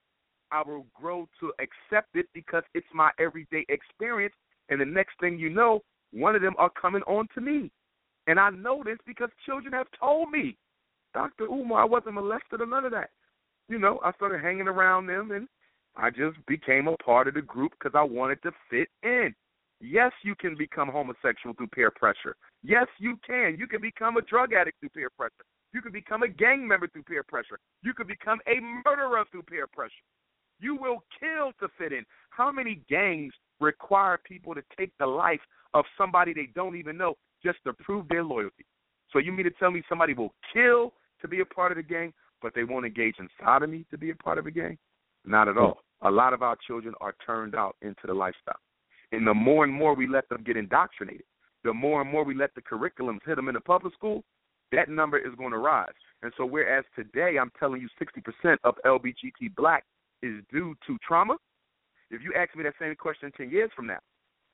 I 0.52 0.64
will 0.64 0.86
grow 0.94 1.28
to 1.40 1.54
accept 1.60 2.16
it 2.16 2.26
because 2.34 2.64
it's 2.74 2.88
my 2.94 3.12
everyday 3.20 3.66
experience 3.70 4.34
and 4.70 4.82
the 4.82 4.86
next 4.86 5.20
thing 5.20 5.38
you 5.38 5.50
know 5.50 5.82
one 6.12 6.36
of 6.36 6.42
them 6.42 6.56
are 6.58 6.72
coming 6.82 7.04
on 7.04 7.28
to 7.36 7.42
me 7.42 7.72
and 8.28 8.40
I 8.40 8.50
know 8.50 8.84
this 8.84 8.98
because 9.06 9.30
children 9.46 9.74
have 9.74 9.88
told 10.00 10.32
me 10.32 10.58
Dr. 11.14 11.46
Umar 11.46 11.82
I 11.82 11.86
wasn't 11.86 12.16
molested 12.16 12.62
or 12.62 12.66
none 12.66 12.86
of 12.86 12.92
that 12.92 13.10
you 13.68 13.80
know 13.80 14.00
I 14.04 14.12
started 14.14 14.42
hanging 14.42 14.68
around 14.68 15.08
them 15.08 15.32
and 15.32 15.48
I 15.96 16.10
just 16.10 16.38
became 16.48 16.88
a 16.88 16.96
part 16.98 17.28
of 17.28 17.34
the 17.34 17.42
group 17.42 17.74
because 17.80 17.98
I 17.98 18.04
wanted 18.04 18.42
to 18.44 18.52
fit 18.70 18.88
in 19.04 19.34
Yes, 19.82 20.12
you 20.24 20.36
can 20.36 20.56
become 20.58 20.90
homosexual 20.90 21.56
through 21.56 21.68
peer 21.68 21.92
pressure. 21.92 22.36
Yes, 22.64 22.88
you 22.98 23.18
can. 23.26 23.56
You 23.58 23.66
can 23.66 23.82
become 23.82 24.18
a 24.18 24.22
drug 24.22 24.54
addict 24.54 24.80
through 24.80 24.90
peer 24.90 25.10
pressure. 25.10 25.46
You 25.74 25.82
can 25.82 25.92
become 25.92 26.24
a 26.24 26.28
gang 26.28 26.68
member 26.68 26.88
through 26.88 27.04
peer 27.04 27.24
pressure. 27.24 27.60
You 27.82 27.94
can 27.94 28.08
become 28.08 28.40
a 28.48 28.60
murderer 28.60 29.24
through 29.32 29.44
peer 29.44 29.68
pressure. 29.68 29.94
You 30.60 30.76
will 30.76 31.04
kill 31.18 31.54
to 31.62 31.74
fit 31.78 31.94
in. 31.94 32.04
How 32.32 32.52
many 32.52 32.82
gangs 32.90 33.34
require 33.62 34.20
people 34.26 34.54
to 34.54 34.62
take 34.78 34.92
the 35.00 35.06
life 35.06 35.40
of 35.74 35.86
somebody 35.98 36.34
they 36.34 36.50
don't 36.56 36.76
even 36.76 36.98
know 36.98 37.16
just 37.44 37.60
to 37.66 37.74
prove 37.74 38.08
their 38.10 38.24
loyalty? 38.24 38.66
So 39.14 39.20
you 39.20 39.32
mean 39.32 39.46
to 39.46 39.52
tell 39.52 39.72
me 39.72 39.82
somebody 39.88 40.14
will 40.14 40.34
kill 40.54 40.94
to 41.22 41.28
be 41.28 41.42
a 41.42 41.46
part 41.46 41.72
of 41.72 41.78
the 41.78 41.84
gang, 41.84 42.14
but 42.42 42.54
they 42.56 42.64
won't 42.64 42.86
engage 42.86 43.16
in 43.20 43.28
sodomy 43.44 43.86
to 43.92 43.98
be 43.98 44.12
a 44.12 44.16
part 44.16 44.38
of 44.38 44.46
a 44.46 44.52
gang? 44.52 44.78
Not 45.26 45.48
at 45.48 45.56
hmm. 45.56 45.62
all. 45.62 45.78
A 46.02 46.12
lot 46.12 46.34
of 46.34 46.42
our 46.42 46.58
children 46.66 46.94
are 47.02 47.16
turned 47.26 47.56
out 47.56 47.76
into 47.82 48.02
the 48.06 48.14
lifestyle. 48.14 48.60
And 49.12 49.26
the 49.26 49.34
more 49.34 49.64
and 49.64 49.74
more 49.74 49.96
we 49.96 50.08
let 50.08 50.30
them 50.30 50.44
get 50.46 50.56
indoctrinated, 50.56 51.26
the 51.64 51.74
more 51.74 52.02
and 52.02 52.10
more 52.10 52.24
we 52.24 52.36
let 52.36 52.54
the 52.56 52.62
curriculums 52.62 53.20
hit 53.26 53.36
them 53.36 53.50
in 53.50 53.56
the 53.56 53.62
public 53.62 53.94
school, 53.94 54.24
that 54.72 54.88
number 54.88 55.18
is 55.18 55.34
going 55.36 55.52
to 55.52 55.58
rise. 55.58 55.90
And 56.22 56.32
so, 56.38 56.46
whereas 56.46 56.86
today 56.96 57.38
I'm 57.40 57.52
telling 57.60 57.82
you 57.82 57.90
60% 58.00 58.58
of 58.64 58.76
LBGT 58.86 59.56
black 59.56 59.84
is 60.22 60.44
due 60.52 60.76
to 60.86 60.98
trauma, 61.06 61.36
if 62.12 62.22
you 62.24 62.34
ask 62.36 62.56
me 62.56 62.64
that 62.64 62.74
same 62.80 62.96
question 62.96 63.32
10 63.36 63.50
years 63.50 63.72
from 63.76 63.88
now, 63.88 64.00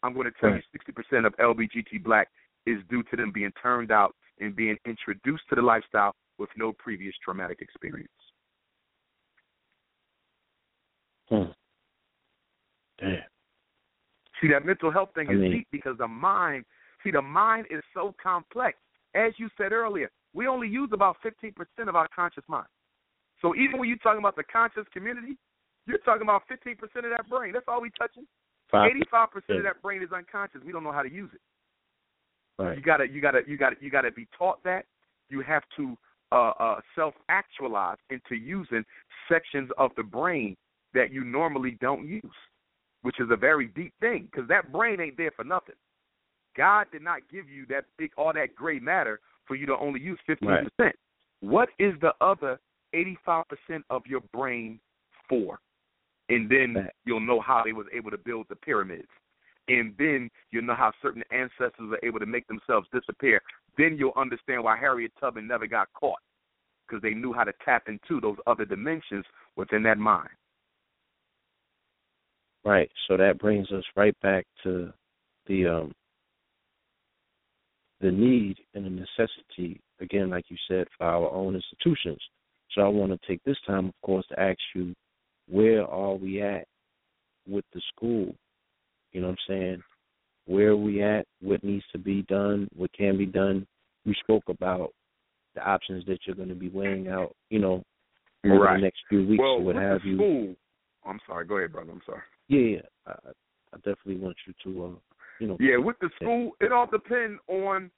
I'm 0.03 0.13
going 0.13 0.25
to 0.25 0.33
tell 0.39 0.51
right. 0.51 0.63
you 0.73 0.93
60% 0.93 1.25
of 1.25 1.35
LBGT 1.37 2.03
black 2.03 2.29
is 2.65 2.77
due 2.89 3.03
to 3.03 3.15
them 3.15 3.31
being 3.33 3.51
turned 3.61 3.91
out 3.91 4.13
and 4.39 4.55
being 4.55 4.77
introduced 4.85 5.43
to 5.49 5.55
the 5.55 5.61
lifestyle 5.61 6.13
with 6.37 6.49
no 6.57 6.73
previous 6.73 7.13
traumatic 7.23 7.59
experience. 7.61 8.09
Hmm. 11.29 11.51
Damn. 12.99 13.17
See, 14.41 14.49
that 14.49 14.65
mental 14.65 14.91
health 14.91 15.09
thing 15.15 15.27
I 15.29 15.33
is 15.33 15.39
mean, 15.39 15.51
deep 15.51 15.67
because 15.71 15.97
the 15.97 16.07
mind, 16.07 16.65
see, 17.03 17.11
the 17.11 17.21
mind 17.21 17.67
is 17.71 17.81
so 17.93 18.13
complex 18.21 18.77
as 19.15 19.31
you 19.37 19.49
said 19.57 19.71
earlier, 19.71 20.11
we 20.33 20.47
only 20.47 20.67
use 20.67 20.89
about 20.93 21.15
15% 21.25 21.53
of 21.87 21.95
our 21.95 22.07
conscious 22.13 22.43
mind. 22.47 22.67
So 23.41 23.55
even 23.55 23.79
when 23.79 23.87
you're 23.87 23.97
talking 23.97 24.19
about 24.19 24.35
the 24.35 24.43
conscious 24.43 24.83
community, 24.93 25.37
you're 25.87 25.99
talking 25.99 26.23
about 26.23 26.43
15% 26.51 26.73
of 26.81 27.03
that 27.15 27.29
brain. 27.29 27.53
That's 27.53 27.65
all 27.67 27.81
we 27.81 27.89
touching. 27.97 28.25
85% 28.73 29.57
of 29.57 29.63
that 29.63 29.81
brain 29.81 30.03
is 30.03 30.09
unconscious. 30.11 30.61
We 30.65 30.71
don't 30.71 30.83
know 30.83 30.91
how 30.91 31.03
to 31.03 31.11
use 31.11 31.29
it. 31.33 31.41
Right. 32.61 32.77
You 32.77 32.83
gotta 32.83 33.05
you 33.07 33.21
gotta 33.21 33.41
you 33.45 33.57
gotta 33.57 33.75
you 33.81 33.91
gotta 33.91 34.11
be 34.11 34.27
taught 34.37 34.63
that. 34.63 34.85
You 35.29 35.41
have 35.41 35.63
to 35.77 35.97
uh, 36.31 36.51
uh, 36.59 36.79
self 36.95 37.13
actualize 37.29 37.97
into 38.09 38.35
using 38.35 38.83
sections 39.29 39.69
of 39.77 39.91
the 39.97 40.03
brain 40.03 40.55
that 40.93 41.11
you 41.11 41.23
normally 41.23 41.77
don't 41.81 42.07
use, 42.07 42.21
which 43.01 43.19
is 43.19 43.27
a 43.31 43.35
very 43.35 43.67
deep 43.67 43.93
thing 43.99 44.27
because 44.31 44.47
that 44.47 44.71
brain 44.71 44.99
ain't 44.99 45.17
there 45.17 45.31
for 45.35 45.43
nothing. 45.43 45.75
God 46.55 46.87
did 46.91 47.01
not 47.01 47.19
give 47.31 47.49
you 47.49 47.65
that 47.67 47.85
big 47.97 48.11
all 48.17 48.33
that 48.33 48.55
gray 48.55 48.79
matter 48.79 49.19
for 49.45 49.55
you 49.55 49.65
to 49.65 49.77
only 49.77 49.99
use 49.99 50.19
fifteen 50.25 50.49
Right. 50.49 50.67
percent. 50.77 50.95
What 51.41 51.69
is 51.79 51.93
the 52.01 52.13
other 52.21 52.59
eighty 52.93 53.17
five 53.25 53.45
percent 53.47 53.85
of 53.89 54.03
your 54.07 54.21
brain 54.33 54.79
for? 55.27 55.59
And 56.29 56.49
then 56.49 56.73
Right. 56.73 56.91
you'll 57.05 57.19
know 57.19 57.39
how 57.39 57.63
they 57.63 57.73
was 57.73 57.87
able 57.93 58.09
to 58.11 58.17
build 58.17 58.47
the 58.49 58.55
pyramids. 58.55 59.09
And 59.67 59.95
then 59.97 60.29
you'll 60.51 60.63
know 60.63 60.75
how 60.75 60.91
certain 61.01 61.23
ancestors 61.31 61.91
are 61.91 61.99
able 62.03 62.19
to 62.19 62.25
make 62.25 62.47
themselves 62.47 62.87
disappear. 62.93 63.41
Then 63.77 63.97
you'll 63.97 64.13
understand 64.15 64.63
why 64.63 64.77
Harriet 64.77 65.11
Tubman 65.19 65.47
never 65.47 65.67
got 65.67 65.87
caught. 65.93 66.19
Because 66.87 67.01
they 67.01 67.13
knew 67.13 67.33
how 67.33 67.43
to 67.43 67.53
tap 67.63 67.87
into 67.87 68.21
those 68.21 68.37
other 68.45 68.63
dimensions 68.63 69.25
within 69.55 69.83
that 69.83 69.97
mind. 69.97 70.29
Right. 72.63 72.89
So 73.07 73.17
that 73.17 73.39
brings 73.39 73.71
us 73.71 73.83
right 73.95 74.15
back 74.21 74.45
to 74.63 74.91
the 75.47 75.67
um 75.67 75.91
the 78.01 78.11
need 78.11 78.57
and 78.73 78.85
the 78.85 78.89
necessity, 78.89 79.79
again, 79.99 80.29
like 80.29 80.45
you 80.49 80.57
said, 80.67 80.85
for 80.97 81.05
our 81.05 81.31
own 81.31 81.55
institutions. 81.55 82.19
So 82.73 82.81
I 82.81 82.87
want 82.87 83.11
to 83.11 83.27
take 83.27 83.41
this 83.43 83.57
time, 83.65 83.87
of 83.87 83.93
course, 84.03 84.25
to 84.29 84.39
ask 84.39 84.59
you, 84.75 84.93
where 85.47 85.85
are 85.85 86.15
we 86.15 86.41
at 86.41 86.65
with 87.47 87.63
the 87.73 87.81
school? 87.95 88.35
You 89.11 89.21
know 89.21 89.27
what 89.27 89.37
I'm 89.49 89.55
saying? 89.55 89.83
Where 90.45 90.69
are 90.69 90.77
we 90.77 91.01
at? 91.01 91.25
What 91.41 91.63
needs 91.63 91.85
to 91.91 91.97
be 91.97 92.21
done? 92.23 92.67
What 92.75 92.91
can 92.93 93.17
be 93.17 93.25
done? 93.25 93.65
You 94.03 94.13
spoke 94.19 94.43
about 94.47 94.91
the 95.55 95.67
options 95.67 96.05
that 96.05 96.19
you're 96.25 96.35
going 96.35 96.49
to 96.49 96.55
be 96.55 96.69
weighing 96.69 97.07
out, 97.07 97.35
you 97.49 97.59
know, 97.59 97.83
over 98.45 98.59
Right. 98.59 98.75
the 98.75 98.83
next 98.83 98.99
few 99.09 99.25
weeks 99.25 99.41
well, 99.41 99.53
or 99.53 99.61
what 99.61 99.75
have 99.75 100.03
you. 100.03 100.17
school, 100.17 100.55
I'm 101.03 101.19
sorry. 101.25 101.45
Go 101.45 101.57
ahead, 101.57 101.71
brother. 101.71 101.91
I'm 101.91 102.01
sorry. 102.05 102.21
Yeah, 102.47 102.59
yeah. 102.59 102.81
I, 103.07 103.29
I 103.73 103.77
definitely 103.77 104.17
want 104.17 104.35
you 104.45 104.53
to, 104.63 104.85
uh, 104.85 104.99
you 105.39 105.47
know. 105.47 105.57
Yeah, 105.59 105.77
with 105.77 105.97
the 105.99 106.09
school, 106.21 106.51
it 106.61 106.71
all 106.71 106.85
depends 106.85 107.39
on 107.47 107.89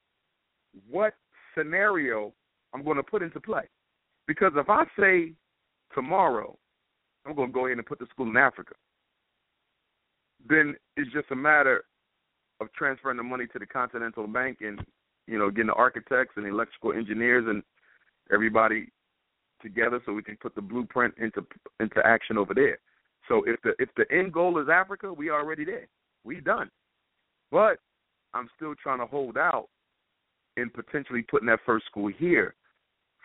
what 0.90 1.16
scenario 1.58 2.34
I'm 2.74 2.84
going 2.84 2.98
to 2.98 3.04
put 3.04 3.24
into 3.24 3.42
play. 3.42 3.64
Because 4.26 4.54
if 4.56 4.70
I 4.70 4.86
say 4.98 5.34
tomorrow 5.94 6.58
I'm 7.26 7.36
going 7.36 7.50
to 7.50 7.54
go 7.54 7.66
ahead 7.66 7.78
and 7.78 7.86
put 7.86 8.00
the 8.00 8.08
school 8.12 8.30
in 8.30 8.38
Africa, 8.38 8.74
then 10.48 10.76
it's 10.96 11.12
just 11.12 11.32
a 11.32 11.36
matter 11.36 11.84
of 12.60 12.72
transferring 12.74 13.18
the 13.18 13.24
money 13.24 13.46
to 13.48 13.60
the 13.60 13.66
Continental 13.66 14.28
Bank 14.28 14.60
and 14.62 14.80
you 15.28 15.38
know 15.38 15.50
getting 15.50 15.68
the 15.68 15.74
architects 15.74 16.34
and 16.38 16.46
electrical 16.46 16.94
engineers 16.94 17.46
and 17.48 17.64
everybody 18.32 18.88
together 19.62 20.02
so 20.06 20.14
we 20.14 20.24
can 20.24 20.38
put 20.38 20.56
the 20.56 20.62
blueprint 20.62 21.14
into 21.18 21.46
into 21.80 22.06
action 22.06 22.38
over 22.38 22.54
there. 22.54 22.78
So 23.28 23.44
if 23.46 23.62
the 23.64 23.74
if 23.80 23.90
the 23.98 24.06
end 24.16 24.34
goal 24.34 24.60
is 24.60 24.68
Africa, 24.70 25.12
we 25.12 25.30
already 25.30 25.66
there. 25.66 25.88
We 26.24 26.42
done. 26.42 26.70
But 27.52 27.78
I'm 28.34 28.50
still 28.56 28.76
trying 28.82 29.00
to 29.00 29.06
hold 29.06 29.38
out 29.38 29.68
in 30.58 30.70
potentially 30.70 31.24
putting 31.24 31.48
that 31.48 31.60
first 31.66 31.86
school 31.86 32.10
here 32.10 32.56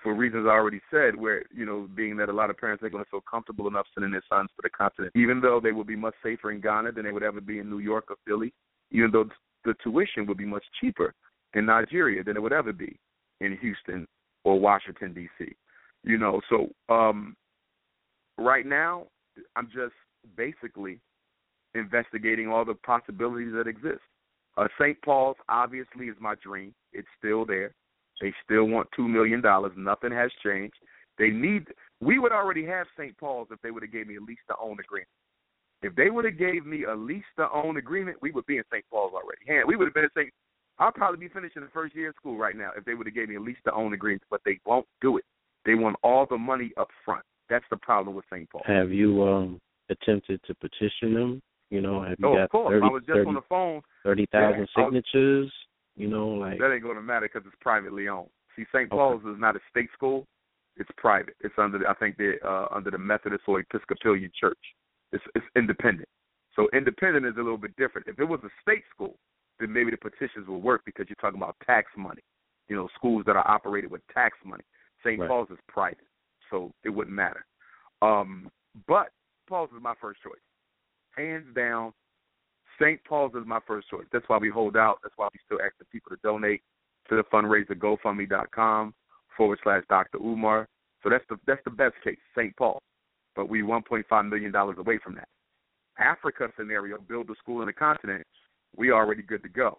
for 0.03 0.15
reasons 0.15 0.47
I 0.47 0.51
already 0.51 0.81
said, 0.91 1.15
where, 1.17 1.45
you 1.55 1.65
know, 1.65 1.89
being 1.95 2.17
that 2.17 2.29
a 2.29 2.33
lot 2.33 2.51
of 2.51 2.59
parents 2.59 2.83
are 2.83 2.91
going 2.91 3.05
to 3.05 3.11
feel 3.11 3.23
comfortable 3.29 3.69
enough 3.69 3.87
sending 3.95 4.11
their 4.11 4.23
sons 4.29 4.51
to 4.57 4.63
the 4.63 4.71
continent, 4.71 5.13
even 5.15 5.41
though 5.41 5.61
they 5.61 5.73
would 5.73 5.87
be 5.87 5.97
much 5.97 6.15
safer 6.23 6.51
in 6.51 6.61
Ghana 6.61 6.93
than 6.93 7.05
they 7.05 7.13
would 7.13 7.23
ever 7.23 7.41
be 7.41 7.61
in 7.61 7.71
New 7.71 7.79
York 7.79 8.07
or 8.11 8.17
Philly, 8.27 8.53
even 8.93 9.11
though 9.11 9.29
the 9.65 9.75
tuition 9.83 10.27
would 10.27 10.39
be 10.39 10.45
much 10.45 10.65
cheaper 10.81 11.15
in 11.55 11.67
Nigeria 11.67 12.23
than 12.23 12.37
it 12.37 12.43
would 12.43 12.53
ever 12.53 12.73
be 12.73 12.99
in 13.41 13.57
Houston 13.59 14.07
or 14.45 14.59
Washington, 14.59 15.13
D.C. 15.13 15.53
You 16.05 16.19
know, 16.19 16.41
so 16.49 16.69
um, 16.93 17.37
right 18.39 18.67
now, 18.67 19.07
I'm 19.57 19.67
just 19.67 19.95
basically 20.37 21.01
investigating 21.75 22.49
all 22.49 22.65
the 22.65 22.75
possibilities 22.75 23.53
that 23.55 23.67
exist. 23.67 24.01
Uh, 24.57 24.69
St. 24.81 25.01
Paul's 25.03 25.37
obviously 25.49 26.07
is 26.07 26.17
my 26.21 26.35
dream. 26.43 26.75
It's 26.93 27.09
still 27.19 27.47
there. 27.47 27.73
They 28.21 28.33
still 28.45 28.65
want 28.65 28.89
two 28.95 29.09
million 29.09 29.41
dollars. 29.41 29.73
Nothing 29.77 30.13
has 30.13 30.31
changed. 30.45 30.77
They 31.19 31.31
need. 31.31 31.67
We 32.01 32.19
would 32.19 32.33
already 32.33 32.65
have 32.67 32.87
St. 32.99 33.17
Paul's 33.19 33.49
if 33.51 33.61
they 33.63 33.71
would 33.71 33.83
have 33.83 33.93
gave 33.93 34.07
me 34.07 34.17
a 34.17 34.21
lease 34.21 34.39
to 34.49 34.55
own 34.61 34.77
agreement. 34.79 35.09
If 35.83 35.95
they 35.97 36.11
would 36.11 36.25
have 36.25 36.39
gave 36.39 36.65
me 36.65 36.85
a 36.85 36.95
lease 36.95 37.25
to 37.37 37.49
own 37.51 37.77
agreement, 37.77 38.19
we 38.23 38.31
would 38.31 38.47
be 38.47 38.59
in 38.59 38.65
St. 38.73 38.85
Paul's 38.91 39.13
already. 39.15 39.43
Yeah, 39.47 39.63
we 39.67 39.77
would 39.77 39.87
have 39.87 39.95
been 39.95 40.05
in 40.05 40.11
St. 40.17 40.31
I'll 40.79 40.93
probably 40.93 41.19
be 41.19 41.29
finishing 41.33 41.63
the 41.63 41.69
first 41.73 41.95
year 41.95 42.11
of 42.11 42.15
school 42.17 42.37
right 42.39 42.57
now 42.57 42.71
if 42.77 42.85
they 42.85 42.95
would 42.95 43.07
have 43.07 43.15
gave 43.15 43.29
me 43.29 43.35
a 43.37 43.41
lease 43.41 43.57
to 43.65 43.73
own 43.73 43.93
agreement, 43.93 44.23
but 44.31 44.41
they 44.45 44.59
won't 44.65 44.87
do 45.01 45.19
it. 45.19 45.25
They 45.67 45.75
want 45.75 45.97
all 46.03 46.27
the 46.29 46.39
money 46.39 46.73
up 46.77 46.89
front. 47.05 47.23
That's 47.51 47.65
the 47.71 47.77
problem 47.77 48.17
with 48.17 48.25
St. 48.33 48.49
Paul. 48.51 48.63
Have 48.67 48.91
you 48.91 49.23
um 49.23 49.61
attempted 49.91 50.41
to 50.47 50.55
petition 50.55 51.15
them? 51.15 51.43
You 51.71 51.81
know, 51.81 52.03
have 52.03 52.19
you 52.19 52.27
Oh, 52.27 52.35
got 52.35 52.43
of 52.45 52.51
course. 52.51 52.73
30, 52.73 52.87
I 52.87 52.89
was 52.91 53.03
just 53.07 53.17
30 53.17 53.29
on 53.29 53.35
the 53.35 53.43
phone. 53.49 53.83
30,000 54.05 54.29
Yeah, 54.41 54.57
I 54.57 54.61
was- 54.61 54.69
signatures? 54.77 55.53
You 55.97 56.09
know, 56.09 56.29
like 56.29 56.59
that 56.59 56.73
ain't 56.73 56.83
going 56.83 56.97
to 56.97 57.03
matter 57.03 57.29
because 57.33 57.47
it's 57.47 57.57
privately 57.61 58.09
owned. 58.09 58.31
See, 58.57 58.65
St. 58.73 58.89
Paul's 58.89 59.21
is 59.25 59.39
not 59.39 59.57
a 59.57 59.61
state 59.71 59.91
school; 59.93 60.27
it's 60.77 60.91
private. 60.97 61.37
It's 61.41 61.55
under, 61.59 61.79
the, 61.79 61.89
I 61.89 61.93
think, 61.95 62.17
they're 62.17 62.39
uh, 62.47 62.67
under 62.71 62.91
the 62.91 62.99
Methodist 62.99 63.45
or 63.47 63.61
Episcopalian 63.61 64.31
Church. 64.39 64.59
It's 65.13 65.25
it's 65.35 65.47
independent. 65.57 66.09
So 66.57 66.69
independent 66.75 67.27
is 67.27 67.35
a 67.37 67.43
little 67.43 67.59
bit 67.59 67.75
different. 67.77 68.09
If 68.09 68.19
it 68.19 68.25
was 68.25 68.41
a 68.45 68.51
state 68.61 68.85
school, 68.95 69.17
then 69.59 69.73
maybe 69.73 69.91
the 69.91 69.97
petitions 69.97 70.47
will 70.47 70.61
work 70.61 70.83
because 70.85 71.07
you're 71.09 71.17
talking 71.21 71.41
about 71.41 71.57
tax 71.65 71.91
money. 71.97 72.23
You 72.69 72.77
know, 72.77 72.89
schools 72.95 73.25
that 73.27 73.37
are 73.37 73.49
operated 73.49 73.91
with 73.91 74.03
tax 74.13 74.37
money. 74.45 74.65
St. 75.05 75.19
Right. 75.19 75.29
Paul's 75.29 75.49
is 75.51 75.59
private, 75.69 76.07
so 76.51 76.73
it 76.85 76.91
wouldn't 76.91 77.15
matter. 77.15 77.45
Um, 78.03 78.51
but 78.87 79.09
Paul's 79.49 79.71
is 79.77 79.83
my 79.83 79.95
first 80.01 80.23
choice, 80.23 80.41
hands 81.17 81.47
down. 81.55 81.93
St. 82.81 83.03
Paul's 83.05 83.35
is 83.35 83.47
my 83.47 83.61
first 83.67 83.89
choice. 83.91 84.07
That's 84.13 84.29
why 84.29 84.39
we 84.39 84.49
hold 84.49 84.77
out. 84.77 84.99
That's 85.03 85.15
why 85.17 85.29
we 85.33 85.41
still 85.45 85.59
ask 85.65 85.75
the 85.79 85.85
people 85.87 86.11
to 86.11 86.17
donate 86.23 86.63
to 87.09 87.17
the 87.17 87.25
fundraiser 87.25 87.77
GoFundMe.com 87.77 88.95
forward 89.37 89.59
slash 89.63 89.83
Dr. 89.89 90.19
Umar. 90.19 90.69
So 91.03 91.11
that's 91.11 91.25
the 91.29 91.37
that's 91.47 91.63
the 91.65 91.71
best 91.71 91.95
case, 92.05 92.19
St. 92.37 92.57
Paul. 92.57 92.81
But 93.35 93.49
we 93.49 93.63
1.5 93.63 94.29
million 94.29 94.53
dollars 94.53 94.77
away 94.79 94.99
from 95.03 95.15
that. 95.15 95.29
Africa 95.99 96.49
scenario, 96.59 96.99
build 96.99 97.31
a 97.31 97.35
school 97.37 97.61
in 97.61 97.67
the 97.67 97.73
continent. 97.73 98.27
We 98.77 98.91
already 98.91 99.23
good 99.23 99.43
to 99.43 99.49
go. 99.49 99.79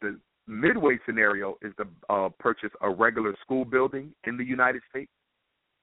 The 0.00 0.18
midway 0.46 0.98
scenario 1.06 1.56
is 1.62 1.72
to 1.76 1.86
uh, 2.12 2.28
purchase 2.38 2.70
a 2.80 2.90
regular 2.90 3.34
school 3.42 3.64
building 3.64 4.12
in 4.24 4.36
the 4.36 4.44
United 4.44 4.82
States 4.90 5.10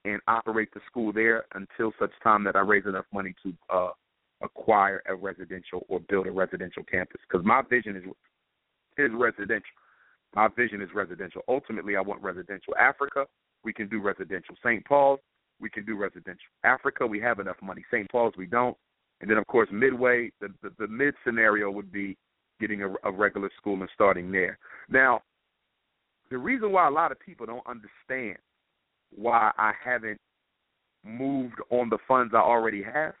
and 0.04 0.20
operate 0.26 0.72
the 0.74 0.80
school 0.86 1.12
there 1.12 1.44
until 1.54 1.92
such 1.98 2.10
time 2.22 2.44
that 2.44 2.56
I 2.56 2.60
raise 2.60 2.86
enough 2.86 3.04
money 3.12 3.34
to 3.42 3.52
uh, 3.70 3.90
acquire 4.42 5.02
a 5.06 5.14
residential 5.14 5.84
or 5.88 6.00
build 6.00 6.26
a 6.26 6.30
residential 6.30 6.82
campus. 6.84 7.20
Because 7.28 7.44
my 7.44 7.62
vision 7.68 7.96
is 7.96 8.04
is 8.96 9.10
residential. 9.14 9.70
My 10.34 10.48
vision 10.48 10.82
is 10.82 10.88
residential. 10.94 11.42
Ultimately, 11.48 11.96
I 11.96 12.00
want 12.00 12.20
residential. 12.22 12.74
Africa, 12.78 13.26
we 13.64 13.72
can 13.72 13.88
do 13.88 14.00
residential. 14.00 14.54
St. 14.64 14.84
Paul's, 14.84 15.20
we 15.60 15.70
can 15.70 15.84
do 15.84 15.96
residential. 15.96 16.48
Africa, 16.64 17.06
we 17.06 17.20
have 17.20 17.40
enough 17.40 17.56
money. 17.62 17.84
St. 17.90 18.10
Paul's, 18.10 18.34
we 18.36 18.46
don't. 18.46 18.76
And 19.20 19.28
then, 19.28 19.38
of 19.38 19.46
course, 19.46 19.68
midway, 19.72 20.30
the 20.40 20.48
the, 20.62 20.70
the 20.78 20.88
mid 20.88 21.14
scenario 21.24 21.70
would 21.70 21.90
be 21.90 22.16
getting 22.60 22.82
a, 22.82 22.92
a 23.04 23.12
regular 23.12 23.50
school 23.56 23.74
and 23.74 23.88
starting 23.94 24.30
there. 24.30 24.58
Now, 24.88 25.22
the 26.30 26.38
reason 26.38 26.72
why 26.72 26.86
a 26.86 26.90
lot 26.90 27.12
of 27.12 27.18
people 27.20 27.46
don't 27.46 27.66
understand 27.66 28.38
why 29.14 29.50
I 29.56 29.72
haven't 29.82 30.18
moved 31.04 31.56
on 31.70 31.88
the 31.88 31.98
funds 32.06 32.34
I 32.34 32.38
already 32.38 32.82
have 32.82 33.14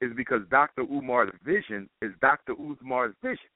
is 0.00 0.12
because 0.16 0.42
Dr. 0.50 0.82
Umar's 0.82 1.32
vision 1.44 1.88
is 2.00 2.12
Dr. 2.20 2.54
Umar's 2.54 3.14
vision. 3.22 3.50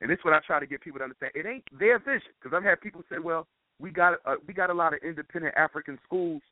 And 0.00 0.10
this 0.10 0.18
is 0.18 0.24
what 0.24 0.34
I 0.34 0.40
try 0.46 0.60
to 0.60 0.66
get 0.66 0.80
people 0.80 0.98
to 0.98 1.04
understand. 1.04 1.32
It 1.34 1.46
ain't 1.46 1.64
their 1.78 1.98
vision 1.98 2.32
because 2.40 2.54
I've 2.54 2.64
had 2.64 2.80
people 2.80 3.02
say, 3.10 3.18
"Well, 3.18 3.46
we 3.80 3.90
got 3.90 4.14
uh, 4.26 4.34
we 4.46 4.52
got 4.52 4.70
a 4.70 4.74
lot 4.74 4.92
of 4.92 5.00
independent 5.02 5.54
African 5.56 5.98
schools 6.04 6.42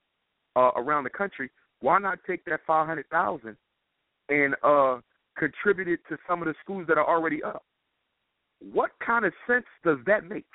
uh, 0.56 0.70
around 0.76 1.05
the 1.05 1.10
country. 1.10 1.50
Why 1.81 1.98
not 1.98 2.18
take 2.26 2.44
that 2.44 2.60
five 2.66 2.86
hundred 2.86 3.08
thousand 3.10 3.56
and 4.28 4.55
uh, 4.62 4.98
contribute 5.36 5.89
it 5.89 6.00
to 6.08 6.16
some 6.28 6.40
of 6.42 6.47
the 6.47 6.55
schools 6.62 6.86
that 6.89 6.98
are 6.98 7.08
already 7.08 7.42
up?" 7.42 7.64
What 8.72 8.90
kind 9.05 9.24
of 9.24 9.32
sense 9.47 9.66
does 9.84 9.98
that 10.06 10.28
make? 10.28 10.47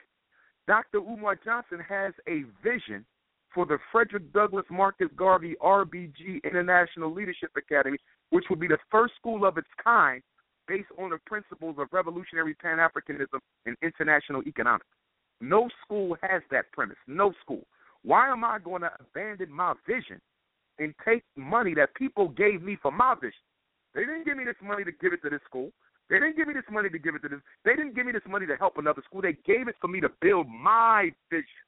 Dr. 0.67 1.00
Umar 1.00 1.38
Johnson 1.43 1.80
has 1.88 2.14
a 2.27 2.43
vision 2.64 3.06
for 3.53 3.66
the 3.66 3.77
Frederick 3.92 4.32
Douglass 4.34 4.66
Marcus 4.69 5.08
Garvey 5.16 5.56
RBG 5.61 6.43
International 6.43 7.14
Leadership 7.14 7.50
Academy, 7.58 7.98
which 8.30 8.45
would 8.50 8.59
be 8.59 8.67
the 8.67 8.77
first 8.92 9.16
school 9.16 9.45
of 9.45 9.58
its 9.58 9.67
kind 9.84 10.22
based 10.67 10.90
on 11.00 11.09
the 11.09 11.17
principles 11.26 11.76
of 11.80 11.88
revolutionary 11.92 12.53
Pan 12.56 12.77
Africanism 12.77 13.40
and 13.66 13.76
international 13.82 14.43
economics. 14.45 14.85
No 15.40 15.69
school 15.84 16.17
has 16.22 16.42
that 16.51 16.72
premise. 16.74 16.98
No 17.08 17.34
school. 17.42 17.64
Why 18.08 18.30
am 18.30 18.45
I 18.45 18.58
going 18.60 18.84
to 18.84 18.92
abandon 19.02 19.52
my 19.52 19.74
vision 19.86 20.22
and 20.80 20.95
take 21.03 21.24
money 21.36 21.74
that 21.74 21.94
people 21.94 22.30
gave 22.30 22.61
me 22.61 22.77
for 22.82 22.90
my 22.90 23.16
vision? 23.16 23.44
They 23.94 24.06
didn't 24.06 24.24
give 24.24 24.38
me 24.38 24.45
this 24.45 24.56
money 24.64 24.86
to 24.86 24.94
give 24.94 25.11
it 25.11 25.22
to 25.24 25.30
this 25.30 25.42
school. 25.45 25.72
They 26.10 26.16
didn't 26.16 26.38
give 26.38 26.48
me 26.48 26.53
this 26.53 26.64
money 26.72 26.90
to 26.90 26.98
give 26.98 27.16
it 27.16 27.22
to 27.24 27.27
this. 27.27 27.40
They 27.66 27.76
didn't 27.76 27.95
give 27.95 28.06
me 28.06 28.14
this 28.14 28.22
money 28.26 28.45
to 28.48 28.56
help 28.56 28.77
another 28.77 29.02
school. 29.06 29.22
They 29.22 29.36
gave 29.45 29.68
it 29.68 29.76
for 29.82 29.90
me 29.90 30.00
to 30.00 30.08
build 30.22 30.48
my 30.48 31.11
vision. 31.30 31.68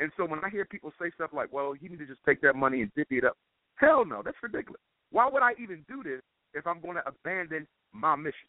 And 0.00 0.10
so 0.16 0.26
when 0.26 0.40
I 0.44 0.50
hear 0.50 0.64
people 0.64 0.92
say 1.00 1.12
stuff 1.14 1.30
like, 1.32 1.52
"Well, 1.52 1.76
you 1.76 1.88
need 1.88 2.00
to 2.00 2.06
just 2.06 2.24
take 2.26 2.40
that 2.40 2.56
money 2.56 2.82
and 2.82 2.92
divvy 2.96 3.18
it 3.18 3.24
up," 3.24 3.36
hell 3.76 4.04
no, 4.04 4.22
that's 4.24 4.42
ridiculous. 4.42 4.82
Why 5.12 5.28
would 5.30 5.44
I 5.44 5.52
even 5.62 5.84
do 5.86 6.02
this 6.02 6.20
if 6.52 6.66
I'm 6.66 6.80
going 6.80 6.96
to 6.96 7.06
abandon 7.06 7.68
my 7.92 8.16
mission? 8.16 8.48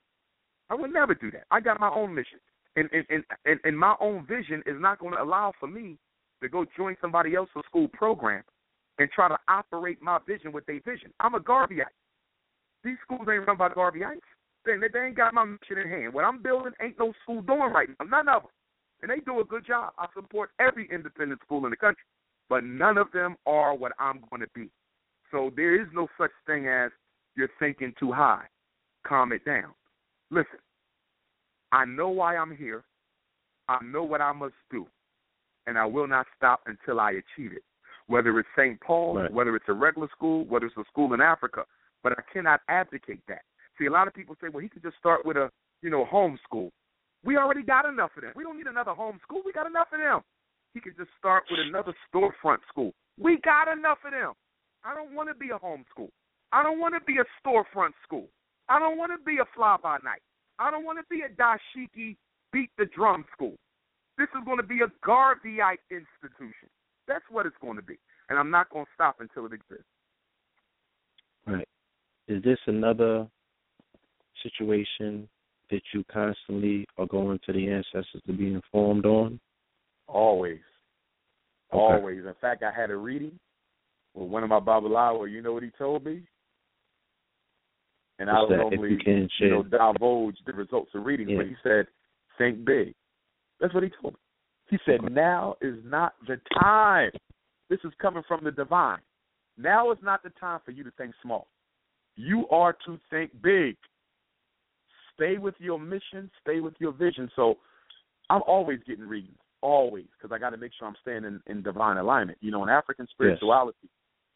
I 0.72 0.74
would 0.74 0.91
never 0.91 1.14
do 1.14 1.30
that. 1.32 1.43
I 1.51 1.59
got 1.59 1.80
my 1.80 1.90
own 1.90 2.16
mission, 2.16 2.40
and 2.77 2.90
and 2.91 3.06
and 3.11 3.24
and, 3.45 3.59
and 3.64 3.77
my 3.77 3.95
own 4.00 4.25
vision 4.25 4.64
is 4.66 4.80
not 4.80 4.98
going 4.98 5.14
to 5.14 5.22
allow 5.22 5.53
for 5.59 5.67
me 5.67 6.00
to 6.42 6.50
go 6.50 6.66
join 6.76 6.95
somebody 7.02 7.36
else's 7.36 7.64
school 7.68 7.88
program 7.90 8.44
and 9.00 9.10
try 9.11 9.28
to 9.28 9.38
operate 9.48 10.02
my 10.02 10.20
vision 10.28 10.52
with 10.52 10.66
their 10.66 10.82
vision. 10.86 11.11
I'm 11.20 11.36
a 11.36 11.40
Garveyite. 11.40 11.86
These 12.84 12.98
schools 13.03 13.28
ain't 13.32 13.48
run 13.48 13.58
by 13.58 13.70
Garveyites. 13.70 14.20
They, 14.66 14.74
they 14.94 15.00
ain't 15.00 15.18
got 15.18 15.34
my 15.34 15.45
mission 15.45 15.78
in 15.84 15.90
hand. 15.90 16.14
What 16.14 16.26
I'm 16.26 16.42
building 16.42 16.74
ain't 16.82 17.00
no 17.00 17.14
school 17.24 17.42
doing 17.42 17.72
right 17.74 17.90
now. 18.00 18.06
None 18.06 18.28
of 18.28 18.44
them. 18.44 18.52
And 19.02 19.10
they 19.10 19.24
do 19.24 19.40
a 19.40 19.44
good 19.44 19.66
job. 19.66 19.94
I 19.98 20.06
support 20.14 20.52
every 20.60 20.88
independent 20.92 21.42
school 21.42 21.66
in 21.66 21.72
the 21.72 21.78
country. 21.78 22.03
But 22.50 22.64
none 22.64 22.98
of 22.98 23.08
them 23.11 23.38
are 23.48 23.76
what 23.76 23.94
I'm 24.00 24.22
going 24.30 24.42
to 24.42 24.48
be. 24.53 24.70
So 25.32 25.52
there 25.56 25.80
is 25.82 25.88
no 25.94 26.08
such 26.20 26.32
thing 26.45 26.68
as 26.68 26.92
you're 27.36 27.50
thinking 27.60 27.94
too 28.00 28.11
high. 28.11 28.44
Calm 29.08 29.32
it 29.32 29.44
down. 29.45 29.72
Listen, 30.30 30.60
I 31.72 31.86
know 31.86 32.10
why 32.10 32.36
I'm 32.36 32.56
here. 32.56 32.84
I 33.68 33.84
know 33.84 34.03
what 34.03 34.22
I 34.22 34.34
must 34.34 34.53
do. 34.70 34.86
And 35.72 35.80
I 35.80 35.85
will 35.85 36.06
not 36.06 36.27
stop 36.35 36.59
until 36.66 37.00
I 37.00 37.11
achieve 37.11 37.53
it. 37.53 37.64
Whether 38.08 38.38
it's 38.40 38.50
St. 38.58 38.77
Paul, 38.82 39.16
Right. 39.16 39.32
whether 39.32 39.56
it's 39.56 39.69
a 39.69 39.74
regular 39.74 40.09
school, 40.09 40.43
whether 40.43 40.66
it's 40.66 40.75
a 40.75 40.83
school 40.91 41.14
in 41.14 41.22
Africa. 41.22 41.66
But 42.03 42.11
I 42.19 42.22
cannot 42.24 42.59
abdicate 42.67 43.25
that. 43.27 43.43
See, 43.77 43.85
a 43.85 43.90
lot 43.90 44.06
of 44.06 44.14
people 44.14 44.35
say, 44.41 44.50
well, 44.50 44.61
he 44.61 44.67
could 44.67 44.83
just 44.83 44.98
start 44.98 45.25
with 45.25 45.38
a, 45.38 45.50
you 45.82 45.90
know, 45.90 46.03
home 46.03 46.38
school. 46.43 46.74
We 47.24 47.38
already 47.38 47.64
got 47.64 47.85
enough 47.85 48.11
of 48.17 48.24
them. 48.24 48.33
We 48.35 48.43
don't 48.43 48.58
need 48.58 48.67
another 48.67 48.93
home 48.93 49.22
school. 49.24 49.43
We 49.45 49.53
got 49.53 49.66
enough 49.66 49.88
of 49.93 50.00
them. 50.00 50.19
He 50.74 50.82
could 50.82 50.98
just 50.98 51.11
start 51.17 51.45
with 51.50 51.61
another 51.61 51.93
storefront 52.14 52.59
school. 52.67 52.93
We 53.17 53.38
got 53.38 53.72
enough 53.72 54.00
of 54.03 54.11
them. 54.11 54.33
I 54.83 54.93
don't 54.93 55.14
want 55.16 55.30
to 55.30 55.35
be 55.35 55.51
a 55.51 55.58
home 55.58 55.85
school. 55.90 56.09
I 56.51 56.64
don't 56.64 56.80
want 56.82 56.95
to 56.95 57.01
be 57.06 57.19
a 57.19 57.25
storefront 57.40 57.93
school. 58.03 58.27
I 58.67 58.77
don't 58.77 58.98
want 58.98 59.14
to 59.14 59.24
be 59.24 59.38
a 59.38 59.45
fly 59.56 59.77
by 59.82 60.00
night. 60.03 60.22
I 60.59 60.69
don't 60.69 60.83
want 60.83 60.98
to 61.00 61.06
be 61.09 61.22
a 61.22 61.30
dashiki 61.30 62.17
beat 62.51 62.72
the 62.77 62.88
drum 62.93 63.24
school. 63.32 63.56
This 64.22 64.30
is 64.40 64.45
going 64.45 64.58
to 64.58 64.64
be 64.64 64.82
a 64.82 65.08
Garveyite 65.08 65.82
institution. 65.90 66.69
That's 67.08 67.25
what 67.32 67.48
it's 67.48 67.56
going 67.59 67.77
to 67.77 67.82
be. 67.82 67.98
And 68.30 68.38
I'm 68.38 68.51
not 68.51 68.69
going 68.69 68.85
to 68.85 68.91
stop 68.93 69.16
until 69.19 69.48
it 69.48 69.51
exists. 69.51 69.83
Right. 71.48 71.67
Is 72.27 72.43
this 72.43 72.59
another 72.67 73.27
situation 74.43 75.27
that 75.72 75.82
you 75.91 76.03
constantly 76.14 76.85
are 77.00 77.08
going 77.08 77.40
to 77.48 77.51
the 77.51 77.67
ancestors 77.67 78.22
to 78.27 78.33
be 78.33 78.53
informed 78.53 79.08
on? 79.08 79.40
Always. 80.08 80.59
Okay. 81.74 81.82
Always. 81.82 82.19
In 82.19 82.35
fact, 82.40 82.61
I 82.61 82.80
had 82.80 82.91
a 82.91 82.95
reading 82.95 83.40
with 84.14 84.30
one 84.30 84.43
of 84.43 84.50
my 84.50 84.59
Babalawo. 84.59 85.32
You 85.32 85.41
know 85.41 85.53
what 85.53 85.64
he 85.64 85.72
told 85.80 86.06
me? 86.06 86.22
And 88.19 88.30
I 88.30 88.33
What's 88.33 88.51
don't 88.51 88.59
that? 88.59 88.67
If 88.67 88.80
normally, 88.80 89.00
you 89.03 89.27
you 89.40 89.50
know, 89.50 89.64
divulge 89.64 90.38
the 90.45 90.53
results 90.53 90.91
of 90.93 91.06
readings, 91.06 91.32
Yeah. 91.32 91.38
but 91.38 91.48
he 91.48 91.56
said, 91.64 91.88
think 92.38 92.64
big. 92.64 92.93
That's 93.61 93.73
what 93.73 93.83
he 93.83 93.91
told 94.01 94.15
me. 94.15 94.19
He 94.69 94.77
said, 94.85 95.11
now 95.11 95.56
is 95.61 95.75
not 95.85 96.14
the 96.27 96.38
time. 96.59 97.11
This 97.69 97.80
is 97.85 97.91
coming 98.01 98.23
from 98.27 98.43
the 98.43 98.51
divine. 98.51 98.99
Now 99.57 99.91
is 99.91 99.98
not 100.01 100.23
the 100.23 100.31
time 100.31 100.59
for 100.65 100.72
you 100.72 100.83
to 100.83 100.91
think 100.91 101.14
small. 101.22 101.48
You 102.15 102.48
are 102.49 102.75
to 102.85 102.99
think 103.09 103.31
big. 103.41 103.77
Stay 105.14 105.38
with 105.38 105.56
your 105.59 105.80
mission, 105.80 106.31
stay 106.41 106.59
with 106.59 106.73
your 106.80 106.91
vision. 106.91 107.30
So 107.35 107.56
I'm 108.30 108.41
always 108.48 108.80
getting 108.88 109.07
readings, 109.07 109.38
always, 109.61 110.06
because 110.17 110.33
I 110.33 110.40
got 110.40 110.49
to 110.51 110.57
make 110.57 110.72
sure 110.77 110.88
I'm 110.88 110.95
staying 111.01 111.25
in, 111.25 111.41
in 111.48 111.61
divine 111.61 111.98
alignment. 111.98 112.40
You 112.41 112.51
know, 112.51 112.64
in 112.64 112.69
African 112.69 113.07
spirituality, 113.11 113.90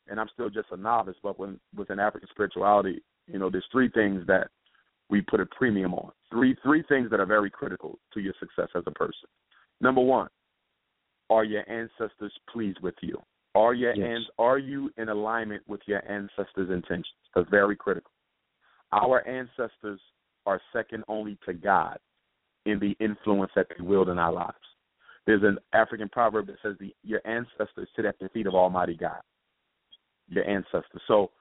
and 0.07 0.19
I'm 0.19 0.29
still 0.33 0.49
just 0.49 0.67
a 0.71 0.77
novice, 0.77 1.15
but 1.23 1.39
when 1.39 1.59
within 1.75 1.99
African 1.99 2.29
spirituality, 2.29 3.01
you 3.27 3.39
know, 3.39 3.49
there's 3.49 3.65
three 3.71 3.89
things 3.89 4.27
that 4.27 4.49
we 5.09 5.21
put 5.21 5.39
a 5.39 5.45
premium 5.45 5.93
on. 5.93 6.11
Three 6.31 6.55
three 6.63 6.83
things 6.89 7.09
that 7.11 7.19
are 7.19 7.25
very 7.25 7.49
critical 7.49 7.99
to 8.13 8.19
your 8.19 8.33
success 8.39 8.69
as 8.75 8.83
a 8.87 8.91
person. 8.91 9.29
Number 9.81 10.01
one, 10.01 10.29
are 11.29 11.43
your 11.43 11.69
ancestors 11.69 12.33
pleased 12.51 12.79
with 12.81 12.95
you? 13.01 13.21
Are 13.55 13.73
your 13.73 13.93
Yes. 13.93 14.07
ans- 14.07 14.29
are 14.37 14.57
you 14.57 14.91
in 14.97 15.09
alignment 15.09 15.67
with 15.67 15.81
your 15.87 16.03
ancestors' 16.09 16.69
intentions? 16.69 17.07
That's 17.33 17.49
very 17.49 17.75
critical. 17.75 18.11
Our 18.91 19.25
ancestors 19.27 20.01
are 20.45 20.61
second 20.73 21.03
only 21.07 21.37
to 21.45 21.53
God 21.53 21.99
in 22.65 22.79
the 22.79 22.95
influence 22.99 23.51
that 23.55 23.67
they 23.69 23.83
wield 23.83 24.09
in 24.09 24.19
our 24.19 24.33
lives. 24.33 24.57
There's 25.25 25.43
an 25.43 25.57
African 25.73 26.09
proverb 26.09 26.47
that 26.47 26.57
says 26.61 26.77
the, 26.79 26.93
your 27.03 27.21
ancestors 27.25 27.89
sit 27.95 28.05
at 28.05 28.19
the 28.19 28.29
feet 28.29 28.45
of 28.45 28.53
Almighty 28.53 28.95
God. 28.95 29.21
Your 30.27 30.47
ancestors. 30.47 31.01
So, 31.07 31.31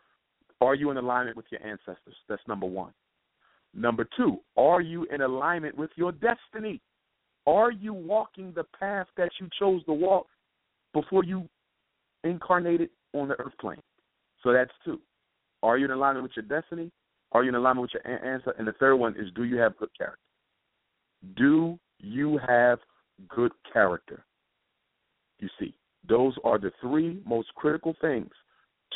are 0.61 0.75
you 0.75 0.91
in 0.91 0.97
alignment 0.97 1.37
with 1.37 1.51
your 1.51 1.63
ancestors? 1.63 2.15
That's 2.29 2.47
number 2.47 2.67
one. 2.67 2.93
Number 3.75 4.07
two, 4.17 4.39
are 4.57 4.81
you 4.81 5.07
in 5.13 5.21
alignment 5.23 5.77
with 5.77 5.91
your 5.97 6.13
destiny? 6.13 6.81
Are 7.47 7.73
you 7.73 7.93
walking 7.93 8.53
the 8.55 8.65
path 8.79 9.07
that 9.17 9.31
you 9.41 9.49
chose 9.59 9.85
to 9.85 9.93
walk 9.93 10.27
before 10.93 11.25
you 11.25 11.49
incarnated 12.23 12.91
on 13.13 13.29
the 13.29 13.39
earth 13.41 13.53
plane? 13.61 13.83
So 14.43 14.53
that's 14.53 14.71
two. 14.85 15.01
Are 15.63 15.77
you 15.77 15.87
in 15.87 15.91
alignment 15.91 16.23
with 16.23 16.33
your 16.37 16.61
destiny? 16.61 16.91
Are 17.33 17.43
you 17.43 17.49
in 17.49 17.55
alignment 17.57 17.91
with 17.93 18.03
your 18.05 18.25
answer? 18.25 18.55
And 18.59 18.67
the 18.67 18.73
third 18.73 18.97
one 18.97 19.15
is 19.19 19.27
do 19.35 19.45
you 19.45 19.57
have 19.57 19.77
good 19.77 19.91
character? 19.97 20.19
Do 21.37 21.79
you 21.99 22.39
have 22.47 22.79
good 23.29 23.53
character? 23.73 24.25
You 25.41 25.49
see, 25.59 25.75
those 26.09 26.35
are 26.45 26.59
the 26.59 26.71
three 26.81 27.21
most 27.27 27.49
critical 27.57 27.95
things 28.01 28.31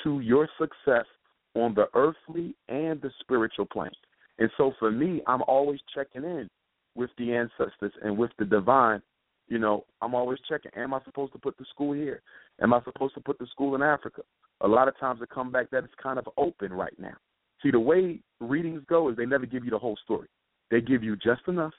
to 0.04 0.20
your 0.20 0.48
success 0.58 1.06
on 1.54 1.74
the 1.74 1.86
earthly 1.94 2.54
and 2.68 3.00
the 3.00 3.10
spiritual 3.20 3.66
plane. 3.66 3.90
And 4.38 4.50
so 4.56 4.72
for 4.78 4.90
me, 4.90 5.22
I'm 5.26 5.42
always 5.42 5.80
checking 5.94 6.24
in 6.24 6.48
with 6.94 7.10
the 7.18 7.32
ancestors 7.34 7.92
and 8.02 8.16
with 8.16 8.30
the 8.38 8.44
divine. 8.44 9.02
You 9.48 9.58
know, 9.58 9.84
I'm 10.02 10.14
always 10.14 10.38
checking. 10.48 10.70
Am 10.76 10.92
I 10.92 11.00
supposed 11.04 11.32
to 11.32 11.38
put 11.38 11.56
the 11.56 11.64
school 11.70 11.94
here? 11.94 12.22
Am 12.60 12.74
I 12.74 12.82
supposed 12.84 13.14
to 13.14 13.20
put 13.20 13.38
the 13.38 13.46
school 13.46 13.74
in 13.74 13.82
Africa? 13.82 14.22
A 14.60 14.68
lot 14.68 14.88
of 14.88 14.98
times 14.98 15.20
come 15.32 15.50
back 15.50 15.70
that 15.70 15.84
it's 15.84 15.94
kind 16.02 16.18
of 16.18 16.28
open 16.36 16.72
right 16.72 16.92
now. 16.98 17.14
See, 17.62 17.70
the 17.70 17.80
way 17.80 18.20
readings 18.40 18.82
go 18.88 19.08
is 19.08 19.16
they 19.16 19.26
never 19.26 19.46
give 19.46 19.64
you 19.64 19.70
the 19.70 19.78
whole 19.78 19.96
story. 20.04 20.28
They 20.70 20.80
give 20.80 21.02
you 21.02 21.16
just 21.16 21.42
enough 21.48 21.72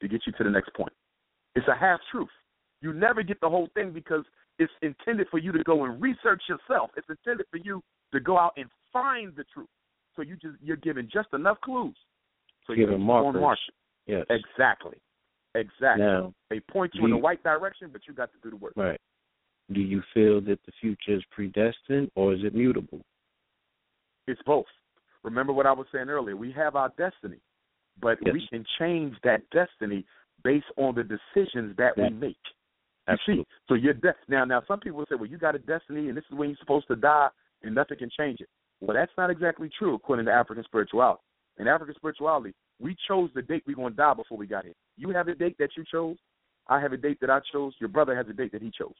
to 0.00 0.08
get 0.08 0.22
you 0.26 0.32
to 0.32 0.44
the 0.44 0.50
next 0.50 0.74
point. 0.74 0.92
It's 1.54 1.66
a 1.68 1.74
half 1.74 2.00
truth. 2.12 2.28
You 2.82 2.92
never 2.92 3.22
get 3.22 3.40
the 3.40 3.48
whole 3.48 3.68
thing 3.74 3.92
because 3.92 4.24
it's 4.58 4.72
intended 4.82 5.26
for 5.30 5.38
you 5.38 5.52
to 5.52 5.62
go 5.64 5.84
and 5.84 6.00
research 6.00 6.42
yourself. 6.48 6.90
It's 6.96 7.08
intended 7.08 7.46
for 7.50 7.56
you 7.56 7.82
to 8.12 8.20
go 8.20 8.38
out 8.38 8.52
and 8.56 8.66
find 8.92 9.34
the 9.36 9.44
truth. 9.52 9.68
So 10.16 10.22
you 10.22 10.36
just 10.36 10.56
you're 10.62 10.76
giving 10.76 11.08
just 11.12 11.28
enough 11.32 11.60
clues. 11.60 11.94
So 12.66 12.72
you 12.72 12.80
Given 12.86 12.96
can 12.96 13.06
go 13.06 13.32
markers. 13.32 13.58
Yes. 14.06 14.24
Exactly. 14.30 14.96
Exactly. 15.54 16.04
Now, 16.04 16.34
they 16.50 16.60
point 16.60 16.92
you 16.94 17.04
in 17.04 17.10
the 17.12 17.20
right 17.20 17.42
direction, 17.42 17.88
but 17.92 18.02
you 18.06 18.14
got 18.14 18.30
to 18.32 18.38
do 18.42 18.50
the 18.50 18.56
work. 18.56 18.72
right. 18.76 19.00
Do 19.72 19.80
you 19.80 20.00
feel 20.14 20.40
that 20.42 20.60
the 20.64 20.72
future 20.80 21.16
is 21.16 21.22
predestined 21.32 22.10
or 22.14 22.32
is 22.32 22.40
it 22.44 22.54
mutable? 22.54 23.00
It's 24.28 24.40
both. 24.46 24.66
Remember 25.24 25.52
what 25.52 25.66
I 25.66 25.72
was 25.72 25.86
saying 25.90 26.08
earlier. 26.08 26.36
We 26.36 26.52
have 26.52 26.76
our 26.76 26.90
destiny, 26.96 27.40
but 28.00 28.18
Yes. 28.24 28.32
we 28.32 28.46
can 28.46 28.64
change 28.78 29.16
that 29.24 29.42
destiny 29.50 30.04
based 30.44 30.66
on 30.76 30.94
the 30.94 31.02
decisions 31.02 31.74
that 31.78 31.96
we 31.96 32.10
make. 32.10 32.38
You 33.08 33.14
Absolutely. 33.14 33.44
see, 33.44 33.48
so 33.68 33.74
your 33.74 33.94
de- 33.94 34.14
now 34.28 34.44
now 34.44 34.62
some 34.68 34.78
people 34.78 35.04
say, 35.08 35.16
well, 35.16 35.26
you 35.26 35.38
got 35.38 35.56
a 35.56 35.58
destiny, 35.58 36.08
and 36.08 36.16
this 36.16 36.24
is 36.30 36.36
when 36.36 36.50
you're 36.50 36.58
supposed 36.58 36.86
to 36.88 36.96
die, 36.96 37.28
and 37.62 37.74
nothing 37.74 37.98
can 37.98 38.10
change 38.10 38.40
it. 38.40 38.48
Well, 38.80 38.96
that's 38.96 39.12
not 39.16 39.30
exactly 39.30 39.70
true 39.78 39.94
according 39.94 40.26
to 40.26 40.32
African 40.32 40.64
spirituality. 40.64 41.22
In 41.58 41.68
African 41.68 41.94
spirituality, 41.94 42.54
we 42.78 42.96
chose 43.08 43.30
the 43.34 43.42
date 43.42 43.62
we're 43.66 43.76
going 43.76 43.92
to 43.92 43.96
die 43.96 44.14
before 44.14 44.36
we 44.36 44.46
got 44.46 44.64
here. 44.64 44.74
You 44.96 45.10
have 45.10 45.28
a 45.28 45.34
date 45.34 45.56
that 45.58 45.70
you 45.76 45.84
chose. 45.90 46.16
I 46.68 46.80
have 46.80 46.92
a 46.92 46.96
date 46.96 47.18
that 47.20 47.30
I 47.30 47.40
chose. 47.52 47.72
Your 47.78 47.88
brother 47.88 48.14
has 48.14 48.26
a 48.28 48.32
date 48.32 48.52
that 48.52 48.62
he 48.62 48.70
chose. 48.76 48.94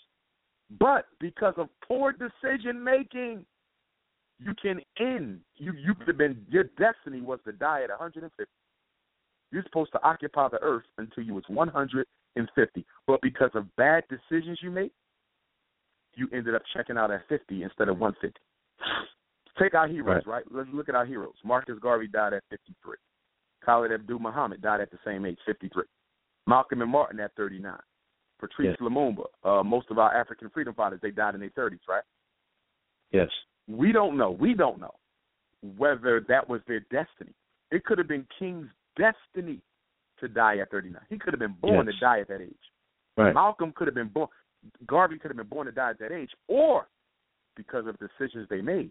But 0.78 1.06
because 1.20 1.54
of 1.58 1.68
poor 1.86 2.12
decision 2.12 2.82
making, 2.82 3.44
you 4.38 4.52
can 4.60 4.80
end. 4.98 5.40
You 5.56 5.72
you 5.72 5.94
could 5.94 6.08
have 6.08 6.18
been 6.18 6.44
your 6.48 6.64
destiny 6.78 7.20
was 7.20 7.38
to 7.44 7.52
die 7.52 7.82
at 7.82 7.90
150. 7.90 8.44
You're 9.52 9.62
supposed 9.62 9.92
to 9.92 10.02
occupy 10.02 10.48
the 10.48 10.60
earth 10.60 10.84
until 10.98 11.22
you 11.22 11.34
was 11.34 11.44
150. 11.48 12.86
But 13.06 13.20
because 13.22 13.50
of 13.54 13.74
bad 13.76 14.04
decisions 14.08 14.58
you 14.62 14.70
made, 14.70 14.90
you 16.14 16.28
ended 16.32 16.54
up 16.54 16.62
checking 16.74 16.96
out 16.96 17.10
at 17.10 17.28
50 17.28 17.62
instead 17.62 17.88
of 17.88 17.98
150. 17.98 18.38
Take 19.58 19.74
our 19.74 19.88
heroes, 19.88 20.22
right? 20.26 20.44
Let's 20.50 20.68
look 20.72 20.88
at 20.88 20.94
our 20.94 21.06
heroes. 21.06 21.34
Marcus 21.44 21.78
Garvey 21.80 22.08
died 22.08 22.34
at 22.34 22.42
53. 22.50 22.96
Khalid 23.64 23.92
Abdul 23.92 24.18
Muhammad 24.18 24.60
died 24.60 24.80
at 24.80 24.90
the 24.90 24.98
same 25.04 25.24
age, 25.24 25.38
53. 25.46 25.84
Malcolm 26.46 26.82
and 26.82 26.90
Martin 26.90 27.18
at 27.20 27.32
39. 27.36 27.74
Patrice 28.38 28.68
Yes. 28.68 28.76
Lumumba, 28.80 29.24
uh, 29.44 29.62
most 29.64 29.90
of 29.90 29.98
our 29.98 30.14
African 30.14 30.50
freedom 30.50 30.74
fighters, 30.74 31.00
they 31.00 31.10
died 31.10 31.34
in 31.34 31.40
their 31.40 31.50
30s, 31.50 31.80
right? 31.88 32.02
Yes. 33.12 33.30
We 33.66 33.92
don't 33.92 34.16
know. 34.18 34.30
We 34.30 34.52
don't 34.54 34.78
know 34.78 34.94
whether 35.78 36.20
that 36.28 36.46
was 36.48 36.60
their 36.68 36.80
destiny. 36.80 37.32
It 37.70 37.84
could 37.84 37.98
have 37.98 38.06
been 38.08 38.26
King's 38.38 38.68
destiny 38.96 39.60
to 40.20 40.28
die 40.28 40.58
at 40.58 40.70
39. 40.70 41.00
He 41.08 41.18
could 41.18 41.32
have 41.32 41.40
been 41.40 41.56
born 41.60 41.86
Yes. 41.86 41.94
to 41.94 42.00
die 42.00 42.20
at 42.20 42.28
that 42.28 42.42
age. 42.42 42.72
Right. 43.16 43.32
Malcolm 43.34 43.72
could 43.72 43.86
have 43.86 43.94
been 43.94 44.08
born. 44.08 44.28
Garvey 44.86 45.18
could 45.18 45.30
have 45.30 45.36
been 45.36 45.46
born 45.48 45.66
to 45.66 45.72
die 45.72 45.90
at 45.90 45.98
that 45.98 46.12
age, 46.12 46.30
or 46.48 46.86
because 47.56 47.86
of 47.86 47.98
decisions 47.98 48.46
they 48.48 48.60
made, 48.60 48.90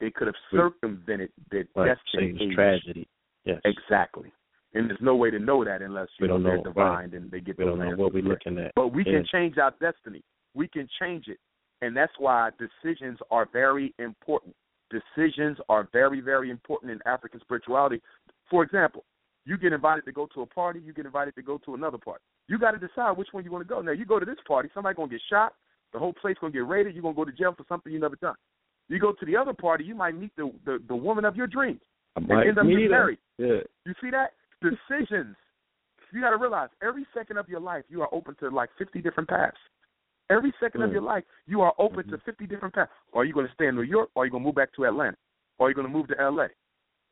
they 0.00 0.10
could 0.10 0.26
have 0.26 0.36
circumvented 0.50 1.30
their 1.50 1.66
Right. 1.74 1.98
age. 2.18 2.54
tragedy. 2.54 3.08
Yes. 3.44 3.60
Exactly. 3.64 4.32
And 4.74 4.88
there's 4.88 5.00
no 5.00 5.16
way 5.16 5.30
to 5.30 5.38
know 5.38 5.64
that 5.64 5.80
unless 5.80 6.08
you 6.18 6.24
We 6.24 6.28
don't 6.28 6.42
know 6.42 6.62
divine 6.62 7.14
and 7.14 7.30
they 7.30 7.40
get 7.40 7.56
We 7.58 7.64
don't 7.64 7.78
know 7.78 7.96
what 7.96 8.12
we're 8.12 8.22
looking 8.22 8.58
at. 8.58 8.74
But 8.74 8.88
we 8.88 9.04
can 9.04 9.24
change 9.24 9.58
our 9.58 9.72
destiny. 9.80 10.22
We 10.54 10.68
can 10.68 10.88
change 11.00 11.28
it. 11.28 11.38
And 11.80 11.96
that's 11.96 12.12
why 12.18 12.50
decisions 12.58 13.18
are 13.30 13.46
very 13.46 13.94
important. 13.98 14.54
Decisions 14.90 15.58
are 15.68 15.88
very, 15.92 16.20
very 16.20 16.50
important 16.50 16.90
in 16.90 17.00
African 17.06 17.40
spirituality. 17.40 18.02
For 18.50 18.62
example, 18.62 19.04
you 19.44 19.56
get 19.56 19.72
invited 19.72 20.04
to 20.04 20.12
go 20.12 20.26
to 20.34 20.42
a 20.42 20.46
party, 20.46 20.80
you 20.80 20.92
get 20.92 21.06
invited 21.06 21.34
to 21.36 21.42
go 21.42 21.58
to 21.58 21.74
another 21.74 21.98
party. 21.98 22.22
You 22.48 22.58
got 22.58 22.72
to 22.72 22.78
decide 22.78 23.16
which 23.16 23.28
one 23.32 23.44
you 23.44 23.50
want 23.50 23.66
to 23.66 23.68
go. 23.68 23.80
Now, 23.80 23.92
you 23.92 24.04
go 24.04 24.18
to 24.18 24.26
this 24.26 24.38
party, 24.46 24.68
somebody 24.74 24.96
going 24.96 25.08
to 25.08 25.14
get 25.14 25.22
shot, 25.30 25.54
the 25.92 25.98
whole 25.98 26.12
place 26.12 26.36
going 26.40 26.52
to 26.52 26.58
get 26.58 26.66
raided, 26.66 26.94
you're 26.94 27.02
going 27.02 27.14
to 27.14 27.18
go 27.18 27.24
to 27.24 27.32
jail 27.32 27.54
for 27.56 27.64
something 27.68 27.92
you 27.92 28.00
never 28.00 28.16
done. 28.16 28.34
You 28.88 28.98
go 28.98 29.12
to 29.12 29.26
the 29.26 29.36
other 29.36 29.52
party, 29.52 29.84
you 29.84 29.94
might 29.94 30.14
meet 30.16 30.32
the 30.36 30.50
the, 30.64 30.78
the 30.88 30.96
woman 30.96 31.24
of 31.24 31.36
your 31.36 31.46
dreams 31.46 31.80
and 32.16 32.30
end 32.30 32.58
up 32.58 32.66
getting 32.66 32.90
married. 32.90 33.18
Yeah. 33.38 33.60
You 33.84 33.94
see 34.00 34.10
that? 34.10 34.32
Decisions. 34.62 35.36
You 36.10 36.22
got 36.22 36.30
to 36.30 36.38
realize 36.38 36.70
every 36.82 37.06
second 37.12 37.36
of 37.36 37.50
your 37.50 37.60
life, 37.60 37.84
you 37.90 38.00
are 38.00 38.08
open 38.14 38.34
to 38.40 38.48
like 38.48 38.70
50 38.78 39.02
different 39.02 39.28
paths. 39.28 39.58
Every 40.30 40.54
second 40.58 40.80
of 40.80 40.88
Mm. 40.88 40.94
your 40.94 41.02
life, 41.02 41.24
you 41.46 41.60
are 41.60 41.74
open 41.78 42.08
to 42.08 42.16
50 42.24 42.46
different 42.46 42.74
paths. 42.74 42.90
Are 43.12 43.26
you 43.26 43.34
going 43.34 43.46
to 43.46 43.52
stay 43.52 43.66
in 43.66 43.74
New 43.74 43.82
York? 43.82 44.08
Or 44.14 44.22
are 44.22 44.24
you 44.24 44.30
going 44.30 44.42
to 44.42 44.46
move 44.46 44.54
back 44.54 44.72
to 44.76 44.86
Atlanta? 44.86 45.18
Or 45.58 45.66
are 45.66 45.68
you 45.68 45.74
going 45.74 45.86
to 45.86 45.92
move 45.92 46.08
to 46.08 46.18
L.A.? 46.18 46.48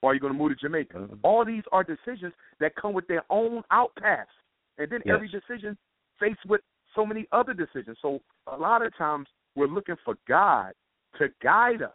Or 0.01 0.11
are 0.11 0.15
you 0.15 0.21
going 0.21 0.33
to 0.33 0.39
move 0.39 0.49
to 0.49 0.57
Jamaica? 0.57 0.97
Uh-huh. 0.97 1.15
All 1.25 1.45
these 1.45 1.63
are 1.73 1.85
decisions 1.85 2.33
that 2.59 2.75
come 2.75 2.95
with 2.95 3.07
their 3.07 3.23
own 3.29 3.63
out 3.71 3.95
paths. 3.97 4.31
And 4.79 4.89
then 4.91 5.03
Yes. 5.05 5.15
every 5.17 5.29
decision 5.29 5.77
faced 6.19 6.47
with 6.47 6.63
so 6.95 7.05
many 7.05 7.29
other 7.33 7.53
decisions. 7.53 7.99
So 8.01 8.23
a 8.47 8.57
lot 8.57 8.81
of 8.81 8.97
times 8.97 9.29
we're 9.57 9.67
looking 9.67 9.97
for 10.07 10.15
God 10.27 10.73
to 11.19 11.29
guide 11.43 11.83
us 11.83 11.93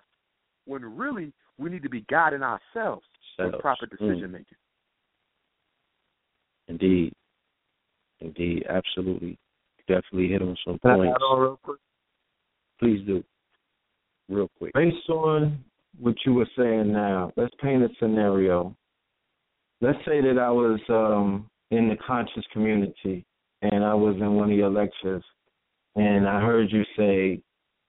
when 0.66 0.84
really 0.98 1.34
we 1.58 1.70
need 1.70 1.84
to 1.84 1.90
be 1.90 2.02
guiding 2.10 2.44
ourselves 2.44 3.06
with 3.40 3.60
proper 3.60 3.86
Mm. 3.88 3.98
decision 3.98 4.32
making. 4.32 4.58
Indeed. 6.68 7.14
Indeed. 8.20 8.66
Absolutely. 8.70 9.38
Definitely 9.88 10.30
hit 10.30 10.42
on 10.42 10.56
some 10.66 10.78
Can 10.80 10.92
I 10.92 10.96
points. 10.96 11.16
add 11.16 11.24
on 11.24 11.40
real 11.42 11.58
quick? 11.64 11.80
Please 12.80 13.06
do. 13.06 13.24
Real 14.30 14.50
quick. 14.58 14.74
Based 14.74 15.10
on 15.10 15.64
what 16.00 16.16
you 16.26 16.34
were 16.34 16.48
saying 16.58 16.92
now, 16.92 17.32
let's 17.36 17.54
paint 17.62 17.84
a 17.84 17.90
scenario. 18.00 18.76
Let's 19.82 20.00
say 20.06 20.22
that 20.22 20.38
I 20.38 20.50
was 20.52 20.80
um, 20.90 21.50
in 21.72 21.90
the 21.90 21.98
conscious 21.98 22.46
community 22.54 23.26
and 23.62 23.84
I 23.84 23.94
was 23.94 24.16
in 24.16 24.36
one 24.36 24.52
of 24.52 24.58
your 24.58 24.70
lectures, 24.70 25.24
and 25.96 26.28
I 26.28 26.40
heard 26.42 26.72
you 26.72 26.84
say 26.98 27.42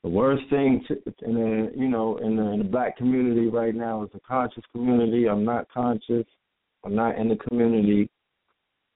the 0.03 0.09
worst 0.09 0.43
thing 0.51 0.85
to, 0.89 0.95
in 1.23 1.35
the 1.35 1.73
you 1.77 1.89
know 1.89 2.19
in 2.19 2.37
the, 2.37 2.43
in 2.43 2.59
the 2.59 2.65
black 2.65 2.97
community 2.97 3.47
right 3.47 3.75
now 3.75 4.03
is 4.03 4.11
the 4.13 4.21
conscious 4.27 4.65
community. 4.73 5.29
I'm 5.29 5.45
not 5.45 5.69
conscious. 5.73 6.27
I'm 6.85 6.95
not 6.95 7.19
in 7.19 7.29
the 7.29 7.37
community. 7.37 8.11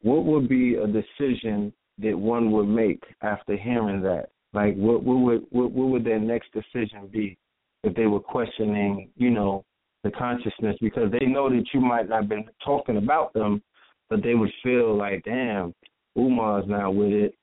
What 0.02 0.24
would 0.24 0.48
be 0.48 0.74
a 0.74 0.86
decision 0.86 1.72
that 1.98 2.18
one 2.18 2.50
would 2.52 2.68
make 2.68 3.02
after 3.22 3.56
hearing 3.56 4.02
that? 4.02 4.30
Like, 4.52 4.74
what, 4.76 5.02
what 5.02 5.18
would 5.18 5.46
what, 5.50 5.70
what 5.70 5.88
would 5.88 6.04
their 6.04 6.18
next 6.18 6.48
decision 6.52 7.08
be 7.12 7.38
if 7.84 7.94
they 7.94 8.06
were 8.06 8.20
questioning, 8.20 9.10
you 9.16 9.30
know, 9.30 9.64
the 10.02 10.10
consciousness 10.10 10.76
because 10.80 11.10
they 11.12 11.26
know 11.26 11.48
that 11.48 11.64
you 11.72 11.80
might 11.80 12.08
not 12.08 12.22
have 12.22 12.28
been 12.28 12.44
talking 12.64 12.96
about 12.96 13.32
them, 13.32 13.62
but 14.08 14.22
they 14.22 14.34
would 14.34 14.52
feel 14.62 14.96
like, 14.96 15.24
damn, 15.24 15.74
Umar's 16.16 16.64
not 16.66 16.94
with 16.94 17.12
it. 17.12 17.34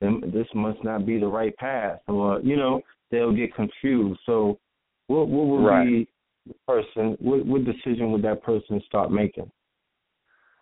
This 0.00 0.46
must 0.54 0.82
not 0.84 1.06
be 1.06 1.18
the 1.18 1.26
right 1.26 1.56
path, 1.56 2.00
or 2.08 2.40
you 2.40 2.56
know, 2.56 2.82
they'll 3.10 3.34
get 3.34 3.54
confused. 3.54 4.20
So, 4.26 4.58
what 5.06 5.28
what 5.28 5.46
would 5.46 5.64
Right. 5.64 5.86
be 5.86 6.08
the 6.46 6.54
person? 6.66 7.16
What 7.20 7.44
what 7.46 7.64
decision 7.64 8.12
would 8.12 8.22
that 8.22 8.42
person 8.42 8.80
start 8.86 9.10
making? 9.10 9.50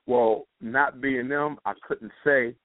Well, 0.07 0.49
not 0.61 1.01
being 1.01 1.29
them, 1.29 1.59
I 1.65 1.75
couldn't 1.87 2.13
say, 2.25 2.57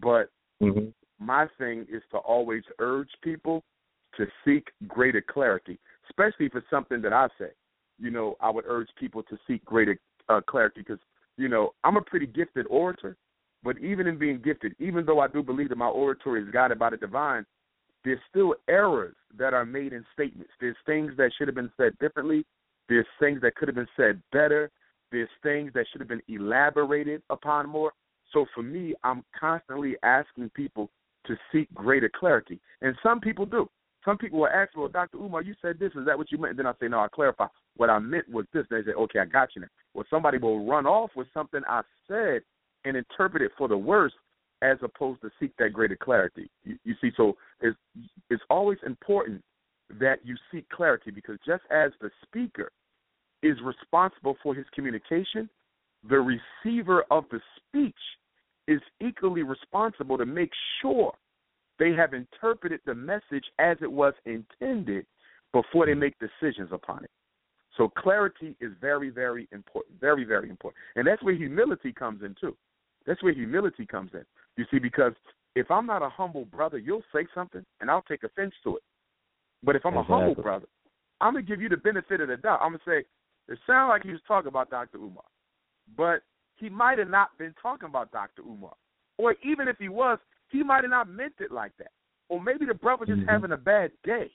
but 0.00 0.30
Mm-hmm. 0.62 0.88
my 1.18 1.46
thing 1.58 1.86
is 1.90 2.02
to 2.10 2.18
always 2.18 2.62
urge 2.78 3.10
people 3.22 3.62
to 4.16 4.26
seek 4.44 4.68
greater 4.86 5.20
clarity, 5.20 5.78
especially 6.08 6.46
if 6.46 6.54
it's 6.54 6.66
something 6.70 7.02
that 7.02 7.12
I 7.12 7.28
say. 7.38 7.50
You 7.98 8.10
know, 8.10 8.36
I 8.40 8.50
would 8.50 8.64
urge 8.66 8.88
people 8.98 9.22
to 9.24 9.38
seek 9.46 9.64
greater 9.64 9.98
uh, 10.28 10.40
clarity 10.46 10.80
because, 10.80 11.00
you 11.36 11.48
know, 11.48 11.74
I'm 11.84 11.96
a 11.96 12.02
pretty 12.02 12.26
gifted 12.26 12.66
orator, 12.70 13.16
but 13.62 13.78
even 13.78 14.06
in 14.06 14.18
being 14.18 14.40
gifted, 14.40 14.74
even 14.78 15.04
though 15.04 15.20
I 15.20 15.28
do 15.28 15.42
believe 15.42 15.68
that 15.70 15.78
my 15.78 15.88
oratory 15.88 16.42
is 16.42 16.50
guided 16.50 16.78
by 16.78 16.90
the 16.90 16.96
divine, 16.96 17.44
there's 18.04 18.20
still 18.28 18.54
errors 18.68 19.16
that 19.38 19.54
are 19.54 19.64
made 19.64 19.92
in 19.92 20.04
statements. 20.12 20.52
There's 20.60 20.76
things 20.86 21.12
that 21.16 21.30
should 21.36 21.48
have 21.48 21.54
been 21.54 21.72
said 21.76 21.98
differently. 21.98 22.44
There's 22.88 23.06
things 23.18 23.40
that 23.40 23.54
could 23.56 23.68
have 23.68 23.74
been 23.74 23.88
said 23.96 24.22
better. 24.32 24.70
There's 25.10 25.28
things 25.42 25.72
that 25.74 25.86
should 25.90 26.00
have 26.00 26.08
been 26.08 26.22
elaborated 26.28 27.22
upon 27.30 27.68
more. 27.68 27.92
So 28.32 28.46
for 28.54 28.62
me, 28.62 28.94
I'm 29.04 29.24
constantly 29.38 29.96
asking 30.02 30.50
people 30.50 30.90
to 31.26 31.36
seek 31.50 31.72
greater 31.72 32.10
clarity. 32.14 32.60
And 32.82 32.94
some 33.02 33.20
people 33.20 33.46
do. 33.46 33.68
Some 34.04 34.18
people 34.18 34.40
will 34.40 34.48
ask, 34.48 34.76
well, 34.76 34.88
Dr. 34.88 35.16
Umar, 35.16 35.42
you 35.42 35.54
said 35.62 35.78
this. 35.78 35.92
Is 35.96 36.04
that 36.04 36.18
what 36.18 36.30
you 36.30 36.36
meant? 36.36 36.50
And 36.50 36.58
then 36.58 36.66
I 36.66 36.72
say, 36.78 36.88
no, 36.88 37.00
I 37.00 37.08
clarify. 37.08 37.46
What 37.76 37.88
I 37.88 37.98
meant 37.98 38.28
was 38.28 38.44
this. 38.52 38.66
And 38.70 38.84
They 38.84 38.90
say, 38.90 38.94
okay, 38.94 39.20
I 39.20 39.24
got 39.24 39.50
you 39.54 39.62
now. 39.62 39.68
Well, 39.94 40.04
somebody 40.10 40.36
will 40.36 40.66
run 40.66 40.86
off 40.86 41.10
with 41.16 41.28
something 41.32 41.62
I 41.66 41.80
said 42.06 42.42
and 42.84 42.96
interpret 42.96 43.42
it 43.42 43.52
for 43.56 43.66
the 43.66 43.78
worse 43.78 44.12
as 44.64 44.78
opposed 44.82 45.20
to 45.20 45.30
seek 45.38 45.54
that 45.58 45.72
greater 45.72 45.96
clarity. 45.96 46.50
You, 46.64 46.76
you 46.84 46.94
see, 47.00 47.10
so 47.16 47.36
it's, 47.60 47.76
it's 48.30 48.42
always 48.48 48.78
important 48.84 49.42
that 50.00 50.20
you 50.24 50.34
seek 50.50 50.68
clarity 50.70 51.10
because 51.10 51.38
just 51.46 51.62
as 51.70 51.92
the 52.00 52.10
speaker 52.24 52.70
is 53.42 53.56
responsible 53.62 54.36
for 54.42 54.54
his 54.54 54.64
communication, 54.74 55.48
the 56.08 56.16
receiver 56.16 57.04
of 57.10 57.24
the 57.30 57.40
speech 57.56 57.94
is 58.66 58.80
equally 59.06 59.42
responsible 59.42 60.16
to 60.16 60.24
make 60.24 60.50
sure 60.80 61.12
they 61.78 61.92
have 61.92 62.14
interpreted 62.14 62.80
the 62.86 62.94
message 62.94 63.44
as 63.58 63.76
it 63.82 63.92
was 63.92 64.14
intended 64.24 65.04
before 65.52 65.84
they 65.84 65.94
make 65.94 66.14
decisions 66.18 66.70
upon 66.72 67.04
it. 67.04 67.10
So 67.76 67.88
clarity 67.88 68.56
is 68.60 68.72
very, 68.80 69.10
very 69.10 69.46
important. 69.52 70.00
Very, 70.00 70.24
very 70.24 70.48
important. 70.48 70.80
And 70.96 71.06
that's 71.06 71.22
where 71.22 71.34
humility 71.34 71.92
comes 71.92 72.22
in 72.22 72.34
too. 72.40 72.56
That's 73.06 73.22
where 73.22 73.34
humility 73.34 73.84
comes 73.84 74.12
in. 74.14 74.24
You 74.56 74.64
see, 74.70 74.78
because 74.78 75.12
if 75.56 75.70
I'm 75.70 75.86
not 75.86 76.02
a 76.02 76.08
humble 76.08 76.44
brother, 76.44 76.78
you'll 76.78 77.02
say 77.12 77.26
something 77.34 77.64
and 77.80 77.90
I'll 77.90 78.02
take 78.02 78.24
offense 78.24 78.54
to 78.64 78.76
it. 78.76 78.82
But 79.62 79.76
if 79.76 79.86
I'm 79.86 79.96
a 79.96 80.02
humble 80.02 80.34
brother, 80.34 80.66
I'm 81.20 81.34
gonna 81.34 81.42
give 81.42 81.60
you 81.60 81.68
the 81.68 81.76
benefit 81.76 82.20
of 82.20 82.28
the 82.28 82.36
doubt. 82.36 82.60
I'm 82.62 82.72
gonna 82.72 82.82
say, 82.86 83.04
it 83.48 83.58
sounds 83.66 83.90
like 83.90 84.02
he 84.02 84.10
was 84.10 84.20
talking 84.26 84.48
about 84.48 84.70
Dr. 84.70 84.98
Umar. 84.98 85.24
But 85.96 86.22
he 86.56 86.68
might 86.68 86.98
have 86.98 87.10
not 87.10 87.36
been 87.38 87.54
talking 87.60 87.88
about 87.88 88.10
Dr. 88.10 88.42
Umar. 88.42 88.74
Or 89.18 89.34
even 89.44 89.68
if 89.68 89.76
he 89.78 89.88
was, 89.88 90.18
he 90.50 90.62
might 90.62 90.82
have 90.84 90.90
not 90.90 91.08
meant 91.08 91.34
it 91.40 91.50
like 91.50 91.72
that. 91.78 91.92
Or 92.28 92.40
maybe 92.40 92.64
the 92.66 92.74
brother 92.74 93.06
just 93.06 93.22
Mhm. 93.22 93.28
having 93.28 93.52
a 93.52 93.56
bad 93.56 93.92
day. 94.02 94.32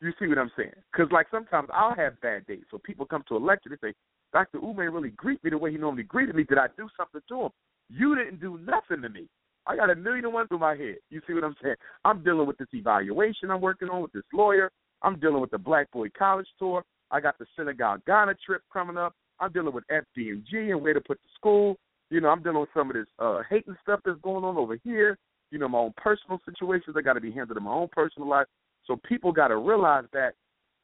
You 0.00 0.12
see 0.18 0.26
what 0.26 0.38
I'm 0.38 0.50
saying? 0.56 0.74
Because 0.92 1.10
like 1.10 1.28
sometimes 1.30 1.68
I'll 1.72 1.94
have 1.94 2.20
bad 2.20 2.46
days. 2.46 2.64
So 2.70 2.78
people 2.78 3.06
come 3.06 3.22
to 3.24 3.36
a 3.36 3.38
lecture, 3.38 3.70
they 3.70 3.76
say, 3.76 3.94
Dr. 4.32 4.58
Umar 4.58 4.84
ain't 4.84 4.92
really 4.92 5.10
greet 5.10 5.42
me 5.42 5.50
the 5.50 5.58
way 5.58 5.70
he 5.70 5.78
normally 5.78 6.02
greeted 6.02 6.34
me. 6.34 6.44
Did 6.44 6.58
I 6.58 6.68
do 6.76 6.88
something 6.96 7.22
to 7.28 7.42
him? 7.42 7.50
You 7.88 8.14
didn't 8.14 8.40
do 8.40 8.58
nothing 8.58 9.00
to 9.02 9.08
me. 9.08 9.28
I 9.66 9.76
got 9.76 9.90
a 9.90 9.96
million 9.96 10.24
and 10.26 10.34
one 10.34 10.48
through 10.48 10.60
my 10.60 10.76
head. 10.76 10.96
You 11.10 11.20
see 11.26 11.34
what 11.34 11.44
I'm 11.44 11.56
saying? 11.62 11.76
I'm 12.04 12.22
dealing 12.22 12.46
with 12.46 12.58
this 12.58 12.68
evaluation 12.72 13.50
I'm 13.50 13.60
working 13.60 13.88
on 13.88 14.02
with 14.02 14.12
this 14.12 14.22
lawyer. 14.32 14.70
I'm 15.02 15.18
dealing 15.18 15.40
with 15.40 15.50
the 15.50 15.58
Black 15.58 15.90
Boy 15.90 16.08
College 16.16 16.46
tour. 16.58 16.84
I 17.10 17.20
got 17.20 17.38
the 17.38 17.46
Senegal 17.56 17.98
Ghana 18.06 18.34
trip 18.44 18.62
coming 18.72 18.96
up. 18.96 19.14
I'm 19.38 19.52
dealing 19.52 19.74
with 19.74 19.84
FDMG 19.90 20.70
and 20.70 20.82
where 20.82 20.94
to 20.94 21.00
put 21.00 21.20
the 21.22 21.28
school. 21.34 21.76
You 22.10 22.20
know, 22.20 22.28
I'm 22.28 22.42
dealing 22.42 22.60
with 22.60 22.70
some 22.74 22.90
of 22.90 22.94
this 22.96 23.06
uh 23.18 23.40
hating 23.48 23.76
stuff 23.82 24.00
that's 24.04 24.20
going 24.22 24.44
on 24.44 24.56
over 24.56 24.78
here. 24.82 25.18
You 25.50 25.58
know, 25.58 25.68
my 25.68 25.78
own 25.78 25.94
personal 25.96 26.40
situations. 26.44 26.96
I 26.98 27.02
got 27.02 27.14
to 27.14 27.20
be 27.20 27.30
handled 27.30 27.58
in 27.58 27.64
my 27.64 27.72
own 27.72 27.88
personal 27.92 28.28
life. 28.28 28.46
So 28.86 28.98
people 29.08 29.32
got 29.32 29.48
to 29.48 29.56
realize 29.56 30.04
that 30.12 30.34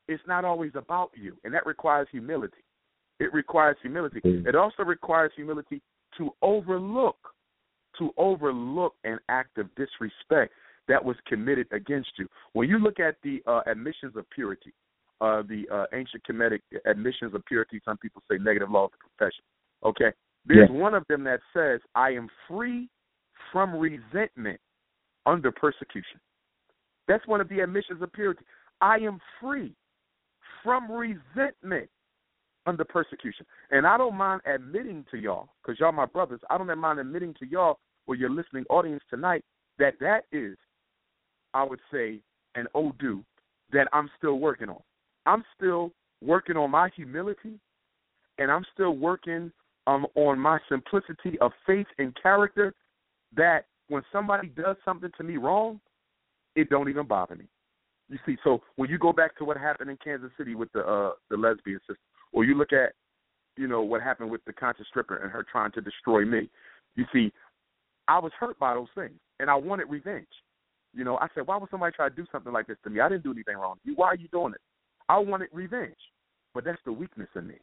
it's 0.09 0.23
not 0.27 0.45
always 0.45 0.73
about 0.75 1.11
you, 1.15 1.37
and 1.45 1.55
that 1.55 1.65
requires 1.67 2.09
humility. 2.11 2.65
It 3.21 3.33
requires 3.33 3.77
humility. 3.83 4.21
Mm. 4.25 4.47
It 4.47 4.57
also 4.57 4.83
requires 4.83 5.31
humility 5.37 5.81
to 6.19 6.31
overlook, 6.43 7.17
to 7.99 8.11
overlook 8.17 8.95
an 9.05 9.19
act 9.29 9.59
of 9.59 9.69
disrespect 9.75 10.53
that 10.89 11.05
was 11.05 11.17
committed 11.27 11.67
against 11.73 12.11
you. 12.19 12.27
When 12.53 12.69
you 12.69 12.79
look 12.79 12.99
at 13.01 13.17
the 13.23 13.43
uh, 13.47 13.61
admissions 13.67 14.17
of 14.17 14.29
purity, 14.31 14.73
uh, 15.21 15.43
the 15.43 15.65
uh, 15.73 15.85
ancient 15.97 16.23
Kemetic 16.29 16.61
admissions 16.87 17.35
of 17.35 17.45
purity, 17.47 17.81
some 17.85 17.97
people 17.99 18.23
say 18.31 18.39
negative 18.39 18.71
law 18.71 18.87
of 18.87 18.91
the 18.91 18.99
profession. 18.99 19.45
Okay, 19.85 20.17
there's 20.47 20.71
one 20.71 20.95
of 20.95 21.05
them 21.09 21.25
that 21.25 21.41
says, 21.55 21.81
"I 21.95 22.11
am 22.11 22.29
free 22.49 22.89
from 23.53 23.77
resentment 23.77 24.61
under 25.27 25.53
persecution." 25.53 26.21
That's 27.07 27.27
one 27.27 27.41
of 27.41 27.49
the 27.49 27.61
admissions 27.61 28.03
of 28.03 28.13
purity. 28.13 28.45
I 28.81 28.97
am 28.97 29.21
free 29.41 29.75
from 30.63 30.91
resentment 30.91 31.89
under 32.67 32.85
persecution. 32.85 33.47
And 33.71 33.87
I 33.87 33.97
don't 33.97 34.15
mind 34.15 34.43
admitting 34.47 35.05
to 35.11 35.19
y'all, 35.19 35.49
because 35.63 35.81
y'all 35.81 35.93
my 35.93 36.07
brothers, 36.07 36.41
I 36.51 36.59
don't 36.59 36.79
mind 36.79 36.99
admitting 36.99 37.35
to 37.41 37.47
y'all 37.47 37.79
or 38.07 38.15
your 38.15 38.31
listening 38.31 38.65
audience 38.71 39.03
tonight 39.11 39.45
that 39.79 39.95
that 40.01 40.25
is, 40.33 40.57
I 41.55 41.65
would 41.65 41.81
say, 41.93 42.21
an 42.55 42.67
do 43.01 43.25
that 43.73 43.89
I'm 43.93 44.11
still 44.19 44.39
working 44.39 44.69
on. 44.69 44.81
I'm 45.27 45.45
still 45.57 45.93
working 46.21 46.57
on 46.57 46.71
my 46.71 46.91
humility, 46.95 47.59
and 48.39 48.51
I'm 48.51 48.65
still 48.75 48.97
working 48.97 49.51
um, 49.87 50.07
on 50.15 50.39
my 50.39 50.59
simplicity 50.69 51.39
of 51.41 51.53
faith 51.67 51.87
and 51.99 52.17
character. 52.21 52.75
That 53.35 53.65
when 53.89 54.03
somebody 54.13 54.49
does 54.49 54.77
something 54.85 55.11
to 55.17 55.25
me 55.25 55.37
wrong, 55.37 55.81
it 56.55 56.69
don't 56.69 56.89
even 56.89 57.07
bother 57.07 57.35
me. 57.35 57.47
You 58.11 58.19
see, 58.27 58.37
so 58.45 58.61
when 58.77 58.91
you 58.91 58.99
go 58.99 59.13
back 59.13 59.37
to 59.39 59.45
what 59.45 59.57
happened 59.57 59.91
in 59.91 59.97
Kansas 60.05 60.31
City 60.37 60.55
with 60.55 60.71
the 60.73 60.81
uh, 60.81 61.13
the 61.31 61.37
lesbian 61.37 61.81
sister, 61.87 62.03
or 62.33 62.45
you 62.45 62.55
look 62.57 62.73
at, 62.73 62.93
you 63.57 63.67
know, 63.67 63.83
what 63.83 64.03
happened 64.03 64.31
with 64.31 64.45
the 64.47 64.53
conscious 64.53 64.87
stripper 64.89 65.17
and 65.17 65.31
her 65.31 65.45
trying 65.51 65.73
to 65.73 65.81
destroy 65.81 66.25
me, 66.25 66.49
you 66.97 67.05
see, 67.13 67.33
I 68.09 68.19
was 68.19 68.33
hurt 68.39 68.59
by 68.59 68.75
those 68.75 68.89
things, 68.95 69.19
and 69.41 69.51
I 69.51 69.55
wanted 69.55 69.91
revenge. 69.91 70.27
You 70.95 71.05
know, 71.05 71.17
I 71.19 71.29
said, 71.35 71.47
why 71.47 71.57
would 71.57 71.71
somebody 71.71 71.95
try 71.95 72.09
to 72.09 72.15
do 72.15 72.27
something 72.33 72.53
like 72.53 72.67
this 72.67 72.77
to 72.85 72.91
me? 72.91 73.01
I 73.01 73.09
didn't 73.09 73.25
do 73.25 73.33
anything 73.33 73.57
wrong. 73.57 73.77
You, 73.85 73.95
why 73.95 74.09
are 74.09 74.17
you 74.17 74.29
doing 74.29 74.53
it? 74.53 74.61
I 75.09 75.19
wanted 75.19 75.49
revenge, 75.53 75.97
but 76.55 76.65
that's 76.65 76.81
the 76.85 76.93
weakness 76.93 77.29
in 77.35 77.47
me. 77.47 77.57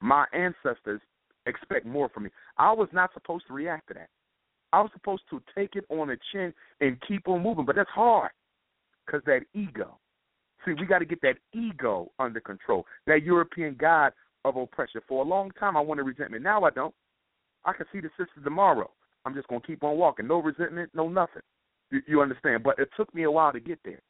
My 0.00 0.26
ancestors 0.32 1.00
expect 1.46 1.86
more 1.86 2.08
from 2.08 2.24
me. 2.24 2.30
I 2.58 2.72
was 2.72 2.88
not 2.92 3.12
supposed 3.14 3.46
to 3.48 3.52
react 3.52 3.88
to 3.88 3.94
that. 3.94 4.08
I 4.72 4.80
was 4.80 4.90
supposed 4.92 5.22
to 5.30 5.40
take 5.56 5.76
it 5.76 5.84
on 5.88 6.08
the 6.08 6.18
chin 6.32 6.52
and 6.80 7.00
keep 7.06 7.28
on 7.28 7.42
moving, 7.42 7.64
but 7.64 7.76
that's 7.76 7.90
hard 7.90 8.30
because 9.06 9.22
that 9.26 9.42
ego. 9.54 9.98
See, 10.64 10.72
we 10.72 10.86
got 10.86 11.00
to 11.00 11.04
get 11.04 11.20
that 11.22 11.36
ego 11.52 12.10
under 12.18 12.40
control. 12.40 12.86
That 13.06 13.22
European 13.22 13.76
God 13.78 14.12
of 14.44 14.56
oppression. 14.56 15.00
For 15.08 15.24
a 15.24 15.28
long 15.28 15.50
time, 15.58 15.76
I 15.76 15.80
wanted 15.80 16.02
resentment. 16.02 16.42
Now 16.42 16.64
I 16.64 16.70
don't. 16.70 16.94
I 17.64 17.72
can 17.72 17.86
see 17.92 18.00
the 18.00 18.10
sister 18.16 18.40
tomorrow. 18.42 18.90
I'm 19.24 19.34
just 19.34 19.48
gonna 19.48 19.62
keep 19.66 19.82
on 19.82 19.96
walking. 19.96 20.26
No 20.26 20.42
resentment, 20.42 20.90
no 20.94 21.08
nothing. 21.08 21.42
You, 21.90 22.02
you 22.06 22.20
understand? 22.20 22.62
But 22.62 22.78
it 22.78 22.90
took 22.96 23.14
me 23.14 23.22
a 23.22 23.30
while 23.30 23.52
to 23.52 23.60
get 23.60 23.78
there. 23.84 24.02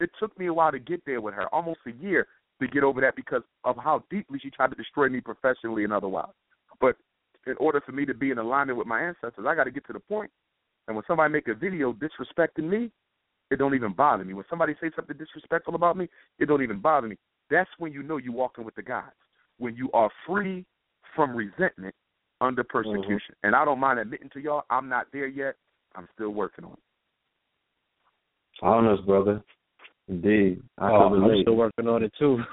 It 0.00 0.10
took 0.18 0.36
me 0.38 0.46
a 0.46 0.54
while 0.54 0.72
to 0.72 0.78
get 0.78 1.02
there 1.06 1.20
with 1.20 1.34
her, 1.34 1.52
almost 1.54 1.80
a 1.86 1.92
year 2.02 2.26
to 2.60 2.66
get 2.66 2.82
over 2.82 3.00
that 3.00 3.14
because 3.14 3.42
of 3.64 3.76
how 3.76 4.02
deeply 4.10 4.38
she 4.40 4.50
tried 4.50 4.70
to 4.70 4.76
destroy 4.76 5.08
me 5.08 5.20
professionally 5.20 5.84
and 5.84 5.92
otherwise. 5.92 6.32
But 6.80 6.96
in 7.46 7.54
order 7.58 7.80
for 7.80 7.92
me 7.92 8.04
to 8.06 8.14
be 8.14 8.30
in 8.30 8.38
alignment 8.38 8.78
with 8.78 8.86
my 8.86 9.00
ancestors, 9.00 9.46
I 9.46 9.54
got 9.54 9.64
to 9.64 9.70
get 9.70 9.86
to 9.86 9.92
the 9.92 10.00
point. 10.00 10.30
And 10.86 10.96
when 10.96 11.04
somebody 11.06 11.32
make 11.32 11.48
a 11.48 11.54
video 11.54 11.92
disrespecting 11.92 12.68
me, 12.68 12.90
it 13.50 13.56
don't 13.56 13.74
even 13.74 13.92
bother 13.92 14.24
me. 14.24 14.34
When 14.34 14.44
somebody 14.50 14.74
say 14.80 14.90
something 14.94 15.16
disrespectful 15.16 15.74
about 15.74 15.96
me, 15.96 16.08
it 16.38 16.46
don't 16.46 16.62
even 16.62 16.80
bother 16.80 17.08
me. 17.08 17.16
That's 17.50 17.70
when 17.78 17.92
you 17.92 18.02
know 18.02 18.18
you're 18.18 18.32
walking 18.32 18.64
with 18.64 18.74
the 18.74 18.82
gods. 18.82 19.12
When 19.58 19.74
you 19.74 19.90
are 19.92 20.10
free 20.26 20.66
from 21.16 21.34
resentment 21.34 21.94
under 22.40 22.62
persecution. 22.64 23.34
Mm-hmm. 23.34 23.46
And 23.46 23.56
I 23.56 23.64
don't 23.64 23.80
mind 23.80 23.98
admitting 23.98 24.30
to 24.30 24.40
y'all, 24.40 24.62
I'm 24.70 24.88
not 24.88 25.06
there 25.12 25.26
yet. 25.26 25.56
I'm 25.94 26.08
still 26.14 26.30
working 26.30 26.64
on 26.64 26.72
it. 26.72 26.78
Honest, 28.62 29.04
brother. 29.06 29.42
Indeed. 30.08 30.62
I 30.78 30.90
oh, 30.90 31.14
I'm 31.14 31.42
still 31.42 31.56
working 31.56 31.86
on 31.86 32.02
it 32.02 32.12
too. 32.18 32.38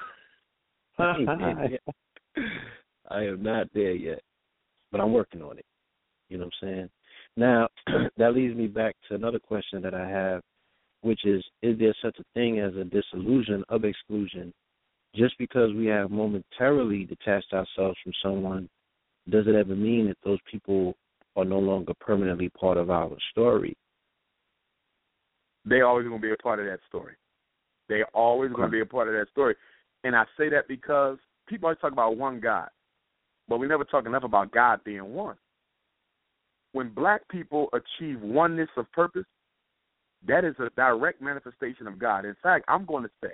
I 3.09 3.23
am 3.23 3.43
not 3.43 3.67
there 3.73 3.93
yet, 3.93 4.21
but 4.91 5.01
I'm 5.01 5.13
working 5.13 5.41
on 5.41 5.57
it. 5.57 5.65
You 6.29 6.37
know 6.37 6.45
what 6.45 6.53
I'm 6.63 6.67
saying? 6.67 6.89
Now, 7.37 7.67
that 8.17 8.33
leads 8.33 8.55
me 8.55 8.67
back 8.67 8.95
to 9.07 9.15
another 9.15 9.39
question 9.39 9.81
that 9.81 9.93
I 9.93 10.07
have 10.07 10.41
which 11.05 11.23
is 11.23 11.43
is 11.61 11.77
there 11.77 11.93
such 12.01 12.17
a 12.19 12.23
thing 12.33 12.59
as 12.59 12.73
a 12.75 12.83
disillusion 12.83 13.63
of 13.69 13.85
exclusion? 13.85 14.51
Just 15.15 15.37
because 15.37 15.71
we 15.75 15.85
have 15.85 16.09
momentarily 16.09 17.03
detached 17.03 17.53
ourselves 17.53 17.97
from 18.03 18.11
someone, 18.23 18.67
does 19.29 19.45
it 19.47 19.53
ever 19.53 19.75
mean 19.75 20.07
that 20.07 20.17
those 20.25 20.39
people 20.51 20.95
are 21.35 21.45
no 21.45 21.59
longer 21.59 21.93
permanently 21.99 22.49
part 22.49 22.77
of 22.77 22.89
our 22.89 23.15
story? 23.31 23.77
They 25.63 25.81
always 25.81 26.07
going 26.07 26.19
to 26.19 26.27
be 26.27 26.33
a 26.33 26.37
part 26.37 26.59
of 26.59 26.65
that 26.65 26.79
story. 26.87 27.13
They 27.87 28.01
always 28.15 28.51
going 28.51 28.67
to 28.67 28.71
be 28.71 28.81
a 28.81 28.85
part 28.85 29.07
of 29.07 29.13
that 29.13 29.29
story. 29.31 29.55
And 30.03 30.15
I 30.15 30.23
say 30.37 30.49
that 30.49 30.67
because 30.67 31.17
people 31.47 31.67
always 31.67 31.79
talk 31.79 31.91
about 31.91 32.17
one 32.17 32.39
God, 32.39 32.69
but 33.47 33.59
we 33.59 33.67
never 33.67 33.83
talk 33.83 34.07
enough 34.07 34.23
about 34.23 34.51
God 34.51 34.79
being 34.83 35.13
one. 35.13 35.35
When 36.71 36.89
black 36.89 37.21
people 37.29 37.69
achieve 37.73 38.21
oneness 38.21 38.69
of 38.75 38.91
purpose, 38.91 39.25
that 40.27 40.43
is 40.43 40.55
a 40.59 40.69
direct 40.75 41.21
manifestation 41.21 41.87
of 41.87 41.99
God. 41.99 42.25
In 42.25 42.35
fact, 42.41 42.65
I'm 42.67 42.85
going 42.85 43.03
to 43.03 43.09
say, 43.23 43.33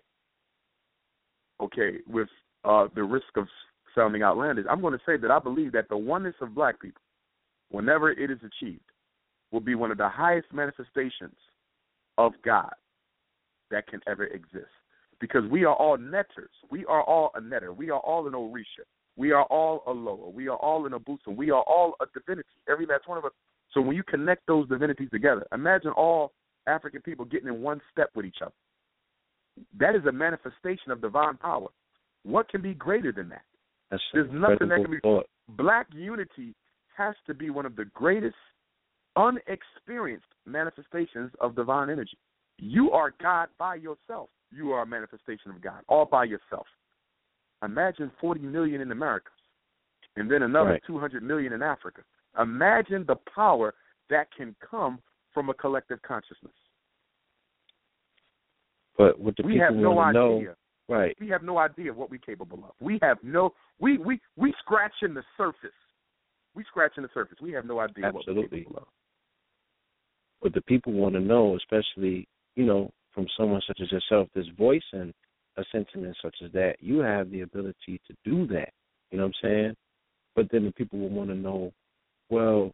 okay, 1.61 1.97
with 2.07 2.27
uh, 2.65 2.87
the 2.95 3.03
risk 3.03 3.37
of 3.37 3.47
sounding 3.95 4.23
outlandish, 4.23 4.65
I'm 4.69 4.81
going 4.81 4.93
to 4.93 5.03
say 5.05 5.17
that 5.17 5.31
I 5.31 5.39
believe 5.39 5.71
that 5.73 5.89
the 5.89 5.97
oneness 5.97 6.35
of 6.41 6.55
black 6.55 6.79
people, 6.81 7.01
whenever 7.69 8.11
it 8.11 8.31
is 8.31 8.39
achieved, 8.39 8.81
will 9.51 9.59
be 9.59 9.75
one 9.75 9.91
of 9.91 9.97
the 9.97 10.09
highest 10.09 10.47
manifestations 10.53 11.35
of 12.17 12.33
God 12.43 12.71
that 13.69 13.87
can 13.87 14.01
ever 14.07 14.25
exist. 14.25 14.71
Because 15.19 15.43
we 15.49 15.65
are 15.65 15.75
all 15.75 15.97
netters. 15.97 16.49
We 16.71 16.85
are 16.85 17.03
all 17.03 17.31
a 17.35 17.41
netter. 17.41 17.75
We 17.75 17.89
are 17.91 17.99
all 17.99 18.27
an 18.27 18.33
Orisha. 18.33 18.85
We 19.17 19.31
are 19.31 19.43
all 19.45 19.83
a 19.87 19.91
Loa. 19.91 20.29
We 20.29 20.47
are 20.47 20.57
all 20.57 20.85
an 20.85 20.93
Abusa. 20.93 21.35
We 21.35 21.51
are 21.51 21.63
all 21.63 21.93
a 22.01 22.05
divinity. 22.17 22.49
Every 22.67 22.85
last 22.85 23.07
one 23.07 23.17
of 23.17 23.25
us. 23.25 23.31
So 23.73 23.81
when 23.81 23.95
you 23.95 24.03
connect 24.03 24.47
those 24.47 24.67
divinities 24.67 25.09
together, 25.11 25.45
imagine 25.53 25.91
all 25.91 26.31
African 26.67 27.01
people 27.01 27.25
getting 27.25 27.47
in 27.47 27.61
one 27.61 27.81
step 27.91 28.09
with 28.15 28.25
each 28.25 28.37
other. 28.41 28.53
That 29.79 29.95
is 29.95 30.05
a 30.05 30.11
manifestation 30.11 30.91
of 30.91 31.01
divine 31.01 31.37
power. 31.37 31.67
What 32.23 32.49
can 32.49 32.61
be 32.61 32.73
greater 32.73 33.11
than 33.11 33.29
that? 33.29 33.41
That's 33.89 34.03
There's 34.13 34.29
nothing 34.31 34.69
that 34.69 34.81
can 34.81 34.91
be. 34.91 34.99
Thought. 34.99 35.27
Black 35.49 35.87
unity 35.91 36.53
has 36.95 37.15
to 37.27 37.33
be 37.33 37.49
one 37.49 37.65
of 37.65 37.75
the 37.75 37.85
greatest 37.93 38.35
unexperienced 39.15 40.25
manifestations 40.45 41.31
of 41.41 41.55
divine 41.55 41.89
energy. 41.89 42.17
You 42.57 42.91
are 42.91 43.13
God 43.21 43.49
by 43.57 43.75
yourself. 43.75 44.29
You 44.51 44.71
are 44.71 44.83
a 44.83 44.85
manifestation 44.85 45.51
of 45.51 45.61
God 45.61 45.81
all 45.87 46.05
by 46.05 46.25
yourself. 46.25 46.67
Imagine 47.63 48.11
40 48.19 48.41
million 48.41 48.81
in 48.81 48.91
America 48.91 49.29
and 50.15 50.29
then 50.29 50.43
another 50.43 50.71
right. 50.71 50.81
200 50.85 51.23
million 51.23 51.53
in 51.53 51.61
Africa. 51.61 52.01
Imagine 52.39 53.05
the 53.07 53.15
power 53.33 53.73
that 54.09 54.27
can 54.35 54.55
come 54.69 54.99
from 55.33 55.49
a 55.49 55.53
collective 55.53 56.01
consciousness. 56.01 56.53
But 58.97 59.19
what 59.19 59.35
the 59.37 59.43
we 59.43 59.53
people 59.53 59.67
have 59.67 59.75
no 59.75 59.91
want 59.91 60.15
to 60.15 60.21
idea. 60.21 60.47
know, 60.49 60.95
right? 60.95 61.17
We 61.19 61.29
have 61.29 61.43
no 61.43 61.57
idea 61.57 61.93
what 61.93 62.11
we're 62.11 62.19
capable 62.19 62.59
of. 62.65 62.71
We 62.79 62.99
have 63.01 63.17
no 63.23 63.53
we 63.79 63.97
we 63.97 64.19
we 64.35 64.53
scratching 64.59 65.13
the 65.13 65.23
surface. 65.37 65.69
We 66.53 66.63
scratching 66.65 67.03
the 67.03 67.09
surface. 67.13 67.37
We 67.41 67.51
have 67.53 67.65
no 67.65 67.79
idea 67.79 68.05
Absolutely. 68.05 68.33
what 68.33 68.51
we're 68.51 68.57
capable 68.59 68.77
of. 68.77 68.87
What 70.41 70.53
the 70.53 70.61
people 70.61 70.93
want 70.93 71.13
to 71.13 71.21
know, 71.21 71.55
especially 71.55 72.27
you 72.55 72.65
know 72.65 72.91
from 73.13 73.27
someone 73.37 73.61
such 73.67 73.79
as 73.81 73.91
yourself, 73.91 74.27
this 74.35 74.47
voice 74.57 74.83
and 74.93 75.13
a 75.57 75.63
sentiment 75.71 76.15
such 76.21 76.35
as 76.43 76.51
that, 76.53 76.75
you 76.79 76.99
have 76.99 77.29
the 77.29 77.41
ability 77.41 77.99
to 78.07 78.15
do 78.23 78.47
that. 78.47 78.69
You 79.11 79.17
know 79.17 79.25
what 79.25 79.35
I'm 79.43 79.49
saying? 79.49 79.75
But 80.35 80.47
then 80.51 80.65
the 80.65 80.71
people 80.71 80.99
will 80.99 81.09
want 81.09 81.29
to 81.29 81.35
know, 81.35 81.73
well, 82.29 82.71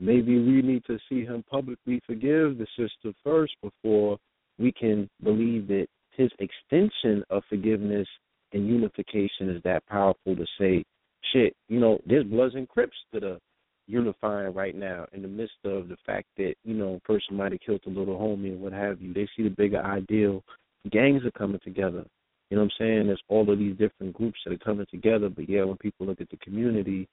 maybe 0.00 0.38
we 0.38 0.62
need 0.62 0.84
to 0.86 0.98
see 1.08 1.24
him 1.24 1.44
publicly 1.50 2.00
forgive 2.06 2.58
the 2.58 2.66
sister 2.76 3.12
first 3.24 3.54
before 3.62 4.18
we 4.58 4.72
can 4.72 5.08
believe 5.22 5.68
that 5.68 5.86
his 6.10 6.30
extension 6.38 7.22
of 7.30 7.42
forgiveness 7.48 8.08
and 8.52 8.66
unification 8.66 9.50
is 9.50 9.62
that 9.64 9.86
powerful 9.86 10.34
to 10.34 10.46
say, 10.58 10.84
shit, 11.32 11.54
you 11.68 11.78
know, 11.78 11.98
there's 12.06 12.24
Bloods 12.24 12.54
and 12.54 12.68
Crips 12.68 12.96
that 13.12 13.24
are 13.24 13.38
unifying 13.86 14.52
right 14.54 14.74
now 14.74 15.06
in 15.12 15.22
the 15.22 15.28
midst 15.28 15.56
of 15.64 15.88
the 15.88 15.96
fact 16.06 16.26
that, 16.36 16.54
you 16.64 16.74
know, 16.74 16.94
a 16.94 17.00
person 17.00 17.36
might 17.36 17.52
have 17.52 17.60
killed 17.60 17.80
a 17.86 17.90
little 17.90 18.18
homie 18.18 18.52
and 18.52 18.60
what 18.60 18.72
have 18.72 19.00
you. 19.00 19.12
They 19.12 19.28
see 19.36 19.42
the 19.42 19.50
bigger 19.50 19.82
ideal. 19.82 20.42
Gangs 20.90 21.24
are 21.24 21.30
coming 21.32 21.60
together. 21.62 22.04
You 22.50 22.56
know 22.56 22.62
what 22.62 22.72
I'm 22.80 22.86
saying? 22.86 23.06
There's 23.08 23.22
all 23.28 23.50
of 23.50 23.58
these 23.58 23.76
different 23.76 24.14
groups 24.14 24.38
that 24.44 24.54
are 24.54 24.58
coming 24.58 24.86
together, 24.90 25.28
but 25.28 25.48
yeah, 25.48 25.64
when 25.64 25.76
people 25.76 26.06
look 26.06 26.20
at 26.20 26.30
the 26.30 26.36
community, 26.38 27.08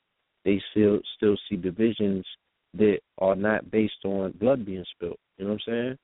they 0.45 0.61
still 0.71 0.99
still 1.15 1.35
see 1.49 1.55
divisions 1.55 2.25
that 2.75 2.97
are 3.19 3.35
not 3.35 3.69
based 3.71 4.05
on 4.05 4.33
blood 4.39 4.65
being 4.65 4.85
spilled. 4.95 5.17
You 5.37 5.45
know 5.45 5.51
what 5.51 5.61
I'm 5.67 5.97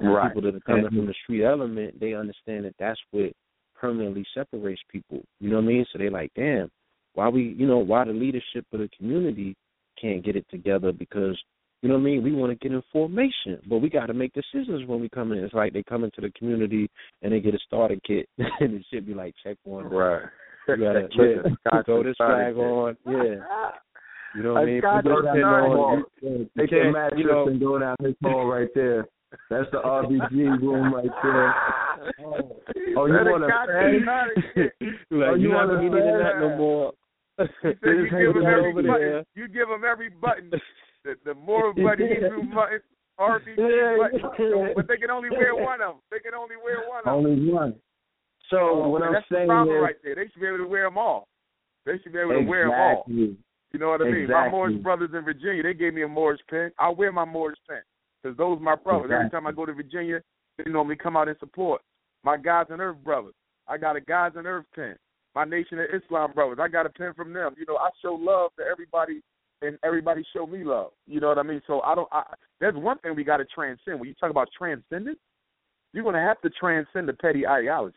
saying? 0.00 0.10
Right. 0.10 0.34
People 0.34 0.50
that 0.50 0.56
are 0.56 0.60
coming 0.60 0.86
from 0.86 1.06
the 1.06 1.14
street 1.22 1.44
element, 1.44 2.00
they 2.00 2.14
understand 2.14 2.64
that 2.64 2.74
that's 2.78 3.00
what 3.10 3.32
permanently 3.78 4.24
separates 4.34 4.80
people. 4.90 5.22
You 5.40 5.50
know 5.50 5.56
what 5.56 5.64
I 5.64 5.68
mean? 5.68 5.86
So 5.92 5.98
they're 5.98 6.10
like, 6.10 6.32
damn, 6.34 6.70
why 7.14 7.28
we, 7.28 7.54
you 7.58 7.66
know, 7.66 7.78
why 7.78 8.04
the 8.04 8.12
leadership 8.12 8.66
of 8.72 8.80
the 8.80 8.88
community 8.96 9.54
can't 10.00 10.24
get 10.24 10.36
it 10.36 10.46
together 10.50 10.92
because 10.92 11.38
you 11.82 11.88
know 11.88 11.96
what 11.96 12.02
I 12.02 12.04
mean? 12.04 12.22
We 12.22 12.32
want 12.32 12.52
to 12.52 12.68
get 12.68 12.72
in 12.72 12.82
formation, 12.92 13.60
but 13.68 13.78
we 13.78 13.90
got 13.90 14.06
to 14.06 14.14
make 14.14 14.32
decisions 14.34 14.86
when 14.86 15.00
we 15.00 15.08
come 15.08 15.32
in. 15.32 15.38
It's 15.38 15.52
like 15.52 15.72
they 15.72 15.82
come 15.82 16.04
into 16.04 16.20
the 16.20 16.30
community 16.30 16.88
and 17.22 17.32
they 17.32 17.40
get 17.40 17.56
a 17.56 17.58
starter 17.66 17.96
kit, 18.06 18.28
and 18.38 18.74
it 18.74 18.86
should 18.92 19.04
be 19.04 19.14
like 19.14 19.34
check 19.42 19.56
one. 19.64 19.86
Right. 19.86 20.22
You 20.68 20.76
gotta 20.76 21.08
yeah, 21.18 21.82
throw 21.84 22.04
this 22.04 22.14
flag 22.16 22.56
on. 22.56 22.96
Yeah. 23.04 23.34
You 24.34 24.42
know 24.42 24.54
what 24.54 24.62
I 24.62 24.64
mean? 24.66 24.80
God 24.80 25.04
Go 25.04 25.22
does 25.22 25.24
down 25.24 25.40
not 25.40 26.04
the 26.20 26.48
Take 26.56 26.70
you 26.72 26.82
can't, 26.82 26.92
mattress 26.92 27.20
you 27.20 27.26
know- 27.26 27.46
and 27.48 27.60
go 27.60 27.78
down 27.78 27.96
this 28.00 28.14
hall 28.22 28.46
right 28.46 28.68
there. 28.74 29.06
That's 29.48 29.70
the 29.72 29.78
RBG 29.78 30.30
room 30.62 30.92
right 30.94 31.08
there. 31.22 31.54
Oh, 32.96 33.06
you 33.06 33.16
want 33.16 33.44
to 33.44 33.48
like, 35.16 35.30
oh, 35.30 35.34
you, 35.34 35.48
you 35.48 35.50
want 35.54 35.70
to 35.70 35.78
needing 35.80 36.18
that 36.18 36.38
no 36.40 36.56
more. 36.56 36.92
You, 37.38 37.48
said 37.72 38.20
you 38.20 38.32
give 38.34 38.36
him 38.36 38.46
every 38.46 38.82
button. 38.82 39.24
You 39.34 39.48
give 39.48 39.68
him 39.68 39.82
every 39.90 40.10
button. 40.10 40.50
The, 41.04 41.14
the 41.24 41.34
more 41.34 41.72
button 41.72 42.06
Hebrew 42.06 42.44
button, 42.54 42.80
RBG 43.18 43.56
button. 43.98 44.72
But 44.76 44.86
they 44.86 44.96
can 44.98 45.10
only 45.10 45.30
wear 45.30 45.54
one 45.54 45.80
of 45.80 45.94
them. 45.94 46.02
They 46.10 46.18
can 46.18 46.34
only 46.34 46.56
wear 46.62 46.86
one 46.88 46.98
of 47.00 47.04
them. 47.04 47.14
Only 47.14 47.50
one. 47.50 47.74
So 48.50 48.58
Oh, 48.58 48.88
what 48.90 49.02
I'm 49.02 49.14
that's 49.14 49.26
saying 49.32 49.48
the 49.48 49.52
problem 49.54 49.76
is, 49.78 49.82
right 49.82 49.96
there. 50.04 50.14
They 50.14 50.28
should 50.30 50.40
be 50.40 50.46
able 50.46 50.58
to 50.58 50.66
wear 50.68 50.84
them 50.84 50.98
all. 50.98 51.26
They 51.86 51.98
should 52.02 52.12
be 52.12 52.18
able 52.18 52.34
to 52.34 52.42
wear 52.44 52.68
them 52.68 52.74
all. 52.78 53.04
Exactly. 53.74 53.78
You 53.78 53.78
know 53.78 53.90
what 53.90 54.00
I 54.02 54.10
mean? 54.10 54.30
My 54.30 54.50
Moorish 54.50 54.82
brothers 54.82 55.10
in 55.14 55.24
Virginia, 55.24 55.62
they 55.62 55.74
gave 55.74 55.94
me 55.94 56.02
a 56.02 56.08
Moorish 56.08 56.40
pen. 56.48 56.70
I 56.78 56.90
wear 56.90 57.12
my 57.12 57.24
Morris 57.24 57.58
pen 57.68 57.80
because 58.22 58.36
those 58.36 58.58
are 58.58 58.62
my 58.62 58.76
brothers. 58.76 59.10
Every 59.12 59.30
time 59.30 59.46
I 59.46 59.52
go 59.52 59.66
to 59.66 59.72
Virginia, 59.72 60.20
they 60.58 60.70
normally 60.70 60.96
come 60.96 61.16
out 61.16 61.28
and 61.28 61.38
support. 61.38 61.80
My 62.24 62.36
Gods 62.36 62.70
and 62.70 62.80
Earth 62.80 62.98
brothers, 63.02 63.34
I 63.66 63.78
got 63.78 63.96
a 63.96 64.00
Gods 64.00 64.36
and 64.36 64.46
Earth 64.46 64.66
pen. 64.74 64.96
My 65.34 65.44
Nation 65.44 65.78
of 65.78 65.86
Islam 65.92 66.32
brothers, 66.32 66.58
I 66.60 66.68
got 66.68 66.86
a 66.86 66.90
pen 66.90 67.14
from 67.14 67.32
them. 67.32 67.54
You 67.58 67.64
know, 67.66 67.76
I 67.76 67.88
show 68.02 68.14
love 68.14 68.50
to 68.58 68.64
everybody, 68.70 69.22
and 69.62 69.78
everybody 69.82 70.22
show 70.34 70.46
me 70.46 70.62
love. 70.62 70.90
You 71.06 71.20
know 71.20 71.28
what 71.28 71.38
I 71.38 71.42
mean? 71.42 71.62
So 71.66 71.80
I 71.80 71.94
don't. 71.94 72.08
I, 72.12 72.22
there's 72.60 72.76
one 72.76 72.98
thing 72.98 73.16
we 73.16 73.24
got 73.24 73.38
to 73.38 73.46
transcend. 73.46 73.98
When 73.98 74.08
you 74.08 74.14
talk 74.14 74.30
about 74.30 74.48
transcendence, 74.56 75.18
you're 75.92 76.04
going 76.04 76.14
to 76.14 76.20
have 76.20 76.40
to 76.42 76.50
transcend 76.50 77.08
the 77.08 77.14
petty 77.14 77.46
ideology. 77.46 77.96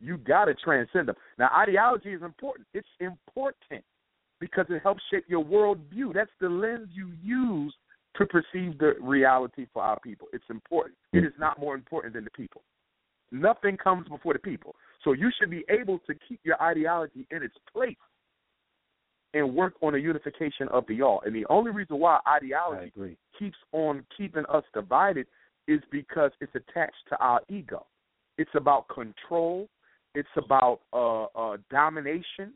You 0.00 0.16
got 0.16 0.46
to 0.46 0.54
transcend 0.54 1.08
them. 1.08 1.16
Now, 1.38 1.50
ideology 1.56 2.12
is 2.12 2.22
important. 2.22 2.66
It's 2.74 2.88
important 3.00 3.84
because 4.40 4.66
it 4.68 4.82
helps 4.82 5.02
shape 5.10 5.24
your 5.28 5.44
world 5.44 5.78
view. 5.90 6.12
That's 6.14 6.30
the 6.40 6.48
lens 6.48 6.88
you 6.92 7.12
use 7.22 7.74
to 8.16 8.26
perceive 8.26 8.78
the 8.78 8.94
reality 9.00 9.66
for 9.72 9.82
our 9.82 9.98
people. 10.00 10.28
It's 10.32 10.44
important. 10.50 10.96
It 11.12 11.24
is 11.24 11.32
not 11.38 11.58
more 11.60 11.74
important 11.74 12.14
than 12.14 12.24
the 12.24 12.30
people. 12.30 12.62
Nothing 13.32 13.76
comes 13.76 14.08
before 14.08 14.32
the 14.32 14.38
people. 14.38 14.74
So 15.04 15.12
you 15.12 15.30
should 15.38 15.50
be 15.50 15.64
able 15.68 15.98
to 16.06 16.14
keep 16.28 16.40
your 16.44 16.60
ideology 16.62 17.26
in 17.30 17.42
its 17.42 17.54
place 17.72 17.96
and 19.34 19.54
work 19.54 19.74
on 19.82 19.94
a 19.94 19.98
unification 19.98 20.68
of 20.68 20.84
the 20.88 21.02
all. 21.02 21.22
And 21.26 21.34
the 21.34 21.44
only 21.50 21.70
reason 21.70 21.98
why 21.98 22.20
ideology 22.26 23.16
keeps 23.38 23.56
on 23.72 24.04
keeping 24.16 24.44
us 24.48 24.64
divided 24.72 25.26
is 25.68 25.80
because 25.90 26.30
it's 26.40 26.54
attached 26.54 26.94
to 27.10 27.16
our 27.18 27.40
ego. 27.48 27.84
It's 28.38 28.50
about 28.54 28.88
control. 28.88 29.68
It's 30.14 30.28
about 30.36 30.80
uh, 30.92 31.24
uh, 31.24 31.56
domination. 31.70 32.54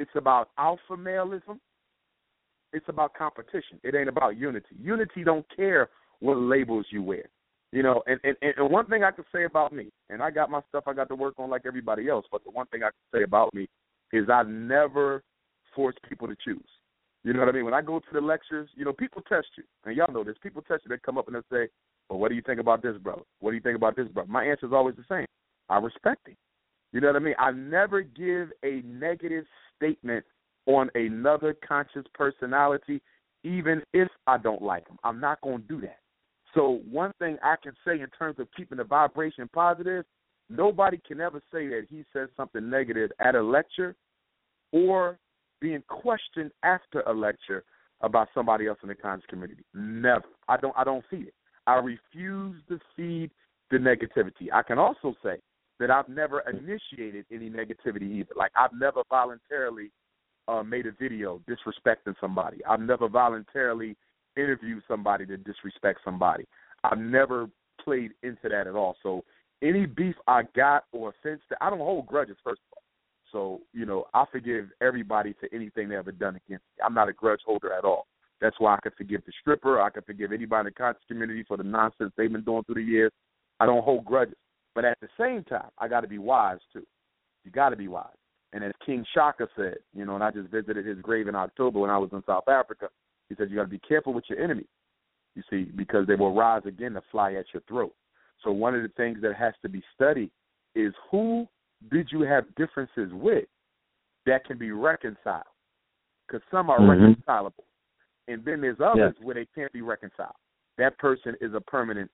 It's 0.00 0.10
about 0.16 0.48
alpha 0.56 0.96
maleism. 0.96 1.60
It's 2.72 2.88
about 2.88 3.12
competition. 3.14 3.78
It 3.84 3.94
ain't 3.94 4.08
about 4.08 4.38
unity. 4.38 4.74
Unity 4.80 5.24
don't 5.24 5.44
care 5.54 5.90
what 6.20 6.38
labels 6.38 6.86
you 6.90 7.02
wear. 7.02 7.26
You 7.70 7.82
know, 7.82 8.02
and, 8.06 8.18
and, 8.24 8.36
and 8.56 8.70
one 8.70 8.86
thing 8.86 9.04
I 9.04 9.10
can 9.10 9.24
say 9.32 9.44
about 9.44 9.72
me, 9.72 9.90
and 10.08 10.22
I 10.22 10.30
got 10.30 10.50
my 10.50 10.60
stuff 10.70 10.84
I 10.86 10.94
got 10.94 11.08
to 11.08 11.14
work 11.14 11.34
on 11.38 11.50
like 11.50 11.62
everybody 11.66 12.08
else, 12.08 12.24
but 12.32 12.42
the 12.44 12.50
one 12.50 12.66
thing 12.68 12.82
I 12.82 12.86
can 12.86 13.20
say 13.20 13.22
about 13.24 13.52
me 13.54 13.68
is 14.12 14.28
I 14.28 14.42
never 14.42 15.22
force 15.76 15.94
people 16.08 16.26
to 16.28 16.36
choose. 16.42 16.66
You 17.22 17.34
know 17.34 17.40
what 17.40 17.50
I 17.50 17.52
mean? 17.52 17.66
When 17.66 17.74
I 17.74 17.82
go 17.82 17.98
to 17.98 18.06
the 18.12 18.20
lectures, 18.22 18.70
you 18.74 18.86
know, 18.86 18.94
people 18.94 19.22
test 19.28 19.48
you. 19.58 19.64
And 19.84 19.94
y'all 19.94 20.12
know 20.12 20.24
this. 20.24 20.36
People 20.42 20.62
test 20.62 20.84
you. 20.84 20.88
They 20.88 20.98
come 21.04 21.18
up 21.18 21.28
and 21.28 21.36
they 21.36 21.40
say, 21.54 21.68
well, 22.08 22.18
what 22.18 22.30
do 22.30 22.34
you 22.34 22.42
think 22.42 22.58
about 22.58 22.82
this, 22.82 22.96
brother? 22.96 23.22
What 23.40 23.50
do 23.50 23.56
you 23.56 23.62
think 23.62 23.76
about 23.76 23.96
this, 23.96 24.08
brother? 24.08 24.30
My 24.32 24.44
answer 24.44 24.66
is 24.66 24.72
always 24.72 24.96
the 24.96 25.04
same. 25.08 25.26
I 25.68 25.76
respect 25.78 26.26
him. 26.26 26.36
You 26.92 27.00
know 27.00 27.08
what 27.08 27.16
I 27.16 27.20
mean? 27.20 27.34
I 27.38 27.52
never 27.52 28.00
give 28.00 28.48
a 28.64 28.82
negative 28.84 29.44
statement 29.80 30.24
on 30.66 30.90
another 30.94 31.56
conscious 31.66 32.04
personality, 32.14 33.00
even 33.44 33.82
if 33.92 34.08
I 34.26 34.38
don't 34.38 34.62
like 34.62 34.86
them. 34.86 34.98
I'm 35.02 35.20
not 35.20 35.40
going 35.40 35.62
to 35.62 35.68
do 35.68 35.80
that. 35.82 35.98
So 36.54 36.80
one 36.90 37.12
thing 37.18 37.38
I 37.42 37.54
can 37.62 37.72
say 37.84 38.00
in 38.00 38.08
terms 38.18 38.38
of 38.38 38.48
keeping 38.56 38.78
the 38.78 38.84
vibration 38.84 39.48
positive, 39.52 40.04
nobody 40.48 41.00
can 41.06 41.20
ever 41.20 41.40
say 41.52 41.68
that 41.68 41.86
he 41.88 42.04
said 42.12 42.28
something 42.36 42.68
negative 42.68 43.10
at 43.20 43.34
a 43.34 43.42
lecture 43.42 43.94
or 44.72 45.18
being 45.60 45.82
questioned 45.88 46.50
after 46.62 47.00
a 47.02 47.12
lecture 47.12 47.64
about 48.00 48.28
somebody 48.34 48.66
else 48.66 48.78
in 48.82 48.88
the 48.88 48.94
conscious 48.94 49.26
community. 49.28 49.62
Never. 49.74 50.24
I 50.48 50.56
don't 50.56 50.74
I 50.76 50.84
don't 50.84 51.04
see 51.10 51.18
it. 51.18 51.34
I 51.66 51.74
refuse 51.74 52.56
to 52.68 52.78
feed 52.96 53.30
the 53.70 53.76
negativity. 53.76 54.52
I 54.52 54.62
can 54.62 54.78
also 54.78 55.14
say 55.22 55.36
that 55.80 55.90
I've 55.90 56.08
never 56.08 56.40
initiated 56.40 57.24
any 57.32 57.50
negativity 57.50 58.12
either. 58.12 58.34
Like 58.36 58.52
I've 58.54 58.72
never 58.78 59.02
voluntarily 59.08 59.90
uh, 60.46 60.62
made 60.62 60.86
a 60.86 60.92
video 60.92 61.40
disrespecting 61.48 62.14
somebody. 62.20 62.58
I've 62.68 62.80
never 62.80 63.08
voluntarily 63.08 63.96
interviewed 64.36 64.82
somebody 64.86 65.26
to 65.26 65.36
disrespect 65.38 66.00
somebody. 66.04 66.44
I've 66.84 66.98
never 66.98 67.48
played 67.82 68.12
into 68.22 68.48
that 68.50 68.66
at 68.66 68.74
all. 68.74 68.96
So 69.02 69.24
any 69.62 69.86
beef 69.86 70.14
I 70.28 70.42
got 70.54 70.84
or 70.92 71.10
offense 71.10 71.40
that 71.50 71.58
I 71.60 71.70
don't 71.70 71.78
hold 71.78 72.06
grudges 72.06 72.36
first 72.44 72.60
of 72.70 72.76
all. 72.76 72.82
So, 73.32 73.60
you 73.72 73.86
know, 73.86 74.06
I 74.12 74.24
forgive 74.30 74.68
everybody 74.82 75.34
for 75.38 75.48
anything 75.52 75.88
they 75.88 75.96
ever 75.96 76.12
done 76.12 76.36
against 76.36 76.64
me. 76.76 76.84
I'm 76.84 76.94
not 76.94 77.08
a 77.08 77.12
grudge 77.12 77.40
holder 77.46 77.72
at 77.72 77.84
all. 77.84 78.06
That's 78.40 78.56
why 78.58 78.74
I 78.74 78.78
can 78.82 78.92
forgive 78.96 79.22
the 79.24 79.32
stripper. 79.40 79.80
I 79.80 79.90
can 79.90 80.02
forgive 80.02 80.32
anybody 80.32 80.60
in 80.60 80.64
the 80.66 80.70
conscious 80.72 81.02
community 81.06 81.44
for 81.46 81.56
the 81.56 81.62
nonsense 81.62 82.12
they've 82.16 82.32
been 82.32 82.42
doing 82.42 82.64
through 82.64 82.76
the 82.76 82.82
years. 82.82 83.12
I 83.60 83.66
don't 83.66 83.84
hold 83.84 84.04
grudges. 84.04 84.34
But 84.74 84.84
at 84.84 84.98
the 85.00 85.08
same 85.18 85.44
time, 85.44 85.70
I 85.78 85.88
got 85.88 86.00
to 86.02 86.08
be 86.08 86.18
wise 86.18 86.58
too. 86.72 86.86
You 87.44 87.50
got 87.50 87.70
to 87.70 87.76
be 87.76 87.88
wise. 87.88 88.06
And 88.52 88.64
as 88.64 88.72
King 88.84 89.04
Shaka 89.14 89.48
said, 89.56 89.76
you 89.94 90.04
know, 90.04 90.14
and 90.14 90.24
I 90.24 90.30
just 90.30 90.48
visited 90.48 90.84
his 90.84 90.98
grave 91.00 91.28
in 91.28 91.34
October 91.34 91.80
when 91.80 91.90
I 91.90 91.98
was 91.98 92.10
in 92.12 92.22
South 92.26 92.48
Africa. 92.48 92.88
He 93.28 93.34
said 93.36 93.50
you 93.50 93.56
got 93.56 93.62
to 93.62 93.68
be 93.68 93.78
careful 93.78 94.12
with 94.12 94.24
your 94.28 94.40
enemies. 94.40 94.66
You 95.36 95.42
see, 95.48 95.70
because 95.76 96.06
they 96.06 96.16
will 96.16 96.34
rise 96.34 96.62
again 96.66 96.92
to 96.94 97.02
fly 97.12 97.34
at 97.34 97.46
your 97.52 97.62
throat. 97.68 97.94
So 98.42 98.50
one 98.50 98.74
of 98.74 98.82
the 98.82 98.88
things 98.96 99.18
that 99.22 99.36
has 99.36 99.54
to 99.62 99.68
be 99.68 99.82
studied 99.94 100.30
is 100.74 100.92
who 101.10 101.46
did 101.92 102.08
you 102.10 102.22
have 102.22 102.52
differences 102.56 103.12
with 103.12 103.46
that 104.26 104.44
can 104.44 104.58
be 104.58 104.72
reconciled? 104.72 105.44
Because 106.26 106.42
some 106.50 106.70
are 106.70 106.80
Mhm. 106.80 106.88
reconcilable, 106.90 107.64
and 108.28 108.44
then 108.44 108.60
there's 108.60 108.80
others 108.80 109.18
where 109.20 109.34
they 109.34 109.46
can't 109.46 109.72
be 109.72 109.82
reconciled. 109.82 110.36
That 110.76 110.98
person 110.98 111.36
is 111.40 111.54
a 111.54 111.60
permanent 111.60 112.10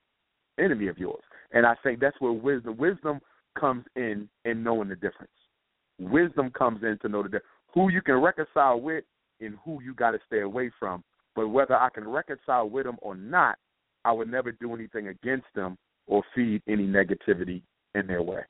enemy 0.57 0.87
of 0.87 0.97
yours, 0.97 1.23
and 1.51 1.65
I 1.65 1.75
think 1.83 1.99
that's 1.99 2.19
where 2.19 2.31
wisdom 2.31 2.77
wisdom 2.77 3.19
comes 3.59 3.85
in 3.95 4.29
in 4.45 4.63
knowing 4.63 4.89
the 4.89 4.95
difference. 4.95 5.31
Wisdom 5.99 6.51
comes 6.51 6.83
in 6.83 6.97
to 7.01 7.09
know 7.09 7.23
the 7.23 7.29
difference. 7.29 7.45
Who 7.73 7.89
you 7.89 8.01
can 8.01 8.15
reconcile 8.15 8.79
with 8.79 9.03
and 9.39 9.55
who 9.63 9.81
you 9.81 9.93
got 9.93 10.11
to 10.11 10.19
stay 10.27 10.41
away 10.41 10.71
from. 10.79 11.03
But 11.35 11.49
whether 11.49 11.75
I 11.75 11.89
can 11.89 12.07
reconcile 12.07 12.69
with 12.69 12.85
them 12.85 12.97
or 13.01 13.15
not, 13.15 13.57
I 14.05 14.11
would 14.11 14.29
never 14.29 14.51
do 14.51 14.73
anything 14.73 15.09
against 15.09 15.47
them 15.55 15.77
or 16.07 16.23
feed 16.33 16.61
any 16.67 16.87
negativity 16.87 17.61
in 17.93 18.07
their 18.07 18.21
way. 18.21 18.41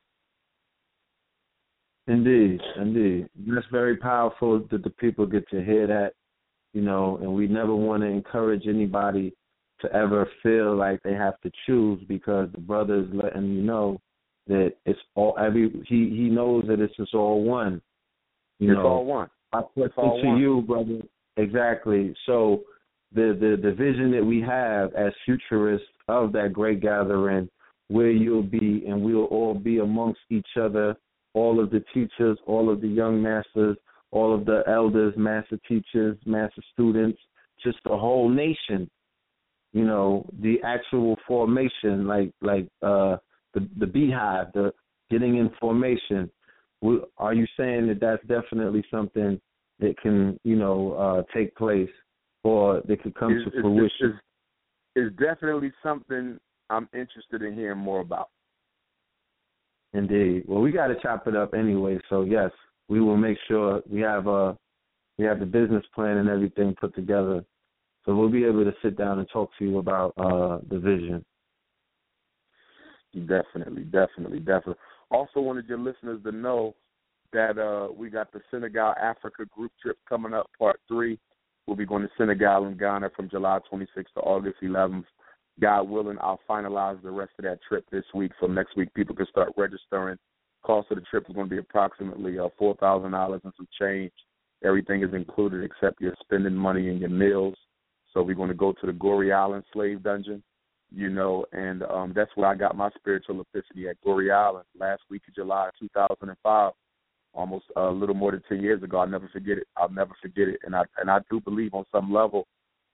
Indeed, 2.07 2.61
indeed. 2.79 3.27
That's 3.47 3.65
very 3.71 3.97
powerful 3.97 4.65
that 4.71 4.83
the 4.83 4.89
people 4.91 5.25
get 5.25 5.47
to 5.49 5.63
hear 5.63 5.87
that, 5.87 6.13
you 6.73 6.81
know, 6.81 7.17
and 7.21 7.33
we 7.33 7.47
never 7.47 7.75
want 7.75 8.03
to 8.03 8.07
encourage 8.07 8.67
anybody 8.67 9.33
to 9.81 9.93
ever 9.93 10.27
feel 10.43 10.75
like 10.75 11.01
they 11.03 11.13
have 11.13 11.39
to 11.41 11.51
choose 11.65 12.01
because 12.07 12.49
the 12.51 12.59
brother 12.59 13.01
is 13.01 13.07
letting 13.13 13.51
you 13.51 13.61
know 13.61 13.99
that 14.47 14.73
it's 14.85 14.99
all 15.15 15.35
every 15.39 15.69
he 15.87 16.09
he 16.09 16.29
knows 16.29 16.65
that 16.67 16.79
it's 16.79 16.95
just 16.95 17.13
all 17.13 17.43
one. 17.43 17.81
You 18.59 18.71
it's 18.71 18.77
know, 18.77 18.87
all 18.87 19.05
one. 19.05 19.29
I 19.53 19.61
put 19.61 19.85
it 19.85 19.95
to 19.95 20.37
you, 20.37 20.63
brother. 20.65 21.01
Exactly. 21.37 22.15
So 22.25 22.63
the, 23.13 23.37
the 23.39 23.57
the 23.61 23.73
vision 23.73 24.11
that 24.11 24.25
we 24.25 24.41
have 24.41 24.93
as 24.95 25.13
futurists 25.25 25.87
of 26.07 26.31
that 26.33 26.53
great 26.53 26.81
gathering, 26.81 27.49
where 27.89 28.11
you'll 28.11 28.43
be 28.43 28.83
and 28.87 29.01
we'll 29.01 29.25
all 29.25 29.53
be 29.53 29.79
amongst 29.79 30.21
each 30.29 30.47
other, 30.59 30.95
all 31.33 31.59
of 31.61 31.69
the 31.69 31.83
teachers, 31.93 32.37
all 32.45 32.71
of 32.71 32.81
the 32.81 32.87
young 32.87 33.21
masters, 33.21 33.77
all 34.11 34.33
of 34.33 34.45
the 34.45 34.63
elders, 34.67 35.13
master 35.17 35.59
teachers, 35.67 36.17
master 36.25 36.61
students, 36.73 37.19
just 37.63 37.77
the 37.83 37.97
whole 37.97 38.29
nation. 38.29 38.89
You 39.77 39.85
know, 39.85 40.25
the 40.41 40.55
actual 40.63 41.17
formation, 41.27 42.07
like 42.07 42.31
like 42.51 42.67
uh 42.81 43.17
the 43.53 43.61
the 43.81 43.85
beehive, 43.85 44.47
the 44.53 44.73
getting 45.11 45.37
in 45.37 45.47
formation. 45.59 46.21
Are 47.25 47.33
you 47.39 47.45
saying 47.57 47.83
that 47.87 47.99
that's 47.99 48.25
definitely 48.27 48.83
something 48.89 49.39
that 49.79 49.93
can, 50.03 50.39
you 50.43 50.55
know, 50.55 50.79
uh, 50.93 51.19
take 51.37 51.55
place 51.55 51.93
or 52.43 52.81
that 52.87 53.01
could 53.03 53.15
come 53.15 53.31
It's- 53.33 53.53
to 53.53 53.61
fruition? 53.61 54.07
it's- 54.09 54.21
it's 54.95 55.15
definitely 55.17 55.71
something 55.83 56.39
I'm 56.71 56.87
interested 56.93 57.39
in 57.43 57.53
hearing 57.53 57.77
more 57.89 58.01
about. 58.01 58.29
Indeed. 59.93 60.45
Well, 60.47 60.61
we 60.61 60.71
got 60.71 60.87
to 60.87 60.95
chop 61.03 61.27
it 61.27 61.35
up 61.35 61.53
anyway. 61.53 61.99
So 62.09 62.23
yes, 62.23 62.51
we 62.89 62.99
will 62.99 63.17
make 63.17 63.37
sure 63.47 63.81
we 63.87 64.01
have 64.01 64.27
uh 64.27 64.53
we 65.19 65.25
have 65.25 65.39
the 65.39 65.45
business 65.59 65.85
plan 65.95 66.17
and 66.17 66.29
everything 66.29 66.75
put 66.81 66.95
together. 66.95 67.45
So 68.07 68.15
we'll 68.15 68.29
be 68.29 68.45
able 68.45 68.63
to 68.63 68.73
sit 68.81 68.97
down 68.97 69.19
and 69.19 69.27
talk 69.29 69.51
to 69.59 69.65
you 69.65 69.79
about 69.79 70.13
uh 70.17 70.59
the 70.69 70.79
vision. 70.79 71.23
Definitely, 73.13 73.83
definitely, 73.83 74.39
definitely. 74.39 74.75
Also 75.11 75.41
wanted 75.41 75.67
your 75.67 75.77
listeners 75.77 76.21
to 76.23 76.31
know 76.31 76.73
that 77.33 77.59
uh 77.59 77.91
we 77.93 78.09
got 78.09 78.31
the 78.31 78.39
Senegal 78.49 78.93
Africa 79.01 79.43
group 79.53 79.73
trip 79.81 79.97
coming 80.07 80.33
up, 80.33 80.49
part 80.57 80.79
three. 80.87 81.19
We'll 81.67 81.75
be 81.75 81.85
going 81.85 82.03
to 82.03 82.09
Senegal 82.17 82.65
and 82.65 82.79
Ghana 82.79 83.09
from 83.13 83.29
July 83.29 83.59
26th 83.69 84.13
to 84.15 84.21
August 84.21 84.55
11th. 84.63 85.03
God 85.59 85.89
willing, 85.89 86.17
I'll 86.21 86.39
finalize 86.49 87.01
the 87.03 87.11
rest 87.11 87.31
of 87.39 87.43
that 87.43 87.59
trip 87.67 87.83
this 87.91 88.05
week. 88.13 88.31
So 88.39 88.47
next 88.47 88.77
week, 88.77 88.93
people 88.93 89.15
can 89.15 89.25
start 89.25 89.51
registering. 89.57 90.17
Cost 90.63 90.91
of 90.91 90.97
the 90.97 91.03
trip 91.09 91.25
is 91.27 91.35
going 91.35 91.49
to 91.49 91.55
be 91.55 91.59
approximately 91.59 92.39
uh, 92.39 92.47
four 92.57 92.75
thousand 92.75 93.11
dollars 93.11 93.41
and 93.43 93.53
some 93.57 93.67
change. 93.77 94.13
Everything 94.63 95.03
is 95.03 95.13
included 95.13 95.61
except 95.65 95.99
your 95.99 96.13
spending 96.21 96.55
money 96.55 96.87
and 96.87 97.01
your 97.01 97.09
meals. 97.09 97.55
So 98.13 98.21
we're 98.23 98.35
going 98.35 98.49
to 98.49 98.55
go 98.55 98.73
to 98.73 98.85
the 98.85 98.93
Goree 98.93 99.33
Island 99.33 99.63
slave 99.73 100.03
dungeon, 100.03 100.41
you 100.93 101.09
know, 101.09 101.45
and 101.51 101.83
um, 101.83 102.13
that's 102.15 102.31
where 102.35 102.47
I 102.49 102.55
got 102.55 102.75
my 102.77 102.89
spiritual 102.95 103.41
epiphany 103.41 103.87
at 103.89 104.01
Goree 104.05 104.33
Island 104.33 104.65
last 104.79 105.01
week 105.09 105.23
of 105.27 105.35
July 105.35 105.69
2005, 105.79 106.71
almost 107.33 107.65
a 107.75 107.89
little 107.89 108.15
more 108.15 108.31
than 108.31 108.41
10 108.47 108.61
years 108.61 108.81
ago. 108.81 108.99
I'll 108.99 109.07
never 109.07 109.27
forget 109.31 109.57
it. 109.57 109.67
I'll 109.75 109.89
never 109.89 110.13
forget 110.21 110.47
it. 110.47 110.59
And 110.63 110.75
I 110.75 110.83
and 110.99 111.09
I 111.11 111.19
do 111.29 111.39
believe 111.41 111.73
on 111.73 111.85
some 111.91 112.11
level, 112.13 112.47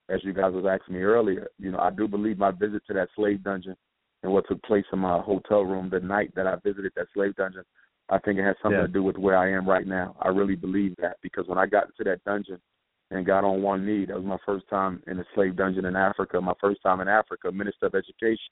as 0.09 0.19
you 0.23 0.33
guys 0.33 0.53
was 0.53 0.65
asking 0.65 0.95
me 0.95 1.01
earlier, 1.01 1.47
you 1.59 1.71
know, 1.71 1.79
I 1.79 1.91
do 1.91 2.07
believe 2.07 2.37
my 2.37 2.51
visit 2.51 2.81
to 2.87 2.93
that 2.93 3.09
slave 3.15 3.43
dungeon 3.43 3.75
and 4.23 4.31
what 4.31 4.45
took 4.47 4.61
place 4.63 4.85
in 4.91 4.99
my 4.99 5.19
hotel 5.19 5.61
room 5.61 5.89
the 5.89 5.99
night 5.99 6.33
that 6.35 6.47
I 6.47 6.55
visited 6.63 6.91
that 6.95 7.07
slave 7.13 7.35
dungeon, 7.35 7.63
I 8.09 8.19
think 8.19 8.39
it 8.39 8.43
has 8.43 8.55
something 8.61 8.79
Yeah. 8.79 8.87
to 8.87 8.91
do 8.91 9.03
with 9.03 9.17
where 9.17 9.37
I 9.37 9.49
am 9.51 9.67
right 9.69 9.85
now. 9.85 10.15
I 10.21 10.29
really 10.29 10.55
believe 10.55 10.95
that 10.97 11.17
because 11.21 11.47
when 11.47 11.57
I 11.57 11.65
got 11.65 11.85
into 11.85 12.03
that 12.05 12.23
dungeon 12.23 12.59
and 13.13 13.25
got 13.25 13.43
on 13.43 13.61
one 13.61 13.85
knee, 13.85 14.05
that 14.05 14.15
was 14.15 14.25
my 14.25 14.37
first 14.43 14.67
time 14.69 15.01
in 15.05 15.19
a 15.19 15.25
slave 15.35 15.55
dungeon 15.55 15.85
in 15.85 15.95
Africa, 15.95 16.41
my 16.41 16.53
first 16.59 16.81
time 16.81 16.99
in 16.99 17.07
Africa, 17.07 17.51
Minister 17.51 17.85
of 17.85 17.95
Education 17.95 18.51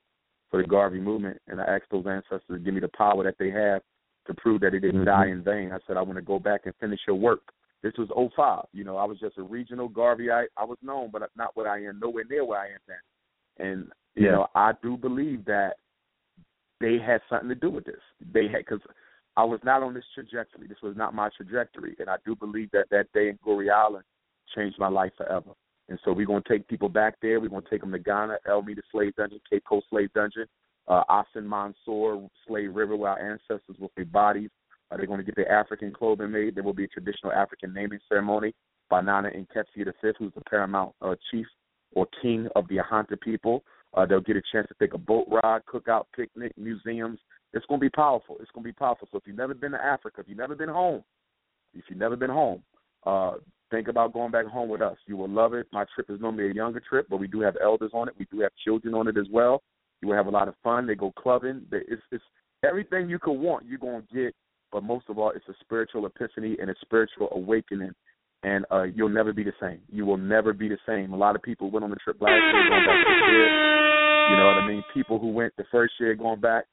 for 0.52 0.62
the 0.62 0.68
Garvey 0.68 1.00
movement, 1.00 1.42
and 1.48 1.60
I 1.60 1.64
asked 1.64 1.86
those 1.90 2.06
ancestors 2.06 2.42
to 2.48 2.60
give 2.60 2.74
me 2.74 2.80
the 2.80 2.90
power 2.90 3.24
that 3.24 3.38
they 3.40 3.50
have 3.50 3.82
to 4.28 4.34
prove 4.36 4.62
that 4.62 4.72
they 4.72 4.80
didn't 4.80 5.02
Mhm. 5.02 5.06
die 5.06 5.26
in 5.28 5.42
vain. 5.42 5.72
I 5.72 5.80
said, 5.88 5.98
I 5.98 6.02
want 6.02 6.18
to 6.18 6.22
go 6.22 6.40
back 6.40 6.66
and 6.66 6.76
finish 6.76 7.00
your 7.08 7.16
work. 7.16 7.52
This 7.82 7.98
was 7.98 8.12
'05. 8.12 8.68
You 8.72 8.84
know, 8.84 8.98
I 8.98 9.06
was 9.06 9.20
just 9.20 9.40
a 9.40 9.44
regional 9.44 9.90
Garveyite. 9.90 10.50
I 10.58 10.64
was 10.64 10.78
known, 10.84 11.10
but 11.10 11.28
not 11.36 11.56
what 11.56 11.66
I 11.66 11.80
am, 11.80 12.00
nowhere 12.00 12.26
near 12.26 12.46
where 12.46 12.60
I 12.60 12.68
am 12.68 12.80
now. 12.88 13.66
And 13.66 13.92
you 14.14 14.26
Yeah. 14.26 14.32
know, 14.34 14.48
I 14.54 14.74
do 14.84 14.98
believe 14.98 15.46
that 15.46 15.78
they 16.80 17.00
had 17.00 17.22
something 17.30 17.50
to 17.50 17.56
do 17.56 17.72
with 17.72 17.86
this. 17.86 18.02
They 18.20 18.48
had 18.48 18.66
because 18.66 18.82
I 19.38 19.44
was 19.44 19.64
not 19.64 19.82
on 19.82 19.94
this 19.94 20.08
trajectory. 20.14 20.68
This 20.68 20.82
was 20.82 20.96
not 20.96 21.16
my 21.16 21.30
trajectory, 21.30 21.96
and 21.98 22.10
I 22.10 22.18
do 22.26 22.36
believe 22.36 22.70
that 22.72 22.90
that 22.90 23.12
day 23.14 23.30
in 23.30 23.38
Goree 23.40 23.72
Island 23.72 24.04
changed 24.56 24.80
my 24.80 24.90
life 24.90 25.12
forever. 25.18 25.52
And 25.90 26.00
so 26.06 26.14
we're 26.14 26.26
going 26.26 26.44
to 26.44 26.50
take 26.50 26.68
people 26.68 26.90
back 26.90 27.16
there. 27.22 27.40
We're 27.40 27.50
going 27.50 27.64
to 27.64 27.70
take 27.70 27.82
them 27.82 27.92
to 27.92 28.00
Ghana, 28.00 28.38
Elmi, 28.48 28.76
the 28.76 28.82
slave 28.92 29.16
dungeon, 29.16 29.42
Cape 29.50 29.64
Coast 29.68 29.88
slave 29.90 30.12
dungeon, 30.14 30.46
uh, 30.88 31.04
Assin 31.10 31.48
Manso, 31.48 32.30
Slave 32.48 32.74
River, 32.74 32.96
where 32.96 33.12
our 33.12 33.20
ancestors 33.20 33.76
will 33.80 33.92
be 33.96 34.04
bodies. 34.04 34.50
Uh, 34.90 34.98
they're 34.98 35.06
going 35.06 35.20
to 35.20 35.26
get 35.26 35.36
their 35.36 35.52
African 35.52 35.92
clothing 35.92 36.32
made. 36.32 36.56
There 36.56 36.64
will 36.64 36.74
be 36.74 36.86
a 36.86 36.88
traditional 36.88 37.34
African 37.34 37.74
naming 37.74 38.00
ceremony 38.08 38.54
by 38.90 39.02
Nana 39.02 39.30
Nketsia 39.30 39.86
V, 39.86 40.12
who's 40.18 40.34
the 40.34 40.42
paramount 40.50 40.94
uh, 41.02 41.16
chief 41.30 41.46
or 41.94 42.08
king 42.22 42.48
of 42.56 42.68
the 42.68 42.78
Ahanta 42.78 43.20
people. 43.20 43.64
Uh, 43.94 44.06
they'll 44.06 44.22
get 44.22 44.38
a 44.38 44.42
chance 44.52 44.68
to 44.68 44.76
take 44.80 44.94
a 44.94 44.98
boat 44.98 45.28
ride, 45.30 45.62
cookout, 45.66 46.06
picnic, 46.16 46.54
museums. 46.58 47.20
It's 47.54 47.66
going 47.66 47.80
to 47.80 47.86
be 47.86 47.90
powerful. 47.90 48.38
It's 48.40 48.52
going 48.52 48.64
to 48.64 48.70
be 48.70 48.74
powerful. 48.74 49.08
So 49.12 49.18
if 49.18 49.24
you've 49.28 49.38
never 49.38 49.54
been 49.54 49.72
to 49.72 49.84
Africa, 49.84 50.22
if 50.22 50.30
you've 50.30 50.38
never 50.38 50.56
been 50.56 50.70
home, 50.70 51.04
if 51.74 51.84
you've 51.90 52.00
never 52.00 52.16
been 52.16 52.30
home, 52.30 52.64
uh, 53.06 53.34
think 53.72 53.88
about 53.88 54.14
going 54.14 54.32
back 54.32 54.46
home 54.46 54.70
with 54.70 54.82
us. 54.82 54.98
You 55.08 55.18
will 55.18 55.30
love 55.30 55.54
it. 55.54 55.68
My 55.72 55.86
trip 55.96 56.10
is 56.10 56.20
normally 56.22 56.52
a 56.52 56.54
younger 56.54 56.82
trip, 56.88 57.08
but 57.10 57.18
we 57.18 57.28
do 57.28 57.42
have 57.42 57.56
elders 57.64 57.92
on 57.94 58.08
it. 58.08 58.14
We 58.20 58.28
do 58.32 58.42
have 58.42 58.52
children 58.64 58.94
on 58.94 59.08
it 59.08 59.18
as 59.18 59.28
well. 59.32 59.64
You 60.02 60.10
will 60.10 60.16
have 60.16 60.28
a 60.28 60.32
lot 60.32 60.48
of 60.48 60.56
fun. 60.64 60.86
They 60.86 60.96
go 60.96 61.12
clubbing. 61.18 61.66
It's, 61.72 62.02
it's 62.12 62.24
everything 62.64 63.10
you 63.10 63.20
could 63.20 63.34
want. 63.34 63.66
You're 63.66 63.80
to 63.80 64.04
get, 64.14 64.36
but 64.72 64.84
most 64.84 65.06
of 65.10 65.18
all, 65.18 65.32
it's 65.32 65.48
a 65.48 65.54
spiritual 65.62 66.06
epiphany 66.06 66.58
and 66.60 66.70
a 66.70 66.76
spiritual 66.82 67.30
awakening. 67.32 67.94
And 68.44 68.66
uh, 68.72 68.84
you'll 68.84 69.10
never 69.10 69.34
be 69.34 69.44
the 69.44 69.54
same. 69.62 69.80
You 69.92 70.06
will 70.06 70.18
never 70.18 70.52
be 70.52 70.68
the 70.68 70.80
same. 70.88 71.14
A 71.14 71.18
lot 71.18 71.36
of 71.36 71.44
people 71.44 71.70
went 71.70 71.84
on 71.84 71.92
the 71.92 71.96
trip 71.98 72.20
last 72.20 72.32
year, 72.32 72.70
going 72.70 72.86
back 72.86 73.06
this 73.06 73.30
year. 73.30 73.72
You 74.32 74.38
know 74.38 74.46
what 74.46 74.64
I 74.64 74.68
mean? 74.68 74.84
People 74.94 75.20
who 75.20 75.32
went 75.32 75.54
the 75.58 75.66
first 75.72 75.94
year 76.00 76.16
going 76.16 76.40
back. 76.40 76.66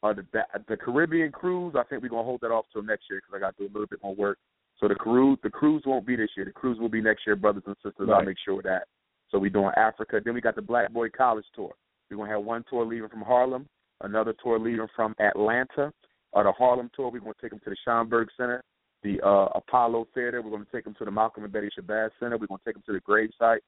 Uh, 0.00 0.12
the 0.12 0.24
the 0.68 0.76
Caribbean 0.76 1.32
cruise, 1.32 1.74
I 1.76 1.82
think 1.82 2.02
we're 2.02 2.08
gonna 2.08 2.22
hold 2.22 2.40
that 2.42 2.52
off 2.52 2.66
till 2.72 2.84
next 2.84 3.06
year 3.10 3.20
because 3.20 3.34
I 3.34 3.40
got 3.40 3.56
to 3.56 3.64
do 3.64 3.72
a 3.72 3.72
little 3.72 3.88
bit 3.88 3.98
more 4.00 4.14
work. 4.14 4.38
So 4.80 4.88
the 4.88 4.94
cruise, 4.94 5.38
the 5.42 5.50
cruise 5.50 5.82
won't 5.86 6.06
be 6.06 6.16
this 6.16 6.30
year. 6.36 6.46
The 6.46 6.52
cruise 6.52 6.78
will 6.78 6.88
be 6.88 7.00
next 7.00 7.26
year, 7.26 7.36
brothers 7.36 7.64
and 7.66 7.76
sisters. 7.84 8.08
I'll 8.12 8.22
make 8.22 8.36
sure 8.44 8.58
of 8.58 8.64
that. 8.64 8.84
So 9.30 9.38
we're 9.38 9.50
doing 9.50 9.72
Africa. 9.76 10.20
Then 10.24 10.34
we 10.34 10.40
got 10.40 10.56
the 10.56 10.62
Black 10.62 10.92
Boy 10.92 11.08
College 11.10 11.44
tour. 11.54 11.72
We're 12.10 12.16
gonna 12.16 12.30
have 12.30 12.44
one 12.44 12.64
tour 12.70 12.84
leaving 12.84 13.08
from 13.08 13.22
Harlem, 13.22 13.66
another 14.02 14.34
tour 14.42 14.58
leaving 14.58 14.86
from 14.94 15.14
Atlanta. 15.20 15.92
Uh, 16.34 16.42
the 16.42 16.52
Harlem 16.52 16.90
tour, 16.94 17.10
we're 17.10 17.20
gonna 17.20 17.34
take 17.40 17.50
them 17.50 17.60
to 17.64 17.70
the 17.70 17.76
Schomburg 17.86 18.26
Center, 18.36 18.62
the 19.02 19.20
uh, 19.20 19.48
Apollo 19.54 20.08
Theater. 20.14 20.40
We're 20.40 20.52
gonna 20.52 20.64
take 20.72 20.84
them 20.84 20.94
to 20.98 21.04
the 21.04 21.10
Malcolm 21.10 21.44
and 21.44 21.52
Betty 21.52 21.68
Shabazz 21.78 22.10
Center. 22.20 22.38
We're 22.38 22.46
gonna 22.46 22.60
take 22.64 22.74
them 22.74 22.84
to 22.86 22.92
the 22.92 23.00
gravesite. 23.00 23.58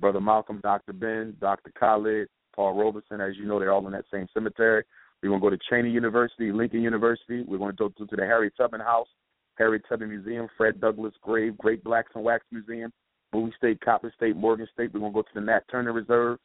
Brother 0.00 0.20
Malcolm, 0.20 0.60
Dr. 0.62 0.92
Ben, 0.92 1.36
Dr. 1.40 1.72
Khalid, 1.78 2.28
Paul 2.54 2.74
Robeson. 2.74 3.20
As 3.20 3.36
you 3.36 3.46
know, 3.46 3.58
they're 3.58 3.72
all 3.72 3.86
in 3.86 3.92
that 3.92 4.04
same 4.12 4.26
cemetery. 4.32 4.84
We're 5.22 5.30
going 5.30 5.40
to 5.40 5.50
go 5.50 5.50
to 5.50 5.58
Cheyney 5.70 5.92
University, 5.92 6.52
Lincoln 6.52 6.82
University. 6.82 7.42
We're 7.42 7.58
going 7.58 7.72
to 7.72 7.76
go 7.76 7.88
to 7.88 8.16
the 8.16 8.22
Harry 8.22 8.52
Tubman 8.56 8.80
House, 8.80 9.08
Harry 9.58 9.80
Tubman 9.88 10.08
Museum, 10.08 10.48
Fred 10.56 10.80
Douglass 10.80 11.14
Grave, 11.20 11.58
Great 11.58 11.82
Blacks 11.84 12.12
in 12.14 12.22
Wax 12.22 12.44
Museum, 12.50 12.92
Bowie 13.32 13.52
State, 13.58 13.80
Coppin 13.80 14.12
State, 14.16 14.36
Morgan 14.36 14.68
State. 14.72 14.94
We're 14.94 15.00
going 15.00 15.12
to 15.12 15.16
go 15.16 15.22
to 15.22 15.28
the 15.34 15.40
Nat 15.40 15.60
Turner 15.70 15.92
Reserve. 15.92 16.38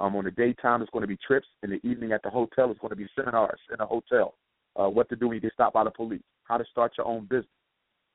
Um, 0.00 0.16
on 0.16 0.24
the 0.24 0.30
daytime, 0.30 0.80
it's 0.80 0.90
going 0.90 1.02
to 1.02 1.08
be 1.08 1.18
trips. 1.26 1.46
In 1.62 1.70
the 1.70 1.86
evening 1.86 2.12
at 2.12 2.22
the 2.22 2.30
hotel, 2.30 2.70
it's 2.70 2.80
going 2.80 2.90
to 2.90 2.96
be 2.96 3.06
seminars 3.14 3.60
in 3.72 3.80
a 3.80 3.86
hotel. 3.86 4.34
Uh, 4.74 4.88
what 4.88 5.08
to 5.10 5.16
do 5.16 5.28
when 5.28 5.34
you 5.34 5.40
get 5.40 5.52
stopped 5.52 5.74
by 5.74 5.84
the 5.84 5.90
police, 5.90 6.22
how 6.44 6.56
to 6.56 6.64
start 6.70 6.92
your 6.96 7.06
own 7.06 7.24
business, 7.24 7.46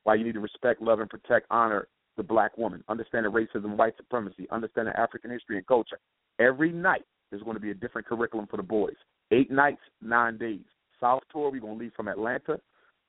why 0.04 0.16
you 0.16 0.24
need 0.24 0.34
to 0.34 0.40
respect, 0.40 0.82
love, 0.82 1.00
and 1.00 1.10
protect, 1.10 1.46
honor 1.52 1.88
the 2.18 2.24
black 2.24 2.58
woman, 2.58 2.84
understanding 2.90 3.32
racism, 3.32 3.78
white 3.78 3.96
supremacy, 3.96 4.48
understanding 4.52 4.94
African 4.98 5.30
history 5.30 5.58
and 5.58 5.68
culture. 5.68 6.00
Every 6.40 6.72
night 6.72 7.04
there's 7.30 7.44
going 7.44 7.56
to 7.56 7.62
be 7.62 7.72
a 7.72 7.76
different 7.76 8.08
curriculum 8.08 8.48
for 8.50 8.58
the 8.58 8.64
boys. 8.64 8.96
Eight 9.32 9.52
nights, 9.52 9.82
nine 10.02 10.38
days. 10.38 10.66
South 11.00 11.22
Tour, 11.32 11.52
we're 11.52 11.62
going 11.62 11.78
to 11.78 11.84
leave 11.84 11.94
from 11.96 12.08
Atlanta, 12.08 12.60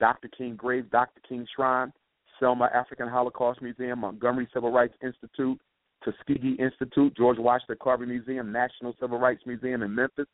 Dr. 0.00 0.28
King 0.28 0.56
Grave, 0.56 0.90
Dr. 0.90 1.20
King 1.28 1.46
Shrine, 1.54 1.92
Selma 2.38 2.70
African 2.74 3.08
Holocaust 3.08 3.60
Museum, 3.62 4.00
Montgomery 4.00 4.48
Civil 4.52 4.70
Rights 4.70 4.94
Institute, 5.02 5.60
Tuskegee 6.04 6.56
Institute, 6.58 7.16
George 7.16 7.38
Washington 7.38 7.76
Carver 7.82 8.06
Museum, 8.06 8.52
National 8.52 8.94
Civil 9.00 9.18
Rights 9.18 9.42
Museum 9.46 9.82
in 9.82 9.94
Memphis, 9.94 10.26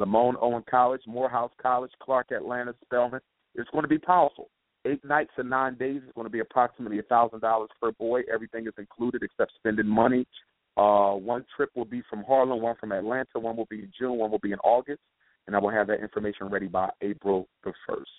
LeMoyne-Owen 0.00 0.64
College, 0.68 1.02
Morehouse 1.06 1.52
College, 1.60 1.92
Clark 2.02 2.32
Atlanta, 2.32 2.74
Spelman. 2.84 3.20
It's 3.54 3.70
going 3.70 3.82
to 3.82 3.88
be 3.88 3.98
powerful. 3.98 4.48
Eight 4.84 5.04
nights 5.04 5.30
and 5.36 5.48
nine 5.48 5.76
days 5.76 6.02
is 6.02 6.10
going 6.14 6.26
to 6.26 6.30
be 6.30 6.40
approximately 6.40 6.98
a 6.98 7.04
thousand 7.04 7.40
dollars 7.40 7.70
per 7.80 7.92
boy. 7.92 8.22
Everything 8.32 8.66
is 8.66 8.72
included 8.78 9.22
except 9.22 9.52
spending 9.56 9.86
money. 9.86 10.26
Uh, 10.76 11.12
one 11.12 11.44
trip 11.54 11.70
will 11.76 11.84
be 11.84 12.02
from 12.08 12.24
Harlem, 12.24 12.60
one 12.60 12.74
from 12.80 12.92
Atlanta, 12.92 13.38
one 13.38 13.56
will 13.56 13.66
be 13.66 13.80
in 13.80 13.92
June, 13.96 14.18
one 14.18 14.30
will 14.30 14.38
be 14.38 14.52
in 14.52 14.58
August, 14.60 15.02
and 15.46 15.54
I 15.54 15.58
will 15.60 15.70
have 15.70 15.86
that 15.88 16.00
information 16.00 16.48
ready 16.48 16.66
by 16.66 16.90
April 17.02 17.46
the 17.62 17.72
first. 17.86 18.10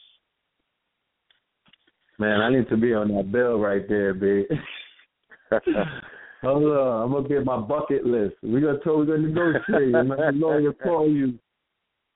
Man, 2.19 2.41
I 2.41 2.49
need 2.49 2.69
to 2.69 2.77
be 2.77 2.93
on 2.93 3.07
that 3.15 3.31
bill 3.31 3.59
right 3.59 3.87
there, 3.89 4.13
B. 4.13 4.45
Hold 6.41 6.63
on, 6.63 7.03
I'm 7.03 7.11
gonna 7.11 7.27
get 7.29 7.45
my 7.45 7.57
bucket 7.59 8.05
list. 8.05 8.35
We 8.43 8.59
gonna 8.61 8.77
talk, 8.79 8.99
we 8.99 9.05
gonna 9.05 9.27
negotiate. 9.27 9.91
Man, 9.91 10.09
the 10.09 10.31
lawyer 10.33 10.73
call 10.73 11.09
you. 11.09 11.39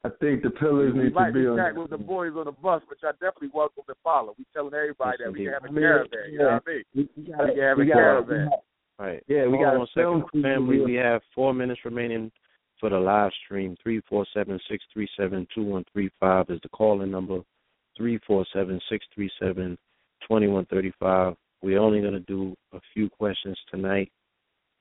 I 0.03 0.09
think 0.19 0.43
the 0.43 0.49
pillars 0.51 0.93
we 0.93 1.05
need 1.05 1.13
to 1.13 1.31
be 1.33 1.39
be 1.41 1.47
on. 1.47 1.57
back 1.57 1.75
with 1.75 1.89
the 1.89 1.97
boys 1.97 2.33
on 2.37 2.45
the 2.45 2.51
bus, 2.51 2.81
which 2.89 2.99
I 3.03 3.11
definitely 3.13 3.49
welcome 3.53 3.83
to 3.87 3.95
follow. 4.03 4.35
We 4.37 4.45
telling 4.53 4.73
everybody 4.73 5.17
that 5.23 5.31
we 5.31 5.45
can 5.45 5.53
have 5.53 5.63
a 5.63 5.67
I 5.67 5.71
mean, 5.71 5.81
caravan. 5.81 6.09
You 6.31 6.37
know 6.39 6.45
what 6.45 6.63
I 6.67 6.71
mean? 6.71 6.83
We, 6.95 7.09
we 7.17 7.31
gotta, 7.31 7.43
We 7.47 7.53
can 7.55 7.63
have 7.63 7.77
a 7.77 7.79
we 7.79 7.87
gotta, 7.87 7.99
caravan. 7.99 8.49
Right. 8.99 9.23
Yeah, 9.27 9.45
we 9.47 9.57
Hold 9.57 9.61
got 9.61 9.69
on 9.69 9.75
a 9.75 9.79
one 9.79 9.87
second, 9.93 10.03
film 10.03 10.21
crew 10.23 10.41
family. 10.43 10.75
here. 10.77 10.85
We 10.85 10.93
have 10.95 11.21
four 11.33 11.53
minutes 11.53 11.81
remaining 11.85 12.31
for 12.79 12.89
the 12.89 12.99
live 12.99 13.31
stream. 13.45 13.75
Three 13.81 14.01
four 14.09 14.25
seven 14.33 14.59
six 14.69 14.83
three 14.93 15.07
seven 15.17 15.47
two 15.55 15.63
one 15.63 15.85
three 15.93 16.09
five 16.19 16.45
is 16.49 16.59
the 16.63 16.69
calling 16.69 17.11
number. 17.11 17.39
Three 17.95 18.19
four 18.27 18.45
seven 18.53 18.79
six 18.89 19.05
three 19.15 19.31
seven 19.39 19.77
twenty 20.27 20.47
one 20.47 20.65
thirty 20.65 20.91
five. 20.99 21.35
We're 21.61 21.79
only 21.79 22.01
gonna 22.01 22.19
do 22.19 22.55
a 22.73 22.79
few 22.93 23.09
questions 23.09 23.57
tonight. 23.71 24.11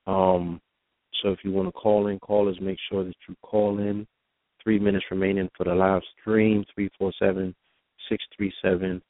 Um, 0.06 0.60
so 1.22 1.30
if 1.30 1.38
you 1.42 1.52
want 1.52 1.68
to 1.68 1.72
call 1.72 2.08
in, 2.08 2.18
callers, 2.18 2.58
make 2.60 2.78
sure 2.90 3.04
that 3.04 3.14
you 3.28 3.34
call 3.42 3.78
in. 3.78 4.06
Three 4.62 4.78
minutes 4.78 5.06
remaining 5.10 5.48
for 5.56 5.64
the 5.64 5.74
live 5.74 6.02
stream. 6.20 6.64
Three 6.74 6.90
four 6.98 7.12
seven 7.18 7.54
six 8.08 8.24
three 8.36 8.52
seven 8.62 9.00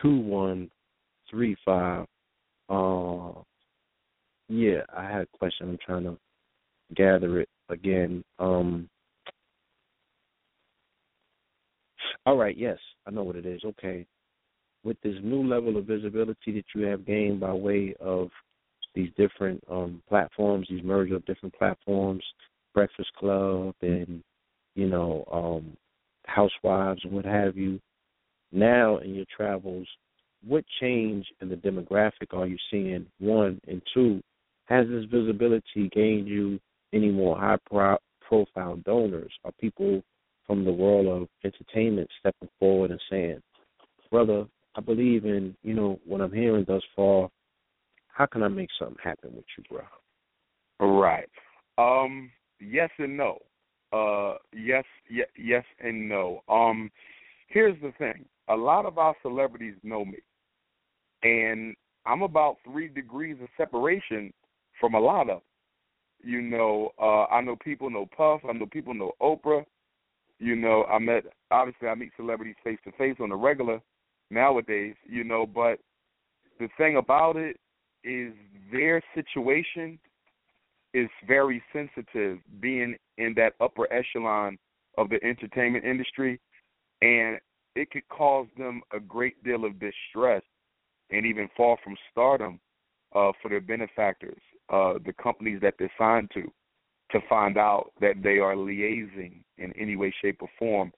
two 0.00 0.18
one 0.18 0.70
three 1.30 1.56
five. 1.64 2.06
Uh, 2.68 3.32
yeah, 4.48 4.82
I 4.96 5.04
had 5.04 5.22
a 5.22 5.38
question. 5.38 5.70
I'm 5.70 5.78
trying 5.84 6.04
to 6.04 6.16
gather 6.94 7.40
it 7.40 7.48
again. 7.68 8.24
Um, 8.38 8.88
all 12.24 12.36
right, 12.36 12.56
yes, 12.56 12.78
I 13.06 13.10
know 13.10 13.22
what 13.22 13.36
it 13.36 13.46
is. 13.46 13.62
Okay. 13.64 14.06
With 14.84 15.00
this 15.02 15.16
new 15.22 15.46
level 15.46 15.76
of 15.76 15.86
visibility 15.86 16.52
that 16.52 16.64
you 16.74 16.82
have 16.86 17.04
gained 17.04 17.40
by 17.40 17.52
way 17.52 17.94
of 18.00 18.30
these 18.94 19.10
different 19.16 19.62
um, 19.70 20.02
platforms, 20.08 20.66
these 20.70 20.82
merger 20.82 21.16
of 21.16 21.26
different 21.26 21.54
platforms, 21.54 22.22
Breakfast 22.74 23.10
Club 23.18 23.74
and, 23.82 24.22
you 24.74 24.88
know, 24.88 25.24
um, 25.32 25.76
Housewives 26.26 27.00
and 27.04 27.12
what 27.12 27.24
have 27.24 27.56
you, 27.56 27.80
now 28.52 28.98
in 28.98 29.14
your 29.14 29.24
travels, 29.34 29.86
what 30.46 30.64
change 30.80 31.26
in 31.40 31.48
the 31.48 31.56
demographic 31.56 32.32
are 32.32 32.46
you 32.46 32.58
seeing? 32.70 33.06
One 33.18 33.60
and 33.66 33.82
two, 33.92 34.22
has 34.66 34.86
this 34.88 35.04
visibility 35.10 35.88
gained 35.92 36.28
you 36.28 36.60
any 36.92 37.10
more 37.10 37.36
high 37.36 37.56
pro- 37.66 37.98
profile 38.20 38.76
donors 38.84 39.32
are 39.44 39.52
people 39.60 40.02
from 40.46 40.64
the 40.64 40.72
world 40.72 41.06
of 41.06 41.28
entertainment 41.44 42.08
stepping 42.20 42.48
forward 42.58 42.90
and 42.90 43.00
saying, 43.10 43.40
Brother, 44.10 44.46
I 44.78 44.80
believe 44.80 45.24
in, 45.24 45.56
you 45.64 45.74
know, 45.74 45.98
what 46.06 46.20
I'm 46.20 46.32
hearing 46.32 46.64
thus 46.68 46.84
far. 46.94 47.28
How 48.06 48.26
can 48.26 48.44
I 48.44 48.48
make 48.48 48.68
something 48.78 48.96
happen 49.02 49.34
with 49.34 49.44
you, 49.56 49.64
bro? 49.68 49.82
Right. 51.00 51.28
Um, 51.78 52.30
yes 52.60 52.88
and 52.98 53.16
no. 53.16 53.38
Uh, 53.92 54.36
yes, 54.56 54.84
yes, 55.10 55.26
yes 55.36 55.64
and 55.80 56.08
no. 56.08 56.44
Um, 56.48 56.92
here's 57.48 57.80
the 57.82 57.92
thing: 57.98 58.24
a 58.48 58.54
lot 58.54 58.86
of 58.86 58.98
our 58.98 59.16
celebrities 59.20 59.74
know 59.82 60.04
me, 60.04 60.18
and 61.24 61.74
I'm 62.06 62.22
about 62.22 62.58
three 62.64 62.86
degrees 62.86 63.36
of 63.42 63.48
separation 63.56 64.32
from 64.78 64.94
a 64.94 65.00
lot 65.00 65.28
of. 65.28 65.40
You 66.22 66.40
know, 66.40 66.90
uh, 67.00 67.24
I 67.24 67.40
know 67.40 67.56
people 67.56 67.90
know 67.90 68.06
Puff. 68.16 68.42
I 68.48 68.52
know 68.52 68.66
people 68.66 68.94
know 68.94 69.12
Oprah. 69.20 69.64
You 70.38 70.54
know, 70.54 70.84
I 70.84 71.00
met 71.00 71.24
obviously 71.50 71.88
I 71.88 71.96
meet 71.96 72.12
celebrities 72.16 72.56
face 72.62 72.78
to 72.84 72.92
face 72.92 73.16
on 73.20 73.30
the 73.30 73.36
regular 73.36 73.80
nowadays. 74.30 74.94
You 75.06 75.24
know, 75.24 75.46
but 75.46 75.78
the 76.58 76.68
thing 76.76 76.96
about 76.96 77.36
it 77.36 77.56
is 78.04 78.32
their 78.72 79.02
situation 79.14 79.98
is 80.94 81.08
very 81.26 81.62
sensitive 81.72 82.38
being 82.60 82.96
in 83.18 83.34
that 83.36 83.52
upper 83.60 83.92
echelon 83.92 84.58
of 84.96 85.10
the 85.10 85.22
entertainment 85.22 85.84
industry 85.84 86.40
and 87.02 87.38
it 87.76 87.90
could 87.90 88.08
cause 88.08 88.46
them 88.56 88.82
a 88.92 88.98
great 88.98 89.42
deal 89.44 89.64
of 89.64 89.78
distress 89.78 90.42
and 91.10 91.24
even 91.24 91.48
fall 91.56 91.78
from 91.82 91.96
stardom 92.10 92.58
uh, 93.14 93.32
for 93.40 93.48
their 93.48 93.60
benefactors, 93.60 94.40
uh, 94.70 94.94
the 95.06 95.12
companies 95.22 95.60
that 95.62 95.74
they're 95.78 95.92
signed 95.98 96.30
to, 96.34 96.42
to 97.10 97.20
find 97.28 97.56
out 97.56 97.92
that 98.00 98.22
they 98.22 98.38
are 98.38 98.54
liaising 98.54 99.42
in 99.56 99.72
any 99.78 99.96
way, 99.96 100.12
shape, 100.20 100.38
or 100.40 100.48
form 100.58 100.92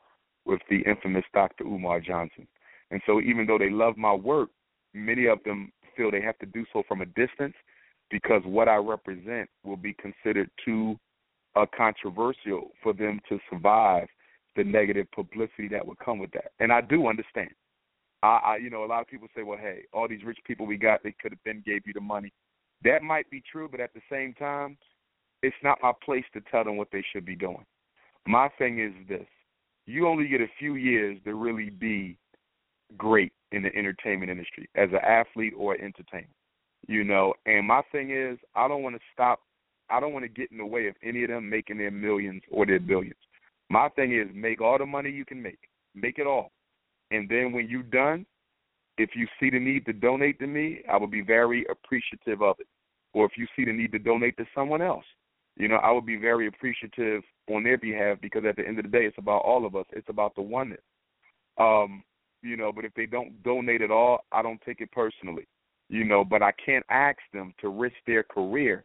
with 0.44 0.60
the 0.68 0.80
infamous 0.80 1.24
Dr. 1.32 1.64
Umar 1.64 2.00
Johnson. 2.00 2.48
And 2.90 3.00
so, 3.06 3.20
even 3.20 3.46
though 3.46 3.58
they 3.58 3.70
love 3.70 3.96
my 3.96 4.12
work, 4.12 4.50
many 4.94 5.26
of 5.26 5.38
them 5.44 5.72
feel 5.96 6.10
they 6.10 6.22
have 6.22 6.38
to 6.38 6.46
do 6.46 6.64
so 6.72 6.82
from 6.88 7.02
a 7.02 7.06
distance 7.06 7.54
because 8.10 8.42
what 8.44 8.68
I 8.68 8.76
represent 8.76 9.48
will 9.64 9.76
be 9.76 9.94
considered 9.94 10.50
too 10.64 10.96
uh, 11.56 11.66
controversial 11.76 12.70
for 12.82 12.92
them 12.92 13.20
to 13.28 13.38
survive 13.48 14.08
the 14.56 14.64
negative 14.64 15.06
publicity 15.14 15.68
that 15.68 15.86
would 15.86 15.98
come 15.98 16.18
with 16.18 16.30
that. 16.32 16.52
And 16.58 16.72
I 16.72 16.80
do 16.80 17.06
understand. 17.06 17.50
I, 18.22 18.40
I 18.44 18.56
you 18.56 18.70
know, 18.70 18.84
a 18.84 18.86
lot 18.86 19.00
of 19.00 19.06
people 19.06 19.28
say, 19.36 19.42
well, 19.42 19.58
hey, 19.58 19.82
all 19.92 20.08
these 20.08 20.24
rich 20.24 20.38
people 20.44 20.66
we 20.66 20.76
got, 20.76 21.02
they 21.02 21.14
could 21.20 21.32
have 21.32 21.44
been 21.44 21.62
gave 21.64 21.82
you 21.86 21.92
the 21.92 22.00
money. 22.00 22.32
That 22.82 23.02
might 23.02 23.30
be 23.30 23.42
true, 23.50 23.68
but 23.70 23.80
at 23.80 23.94
the 23.94 24.00
same 24.10 24.34
time, 24.34 24.76
it's 25.42 25.56
not 25.62 25.78
my 25.82 25.92
place 26.04 26.24
to 26.34 26.40
tell 26.50 26.64
them 26.64 26.76
what 26.76 26.88
they 26.92 27.04
should 27.12 27.24
be 27.24 27.36
doing. 27.36 27.64
My 28.26 28.48
thing 28.58 28.80
is 28.80 28.92
this: 29.08 29.26
you 29.86 30.06
only 30.06 30.28
get 30.28 30.40
a 30.40 30.50
few 30.58 30.74
years 30.74 31.18
to 31.24 31.34
really 31.34 31.70
be 31.70 32.16
great 32.96 33.32
in 33.52 33.62
the 33.62 33.74
entertainment 33.76 34.30
industry 34.30 34.68
as 34.74 34.88
an 34.90 35.00
athlete 35.04 35.54
or 35.56 35.74
entertainer. 35.74 36.28
You 36.86 37.04
know, 37.04 37.34
and 37.46 37.66
my 37.66 37.82
thing 37.92 38.10
is, 38.10 38.38
I 38.54 38.68
don't 38.68 38.82
want 38.82 38.96
to 38.96 39.02
stop. 39.12 39.40
I 39.90 40.00
don't 40.00 40.12
want 40.12 40.24
to 40.24 40.28
get 40.28 40.50
in 40.50 40.58
the 40.58 40.66
way 40.66 40.86
of 40.86 40.94
any 41.02 41.24
of 41.24 41.30
them 41.30 41.50
making 41.50 41.78
their 41.78 41.90
millions 41.90 42.42
or 42.50 42.64
their 42.64 42.80
billions. 42.80 43.18
My 43.68 43.88
thing 43.90 44.14
is, 44.14 44.28
make 44.34 44.60
all 44.60 44.78
the 44.78 44.86
money 44.86 45.10
you 45.10 45.24
can 45.24 45.42
make, 45.42 45.58
make 45.94 46.18
it 46.18 46.26
all, 46.26 46.52
and 47.10 47.28
then 47.28 47.52
when 47.52 47.68
you're 47.68 47.82
done, 47.82 48.24
if 48.98 49.10
you 49.14 49.26
see 49.38 49.50
the 49.50 49.58
need 49.58 49.86
to 49.86 49.92
donate 49.92 50.38
to 50.40 50.46
me, 50.46 50.82
I 50.90 50.96
will 50.96 51.06
be 51.06 51.22
very 51.22 51.64
appreciative 51.70 52.42
of 52.42 52.56
it. 52.58 52.66
Or 53.12 53.24
if 53.24 53.32
you 53.36 53.46
see 53.56 53.64
the 53.64 53.72
need 53.72 53.92
to 53.92 53.98
donate 53.98 54.36
to 54.36 54.44
someone 54.54 54.82
else, 54.82 55.04
you 55.56 55.68
know, 55.68 55.76
I 55.76 55.90
would 55.90 56.06
be 56.06 56.16
very 56.16 56.46
appreciative 56.46 57.22
on 57.48 57.64
their 57.64 57.78
behalf 57.78 58.18
because 58.22 58.44
at 58.48 58.56
the 58.56 58.66
end 58.66 58.78
of 58.78 58.84
the 58.84 58.90
day, 58.90 59.04
it's 59.04 59.18
about 59.18 59.42
all 59.42 59.66
of 59.66 59.74
us. 59.74 59.86
It's 59.90 60.08
about 60.08 60.34
the 60.34 60.42
oneness. 60.42 60.80
Um, 61.58 62.02
you 62.42 62.56
know, 62.56 62.72
but 62.72 62.84
if 62.84 62.94
they 62.94 63.06
don't 63.06 63.42
donate 63.42 63.82
at 63.82 63.90
all, 63.90 64.24
I 64.32 64.42
don't 64.42 64.60
take 64.62 64.80
it 64.80 64.90
personally 64.92 65.46
you 65.90 66.04
know, 66.04 66.24
but 66.24 66.40
I 66.40 66.52
can't 66.52 66.86
ask 66.88 67.18
them 67.34 67.52
to 67.60 67.68
risk 67.68 67.96
their 68.06 68.22
career 68.22 68.84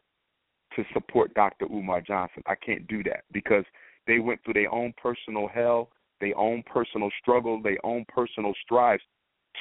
to 0.74 0.84
support 0.92 1.32
Dr. 1.34 1.66
Umar 1.66 2.00
Johnson. 2.00 2.42
I 2.46 2.56
can't 2.56 2.86
do 2.88 3.02
that 3.04 3.22
because 3.32 3.64
they 4.06 4.18
went 4.18 4.42
through 4.44 4.54
their 4.54 4.74
own 4.74 4.92
personal 5.00 5.46
hell, 5.46 5.90
their 6.20 6.36
own 6.36 6.64
personal 6.64 7.10
struggle, 7.22 7.62
their 7.62 7.78
own 7.84 8.04
personal 8.08 8.52
strives 8.62 9.02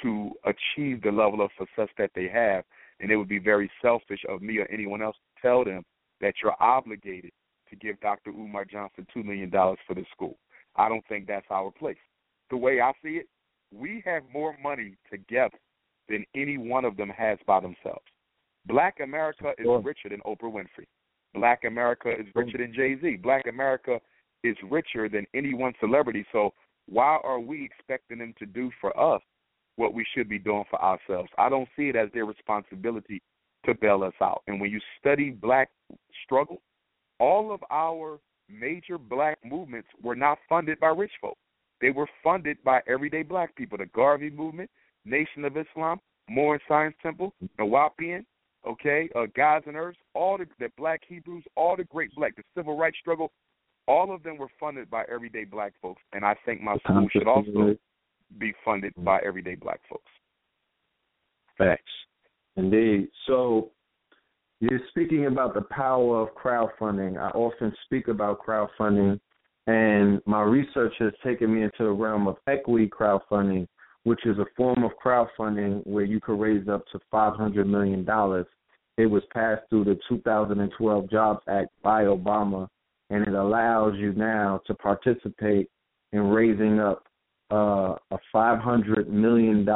to 0.01 0.31
achieve 0.43 1.03
the 1.03 1.11
level 1.11 1.41
of 1.41 1.51
success 1.57 1.87
that 1.99 2.11
they 2.15 2.27
have. 2.27 2.63
And 2.99 3.11
it 3.11 3.15
would 3.15 3.29
be 3.29 3.39
very 3.39 3.69
selfish 3.81 4.21
of 4.27 4.41
me 4.41 4.57
or 4.57 4.67
anyone 4.71 5.03
else 5.03 5.15
to 5.15 5.47
tell 5.47 5.63
them 5.63 5.83
that 6.21 6.33
you're 6.41 6.55
obligated 6.59 7.31
to 7.69 7.75
give 7.75 7.99
Dr. 7.99 8.31
Umar 8.31 8.65
Johnson 8.65 9.05
$2 9.15 9.23
million 9.23 9.51
for 9.51 9.93
the 9.93 10.05
school. 10.11 10.37
I 10.75 10.89
don't 10.89 11.05
think 11.07 11.27
that's 11.27 11.45
our 11.51 11.71
place. 11.71 11.97
The 12.49 12.57
way 12.57 12.81
I 12.81 12.91
see 13.03 13.17
it, 13.17 13.27
we 13.73 14.01
have 14.05 14.23
more 14.33 14.55
money 14.61 14.95
together 15.11 15.57
than 16.09 16.25
any 16.35 16.57
one 16.57 16.85
of 16.85 16.97
them 16.97 17.09
has 17.09 17.37
by 17.47 17.59
themselves. 17.59 18.05
Black 18.67 18.97
America 19.01 19.53
is 19.57 19.65
sure. 19.65 19.79
richer 19.79 20.09
than 20.09 20.21
Oprah 20.21 20.51
Winfrey. 20.51 20.87
Black 21.33 21.63
America 21.65 22.11
is 22.11 22.25
richer 22.33 22.57
than 22.57 22.73
Jay 22.73 22.95
Z. 23.01 23.17
Black 23.17 23.45
America 23.47 23.99
is 24.43 24.55
richer 24.69 25.09
than 25.09 25.25
any 25.33 25.53
one 25.53 25.73
celebrity. 25.79 26.25
So 26.31 26.51
why 26.87 27.17
are 27.23 27.39
we 27.39 27.63
expecting 27.65 28.19
them 28.19 28.33
to 28.39 28.45
do 28.45 28.71
for 28.79 28.97
us 28.99 29.21
what 29.75 29.93
we 29.93 30.05
should 30.15 30.29
be 30.29 30.39
doing 30.39 30.63
for 30.69 30.81
ourselves? 30.81 31.29
I 31.37 31.49
don't 31.49 31.67
see 31.75 31.89
it 31.89 31.95
as 31.95 32.09
their 32.13 32.25
responsibility 32.25 33.21
to 33.65 33.73
bail 33.75 34.03
us 34.03 34.13
out. 34.21 34.43
And 34.47 34.61
when 34.61 34.71
you 34.71 34.79
study 34.99 35.31
black 35.31 35.69
struggle, 36.23 36.61
all 37.19 37.53
of 37.53 37.61
our 37.71 38.19
major 38.49 38.97
black 38.97 39.39
movements 39.43 39.87
were 40.01 40.15
not 40.15 40.37
funded 40.47 40.79
by 40.79 40.87
rich 40.87 41.11
folk. 41.19 41.37
They 41.81 41.89
were 41.89 42.07
funded 42.23 42.57
by 42.63 42.81
everyday 42.87 43.23
black 43.23 43.55
people. 43.55 43.77
The 43.77 43.87
Garvey 43.87 44.29
movement, 44.29 44.69
Nation 45.03 45.45
of 45.45 45.57
Islam, 45.57 45.99
Moorish 46.29 46.63
Science 46.67 46.95
Temple, 47.03 47.33
Nuwaubian, 47.59 48.25
okay, 48.67 49.09
uh, 49.15 49.25
Gods 49.35 49.65
and 49.67 49.75
Earths, 49.75 49.99
all 50.13 50.37
the, 50.37 50.47
the 50.59 50.69
black 50.77 51.01
Hebrews, 51.07 51.43
all 51.55 51.75
the 51.75 51.83
great 51.85 52.13
black, 52.15 52.35
the 52.35 52.43
civil 52.55 52.77
rights 52.77 52.97
struggle, 52.99 53.31
all 53.87 54.13
of 54.13 54.23
them 54.23 54.37
were 54.37 54.49
funded 54.59 54.89
by 54.89 55.03
everyday 55.11 55.43
black 55.43 55.73
folks. 55.81 56.01
And 56.13 56.25
I 56.25 56.35
think 56.45 56.61
my 56.61 56.77
school 56.77 57.07
should 57.11 57.27
also 57.27 57.75
be 58.39 58.53
funded 58.63 58.93
by 58.97 59.19
everyday 59.19 59.55
black 59.55 59.81
folks. 59.89 60.09
Facts. 61.57 61.83
Indeed. 62.57 63.09
So 63.27 63.71
you're 64.59 64.81
speaking 64.89 65.27
about 65.27 65.53
the 65.53 65.61
power 65.69 66.21
of 66.21 66.29
crowdfunding. 66.35 67.19
I 67.19 67.29
often 67.29 67.73
speak 67.85 68.07
about 68.07 68.39
crowdfunding, 68.45 69.19
and 69.67 70.21
my 70.25 70.41
research 70.41 70.93
has 70.99 71.11
taken 71.23 71.53
me 71.53 71.63
into 71.63 71.79
the 71.79 71.91
realm 71.91 72.27
of 72.27 72.37
equity 72.47 72.87
crowdfunding, 72.87 73.67
which 74.03 74.25
is 74.25 74.37
a 74.37 74.45
form 74.55 74.83
of 74.83 74.91
crowdfunding 75.03 75.85
where 75.87 76.03
you 76.03 76.19
could 76.19 76.39
raise 76.39 76.67
up 76.67 76.83
to 76.91 76.99
$500 77.11 77.65
million. 77.65 78.05
It 78.97 79.07
was 79.07 79.23
passed 79.33 79.63
through 79.69 79.85
the 79.85 79.99
2012 80.07 81.09
Jobs 81.09 81.41
Act 81.49 81.69
by 81.81 82.03
Obama, 82.03 82.67
and 83.09 83.27
it 83.27 83.33
allows 83.33 83.95
you 83.97 84.13
now 84.13 84.61
to 84.67 84.73
participate 84.75 85.69
in 86.13 86.21
raising 86.21 86.79
up 86.79 87.03
uh, 87.51 87.95
a 88.11 88.17
$500 88.33 89.07
million 89.07 89.67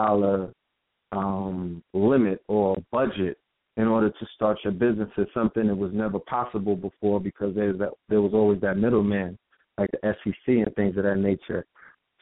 um, 1.11 1.83
limit 1.93 2.41
or 2.47 2.77
budget 2.91 3.37
in 3.77 3.87
order 3.87 4.09
to 4.09 4.27
start 4.35 4.59
your 4.63 4.73
business 4.73 5.09
is 5.17 5.27
something 5.33 5.67
that 5.67 5.75
was 5.75 5.91
never 5.93 6.19
possible 6.19 6.75
before 6.75 7.19
because 7.19 7.55
there's 7.55 7.77
that, 7.79 7.89
there 8.09 8.21
was 8.21 8.33
always 8.33 8.59
that 8.61 8.77
middleman 8.77 9.37
like 9.79 9.89
the 9.91 10.15
SEC 10.23 10.35
and 10.47 10.73
things 10.75 10.97
of 10.97 11.03
that 11.03 11.17
nature. 11.17 11.65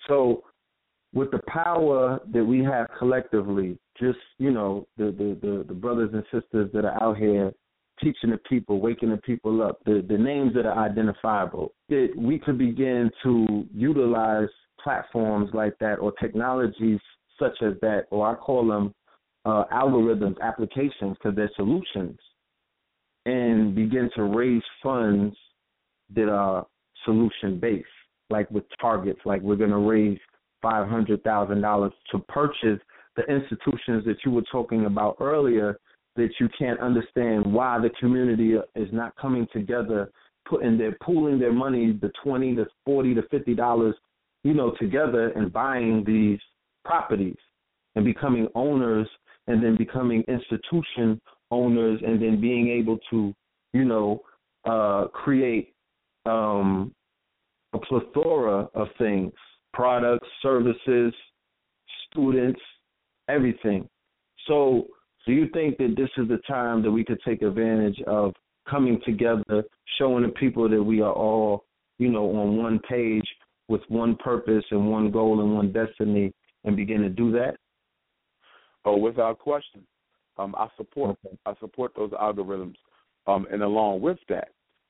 So 0.08 0.44
with 1.14 1.32
the 1.32 1.42
power 1.48 2.20
that 2.34 2.44
we 2.44 2.64
have 2.64 2.88
collectively, 2.98 3.78
just 4.00 4.20
you 4.38 4.52
know, 4.52 4.88
the 4.98 5.06
the 5.06 5.38
the, 5.42 5.66
the 5.68 5.74
brothers 5.74 6.12
and 6.14 6.24
sisters 6.26 6.70
that 6.74 6.86
are 6.86 7.02
out 7.02 7.18
here 7.18 7.52
teaching 8.02 8.30
the 8.30 8.38
people, 8.50 8.80
waking 8.80 9.10
the 9.10 9.18
people 9.18 9.62
up, 9.62 9.80
the 9.86 10.06
the 10.08 10.18
names 10.18 10.54
that 10.54 10.66
are 10.66 10.86
identifiable, 10.86 11.74
that 11.90 12.10
we 12.18 12.38
could 12.38 12.58
begin 12.58 13.10
to 13.24 13.66
utilize 13.74 14.50
platforms 14.82 15.50
like 15.54 15.78
that 15.80 15.96
or 15.96 16.12
technologies 16.14 17.00
such 17.40 17.58
as 17.62 17.74
that, 17.82 18.06
or 18.12 18.28
I 18.28 18.36
call 18.36 18.68
them 18.68 18.94
uh, 19.46 19.64
algorithms, 19.72 20.36
applications, 20.42 21.18
because 21.18 21.36
they're 21.36 21.52
solutions, 21.56 22.18
and 23.26 23.76
begin 23.76 24.10
to 24.16 24.24
raise 24.24 24.64
funds 24.84 25.36
that 26.16 26.30
are 26.30 26.66
solution 27.08 27.60
based, 27.60 27.88
like 28.30 28.52
with 28.52 28.66
targets, 28.82 29.22
like 29.26 29.42
we're 29.42 29.56
going 29.56 29.72
to 29.72 29.78
raise 29.78 30.20
five 30.62 30.88
hundred 30.88 31.24
thousand 31.24 31.62
dollars 31.62 31.94
to 32.12 32.20
purchase 32.20 32.80
the 33.16 33.24
institutions 33.24 34.04
that 34.06 34.18
you 34.26 34.32
were 34.32 34.44
talking 34.52 34.86
about 34.86 35.16
earlier 35.20 35.80
that 36.18 36.30
you 36.40 36.50
can't 36.58 36.80
understand 36.80 37.46
why 37.46 37.80
the 37.80 37.90
community 38.00 38.56
is 38.76 38.90
not 38.92 39.16
coming 39.16 39.48
together 39.54 40.12
putting 40.50 40.78
their 40.78 40.96
pooling 41.02 41.40
their 41.40 41.54
money 41.54 41.98
the 42.02 42.12
twenty 42.24 42.56
to 42.56 42.66
forty 42.86 43.14
to 43.14 43.22
fifty 43.30 43.56
dollars 43.56 43.96
you 44.44 44.54
know 44.54 44.74
together 44.80 45.30
and 45.30 45.54
buying 45.54 46.04
these 46.06 46.40
properties 46.86 47.38
and 47.96 48.06
becoming 48.06 48.48
owners 48.56 49.08
and 49.48 49.64
then 49.64 49.76
becoming 49.78 50.24
institution 50.28 51.20
owners 51.52 52.00
and 52.06 52.22
then 52.22 52.40
being 52.40 52.68
able 52.70 52.98
to 53.10 53.34
you 53.74 53.86
know 53.86 54.22
uh 54.66 55.06
create 55.08 55.74
um, 56.28 56.94
a 57.74 57.80
plethora 57.80 58.68
of 58.74 58.88
things 58.98 59.32
products, 59.74 60.28
services, 60.42 61.14
students, 62.10 62.60
everything. 63.30 63.88
So, 64.48 64.88
do 65.28 65.34
you 65.34 65.48
think 65.54 65.78
that 65.78 65.94
this 65.96 66.10
is 66.18 66.28
the 66.28 66.40
time 66.48 66.82
that 66.82 66.92
we 66.92 67.04
could 67.04 67.20
take 67.24 67.42
advantage 67.44 68.02
of 68.08 68.34
coming 68.68 69.00
together, 69.06 69.64
showing 70.00 70.24
the 70.24 70.30
people 70.30 70.68
that 70.70 70.82
we 70.82 71.02
are 71.02 71.14
all, 71.14 71.66
you 72.00 72.10
know, 72.10 72.26
on 72.38 72.58
one 72.58 72.80
page 72.90 73.28
with 73.68 73.82
one 73.90 74.16
purpose 74.16 74.64
and 74.72 74.90
one 74.90 75.12
goal 75.12 75.42
and 75.42 75.54
one 75.54 75.72
destiny 75.72 76.34
and 76.64 76.76
begin 76.76 77.02
to 77.02 77.10
do 77.10 77.32
that? 77.34 77.58
Oh, 78.86 78.98
without 78.98 79.38
question. 79.38 79.86
Um, 80.38 80.56
I 80.58 80.68
support 80.78 81.18
okay. 81.26 81.38
I 81.46 81.54
support 81.60 81.92
those 81.96 82.12
algorithms. 82.12 82.76
Um, 83.28 83.48
and 83.52 83.62
along 83.62 84.02
with 84.02 84.18
that, 84.30 84.50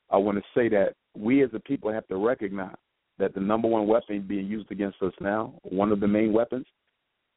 I 0.10 0.18
want 0.18 0.38
to 0.38 0.44
say 0.56 0.70
that 0.70 0.94
we 1.16 1.44
as 1.44 1.50
a 1.54 1.60
people 1.60 1.92
have 1.92 2.08
to 2.08 2.18
recognize 2.18 2.76
that 3.20 3.34
the 3.34 3.40
number 3.40 3.68
one 3.68 3.88
weapon 3.88 4.22
being 4.28 4.48
used 4.48 4.72
against 4.72 5.02
us 5.02 5.14
now, 5.20 5.54
one 5.64 5.92
of 5.92 6.00
the 6.00 6.08
main 6.08 6.34
weapons, 6.34 6.66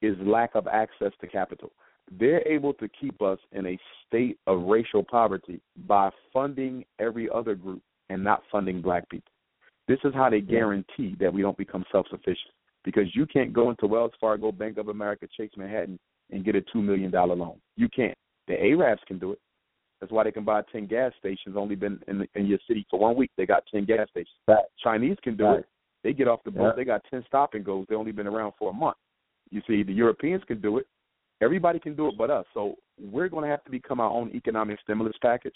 is 0.02 0.16
lack 0.20 0.54
of 0.54 0.66
access 0.66 1.12
to 1.20 1.26
capital. 1.26 1.72
They're 2.18 2.46
able 2.46 2.74
to 2.74 2.88
keep 3.00 3.22
us 3.22 3.38
in 3.52 3.66
a 3.66 3.78
state 4.06 4.38
of 4.46 4.62
racial 4.62 5.02
poverty 5.02 5.60
by 5.86 6.10
funding 6.32 6.84
every 6.98 7.28
other 7.32 7.54
group 7.54 7.82
and 8.08 8.22
not 8.22 8.42
funding 8.50 8.80
black 8.82 9.08
people. 9.08 9.32
This 9.88 9.98
is 10.04 10.12
how 10.14 10.30
they 10.30 10.40
guarantee 10.40 11.16
that 11.20 11.32
we 11.32 11.42
don't 11.42 11.56
become 11.56 11.84
self 11.90 12.06
sufficient. 12.10 12.52
Because 12.84 13.14
you 13.14 13.26
can't 13.26 13.52
go 13.52 13.70
into 13.70 13.86
Wells 13.86 14.12
Fargo, 14.20 14.50
Bank 14.50 14.78
of 14.78 14.88
America, 14.88 15.26
Chase 15.36 15.50
Manhattan, 15.56 15.98
and 16.30 16.44
get 16.44 16.56
a 16.56 16.62
$2 16.74 16.82
million 16.82 17.10
loan. 17.10 17.60
You 17.76 17.88
can't. 17.94 18.16
The 18.48 18.54
Arabs 18.54 19.02
can 19.06 19.18
do 19.18 19.32
it. 19.32 19.38
That's 20.00 20.12
why 20.12 20.24
they 20.24 20.32
can 20.32 20.44
buy 20.44 20.62
10 20.72 20.86
gas 20.86 21.12
stations. 21.18 21.56
Only 21.56 21.74
been 21.74 22.00
in, 22.08 22.20
the, 22.20 22.28
in 22.34 22.46
your 22.46 22.58
city 22.66 22.86
for 22.90 22.98
one 22.98 23.16
week. 23.16 23.30
They 23.36 23.46
got 23.46 23.64
10 23.72 23.84
gas 23.84 24.08
stations. 24.10 24.36
Right. 24.48 24.64
Chinese 24.82 25.16
can 25.22 25.36
do 25.36 25.44
right. 25.44 25.58
it. 25.60 25.68
They 26.02 26.12
get 26.12 26.28
off 26.28 26.40
the 26.44 26.50
boat. 26.50 26.68
Yeah. 26.68 26.72
They 26.76 26.84
got 26.84 27.02
10 27.10 27.24
stop 27.26 27.54
and 27.54 27.64
goes. 27.64 27.86
They 27.88 27.94
only 27.94 28.12
been 28.12 28.26
around 28.26 28.54
for 28.58 28.70
a 28.70 28.72
month. 28.72 28.96
You 29.50 29.60
see, 29.66 29.82
the 29.82 29.92
Europeans 29.92 30.42
can 30.46 30.60
do 30.60 30.78
it. 30.78 30.86
Everybody 31.42 31.78
can 31.78 31.94
do 31.94 32.08
it 32.08 32.14
but 32.16 32.30
us. 32.30 32.46
So 32.54 32.76
we're 32.98 33.28
going 33.28 33.44
to 33.44 33.50
have 33.50 33.64
to 33.64 33.70
become 33.70 34.00
our 34.00 34.10
own 34.10 34.30
economic 34.34 34.78
stimulus 34.82 35.16
package. 35.20 35.54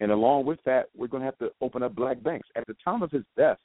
And 0.00 0.10
along 0.10 0.44
with 0.44 0.58
that, 0.64 0.86
we're 0.96 1.08
going 1.08 1.22
to 1.22 1.26
have 1.26 1.38
to 1.38 1.50
open 1.60 1.82
up 1.82 1.94
black 1.94 2.22
banks. 2.22 2.48
At 2.56 2.66
the 2.66 2.76
time 2.84 3.02
of 3.02 3.10
his 3.10 3.24
death, 3.36 3.58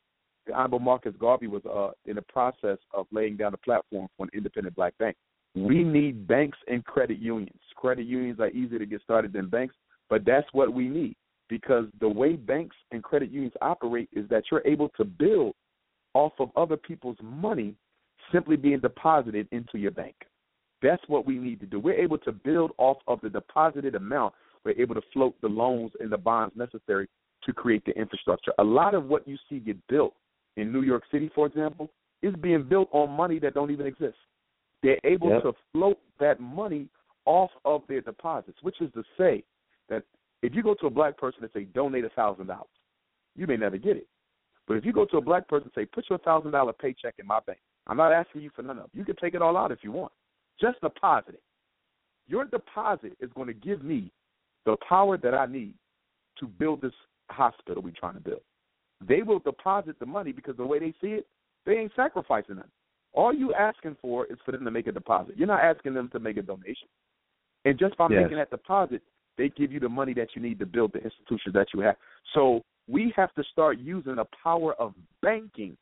the 0.48 0.54
Honorable 0.54 0.80
Marcus 0.80 1.14
Garvey 1.20 1.48
was 1.48 1.64
uh, 1.66 1.92
in 2.06 2.16
the 2.16 2.22
process 2.22 2.78
of 2.94 3.06
laying 3.12 3.38
down 3.38 3.54
a 3.54 3.58
platform 3.58 4.08
for 4.18 4.24
an 4.26 4.30
independent 4.34 4.76
black 4.76 4.98
bank. 4.98 5.16
We 5.56 5.84
need 5.84 6.28
banks 6.28 6.58
and 6.68 6.84
credit 6.84 7.20
unions. 7.20 7.60
Credit 7.76 8.06
unions 8.06 8.40
are 8.40 8.50
easier 8.50 8.80
to 8.80 8.86
get 8.86 9.02
started 9.02 9.34
than 9.34 9.50
banks, 9.50 9.76
but 10.10 10.26
that's 10.26 10.48
what 10.52 10.74
we 10.74 10.88
need 10.88 11.16
because 11.50 11.86
the 12.00 12.08
way 12.08 12.34
banks 12.34 12.76
and 12.92 13.04
credit 13.04 13.30
unions 13.30 13.54
operate 13.62 14.10
is 14.14 14.28
that 14.30 14.44
you're 14.50 14.66
able 14.66 14.90
to 14.98 15.04
build 15.04 15.54
off 16.14 16.34
of 16.40 16.50
other 16.56 16.78
people's 16.78 17.18
money 17.22 17.76
simply 18.32 18.56
being 18.56 18.80
deposited 18.80 19.48
into 19.52 19.78
your 19.78 19.92
bank. 19.92 20.16
That's 20.82 21.04
what 21.08 21.26
we 21.26 21.38
need 21.38 21.60
to 21.62 21.66
do. 21.66 21.80
We're 21.80 21.94
able 22.02 22.18
to 22.20 22.32
build 22.32 22.72
off 22.78 22.98
of 23.08 23.22
the 23.22 23.30
deposited 23.30 23.96
amount. 23.96 24.34
We're 24.66 24.80
able 24.82 24.96
to 24.96 25.02
float 25.14 25.36
the 25.42 25.48
loans 25.48 25.92
and 26.00 26.12
the 26.12 26.18
bonds 26.18 26.56
necessary 26.56 27.08
to 27.46 27.54
create 27.54 27.84
the 27.86 27.94
infrastructure. 27.94 28.52
A 28.60 28.64
lot 28.64 28.94
of 28.94 29.06
what 29.06 29.28
you 29.28 29.38
see 29.50 29.60
get 29.60 29.78
built 29.88 30.14
in 30.58 30.72
New 30.72 30.82
York 30.82 31.04
City, 31.12 31.30
for 31.34 31.46
example, 31.46 31.90
is 32.22 32.34
being 32.42 32.64
built 32.64 32.90
on 32.92 33.10
money 33.12 33.40
that 33.40 33.54
don't 33.54 33.72
even 33.72 33.86
exist. 33.86 34.16
They're 34.82 35.00
able 35.04 35.30
yep. 35.30 35.44
to 35.44 35.54
float 35.72 36.00
that 36.20 36.40
money 36.40 36.88
off 37.26 37.52
of 37.64 37.84
their 37.88 38.02
deposits, 38.02 38.58
which 38.62 38.82
is 38.82 38.92
to 38.94 39.04
say 39.18 39.44
that 39.90 40.04
if 40.42 40.54
you 40.54 40.64
go 40.64 40.74
to 40.76 40.88
a 40.88 40.90
black 40.90 41.18
person 41.18 41.44
and 41.44 41.52
say 41.54 41.66
donate 41.66 42.06
a 42.06 42.10
thousand 42.10 42.48
dollars, 42.48 42.68
you 43.36 43.48
may 43.48 43.58
never 43.58 43.78
get 43.78 43.98
it. 43.98 44.08
But 44.68 44.78
if 44.78 44.86
you 44.86 44.94
go 44.94 45.06
to 45.06 45.18
a 45.18 45.22
black 45.22 45.48
person 45.48 45.72
and 45.76 45.84
say 45.84 45.86
put 45.86 46.10
your 46.10 46.20
thousand 46.20 46.52
dollar 46.52 46.74
paycheck 46.74 47.16
in 47.20 47.28
my 47.28 47.40
bank, 47.46 47.60
I'm 47.88 47.98
not 47.98 48.12
asking 48.12 48.42
you 48.42 48.50
for 48.56 48.62
none 48.62 48.78
of 48.78 48.86
it. 48.86 48.98
You 48.98 49.06
can 49.06 49.16
take 49.18 49.34
it 49.34 49.42
all 49.42 49.58
out 49.58 49.72
if 49.72 49.80
you 49.84 49.92
want. 49.92 50.12
Just 50.60 50.80
deposit 50.82 51.36
it. 51.36 51.44
Your 52.28 52.46
deposit 52.46 53.18
is 53.20 53.30
going 53.36 53.48
to 53.48 53.54
give 53.54 53.84
me 53.84 54.12
the 54.66 54.78
power 54.88 55.18
that 55.18 55.34
I 55.34 55.46
need 55.46 55.74
to 56.40 56.48
build 56.48 56.82
this 56.82 56.94
hospital 57.30 57.84
we're 57.84 57.94
trying 58.00 58.14
to 58.14 58.22
build. 58.22 58.42
They 59.06 59.22
will 59.22 59.40
deposit 59.40 60.00
the 60.00 60.06
money 60.06 60.32
because 60.32 60.56
the 60.56 60.66
way 60.66 60.80
they 60.80 60.94
see 61.02 61.14
it, 61.14 61.28
they 61.66 61.74
ain't 61.74 61.92
sacrificing 61.96 62.56
them. 62.56 62.70
All 63.14 63.34
you 63.34 63.54
asking 63.54 63.98
for 64.02 64.26
is 64.28 64.38
for 64.46 64.52
them 64.52 64.66
to 64.66 64.72
make 64.72 64.88
a 64.88 64.92
deposit. 64.92 65.36
You're 65.38 65.48
not 65.48 65.64
asking 65.64 65.94
them 65.94 66.10
to 66.14 66.20
make 66.20 66.38
a 66.38 66.42
donation. 66.42 66.88
And 67.66 67.78
just 67.78 67.98
by 67.98 68.08
yes. 68.10 68.24
making 68.24 68.38
that 68.38 68.50
deposit, 68.50 69.02
they 69.38 69.50
give 69.50 69.72
you 69.72 69.80
the 69.80 69.90
money 69.90 70.14
that 70.14 70.30
you 70.36 70.42
need 70.42 70.60
to 70.60 70.66
build 70.66 70.94
the 70.94 71.00
institutions 71.00 71.54
that 71.54 71.68
you 71.74 71.82
have. 71.82 71.96
So 72.34 72.62
we 72.88 73.14
have 73.16 73.34
to 73.36 73.44
start 73.52 73.80
using 73.80 74.16
the 74.16 74.26
power 74.44 74.74
of 74.76 74.94
banking 75.22 75.78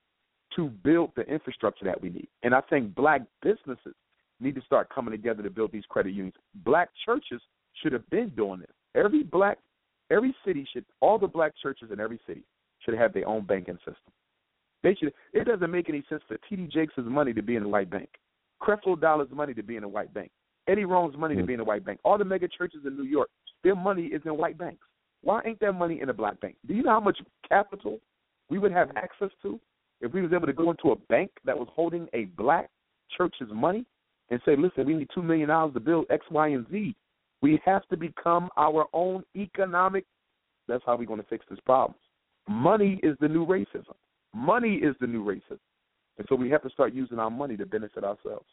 to 0.55 0.69
build 0.83 1.11
the 1.15 1.23
infrastructure 1.23 1.85
that 1.85 2.01
we 2.01 2.09
need. 2.09 2.27
And 2.43 2.53
I 2.53 2.61
think 2.61 2.93
black 2.93 3.21
businesses 3.41 3.95
need 4.39 4.55
to 4.55 4.61
start 4.61 4.89
coming 4.93 5.11
together 5.11 5.43
to 5.43 5.49
build 5.49 5.71
these 5.71 5.85
credit 5.89 6.11
unions. 6.11 6.35
Black 6.65 6.89
churches 7.05 7.41
should 7.81 7.93
have 7.93 8.07
been 8.09 8.29
doing 8.29 8.59
this. 8.59 8.71
Every 8.95 9.23
black 9.23 9.57
every 10.09 10.35
city 10.45 10.67
should 10.71 10.85
all 10.99 11.17
the 11.17 11.27
black 11.27 11.53
churches 11.61 11.89
in 11.91 11.99
every 11.99 12.19
city 12.27 12.43
should 12.79 12.95
have 12.95 13.13
their 13.13 13.27
own 13.27 13.45
banking 13.45 13.77
system. 13.77 14.11
They 14.83 14.95
should. 14.95 15.13
It 15.33 15.45
doesn't 15.45 15.71
make 15.71 15.89
any 15.89 16.03
sense 16.09 16.23
for 16.27 16.37
T.D. 16.49 16.67
Jakes' 16.67 16.93
money 16.97 17.33
to 17.33 17.41
be 17.41 17.55
in 17.55 17.63
a 17.63 17.69
white 17.69 17.89
bank, 17.89 18.09
Creflo 18.61 18.99
Dollar's 18.99 19.29
money 19.31 19.53
to 19.53 19.63
be 19.63 19.75
in 19.75 19.83
a 19.83 19.87
white 19.87 20.13
bank, 20.13 20.31
Eddie 20.67 20.85
Rome's 20.85 21.17
money 21.17 21.35
to 21.35 21.43
be 21.43 21.53
in 21.53 21.59
a 21.59 21.63
white 21.63 21.85
bank. 21.85 21.99
All 22.03 22.17
the 22.17 22.25
mega 22.25 22.47
churches 22.47 22.81
in 22.85 22.97
New 22.97 23.03
York, 23.03 23.29
their 23.63 23.75
money 23.75 24.05
is 24.05 24.21
in 24.25 24.37
white 24.37 24.57
banks. 24.57 24.85
Why 25.23 25.41
ain't 25.45 25.59
their 25.59 25.73
money 25.73 26.01
in 26.01 26.09
a 26.09 26.13
black 26.13 26.39
bank? 26.39 26.55
Do 26.67 26.73
you 26.73 26.83
know 26.83 26.91
how 26.91 26.99
much 26.99 27.19
capital 27.47 27.99
we 28.49 28.57
would 28.57 28.71
have 28.71 28.89
access 28.95 29.29
to 29.43 29.59
if 30.01 30.13
we 30.13 30.21
was 30.21 30.33
able 30.33 30.47
to 30.47 30.53
go 30.53 30.71
into 30.71 30.91
a 30.91 30.95
bank 31.09 31.31
that 31.45 31.57
was 31.57 31.67
holding 31.73 32.07
a 32.13 32.25
black 32.37 32.69
church's 33.15 33.49
money 33.53 33.85
and 34.29 34.41
say, 34.45 34.55
listen, 34.55 34.85
we 34.85 34.95
need 34.95 35.09
two 35.13 35.21
million 35.21 35.49
dollars 35.49 35.73
to 35.73 35.79
build 35.79 36.05
X, 36.09 36.25
Y, 36.31 36.47
and 36.49 36.65
Z. 36.71 36.95
We 37.41 37.61
have 37.65 37.87
to 37.89 37.97
become 37.97 38.49
our 38.57 38.85
own 38.93 39.23
economic. 39.35 40.05
That's 40.67 40.83
how 40.85 40.95
we're 40.95 41.05
going 41.05 41.21
to 41.21 41.27
fix 41.27 41.45
this 41.49 41.59
problem. 41.65 41.95
Money 42.47 42.99
is 43.03 43.15
the 43.19 43.27
new 43.27 43.45
racism. 43.45 43.93
Money 44.33 44.75
is 44.75 44.95
the 44.99 45.07
new 45.07 45.23
racism. 45.23 45.59
And 46.17 46.25
so 46.29 46.35
we 46.35 46.49
have 46.49 46.63
to 46.63 46.69
start 46.69 46.93
using 46.93 47.19
our 47.19 47.31
money 47.31 47.57
to 47.57 47.65
benefit 47.65 48.03
ourselves. 48.03 48.45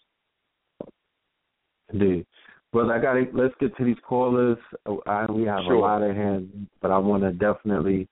Indeed. 1.92 2.26
Well, 2.72 2.90
I 2.90 2.98
got 2.98 3.14
to 3.14 3.26
let's 3.32 3.54
get 3.60 3.76
to 3.78 3.84
these 3.84 3.96
callers. 4.06 4.58
I, 5.06 5.30
we 5.30 5.44
have 5.44 5.60
sure. 5.64 5.74
a 5.74 5.80
lot 5.80 6.02
of 6.02 6.14
hands, 6.14 6.50
but 6.82 6.90
I 6.90 6.98
want 6.98 7.22
to 7.22 7.32
definitely. 7.32 8.08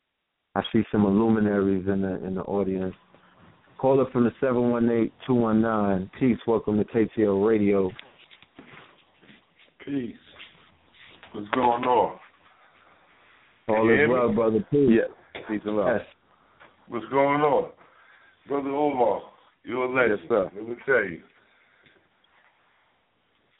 I 0.55 0.62
see 0.73 0.83
some 0.91 1.05
luminaries 1.07 1.86
in 1.86 2.01
the 2.01 2.25
in 2.25 2.35
the 2.35 2.43
audience. 2.43 2.94
Caller 3.78 4.07
from 4.10 4.25
the 4.25 4.33
seven 4.41 4.70
one 4.70 4.91
eight 4.91 5.12
two 5.26 5.35
one 5.35 5.60
nine. 5.60 6.10
Peace. 6.18 6.39
Welcome 6.47 6.78
to 6.78 6.85
KTL 6.85 7.47
Radio. 7.47 7.91
Peace. 9.85 10.17
What's 11.33 11.49
going 11.51 11.85
on? 11.85 12.18
All 13.68 13.91
is 13.91 14.09
well, 14.09 14.33
brother. 14.33 14.67
Peace. 14.70 14.91
Yes. 14.91 15.09
Peace 15.47 15.60
and 15.67 15.76
love. 15.76 15.89
Yes. 15.99 16.07
What's 16.89 17.07
going 17.10 17.43
on? 17.43 17.73
Brother 18.49 18.70
Omar, 18.70 19.23
you're 19.65 19.85
a 19.85 19.93
legend. 19.93 20.20
Yes, 20.23 20.28
sir. 20.28 20.51
Let 20.57 20.68
me 20.68 20.76
tell 20.86 21.05
you. 21.05 21.20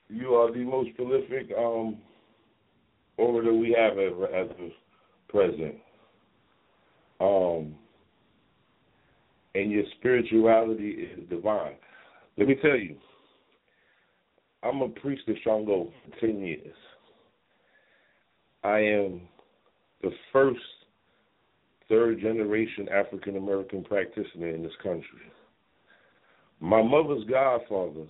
You 0.09 0.35
are 0.35 0.53
the 0.53 0.65
most 0.65 0.95
prolific 0.97 1.51
um, 1.59 1.97
orator 3.17 3.55
we 3.55 3.77
have 3.79 3.99
ever 3.99 4.27
as 4.27 4.49
a 4.51 4.73
president. 5.29 5.77
Um, 7.21 7.75
and 9.55 9.71
your 9.71 9.85
spirituality 9.99 10.91
is 10.91 11.29
divine. 11.29 11.77
Let 12.37 12.49
me 12.49 12.57
tell 12.61 12.77
you, 12.77 12.97
I'm 14.63 14.83
a 14.83 14.89
priest 14.89 15.23
of 15.29 15.37
Shango 15.43 15.93
for 16.05 16.27
10 16.27 16.41
years. 16.41 16.75
I 18.63 18.79
am 18.79 19.23
the 20.03 20.11
first 20.33 20.61
third 21.89 22.21
generation 22.21 22.89
African 22.89 23.37
American 23.37 23.85
practitioner 23.85 24.51
in 24.51 24.63
this 24.63 24.73
country. 24.83 25.31
My 26.61 26.83
mother's 26.83 27.25
godfather 27.25 28.07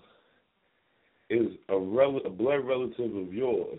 is 1.31 1.49
a, 1.69 1.79
rel- 1.79 2.21
a 2.25 2.31
blood 2.31 2.65
relative 2.65 3.15
of 3.15 3.33
yours. 3.33 3.79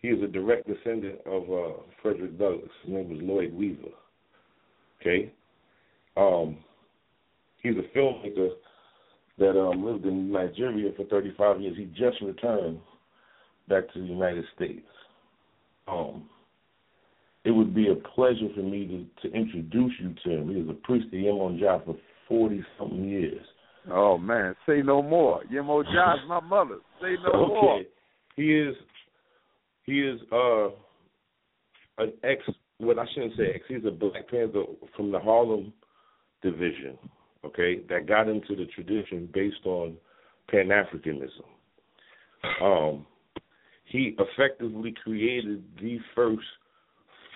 He 0.00 0.08
is 0.08 0.22
a 0.22 0.26
direct 0.26 0.66
descendant 0.66 1.20
of 1.26 1.42
uh, 1.50 1.76
Frederick 2.00 2.38
Douglass. 2.38 2.70
His 2.84 2.94
name 2.94 3.10
was 3.10 3.18
Lloyd 3.22 3.52
Weaver. 3.52 3.88
Okay, 5.00 5.32
um, 6.16 6.58
he's 7.62 7.74
a 7.76 7.98
filmmaker 7.98 8.50
that 9.38 9.58
um, 9.58 9.84
lived 9.84 10.04
in 10.04 10.30
Nigeria 10.30 10.92
for 10.96 11.04
35 11.06 11.60
years. 11.60 11.76
He 11.76 11.86
just 11.86 12.20
returned 12.20 12.78
back 13.68 13.90
to 13.92 14.00
the 14.00 14.06
United 14.06 14.44
States. 14.54 14.86
Um, 15.88 16.28
it 17.44 17.50
would 17.50 17.74
be 17.74 17.88
a 17.88 17.94
pleasure 17.94 18.48
for 18.54 18.62
me 18.62 19.08
to, 19.22 19.28
to 19.28 19.34
introduce 19.34 19.92
you 19.98 20.14
to 20.24 20.30
him. 20.30 20.48
He 20.50 20.60
was 20.62 20.68
a 20.68 20.86
priest 20.86 21.06
at 21.06 21.14
Yemoja 21.14 21.84
for 21.84 21.96
40 22.28 22.62
something 22.78 23.08
years. 23.08 23.44
Oh, 23.90 24.18
man. 24.18 24.54
Say 24.66 24.82
no 24.82 25.02
more. 25.02 25.42
Yemoja's 25.52 26.20
my 26.28 26.40
mother. 26.40 26.78
Say 27.00 27.14
no 27.24 27.32
okay. 27.34 27.48
more. 27.48 27.82
He 28.36 28.54
is, 28.54 28.74
he 29.84 30.00
is 30.00 30.20
uh, 30.32 30.68
an 31.98 32.12
ex 32.22 32.42
Well, 32.78 33.00
I 33.00 33.06
shouldn't 33.14 33.36
say 33.36 33.52
ex. 33.54 33.64
He's 33.68 33.84
a 33.86 33.90
Black 33.90 34.28
Panther 34.28 34.64
from 34.96 35.12
the 35.12 35.18
Harlem 35.18 35.72
division. 36.42 36.98
Okay, 37.44 37.80
that 37.88 38.06
got 38.06 38.28
into 38.28 38.54
the 38.54 38.66
tradition 38.74 39.28
based 39.32 39.64
on 39.64 39.96
Pan 40.50 40.68
Africanism. 40.68 41.46
Um, 42.62 43.06
he 43.86 44.16
effectively 44.18 44.94
created 45.02 45.64
the 45.80 45.98
first 46.14 46.46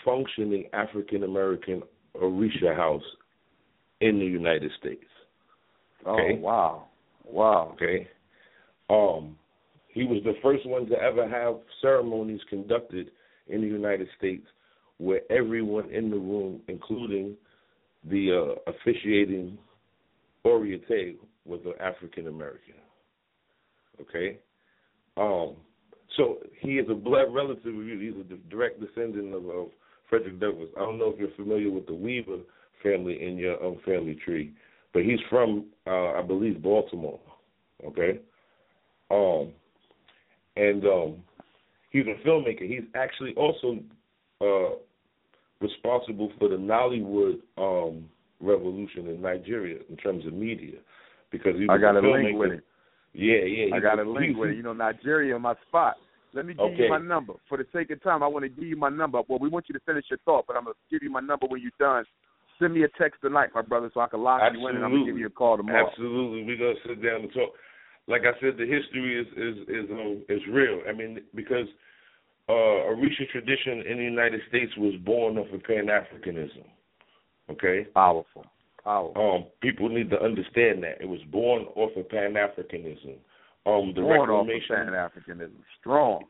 functioning 0.05 0.67
African 0.73 1.25
American 1.25 1.83
Orisha 2.17 2.77
house 2.77 3.03
in 4.01 4.19
the 4.19 4.25
United 4.25 4.71
States. 4.79 5.05
Okay? 6.07 6.37
Oh 6.37 6.41
wow, 6.41 6.85
wow. 7.25 7.75
Okay. 7.75 8.09
Um, 8.91 9.37
he 9.89 10.05
was 10.05 10.23
the 10.25 10.35
first 10.43 10.67
one 10.67 10.87
to 10.87 10.97
ever 10.97 11.29
have 11.29 11.57
ceremonies 11.81 12.41
conducted 12.51 13.11
in 13.49 13.61
the 13.61 13.67
United 13.67 14.09
States 14.19 14.47
where 14.99 15.21
everyone 15.31 15.91
in 15.91 16.11
the 16.11 16.17
room, 16.17 16.61
including 16.69 17.37
the 18.11 18.57
uh, 18.67 18.71
officiating 18.71 19.59
oriate, 20.45 21.19
was 21.45 21.61
an 21.65 21.75
African 21.81 22.29
American. 22.29 22.75
Okay. 24.01 24.39
Um, 25.17 25.57
so 26.17 26.39
he 26.61 26.73
is 26.73 26.87
a 26.91 26.95
blood 26.95 27.27
relative 27.33 27.75
of 27.75 27.85
you. 27.87 27.99
He's 27.99 28.21
a 28.21 28.51
direct 28.51 28.81
descendant 28.81 29.35
of, 29.35 29.49
of 29.49 29.69
Frederick 30.09 30.41
Douglass. 30.41 30.69
I 30.77 30.81
don't 30.81 30.99
know 30.99 31.11
if 31.11 31.19
you're 31.19 31.35
familiar 31.37 31.71
with 31.71 31.87
the 31.87 31.95
Weaver 31.95 32.39
family 32.83 33.25
in 33.25 33.37
your 33.37 33.63
um, 33.65 33.79
family 33.85 34.19
tree, 34.25 34.53
but 34.95 35.03
he's 35.03 35.19
from, 35.29 35.67
uh, 35.87 36.13
I 36.13 36.23
believe, 36.23 36.63
Baltimore. 36.63 37.21
Okay. 37.85 38.21
Um, 39.11 39.53
and 40.57 40.85
um, 40.85 41.17
he's 41.91 42.05
a 42.07 42.27
filmmaker. 42.27 42.67
He's 42.67 42.85
actually 42.95 43.35
also 43.35 43.81
uh, 44.41 44.77
responsible 45.61 46.33
for 46.39 46.49
the 46.49 46.57
Nollywood 46.57 47.41
um, 47.59 48.09
revolution 48.41 49.09
in 49.09 49.21
Nigeria 49.21 49.81
in 49.91 49.97
terms 49.97 50.25
of 50.27 50.33
media, 50.33 50.79
because 51.31 51.55
he 51.57 51.67
was 51.67 51.77
I 51.77 51.79
got 51.79 51.97
a 51.97 51.99
a 51.99 52.11
link 52.11 52.39
with 52.39 52.53
it. 52.53 52.65
Yeah, 53.13 53.45
yeah. 53.45 53.77
I 53.77 53.81
got 53.81 53.99
a 53.99 54.09
link 54.09 54.37
with 54.37 54.51
it. 54.51 54.57
You 54.57 54.63
know, 54.63 54.73
Nigeria, 54.73 55.39
my 55.39 55.55
spot. 55.69 55.97
Let 56.33 56.47
me 56.47 56.55
give 56.55 56.65
Okay. 56.65 56.85
you 56.85 56.89
my 56.89 56.99
number. 56.99 57.35
For 57.49 57.59
the 57.59 57.67
sake 57.73 57.91
of 57.91 58.03
time, 58.03 58.23
I 58.23 58.27
want 58.27 58.45
to 58.45 58.49
give 58.49 58.65
you 58.65 58.77
my 58.77 58.89
number. 58.89 59.21
Well, 59.29 59.39
we 59.39 59.49
want 59.49 59.67
you 59.69 59.73
to 59.73 59.81
finish 59.87 60.05
your 60.11 60.19
thought, 60.25 60.47
but 60.49 60.57
I'm 60.57 60.65
going 60.65 60.75
to 60.75 60.81
give 60.91 61.03
you 61.03 61.11
my 61.11 61.21
number 61.21 61.47
when 61.47 61.63
you're 61.63 61.71
done. 61.79 62.05
Send 62.59 62.75
me 62.75 62.85
a 62.85 62.89
text 63.01 63.21
tonight, 63.21 63.51
my 63.55 63.63
brother, 63.63 63.91
so 63.93 64.01
I 64.01 64.07
can 64.07 64.23
lock 64.23 64.41
you 64.53 64.69
in, 64.69 64.77
and 64.77 64.85
I'm 64.85 64.93
to 64.93 65.05
give 65.05 65.19
you 65.19 65.27
a 65.27 65.31
call 65.31 65.57
tomorrow. 65.57 65.89
Absolutely, 65.89 66.45
we're 66.45 66.57
gonna 66.57 66.79
sit 66.87 67.03
down 67.03 67.23
and 67.23 67.33
talk. 67.33 67.51
Like 68.07 68.23
I 68.23 68.39
said, 68.41 68.57
the 68.57 68.67
history 68.67 69.21
is 69.21 69.27
is 69.37 69.69
is 69.69 69.91
um, 69.91 70.23
is 70.29 70.41
real. 70.51 70.83
I 70.89 70.93
mean, 70.93 71.21
because 71.35 71.67
uh, 72.49 72.53
Orisha 72.53 73.29
tradition 73.33 73.83
in 73.91 73.99
the 73.99 74.05
United 74.05 74.41
States 74.49 74.73
was 74.77 74.95
born 75.05 75.39
off 75.39 75.53
of 75.53 75.63
Pan 75.65 75.87
Africanism. 75.87 76.65
Okay, 77.51 77.85
Powerful. 77.95 78.45
Powerful. 78.83 79.35
um, 79.37 79.47
people 79.61 79.89
need 79.89 80.11
to 80.11 80.21
understand 80.23 80.83
that 80.83 81.01
it 81.01 81.09
was 81.09 81.21
born 81.33 81.65
off 81.75 81.91
of 81.97 82.09
Pan 82.09 82.35
Africanism. 82.35 83.17
Um, 83.67 83.93
the 83.95 84.03
Born 84.03 84.29
off 84.29 84.47
of 84.47 84.69
Pan-Africanism. 84.69 85.57
Strong. 85.81 86.25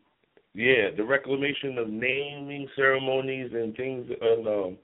yeah, 0.55 0.91
the 0.97 1.03
reclamation 1.03 1.79
of 1.79 1.89
naming 1.89 2.69
ceremonies 2.77 3.51
and 3.53 3.77
things, 3.77 4.07
and 4.21 4.47
um, 4.47 4.79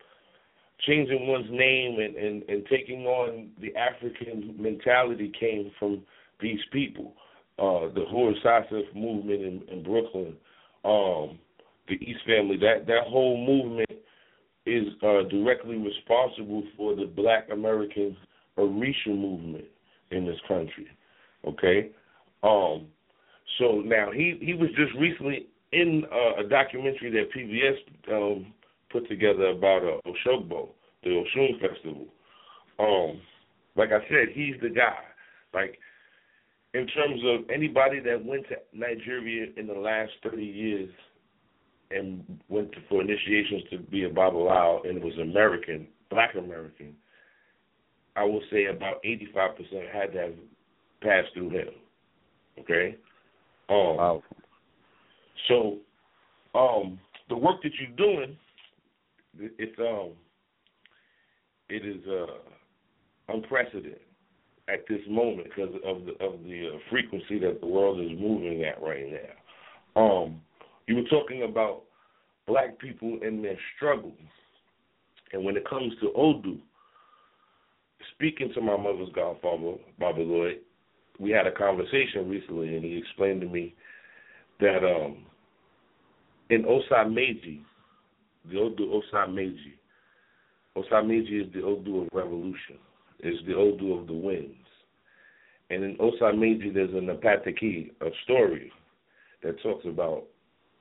changing 0.86 1.26
one's 1.26 1.50
name 1.50 1.98
and, 2.00 2.16
and, 2.16 2.42
and 2.48 2.66
taking 2.66 3.06
on 3.06 3.50
the 3.60 3.74
African 3.76 4.54
mentality 4.58 5.32
came 5.38 5.70
from 5.78 6.02
these 6.40 6.60
people. 6.72 7.14
Uh, 7.58 7.92
the 7.94 8.04
Horus 8.08 8.38
Sasif 8.44 8.94
movement 8.94 9.42
in, 9.42 9.62
in 9.70 9.82
Brooklyn, 9.82 10.34
um, 10.84 11.38
the 11.88 11.94
East 11.94 12.20
Family, 12.26 12.56
that, 12.56 12.86
that 12.86 13.04
whole 13.06 13.36
movement 13.36 13.90
is 14.66 14.84
uh, 15.02 15.28
directly 15.28 15.76
responsible 15.76 16.62
for 16.76 16.96
the 16.96 17.04
Black 17.04 17.48
American 17.52 18.16
Orisha 18.56 19.08
movement 19.08 19.64
in 20.10 20.26
this 20.26 20.38
country. 20.48 20.86
Okay? 21.46 21.90
Um, 22.42 22.86
so 23.58 23.82
now 23.84 24.10
he, 24.10 24.38
he 24.40 24.54
was 24.54 24.70
just 24.70 24.94
recently 24.98 25.46
in 25.72 26.04
uh, 26.10 26.44
a 26.44 26.48
documentary 26.48 27.10
that 27.10 27.32
PBS 27.36 28.12
um, 28.12 28.52
put 28.90 29.08
together 29.08 29.46
about 29.48 29.82
uh, 29.82 30.08
Oshogbo, 30.08 30.68
the 31.02 31.10
Oshun 31.10 31.60
Festival. 31.60 32.06
Um, 32.78 33.20
like 33.76 33.90
I 33.92 34.00
said, 34.08 34.28
he's 34.34 34.54
the 34.62 34.70
guy. 34.70 34.98
Like 35.54 35.78
in 36.74 36.86
terms 36.86 37.20
of 37.24 37.50
anybody 37.50 38.00
that 38.00 38.24
went 38.24 38.46
to 38.48 38.56
Nigeria 38.72 39.46
in 39.56 39.66
the 39.66 39.74
last 39.74 40.12
thirty 40.22 40.44
years 40.44 40.90
and 41.90 42.24
went 42.48 42.70
to, 42.72 42.78
for 42.88 43.02
initiations 43.02 43.62
to 43.70 43.78
be 43.78 44.04
a 44.04 44.10
Babalawo 44.10 44.88
and 44.88 44.98
it 44.98 45.04
was 45.04 45.18
American, 45.20 45.88
Black 46.08 46.34
American, 46.36 46.94
I 48.16 48.24
will 48.24 48.42
say 48.50 48.66
about 48.66 48.96
eighty 49.04 49.28
five 49.34 49.56
percent 49.56 49.84
had 49.92 50.12
to 50.12 50.18
have 50.18 50.34
passed 51.02 51.28
through 51.34 51.50
him. 51.50 51.68
Okay? 52.60 52.96
Um 53.68 53.96
Powerful. 53.96 54.36
so, 55.48 55.78
um, 56.54 56.98
the 57.28 57.36
work 57.36 57.62
that 57.62 57.72
you're 57.80 57.96
doing, 57.96 58.36
it's 59.58 59.78
um, 59.78 60.10
it 61.68 61.84
is 61.86 62.02
uh, 62.06 63.32
unprecedented 63.32 64.00
at 64.68 64.84
this 64.88 65.00
moment 65.08 65.48
because 65.48 65.74
of 65.84 66.04
the 66.04 66.12
of 66.24 66.42
the 66.44 66.72
uh, 66.74 66.78
frequency 66.90 67.38
that 67.38 67.60
the 67.60 67.66
world 67.66 68.00
is 68.00 68.18
moving 68.18 68.64
at 68.64 68.80
right 68.82 69.06
now. 69.10 70.00
Um, 70.00 70.40
you 70.86 70.96
were 70.96 71.08
talking 71.10 71.42
about 71.42 71.82
black 72.46 72.78
people 72.78 73.18
and 73.22 73.44
their 73.44 73.58
struggles, 73.76 74.14
and 75.32 75.44
when 75.44 75.56
it 75.56 75.68
comes 75.68 75.92
to 76.00 76.12
Odu, 76.14 76.58
speaking 78.14 78.52
to 78.54 78.60
my 78.60 78.76
mother's 78.76 79.08
godfather, 79.14 79.74
Baba 79.98 80.20
Lloyd, 80.20 80.58
we 81.18 81.30
had 81.30 81.46
a 81.46 81.52
conversation 81.52 82.28
recently, 82.28 82.74
and 82.76 82.84
he 82.84 82.96
explained 82.96 83.40
to 83.42 83.48
me 83.48 83.74
that 84.60 84.78
um, 84.84 85.24
in 86.50 86.64
Osameji, 86.64 87.60
the 88.48 88.58
Odu 88.58 89.00
Osameji, 89.12 89.74
Osameji 90.76 91.46
is 91.46 91.52
the 91.52 91.62
Odu 91.62 92.02
of 92.02 92.08
revolution, 92.12 92.78
It's 93.18 93.44
the 93.46 93.54
Odu 93.54 93.94
of 93.94 94.06
the 94.06 94.12
winds. 94.12 94.54
And 95.70 95.84
in 95.84 95.96
Osameji, 95.96 96.72
there's 96.74 96.94
an 96.94 97.06
Apataki, 97.06 97.90
a 98.00 98.10
story 98.24 98.72
that 99.42 99.60
talks 99.62 99.84
about 99.86 100.24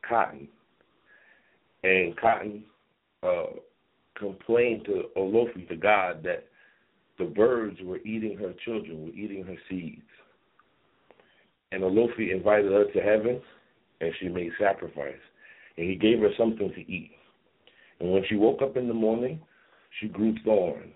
Cotton. 0.07 0.47
And 1.83 2.17
Cotton 2.17 2.63
uh, 3.23 3.45
complained 4.17 4.85
to 4.85 5.03
Olofi, 5.17 5.67
the 5.69 5.75
god, 5.75 6.23
that 6.23 6.45
the 7.17 7.25
birds 7.25 7.77
were 7.83 7.99
eating 7.99 8.38
her 8.38 8.53
children, 8.65 9.05
were 9.05 9.13
eating 9.13 9.43
her 9.43 9.57
seeds. 9.69 10.01
And 11.71 11.83
Olofi 11.83 12.33
invited 12.33 12.71
her 12.71 12.85
to 12.85 12.99
heaven, 12.99 13.41
and 14.01 14.11
she 14.19 14.27
made 14.27 14.51
sacrifice. 14.59 15.13
And 15.77 15.89
he 15.89 15.95
gave 15.95 16.19
her 16.19 16.31
something 16.38 16.71
to 16.73 16.91
eat. 16.91 17.11
And 17.99 18.11
when 18.11 18.23
she 18.27 18.35
woke 18.35 18.61
up 18.61 18.77
in 18.77 18.87
the 18.87 18.93
morning, 18.93 19.39
she 19.99 20.07
grew 20.07 20.35
thorns. 20.43 20.93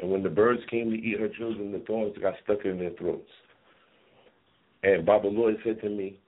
And 0.00 0.10
when 0.10 0.22
the 0.22 0.28
birds 0.28 0.60
came 0.70 0.90
to 0.90 0.96
eat 0.96 1.18
her 1.18 1.28
children, 1.28 1.72
the 1.72 1.80
thorns 1.80 2.16
got 2.20 2.34
stuck 2.44 2.64
in 2.64 2.78
their 2.78 2.90
throats. 2.90 3.30
And 4.82 5.04
Baba 5.04 5.26
Lloyd 5.26 5.56
said 5.64 5.80
to 5.80 5.88
me, 5.88 6.18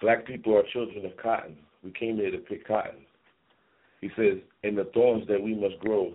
Black 0.00 0.24
people 0.26 0.56
are 0.56 0.62
children 0.72 1.04
of 1.04 1.16
cotton. 1.16 1.56
We 1.82 1.90
came 1.90 2.16
here 2.16 2.30
to 2.30 2.38
pick 2.38 2.66
cotton. 2.66 3.00
He 4.00 4.10
says, 4.16 4.38
and 4.62 4.78
the 4.78 4.88
thorns 4.94 5.26
that 5.26 5.42
we 5.42 5.54
must 5.54 5.78
grow 5.80 6.12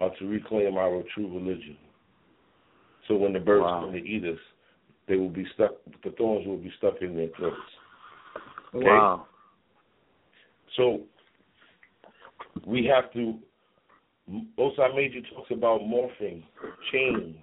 are 0.00 0.10
to 0.18 0.26
reclaim 0.26 0.76
our 0.76 1.04
true 1.14 1.32
religion. 1.32 1.76
So 3.06 3.16
when 3.16 3.32
the 3.32 3.38
birds 3.38 3.62
Wow. 3.62 3.82
come 3.82 3.92
to 3.92 3.98
eat 3.98 4.24
us, 4.24 4.38
they 5.06 5.16
will 5.16 5.28
be 5.28 5.46
stuck. 5.54 5.72
The 6.02 6.10
thorns 6.12 6.46
will 6.46 6.56
be 6.56 6.72
stuck 6.78 7.00
in 7.00 7.16
their 7.16 7.28
throats. 7.28 7.56
Okay? 8.74 8.84
Wow. 8.84 9.26
So 10.76 11.02
we 12.66 12.84
have 12.86 13.12
to. 13.12 13.38
Osameji 14.58 15.28
talks 15.34 15.50
about 15.50 15.80
morphing, 15.80 16.44
change, 16.92 17.36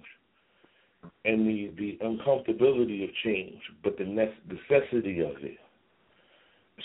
and 1.24 1.46
the 1.46 1.70
the 1.76 1.98
uncomfortability 2.04 3.04
of 3.04 3.10
change, 3.22 3.60
but 3.84 3.96
the 3.98 4.04
necessity 4.04 5.20
of 5.20 5.36
it. 5.42 5.58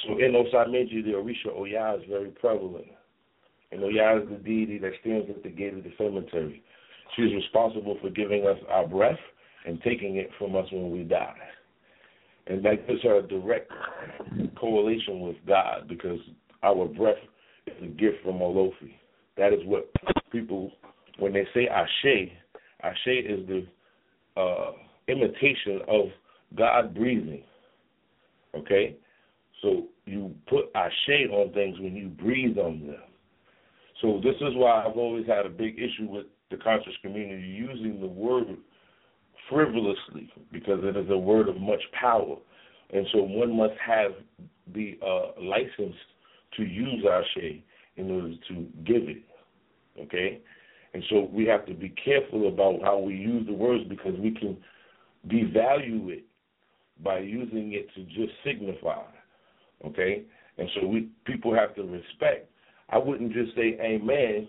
So 0.06 0.14
in 0.20 0.34
Osameji, 0.34 1.04
the 1.04 1.12
Orisha 1.12 1.56
Oya 1.58 1.98
is 1.98 2.04
very 2.10 2.30
prevalent, 2.32 2.88
and 3.72 3.82
Oya 3.84 4.22
is 4.22 4.30
the 4.30 4.36
deity 4.36 4.78
that 4.80 4.92
stands 5.02 5.30
at 5.30 5.44
the 5.44 5.50
gate 5.50 5.74
of 5.74 5.84
the 5.84 5.94
cemetery. 5.98 6.62
She 7.16 7.22
is 7.22 7.34
responsible 7.34 7.98
for 8.02 8.10
giving 8.10 8.46
us 8.46 8.58
our 8.70 8.88
breath 8.88 9.20
and 9.66 9.82
taking 9.82 10.18
it 10.18 10.30
from 10.38 10.56
us 10.56 10.66
when 10.72 10.92
we 10.92 11.04
die. 11.04 11.36
And 12.48 12.64
that 12.66 12.88
gives 12.88 13.02
her 13.04 13.20
a 13.20 13.28
direct 13.28 13.72
correlation 14.60 15.22
with 15.22 15.38
God 15.48 15.88
because 15.88 16.20
our 16.62 16.86
breath 16.86 17.18
is 17.68 17.74
a 17.84 17.88
gift 17.88 18.18
from 18.24 18.40
Olofi. 18.40 18.94
That 19.38 19.54
is 19.54 19.60
what 19.66 19.92
people, 20.32 20.72
when 21.20 21.34
they 21.34 21.48
say 21.54 21.68
Ashe, 21.68 22.32
Ashe 22.82 23.08
is 23.08 23.48
the 23.48 23.66
uh, 24.40 24.72
imitation 25.08 25.82
of 25.88 26.06
God 26.56 26.94
breathing. 26.94 27.44
Okay? 28.56 28.96
So 29.62 29.88
you 30.06 30.34
put 30.48 30.66
ashe 30.76 31.30
on 31.32 31.52
things 31.54 31.80
when 31.80 31.96
you 31.96 32.08
breathe 32.08 32.58
on 32.58 32.86
them. 32.86 33.02
So 34.02 34.22
this 34.24 34.36
is 34.36 34.54
why 34.56 34.86
I've 34.86 34.98
always 34.98 35.26
had 35.26 35.46
a 35.46 35.50
big 35.50 35.76
issue 35.80 36.08
with 36.08 36.26
the 36.52 36.58
conscious 36.58 36.94
community 37.02 37.48
using 37.48 38.00
the 38.00 38.08
word 38.08 38.58
frivolously 39.50 40.32
because 40.52 40.80
it 40.84 40.96
is 40.96 41.10
a 41.10 41.18
word 41.18 41.50
of 41.50 41.58
much 41.58 41.82
power. 42.00 42.36
And 42.94 43.08
so 43.12 43.24
one 43.24 43.56
must 43.56 43.74
have 43.86 44.12
the 44.74 45.00
uh, 45.04 45.42
license 45.42 45.96
to 46.58 46.64
use 46.64 47.06
our 47.10 47.22
ashe 47.22 47.62
in 47.98 48.12
order 48.12 48.34
to 48.50 48.68
give 48.86 49.08
it. 49.08 49.24
Okay? 50.00 50.42
And 50.94 51.04
so 51.10 51.30
we 51.32 51.46
have 51.46 51.66
to 51.66 51.74
be 51.74 51.90
careful 51.90 52.48
about 52.48 52.82
how 52.82 52.98
we 53.00 53.16
use 53.16 53.46
the 53.48 53.54
words 53.54 53.84
because 53.90 54.14
we 54.20 54.32
can 54.32 54.58
devalue 55.28 56.10
it 56.10 56.24
by 57.04 57.20
using 57.20 57.74
it 57.74 57.88
to 57.96 58.04
just 58.04 58.34
signify. 58.46 59.04
Okay? 59.86 60.24
And 60.58 60.70
so 60.76 60.88
we 60.88 61.10
people 61.26 61.54
have 61.54 61.76
to 61.76 61.84
respect. 61.84 62.50
I 62.90 62.98
wouldn't 62.98 63.34
just 63.34 63.56
say 63.56 63.78
amen 63.82 64.48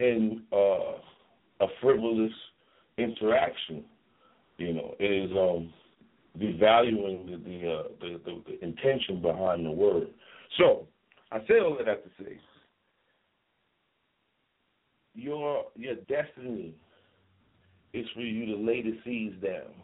in 0.00 0.42
uh, 0.52 0.98
a 1.60 1.66
frivolous 1.80 2.32
interaction. 2.96 3.84
You 4.56 4.74
know, 4.74 4.94
it 4.98 5.04
is 5.04 5.30
um, 5.32 5.72
devaluing 6.38 7.26
the 7.26 7.36
the, 7.36 7.70
uh, 7.70 7.82
the, 8.00 8.20
the 8.24 8.42
the 8.46 8.64
intention 8.64 9.20
behind 9.20 9.66
the 9.66 9.70
word. 9.70 10.08
So 10.56 10.86
I 11.30 11.38
say 11.46 11.60
all 11.60 11.78
of 11.78 11.86
that 11.86 12.04
to 12.04 12.24
say 12.24 12.38
your 15.14 15.64
your 15.76 15.96
destiny 16.08 16.74
is 17.92 18.06
for 18.14 18.20
you 18.20 18.46
to 18.46 18.62
lay 18.62 18.82
the 18.82 18.98
seeds 19.04 19.34
down 19.42 19.74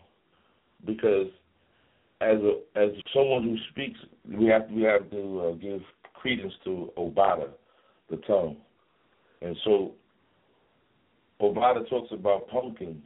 because 0.86 1.26
as 2.20 2.38
a 2.38 2.60
as 2.76 2.90
someone 3.12 3.42
who 3.42 3.56
speaks 3.70 3.98
we 4.28 4.46
have 4.46 4.70
we 4.70 4.82
have 4.82 5.10
to 5.10 5.40
uh, 5.40 5.52
give 5.54 5.80
credence 6.14 6.54
to 6.64 6.90
Obara, 6.96 7.48
the 8.10 8.16
tongue. 8.26 8.56
And 9.42 9.56
so 9.64 9.92
Obara 11.40 11.86
talks 11.90 12.12
about 12.12 12.48
pumpkins 12.48 13.04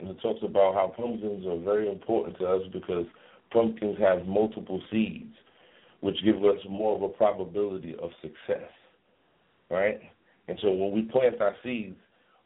and 0.00 0.08
it 0.10 0.20
talks 0.20 0.40
about 0.42 0.74
how 0.74 0.92
pumpkins 0.94 1.46
are 1.46 1.58
very 1.58 1.88
important 1.88 2.38
to 2.38 2.46
us 2.46 2.62
because 2.72 3.06
pumpkins 3.50 3.96
have 3.98 4.26
multiple 4.26 4.82
seeds, 4.90 5.34
which 6.00 6.16
give 6.24 6.36
us 6.36 6.58
more 6.68 6.96
of 6.96 7.02
a 7.02 7.08
probability 7.08 7.94
of 8.02 8.10
success. 8.22 8.70
Right? 9.70 10.00
And 10.48 10.58
so 10.62 10.72
when 10.72 10.92
we 10.92 11.02
plant 11.02 11.40
our 11.40 11.54
seeds, 11.62 11.96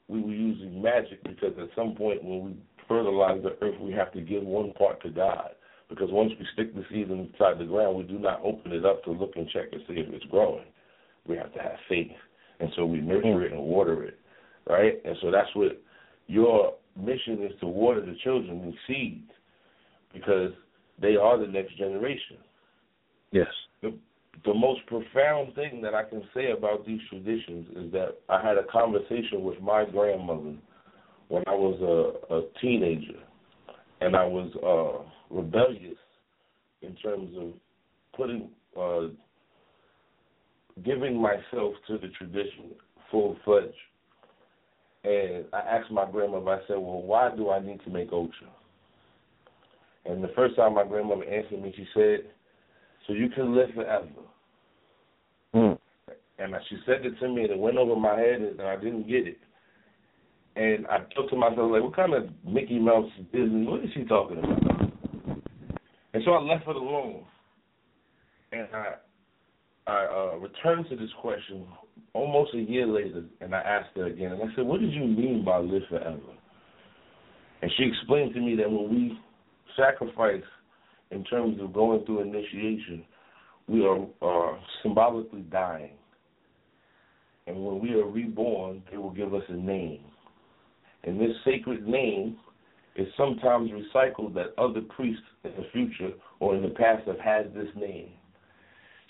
we 0.09 0.21
were 0.21 0.33
using 0.33 0.83
magic 0.83 1.23
because 1.23 1.53
at 1.59 1.69
some 1.77 1.95
point 1.95 2.23
when 2.25 2.45
we 2.45 2.57
fertilize 2.89 3.43
the 3.43 3.57
earth, 3.65 3.81
we 3.81 3.93
have 3.93 4.13
to 4.13 4.21
give 4.21 4.43
one 4.43 4.73
part 4.73 5.03
to 5.03 5.11
God. 5.11 5.51
Because 5.89 6.09
once 6.11 6.33
we 6.39 6.47
stick 6.55 6.75
the 6.75 6.85
seed 6.91 7.11
inside 7.11 7.59
the 7.59 7.65
ground, 7.65 7.97
we 7.97 8.05
do 8.05 8.19
not 8.19 8.41
open 8.43 8.73
it 8.73 8.85
up 8.85 9.05
to 9.05 9.13
look 9.13 9.33
and 9.37 9.49
check 9.49 9.67
and 9.73 9.83
see 9.87 9.95
if 9.95 10.09
it's 10.13 10.25
growing. 10.27 10.65
We 11.27 11.37
have 11.37 11.53
to 11.53 11.61
have 11.61 11.77
faith. 11.89 12.13
And 12.61 12.71
so 12.77 12.87
we 12.87 13.01
nurture 13.01 13.45
it 13.45 13.53
and 13.53 13.61
water 13.61 14.05
it, 14.05 14.19
right? 14.69 14.95
And 15.05 15.17
so 15.21 15.31
that's 15.31 15.55
what 15.55 15.81
your 16.27 16.75
mission 16.97 17.43
is 17.43 17.53
to 17.61 17.67
water 17.67 18.01
the 18.01 18.17
children 18.25 18.67
with 18.67 18.75
seeds 18.87 19.31
because 20.13 20.53
they 21.01 21.17
are 21.17 21.39
the 21.39 21.47
next 21.47 21.77
generation. 21.77 22.39
Yes. 23.33 23.47
The, 23.81 23.95
the 24.45 24.55
most 24.55 24.87
profound 24.87 25.55
thing 25.55 25.81
that 25.83 25.95
I 25.95 26.05
can 26.05 26.23
say 26.35 26.53
about 26.53 26.87
these 26.87 27.01
traditions 27.09 27.67
is 27.77 27.93
that 27.93 28.19
I 28.29 28.47
had 28.47 28.59
a 28.59 28.65
conversation 28.71 29.43
with 29.43 29.61
my 29.61 29.85
grandmother 29.85 30.55
when 31.29 31.43
I 31.47 31.55
was 31.55 31.81
a, 32.31 32.35
a 32.35 32.43
teenager, 32.61 33.19
and 34.01 34.15
I 34.15 34.25
was 34.27 34.51
uh, 34.63 35.35
rebellious 35.35 35.97
in 36.83 36.95
terms 36.97 37.31
of 37.39 37.53
putting, 38.15 38.51
uh, 38.79 39.09
giving 40.85 41.21
myself 41.21 41.75
to 41.89 41.99
the 41.99 42.09
tradition 42.19 42.73
full 43.11 43.37
fledged. 43.45 43.73
And 45.05 45.47
I 45.53 45.61
asked 45.61 45.91
my 45.91 46.09
grandmother, 46.11 46.51
I 46.51 46.61
said, 46.67 46.77
Well, 46.77 47.03
why 47.03 47.35
do 47.35 47.51
I 47.51 47.61
need 47.61 47.81
to 47.85 47.91
make 47.91 48.13
Ocha? 48.13 48.31
And 50.05 50.23
the 50.23 50.31
first 50.37 50.57
time 50.57 50.75
my 50.75 50.85
grandmother 50.85 51.25
answered 51.25 51.63
me, 51.63 51.73
she 51.77 51.87
said, 51.95 52.31
So 53.07 53.13
you 53.13 53.29
can 53.31 53.55
live 53.55 53.71
forever. 53.75 54.09
Mm. 55.55 55.79
And 56.39 56.55
she 56.69 56.77
said 56.87 57.05
it 57.05 57.19
to 57.21 57.29
me, 57.29 57.43
and 57.43 57.53
it 57.53 57.59
went 57.59 57.77
over 57.77 57.95
my 57.95 58.19
head, 58.19 58.41
and 58.41 58.61
I 58.61 58.77
didn't 58.77 59.09
get 59.09 59.27
it. 59.27 59.39
And 60.57 60.87
I 60.87 60.99
thought 61.15 61.31
to 61.31 61.37
myself, 61.37 61.71
like, 61.71 61.83
what 61.83 61.97
kind 61.97 62.15
of 62.15 62.25
Mickey 62.47 62.79
Mouse 62.79 63.11
Disney? 63.33 63.67
What 63.67 63.85
is 63.85 63.91
she 63.95 64.05
talking 64.05 64.39
about? 64.39 64.93
And 66.15 66.23
so 66.25 66.33
I 66.33 66.43
left 66.43 66.69
it 66.69 66.77
alone, 66.77 67.25
and 68.53 68.69
I 68.75 68.95
I 69.87 70.05
uh, 70.05 70.37
returned 70.39 70.87
to 70.91 70.97
this 70.97 71.11
question 71.21 71.67
almost 72.13 72.55
a 72.55 72.59
year 72.59 72.87
later, 72.87 73.25
and 73.41 73.55
I 73.55 73.61
asked 73.61 73.97
her 73.97 74.07
again, 74.07 74.33
and 74.33 74.43
I 74.43 74.55
said, 74.55 74.67
"What 74.67 74.81
did 74.81 74.93
you 74.93 75.05
mean 75.05 75.43
by 75.45 75.59
live 75.59 75.83
forever?" 75.89 76.21
And 77.63 77.71
she 77.77 77.85
explained 77.85 78.35
to 78.35 78.41
me 78.41 78.55
that 78.57 78.71
when 78.71 78.91
we 78.91 79.19
sacrifice 79.77 80.43
in 81.13 81.25
terms 81.25 81.61
of 81.61 81.73
going 81.73 82.05
through 82.05 82.21
initiation, 82.21 83.05
we 83.69 83.85
are, 83.87 84.07
are 84.21 84.59
symbolically 84.83 85.43
dying. 85.43 85.93
And 87.47 87.65
when 87.65 87.81
we 87.81 87.93
are 87.95 88.07
reborn, 88.07 88.83
they 88.91 88.97
will 88.97 89.11
give 89.11 89.35
us 89.35 89.43
a 89.49 89.55
name. 89.55 90.01
And 91.05 91.21
this 91.21 91.31
sacred 91.45 91.87
name 91.87 92.37
is 92.97 93.09
sometimes 93.17 93.71
recycled 93.71 94.35
that 94.35 94.55
other 94.59 94.81
priests 94.95 95.23
in 95.45 95.51
the 95.53 95.67
future 95.73 96.11
or 96.41 96.55
in 96.55 96.63
the 96.63 96.71
past 96.71 97.07
have 97.07 97.19
had 97.19 97.55
this 97.55 97.69
name. 97.75 98.11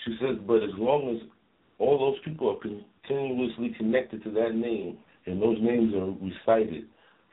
She 0.04 0.16
says, 0.20 0.36
but 0.46 0.62
as 0.62 0.70
long 0.78 1.16
as 1.16 1.28
all 1.78 1.98
those 1.98 2.18
people 2.24 2.50
are 2.50 2.56
continuously 3.08 3.74
connected 3.76 4.22
to 4.24 4.30
that 4.30 4.54
name 4.54 4.98
and 5.26 5.40
those 5.40 5.58
names 5.60 5.94
are 5.94 6.14
recited 6.20 6.84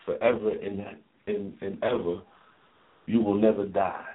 forever 0.06 0.52
and, 0.52 0.82
and, 1.28 1.54
and 1.62 1.84
ever, 1.84 2.22
you 3.06 3.22
will 3.22 3.36
never 3.36 3.66
die. 3.66 4.06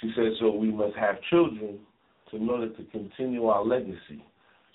She 0.00 0.12
said, 0.14 0.32
so 0.40 0.50
we 0.50 0.70
must 0.70 0.96
have 0.96 1.16
children 1.30 1.78
in 2.32 2.48
order 2.48 2.68
to 2.68 2.84
continue 2.92 3.46
our 3.46 3.64
legacy. 3.64 4.24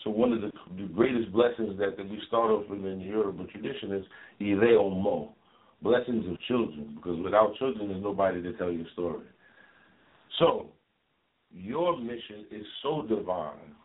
So 0.04 0.10
one 0.10 0.34
of 0.34 0.42
the, 0.42 0.52
the 0.76 0.88
greatest 0.94 1.32
blessings 1.32 1.78
that, 1.80 1.96
that 1.98 2.10
we 2.10 2.20
start 2.28 2.52
off 2.52 2.68
with 2.70 2.80
in 2.80 3.00
the 3.00 3.06
Yoruba 3.06 3.46
tradition 3.48 3.94
is 3.94 4.06
Ire 4.42 4.78
Omo, 4.78 5.30
blessings 5.82 6.26
of 6.30 6.40
children, 6.48 6.94
because 6.96 7.20
without 7.24 7.56
children, 7.56 7.90
there's 7.90 8.04
nobody 8.04 8.42
to 8.42 8.54
tell 8.54 8.72
your 8.72 8.88
story. 8.94 9.26
So 10.40 10.70
your 11.54 11.98
mission 12.00 12.46
is 12.52 12.66
so 12.82 13.04
divine 13.08 13.76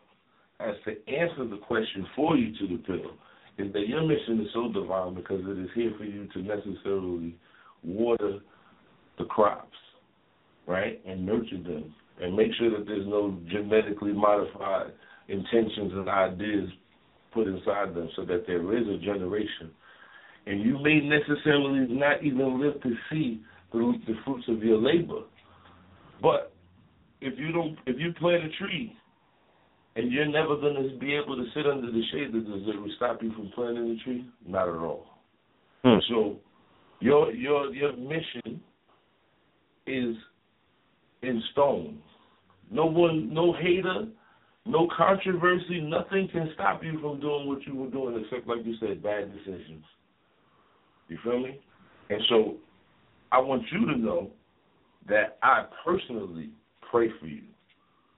as 0.59 0.75
to 0.85 0.91
answer 1.13 1.47
the 1.47 1.57
question 1.65 2.05
for 2.15 2.35
you 2.35 2.51
to 2.57 2.75
the 2.75 2.83
pill 2.83 3.11
is 3.57 3.71
that 3.73 3.87
your 3.87 4.01
mission 4.05 4.41
is 4.41 4.47
so 4.53 4.71
divine 4.71 5.13
because 5.13 5.41
it 5.45 5.59
is 5.59 5.69
here 5.75 5.91
for 5.97 6.05
you 6.05 6.27
to 6.33 6.41
necessarily 6.41 7.35
water 7.83 8.39
the 9.17 9.25
crops, 9.25 9.77
right, 10.69 11.01
and 11.05 11.25
nurture 11.25 11.61
them, 11.61 11.93
and 12.21 12.35
make 12.35 12.51
sure 12.59 12.69
that 12.77 12.85
there's 12.85 13.07
no 13.07 13.37
genetically 13.51 14.13
modified 14.13 14.91
intentions 15.27 15.91
and 15.93 16.07
ideas 16.07 16.69
put 17.33 17.47
inside 17.47 17.95
them 17.95 18.09
so 18.15 18.23
that 18.25 18.43
there 18.47 18.77
is 18.77 18.87
a 18.87 19.03
generation. 19.03 19.71
And 20.45 20.61
you 20.61 20.79
may 20.81 21.01
necessarily 21.01 21.87
not 21.93 22.23
even 22.23 22.61
live 22.61 22.81
to 22.83 22.93
see 23.11 23.41
the, 23.73 23.93
the 24.07 24.13
fruits 24.23 24.45
of 24.47 24.63
your 24.63 24.77
labor. 24.77 25.23
But 26.21 26.53
if 27.21 27.37
you 27.37 27.51
don't 27.51 27.77
if 27.85 27.99
you 27.99 28.13
plant 28.19 28.43
a 28.43 28.49
tree 28.63 28.95
and 29.95 30.11
you're 30.11 30.27
never 30.27 30.55
gonna 30.55 30.97
be 30.99 31.15
able 31.15 31.35
to 31.35 31.45
sit 31.53 31.65
under 31.67 31.91
the 31.91 32.01
shade, 32.11 32.31
does 32.31 32.43
it 32.47 32.91
stop 32.95 33.21
you 33.21 33.31
from 33.33 33.51
planting 33.53 33.89
the 33.89 33.97
tree? 34.03 34.25
Not 34.47 34.69
at 34.69 34.75
all. 34.75 35.05
Hmm. 35.83 35.99
So 36.09 36.37
your 36.99 37.31
your 37.31 37.73
your 37.73 37.95
mission 37.95 38.61
is 39.85 40.15
in 41.21 41.41
stone. 41.51 41.99
No 42.71 42.85
one 42.85 43.33
no 43.33 43.53
hater, 43.53 44.07
no 44.65 44.87
controversy, 44.95 45.81
nothing 45.81 46.29
can 46.31 46.51
stop 46.53 46.83
you 46.83 46.99
from 47.01 47.19
doing 47.19 47.47
what 47.47 47.65
you 47.65 47.75
were 47.75 47.89
doing 47.89 48.23
except 48.23 48.47
like 48.47 48.65
you 48.65 48.75
said, 48.79 49.01
bad 49.01 49.31
decisions. 49.33 49.83
You 51.07 51.17
feel 51.23 51.39
me? 51.39 51.59
And 52.09 52.21
so 52.29 52.57
I 53.31 53.39
want 53.39 53.63
you 53.71 53.85
to 53.87 53.97
know 53.97 54.29
that 55.07 55.37
I 55.41 55.65
personally 55.83 56.49
pray 56.91 57.09
for 57.19 57.27
you. 57.27 57.43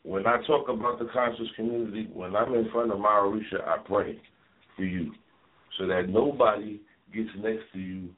When 0.03 0.25
I 0.25 0.37
talk 0.47 0.67
about 0.67 0.99
the 0.99 1.07
conscious 1.13 1.47
community, 1.55 2.09
when 2.13 2.35
I'm 2.35 2.53
in 2.55 2.69
front 2.71 2.91
of 2.91 2.97
Maharisha, 2.97 3.65
I 3.65 3.77
pray 3.85 4.19
for 4.75 4.83
you 4.83 5.13
so 5.77 5.87
that 5.87 6.09
nobody 6.09 6.81
gets 7.13 7.29
next 7.37 7.63
to 7.73 7.79
you 7.79 8.09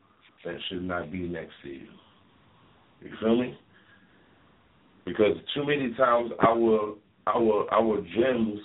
that 0.45 0.56
should 0.70 0.84
not 0.84 1.12
be 1.12 1.20
next 1.20 1.53
to 1.64 1.70
you. 1.70 1.88
You 3.02 3.12
feel 3.20 3.40
me? 3.40 3.58
Because 5.06 5.35
too 5.53 5.65
many 5.65 5.93
times 5.95 6.32
our 6.45 6.95
our 7.27 7.73
our 7.73 8.01
gems 8.15 8.59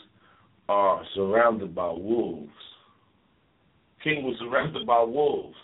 are 0.68 1.02
surrounded 1.14 1.74
by 1.74 1.88
wolves. 1.88 2.50
King 4.04 4.24
was 4.24 4.36
surrounded 4.38 4.86
by 4.86 5.02
wolves. 5.02 5.56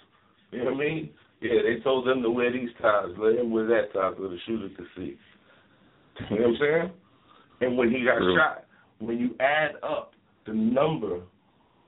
You 0.50 0.64
know 0.64 0.72
what 0.72 0.74
I 0.74 0.78
mean? 0.78 1.10
Yeah, 1.40 1.60
they 1.62 1.80
told 1.82 2.06
them 2.06 2.22
to 2.22 2.30
wear 2.30 2.52
these 2.52 2.70
ties. 2.80 3.08
Let 3.18 3.38
him 3.38 3.50
wear 3.50 3.66
that 3.66 3.92
tie 3.92 4.12
so 4.16 4.28
the 4.28 4.38
shooter 4.46 4.68
could 4.76 4.86
see. 4.96 5.16
You 6.30 6.38
know 6.38 6.48
what 6.48 6.48
I'm 6.48 6.56
saying? 6.60 6.92
And 7.60 7.76
when 7.76 7.90
he 7.90 8.04
got 8.04 8.18
True. 8.18 8.36
shot, 8.36 8.64
when 8.98 9.18
you 9.18 9.34
add 9.40 9.72
up 9.82 10.12
the 10.46 10.52
number 10.52 11.20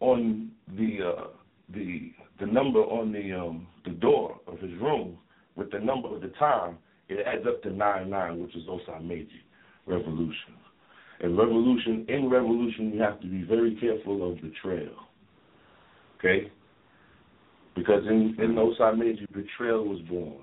on 0.01 0.51
the 0.77 0.99
uh, 1.17 1.27
the 1.73 2.13
the 2.41 2.47
number 2.47 2.81
on 2.81 3.13
the 3.13 3.33
um 3.33 3.67
the 3.85 3.91
door 3.93 4.41
of 4.47 4.59
his 4.59 4.73
room 4.81 5.17
with 5.57 5.71
the 5.71 5.79
number 5.79 6.15
of 6.15 6.21
the 6.21 6.29
time, 6.39 6.77
it 7.09 7.27
adds 7.27 7.47
up 7.47 7.63
to 7.63 7.71
nine 7.71 8.11
nine, 8.11 8.43
which 8.43 8.55
is 8.57 8.65
Osameji 8.67 9.43
revolution. 9.87 10.55
And 11.21 11.39
revolution 11.39 12.05
in 12.09 12.29
revolution, 12.29 12.93
you 12.93 13.01
have 13.01 13.21
to 13.21 13.27
be 13.27 13.43
very 13.43 13.77
careful 13.77 14.31
of 14.31 14.41
betrayal. 14.41 14.95
Okay, 16.19 16.51
because 17.75 18.03
in 18.07 18.37
in 18.39 18.55
Osameji, 18.55 19.27
betrayal 19.33 19.85
was 19.85 20.01
born. 20.09 20.39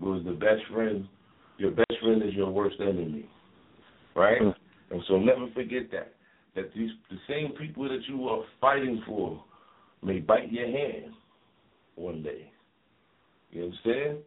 It 0.00 0.04
was 0.04 0.22
the 0.24 0.32
best 0.32 0.62
friend. 0.72 1.06
Your 1.58 1.70
best 1.70 1.92
friend 2.02 2.22
is 2.22 2.34
your 2.34 2.50
worst 2.50 2.76
enemy, 2.80 3.28
right? 4.14 4.40
Mm. 4.40 4.54
And 4.90 5.02
so 5.08 5.18
never 5.18 5.48
forget 5.54 5.90
that 5.92 6.12
that 6.54 6.72
these 6.74 6.90
the 7.10 7.18
same 7.28 7.52
people 7.52 7.84
that 7.84 8.00
you 8.08 8.28
are 8.28 8.42
fighting 8.60 9.02
for 9.06 9.42
may 10.02 10.18
bite 10.20 10.52
your 10.52 10.66
hand 10.66 11.12
one 11.96 12.22
day. 12.22 12.50
You 13.50 13.64
understand? 13.64 14.18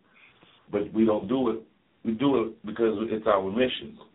But 0.72 0.93
we 0.93 1.06
don't 1.06 1.27
do 1.27 1.49
it. 1.49 1.64
We 2.03 2.14
do 2.14 2.44
it 2.44 2.66
because 2.66 2.95
it's 3.11 3.28
our 3.28 3.50
mission. 3.50 3.98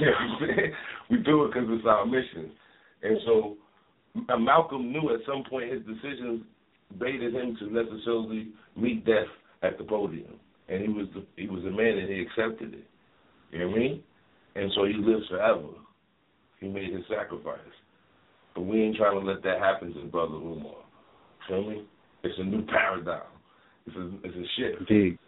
You 0.00 0.06
know 0.06 0.12
what 0.12 0.48
I'm 0.48 0.56
saying? 0.56 0.72
We 1.10 1.16
do 1.18 1.44
it 1.44 1.48
because 1.52 1.68
it's 1.68 1.86
our 1.86 2.06
mission. 2.06 2.50
And 3.02 3.18
so 3.26 3.56
Malcolm 4.38 4.90
knew 4.90 5.12
at 5.14 5.20
some 5.26 5.44
point 5.48 5.70
his 5.70 5.82
decisions 5.82 6.44
baited 6.98 7.34
him 7.34 7.56
to 7.58 7.66
necessarily 7.66 8.48
meet 8.76 9.04
death 9.04 9.28
at 9.62 9.78
the 9.78 9.84
podium, 9.84 10.34
and 10.68 10.82
he 10.82 10.88
was 10.88 11.06
the, 11.14 11.24
he 11.36 11.46
was 11.48 11.62
a 11.64 11.70
man 11.70 11.98
and 11.98 12.08
he 12.08 12.20
accepted 12.20 12.74
it. 12.74 12.86
You 13.50 13.58
know 13.60 13.68
what 13.68 13.76
I 13.76 13.78
mean? 13.80 14.02
And 14.54 14.70
so 14.74 14.84
he 14.84 14.94
lives 14.94 15.28
forever. 15.28 15.68
He 16.60 16.68
made 16.68 16.92
his 16.92 17.04
sacrifice, 17.08 17.58
but 18.54 18.62
we 18.62 18.82
ain't 18.82 18.96
trying 18.96 19.20
to 19.20 19.26
let 19.26 19.42
that 19.42 19.58
happen 19.58 19.92
to 19.94 20.04
Brother 20.06 20.34
Umar. 20.34 20.76
Feel 21.48 21.68
me? 21.68 21.84
It's 22.22 22.38
a 22.38 22.44
new 22.44 22.64
paradigm. 22.66 23.22
It's 23.86 23.96
a 23.96 24.10
it's 24.22 24.36
a 24.36 24.46
shift. 24.56 24.90
Indeed. 24.90 25.18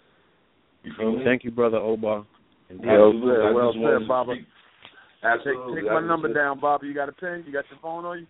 You 0.84 0.92
feel 0.96 1.12
me? 1.16 1.24
Thank 1.24 1.44
you, 1.44 1.50
brother 1.50 1.78
Oba. 1.78 2.24
Indeed. 2.70 2.86
Well 2.86 3.12
said, 3.12 3.46
I 3.46 3.50
well 3.52 3.72
said, 3.72 4.08
Baba. 4.08 4.34
speak- 4.34 4.46
Take, 5.42 5.54
take 5.74 5.84
my 5.90 6.00
number 6.00 6.28
said- 6.28 6.34
down, 6.34 6.60
Bobby. 6.60 6.86
You 6.86 6.94
got 6.94 7.08
a 7.08 7.12
pen? 7.12 7.44
You 7.46 7.52
got 7.52 7.64
your 7.70 7.78
phone 7.80 8.04
on 8.04 8.18
you? 8.20 8.26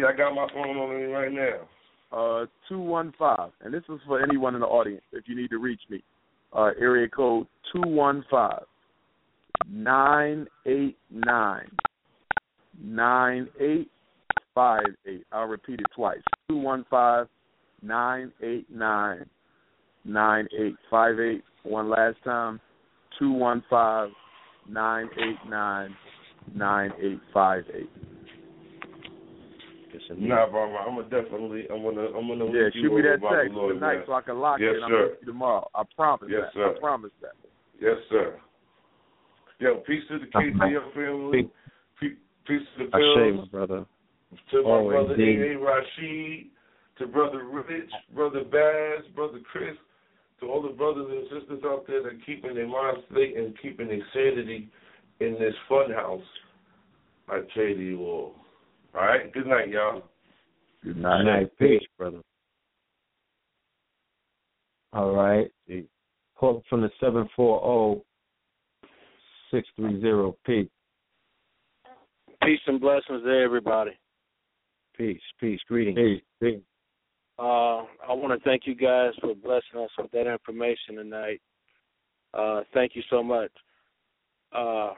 Yeah, 0.00 0.06
I 0.06 0.12
got 0.16 0.32
my 0.34 0.46
phone 0.54 0.76
on 0.76 0.96
me 0.96 1.06
right 1.12 1.32
now. 1.32 1.68
Uh, 2.16 2.46
two 2.68 2.78
one 2.80 3.12
five, 3.18 3.50
and 3.62 3.74
this 3.74 3.82
is 3.88 4.00
for 4.06 4.22
anyone 4.22 4.54
in 4.54 4.60
the 4.60 4.66
audience. 4.66 5.02
If 5.12 5.24
you 5.28 5.34
need 5.36 5.50
to 5.50 5.58
reach 5.58 5.80
me, 5.90 6.02
uh, 6.52 6.70
area 6.80 7.08
code 7.08 7.46
two 7.72 7.82
one 7.88 8.24
five 8.30 8.62
nine 9.68 10.46
eight 10.66 10.96
nine 11.10 11.68
nine 12.80 13.48
eight 13.60 13.90
five 14.54 14.86
eight. 15.06 15.24
I'll 15.32 15.46
repeat 15.46 15.80
it 15.80 15.86
twice. 15.94 16.20
Two 16.48 16.56
one 16.56 16.84
five 16.90 17.26
nine 17.82 18.32
eight 18.42 18.66
nine 18.70 19.26
nine 20.04 20.48
eight 20.56 20.76
five 20.90 21.18
eight. 21.20 21.42
One 21.64 21.90
last 21.90 22.16
time. 22.24 22.60
Two 23.18 23.32
one 23.32 23.62
five 23.68 24.08
nine 24.68 25.08
eight 25.18 25.36
nine 25.48 25.94
nine 26.54 26.92
eight 27.00 27.20
five 27.34 27.64
eight. 27.74 27.90
Yes, 29.92 30.02
indeed. 30.08 30.28
Nah, 30.28 30.48
Barbara, 30.50 30.78
I'm 30.78 30.96
gonna 30.96 31.08
definitely, 31.22 31.66
I'm 31.70 31.82
gonna, 31.82 32.06
I'm 32.16 32.28
gonna. 32.28 32.44
Yeah, 32.46 32.64
look 32.64 32.74
you 32.74 32.82
shoot 32.82 32.94
me 32.94 33.00
over 33.00 33.02
that 33.02 33.20
the 33.20 33.28
text 33.36 33.54
tonight 33.54 33.94
man. 33.96 34.02
so 34.06 34.12
I 34.12 34.20
can 34.22 34.38
lock 34.38 34.60
Yes, 34.60 34.70
it 34.72 34.76
and 34.76 34.84
I'm 34.84 34.90
sir. 34.90 35.02
with 35.10 35.18
you 35.20 35.26
tomorrow. 35.26 35.68
I 35.74 35.82
promise 35.96 36.28
Yes, 36.30 36.42
that. 36.44 36.52
sir. 36.54 36.74
I 36.76 36.80
promise 36.80 37.10
that. 37.20 37.32
Yes, 37.80 37.96
sir. 38.08 38.38
Yo, 39.58 39.76
peace 39.86 40.02
to 40.08 40.18
the 40.18 40.26
KTL 40.26 40.94
family. 40.94 41.50
Pe- 42.00 42.16
Peace 42.46 42.62
to 42.78 42.86
the 42.86 42.96
I 42.96 42.98
say, 42.98 43.32
pills. 43.32 43.48
my 43.52 43.58
brother. 43.58 43.86
To 44.52 44.62
my 44.62 44.70
Always, 44.70 44.94
brother 44.96 45.14
indeed. 45.14 45.40
A. 45.40 45.52
A. 45.52 45.58
Rashid, 45.58 46.46
to 46.98 47.06
brother 47.08 47.44
Rich, 47.44 47.90
brother 48.14 48.44
Baz, 48.44 49.04
brother 49.14 49.40
Chris, 49.52 49.76
to 50.40 50.46
all 50.46 50.62
the 50.62 50.70
brothers 50.70 51.06
and 51.10 51.40
sisters 51.40 51.62
out 51.64 51.86
there 51.86 52.02
that 52.02 52.08
are 52.08 52.18
keeping 52.26 52.54
their 52.54 52.66
mind 52.66 52.98
straight 53.10 53.36
and 53.36 53.54
keeping 53.60 53.88
their 53.88 54.04
sanity 54.12 54.68
in 55.20 55.34
this 55.34 55.54
fun 55.68 55.90
house. 55.90 56.22
I 57.28 57.40
tell 57.54 57.64
you 57.64 58.00
all. 58.00 58.34
All 58.94 59.02
right. 59.02 59.32
Good 59.32 59.46
night, 59.46 59.68
y'all. 59.68 60.02
Good 60.82 60.94
Good 60.94 61.02
night. 61.02 61.22
night. 61.22 61.58
Peace, 61.58 61.82
brother. 61.96 62.20
All 64.92 65.12
right. 65.12 65.50
Call 66.36 66.62
from 66.68 66.80
the 66.80 66.90
seven 66.98 67.28
four 67.36 67.60
zero 67.60 68.02
six 69.50 69.68
three 69.76 70.00
zero 70.00 70.36
P. 70.46 70.68
Peace 72.42 72.60
and 72.66 72.80
blessings 72.80 73.22
to 73.22 73.30
everybody. 73.30 73.92
Peace, 74.96 75.20
peace, 75.38 75.60
greetings. 75.68 75.96
Peace. 75.96 76.22
Peace. 76.42 76.62
Uh, 77.40 77.84
I 78.06 78.12
want 78.12 78.38
to 78.38 78.48
thank 78.48 78.66
you 78.66 78.74
guys 78.74 79.12
for 79.18 79.34
blessing 79.34 79.80
us 79.80 79.88
with 79.96 80.10
that 80.12 80.30
information 80.30 80.96
tonight. 80.96 81.40
Uh, 82.34 82.60
thank 82.74 82.94
you 82.94 83.02
so 83.08 83.22
much. 83.22 83.50
Uh, 84.52 84.90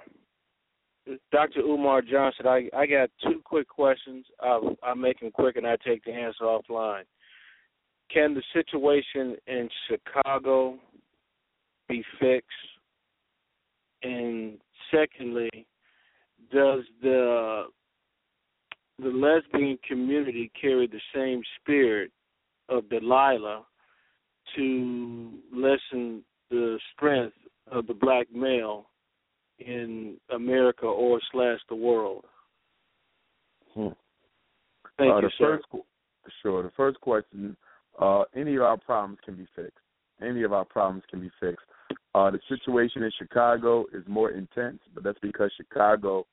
Dr. 1.30 1.60
Umar 1.60 2.02
Johnson, 2.02 2.48
I, 2.48 2.68
I 2.76 2.86
got 2.86 3.10
two 3.22 3.40
quick 3.44 3.68
questions. 3.68 4.26
I'll, 4.40 4.76
I'll 4.82 4.96
make 4.96 5.20
them 5.20 5.30
quick 5.30 5.54
and 5.54 5.64
I 5.64 5.76
take 5.86 6.04
the 6.04 6.10
answer 6.10 6.42
offline. 6.42 7.04
Can 8.12 8.34
the 8.34 8.42
situation 8.52 9.36
in 9.46 9.68
Chicago 9.88 10.78
be 11.88 12.02
fixed? 12.18 12.48
And 14.02 14.58
secondly, 14.90 15.66
does 16.52 16.80
the 17.02 17.66
the 18.98 19.08
lesbian 19.08 19.78
community 19.88 20.50
carry 20.60 20.86
the 20.86 21.00
same 21.14 21.40
spirit 21.60 22.10
of 22.72 22.88
Delilah 22.88 23.64
to 24.56 25.32
lessen 25.52 26.22
the 26.50 26.78
strength 26.94 27.36
of 27.70 27.86
the 27.86 27.94
black 27.94 28.26
male 28.32 28.86
in 29.58 30.16
America 30.34 30.86
or 30.86 31.20
slash 31.32 31.58
the 31.68 31.76
world? 31.76 32.24
Hmm. 33.74 33.88
Thank 34.98 35.12
uh, 35.12 35.16
you, 35.16 35.22
the 35.22 35.30
sir. 35.38 35.60
First, 35.70 35.84
sure. 36.42 36.62
The 36.62 36.72
first 36.76 37.00
question: 37.00 37.56
uh, 37.98 38.24
Any 38.34 38.56
of 38.56 38.62
our 38.62 38.76
problems 38.76 39.18
can 39.24 39.36
be 39.36 39.46
fixed. 39.54 39.78
Any 40.20 40.42
of 40.42 40.52
our 40.52 40.64
problems 40.64 41.04
can 41.10 41.20
be 41.20 41.30
fixed. 41.40 41.64
Uh, 42.14 42.30
the 42.30 42.40
situation 42.48 43.02
in 43.02 43.10
Chicago 43.18 43.86
is 43.92 44.02
more 44.06 44.30
intense, 44.30 44.80
but 44.94 45.02
that's 45.02 45.18
because 45.20 45.50
Chicago, 45.56 46.26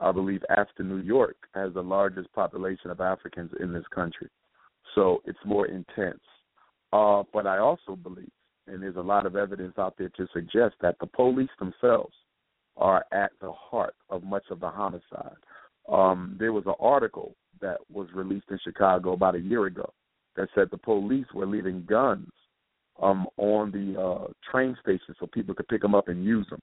I 0.00 0.10
believe, 0.10 0.42
after 0.48 0.82
New 0.82 0.98
York, 0.98 1.36
has 1.54 1.74
the 1.74 1.82
largest 1.82 2.32
population 2.32 2.90
of 2.90 3.00
Africans 3.00 3.50
in 3.60 3.72
this 3.72 3.84
country. 3.94 4.28
So 4.94 5.22
it's 5.24 5.38
more 5.44 5.66
intense. 5.66 6.20
Uh, 6.92 7.22
but 7.32 7.46
I 7.46 7.58
also 7.58 7.96
believe, 7.96 8.30
and 8.66 8.82
there's 8.82 8.96
a 8.96 9.00
lot 9.00 9.26
of 9.26 9.36
evidence 9.36 9.74
out 9.78 9.94
there 9.98 10.10
to 10.10 10.26
suggest 10.32 10.74
that 10.82 10.96
the 11.00 11.06
police 11.06 11.50
themselves 11.58 12.14
are 12.76 13.04
at 13.12 13.32
the 13.40 13.52
heart 13.52 13.94
of 14.10 14.22
much 14.22 14.44
of 14.50 14.60
the 14.60 14.68
homicide. 14.68 15.36
Um, 15.88 16.36
there 16.38 16.52
was 16.52 16.64
an 16.66 16.74
article 16.78 17.34
that 17.60 17.78
was 17.90 18.08
released 18.14 18.46
in 18.50 18.58
Chicago 18.62 19.12
about 19.12 19.34
a 19.34 19.40
year 19.40 19.66
ago 19.66 19.92
that 20.36 20.48
said 20.54 20.68
the 20.70 20.78
police 20.78 21.26
were 21.34 21.46
leaving 21.46 21.84
guns 21.88 22.30
um, 23.02 23.26
on 23.36 23.70
the 23.70 24.00
uh, 24.00 24.28
train 24.50 24.76
station 24.80 25.14
so 25.18 25.26
people 25.26 25.54
could 25.54 25.68
pick 25.68 25.82
them 25.82 25.94
up 25.94 26.08
and 26.08 26.24
use 26.24 26.46
them. 26.50 26.60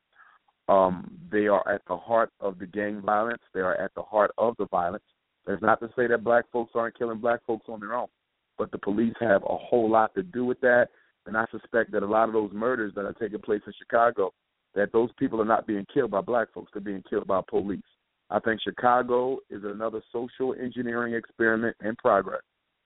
Um, 0.67 1.11
they 1.31 1.47
are 1.47 1.67
at 1.67 1.81
the 1.87 1.97
heart 1.97 2.31
of 2.39 2.59
the 2.59 2.67
gang 2.67 3.01
violence. 3.01 3.41
They 3.53 3.61
are 3.61 3.75
at 3.75 3.93
the 3.95 4.03
heart 4.03 4.31
of 4.37 4.55
the 4.57 4.67
violence. 4.67 5.03
That's 5.45 5.61
not 5.61 5.79
to 5.79 5.89
say 5.95 6.07
that 6.07 6.23
black 6.23 6.45
folks 6.51 6.71
aren't 6.75 6.97
killing 6.97 7.19
black 7.19 7.39
folks 7.45 7.65
on 7.69 7.79
their 7.79 7.93
own, 7.93 8.07
but 8.57 8.71
the 8.71 8.77
police 8.77 9.15
have 9.19 9.43
a 9.43 9.57
whole 9.57 9.89
lot 9.89 10.13
to 10.15 10.23
do 10.23 10.45
with 10.45 10.59
that. 10.61 10.89
And 11.25 11.35
I 11.37 11.45
suspect 11.51 11.91
that 11.91 12.03
a 12.03 12.07
lot 12.07 12.27
of 12.27 12.33
those 12.33 12.51
murders 12.53 12.93
that 12.95 13.05
are 13.05 13.13
taking 13.13 13.39
place 13.39 13.61
in 13.65 13.73
Chicago, 13.77 14.31
that 14.75 14.91
those 14.91 15.09
people 15.17 15.41
are 15.41 15.45
not 15.45 15.67
being 15.67 15.85
killed 15.93 16.11
by 16.11 16.21
black 16.21 16.53
folks; 16.53 16.71
they're 16.73 16.81
being 16.81 17.03
killed 17.09 17.27
by 17.27 17.41
police. 17.47 17.81
I 18.29 18.39
think 18.39 18.61
Chicago 18.61 19.39
is 19.49 19.63
another 19.63 20.01
social 20.11 20.53
engineering 20.53 21.15
experiment 21.15 21.75
in 21.83 21.95
progress 21.95 22.41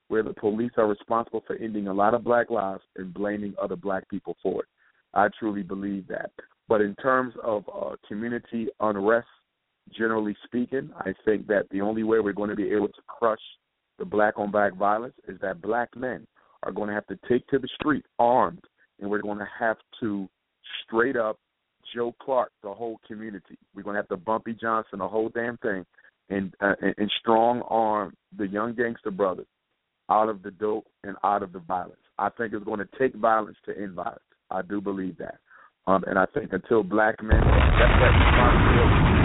where 0.07 0.23
the 0.23 0.33
police 0.33 0.71
are 0.77 0.87
responsible 0.87 1.43
for 1.45 1.55
ending 1.55 1.87
a 1.87 1.93
lot 1.93 2.13
of 2.13 2.23
black 2.23 2.49
lives 2.49 2.83
and 2.97 3.13
blaming 3.13 3.53
other 3.61 3.75
black 3.75 4.07
people 4.09 4.37
for 4.43 4.61
it. 4.61 4.67
I 5.13 5.27
truly 5.39 5.63
believe 5.63 6.07
that. 6.07 6.31
But 6.67 6.81
in 6.81 6.95
terms 6.95 7.33
of 7.43 7.63
uh, 7.73 7.95
community 8.07 8.67
unrest, 8.79 9.27
generally 9.91 10.35
speaking, 10.45 10.91
I 10.97 11.13
think 11.25 11.47
that 11.47 11.69
the 11.71 11.81
only 11.81 12.03
way 12.03 12.19
we're 12.19 12.33
going 12.33 12.49
to 12.49 12.55
be 12.55 12.71
able 12.71 12.87
to 12.87 13.01
crush 13.07 13.41
the 13.99 14.05
black 14.05 14.37
on 14.37 14.51
black 14.51 14.75
violence 14.75 15.15
is 15.27 15.39
that 15.41 15.61
black 15.61 15.95
men 15.95 16.25
are 16.63 16.71
going 16.71 16.87
to 16.87 16.95
have 16.95 17.07
to 17.07 17.19
take 17.27 17.47
to 17.47 17.59
the 17.59 17.69
street 17.79 18.05
armed, 18.19 18.63
and 18.99 19.09
we're 19.09 19.21
going 19.21 19.39
to 19.39 19.47
have 19.59 19.77
to 19.99 20.27
straight 20.85 21.15
up 21.15 21.37
Joe 21.93 22.15
Clark 22.21 22.51
the 22.63 22.73
whole 22.73 22.99
community. 23.05 23.57
We're 23.75 23.83
going 23.83 23.95
to 23.95 24.01
have 24.01 24.09
to 24.09 24.17
Bumpy 24.17 24.53
Johnson 24.59 24.99
the 24.99 25.07
whole 25.07 25.29
damn 25.29 25.57
thing, 25.57 25.85
and 26.29 26.53
uh, 26.61 26.73
and, 26.81 27.11
strong 27.19 27.61
arm 27.69 28.15
the 28.37 28.47
young 28.47 28.73
gangster 28.73 29.11
brothers 29.11 29.47
out 30.09 30.29
of 30.29 30.41
the 30.43 30.51
dope 30.51 30.87
and 31.03 31.15
out 31.23 31.43
of 31.43 31.53
the 31.53 31.59
violence. 31.59 31.99
I 32.17 32.29
think 32.29 32.53
it's 32.53 32.63
going 32.63 32.79
to 32.79 32.87
take 32.97 33.15
violence 33.15 33.57
to 33.65 33.77
end 33.77 33.93
violence. 33.93 34.19
I 34.49 34.61
do 34.61 34.81
believe 34.81 35.17
that. 35.17 35.35
Um, 35.85 36.03
and 36.07 36.17
I 36.17 36.25
think 36.33 36.53
until 36.53 36.83
black 36.83 37.21
men 37.21 37.39
accept 37.39 37.93
that 37.99 38.13
responsibility, 38.15 39.22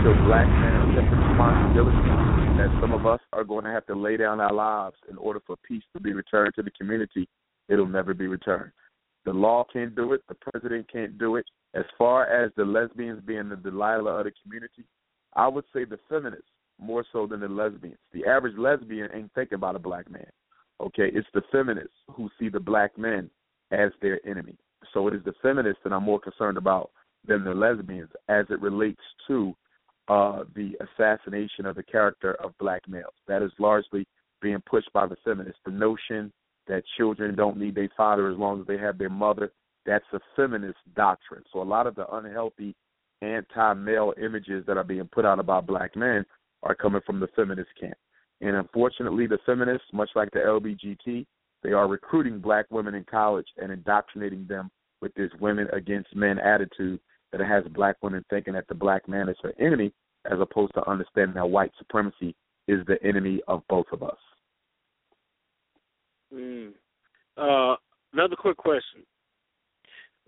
until 0.00 0.24
black 0.24 0.46
men 0.46 0.72
the 0.94 1.02
responsibility 1.02 2.08
that 2.56 2.70
some 2.80 2.92
of 2.92 3.04
us 3.04 3.20
are 3.34 3.44
going 3.44 3.64
to 3.64 3.70
have 3.70 3.84
to 3.84 3.94
lay 3.94 4.16
down 4.16 4.40
our 4.40 4.52
lives 4.52 4.96
in 5.10 5.18
order 5.18 5.40
for 5.46 5.56
peace 5.66 5.82
to 5.94 6.00
be 6.00 6.14
returned 6.14 6.54
to 6.54 6.62
the 6.62 6.70
community, 6.70 7.28
it'll 7.68 7.86
never 7.86 8.14
be 8.14 8.26
returned. 8.26 8.70
The 9.26 9.32
law 9.32 9.64
can't 9.70 9.94
do 9.94 10.14
it. 10.14 10.22
The 10.28 10.36
president 10.36 10.90
can't 10.90 11.18
do 11.18 11.36
it. 11.36 11.44
As 11.74 11.84
far 11.98 12.24
as 12.24 12.50
the 12.56 12.64
lesbians 12.64 13.20
being 13.26 13.50
the 13.50 13.56
Delilah 13.56 14.20
of 14.20 14.24
the 14.24 14.32
community, 14.42 14.84
I 15.34 15.46
would 15.48 15.64
say 15.72 15.84
the 15.84 15.98
feminists 16.08 16.48
more 16.78 17.04
so 17.12 17.26
than 17.26 17.40
the 17.40 17.48
lesbians. 17.48 17.98
The 18.14 18.24
average 18.24 18.56
lesbian 18.56 19.10
ain't 19.14 19.32
thinking 19.34 19.56
about 19.56 19.76
a 19.76 19.80
black 19.80 20.10
man. 20.10 20.30
Okay, 20.80 21.10
it's 21.12 21.28
the 21.34 21.42
feminists 21.52 21.92
who 22.10 22.30
see 22.38 22.48
the 22.48 22.58
black 22.58 22.96
men 22.96 23.28
as 23.70 23.90
their 24.00 24.26
enemy. 24.26 24.56
So 24.94 25.08
it 25.08 25.14
is 25.14 25.24
the 25.24 25.34
feminists 25.42 25.80
that 25.84 25.92
I'm 25.92 26.04
more 26.04 26.20
concerned 26.20 26.56
about 26.56 26.90
than 27.28 27.44
the 27.44 27.52
lesbians 27.52 28.08
as 28.30 28.46
it 28.48 28.62
relates 28.62 29.02
to 29.28 29.54
uh, 30.10 30.42
the 30.56 30.72
assassination 30.80 31.66
of 31.66 31.76
the 31.76 31.84
character 31.84 32.34
of 32.42 32.58
black 32.58 32.82
males. 32.88 33.14
That 33.28 33.42
is 33.42 33.52
largely 33.60 34.04
being 34.42 34.60
pushed 34.68 34.92
by 34.92 35.06
the 35.06 35.14
feminists. 35.24 35.60
The 35.64 35.70
notion 35.70 36.32
that 36.66 36.82
children 36.96 37.36
don't 37.36 37.56
need 37.56 37.76
their 37.76 37.88
father 37.96 38.28
as 38.28 38.36
long 38.36 38.60
as 38.60 38.66
they 38.66 38.76
have 38.76 38.98
their 38.98 39.08
mother, 39.08 39.52
that's 39.86 40.04
a 40.12 40.18
feminist 40.34 40.78
doctrine. 40.96 41.44
So 41.52 41.62
a 41.62 41.64
lot 41.64 41.86
of 41.86 41.94
the 41.94 42.12
unhealthy 42.12 42.74
anti 43.22 43.74
male 43.74 44.12
images 44.20 44.64
that 44.66 44.76
are 44.76 44.82
being 44.82 45.08
put 45.12 45.24
out 45.24 45.38
about 45.38 45.68
black 45.68 45.94
men 45.94 46.26
are 46.64 46.74
coming 46.74 47.02
from 47.06 47.20
the 47.20 47.28
feminist 47.36 47.70
camp. 47.80 47.96
And 48.40 48.56
unfortunately, 48.56 49.28
the 49.28 49.38
feminists, 49.46 49.86
much 49.92 50.10
like 50.16 50.32
the 50.32 50.40
LBGT, 50.40 51.24
they 51.62 51.70
are 51.70 51.86
recruiting 51.86 52.40
black 52.40 52.66
women 52.70 52.96
in 52.96 53.04
college 53.04 53.46
and 53.58 53.70
indoctrinating 53.70 54.46
them 54.48 54.72
with 55.00 55.14
this 55.14 55.30
women 55.40 55.68
against 55.72 56.16
men 56.16 56.40
attitude 56.40 56.98
that 57.32 57.40
it 57.40 57.46
has 57.46 57.64
black 57.72 57.96
women 58.02 58.24
thinking 58.30 58.54
that 58.54 58.68
the 58.68 58.74
black 58.74 59.08
man 59.08 59.28
is 59.28 59.36
her 59.42 59.52
enemy, 59.60 59.92
as 60.30 60.38
opposed 60.40 60.74
to 60.74 60.88
understanding 60.88 61.34
that 61.34 61.48
white 61.48 61.72
supremacy 61.78 62.34
is 62.68 62.80
the 62.86 63.02
enemy 63.02 63.40
of 63.48 63.62
both 63.68 63.86
of 63.92 64.02
us. 64.02 64.16
Mm. 66.32 66.72
Uh, 67.36 67.76
another 68.12 68.36
quick 68.36 68.56
question. 68.56 69.02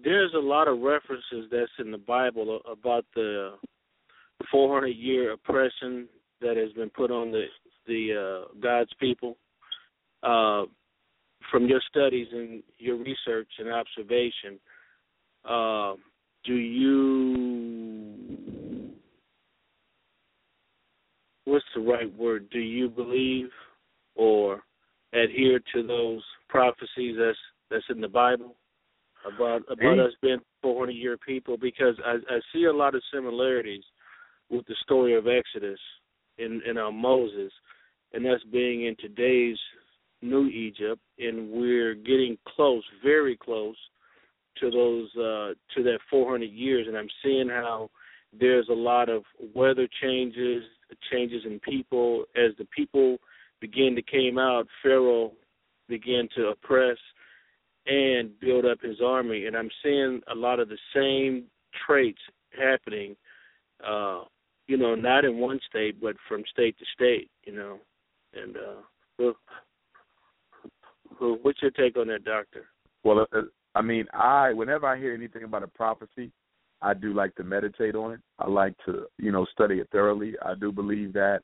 There's 0.03 0.33
a 0.35 0.39
lot 0.39 0.67
of 0.67 0.81
references 0.81 1.49
that's 1.51 1.71
in 1.79 1.93
the 1.93 1.99
Bible 1.99 2.61
about 2.71 3.05
the 3.15 3.53
400 4.51 4.89
year 4.89 5.33
oppression 5.33 6.09
that 6.41 6.57
has 6.57 6.73
been 6.73 6.91
put 6.91 7.11
on 7.11 7.31
the 7.31 7.45
the 7.87 8.47
uh, 8.49 8.55
God's 8.61 8.93
people. 8.99 9.37
Uh, 10.23 10.65
from 11.51 11.67
your 11.67 11.81
studies 11.89 12.29
and 12.33 12.63
your 12.79 12.97
research 12.97 13.49
and 13.59 13.71
observation, 13.73 14.59
uh, 15.45 15.95
do 16.45 16.55
you 16.55 18.13
what's 21.45 21.65
the 21.75 21.81
right 21.81 22.13
word? 22.17 22.49
Do 22.51 22.59
you 22.59 22.89
believe 22.89 23.49
or 24.15 24.63
adhere 25.13 25.61
to 25.75 25.87
those 25.87 26.23
prophecies 26.49 27.17
that's 27.19 27.39
that's 27.71 27.85
in 27.91 28.01
the 28.01 28.09
Bible 28.09 28.57
about 29.27 29.63
about 29.71 29.99
us 29.99 30.13
being 30.21 30.41
400 30.63 30.93
year 30.93 31.17
people? 31.19 31.57
Because 31.57 31.95
I, 32.05 32.17
I 32.29 32.41
see 32.53 32.65
a 32.65 32.73
lot 32.73 32.95
of 32.95 33.03
similarities 33.13 33.85
with 34.51 34.67
the 34.67 34.77
story 34.83 35.15
of 35.15 35.27
Exodus 35.27 35.81
in 36.39 36.63
in 36.69 36.79
our 36.79 36.93
Moses, 36.93 37.53
and 38.13 38.27
us 38.27 38.41
being 38.51 38.87
in 38.87 38.97
today's 38.97 39.59
New 40.23 40.47
Egypt, 40.47 41.01
and 41.19 41.51
we're 41.51 41.95
getting 41.95 42.39
close, 42.57 42.85
very 43.03 43.37
close 43.37 43.77
to 44.61 44.71
those 44.71 45.09
uh, 45.17 45.55
to 45.75 45.83
that 45.83 45.99
400 46.11 46.45
years, 46.47 46.87
and 46.87 46.97
I'm 46.97 47.09
seeing 47.23 47.49
how 47.49 47.91
there's 48.39 48.69
a 48.69 48.75
lot 48.75 49.09
of 49.09 49.23
weather 49.55 49.89
changes, 50.01 50.63
changes 51.11 51.43
in 51.45 51.61
people 51.61 52.25
as 52.37 52.53
the 52.59 52.67
people 52.77 53.19
begin 53.61 53.95
to 53.97 54.03
came 54.03 54.39
out. 54.39 54.67
Pharaoh 54.83 55.33
began 55.89 56.29
to 56.37 56.49
oppress 56.49 56.97
and 57.87 58.39
build 58.41 58.65
up 58.65 58.81
his 58.81 59.01
army, 59.05 59.47
and 59.47 59.57
I'm 59.57 59.71
seeing 59.83 60.21
a 60.31 60.35
lot 60.35 60.61
of 60.61 60.69
the 60.69 60.79
same 60.95 61.45
traits 61.87 62.21
happening. 62.59 63.17
Uh, 63.87 64.23
you 64.69 64.77
know, 64.77 64.95
not 64.95 65.25
in 65.25 65.39
one 65.39 65.59
state, 65.69 66.01
but 66.01 66.15
from 66.29 66.45
state 66.51 66.79
to 66.79 66.85
state. 66.95 67.29
You 67.45 67.55
know, 67.55 67.79
and 68.35 68.57
uh, 68.57 68.83
well, 69.19 69.35
what's 71.43 71.61
your 71.61 71.73
take 71.73 71.97
on 71.97 72.07
that, 72.09 72.25
Doctor? 72.25 72.67
Well, 73.05 73.27
uh, 73.33 73.43
I 73.75 73.83
mean, 73.83 74.07
I 74.13 74.53
whenever 74.53 74.87
I 74.87 74.99
hear 74.99 75.15
anything 75.15 75.45
about 75.45 75.63
a 75.63 75.69
prophecy, 75.69 76.31
I 76.81 76.95
do 76.95 77.15
like 77.15 77.35
to 77.37 77.45
meditate 77.45 77.95
on 77.95 78.13
it. 78.13 78.21
I 78.39 78.49
like 78.49 78.75
to, 78.87 79.07
you 79.19 79.33
know, 79.33 79.47
study 79.53 79.77
it 79.77 79.89
thoroughly. 79.93 80.35
I 80.45 80.55
do 80.55 80.73
believe 80.73 81.13
that 81.15 81.41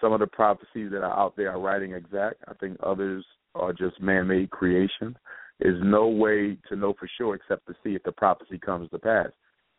some 0.00 0.12
of 0.12 0.20
the 0.20 0.26
prophecies 0.26 0.90
that 0.90 1.02
are 1.02 1.18
out 1.18 1.36
there 1.36 1.52
are 1.52 1.60
writing 1.60 1.92
exact. 1.92 2.42
I 2.48 2.54
think 2.54 2.76
others 2.82 3.24
are 3.54 3.72
just 3.72 4.00
man-made 4.00 4.50
creation. 4.50 5.16
There's 5.60 5.80
no 5.84 6.08
way 6.08 6.56
to 6.68 6.76
know 6.76 6.94
for 6.98 7.08
sure 7.16 7.34
except 7.34 7.66
to 7.66 7.74
see 7.84 7.94
if 7.94 8.02
the 8.02 8.12
prophecy 8.12 8.58
comes 8.58 8.90
to 8.90 8.98
pass. 8.98 9.28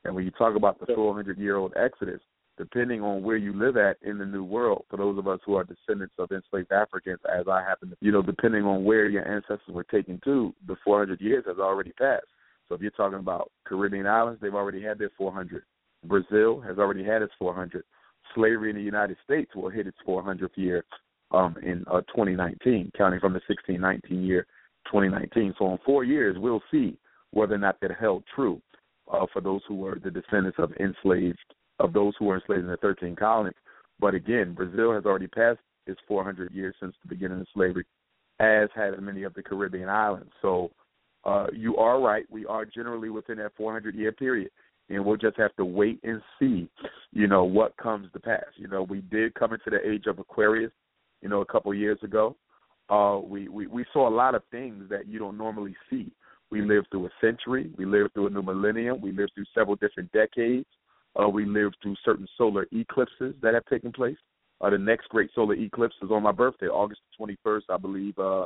And 0.04 0.16
when 0.16 0.24
you 0.24 0.32
talk 0.32 0.56
about 0.56 0.80
the 0.80 0.94
400-year-old 0.94 1.74
Exodus, 1.76 2.22
depending 2.58 3.02
on 3.02 3.24
where 3.24 3.38
you 3.38 3.54
live 3.54 3.78
at 3.78 3.98
in 4.02 4.18
the 4.18 4.26
New 4.26 4.44
World, 4.44 4.86
for 4.90 4.98
those 4.98 5.18
of 5.18 5.28
us 5.28 5.40
who 5.46 5.56
are 5.56 5.64
descendants 5.64 6.16
of 6.18 6.32
enslaved 6.32 6.72
Africans, 6.72 7.20
as 7.34 7.48
I 7.48 7.62
happen 7.62 7.90
to, 7.90 7.96
you 8.00 8.12
know, 8.12 8.22
depending 8.22 8.64
on 8.64 8.84
where 8.84 9.08
your 9.08 9.28
ancestors 9.28 9.62
were 9.70 9.84
taken 9.84 10.20
to, 10.24 10.54
the 10.68 10.76
400 10.84 11.20
years 11.22 11.44
has 11.48 11.58
already 11.58 11.92
passed. 11.92 12.26
So 12.68 12.76
if 12.76 12.82
you're 12.82 12.92
talking 12.92 13.20
about 13.20 13.52
Caribbean 13.66 14.08
islands, 14.08 14.40
they've 14.42 14.56
already 14.56 14.82
had 14.82 14.98
their 14.98 15.12
400. 15.18 15.64
Brazil 16.06 16.62
has 16.62 16.78
already 16.78 17.04
had 17.04 17.22
its 17.22 17.34
400. 17.38 17.84
Slavery 18.34 18.70
in 18.70 18.76
the 18.76 18.82
United 18.82 19.18
States 19.24 19.52
will 19.56 19.70
hit 19.70 19.88
its 19.88 19.98
400th 20.08 20.50
year 20.56 20.84
um, 21.32 21.56
in 21.62 21.84
uh, 21.92 22.02
2019, 22.02 22.92
counting 22.98 23.20
from 23.20 23.34
the 23.34 23.42
1619 23.48 24.24
year 24.24 24.48
2019. 24.86 25.54
So 25.58 25.72
in 25.72 25.78
four 25.86 26.04
years, 26.04 26.38
we'll 26.40 26.62
see 26.72 26.98
whether 27.32 27.56
or 27.56 27.60
not 27.60 27.80
that 27.82 27.92
held 28.00 28.24
true 28.34 28.62
uh, 29.12 29.26
for 29.32 29.42
those 29.42 29.62
who 29.68 29.76
were 29.76 30.00
the 30.04 30.12
descendants 30.12 30.58
of 30.60 30.72
enslaved 30.80 31.38
of 31.80 31.94
those 31.94 32.14
who 32.18 32.26
were 32.26 32.36
enslaved 32.36 32.62
in 32.62 32.68
the 32.68 32.78
13 32.78 33.16
colonies. 33.16 33.56
But 34.00 34.14
again, 34.14 34.54
Brazil 34.54 34.94
has 34.94 35.06
already 35.06 35.28
passed 35.28 35.60
its 35.88 36.00
400 36.08 36.52
years 36.52 36.76
since 36.80 36.96
the 37.02 37.10
beginning 37.10 37.42
of 37.42 37.48
slavery, 37.54 37.86
as 38.40 38.70
had 38.76 39.00
many 39.02 39.24
of 39.24 39.34
the 39.34 39.44
Caribbean 39.44 39.90
islands. 39.90 40.32
So 40.42 40.72
uh, 41.24 41.48
you 41.54 41.78
are 41.78 42.00
right. 42.00 42.26
We 42.30 42.46
are 42.46 42.66
generally 42.66 43.10
within 43.10 43.38
that 43.38 43.54
400 43.58 43.96
year 43.96 44.12
period, 44.12 44.52
and 44.90 45.04
we'll 45.04 45.18
just 45.18 45.38
have 45.38 45.56
to 45.56 45.66
wait 45.66 46.00
and 46.04 46.22
see, 46.40 46.70
you 47.12 47.28
know, 47.28 47.44
what 47.44 47.78
comes 47.78 48.12
to 48.14 48.20
pass. 48.20 48.46
You 48.56 48.68
know, 48.68 48.84
we 48.84 49.02
did 49.02 49.34
come 49.36 49.54
into 49.54 49.70
the 49.70 49.88
age 49.88 50.06
of 50.08 50.20
Aquarius, 50.20 50.72
you 51.22 51.30
know, 51.30 51.42
a 51.42 51.46
couple 51.46 51.72
of 51.72 51.78
years 51.78 52.00
ago. 52.04 52.36
Uh, 52.88 53.20
we, 53.24 53.48
we 53.48 53.66
we 53.66 53.84
saw 53.92 54.08
a 54.08 54.14
lot 54.14 54.36
of 54.36 54.44
things 54.52 54.84
that 54.90 55.08
you 55.08 55.18
don't 55.18 55.38
normally 55.38 55.76
see. 55.90 56.12
We 56.52 56.62
lived 56.62 56.88
through 56.92 57.08
a 57.08 57.10
century. 57.20 57.72
We 57.78 57.86
lived 57.86 58.14
through 58.14 58.28
a 58.28 58.30
new 58.30 58.44
millennium. 58.44 59.02
We 59.02 59.12
lived 59.12 59.32
through 59.34 59.46
several 59.56 59.76
different 59.78 60.12
decades. 60.12 60.68
Uh, 61.20 61.30
we 61.30 61.46
lived 61.46 61.78
through 61.82 61.96
certain 62.04 62.28
solar 62.38 62.68
eclipses 62.72 63.34
that 63.42 63.54
have 63.54 63.66
taken 63.66 63.92
place. 63.92 64.18
Uh, 64.62 64.70
the 64.70 64.78
next 64.78 65.10
great 65.10 65.30
solar 65.36 65.54
eclipse 65.56 65.96
is 66.02 66.12
on 66.12 66.24
my 66.24 66.32
birthday, 66.32 66.68
August 66.68 67.02
21st, 67.20 67.62
I 67.70 67.78
believe. 67.78 68.18
Uh, 68.18 68.46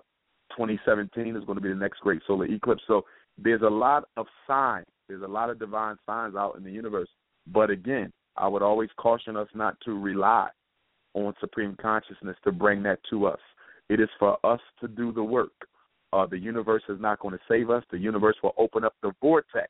2017 0.51 1.35
is 1.35 1.43
going 1.45 1.57
to 1.57 1.61
be 1.61 1.69
the 1.69 1.75
next 1.75 1.99
great 1.99 2.21
solar 2.25 2.45
eclipse. 2.45 2.81
So 2.87 3.05
there's 3.37 3.61
a 3.61 3.69
lot 3.69 4.05
of 4.17 4.25
signs. 4.47 4.87
There's 5.07 5.21
a 5.21 5.27
lot 5.27 5.49
of 5.49 5.59
divine 5.59 5.97
signs 6.05 6.35
out 6.35 6.55
in 6.57 6.63
the 6.63 6.71
universe. 6.71 7.09
But 7.47 7.69
again, 7.69 8.11
I 8.37 8.47
would 8.47 8.61
always 8.61 8.89
caution 8.97 9.35
us 9.35 9.47
not 9.53 9.77
to 9.85 9.99
rely 9.99 10.49
on 11.13 11.33
supreme 11.39 11.75
consciousness 11.81 12.37
to 12.43 12.51
bring 12.51 12.83
that 12.83 12.99
to 13.09 13.25
us. 13.25 13.39
It 13.89 13.99
is 13.99 14.09
for 14.19 14.37
us 14.45 14.59
to 14.81 14.87
do 14.87 15.11
the 15.11 15.23
work. 15.23 15.51
Uh, 16.13 16.25
the 16.25 16.37
universe 16.37 16.83
is 16.89 16.99
not 16.99 17.19
going 17.19 17.33
to 17.33 17.39
save 17.47 17.69
us. 17.69 17.83
The 17.91 17.97
universe 17.97 18.35
will 18.43 18.53
open 18.57 18.83
up 18.83 18.95
the 19.01 19.11
vortex 19.21 19.69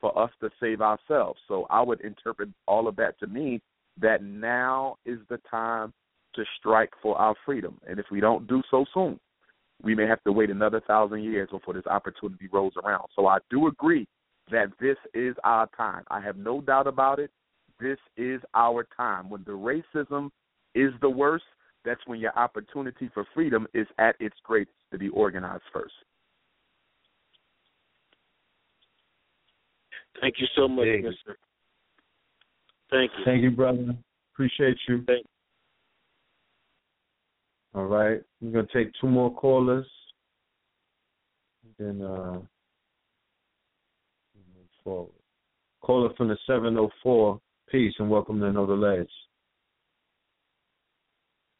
for 0.00 0.16
us 0.18 0.30
to 0.40 0.50
save 0.60 0.80
ourselves. 0.80 1.38
So 1.48 1.66
I 1.70 1.82
would 1.82 2.00
interpret 2.00 2.48
all 2.66 2.88
of 2.88 2.96
that 2.96 3.18
to 3.20 3.26
mean 3.26 3.60
that 4.00 4.22
now 4.22 4.96
is 5.04 5.18
the 5.28 5.38
time 5.50 5.92
to 6.34 6.44
strike 6.58 6.90
for 7.02 7.16
our 7.16 7.34
freedom. 7.44 7.78
And 7.86 7.98
if 7.98 8.06
we 8.10 8.20
don't 8.20 8.46
do 8.46 8.62
so 8.70 8.84
soon, 8.94 9.18
we 9.82 9.94
may 9.94 10.06
have 10.06 10.22
to 10.24 10.32
wait 10.32 10.50
another 10.50 10.80
thousand 10.86 11.22
years 11.22 11.48
before 11.50 11.74
this 11.74 11.86
opportunity 11.86 12.48
rolls 12.52 12.74
around. 12.82 13.08
So 13.16 13.26
I 13.26 13.38
do 13.50 13.66
agree 13.66 14.06
that 14.50 14.66
this 14.80 14.96
is 15.14 15.34
our 15.44 15.68
time. 15.76 16.04
I 16.10 16.20
have 16.20 16.36
no 16.36 16.60
doubt 16.60 16.86
about 16.86 17.18
it. 17.18 17.30
This 17.80 17.98
is 18.16 18.40
our 18.54 18.86
time. 18.96 19.30
When 19.30 19.44
the 19.44 19.52
racism 19.52 20.30
is 20.74 20.92
the 21.00 21.10
worst, 21.10 21.44
that's 21.84 22.00
when 22.06 22.20
your 22.20 22.36
opportunity 22.38 23.10
for 23.12 23.26
freedom 23.34 23.66
is 23.72 23.86
at 23.98 24.16
its 24.20 24.36
greatest 24.44 24.76
to 24.92 24.98
be 24.98 25.08
organized 25.08 25.62
first. 25.72 25.94
Thank 30.20 30.36
you 30.38 30.46
so 30.56 30.68
much, 30.68 30.86
Thank 30.86 31.04
Mister. 31.04 31.38
Thank 32.90 33.10
you. 33.18 33.24
Thank 33.24 33.42
you, 33.42 33.50
brother. 33.50 33.94
Appreciate 34.34 34.76
you. 34.88 35.04
Thank 35.06 35.26
All 37.74 37.86
right. 37.86 38.20
We're 38.40 38.50
gonna 38.50 38.66
take 38.72 38.92
two 39.00 39.08
more 39.08 39.32
callers. 39.32 39.86
Then 41.78 42.02
uh 42.02 42.40
forward. 44.84 45.12
Caller 45.82 46.10
from 46.16 46.28
the 46.28 46.36
704, 46.46 47.40
peace 47.70 47.94
and 47.98 48.10
welcome 48.10 48.40
to 48.40 48.52
Know 48.52 48.66
the 48.66 48.74
Ledge. 48.74 49.08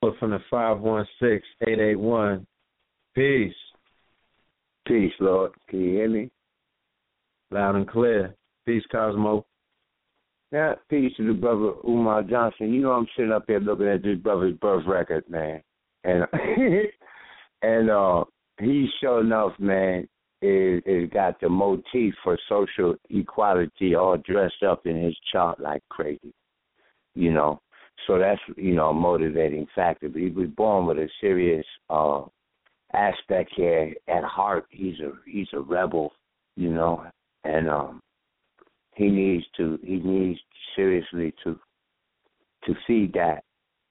Caller 0.01 0.17
from 0.19 0.31
the 0.31 1.41
516-881, 1.67 2.47
peace. 3.15 3.55
Peace, 4.87 5.13
Lord. 5.21 5.53
Can 5.69 5.81
you 5.81 5.91
hear 5.91 6.09
me? 6.09 6.31
Loud 7.51 7.77
and 7.77 7.89
clear. 7.89 8.35
Peace, 8.67 8.85
Cosmo. 8.91 9.47
Yeah, 10.53 10.75
peace 10.89 11.13
to 11.17 11.27
the 11.27 11.33
brother 11.33 11.73
Umar 11.89 12.25
Johnson. 12.25 12.73
You 12.73 12.83
know 12.83 12.93
I'm 12.93 13.07
sitting 13.17 13.33
up 13.33 13.45
here 13.47 13.61
looking 13.61 13.87
at 13.87 14.03
this 14.03 14.19
brother's 14.19 14.55
birth 14.55 14.85
record, 14.87 15.25
man. 15.29 15.63
And 16.03 16.25
and 17.63 17.91
uh 17.91 18.25
he 18.61 18.89
sure 19.01 19.21
enough, 19.21 19.53
man, 19.61 20.09
is 20.43 20.83
is 20.87 21.09
got 21.11 21.41
the 21.41 21.49
motif 21.49 22.15
for 22.25 22.37
social 22.49 22.97
equality 23.11 23.95
all 23.95 24.17
dressed 24.19 24.63
up 24.69 24.87
in 24.87 25.01
his 25.01 25.17
chart 25.33 25.61
like 25.61 25.83
crazy. 25.89 26.35
You 27.15 27.33
know. 27.33 27.61
So 28.07 28.19
that's, 28.19 28.41
you 28.57 28.75
know, 28.75 28.89
a 28.89 28.95
motivating 28.95 29.67
factor. 29.75 30.09
But 30.09 30.23
he 30.23 30.31
was 30.31 30.49
born 30.57 30.87
with 30.87 30.99
a 30.99 31.09
serious 31.21 31.67
uh 31.91 32.23
aspect 32.93 33.53
here. 33.55 33.95
At 34.09 34.25
heart 34.25 34.67
he's 34.71 34.99
a 34.99 35.13
he's 35.31 35.49
a 35.53 35.61
rebel, 35.61 36.13
you 36.57 36.71
know, 36.71 37.05
and 37.45 37.71
um 37.71 38.03
he 38.95 39.09
needs 39.09 39.45
to 39.57 39.79
he 39.83 39.97
needs 39.97 40.41
seriously 40.77 41.35
to 41.45 41.59
to 42.65 42.75
feed 42.87 43.13
that, 43.15 43.45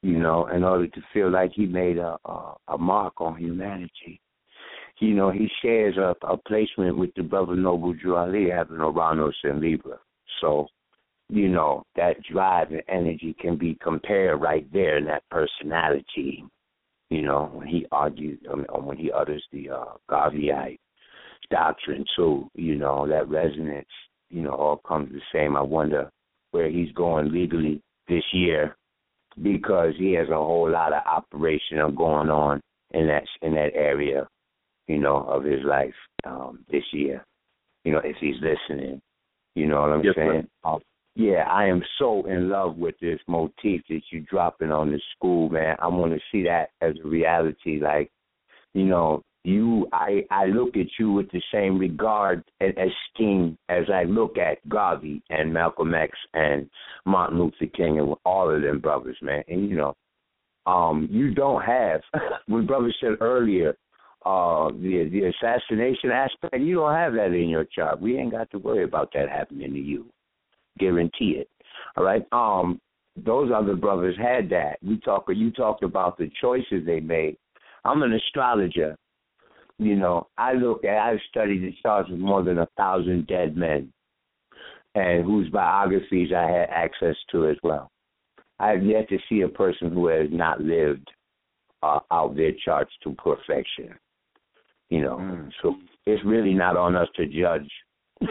you 0.04 0.20
know, 0.20 0.48
in 0.48 0.64
order 0.64 0.88
to 0.88 1.02
feel 1.14 1.32
like 1.32 1.52
he 1.54 1.66
made 1.66 1.98
a 1.98 2.18
a, 2.26 2.56
a 2.70 2.78
mark 2.78 3.20
on 3.20 3.38
humanity. 3.38 4.22
You 5.00 5.16
know, 5.16 5.32
he 5.32 5.50
shares 5.62 5.96
a, 5.98 6.14
a 6.28 6.38
placement 6.38 6.98
with 6.98 7.14
the 7.16 7.24
brother 7.24 7.56
Noble 7.56 7.94
Drew 7.94 8.18
Ali 8.18 8.50
having 8.50 8.78
Uranus 8.78 9.36
and 9.44 9.62
Libra. 9.62 9.98
So, 10.42 10.68
you 11.30 11.48
know, 11.48 11.84
that 11.96 12.22
drive 12.30 12.72
and 12.72 12.84
energy 12.90 13.34
can 13.40 13.58
be 13.58 13.78
compared 13.82 14.42
right 14.42 14.68
there 14.74 14.98
in 14.98 15.06
that 15.06 15.24
personality. 15.32 16.44
You 17.10 17.22
know, 17.22 17.50
when 17.54 17.68
he 17.68 17.86
argued, 17.92 18.40
um, 18.52 18.66
when 18.86 18.98
he 18.98 19.10
utters 19.10 19.44
the 19.54 19.70
uh, 19.70 19.86
Garveyite 20.12 20.80
doctrine 21.50 22.06
too, 22.16 22.50
you 22.54 22.76
know, 22.76 23.08
that 23.08 23.30
resonance 23.30 23.88
you 24.30 24.42
know, 24.42 24.52
all 24.52 24.78
comes 24.78 25.12
the 25.12 25.22
same. 25.34 25.56
I 25.56 25.62
wonder 25.62 26.10
where 26.52 26.70
he's 26.70 26.92
going 26.94 27.32
legally 27.32 27.82
this 28.08 28.24
year 28.34 28.76
because 29.42 29.94
he 29.98 30.14
has 30.14 30.30
a 30.30 30.36
whole 30.36 30.70
lot 30.70 30.94
of 30.94 31.04
operation 31.06 31.78
going 31.96 32.30
on 32.30 32.62
in 32.92 33.08
that 33.08 33.24
in 33.42 33.54
that 33.54 33.74
area, 33.76 34.28
you 34.88 34.98
know, 34.98 35.18
of 35.18 35.44
his 35.44 35.64
life 35.64 35.94
um, 36.26 36.66
this 36.72 36.84
year. 36.92 37.24
You 37.86 37.94
know, 37.94 38.02
if 38.04 38.18
he's 38.20 38.36
listening, 38.42 39.02
you 39.56 39.68
know 39.68 39.82
what 39.82 39.92
I'm 39.92 40.04
yes, 40.04 40.16
saying? 40.16 40.48
Um, 40.64 40.80
yeah, 41.16 41.44
I 41.50 41.66
am 41.66 41.82
so 41.98 42.26
in 42.28 42.50
love 42.50 42.78
with 42.78 42.96
this 43.02 43.20
motif 43.28 43.82
that 43.90 44.02
you're 44.12 44.22
dropping 44.30 44.72
on 44.72 44.92
the 44.92 45.02
school, 45.16 45.50
man. 45.50 45.76
I 45.80 45.88
want 45.88 46.14
to 46.14 46.20
see 46.32 46.44
that 46.44 46.70
as 46.82 46.96
a 47.04 47.08
reality. 47.08 47.80
Like, 47.82 48.10
you 48.74 48.86
know, 48.86 49.22
you 49.44 49.88
I 49.94 50.24
I 50.32 50.46
look 50.46 50.76
at 50.76 50.88
you 50.98 51.12
with 51.12 51.32
the 51.32 51.42
same 51.54 51.78
regard 51.78 52.44
and 52.60 52.74
esteem 52.78 53.58
as 53.70 53.86
I 53.94 54.04
look 54.04 54.38
at 54.38 54.68
Garvey 54.68 55.22
and 55.30 55.54
Malcolm 55.54 55.94
X 55.94 56.18
and 56.34 56.70
Martin 57.06 57.40
Luther 57.40 57.72
King 57.74 58.00
and 58.00 58.16
all 58.26 58.54
of 58.54 58.62
them 58.62 58.80
brothers, 58.80 59.18
man. 59.22 59.44
And 59.48 59.70
you 59.70 59.78
know, 59.78 59.96
um, 60.66 61.08
you 61.10 61.34
don't 61.34 61.64
have 61.64 62.02
what 62.48 62.68
brother 62.68 62.94
said 63.00 63.14
earlier, 63.22 63.78
uh 64.26 64.70
the 64.72 65.10
the 65.12 65.32
assassination 65.32 66.12
aspect, 66.12 66.60
you 66.60 66.76
don't 66.76 66.94
have 66.94 67.14
that 67.14 67.28
in 67.28 67.48
your 67.48 67.66
chart. 67.66 68.02
We 68.02 68.18
ain't 68.18 68.32
got 68.32 68.52
to 68.52 68.60
worry 68.60 68.84
about 68.84 69.12
that 69.14 69.30
happening 69.30 69.72
to 69.74 69.80
you. 69.80 70.12
Guarantee 70.80 71.38
it. 71.40 71.50
All 71.96 72.04
right. 72.04 72.26
Um 72.34 72.82
those 73.16 73.52
other 73.54 73.76
brothers 73.76 74.16
had 74.18 74.50
that. 74.50 74.80
We 74.84 74.98
talk 75.00 75.26
you 75.30 75.52
talked 75.52 75.84
about 75.84 76.18
the 76.18 76.30
choices 76.42 76.86
they 76.86 77.00
made. 77.00 77.38
I'm 77.86 78.04
an 78.04 78.14
astrologer 78.14 78.98
you 79.80 79.96
know, 79.96 80.28
I 80.38 80.54
look 80.54 80.84
at, 80.84 80.98
I've 80.98 81.20
studied 81.30 81.64
the 81.64 81.74
charts 81.82 82.12
of 82.12 82.20
more 82.20 82.44
than 82.44 82.60
a 82.60 82.68
thousand 82.78 83.28
dead 83.28 83.56
men, 83.58 83.92
and 84.94 85.24
whose 85.24 85.50
biographies 85.50 86.30
I 86.36 86.52
had 86.52 86.70
access 86.70 87.16
to 87.32 87.48
as 87.48 87.58
well. 87.64 87.90
I 88.60 88.72
have 88.72 88.84
yet 88.84 89.08
to 89.10 89.18
see 89.30 89.42
a 89.42 89.48
person 89.48 89.92
who 89.92 90.08
has 90.08 90.28
not 90.32 90.60
lived 90.60 91.10
uh, 91.82 92.00
out 92.12 92.36
their 92.36 92.52
charts 92.64 92.92
to 93.04 93.14
perfection. 93.14 93.96
You 94.90 95.02
know, 95.02 95.18
mm. 95.18 95.50
so 95.62 95.76
it's 96.06 96.24
really 96.26 96.54
not 96.54 96.76
on 96.76 96.96
us 96.96 97.08
to 97.16 97.26
judge 97.28 97.70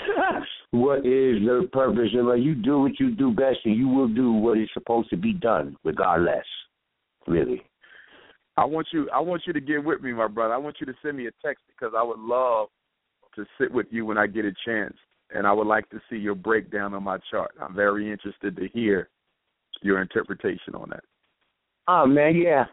what 0.73 0.99
is 0.99 1.41
the 1.41 1.69
purpose 1.73 2.11
of 2.19 2.27
what 2.27 2.41
You 2.41 2.55
do 2.55 2.81
what 2.81 3.01
you 3.01 3.13
do 3.13 3.31
best, 3.33 3.59
and 3.65 3.77
you 3.77 3.89
will 3.89 4.09
do 4.09 4.33
what 4.33 4.59
is 4.59 4.69
supposed 4.75 5.09
to 5.11 5.17
be 5.17 5.33
done, 5.33 5.77
regardless. 5.85 6.45
Really. 7.27 7.63
I 8.59 8.65
want 8.65 8.89
you 8.93 9.09
I 9.11 9.21
want 9.21 9.43
you 9.47 9.53
to 9.53 9.61
get 9.61 9.85
with 9.85 10.03
me, 10.03 10.13
my 10.13 10.27
brother. 10.27 10.53
I 10.53 10.59
want 10.59 10.77
you 10.81 10.87
to 10.87 10.95
send 11.01 11.17
me 11.17 11.29
a 11.29 11.31
text 11.45 11.63
because 11.69 11.95
I 11.97 12.03
would 12.03 12.19
love 12.19 12.69
to 13.37 13.45
sit 13.61 13.73
with 13.73 13.87
you 13.91 14.05
when 14.05 14.19
I 14.19 14.27
get 14.27 14.45
a 14.45 14.53
chance 14.65 14.97
and 15.33 15.47
I 15.47 15.53
would 15.53 15.69
like 15.69 15.89
to 15.91 16.01
see 16.11 16.17
your 16.17 16.35
breakdown 16.35 16.93
on 16.93 17.05
my 17.05 17.19
chart. 17.31 17.53
I'm 17.61 17.75
very 17.75 18.11
interested 18.11 18.57
to 18.57 18.69
hear 18.69 19.11
your 19.83 20.03
interpretation 20.03 20.75
on 20.75 20.91
that. 20.91 21.05
Oh 21.87 22.05
man, 22.05 22.35
yeah. 22.35 22.65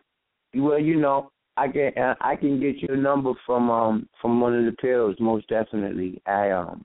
Well, 0.55 0.79
you 0.79 0.99
know, 0.99 1.31
I 1.55 1.67
can 1.67 1.91
uh, 1.95 2.15
I 2.19 2.35
can 2.35 2.59
get 2.59 2.77
you 2.77 2.87
a 2.89 2.97
number 2.97 3.33
from 3.45 3.69
um 3.69 4.09
from 4.19 4.41
one 4.41 4.55
of 4.57 4.65
the 4.65 4.71
pills, 4.71 5.15
most 5.19 5.47
definitely. 5.49 6.19
I 6.25 6.49
um 6.49 6.83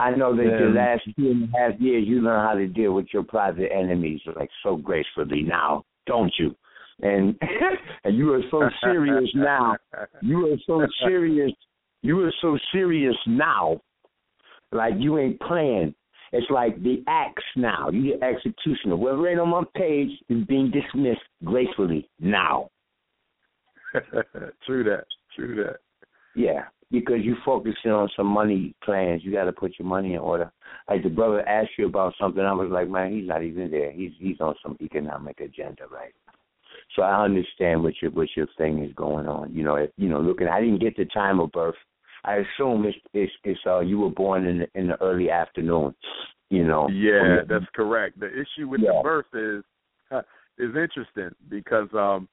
I 0.00 0.10
know 0.10 0.34
that 0.34 0.42
Yeah. 0.42 0.66
the 0.66 0.72
last 0.72 1.02
two 1.16 1.30
and 1.30 1.54
a 1.54 1.56
half 1.56 1.80
years 1.80 2.04
you 2.06 2.20
learn 2.20 2.44
how 2.44 2.54
to 2.54 2.66
deal 2.66 2.94
with 2.94 3.06
your 3.12 3.22
private 3.22 3.70
enemies 3.72 4.20
like 4.34 4.50
so 4.64 4.76
gracefully 4.76 5.42
now, 5.42 5.84
don't 6.06 6.32
you? 6.36 6.56
And 7.00 7.38
and 8.04 8.16
you 8.16 8.32
are 8.32 8.42
so 8.50 8.68
serious 8.82 9.30
now. 9.34 9.76
You 10.20 10.52
are 10.52 10.56
so 10.66 10.86
serious. 11.06 11.52
You 12.02 12.20
are 12.20 12.32
so 12.40 12.58
serious 12.72 13.16
now. 13.26 13.80
Like 14.72 14.94
you 14.98 15.18
ain't 15.18 15.40
playing. 15.40 15.94
It's 16.32 16.50
like 16.50 16.82
the 16.82 17.02
axe 17.08 17.42
now. 17.56 17.88
You 17.90 18.12
get 18.12 18.22
executioner. 18.22 18.96
Whatever 18.96 19.28
ain't 19.28 19.40
on 19.40 19.48
my 19.48 19.62
page 19.74 20.10
is 20.28 20.44
being 20.46 20.70
dismissed 20.70 21.22
gracefully 21.44 22.08
now. 22.20 22.68
true 24.66 24.84
that. 24.84 25.04
True 25.34 25.64
that. 25.64 25.76
Yeah, 26.36 26.64
because 26.90 27.18
you 27.22 27.36
focusing 27.44 27.90
on 27.90 28.08
some 28.14 28.26
money 28.26 28.74
plans. 28.84 29.22
You 29.24 29.32
got 29.32 29.44
to 29.44 29.52
put 29.52 29.78
your 29.78 29.88
money 29.88 30.14
in 30.14 30.20
order. 30.20 30.52
Like 30.88 31.02
the 31.02 31.08
brother 31.08 31.46
asked 31.48 31.70
you 31.78 31.86
about 31.86 32.14
something, 32.20 32.42
I 32.42 32.52
was 32.52 32.70
like, 32.70 32.88
man, 32.88 33.12
he's 33.12 33.26
not 33.26 33.42
even 33.42 33.70
there. 33.70 33.90
He's 33.90 34.12
he's 34.18 34.40
on 34.40 34.54
some 34.62 34.76
economic 34.80 35.40
agenda 35.40 35.84
right. 35.90 36.14
So 36.96 37.02
I 37.02 37.22
understand 37.24 37.82
what 37.82 37.94
your 38.00 38.10
what 38.12 38.28
your 38.36 38.46
thing 38.56 38.82
is 38.84 38.92
going 38.94 39.28
on. 39.28 39.54
You 39.54 39.64
know, 39.64 39.76
if, 39.76 39.90
you 39.96 40.08
know, 40.08 40.20
looking, 40.20 40.48
I 40.48 40.60
didn't 40.60 40.80
get 40.80 40.96
the 40.96 41.04
time 41.06 41.40
of 41.40 41.52
birth. 41.52 41.74
I 42.24 42.36
assume 42.36 42.84
it's 42.86 42.98
it's, 43.12 43.32
it's 43.44 43.60
uh 43.66 43.80
you 43.80 43.98
were 44.00 44.10
born 44.10 44.46
in 44.46 44.58
the, 44.58 44.68
in 44.74 44.88
the 44.88 45.00
early 45.02 45.30
afternoon. 45.30 45.94
You 46.50 46.64
know. 46.64 46.88
Yeah, 46.88 47.42
that's 47.48 47.66
correct. 47.74 48.18
The 48.18 48.28
issue 48.28 48.68
with 48.68 48.80
Yeah. 48.80 48.92
the 48.96 49.02
birth 49.02 49.26
is 49.34 49.64
is 50.58 50.74
interesting 50.74 51.30
because 51.48 51.88
um 51.94 52.28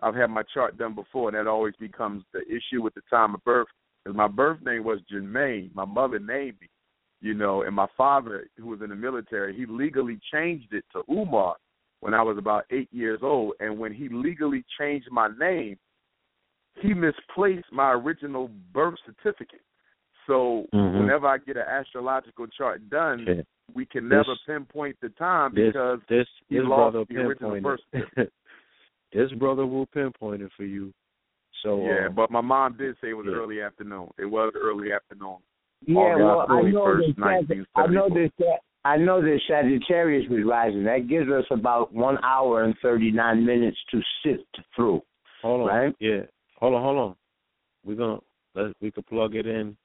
I've 0.00 0.14
had 0.14 0.28
my 0.28 0.42
chart 0.54 0.78
done 0.78 0.94
before, 0.94 1.28
and 1.28 1.36
that 1.36 1.50
always 1.50 1.74
becomes 1.78 2.24
the 2.32 2.40
issue 2.42 2.82
with 2.82 2.94
the 2.94 3.02
time 3.10 3.34
of 3.34 3.44
birth. 3.44 3.68
Because 4.04 4.16
my 4.16 4.28
birth 4.28 4.60
name 4.64 4.84
was 4.84 5.00
Jermaine, 5.12 5.74
my 5.74 5.84
mother 5.84 6.18
named 6.18 6.54
me, 6.60 6.68
you 7.20 7.34
know, 7.34 7.62
and 7.62 7.74
my 7.74 7.88
father, 7.96 8.46
who 8.56 8.68
was 8.68 8.80
in 8.80 8.90
the 8.90 8.96
military, 8.96 9.56
he 9.56 9.66
legally 9.66 10.18
changed 10.32 10.72
it 10.72 10.84
to 10.92 11.02
Umar 11.12 11.56
when 12.00 12.14
I 12.14 12.22
was 12.22 12.38
about 12.38 12.64
eight 12.70 12.88
years 12.92 13.20
old. 13.22 13.54
And 13.60 13.78
when 13.78 13.92
he 13.92 14.08
legally 14.08 14.64
changed 14.78 15.08
my 15.10 15.28
name, 15.38 15.76
he 16.80 16.94
misplaced 16.94 17.66
my 17.72 17.92
original 17.92 18.48
birth 18.72 18.98
certificate. 19.04 19.62
So 20.26 20.66
Mhm. 20.72 21.00
whenever 21.00 21.26
I 21.26 21.38
get 21.38 21.56
an 21.56 21.64
astrological 21.66 22.46
chart 22.48 22.88
done, 22.88 23.24
Yeah. 23.26 23.42
we 23.74 23.86
can 23.86 24.08
never 24.08 24.34
This- 24.34 24.42
pinpoint 24.46 25.00
the 25.00 25.08
time 25.10 25.52
because 25.54 26.00
this 26.08 26.28
he 26.48 26.56
this 26.58 26.66
lost 26.66 27.08
the 27.08 27.16
original 27.20 27.60
birth 27.60 27.80
certificate. 27.90 28.32
this 29.12 29.32
brother 29.32 29.66
will 29.66 29.86
pinpoint 29.86 30.42
it 30.42 30.52
for 30.52 30.64
you. 30.64 30.92
So 31.62 31.82
yeah, 31.84 32.06
um, 32.06 32.14
but 32.14 32.30
my 32.30 32.40
mom 32.42 32.74
did 32.74 32.96
say 33.00 33.10
it 33.10 33.14
was 33.14 33.26
yeah. 33.26 33.32
early 33.32 33.60
afternoon. 33.62 34.10
It 34.18 34.26
was 34.26 34.52
early 34.54 34.92
afternoon. 34.92 35.38
Yeah, 35.86 35.96
August 35.98 36.20
well, 36.24 36.40
I 36.40 36.46
know 36.46 36.84
21st, 36.84 37.16
that 37.16 37.24
I 37.74 37.86
know 37.86 38.08
1974. 38.08 38.10
that 38.10 38.32
Sag- 38.38 38.60
I 38.88 38.96
know 38.96 39.20
that 39.20 39.38
Sagittarius 39.46 40.28
was 40.30 40.40
rising. 40.46 40.84
That 40.84 41.08
gives 41.08 41.28
us 41.30 41.44
about 41.50 41.92
one 41.92 42.16
hour 42.24 42.64
and 42.64 42.74
thirty 42.80 43.10
nine 43.10 43.44
minutes 43.44 43.76
to 43.90 44.00
sift 44.24 44.56
through. 44.74 45.02
hold 45.42 45.62
on. 45.62 45.66
right? 45.66 45.94
Yeah. 46.00 46.22
Hold 46.58 46.74
on, 46.74 46.82
hold 46.82 46.98
on. 46.98 47.14
We're 47.84 47.96
gonna 47.96 48.20
let 48.54 48.72
we 48.80 48.90
could 48.90 49.06
plug 49.06 49.34
it 49.34 49.46
in 49.46 49.76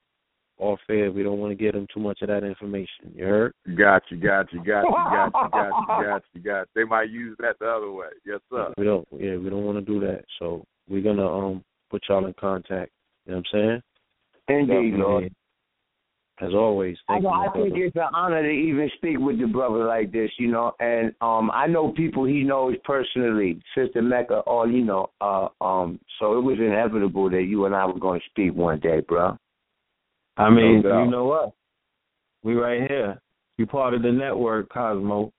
off 0.58 0.80
air. 0.90 1.12
We 1.12 1.22
don't 1.22 1.40
want 1.40 1.52
to 1.52 1.62
get 1.62 1.74
them 1.74 1.86
too 1.94 2.00
much 2.00 2.22
of 2.22 2.30
that 2.30 2.46
information. 2.46 3.12
You 3.14 3.26
heard? 3.26 3.54
Got 3.78 4.04
you, 4.10 4.18
got 4.18 4.54
you, 4.54 4.64
got 4.64 4.84
you, 4.84 4.92
got 4.92 5.26
you, 5.26 5.50
got 5.52 5.68
you, 5.68 5.86
got 5.88 6.24
you, 6.34 6.42
got 6.42 6.60
you. 6.60 6.66
They 6.74 6.84
might 6.86 7.10
use 7.10 7.36
that 7.40 7.60
the 7.60 7.68
other 7.68 7.92
way. 7.92 8.08
Yes, 8.26 8.40
sir. 8.50 8.74
We 8.78 8.86
don't 8.86 9.06
yeah, 9.12 9.36
we 9.36 9.50
don't 9.50 9.66
want 9.66 9.86
to 9.86 9.94
do 9.94 10.00
that. 10.00 10.24
So 10.40 10.64
we're 10.88 11.04
gonna 11.04 11.28
um 11.28 11.62
put 11.92 12.04
y'all 12.08 12.26
in 12.26 12.34
contact. 12.40 12.92
You 13.26 13.34
know 13.34 13.42
what 13.52 13.60
I'm 13.60 13.82
saying? 14.48 14.60
Indeed, 14.60 14.92
Definitely. 14.92 14.98
Lord. 14.98 15.36
As 16.44 16.54
always, 16.54 16.98
thank 17.08 17.26
I, 17.26 17.30
you. 17.30 17.50
I 17.50 17.54
think 17.54 17.74
it's 17.78 17.96
an 17.96 18.10
honor 18.14 18.44
to 18.44 18.50
even 18.50 18.90
speak 18.98 19.18
with 19.18 19.40
the 19.40 19.48
brother 19.48 19.86
like 19.86 20.12
this, 20.12 20.30
you 20.38 20.52
know. 20.52 20.74
And 20.82 21.14
um 21.22 21.50
I 21.52 21.68
know 21.68 21.94
people 21.94 22.26
he 22.26 22.44
knows 22.44 22.76
personally, 22.84 23.62
Sister 23.74 24.02
Mecca, 24.02 24.40
all 24.40 24.70
you 24.70 24.84
know. 24.84 25.10
Uh 25.22 25.48
um 25.62 26.02
so 26.20 26.38
it 26.38 26.42
was 26.42 26.58
inevitable 26.60 27.30
that 27.30 27.44
you 27.44 27.66
and 27.66 27.74
I 27.74 27.86
were 27.86 27.98
gonna 27.98 28.20
speak 28.30 28.54
one 28.56 28.82
day, 28.82 29.00
bro. 29.08 29.38
I 30.36 30.50
mean, 30.50 30.82
No 30.82 31.06
you 31.06 31.12
know 31.12 31.26
what? 31.26 31.54
We 32.44 32.56
right 32.56 32.82
here. 32.90 33.22
You 33.58 33.66
part 33.66 33.94
of 33.94 34.02
the 34.02 34.12
network, 34.12 34.68
Cosmo. 34.68 35.32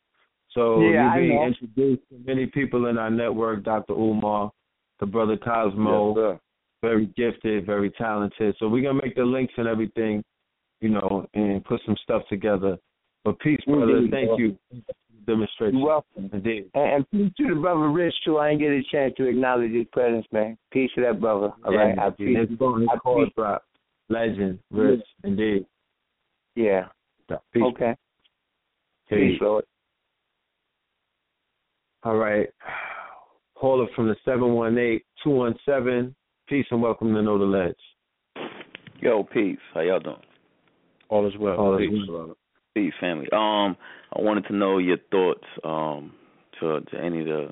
So 0.52 0.80
Yeah, 0.80 1.14
you're 1.16 1.22
being 1.22 1.42
introduced 1.42 2.08
to 2.08 2.18
many 2.24 2.46
people 2.46 2.86
in 2.86 2.96
our 2.96 3.10
network, 3.10 3.62
Dr. 3.62 3.92
Umar, 3.92 4.52
the 5.00 5.06
brother 5.06 5.36
Cosmo, 5.36 6.08
Yes, 6.08 6.16
sir. 6.16 6.40
very 6.80 7.06
gifted, 7.14 7.66
very 7.66 7.90
talented. 7.90 8.54
So 8.58 8.68
we're 8.68 8.82
gonna 8.82 9.02
make 9.02 9.16
the 9.16 9.24
links 9.24 9.52
and 9.58 9.68
everything, 9.68 10.24
you 10.84 10.90
know, 10.90 11.26
and 11.32 11.64
put 11.64 11.80
some 11.86 11.96
stuff 12.02 12.22
together. 12.28 12.76
But 13.24 13.40
peace, 13.40 13.58
mm-hmm. 13.66 13.78
brother. 13.80 13.96
Indeed, 13.96 14.10
Thank 14.10 14.26
bro. 14.28 14.36
you. 14.38 14.58
Demonstration. 15.26 15.78
You're 15.78 15.86
welcome. 15.88 16.30
Indeed. 16.30 16.66
And, 16.74 16.92
and 16.96 17.10
peace 17.10 17.32
to 17.38 17.54
the 17.54 17.60
brother 17.60 17.88
Rich 17.88 18.14
too. 18.26 18.36
I 18.38 18.50
didn't 18.50 18.60
get 18.60 18.70
a 18.72 18.82
chance 18.92 19.14
to 19.16 19.26
acknowledge 19.26 19.72
his 19.72 19.86
presence, 19.90 20.26
man. 20.30 20.58
Peace 20.70 20.90
to 20.96 21.00
that 21.00 21.18
brother. 21.18 21.50
All 21.64 21.72
Yeah, 21.72 21.78
right. 21.78 21.98
I 21.98 22.04
his 22.04 22.12
appreciate 22.12 22.58
phone, 22.58 22.80
his 22.82 22.88
I 22.92 22.98
call 22.98 23.14
appreciate- 23.14 23.34
drop. 23.34 23.64
Legend, 24.10 24.58
Rich, 24.70 25.00
indeed. 25.24 25.64
Yeah. 26.54 26.88
Peace. 27.54 27.62
Okay. 27.62 27.94
Peace. 29.08 29.18
Peace, 29.18 29.38
Lord. 29.40 29.64
All 32.02 32.16
right. 32.16 32.48
Caller 33.54 33.86
from 33.96 34.08
the 34.08 35.00
718-217. 35.26 36.14
Peace 36.46 36.66
and 36.70 36.82
welcome 36.82 37.14
to 37.14 37.22
Know 37.22 37.38
the 37.38 37.44
Ledge. 37.46 37.74
Yo, 39.00 39.24
peace. 39.24 39.56
How 39.72 39.80
y'all 39.80 40.00
doing? 40.00 40.16
All 41.08 41.26
is 41.26 41.36
well. 41.38 41.56
All 41.56 41.74
is 41.78 41.88
Peace. 41.90 42.08
well. 42.08 42.36
Peace, 42.74 42.92
family. 43.00 43.28
Um, 43.32 43.76
I 44.16 44.20
wanted 44.20 44.46
to 44.48 44.54
know 44.54 44.78
your 44.78 44.98
thoughts 45.10 45.44
um 45.64 46.12
to 46.60 46.80
to 46.80 46.98
any 47.00 47.20
of 47.20 47.26
the 47.26 47.48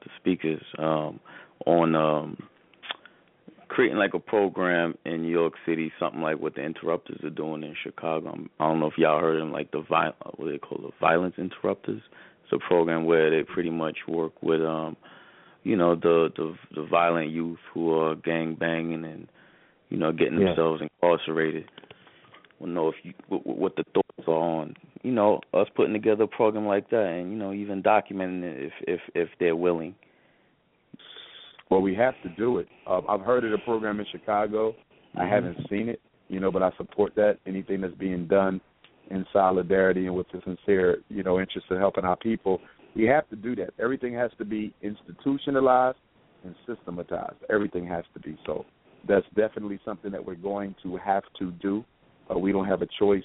the 0.00 0.10
speakers 0.18 0.62
um 0.78 1.20
on 1.66 1.94
um 1.94 2.36
creating 3.68 3.98
like 3.98 4.14
a 4.14 4.18
program 4.18 4.94
in 5.04 5.22
New 5.22 5.30
York 5.30 5.54
City, 5.66 5.92
something 5.98 6.22
like 6.22 6.38
what 6.38 6.54
the 6.54 6.62
Interrupters 6.62 7.18
are 7.24 7.30
doing 7.30 7.62
in 7.62 7.74
Chicago. 7.82 8.30
Um, 8.30 8.50
I 8.60 8.68
don't 8.68 8.80
know 8.80 8.86
if 8.86 8.96
y'all 8.96 9.20
heard 9.20 9.40
them, 9.40 9.52
like 9.52 9.70
the 9.72 9.82
vi- 9.88 10.12
what 10.36 10.48
they 10.50 10.58
call 10.58 10.78
the 10.78 10.90
violence 11.00 11.34
interrupters. 11.36 12.00
It's 12.44 12.52
a 12.52 12.58
program 12.68 13.04
where 13.06 13.28
they 13.30 13.42
pretty 13.42 13.70
much 13.70 13.98
work 14.06 14.40
with 14.42 14.60
um, 14.62 14.96
you 15.64 15.76
know, 15.76 15.96
the 15.96 16.30
the 16.36 16.54
the 16.74 16.86
violent 16.86 17.30
youth 17.30 17.58
who 17.74 17.92
are 17.98 18.14
gang 18.14 18.54
banging 18.54 19.04
and 19.04 19.26
you 19.88 19.96
know 19.98 20.12
getting 20.12 20.38
Yeah. 20.40 20.48
themselves 20.48 20.80
incarcerated. 20.82 21.64
Well, 22.58 22.70
know 22.70 22.88
if 22.88 22.94
you 23.02 23.12
what, 23.28 23.46
what 23.46 23.76
the 23.76 23.84
thoughts 23.92 24.28
are 24.28 24.32
on 24.32 24.74
you 25.02 25.12
know 25.12 25.40
us 25.52 25.68
putting 25.74 25.92
together 25.92 26.24
a 26.24 26.28
program 26.28 26.66
like 26.66 26.88
that, 26.90 27.06
and 27.06 27.30
you 27.30 27.36
know 27.36 27.52
even 27.52 27.82
documenting 27.82 28.42
it 28.42 28.64
if 28.64 28.72
if 28.88 29.00
if 29.14 29.28
they're 29.38 29.56
willing. 29.56 29.94
Well, 31.70 31.80
we 31.80 31.94
have 31.96 32.14
to 32.22 32.28
do 32.30 32.58
it. 32.58 32.68
Uh, 32.86 33.00
I've 33.08 33.20
heard 33.20 33.44
of 33.44 33.50
the 33.50 33.58
program 33.58 33.98
in 33.98 34.06
Chicago. 34.12 34.74
I 35.16 35.24
Mhm. 35.24 35.28
haven't 35.28 35.68
seen 35.68 35.88
it, 35.88 36.00
you 36.28 36.38
know, 36.38 36.50
but 36.52 36.62
I 36.62 36.70
support 36.76 37.14
that. 37.16 37.38
Anything 37.46 37.80
that's 37.80 37.94
being 37.94 38.26
done 38.26 38.60
in 39.10 39.26
solidarity 39.32 40.06
and 40.06 40.16
with 40.16 40.28
the 40.30 40.40
sincere, 40.42 41.02
you 41.08 41.22
know, 41.22 41.40
interest 41.40 41.66
in 41.70 41.78
helping 41.78 42.04
our 42.04 42.16
people, 42.16 42.60
we 42.94 43.04
have 43.04 43.28
to 43.30 43.36
do 43.36 43.54
that. 43.56 43.70
Everything 43.78 44.14
has 44.14 44.30
to 44.38 44.44
be 44.44 44.72
institutionalized 44.82 45.98
and 46.44 46.54
systematized. 46.66 47.36
Everything 47.50 47.86
has 47.86 48.04
to 48.14 48.20
be 48.20 48.36
so. 48.46 48.64
That's 49.06 49.26
definitely 49.34 49.78
something 49.84 50.10
that 50.12 50.24
we're 50.24 50.34
going 50.34 50.74
to 50.82 50.96
have 50.96 51.24
to 51.38 51.50
do. 51.52 51.84
Uh, 52.30 52.38
we 52.38 52.52
don't 52.52 52.66
have 52.66 52.82
a 52.82 52.88
choice. 52.98 53.24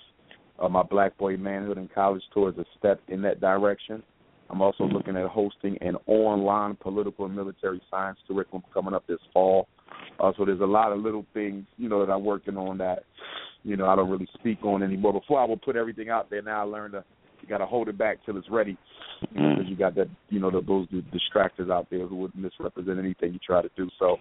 Uh, 0.60 0.70
my 0.70 0.84
Black 0.84 1.18
Boy 1.18 1.38
Manhood 1.38 1.78
in 1.78 1.88
College 1.88 2.22
Tour 2.34 2.50
is 2.50 2.58
a 2.58 2.66
step 2.78 3.02
in 3.08 3.22
that 3.24 3.42
direction. 3.42 4.04
I'm 4.50 4.62
also 4.62 4.84
looking 4.84 5.16
at 5.16 5.28
hosting 5.28 5.78
an 5.82 5.96
online 6.08 6.76
political 6.76 7.26
and 7.26 7.36
military 7.36 7.82
science 7.90 8.20
curriculum 8.28 8.64
coming 8.74 8.94
up 8.94 9.08
this 9.08 9.20
fall. 9.34 9.68
Uh, 10.20 10.32
so 10.38 10.46
there's 10.46 10.60
a 10.62 10.66
lot 10.66 10.92
of 10.92 11.00
little 11.00 11.26
things, 11.34 11.66
you 11.78 11.90
know, 11.90 12.06
that 12.06 12.12
I'm 12.12 12.26
working 12.26 12.58
on 12.58 12.78
that, 12.80 13.04
you 13.64 13.78
know, 13.78 13.88
I 13.88 13.96
don't 13.96 14.10
really 14.10 14.28
speak 14.40 14.64
on 14.64 14.84
anymore. 14.84 15.14
Before 15.14 15.40
I 15.40 15.46
would 15.46 15.62
put 15.62 15.76
everything 15.76 16.10
out 16.10 16.30
there. 16.30 16.42
Now 16.42 16.62
I 16.62 16.64
learned 16.64 16.94
to 16.94 17.04
you 17.42 17.48
got 17.48 17.58
to 17.58 17.66
hold 17.66 17.90
it 17.90 17.98
back 17.98 18.18
till 18.24 18.38
it's 18.38 18.50
ready, 18.50 18.78
because 19.22 19.66
you 19.66 19.76
got 19.76 19.96
that, 19.96 20.08
you 20.30 20.40
know, 20.40 20.52
the, 20.52 20.62
those 20.62 20.88
distractors 20.90 21.72
out 21.72 21.88
there 21.90 22.06
who 22.06 22.18
would 22.18 22.36
misrepresent 22.36 23.00
anything 23.00 23.34
you 23.34 23.40
try 23.40 23.64
to 23.64 23.70
do. 23.76 23.90
So, 23.98 24.18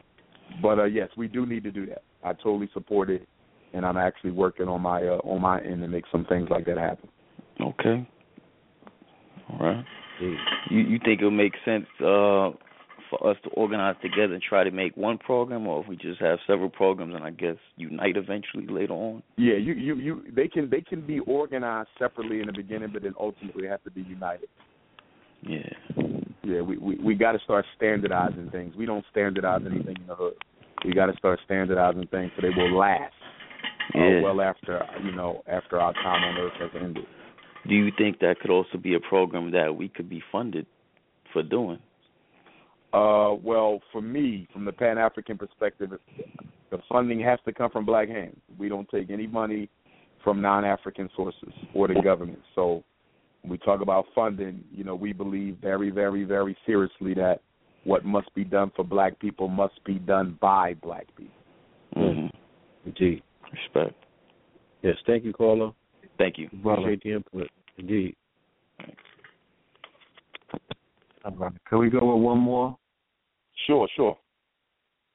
but 0.63 0.79
uh, 0.79 0.85
yes, 0.85 1.09
we 1.19 1.29
do 1.29 1.45
need 1.45 1.63
to 1.65 1.71
do 1.71 1.85
that. 1.87 2.03
I 2.25 2.33
totally 2.33 2.71
support 2.73 3.11
it, 3.11 3.29
and 3.73 3.85
I'm 3.85 3.97
actually 3.97 4.33
working 4.33 4.69
on 4.69 4.81
my 4.83 5.03
uh, 5.03 5.19
on 5.25 5.41
my 5.41 5.61
end 5.61 5.83
to 5.83 5.89
make 5.89 6.05
some 6.11 6.25
things 6.27 6.49
like 6.51 6.67
that 6.67 6.79
happen. 6.79 7.09
Okay. 7.61 8.09
All 9.51 9.59
right. 9.59 9.85
You 10.21 10.79
you 10.79 10.99
think 11.05 11.21
it'll 11.21 11.31
make 11.31 11.55
sense 11.65 11.87
uh 12.01 12.51
for 13.11 13.29
us 13.29 13.37
to 13.43 13.51
organize 13.51 13.97
together 14.01 14.35
and 14.35 14.43
try 14.43 14.63
to 14.63 14.71
make 14.71 14.97
one 14.97 15.19
program, 15.19 15.67
or 15.67 15.83
if 15.83 15.89
we 15.89 15.97
just 15.97 16.21
have 16.21 16.39
several 16.47 16.71
programs 16.71 17.15
and 17.15 17.25
I 17.25 17.31
guess 17.31 17.57
unite 17.77 18.17
eventually 18.17 18.67
later 18.69 18.93
on? 18.93 19.23
Yeah, 19.37 19.55
you 19.55 19.75
you 19.75 19.97
you 19.97 20.25
they 20.35 20.49
can 20.49 20.71
they 20.71 20.81
can 20.81 21.07
be 21.07 21.19
organized 21.21 21.89
separately 21.99 22.41
in 22.41 22.47
the 22.47 22.53
beginning, 22.53 22.91
but 22.93 23.03
then 23.03 23.15
ultimately 23.19 23.67
have 23.67 23.83
to 23.85 23.91
be 23.91 24.03
united. 24.03 24.49
Yeah. 25.43 25.69
Yeah, 26.43 26.61
we 26.63 26.79
we, 26.79 26.97
we 26.97 27.15
got 27.15 27.33
to 27.33 27.39
start 27.41 27.65
standardizing 27.77 28.51
things. 28.51 28.75
We 28.77 28.87
don't 28.87 29.05
standardize 29.11 29.63
anything 29.67 29.97
in 30.01 30.07
the 30.07 30.15
hood. 30.15 30.35
We 30.85 30.95
got 30.95 31.07
to 31.07 31.17
start 31.19 31.41
standardizing 31.45 32.07
things 32.11 32.31
so 32.37 32.43
they 32.43 32.55
will 32.57 32.77
last 32.77 33.13
Yeah. 33.95 34.21
well 34.23 34.41
after 34.41 34.85
you 35.05 35.13
know 35.13 35.43
after 35.47 35.81
our 35.81 35.93
time 35.95 36.23
on 36.25 36.37
Earth 36.39 36.53
has 36.61 36.71
ended. 36.81 37.05
Do 37.69 37.75
you 37.75 37.91
think 37.99 38.21
that 38.21 38.41
could 38.41 38.51
also 38.51 38.79
be 38.79 38.95
a 38.95 39.01
program 39.01 39.51
that 39.53 39.77
we 39.77 39.89
could 39.89 40.09
be 40.09 40.23
funded 40.33 40.67
for 41.33 41.43
doing? 41.43 41.79
Uh, 42.93 43.35
well, 43.43 43.81
for 43.93 44.01
me, 44.01 44.49
from 44.53 44.65
the 44.65 44.73
Pan 44.73 44.99
African 44.99 45.39
perspective, 45.39 45.91
the 46.71 46.79
funding 46.89 47.21
has 47.21 47.39
to 47.45 47.53
come 47.53 47.71
from 47.71 47.85
black 47.85 48.09
hands. 48.09 48.37
We 48.59 48.69
don't 48.69 48.89
take 48.89 49.11
any 49.11 49.27
money 49.27 49.69
from 50.25 50.41
non 50.41 50.65
African 50.65 51.09
sources 51.15 51.53
or 51.75 51.89
the 51.89 52.01
government. 52.03 52.41
So 52.55 52.83
when 53.43 53.53
we 53.53 53.59
talk 53.59 53.81
about 53.81 54.07
funding, 54.15 54.65
you 54.73 54.85
know, 54.85 54.95
we 54.95 55.13
believe 55.13 55.59
very, 55.61 55.91
very, 55.91 56.25
very 56.25 56.57
seriously 56.67 57.15
that 57.15 57.41
what 57.85 58.05
must 58.05 58.35
be 58.35 58.45
done 58.45 58.73
for 58.75 58.85
black 58.85 59.19
people 59.19 59.49
must 59.49 59.83
be 59.85 59.95
done 59.95 60.37
by 60.41 60.75
black 60.75 61.07
people. 61.17 61.35
Mm-hmm. 61.97 62.27
Indeed. 62.87 63.23
Respect. 63.53 63.95
Yes, 64.83 64.97
thank 65.07 65.25
you, 65.25 65.33
caller. 65.33 65.73
Thank 66.19 66.39
you. 66.39 66.49
Appreciate 66.65 67.03
the 67.03 67.13
input. 67.13 67.49
Indeed. 67.79 68.17
All 71.25 71.33
right. 71.33 71.53
Can 71.69 71.79
we 71.79 71.91
go 71.91 72.15
with 72.15 72.23
one 72.23 72.39
more? 72.39 72.77
Sure, 73.67 73.89
sure. 73.95 74.17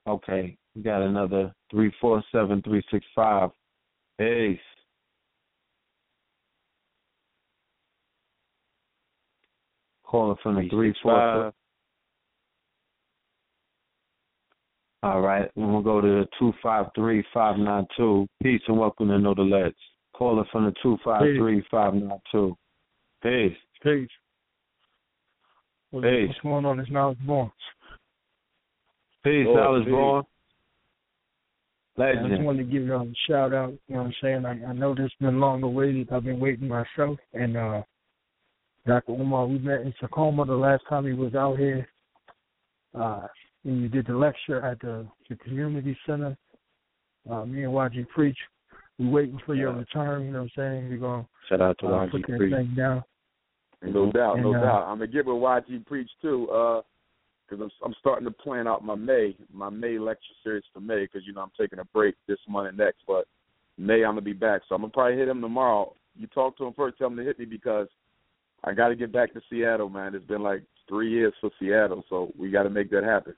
Okay. 0.07 0.57
We 0.75 0.83
got 0.83 1.01
another 1.01 1.53
three 1.72 1.91
four 1.99 2.23
seven 2.31 2.61
three 2.61 2.83
six 2.91 3.05
five. 3.15 3.49
Ace. 4.19 4.59
Calling 10.03 10.38
from 10.43 10.55
the 10.55 10.69
three 10.69 10.93
four. 11.01 11.53
All 15.06 15.22
right, 15.22 15.48
and 15.56 15.72
we'll 15.72 15.84
go 15.84 16.01
to 16.01 16.08
the 16.08 16.27
two 16.40 16.51
five 16.64 16.88
three 16.95 17.24
five 17.32 17.59
nine 17.59 17.85
two. 17.95 18.27
Peace 18.42 18.61
and 18.67 18.80
welcome 18.80 19.09
to 19.09 19.19
Know 19.19 19.35
the 19.35 19.43
Ledge. 19.43 19.75
Calling 20.16 20.45
from 20.51 20.66
the 20.66 20.74
two 20.82 20.98
five 21.06 21.22
three 21.38 21.64
five 21.69 21.93
nine 21.93 22.19
two. 22.32 22.58
Peace. 23.22 23.56
Peace. 23.84 24.09
What's, 25.92 26.08
Peace. 26.08 26.27
what's 26.30 26.40
going 26.42 26.66
on? 26.66 26.80
It's 26.80 26.90
Knowledge 26.90 27.19
Born. 27.19 27.51
Peace, 29.24 29.45
Lord, 29.45 29.59
Alice 29.59 29.84
peace. 29.85 29.92
Born. 29.92 30.24
I 32.00 32.11
just 32.14 32.24
Legend. 32.24 32.45
wanted 32.45 32.66
to 32.66 32.72
give 32.72 32.88
y'all 32.88 33.08
a 33.08 33.14
shout 33.27 33.53
out. 33.53 33.74
You 33.88 33.95
know 33.95 34.01
what 34.01 34.08
I'm 34.08 34.14
saying? 34.24 34.45
I, 34.48 34.69
I 34.69 34.74
know 34.74 34.95
this 34.95 35.03
has 35.03 35.11
been 35.22 35.40
long 35.40 35.61
awaited. 35.61 36.11
I've 36.11 36.24
been 36.24 36.40
waiting 36.40 36.67
myself. 36.67 37.19
And 37.35 37.56
uh 37.56 37.84
Dr. 38.88 39.11
Umar, 39.11 39.45
we 39.45 39.59
met 39.59 39.82
in 39.82 39.93
Tacoma 40.00 40.45
the 40.45 40.56
last 40.56 40.82
time 40.90 41.06
he 41.06 41.14
was 41.14 41.35
out 41.35 41.59
here. 41.59 41.88
Uh 43.00 43.27
and 43.66 43.82
you 43.82 43.90
did 43.90 44.08
the 44.08 44.16
lecture 44.16 44.61
at 44.61 44.80
the, 44.80 45.08
the 45.30 45.35
community 45.38 45.98
center. 46.06 46.38
Uh 47.30 47.45
me 47.45 47.64
and 47.64 47.74
YG 47.74 48.08
Preach. 48.10 48.38
We 48.98 49.10
waiting 49.10 49.40
for 49.45 49.56
your 49.56 49.74
return, 49.74 50.26
you 50.26 50.32
know 50.32 50.44
what 50.44 50.52
I'm 50.58 50.84
saying? 50.84 50.90
We're 50.90 50.98
gonna 50.98 51.27
Shout 51.50 51.61
out 51.61 51.77
to 51.80 51.88
uh, 51.88 52.06
YG 52.06 52.11
put 52.11 52.22
that 52.27 52.38
Preach. 52.38 52.53
thing 52.53 52.74
down. 52.76 53.03
No 53.84 54.11
doubt, 54.11 54.40
no 54.40 54.56
uh, 54.56 54.61
doubt. 54.61 54.84
I'm 54.84 55.00
gonna 55.00 55.08
get 55.08 55.26
with 55.26 55.35
YG 55.35 55.85
Preach 55.85 56.10
too, 56.22 56.50
uh, 56.50 56.82
because 57.48 57.64
I'm 57.64 57.72
I'm 57.84 57.95
starting 58.00 58.26
to 58.26 58.32
plan 58.32 58.68
out 58.68 58.84
my 58.84 58.95
May 58.95 59.35
my 59.53 59.69
May 59.69 60.00
lecture 60.00 60.24
series 60.44 60.64
for 60.74 60.80
May 60.80 61.03
because 61.03 61.22
you 61.26 61.34
know 61.34 61.42
I'm 61.42 61.52
taking 61.60 61.80
a 61.80 61.85
break 61.85 62.16
this 62.27 62.40
month 62.48 62.69
and 62.69 62.77
next, 62.77 63.00
but 63.08 63.26
May 63.77 64.06
I'm 64.06 64.11
gonna 64.11 64.22
be 64.22 64.34
back, 64.34 64.61
so 64.68 64.76
I'm 64.76 64.82
gonna 64.82 64.94
probably 64.94 65.18
hit 65.18 65.27
him 65.27 65.42
tomorrow. 65.42 65.94
You 66.16 66.27
talk 66.27 66.58
to 66.58 66.66
him 66.66 66.74
first, 66.74 66.98
tell 66.98 67.08
him 67.08 67.18
to 67.18 67.24
hit 67.24 67.38
me 67.38 67.45
because 67.45 67.88
I 68.64 68.74
got 68.74 68.90
to 68.90 68.95
get 68.95 69.11
back 69.11 69.34
to 69.34 69.42
Seattle, 69.50 69.90
man. 69.90 70.16
It's 70.16 70.26
been 70.26 70.42
like 70.42 70.64
three 70.88 71.10
years 71.10 71.34
for 71.40 71.52
Seattle, 71.60 72.03
so 72.10 72.32
we 72.38 72.50
got 72.50 72.64
to 72.64 72.69
make 72.69 72.90
that 72.92 73.03
happen. 73.03 73.35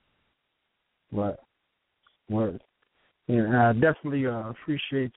Right. 1.12 1.36
Word. 2.30 2.62
And 3.28 3.56
I 3.56 3.74
definitely 3.74 4.26
uh, 4.26 4.50
appreciate 4.50 5.12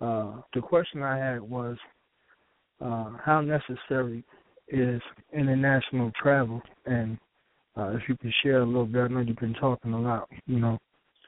uh, 0.00 0.40
the 0.54 0.60
question 0.60 1.02
I 1.02 1.16
had 1.16 1.40
was, 1.40 1.76
uh, 2.80 3.12
how 3.24 3.40
necessary 3.40 4.24
is 4.68 5.00
international 5.32 6.12
travel? 6.20 6.60
And 6.84 7.18
uh, 7.76 7.90
if 7.90 8.02
you 8.08 8.16
could 8.16 8.32
share 8.42 8.60
a 8.60 8.66
little 8.66 8.86
bit, 8.86 9.02
I 9.02 9.08
know 9.08 9.20
you've 9.20 9.36
been 9.36 9.54
talking 9.54 9.92
a 9.92 10.00
lot, 10.00 10.28
you 10.46 10.58
know, 10.58 10.78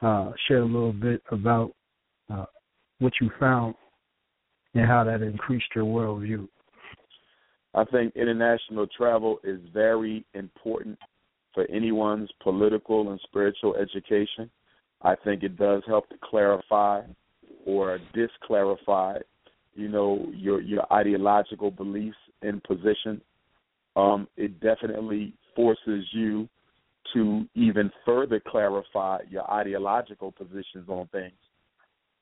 uh, 0.01 0.31
share 0.47 0.59
a 0.59 0.65
little 0.65 0.93
bit 0.93 1.21
about 1.31 1.71
uh, 2.31 2.45
what 2.99 3.13
you 3.21 3.29
found 3.39 3.75
and 4.73 4.85
how 4.85 5.03
that 5.03 5.21
increased 5.21 5.65
your 5.75 5.85
worldview. 5.85 6.47
I 7.73 7.85
think 7.85 8.15
international 8.15 8.87
travel 8.87 9.39
is 9.43 9.59
very 9.73 10.25
important 10.33 10.97
for 11.59 11.69
anyone's 11.69 12.29
political 12.41 13.11
and 13.11 13.19
spiritual 13.23 13.75
education. 13.75 14.49
I 15.01 15.15
think 15.15 15.43
it 15.43 15.57
does 15.57 15.83
help 15.85 16.07
to 16.07 16.15
clarify 16.23 17.01
or 17.65 17.99
disclarify, 18.13 19.17
you 19.75 19.89
know, 19.89 20.25
your 20.33 20.61
your 20.61 20.91
ideological 20.91 21.69
beliefs 21.69 22.17
and 22.41 22.63
position. 22.63 23.21
Um, 23.97 24.27
it 24.37 24.61
definitely 24.61 25.33
forces 25.53 26.05
you 26.13 26.47
to 27.13 27.45
even 27.55 27.91
further 28.05 28.41
clarify 28.47 29.19
your 29.29 29.49
ideological 29.51 30.31
positions 30.31 30.87
on 30.87 31.09
things. 31.11 31.33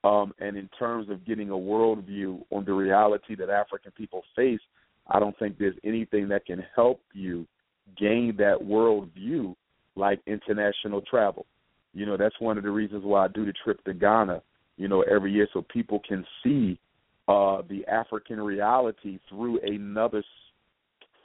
Um, 0.03 0.33
and 0.39 0.57
in 0.57 0.67
terms 0.79 1.09
of 1.09 1.25
getting 1.27 1.49
a 1.49 1.53
worldview 1.53 2.41
on 2.49 2.65
the 2.65 2.73
reality 2.73 3.35
that 3.35 3.49
African 3.49 3.91
people 3.91 4.23
face, 4.35 4.61
I 5.07 5.19
don't 5.19 5.37
think 5.37 5.59
there's 5.59 5.75
anything 5.83 6.27
that 6.29 6.45
can 6.45 6.63
help 6.75 7.01
you 7.13 7.45
gain 7.97 8.35
that 8.37 8.63
world 8.63 9.09
view 9.13 9.55
like 9.95 10.19
international 10.27 11.01
travel. 11.01 11.45
You 11.93 12.05
know, 12.05 12.17
that's 12.17 12.39
one 12.39 12.57
of 12.57 12.63
the 12.63 12.71
reasons 12.71 13.03
why 13.03 13.25
I 13.25 13.27
do 13.27 13.45
the 13.45 13.53
trip 13.63 13.83
to 13.85 13.93
Ghana, 13.93 14.41
you 14.77 14.87
know, 14.87 15.01
every 15.01 15.31
year 15.31 15.47
so 15.53 15.63
people 15.73 16.01
can 16.07 16.25
see 16.43 16.79
uh 17.27 17.61
the 17.69 17.85
African 17.87 18.39
reality 18.39 19.19
through 19.27 19.59
another 19.61 20.23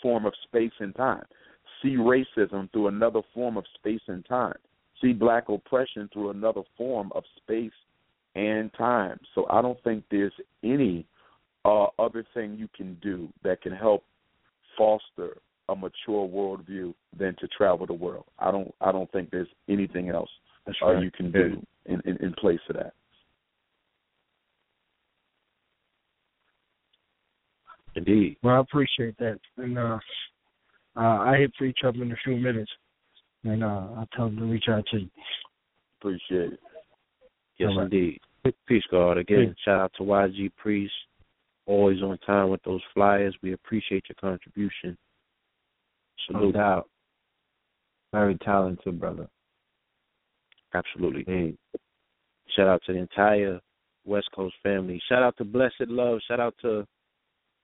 form 0.01 0.27
of 0.27 0.33
space 0.45 0.73
and 0.81 0.95
time. 0.97 1.25
See 1.83 1.97
racism 1.97 2.71
through 2.73 2.89
another 2.89 3.21
form 3.35 3.57
of 3.57 3.65
space 3.75 4.01
and 4.09 4.25
time. 4.27 4.57
See 5.01 5.13
black 5.13 5.49
oppression 5.49 6.09
through 6.13 6.31
another 6.31 6.63
form 6.77 7.13
of 7.15 7.25
space 7.37 7.73
and 8.35 8.73
time. 8.75 9.19
So 9.35 9.47
I 9.51 9.63
don't 9.63 9.83
think 9.85 10.05
there's 10.11 10.33
any 10.63 11.07
uh, 11.65 11.87
other 11.99 12.25
thing 12.35 12.57
you 12.59 12.69
can 12.77 12.97
do 13.03 13.29
that 13.45 13.63
can 13.63 13.73
help 13.73 14.05
foster 14.77 15.39
a 15.69 15.77
mature 15.77 16.29
worldview 16.29 16.95
than 17.19 17.37
to 17.41 17.49
travel 17.49 17.87
the 17.87 17.93
world. 17.93 18.25
I 18.39 18.51
don't 18.51 18.75
I 18.81 18.93
don't 18.93 19.11
think 19.13 19.31
there's 19.31 19.49
anything 19.69 20.11
else 20.11 20.31
uh, 20.67 20.87
right. 20.87 21.03
you 21.03 21.11
can 21.11 21.31
do 21.31 21.65
in, 21.87 22.01
in, 22.05 22.17
in 22.19 22.33
place 22.35 22.61
of 22.69 22.77
that. 22.77 22.93
Indeed. 27.95 28.39
Well, 28.43 28.57
I 28.57 28.61
appreciate 28.61 29.19
that, 29.19 29.39
and 29.59 29.79
uh, 29.79 29.99
uh, 30.97 31.01
I 31.01 31.37
hit 31.39 31.53
for 31.59 31.65
each 31.67 31.81
other 31.85 32.03
in 32.03 32.11
a 32.11 32.17
few 32.25 32.37
minutes, 32.37 32.71
and 33.45 33.63
uh, 33.63 33.87
I'll 33.97 34.09
tell 34.17 34.27
them 34.27 34.39
to 34.39 34.45
reach 34.47 34.65
out 34.69 34.85
to 34.93 35.01
you. 35.01 35.09
Appreciate 36.01 36.55
it. 36.55 36.61
Yes, 37.59 37.69
All 37.71 37.79
right. 37.79 37.85
indeed. 37.85 38.21
Peace, 38.67 38.83
God. 38.91 39.19
Again, 39.19 39.55
shout 39.65 39.81
out 39.81 39.93
to 39.99 40.03
YG 40.03 40.51
Preach, 40.57 40.91
always 41.67 42.03
on 42.03 42.19
time 42.27 42.51
with 42.51 42.63
those 42.65 42.81
flyers. 42.93 43.37
We 43.43 43.53
appreciate 43.53 44.05
your 44.09 44.17
contribution. 44.21 44.97
No 46.31 46.39
Salute. 46.39 46.55
doubt. 46.55 46.89
Very 48.13 48.37
talented 48.39 49.01
brother. 49.01 49.29
Absolutely. 50.75 51.25
Indeed. 51.27 51.59
Shout 52.57 52.69
out 52.69 52.83
to 52.87 52.93
the 52.93 52.99
entire 52.99 53.61
West 54.05 54.29
Coast 54.35 54.55
family. 54.63 55.01
Shout 55.09 55.23
out 55.23 55.37
to 55.39 55.45
Blessed 55.45 55.89
Love. 55.89 56.21
Shout 56.29 56.41
out 56.41 56.55
to 56.63 56.87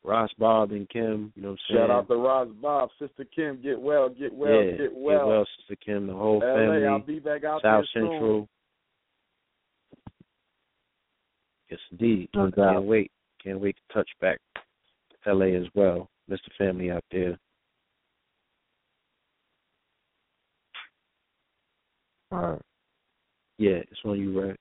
Ross 0.05 0.31
Bob 0.39 0.73
and 0.73 0.89
Kim. 0.89 1.33
You 1.35 1.43
know 1.43 1.49
what 1.51 1.53
I'm 1.53 1.59
saying? 1.69 1.81
Shout 1.81 1.91
out 1.91 2.09
to 2.09 2.17
Ross 2.17 2.49
Bob, 2.63 2.89
Sister 2.99 3.25
Kim, 3.35 3.61
get 3.63 3.81
well, 3.81 4.09
get 4.09 4.33
well, 4.33 4.63
yeah, 4.63 4.77
get 4.77 4.95
well. 4.95 5.45
Sister 5.59 5.77
Kim, 5.85 6.07
the 6.07 6.15
whole 6.15 6.39
LA, 6.39 6.55
family. 6.55 6.87
I'll 6.87 6.99
be 7.01 7.19
back 7.19 7.45
out 7.45 7.63
South 7.63 7.85
there 7.95 8.03
soon. 8.03 8.11
Central. 8.13 8.49
Yes, 11.71 11.81
indeed. 11.93 12.29
No 12.35 12.51
Can't 12.51 12.85
wait. 12.85 13.11
Can't 13.43 13.61
wait 13.61 13.77
to 13.77 13.95
touch 13.95 14.09
back 14.21 14.41
to 15.25 15.35
LA 15.35 15.47
as 15.47 15.67
well. 15.75 16.09
Mr. 16.31 16.39
family 16.57 16.91
out 16.91 17.05
there. 17.11 17.39
All 22.31 22.41
right. 22.53 22.61
Yeah, 23.59 23.79
it's 23.91 24.01
on 24.05 24.19
you, 24.19 24.41
right? 24.41 24.57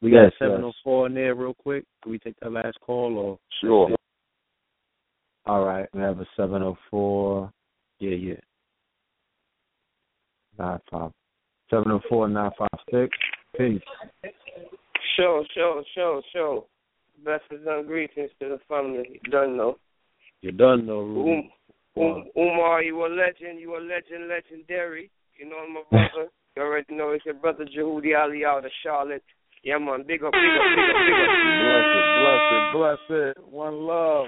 We 0.00 0.12
Yes, 0.12 0.32
got 0.40 0.46
yes. 0.46 0.50
704 0.50 1.06
in 1.06 1.14
there 1.14 1.34
real 1.34 1.54
quick. 1.54 1.84
Can 2.02 2.12
we 2.12 2.18
take 2.18 2.38
that 2.40 2.52
last 2.52 2.78
call 2.80 3.16
or? 3.18 3.38
Sure. 3.60 3.90
All 5.46 5.64
right. 5.64 5.88
We 5.94 6.00
have 6.02 6.20
a 6.20 6.26
seven 6.36 6.62
oh 6.62 6.76
four 6.90 7.50
Yeah, 8.00 8.14
yeah. 8.14 8.34
nine 10.58 10.78
five 10.90 11.10
seven 11.70 11.90
oh 11.90 12.00
four 12.08 12.28
nine 12.28 12.50
five 12.58 12.68
six. 12.90 13.16
Peace. 13.56 13.80
Sure, 15.16 15.44
sure, 15.54 15.82
sure, 15.94 16.22
sure. 16.32 16.64
Blessings 17.24 17.66
and 17.66 17.86
greetings 17.86 18.30
to 18.40 18.48
the 18.50 18.58
family. 18.68 19.20
You 19.24 19.30
done 19.30 19.56
know. 19.56 19.78
You're 20.42 20.52
done 20.52 20.86
though, 20.86 21.00
Ruben. 21.00 21.50
Um, 21.96 22.04
um, 22.04 22.24
Umar, 22.36 22.82
you 22.82 23.04
a 23.04 23.08
legend. 23.08 23.60
You 23.60 23.76
a 23.76 23.80
legend, 23.80 24.28
legendary. 24.28 25.10
You 25.38 25.48
know 25.48 25.66
my 25.68 25.82
brother. 25.90 26.28
You 26.56 26.62
already 26.62 26.94
know 26.94 27.10
it's 27.10 27.24
your 27.24 27.34
brother 27.34 27.64
Jehudi 27.64 28.18
Ali 28.18 28.44
out 28.44 28.64
of 28.64 28.70
Charlotte. 28.82 29.22
Yeah, 29.62 29.78
man. 29.78 30.04
Big 30.06 30.22
up, 30.22 30.32
big 30.32 30.50
up, 30.50 30.66
big 30.74 30.84
up, 30.84 31.00
big 31.06 31.14
up. 31.14 31.30
Blessed, 31.64 32.72
blessed, 32.72 33.06
blessed. 33.08 33.52
One 33.52 33.74
love. 33.86 34.26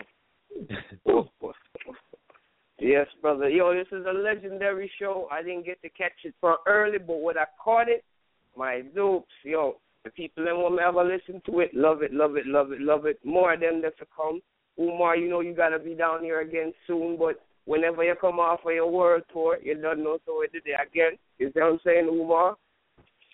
Yes, 2.81 3.07
brother. 3.21 3.49
Yo, 3.49 3.75
this 3.75 3.87
is 3.93 4.07
a 4.09 4.13
legendary 4.13 4.91
show. 4.99 5.29
I 5.31 5.43
didn't 5.43 5.67
get 5.67 5.83
to 5.83 5.91
catch 5.91 6.25
it 6.25 6.35
from 6.41 6.57
early, 6.67 6.97
but 6.99 7.21
when 7.21 7.37
I 7.37 7.45
caught 7.63 7.89
it, 7.89 8.03
my 8.57 8.81
dupes, 8.95 9.29
yo, 9.45 9.77
the 10.05 10.11
people 10.11 10.45
that 10.45 10.57
to 10.57 10.79
ever 10.81 11.05
listen 11.05 11.43
to 11.45 11.61
it, 11.61 11.75
love 11.75 12.03
it, 12.03 12.13
love 12.13 12.37
it, 12.37 12.47
love 12.47 12.73
it, 12.73 12.81
love 12.81 13.05
it. 13.05 13.19
More 13.23 13.53
of 13.53 13.61
them 13.61 13.83
that 13.83 13.99
to 13.99 14.07
come. 14.17 14.41
Umar, 14.79 15.17
you 15.17 15.29
know 15.29 15.41
you 15.41 15.55
gotta 15.55 15.79
be 15.79 15.95
down 15.95 16.25
here 16.25 16.41
again 16.41 16.73
soon, 16.87 17.19
but 17.19 17.41
whenever 17.65 18.05
you 18.05 18.15
come 18.21 18.39
off 18.39 18.61
of 18.65 18.73
your 18.73 18.91
world 18.91 19.23
tour, 19.33 19.59
you 19.63 19.75
don't 19.75 20.03
know 20.03 20.19
so 20.27 20.41
we 20.41 20.49
did 20.49 20.63
it 20.67 20.77
again. 20.81 21.19
You 21.39 21.51
see 21.53 21.61
what 21.61 21.73
I'm 21.73 21.81
saying, 21.85 22.09
Umar? 22.09 22.57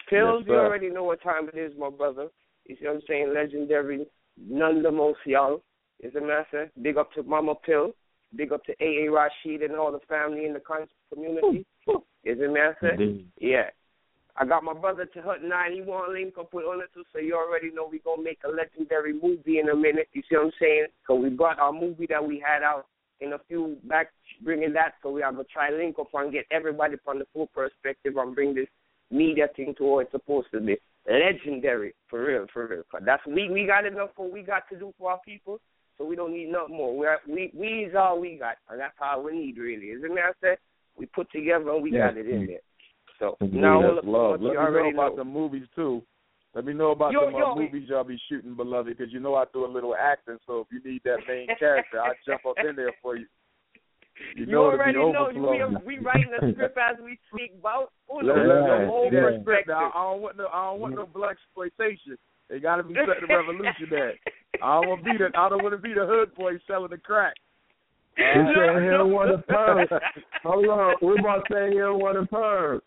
Pills, 0.09 0.45
Yes, 0.47 0.49
you 0.49 0.55
already 0.55 0.91
know 0.91 1.05
what 1.05 1.23
time 1.23 1.49
it 1.53 1.59
is, 1.59 1.73
my 1.79 1.91
brother. 1.91 2.29
You 2.67 2.77
see 2.79 2.87
what 2.87 2.97
I'm 2.97 3.03
saying? 3.09 3.33
Legendary, 3.35 4.07
none 4.39 4.83
the 4.83 4.91
most 4.91 5.19
young. 5.25 5.59
You 6.03 6.11
see 6.13 6.21
what 6.21 6.47
I'm? 6.53 6.71
Big 6.83 6.97
up 6.97 7.13
to 7.13 7.23
Mama 7.23 7.55
Pill. 7.55 7.93
Big 8.35 8.53
up 8.53 8.63
to 8.65 8.73
AA 8.81 9.11
Rashid 9.11 9.63
and 9.63 9.77
all 9.77 9.93
the 9.93 10.01
family 10.09 10.45
in 10.45 10.53
the 10.53 10.61
community. 11.13 11.65
Is 12.25 12.39
what 12.39 12.93
Indeed. 13.01 13.27
Yeah. 13.41 13.71
I 14.39 14.45
got 14.45 14.65
my 14.65 14.75
brother 14.75 15.07
to 15.07 15.23
Hut 15.23 15.43
91 15.43 16.13
link 16.13 16.35
up 16.39 16.53
with 16.53 16.67
on 16.67 16.81
it 16.81 16.91
too, 16.93 17.05
so 17.13 17.19
you 17.19 17.35
already 17.35 17.71
know 17.73 17.89
we 17.91 18.01
going 18.01 18.19
to 18.19 18.25
make 18.25 18.41
a 18.45 18.49
legendary 18.49 19.15
movie 19.15 19.61
in 19.61 19.71
a 19.71 19.75
minute. 19.75 20.09
You 20.13 20.23
see 20.29 20.37
what 20.37 20.47
I'm 20.47 20.53
saying? 20.61 20.87
So 21.07 21.15
we 21.15 21.31
brought 21.31 21.59
our 21.59 21.73
movie 21.73 22.07
that 22.11 22.27
we 22.27 22.43
had 22.45 22.63
out 22.63 22.87
in 23.20 23.33
a 23.33 23.39
few 23.49 23.77
back, 23.85 24.09
bringing 24.43 24.73
that, 24.75 24.95
so 25.03 25.11
we 25.11 25.23
are 25.23 25.33
going 25.33 25.45
to 25.45 25.53
try 25.53 25.70
link 25.70 25.97
up 25.99 26.09
and 26.15 26.33
get 26.33 26.45
everybody 26.51 26.97
from 27.05 27.19
the 27.19 27.27
full 27.33 27.47
perspective 27.49 28.15
and 28.17 28.35
bring 28.35 28.55
this 28.55 28.67
media 29.11 29.49
thing 29.57 29.75
to 29.78 29.85
what 29.85 30.03
it's 30.03 30.12
supposed 30.12 30.49
to 30.53 30.61
be. 30.61 30.77
Legendary, 31.09 31.95
for 32.11 32.25
real, 32.25 32.47
for 32.53 32.67
real. 32.67 32.83
'Cause 32.91 33.03
that's 33.05 33.25
we 33.27 33.49
we 33.49 33.65
got 33.65 33.86
enough 33.86 34.11
for 34.17 34.25
what 34.25 34.33
we 34.33 34.43
got 34.43 34.69
to 34.70 34.77
do 34.77 34.93
for 34.99 35.12
our 35.12 35.20
people, 35.25 35.61
so 35.97 36.05
we 36.05 36.17
don't 36.17 36.33
need 36.33 36.51
nothing 36.51 36.77
more. 36.77 36.97
We're, 36.97 37.19
we 37.28 37.51
we 37.55 37.85
is 37.85 37.95
all 37.95 38.20
we 38.20 38.36
got, 38.36 38.57
and 38.69 38.81
that's 38.81 38.97
all 39.01 39.23
we 39.23 39.33
need 39.39 39.57
really. 39.57 39.91
Isn't 39.91 40.15
that 40.17 40.35
said? 40.41 40.59
We 40.97 41.07
put 41.07 41.31
together 41.31 41.70
and 41.73 41.83
we 41.83 41.93
Yeah. 41.93 42.09
got 42.09 42.17
it 42.17 42.28
in 42.28 42.47
there. 42.47 42.59
So 43.20 43.36
Indeed, 43.41 43.61
now 43.61 43.77
all 43.77 44.01
the 44.03 44.11
love. 44.11 44.41
you 44.43 44.49
Let 44.49 44.53
me 44.55 44.59
already 44.59 44.93
know 44.93 45.03
about 45.05 45.17
know. 45.17 45.23
the 45.23 45.31
movies 45.31 45.67
too. 45.77 46.03
Let 46.57 46.65
me 46.65 46.73
know 46.73 46.93
about 46.93 47.12
Yo, 47.12 47.31
the 47.31 47.36
uh, 47.36 47.39
yo, 47.39 47.55
movies 47.55 47.85
y'all 47.86 48.02
be 48.02 48.18
shooting, 48.31 48.55
beloved, 48.55 48.97
because 48.97 49.12
you 49.12 49.20
know 49.20 49.35
I 49.35 49.44
do 49.52 49.67
a 49.67 49.68
little 49.68 49.94
acting. 49.94 50.39
So 50.47 50.60
if 50.60 50.68
you 50.73 50.81
need 50.91 51.02
that 51.05 51.18
main 51.28 51.49
character, 51.59 52.01
I 52.01 52.12
jump 52.25 52.47
up 52.47 52.57
in 52.67 52.75
there 52.75 52.94
for 53.02 53.15
you. 53.15 53.26
You 54.35 54.47
You, 54.47 54.52
know 54.52 54.65
already 54.65 54.94
know. 54.94 55.12
overflowing. 55.15 55.76
We, 55.85 55.99
we 55.99 56.02
writing 56.02 56.33
the 56.33 56.55
script 56.55 56.78
as 56.91 56.97
we 57.05 57.18
speak 57.31 57.52
about. 57.60 57.93
Oh, 58.09 58.25
Let, 58.25 58.25
no, 58.25 58.33
let, 58.33 58.49
let 58.49 58.81
the 58.81 58.86
whole 58.86 59.10
see 59.10 59.17
perspective. 59.17 59.68
Now, 59.68 59.93
I 59.94 60.02
don't 60.10 60.23
want 60.23 60.36
no. 60.39 60.47
I 60.47 60.70
don't 60.70 60.81
want 60.81 60.94
no 60.94 61.05
black 61.05 61.36
exploitation. 61.36 62.17
They 62.49 62.59
got 62.59 62.76
to 62.76 62.85
be 62.85 62.94
setting 62.94 63.28
the 63.28 63.36
revolution 63.36 63.89
there. 63.91 64.15
I 64.62 64.81
don't 64.81 64.89
want 64.89 65.05
to 65.05 65.10
be 65.12 65.18
the. 65.18 65.28
I 65.36 65.49
don't 65.51 65.62
want 65.62 65.75
to 65.75 65.83
be 65.83 65.93
the 65.93 66.07
hood 66.07 66.35
boy 66.35 66.52
selling 66.67 66.89
the 66.89 66.97
crack. 66.97 67.35
He 68.17 68.23
said 68.25 68.81
he 68.81 68.89
don't 68.89 69.12
want 69.12 69.28
a 69.35 69.39
perm. 69.44 69.86
Hold 70.43 70.68
on. 70.68 70.94
We 71.02 71.20
about 71.20 71.44
to 71.44 71.52
say 71.52 71.68
he 71.73 71.76
don't 71.76 72.01
want 72.01 72.17
a 72.17 72.25
perm. 72.25 72.81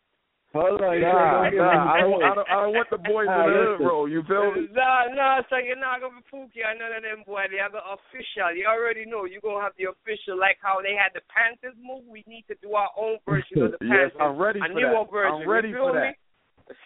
Hold 0.49 0.81
on. 0.81 0.97
Nah, 0.97 1.45
nah, 1.53 1.93
I 1.93 2.01
don't. 2.01 2.23
I 2.25 2.33
don't. 2.33 2.49
I 2.49 2.55
don't 2.65 2.73
want 2.73 2.89
the 2.89 2.97
boys 2.97 3.29
Nah, 3.29 3.45
in 3.45 3.53
the 3.53 3.53
hood 3.53 3.69
listen. 3.77 3.85
role. 3.85 4.09
You 4.09 4.25
feel 4.25 4.49
me? 4.49 4.65
Nah, 4.73 5.05
nah, 5.13 5.45
so 5.45 5.61
you're 5.61 5.77
not 5.77 6.01
gonna 6.01 6.17
be 6.17 6.25
pookie 6.25 6.65
or 6.65 6.73
none 6.73 6.89
of 6.89 7.05
them 7.05 7.21
boy. 7.21 7.45
They 7.53 7.61
have 7.61 7.77
the 7.77 7.85
official. 7.85 8.49
You 8.57 8.65
already 8.65 9.05
know 9.05 9.29
you're 9.29 9.45
gonna 9.45 9.61
have 9.61 9.77
the 9.77 9.93
official 9.93 10.41
like 10.41 10.57
how 10.57 10.81
they 10.81 10.97
had 10.97 11.13
the 11.13 11.21
Panthers 11.29 11.77
move. 11.77 12.01
We 12.09 12.25
need 12.25 12.49
to 12.49 12.57
do 12.65 12.73
our 12.73 12.89
own 12.97 13.21
version 13.29 13.61
of 13.61 13.77
the 13.77 13.81
Panthers. 13.85 13.93
Yes, 13.93 14.09
Panthers. 14.17 14.25
I'm 14.25 14.41
ready 14.41 14.57
a 14.57 14.67
for 14.73 14.73
newer 14.73 15.05
that. 15.05 15.13
version. 15.13 15.37
I'm 15.37 15.45
ready 15.45 15.69
you 15.69 15.77
feel 15.77 15.93
for 15.93 16.01
me? 16.01 16.09
that. 16.09 16.17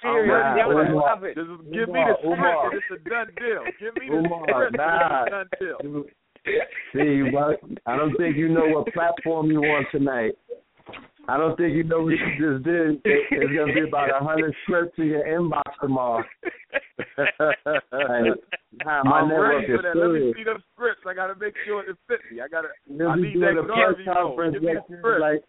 Serious, 0.03 0.43
I'm 0.43 0.55
they 0.59 0.75
ready. 0.75 0.91
don't 0.91 1.07
have 1.07 1.23
it. 1.23 1.35
Just 1.39 1.51
give 1.71 1.87
me 1.87 1.99
the 2.03 2.15
script 2.19 2.43
and 2.43 2.75
it's 2.75 2.91
a 2.91 2.99
done 3.07 3.29
deal. 3.39 3.63
Give 3.79 3.95
me 3.95 4.05
the 4.11 4.19
Umar, 4.27 4.43
script 4.43 4.75
nah. 4.75 4.91
and 4.91 5.07
it's 5.07 5.23
a 5.23 5.31
done 5.31 5.49
deal. 5.59 6.03
See, 6.91 7.23
I 7.87 7.95
don't 7.95 8.15
think 8.19 8.35
you 8.35 8.47
know 8.51 8.67
what 8.67 8.91
platform 8.93 9.47
you 9.51 9.59
on 9.63 9.85
tonight. 9.91 10.35
I 11.27 11.37
don't 11.37 11.55
think 11.57 11.73
you 11.73 11.83
know 11.83 12.03
what 12.03 12.09
you 12.11 12.17
just 12.37 12.63
did. 12.65 12.99
It- 13.05 13.27
It's 13.31 13.53
gonna 13.55 13.73
be 13.73 13.87
about 13.87 14.09
a 14.11 14.23
hundred 14.23 14.53
scripts 14.63 14.97
in 14.99 15.05
your 15.05 15.23
inbox 15.23 15.63
tomorrow. 15.79 16.23
Nah, 18.85 19.03
my 19.03 19.19
I'm 19.19 19.29
network 19.29 19.53
ready 19.61 19.71
is 19.73 19.77
for 19.79 19.83
that. 19.83 19.95
Let 19.95 20.11
me 20.11 20.33
see 20.35 20.43
them 20.43 20.63
scripts. 20.73 21.01
I 21.07 21.13
gotta 21.13 21.35
make 21.39 21.53
sure 21.65 21.81
it 21.87 21.95
fits 22.07 22.23
me. 22.31 22.41
I 22.41 22.47
gotta. 22.47 22.69
I 22.89 23.15
need 23.15 23.39
that 23.41 23.53
the 23.55 23.63
press 23.63 23.77
Garvey 23.77 24.03
role. 24.07 24.15
conference 24.15 24.53
Give 24.55 24.63
me 24.63 24.73
the 24.73 24.97
script. 24.97 25.21
like 25.21 25.43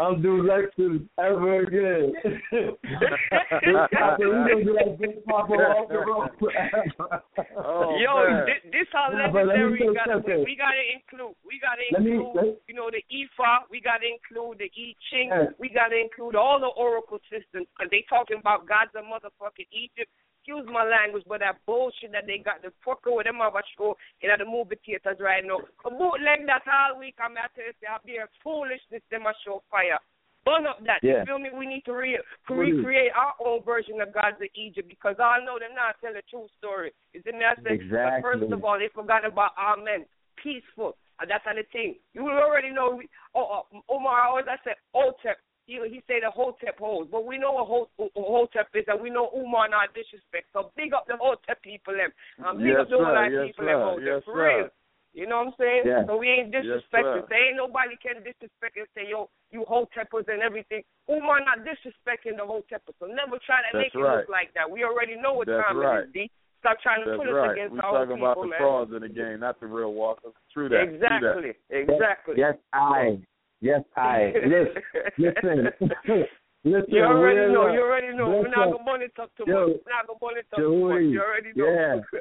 I'm 0.00 0.22
do 0.22 0.40
lectures 0.42 1.00
ever 1.20 1.60
again. 1.68 2.12
Big 2.50 3.76
Papa, 3.92 4.16
gonna 4.24 4.64
do 4.64 4.72
like 4.74 4.98
Big 4.98 5.24
Papa 5.24 5.52
off 5.52 5.88
the 5.88 5.98
road 6.00 6.30
forever. 6.40 7.22
Oh, 7.60 7.96
Yo, 8.00 8.24
man. 8.24 8.46
this, 8.46 8.60
this 8.72 8.88
how 8.92 9.12
Nah, 9.12 9.28
but 9.30 9.46
let 9.46 9.56
me 9.60 9.76
legendary 9.76 9.88
we 9.88 9.94
gotta 9.94 10.12
something. 10.16 10.44
we 10.44 10.56
gotta 10.56 10.84
include 10.96 11.34
we 11.44 11.60
gotta 11.60 11.84
Let 11.92 12.02
me- 12.02 12.12
include 12.24 12.56
you 12.68 12.74
know 12.74 12.88
the 12.90 13.04
IFA, 13.12 13.68
we 13.70 13.80
gotta 13.84 14.08
include 14.08 14.58
the 14.64 14.70
I 14.72 14.88
Ching, 15.12 15.28
Yeah. 15.28 15.52
we 15.60 15.68
gotta 15.68 16.00
include 16.00 16.36
all 16.36 16.58
the 16.58 16.72
oracle 16.72 17.20
systems 17.28 17.68
because 17.76 17.90
they 17.90 18.04
talking 18.08 18.38
about 18.40 18.64
God's 18.66 18.94
a 18.96 19.04
motherfucking 19.04 19.68
Egypt. 19.72 20.08
Excuse 20.42 20.66
my 20.66 20.82
language, 20.82 21.22
but 21.30 21.38
that 21.38 21.62
bullshit 21.70 22.10
that 22.10 22.26
they 22.26 22.42
got 22.42 22.66
the 22.66 22.74
fuck 22.84 22.98
with 23.06 23.30
them 23.30 23.38
a 23.38 23.46
show 23.78 23.94
in 24.26 24.30
the 24.34 24.42
movie 24.44 24.74
theaters 24.82 25.22
right 25.22 25.46
now. 25.46 25.62
A 25.86 25.90
bootleg 25.90 26.50
that 26.50 26.66
all 26.66 26.98
week 26.98 27.14
I'm 27.22 27.38
at 27.38 27.54
to 27.54 27.62
say 27.78 27.86
up 27.86 28.02
there 28.02 28.26
foolishness 28.42 29.06
them 29.06 29.22
a 29.30 29.32
show 29.46 29.62
fire. 29.70 30.02
Burn 30.42 30.66
up 30.66 30.82
that. 30.82 30.98
Yeah. 31.06 31.22
You 31.22 31.26
feel 31.26 31.38
me? 31.38 31.54
We 31.54 31.70
need 31.70 31.86
to 31.86 31.94
re- 31.94 32.18
to 32.18 32.54
What 32.58 32.66
is- 32.66 32.74
recreate 32.74 33.14
our 33.14 33.38
own 33.38 33.62
version 33.62 34.02
of 34.02 34.10
Gods 34.10 34.42
of 34.42 34.50
Egypt 34.58 34.90
because 34.90 35.14
I 35.22 35.38
know 35.46 35.62
they're 35.62 35.70
not 35.70 35.94
telling 36.02 36.18
the 36.18 36.26
true 36.26 36.50
story. 36.58 36.90
Is 37.14 37.22
in 37.22 37.38
that 37.38 37.62
sense. 37.62 37.78
But 37.86 38.26
first 38.26 38.50
of 38.50 38.64
all, 38.66 38.82
they 38.82 38.90
forgot 38.90 39.22
about 39.24 39.54
our 39.56 39.78
men. 39.78 40.10
Peaceful. 40.42 40.98
And 41.22 41.30
that's 41.30 41.46
the 41.46 41.62
thing. 41.70 42.02
You 42.18 42.24
will 42.26 42.34
already 42.42 42.74
know. 42.74 42.98
We, 42.98 43.06
oh, 43.38 43.62
uh, 43.70 43.94
Umar 43.94 44.26
always 44.26 44.46
I 44.50 44.58
said 44.66 44.74
Hotep. 44.90 45.38
He 45.66 45.78
he 45.88 46.02
say 46.10 46.18
the 46.18 46.30
Hotep 46.30 46.78
holds, 46.78 47.10
but 47.10 47.24
we 47.24 47.38
know 47.38 47.52
what 47.52 47.66
Ho- 47.70 47.90
Ho- 47.98 48.10
Hotep 48.16 48.68
is, 48.74 48.84
and 48.88 49.00
we 49.00 49.10
know 49.10 49.30
Umar 49.36 49.68
not 49.68 49.94
disrespect. 49.94 50.50
So 50.52 50.72
big 50.76 50.92
up 50.92 51.06
the 51.06 51.16
Hotep 51.16 51.62
people, 51.62 51.94
them. 51.94 52.10
Um, 52.44 52.58
big 52.58 52.74
Yes, 52.74 52.80
up 52.82 52.88
the 52.90 52.98
sir. 52.98 53.12
white 53.14 53.32
Yes, 53.32 53.46
people, 53.46 53.64
sir. 53.64 53.70
them 53.70 53.80
Hotep. 53.80 54.06
Yes, 54.06 54.24
for 54.24 54.34
sir. 54.34 54.58
real. 54.58 54.68
You 55.14 55.26
know 55.28 55.44
what 55.44 55.52
I'm 55.52 55.54
saying? 55.60 55.82
Yeah. 55.84 56.06
So 56.08 56.16
we 56.16 56.28
ain't 56.32 56.50
disrespecting. 56.50 57.20
sir. 57.20 57.26
so 57.28 57.34
ain't 57.36 57.56
nobody 57.60 57.96
can 58.00 58.24
disrespect 58.24 58.80
and 58.80 58.88
say, 58.96 59.06
yo, 59.12 59.28
you 59.52 59.62
Hoteppers 59.68 60.24
and 60.26 60.40
everything. 60.40 60.82
Umar 61.08 61.38
not 61.44 61.60
disrespecting 61.68 62.40
the 62.40 62.46
Hoteppers. 62.48 62.96
So 62.98 63.06
never 63.06 63.36
try 63.44 63.60
to 63.60 63.70
That's 63.76 63.92
make 63.92 63.94
it 63.94 64.00
look 64.00 64.28
like 64.32 64.54
that. 64.56 64.64
We 64.68 64.84
already 64.84 65.14
know 65.20 65.34
what 65.34 65.46
That's 65.46 65.62
time 65.68 65.76
right. 65.78 66.08
it 66.08 66.08
is, 66.08 66.12
D. 66.26 66.30
Stop 66.60 66.80
trying 66.80 67.04
to 67.04 67.10
That's 67.10 67.18
put 67.18 67.28
us 67.28 67.34
right. 67.34 67.52
against 67.52 67.74
We're 67.74 67.82
our 67.84 68.06
talking 68.06 68.16
people, 68.16 68.32
about 68.32 68.40
the 68.40 68.48
man. 68.48 68.58
frauds 68.58 68.92
in 68.94 69.00
the 69.02 69.08
game, 69.12 69.40
not 69.40 69.60
the 69.60 69.66
real 69.66 69.92
walkers. 69.92 70.32
True 70.54 70.68
that. 70.70 70.80
True 70.86 70.98
that. 70.98 71.20
Exactly. 71.20 71.52
Exactly. 71.70 72.34
Yes, 72.38 72.54
I. 72.72 73.18
Yes, 73.62 73.82
I. 73.96 74.34
Listen, 74.42 74.82
listen, 75.16 75.58
listen. 76.66 76.90
You 76.92 77.02
already 77.06 77.46
we're, 77.46 77.52
know. 77.54 77.72
You 77.72 77.80
already 77.80 78.10
know. 78.16 78.28
We're 78.28 78.50
not 78.50 78.74
gonna 78.74 78.82
money 78.84 79.06
talk 79.14 79.30
too 79.38 79.44
Yo, 79.46 79.54
much. 79.70 79.80
We're 79.86 79.94
not 79.94 80.06
gonna 80.10 80.18
money 80.20 80.42
talk 80.50 80.58
too 80.58 80.74
much. 80.90 81.06
You 81.14 81.20
already 81.22 81.50
know. 81.54 81.70
yeah. 81.70 82.20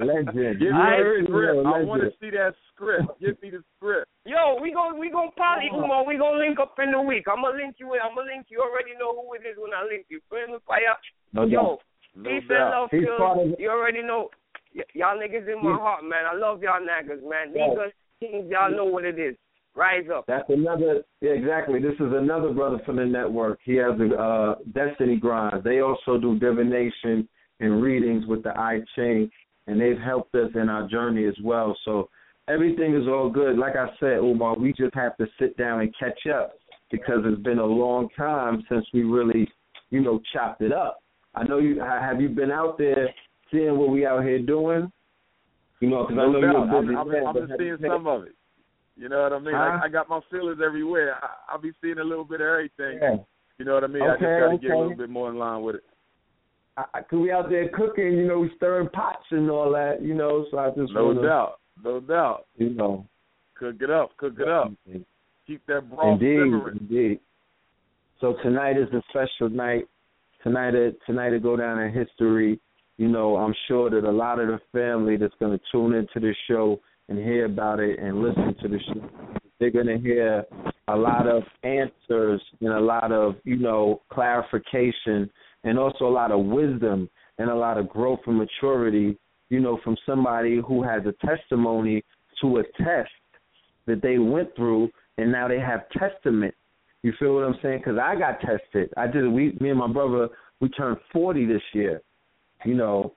Legend. 0.00 0.32
Give 0.32 0.72
me 0.72 0.72
You 0.72 0.72
that 0.72 0.96
already 1.04 1.24
script. 1.28 1.54
know, 1.60 1.68
I 1.68 1.84
want 1.84 2.00
to 2.02 2.10
see 2.20 2.30
that 2.32 2.56
script. 2.72 3.12
Give 3.20 3.36
me 3.44 3.50
the 3.52 3.60
script. 3.76 4.08
Yo, 4.24 4.56
we 4.60 4.72
gon' 4.72 4.96
we 4.98 5.12
gon' 5.12 5.28
poly 5.36 5.68
Oh. 5.68 5.76
Uh-huh. 5.76 5.84
Umar. 5.84 6.04
We 6.08 6.16
gonna 6.16 6.40
link 6.40 6.56
up 6.58 6.72
in 6.80 6.90
the 6.96 7.00
week. 7.04 7.28
I'm 7.28 7.44
gonna 7.44 7.60
link 7.60 7.76
you. 7.78 7.92
in. 7.94 8.00
I'm 8.00 8.16
gonna 8.16 8.26
link 8.32 8.48
you. 8.48 8.58
You 8.58 8.64
already 8.64 8.96
know 8.96 9.12
who 9.12 9.36
it 9.36 9.44
is 9.44 9.60
when 9.60 9.76
I 9.76 9.84
link 9.84 10.08
you. 10.08 10.20
Friend 10.32 10.48
with 10.52 10.64
fire. 10.64 10.96
No 11.36 11.44
Yo, 11.44 11.76
doubt. 11.76 11.80
No 12.16 12.24
peace 12.24 12.48
and 12.48 12.70
love, 12.72 12.88
He's 12.90 13.06
part 13.20 13.38
of- 13.38 13.60
You 13.60 13.68
already 13.70 14.00
know. 14.02 14.30
Y- 14.74 14.88
y'all 14.96 15.16
niggas 15.20 15.44
in 15.46 15.60
my 15.62 15.76
He's- 15.76 15.84
heart, 15.84 16.02
man. 16.08 16.24
I 16.26 16.34
love 16.34 16.62
y'all 16.64 16.80
niggas, 16.80 17.20
man. 17.28 17.52
Yeah. 17.54 17.68
Niggas, 17.68 17.92
kings, 18.20 18.48
y'all 18.50 18.70
know 18.72 18.84
what 18.88 19.04
it 19.04 19.18
is. 19.18 19.36
Rise 19.74 20.06
up. 20.12 20.24
That's 20.26 20.48
another. 20.48 21.02
Yeah, 21.20 21.30
exactly. 21.30 21.80
This 21.80 21.94
is 21.94 22.12
another 22.12 22.52
brother 22.52 22.80
from 22.84 22.96
the 22.96 23.06
network. 23.06 23.60
He 23.64 23.76
has 23.76 23.98
a 24.00 24.14
uh, 24.14 24.54
Destiny 24.74 25.16
Grind. 25.16 25.62
They 25.62 25.80
also 25.80 26.18
do 26.18 26.38
divination 26.38 27.28
and 27.60 27.80
readings 27.80 28.26
with 28.26 28.42
the 28.42 28.50
I 28.50 28.80
Ching, 28.96 29.30
and 29.66 29.80
they've 29.80 29.98
helped 29.98 30.34
us 30.34 30.50
in 30.54 30.68
our 30.68 30.88
journey 30.88 31.24
as 31.24 31.36
well. 31.44 31.76
So 31.84 32.08
everything 32.48 32.96
is 32.96 33.06
all 33.06 33.30
good. 33.30 33.56
Like 33.56 33.76
I 33.76 33.88
said, 34.00 34.18
Umar, 34.18 34.58
we 34.58 34.72
just 34.72 34.94
have 34.94 35.16
to 35.18 35.26
sit 35.38 35.56
down 35.56 35.80
and 35.80 35.94
catch 35.98 36.26
up 36.26 36.54
because 36.90 37.20
it's 37.24 37.42
been 37.42 37.58
a 37.58 37.64
long 37.64 38.08
time 38.16 38.64
since 38.68 38.84
we 38.92 39.04
really, 39.04 39.48
you 39.90 40.00
know, 40.00 40.20
chopped 40.32 40.62
it 40.62 40.72
up. 40.72 41.02
I 41.36 41.44
know 41.44 41.58
you. 41.58 41.78
Have 41.80 42.20
you 42.20 42.28
been 42.28 42.50
out 42.50 42.76
there 42.76 43.08
seeing 43.52 43.78
what 43.78 43.90
we 43.90 44.04
out 44.04 44.24
here 44.24 44.40
doing? 44.40 44.90
You 45.78 45.90
know, 45.90 46.06
because 46.06 46.18
I 46.18 46.26
know 46.26 46.40
doubt. 46.40 46.40
you're 46.40 46.56
a 46.56 46.60
I'm, 46.60 46.86
busy 46.86 46.96
I'm. 46.96 47.26
I'm 47.26 47.34
but 47.34 47.48
just 47.48 47.58
seeing 47.58 47.76
some 47.86 48.06
of 48.08 48.24
it. 48.24 48.34
You 49.00 49.08
know 49.08 49.22
what 49.22 49.32
I 49.32 49.38
mean? 49.38 49.54
Huh? 49.54 49.78
I, 49.82 49.86
I 49.86 49.88
got 49.88 50.10
my 50.10 50.20
feelers 50.30 50.58
everywhere. 50.64 51.14
I, 51.22 51.28
I'll 51.52 51.60
be 51.60 51.72
seeing 51.80 51.98
a 51.98 52.04
little 52.04 52.24
bit 52.24 52.42
of 52.42 52.46
everything. 52.48 52.98
Yeah. 53.00 53.16
You 53.58 53.64
know 53.64 53.74
what 53.74 53.84
I 53.84 53.86
mean? 53.86 54.02
I 54.02 54.12
just 54.12 54.20
got 54.22 54.50
to 54.50 54.58
get 54.60 54.70
a 54.72 54.78
little 54.78 54.96
bit 54.96 55.08
more 55.08 55.30
in 55.30 55.38
line 55.38 55.62
with 55.62 55.76
it. 55.76 55.84
I, 56.76 56.84
I- 56.94 57.00
cause 57.02 57.18
we 57.18 57.32
out 57.32 57.48
there 57.48 57.68
cooking, 57.70 58.12
you 58.12 58.26
know, 58.28 58.40
we 58.40 58.50
stirring 58.56 58.88
pots 58.90 59.24
and 59.30 59.50
all 59.50 59.72
that, 59.72 60.02
you 60.02 60.12
know. 60.14 60.44
So 60.50 60.58
I 60.58 60.68
just 60.68 60.92
No 60.92 61.06
wanna, 61.06 61.22
doubt. 61.22 61.60
No 61.82 62.00
doubt. 62.00 62.44
you 62.56 62.70
know, 62.70 63.06
Cook 63.58 63.76
it 63.80 63.90
up. 63.90 64.16
Cook 64.18 64.34
it 64.38 64.48
up. 64.48 64.70
Keep 65.46 65.66
that 65.66 65.88
broth 65.90 66.20
indeed, 66.20 66.36
simmering. 66.36 66.78
indeed. 66.80 67.20
So 68.20 68.34
tonight 68.42 68.76
is 68.76 68.88
a 68.92 69.02
special 69.08 69.48
night. 69.54 69.88
Tonight, 70.42 70.74
uh, 70.74 70.90
tonight 71.06 71.30
will 71.30 71.40
go 71.40 71.56
down 71.56 71.78
in 71.80 71.92
history. 71.92 72.60
You 72.98 73.08
know, 73.08 73.36
I'm 73.36 73.54
sure 73.66 73.88
that 73.90 74.04
a 74.06 74.10
lot 74.10 74.38
of 74.38 74.48
the 74.48 74.60
family 74.72 75.16
that's 75.16 75.34
going 75.40 75.58
to 75.58 75.64
tune 75.72 75.94
into 75.94 76.20
the 76.20 76.34
show 76.48 76.80
and 77.10 77.18
hear 77.18 77.44
about 77.44 77.80
it 77.80 77.98
and 77.98 78.22
listen 78.22 78.54
to 78.62 78.68
the 78.68 78.78
show, 78.86 79.08
they're 79.58 79.70
going 79.70 79.86
to 79.86 79.98
hear 79.98 80.44
a 80.88 80.96
lot 80.96 81.26
of 81.26 81.42
answers 81.62 82.40
and 82.60 82.70
a 82.70 82.80
lot 82.80 83.12
of, 83.12 83.34
you 83.44 83.56
know, 83.56 84.00
clarification 84.10 85.28
and 85.64 85.78
also 85.78 86.06
a 86.06 86.08
lot 86.08 86.30
of 86.30 86.46
wisdom 86.46 87.10
and 87.38 87.50
a 87.50 87.54
lot 87.54 87.76
of 87.76 87.88
growth 87.88 88.20
and 88.26 88.38
maturity, 88.38 89.18
you 89.50 89.60
know, 89.60 89.78
from 89.84 89.96
somebody 90.06 90.60
who 90.66 90.82
has 90.82 91.02
a 91.04 91.26
testimony 91.26 92.02
to 92.40 92.58
a 92.58 92.62
test 92.82 93.10
that 93.86 94.00
they 94.02 94.18
went 94.18 94.48
through 94.56 94.88
and 95.18 95.30
now 95.30 95.48
they 95.48 95.58
have 95.58 95.82
testament. 95.90 96.54
You 97.02 97.12
feel 97.18 97.34
what 97.34 97.44
I'm 97.44 97.58
saying? 97.62 97.78
Because 97.78 97.98
I 97.98 98.14
got 98.14 98.40
tested. 98.40 98.92
I 98.96 99.06
did. 99.06 99.28
We, 99.28 99.56
me 99.60 99.70
and 99.70 99.78
my 99.78 99.90
brother, 99.90 100.28
we 100.60 100.68
turned 100.70 100.98
40 101.12 101.46
this 101.46 101.62
year. 101.72 102.00
You 102.64 102.74
know, 102.74 103.14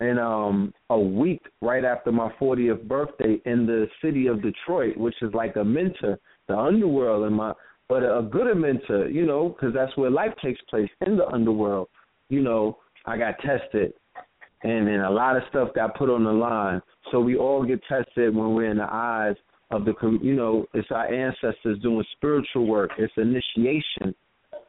and 0.00 0.18
um 0.18 0.72
a 0.90 0.98
week 0.98 1.42
right 1.60 1.84
after 1.84 2.10
my 2.10 2.30
40th 2.40 2.82
birthday 2.88 3.40
in 3.44 3.66
the 3.66 3.86
city 4.02 4.26
of 4.26 4.42
Detroit, 4.42 4.96
which 4.96 5.14
is 5.22 5.32
like 5.34 5.56
a 5.56 5.64
mentor, 5.64 6.18
the 6.48 6.56
underworld, 6.56 7.26
and 7.26 7.36
my 7.36 7.52
but 7.88 8.04
a 8.04 8.22
good 8.22 8.54
mentor, 8.56 9.08
you 9.08 9.26
know, 9.26 9.48
because 9.48 9.74
that's 9.74 9.96
where 9.96 10.10
life 10.10 10.32
takes 10.42 10.60
place 10.70 10.88
in 11.04 11.16
the 11.16 11.26
underworld. 11.26 11.88
You 12.28 12.40
know, 12.40 12.78
I 13.04 13.18
got 13.18 13.34
tested, 13.40 13.92
and 14.62 14.86
then 14.86 15.00
a 15.00 15.10
lot 15.10 15.36
of 15.36 15.42
stuff 15.50 15.74
got 15.74 15.96
put 15.96 16.08
on 16.08 16.22
the 16.22 16.30
line. 16.30 16.80
So 17.10 17.18
we 17.20 17.36
all 17.36 17.64
get 17.64 17.80
tested 17.88 18.34
when 18.34 18.54
we're 18.54 18.70
in 18.70 18.76
the 18.76 18.88
eyes 18.88 19.34
of 19.72 19.84
the, 19.84 19.94
you 20.22 20.34
know, 20.34 20.66
it's 20.72 20.90
our 20.92 21.12
ancestors 21.12 21.80
doing 21.82 22.04
spiritual 22.12 22.66
work. 22.66 22.90
It's 22.96 23.12
initiation 23.16 24.14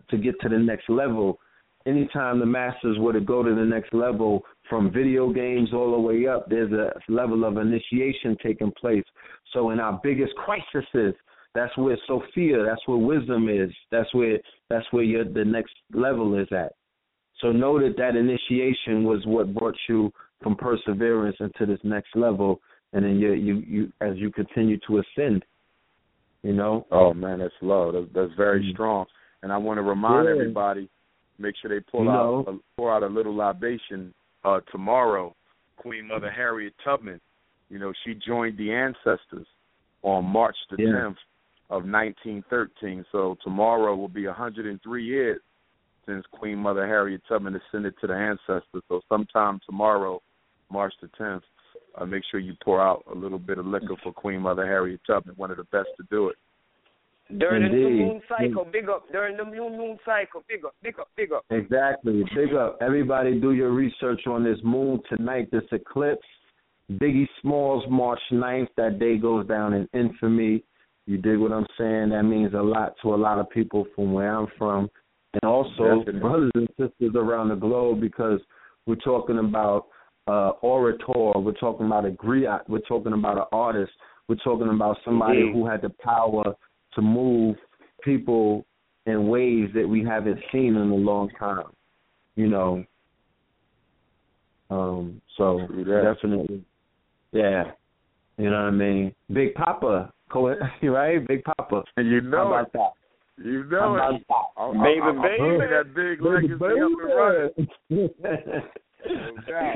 to 0.09 0.17
get 0.17 0.39
to 0.41 0.49
the 0.49 0.57
next 0.57 0.89
level. 0.89 1.39
Anytime 1.85 2.39
the 2.39 2.45
masters 2.45 2.97
were 2.99 3.13
to 3.13 3.19
go 3.21 3.41
to 3.43 3.55
the 3.55 3.65
next 3.65 3.93
level, 3.93 4.43
from 4.69 4.91
video 4.91 5.31
games 5.33 5.69
all 5.73 5.91
the 5.91 5.99
way 5.99 6.27
up, 6.27 6.47
there's 6.49 6.71
a 6.71 6.93
level 7.11 7.43
of 7.43 7.57
initiation 7.57 8.37
taking 8.41 8.71
place. 8.71 9.03
So 9.53 9.71
in 9.71 9.79
our 9.79 9.99
biggest 10.03 10.33
crises, 10.35 11.15
that's 11.53 11.75
where 11.77 11.97
Sophia, 12.07 12.63
that's 12.65 12.81
where 12.87 12.97
wisdom 12.97 13.49
is. 13.49 13.71
That's 13.91 14.13
where 14.13 14.37
that's 14.69 14.85
where 14.91 15.03
your 15.03 15.25
the 15.25 15.43
next 15.43 15.73
level 15.93 16.37
is 16.39 16.47
at. 16.51 16.73
So 17.41 17.51
know 17.51 17.79
that 17.79 17.97
that 17.97 18.15
initiation 18.15 19.03
was 19.03 19.21
what 19.25 19.53
brought 19.53 19.75
you 19.89 20.11
from 20.41 20.55
perseverance 20.55 21.35
into 21.39 21.65
this 21.65 21.79
next 21.83 22.15
level, 22.15 22.61
and 22.93 23.03
then 23.03 23.19
you 23.19 23.33
you 23.33 23.55
you 23.67 23.91
as 24.01 24.15
you 24.17 24.31
continue 24.31 24.77
to 24.87 24.99
ascend. 24.99 25.43
You 26.43 26.53
know. 26.53 26.87
Oh 26.91 27.13
man, 27.13 27.39
that's 27.39 27.53
love. 27.61 27.93
That's, 27.93 28.07
that's 28.13 28.33
very 28.37 28.63
Mm. 28.63 28.73
strong. 28.73 29.05
And 29.43 29.51
I 29.51 29.57
want 29.57 29.77
to 29.77 29.81
remind 29.81 30.25
Yeah. 30.25 30.31
everybody, 30.31 30.87
make 31.41 31.55
sure 31.61 31.69
they 31.69 31.83
pull 31.91 32.03
You 32.03 32.11
out 32.11 32.45
a, 32.47 32.57
pour 32.77 32.93
out 32.93 33.03
a 33.03 33.07
little 33.07 33.33
libation 33.35 34.13
uh, 34.43 34.59
tomorrow. 34.71 35.35
Queen 35.77 36.07
Mother 36.07 36.29
Harriet 36.29 36.73
Tubman, 36.83 37.19
you 37.69 37.79
know, 37.79 37.91
she 38.05 38.13
joined 38.13 38.57
the 38.57 38.71
ancestors 38.71 39.47
on 40.03 40.25
March 40.25 40.55
the 40.69 40.77
Yeah. 40.79 40.89
10th 40.89 41.17
of 41.69 41.85
1913. 41.85 43.05
So 43.11 43.37
tomorrow 43.43 43.95
will 43.95 44.07
be 44.07 44.27
103 44.27 45.03
years 45.03 45.41
since 46.05 46.25
Queen 46.31 46.57
Mother 46.57 46.85
Harriet 46.85 47.21
Tubman 47.27 47.55
ascended 47.55 47.93
to 48.01 48.07
the 48.07 48.13
ancestors. 48.13 48.83
So 48.89 49.01
sometime 49.09 49.59
tomorrow, 49.65 50.21
March 50.69 50.93
the 51.01 51.07
10th, 51.19 51.41
uh, 51.97 52.05
make 52.05 52.23
sure 52.29 52.39
you 52.39 52.55
pour 52.63 52.81
out 52.81 53.03
a 53.11 53.15
little 53.15 53.39
bit 53.39 53.57
of 53.57 53.65
liquor 53.65 53.95
for 54.03 54.11
Queen 54.13 54.41
Mother 54.41 54.65
Harriet 54.65 55.01
Tubman, 55.05 55.35
one 55.35 55.51
of 55.51 55.57
the 55.57 55.63
best 55.65 55.89
to 55.97 56.03
do 56.09 56.29
it. 56.29 56.35
During 57.39 57.63
Indeed. 57.63 57.83
the 57.83 57.89
new 57.89 58.05
moon 58.05 58.21
cycle, 58.27 58.65
big 58.71 58.89
up. 58.89 59.11
During 59.11 59.37
the 59.37 59.43
new 59.43 59.69
moon 59.69 59.97
cycle, 60.05 60.43
big 60.47 60.65
up, 60.65 60.75
big 60.83 60.99
up, 60.99 61.09
big 61.15 61.31
up. 61.31 61.45
Exactly. 61.49 62.23
Big 62.35 62.53
up. 62.53 62.77
Everybody 62.81 63.39
do 63.39 63.53
your 63.53 63.71
research 63.71 64.21
on 64.27 64.43
this 64.43 64.57
moon 64.63 64.99
tonight, 65.09 65.49
this 65.51 65.63
eclipse. 65.71 66.25
Biggie 66.93 67.27
Smalls, 67.41 67.83
March 67.89 68.19
9th. 68.31 68.67
That 68.77 68.99
day 68.99 69.17
goes 69.17 69.47
down 69.47 69.73
in 69.73 69.87
infamy. 69.93 70.63
You 71.05 71.17
dig 71.17 71.39
what 71.39 71.51
I'm 71.51 71.65
saying? 71.77 72.09
That 72.09 72.23
means 72.23 72.53
a 72.53 72.61
lot 72.61 72.93
to 73.01 73.13
a 73.13 73.17
lot 73.17 73.39
of 73.39 73.49
people 73.49 73.85
from 73.95 74.13
where 74.13 74.35
I'm 74.35 74.47
from. 74.57 74.89
And 75.33 75.43
also 75.49 75.99
Definitely. 75.99 76.19
brothers 76.19 76.51
and 76.55 76.67
sisters 76.77 77.15
around 77.15 77.49
the 77.49 77.55
globe 77.55 78.01
because 78.01 78.39
we're 78.85 78.95
talking 78.95 79.39
about 79.39 79.87
uh 80.27 80.51
orator, 80.61 81.39
we're 81.39 81.53
talking 81.53 81.85
about 81.87 82.05
a 82.05 82.11
griot, 82.11 82.61
we're 82.67 82.79
talking 82.79 83.13
about 83.13 83.37
an 83.37 83.45
artist, 83.51 83.91
we're 84.27 84.35
talking 84.35 84.69
about 84.69 84.97
somebody 85.03 85.39
Indeed. 85.39 85.53
who 85.53 85.67
had 85.67 85.81
the 85.81 85.89
power 85.89 86.53
to 86.95 87.01
move 87.01 87.55
people 88.03 88.65
in 89.05 89.27
ways 89.27 89.69
that 89.73 89.87
we 89.87 90.03
haven't 90.03 90.39
seen 90.51 90.75
in 90.75 90.89
a 90.91 90.95
long 90.95 91.29
time. 91.39 91.71
You 92.35 92.47
know. 92.47 92.85
Um, 94.69 95.21
so 95.37 95.65
True 95.67 95.83
that. 95.83 96.13
definitely 96.15 96.63
yeah. 97.31 97.71
You 98.37 98.49
know 98.49 98.63
what 98.63 98.67
I 98.67 98.71
mean? 98.71 99.13
Big 99.31 99.53
Papa, 99.53 100.11
right? 100.83 101.27
Big 101.27 101.43
Papa. 101.43 101.83
And 101.97 102.09
you 102.09 102.21
How 102.21 102.27
know 102.29 102.47
about 102.47 102.67
it. 102.67 102.73
that? 102.73 102.91
You 103.43 103.63
How 103.69 103.69
know 103.69 103.93
about 103.95 104.13
it. 104.15 104.25
that? 104.27 104.61
I'm, 104.61 104.83
Baby, 104.83 105.01
I'm, 105.01 105.09
I'm 105.09 105.21
baby. 105.21 105.37
keeping 105.37 105.69
that 105.69 105.95
big 105.95 106.21
legacy 106.21 106.53
up 106.53 106.71
and 107.89 108.09
running. 108.29 108.63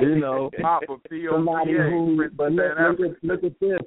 you 0.00 0.16
know, 0.20 0.50
Papa 0.60 0.86
somebody 1.30 1.72
P.O.P.A. 1.72 1.90
who, 1.90 2.28
but 2.36 2.52
look, 2.52 2.72
look, 2.78 3.00
at, 3.00 3.24
look 3.24 3.44
at 3.44 3.60
this. 3.60 3.80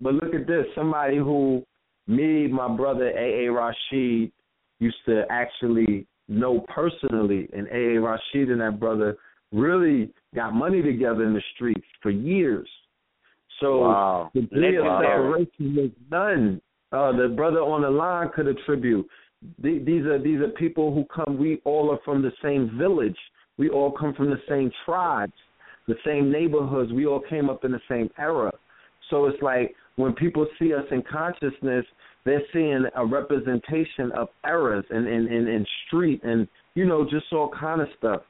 But 0.00 0.14
look 0.14 0.34
at 0.34 0.46
this. 0.46 0.66
Somebody 0.74 1.16
who 1.16 1.64
me, 2.08 2.48
my 2.48 2.68
brother 2.74 3.10
A. 3.10 3.46
A. 3.46 3.52
Rashid 3.52 4.32
used 4.80 4.96
to 5.06 5.24
actually 5.30 6.06
know 6.28 6.64
personally, 6.74 7.48
and 7.52 7.68
A. 7.68 7.96
A. 7.96 8.00
Rashid 8.00 8.50
and 8.50 8.60
that 8.60 8.80
brother 8.80 9.16
really 9.52 10.10
got 10.34 10.54
money 10.54 10.82
together 10.82 11.24
in 11.24 11.32
the 11.32 11.42
streets 11.54 11.86
for 12.02 12.10
years. 12.10 12.68
So 13.60 13.82
Wow. 13.82 14.30
the 14.34 14.42
degree 14.42 14.76
of 14.76 14.84
separation 14.84 15.76
was 15.76 15.90
done. 16.10 16.60
Uh, 16.92 17.12
the 17.12 17.28
brother 17.28 17.60
on 17.60 17.82
the 17.82 17.90
line 17.90 18.28
could 18.30 18.46
attribute. 18.46 19.08
The- 19.58 19.78
These 19.78 20.06
are 20.06 20.18
these 20.18 20.40
are 20.40 20.48
people 20.48 20.92
who 20.92 21.04
come. 21.04 21.38
We 21.38 21.60
all 21.64 21.90
are 21.90 21.98
from 22.04 22.22
the 22.22 22.32
same 22.42 22.70
village. 22.78 23.18
We 23.56 23.68
all 23.70 23.90
come 23.90 24.14
from 24.14 24.30
the 24.30 24.40
same 24.48 24.70
tribes, 24.84 25.32
the 25.86 25.96
same 26.04 26.30
neighborhoods. 26.30 26.92
We 26.92 27.06
all 27.06 27.20
came 27.20 27.50
up 27.50 27.64
in 27.64 27.72
the 27.72 27.82
same 27.88 28.10
era. 28.18 28.52
So 29.10 29.26
it's 29.26 29.42
like 29.42 29.74
when 29.98 30.12
people 30.12 30.46
see 30.58 30.72
us 30.72 30.84
in 30.92 31.02
consciousness, 31.02 31.84
they're 32.24 32.42
seeing 32.52 32.84
a 32.94 33.04
representation 33.04 34.12
of 34.16 34.28
eras 34.46 34.84
and 34.90 35.06
and, 35.06 35.28
and, 35.28 35.48
and 35.48 35.66
street 35.86 36.20
and 36.22 36.46
you 36.74 36.86
know 36.86 37.04
just 37.04 37.26
all 37.32 37.50
kind 37.50 37.80
of 37.80 37.88
stuff. 37.98 38.22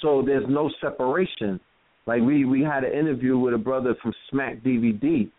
So 0.00 0.22
there's 0.24 0.46
no 0.48 0.70
separation. 0.80 1.60
Like 2.06 2.22
we 2.22 2.44
we 2.46 2.62
had 2.62 2.82
an 2.82 2.92
interview 2.92 3.38
with 3.38 3.52
a 3.54 3.58
brother 3.58 3.94
from 4.02 4.12
Smack 4.30 4.62
DVD 4.62 5.30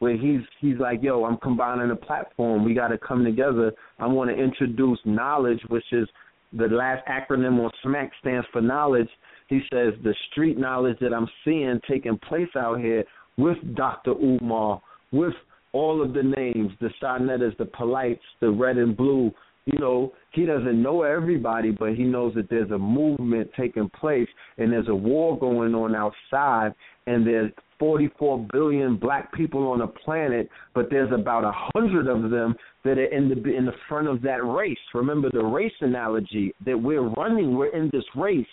where 0.00 0.16
he's 0.16 0.40
he's 0.60 0.78
like, 0.78 1.00
yo, 1.00 1.24
I'm 1.24 1.36
combining 1.36 1.92
a 1.92 1.96
platform. 1.96 2.64
We 2.64 2.74
got 2.74 2.88
to 2.88 2.98
come 2.98 3.24
together. 3.24 3.72
I 4.00 4.06
want 4.08 4.30
to 4.30 4.36
introduce 4.36 4.98
knowledge, 5.04 5.60
which 5.68 5.84
is 5.92 6.08
the 6.52 6.66
last 6.66 7.06
acronym 7.06 7.64
on 7.64 7.70
SMAC 7.84 8.10
stands 8.20 8.46
for 8.52 8.60
knowledge. 8.60 9.08
He 9.48 9.60
says 9.72 9.94
the 10.02 10.14
street 10.30 10.58
knowledge 10.58 10.98
that 11.00 11.14
I'm 11.14 11.28
seeing 11.44 11.80
taking 11.88 12.18
place 12.18 12.48
out 12.56 12.80
here 12.80 13.04
with 13.36 13.58
Dr. 13.76 14.12
Umar, 14.12 14.82
with 15.12 15.34
all 15.72 16.02
of 16.02 16.12
the 16.12 16.22
names, 16.22 16.72
the 16.80 16.90
Sarnettas, 17.00 17.56
the 17.58 17.66
Polites, 17.66 18.22
the 18.40 18.50
Red 18.50 18.76
and 18.76 18.96
Blue. 18.96 19.30
You 19.66 19.78
know, 19.78 20.12
he 20.32 20.46
doesn't 20.46 20.82
know 20.82 21.02
everybody, 21.02 21.70
but 21.70 21.94
he 21.94 22.02
knows 22.02 22.34
that 22.34 22.48
there's 22.50 22.70
a 22.70 22.78
movement 22.78 23.50
taking 23.56 23.88
place 23.90 24.28
and 24.58 24.72
there's 24.72 24.88
a 24.88 24.94
war 24.94 25.38
going 25.38 25.74
on 25.74 25.94
outside 25.94 26.74
and 27.06 27.26
there's 27.26 27.52
44 27.78 28.46
billion 28.52 28.96
black 28.96 29.32
people 29.32 29.68
on 29.68 29.78
the 29.78 29.86
planet, 29.86 30.48
but 30.74 30.88
there's 30.90 31.12
about 31.12 31.44
a 31.44 31.52
hundred 31.74 32.08
of 32.08 32.30
them 32.30 32.54
that 32.84 32.98
are 32.98 33.06
in 33.06 33.28
the 33.28 33.56
in 33.56 33.64
the 33.64 33.72
front 33.88 34.06
of 34.06 34.22
that 34.22 34.44
race. 34.44 34.78
Remember 34.94 35.30
the 35.32 35.42
race 35.42 35.72
analogy 35.80 36.54
that 36.64 36.80
we're 36.80 37.08
running. 37.08 37.56
We're 37.56 37.74
in 37.74 37.90
this 37.92 38.04
race. 38.14 38.46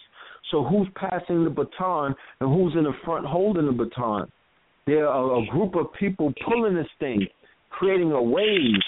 So 0.52 0.64
who's 0.64 0.88
passing 0.96 1.44
the 1.44 1.50
baton 1.50 2.16
and 2.40 2.50
who's 2.50 2.74
in 2.76 2.84
the 2.84 2.94
front 3.04 3.26
holding 3.26 3.66
the 3.66 3.72
baton? 3.72 4.32
There 4.88 5.08
are 5.08 5.44
a 5.44 5.46
group 5.48 5.76
of 5.76 5.88
people 6.00 6.34
pulling 6.48 6.74
this 6.74 6.88
thing, 6.98 7.28
creating 7.70 8.14
a 8.14 8.22
wave, 8.22 8.82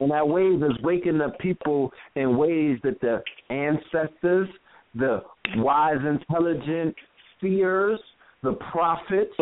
and 0.00 0.10
that 0.10 0.28
wave 0.28 0.62
is 0.62 0.78
waking 0.82 1.22
up 1.22 1.38
people 1.38 1.90
in 2.14 2.36
ways 2.36 2.78
that 2.84 3.00
the 3.00 3.22
ancestors, 3.48 4.48
the 4.94 5.22
wise, 5.56 5.96
intelligent 6.06 6.94
seers, 7.40 7.98
the 8.42 8.52
prophets, 8.70 9.32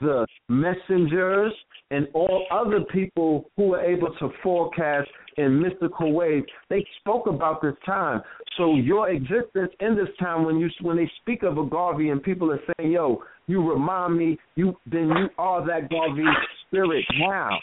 the 0.00 0.26
messengers, 0.48 1.52
and 1.90 2.08
all 2.14 2.46
other 2.50 2.80
people 2.92 3.50
who 3.56 3.68
were 3.68 3.80
able 3.80 4.14
to 4.18 4.30
forecast 4.42 5.08
in 5.36 5.60
mystical 5.60 6.12
ways. 6.12 6.42
They 6.70 6.84
spoke 7.00 7.26
about 7.26 7.62
this 7.62 7.74
time. 7.84 8.22
So 8.56 8.76
your 8.76 9.10
existence 9.10 9.72
in 9.80 9.96
this 9.96 10.08
time, 10.18 10.44
when 10.44 10.58
you 10.58 10.70
when 10.80 10.96
they 10.96 11.10
speak 11.20 11.42
of 11.42 11.58
a 11.58 11.64
Garvey 11.64 12.10
and 12.10 12.22
people 12.22 12.50
are 12.50 12.60
saying, 12.76 12.92
"Yo, 12.92 13.22
you 13.46 13.68
remind 13.68 14.16
me," 14.16 14.38
you 14.56 14.76
then 14.86 15.08
you 15.08 15.28
are 15.38 15.64
that 15.66 15.90
Garvey 15.90 16.24
spirit 16.66 17.04
now, 17.18 17.58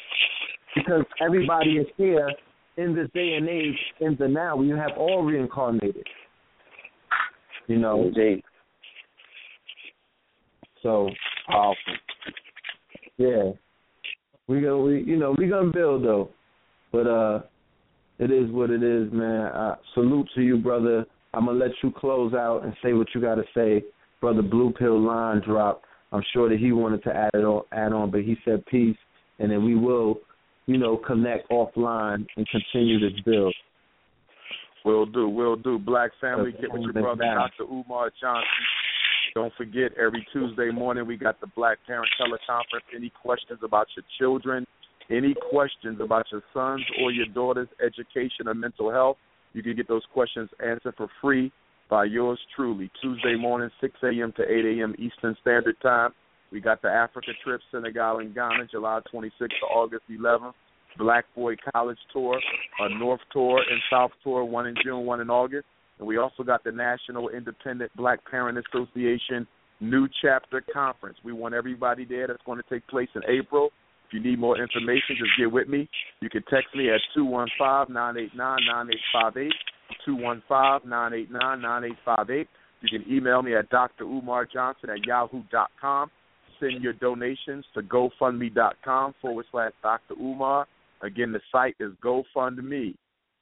because 0.76 1.03
everybody 1.19 1.77
is 1.77 1.88
here 1.98 2.30
in 2.77 2.95
this 2.95 3.10
day 3.14 3.34
and 3.34 3.50
age 3.50 3.77
in 4.00 4.16
the 4.18 4.27
now. 4.27 4.56
We 4.56 4.69
have 4.69 4.98
all 4.98 5.24
reincarnated. 5.24 6.08
You 7.68 7.77
know. 7.77 8.03
Indeed. 8.03 8.43
So 10.84 11.10
Powerful. 11.51 11.93
yeah, 13.17 13.51
we 14.47 14.61
gonna 14.61 14.77
we 14.77 15.03
you 15.03 15.17
know 15.17 15.35
we 15.38 15.47
gonna 15.47 15.71
build 15.71 16.03
though, 16.03 16.30
but 16.91 17.07
uh, 17.07 17.41
it 18.19 18.31
is 18.31 18.51
what 18.51 18.69
it 18.69 18.83
is, 18.83 19.11
man. 19.11 19.47
Uh, 19.47 19.75
salute 19.93 20.30
to 20.35 20.41
you, 20.41 20.57
brother. 20.57 21.05
I'm 21.33 21.45
gonna 21.45 21.57
let 21.57 21.71
you 21.81 21.91
close 21.91 22.33
out 22.33 22.61
and 22.63 22.73
say 22.83 22.93
what 22.93 23.07
you 23.15 23.21
got 23.21 23.35
to 23.35 23.43
say, 23.55 23.83
brother. 24.19 24.41
Blue 24.41 24.71
pill 24.71 24.99
line 24.99 25.41
drop. 25.45 25.81
I'm 26.11 26.23
sure 26.33 26.49
that 26.49 26.59
he 26.59 26.71
wanted 26.71 27.03
to 27.03 27.15
add 27.15 27.31
it 27.33 27.43
on, 27.43 27.63
add 27.71 27.93
on, 27.93 28.11
but 28.11 28.21
he 28.21 28.35
said 28.43 28.65
peace, 28.65 28.97
and 29.39 29.49
then 29.49 29.63
we 29.63 29.75
will, 29.75 30.19
you 30.65 30.77
know, 30.77 30.97
connect 30.97 31.49
offline 31.49 32.25
and 32.35 32.47
continue 32.49 32.99
this 32.99 33.17
build. 33.25 33.55
Will 34.83 35.05
do, 35.05 35.30
will 35.30 35.55
do. 35.55 35.80
Black 35.80 36.11
family, 36.19 36.51
get 36.51 36.71
with 36.71 36.81
your 36.81 36.93
brother. 36.93 37.23
Dr. 37.23 37.71
Umar 37.71 38.11
Johnson. 38.19 38.43
Don't 39.34 39.53
forget, 39.58 39.92
every 39.98 40.26
Tuesday 40.34 40.72
morning 40.72 41.08
we 41.08 41.18
got 41.18 41.40
the 41.40 41.48
Black 41.56 41.77
Parent 41.88 42.10
Teleconference. 42.19 42.84
Any 42.95 43.11
questions 43.22 43.60
about 43.64 43.88
your 43.95 44.03
children, 44.19 44.68
any 45.10 45.34
questions 45.50 46.00
about 46.01 46.26
your 46.32 46.42
sons 46.53 46.84
or 47.01 47.11
your 47.11 47.27
daughters' 47.27 47.69
education 47.85 48.48
or 48.48 48.53
mental 48.53 48.92
health, 48.92 49.18
you 49.53 49.64
can 49.64 49.76
get 49.76 49.88
those 49.88 50.03
questions 50.14 50.50
answered 50.66 50.95
for 50.98 51.08
free 51.22 51.51
by 51.90 52.06
yours 52.06 52.40
truly. 52.56 52.90
Tuesday 53.01 53.35
morning, 53.35 53.69
6 53.80 53.93
a.m. 54.03 54.34
to 54.38 54.43
8 54.43 54.80
a.m. 54.80 54.95
Eastern 54.98 55.35
Standard 55.42 55.76
Time. 55.82 56.11
We 56.51 56.60
got 56.60 56.82
the 56.82 56.90
Africa 56.90 57.32
trip, 57.43 57.61
Senegal 57.72 58.19
and 58.19 58.35
Ghana, 58.35 58.68
July 58.69 59.00
26th 59.14 59.32
to 59.40 59.66
August 59.74 60.03
11th. 60.10 60.53
Black 60.98 61.26
Boy 61.35 61.56
College 61.74 61.98
Tour, 62.11 62.38
a 62.80 62.90
North 63.00 63.22
Tour 63.32 63.60
and 63.60 63.82
South 63.90 64.11
Tour, 64.24 64.43
one 64.43 64.68
in 64.68 64.76
June, 64.84 65.06
one 65.06 65.22
in 65.22 65.30
August. 65.30 65.66
And 66.01 66.07
we 66.07 66.17
also 66.17 66.43
got 66.43 66.63
the 66.63 66.71
National 66.71 67.30
Independent 67.30 67.91
Black 67.95 68.19
Parent 68.30 68.57
Association 68.57 69.47
New 69.80 70.09
Chapter 70.21 70.61
Conference. 70.73 71.17
We 71.23 71.31
want 71.31 71.53
everybody 71.53 72.03
there. 72.05 72.25
That's 72.27 72.41
going 72.43 72.57
to 72.57 72.65
take 72.69 72.85
place 72.88 73.07
in 73.15 73.21
April. 73.30 73.69
If 74.07 74.13
you 74.13 74.19
need 74.19 74.39
more 74.39 74.59
information, 74.59 75.15
just 75.17 75.31
get 75.38 75.51
with 75.51 75.67
me. 75.69 75.88
You 76.19 76.30
can 76.30 76.43
text 76.49 76.75
me 76.75 76.89
at 76.89 76.99
215-989-9858, 77.15 79.51
215-989-9858. 80.07 82.47
You 82.81 82.89
can 82.89 83.05
email 83.09 83.41
me 83.43 83.55
at 83.55 83.69
Dr. 83.69 84.03
Umar 84.05 84.47
Johnson 84.51 84.89
at 84.89 85.05
yahoo.com. 85.05 86.09
Send 86.59 86.83
your 86.83 86.93
donations 86.93 87.63
to 87.75 87.83
GoFundMe.com 87.83 89.13
forward 89.21 89.45
slash 89.51 89.73
Dr. 89.83 90.15
Umar. 90.19 90.65
Again, 91.03 91.31
the 91.31 91.41
site 91.51 91.75
is 91.80 91.91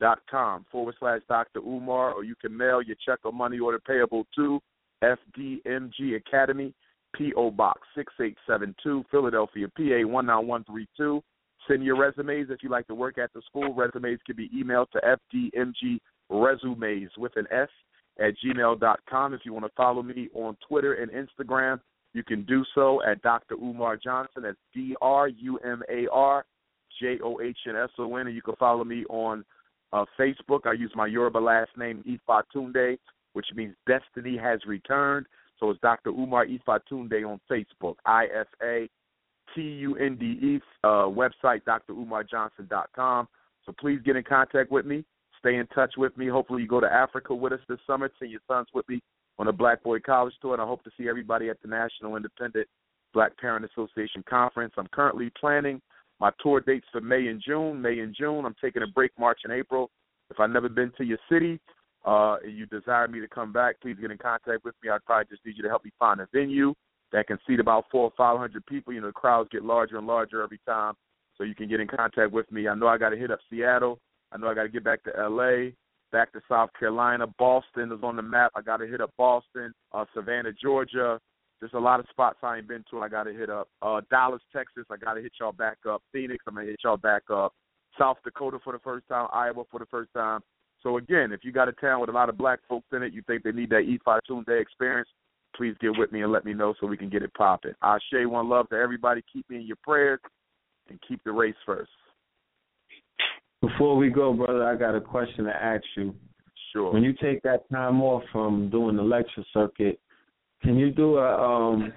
GoFundMe.com 0.02 0.66
forward 0.72 0.96
slash 1.00 1.22
Dr. 1.28 1.60
Umar, 1.60 2.14
or 2.14 2.24
you 2.24 2.36
can 2.36 2.56
mail 2.56 2.82
your 2.82 2.96
check 3.06 3.20
or 3.24 3.32
money 3.32 3.60
order 3.60 3.80
payable 3.80 4.26
to 4.36 4.60
FDMG 5.04 6.18
Academy, 6.18 6.74
P.O. 7.16 7.52
Box 7.52 7.82
6872, 7.96 9.06
Philadelphia, 9.10 9.68
PA 9.76 9.82
19132. 9.82 11.22
Send 11.68 11.84
your 11.84 11.98
resumes 11.98 12.48
if 12.50 12.64
you 12.64 12.70
like 12.70 12.88
to 12.88 12.96
work 12.96 13.18
at 13.18 13.32
the 13.34 13.42
school. 13.48 13.74
Resumes 13.74 14.20
can 14.26 14.36
be 14.36 14.50
emailed 14.50 14.88
to 14.92 15.18
FDMG 15.34 16.00
Resumes 16.30 17.10
with 17.18 17.34
an 17.36 17.48
S 17.52 17.70
at 18.20 18.34
gmail.com. 18.44 19.34
If 19.34 19.42
you 19.44 19.54
want 19.54 19.66
to 19.66 19.72
follow 19.76 20.02
me 20.02 20.30
on 20.34 20.58
Twitter 20.68 20.96
and 20.96 21.12
Instagram, 21.12 21.80
you 22.14 22.24
can 22.24 22.44
do 22.46 22.64
so 22.74 23.02
at 23.04 23.22
Dr. 23.22 23.56
Umar 23.56 23.98
Johnson. 23.98 24.44
That's 24.44 24.58
D 24.74 24.96
R 25.02 25.28
U 25.28 25.58
M 25.60 25.84
A 25.92 26.08
R 26.12 26.46
J 27.00 27.20
O 27.24 27.40
H 27.40 27.58
N 27.68 27.76
S 27.76 27.90
O 28.00 28.16
N, 28.16 28.28
and 28.28 28.36
you 28.36 28.42
can 28.42 28.56
follow 28.56 28.84
me 28.84 29.06
on 29.10 29.44
uh, 29.94 30.06
Facebook. 30.20 30.66
I 30.66 30.74
use 30.74 30.92
my 30.96 31.08
Yoruba 31.08 31.40
last 31.40 31.72
name 31.78 32.04
Ifatunde, 32.08 32.98
which 33.34 33.48
means 33.56 33.76
destiny 33.88 34.38
has 34.38 34.60
returned. 34.66 35.26
So 35.60 35.70
it's 35.70 35.80
Dr. 35.82 36.10
Umar 36.12 36.46
Ifatunde 36.46 37.28
on 37.28 37.40
Facebook. 37.50 37.96
I 38.06 38.26
F 38.34 38.48
A 38.64 38.90
T 39.56 39.62
U 39.62 39.96
N 39.96 40.16
D 40.16 40.26
E 40.26 40.60
uh, 40.84 41.08
website 41.08 41.62
drumarjohnson.com. 41.66 43.28
So 43.66 43.74
please 43.80 44.00
get 44.06 44.16
in 44.16 44.24
contact 44.24 44.72
with 44.72 44.86
me. 44.86 45.04
Stay 45.40 45.56
in 45.56 45.68
touch 45.68 45.94
with 45.98 46.16
me. 46.18 46.28
Hopefully, 46.28 46.64
you 46.64 46.68
go 46.68 46.80
to 46.80 46.92
Africa 46.92 47.34
with 47.34 47.54
us 47.54 47.60
this 47.68 47.80
summer. 47.88 48.10
Send 48.20 48.32
your 48.32 48.42
sons 48.48 48.68
with 48.74 48.88
me 48.90 49.02
on 49.38 49.48
a 49.48 49.54
Black 49.54 49.84
Boy 49.84 50.00
College 50.00 50.34
tour, 50.42 50.54
and 50.54 50.62
I 50.62 50.66
hope 50.66 50.84
to 50.84 50.92
see 50.98 51.08
everybody 51.08 51.50
at 51.50 51.62
the 51.62 51.68
National 51.70 52.18
Independent 52.18 52.68
Black 53.14 53.38
Parent 53.38 53.66
Association 53.66 54.24
Conference. 54.30 54.74
I'm 54.78 54.88
currently 54.92 55.32
planning 55.40 55.82
my 56.20 56.32
tour 56.42 56.62
dates 56.62 56.88
for 56.92 57.02
May 57.02 57.28
and 57.28 57.42
June. 57.46 57.82
May 57.82 58.00
and 58.00 58.16
June. 58.18 58.46
I'm 58.46 58.56
taking 58.62 58.84
a 58.84 58.88
break 58.88 59.12
March 59.18 59.40
and 59.44 59.54
April. 59.54 59.90
If 60.30 60.40
I've 60.40 60.50
never 60.50 60.70
been 60.70 60.92
to 60.98 61.04
your 61.04 61.18
city, 61.30 61.60
uh, 62.06 62.38
and 62.44 62.58
you 62.58 62.66
desire 62.66 63.08
me 63.08 63.20
to 63.20 63.28
come 63.28 63.52
back, 63.52 63.80
please 63.82 63.98
get 64.00 64.12
in 64.12 64.18
contact 64.18 64.64
with 64.64 64.76
me. 64.84 64.90
I'd 64.90 65.04
probably 65.06 65.26
just 65.30 65.46
need 65.46 65.56
you 65.58 65.64
to 65.64 65.70
help 65.70 65.84
me 65.84 65.92
find 66.00 66.22
a 66.22 66.28
venue 66.34 66.74
that 67.12 67.28
can 67.28 67.40
seat 67.48 67.60
about 67.60 67.86
four 67.92 68.04
or 68.04 68.14
five 68.16 68.38
hundred 68.38 68.66
people. 68.66 68.94
You 68.94 69.02
know, 69.02 69.08
the 69.08 69.14
crowds 69.14 69.50
get 69.52 69.64
larger 69.64 69.98
and 69.98 70.08
larger 70.08 70.44
every 70.44 70.60
time, 70.66 70.94
so 71.38 71.44
you 71.44 71.56
can 71.56 71.68
get 71.68 71.80
in 71.80 71.88
contact 71.88 72.32
with 72.32 72.52
me. 72.52 72.68
I 72.68 72.76
know 72.76 72.88
I 72.88 72.98
got 72.98 73.10
to 73.10 73.18
hit 73.18 73.32
up 73.32 73.40
Seattle. 73.50 74.00
I 74.32 74.38
know 74.38 74.48
I 74.48 74.54
got 74.54 74.64
to 74.64 74.70
get 74.70 74.84
back 74.84 75.04
to 75.06 75.18
L.A., 75.18 75.74
back 76.12 76.32
to 76.34 76.42
South 76.48 76.70
Carolina. 76.78 77.26
Boston 77.40 77.92
is 77.92 78.04
on 78.04 78.16
the 78.16 78.22
map. 78.22 78.52
I 78.56 78.62
got 78.62 78.78
to 78.78 78.88
hit 78.88 79.02
up 79.02 79.12
Boston, 79.18 79.74
uh, 79.92 80.06
Savannah, 80.14 80.52
Georgia. 80.54 81.20
There's 81.60 81.74
a 81.74 81.80
lot 81.80 82.00
of 82.00 82.06
spots 82.10 82.38
I 82.42 82.58
ain't 82.58 82.68
been 82.68 82.86
to. 82.90 83.02
I 83.02 83.10
got 83.10 83.24
to 83.24 83.34
hit 83.34 83.50
up 83.50 83.68
uh, 83.82 84.02
Dallas, 84.10 84.42
Texas. 84.56 84.86
I 84.90 84.98
got 84.98 85.16
to 85.16 85.22
hit 85.22 85.34
y'all 85.40 85.52
back 85.52 85.78
up. 85.90 86.02
Phoenix, 86.12 86.44
I'm 86.48 86.56
gonna 86.56 86.68
hit 86.68 86.80
y'all 86.84 86.98
back 86.98 87.24
up. 87.30 87.54
South 87.98 88.18
Dakota 88.24 88.60
for 88.64 88.74
the 88.74 88.80
first 88.80 89.08
time. 89.08 89.28
Iowa 89.34 89.64
for 89.70 89.80
the 89.80 89.86
first 89.88 90.14
time. 90.14 90.42
So 90.82 90.98
again, 90.98 91.32
if 91.34 91.42
you 91.44 91.52
got 91.52 91.68
a 91.68 91.74
town 91.74 92.00
with 92.00 92.10
a 92.10 92.14
lot 92.14 92.30
of 92.30 92.38
black 92.38 92.60
folks 92.70 92.88
in 92.94 93.04
it, 93.04 93.14
you 93.14 93.22
think 93.28 93.44
they 93.44 93.52
need 93.52 93.70
that 93.72 93.84
Ifatunde 93.84 94.62
experience, 94.62 95.10
please 95.56 95.76
get 95.82 95.98
with 95.98 96.12
me 96.12 96.22
and 96.22 96.32
let 96.32 96.46
me 96.46 96.54
know 96.54 96.74
so 96.80 96.88
we 96.88 96.96
can 96.96 97.10
get 97.10 97.24
it 97.24 97.34
popping. 97.34 97.74
I 97.82 97.98
share 98.10 98.28
one 98.30 98.48
love 98.48 98.70
to 98.70 98.76
everybody. 98.76 99.22
Keep 99.32 99.50
me 99.50 99.58
in 99.58 99.64
your 99.64 99.78
prayers 99.84 100.20
and 100.90 101.00
keep 101.06 101.22
the 101.26 101.32
race 101.32 101.56
first. 101.66 101.92
Before 103.62 103.98
we 103.98 104.10
go, 104.10 104.32
brother, 104.32 104.64
I 104.64 104.76
got 104.76 104.96
a 104.96 105.02
question 105.02 105.44
to 105.46 105.52
ask 105.52 105.84
you. 105.98 106.16
Sure. 106.72 106.94
When 106.94 107.04
you 107.04 107.14
take 107.14 107.42
that 107.44 107.70
time 107.70 108.02
off 108.02 108.24
from 108.32 108.70
doing 108.70 108.96
the 108.96 109.02
lecture 109.02 109.44
circuit, 109.54 110.00
can 110.62 110.78
you 110.78 110.92
do 110.92 111.18
a 111.18 111.38
um 111.42 111.94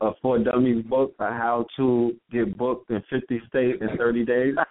a 0.00 0.10
for 0.20 0.38
dummies 0.38 0.84
book 0.84 1.14
a 1.18 1.24
how 1.26 1.66
to 1.76 2.14
get 2.32 2.56
booked 2.56 2.90
in 2.90 3.02
fifty 3.10 3.40
states 3.48 3.78
in 3.80 3.96
thirty 3.96 4.24
days? 4.24 4.54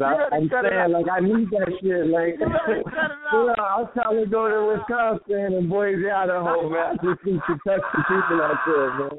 I, 0.00 0.28
I'm 0.32 0.48
saying 0.48 0.92
like 0.92 1.06
I 1.10 1.20
need 1.20 1.50
that 1.50 1.68
shit. 1.82 2.06
Like 2.06 2.38
you 2.38 2.46
know, 2.46 3.54
I'm 3.58 3.88
trying 3.94 4.24
to 4.24 4.30
go 4.30 4.48
to 4.48 4.78
Wisconsin 4.78 5.56
and 5.56 5.68
Boise, 5.68 6.08
Idaho, 6.08 6.68
man. 6.70 6.78
I 6.78 6.94
just 6.94 7.24
need 7.24 7.40
to 7.48 7.54
touch 7.66 7.82
the 7.92 8.02
people 8.08 8.42
out 8.42 8.58
there, 8.66 8.98
man. 8.98 9.10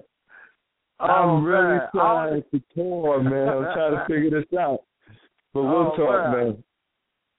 Oh, 0.99 1.06
I'm 1.06 1.43
really 1.43 1.77
man. 1.77 1.88
trying 1.93 2.43
to 2.51 2.61
tour, 2.73 3.22
man. 3.22 3.49
I'm 3.49 3.64
trying 3.75 3.91
to 3.91 4.06
figure 4.07 4.30
this 4.30 4.57
out. 4.57 4.80
But 5.53 5.64
we'll 5.64 5.91
Oh, 5.91 5.95
talk, 5.98 6.32
man. 6.32 6.45
man. 6.45 6.64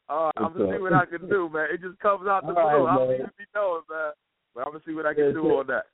All 0.08 0.24
right, 0.26 0.32
I'm 0.36 0.52
gonna 0.52 0.76
see 0.76 0.82
what 0.82 0.92
I 0.92 1.06
can 1.06 1.28
do, 1.28 1.48
man. 1.48 1.68
It 1.72 1.80
just 1.80 1.98
comes 2.00 2.28
out 2.28 2.46
the 2.46 2.52
All 2.52 2.54
right, 2.54 2.76
blue. 2.76 2.86
I 2.86 2.94
don't 2.94 3.14
even 3.14 3.30
be 3.38 3.44
knowing, 3.54 3.82
man. 3.90 4.12
But 4.54 4.66
I'm 4.66 4.72
gonna 4.72 4.84
see 4.86 4.94
what 4.94 5.06
I 5.06 5.14
can 5.14 5.24
Yeah, 5.26 5.32
do 5.32 5.42
see- 5.42 5.48
on 5.50 5.66
that. 5.68 5.84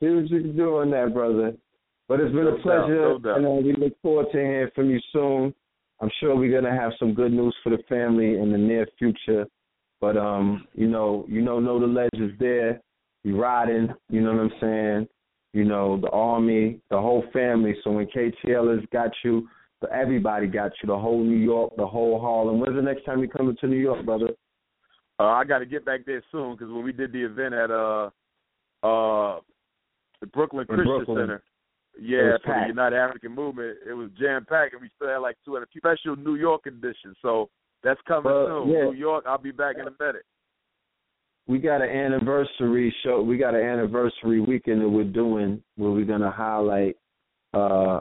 See 0.00 0.08
what 0.10 0.30
you 0.30 0.40
can 0.40 0.56
do 0.56 0.76
on 0.78 0.90
that, 0.90 1.14
brother. 1.14 1.54
But 2.08 2.20
it's 2.20 2.32
been 2.34 2.44
No 2.44 2.50
a 2.50 2.52
doubt, 2.52 2.62
pleasure, 2.62 3.00
no 3.00 3.18
doubt. 3.18 3.36
and 3.38 3.46
uh, 3.46 3.50
we 3.50 3.72
look 3.74 4.00
forward 4.00 4.26
to 4.32 4.38
hearing 4.38 4.70
from 4.74 4.90
you 4.90 5.00
soon. 5.12 5.54
I'm 6.00 6.10
sure 6.20 6.36
we're 6.36 6.52
gonna 6.60 6.74
have 6.78 6.92
some 6.98 7.14
good 7.14 7.32
news 7.32 7.56
for 7.64 7.70
the 7.70 7.82
family 7.88 8.38
in 8.38 8.52
the 8.52 8.58
near 8.58 8.86
future. 8.98 9.46
But 10.00 10.16
um, 10.16 10.66
you 10.74 10.86
know, 10.88 11.24
you 11.28 11.40
know, 11.40 11.58
know 11.58 11.80
the 11.80 11.86
ledge 11.86 12.10
is 12.14 12.32
there. 12.38 12.80
You 13.24 13.40
riding, 13.40 13.88
you 14.10 14.20
know 14.20 14.32
what 14.34 14.40
I'm 14.42 14.52
saying? 14.60 15.08
You 15.52 15.64
know, 15.64 15.96
the 16.00 16.10
army, 16.10 16.80
the 16.90 17.00
whole 17.00 17.24
family. 17.32 17.74
So 17.82 17.90
when 17.92 18.06
KTL 18.06 18.76
has 18.78 18.84
got 18.92 19.10
you, 19.24 19.48
everybody 19.90 20.46
got 20.48 20.72
you, 20.82 20.86
the 20.88 20.98
whole 20.98 21.24
New 21.24 21.38
York, 21.38 21.72
the 21.76 21.86
whole 21.86 22.20
Harlem. 22.20 22.60
When's 22.60 22.76
the 22.76 22.82
next 22.82 23.04
time 23.04 23.20
you 23.20 23.28
coming 23.28 23.56
to 23.60 23.66
New 23.66 23.78
York, 23.78 24.04
brother? 24.04 24.28
Uh, 25.18 25.24
I 25.24 25.44
got 25.44 25.60
to 25.60 25.66
get 25.66 25.84
back 25.84 26.04
there 26.04 26.22
soon 26.30 26.52
because 26.56 26.72
when 26.72 26.84
we 26.84 26.92
did 26.92 27.12
the 27.12 27.24
event 27.24 27.54
at 27.54 27.70
uh 27.70 28.10
uh 28.82 29.40
the 30.20 30.26
Brooklyn 30.32 30.66
Christian 30.66 30.84
Brooklyn. 30.86 31.18
Center, 31.22 31.42
yeah, 32.00 32.36
for 32.44 32.54
the. 32.54 32.68
United 32.68 32.96
African 32.96 33.34
Movement, 33.34 33.78
it 33.88 33.92
was 33.94 34.10
jam 34.18 34.44
packed, 34.48 34.72
and 34.74 34.82
we 34.82 34.90
still 34.96 35.08
had 35.08 35.18
like 35.18 35.36
200 35.44 35.68
people. 35.70 35.90
Special 35.94 36.16
New 36.16 36.34
York 36.36 36.66
edition, 36.66 37.14
so 37.22 37.48
that's 37.82 38.00
coming 38.06 38.30
Well, 38.32 38.64
soon. 38.64 38.72
yeah. 38.72 38.84
New 38.84 38.92
York, 38.94 39.24
I'll 39.26 39.38
be 39.38 39.50
back 39.52 39.76
in 39.76 39.86
a 39.88 39.94
minute. 40.02 40.24
we 41.46 41.58
got 41.58 41.80
an 41.80 41.88
anniversary 41.88 42.94
show. 43.04 43.22
We 43.22 43.38
got 43.38 43.54
an 43.54 43.60
anniversary 43.62 44.40
weekend 44.40 44.80
that 44.82 44.88
we're 44.88 45.04
doing 45.04 45.62
where 45.76 45.90
we're 45.92 46.04
gonna 46.04 46.30
highlight 46.30 46.96
uh 47.54 48.00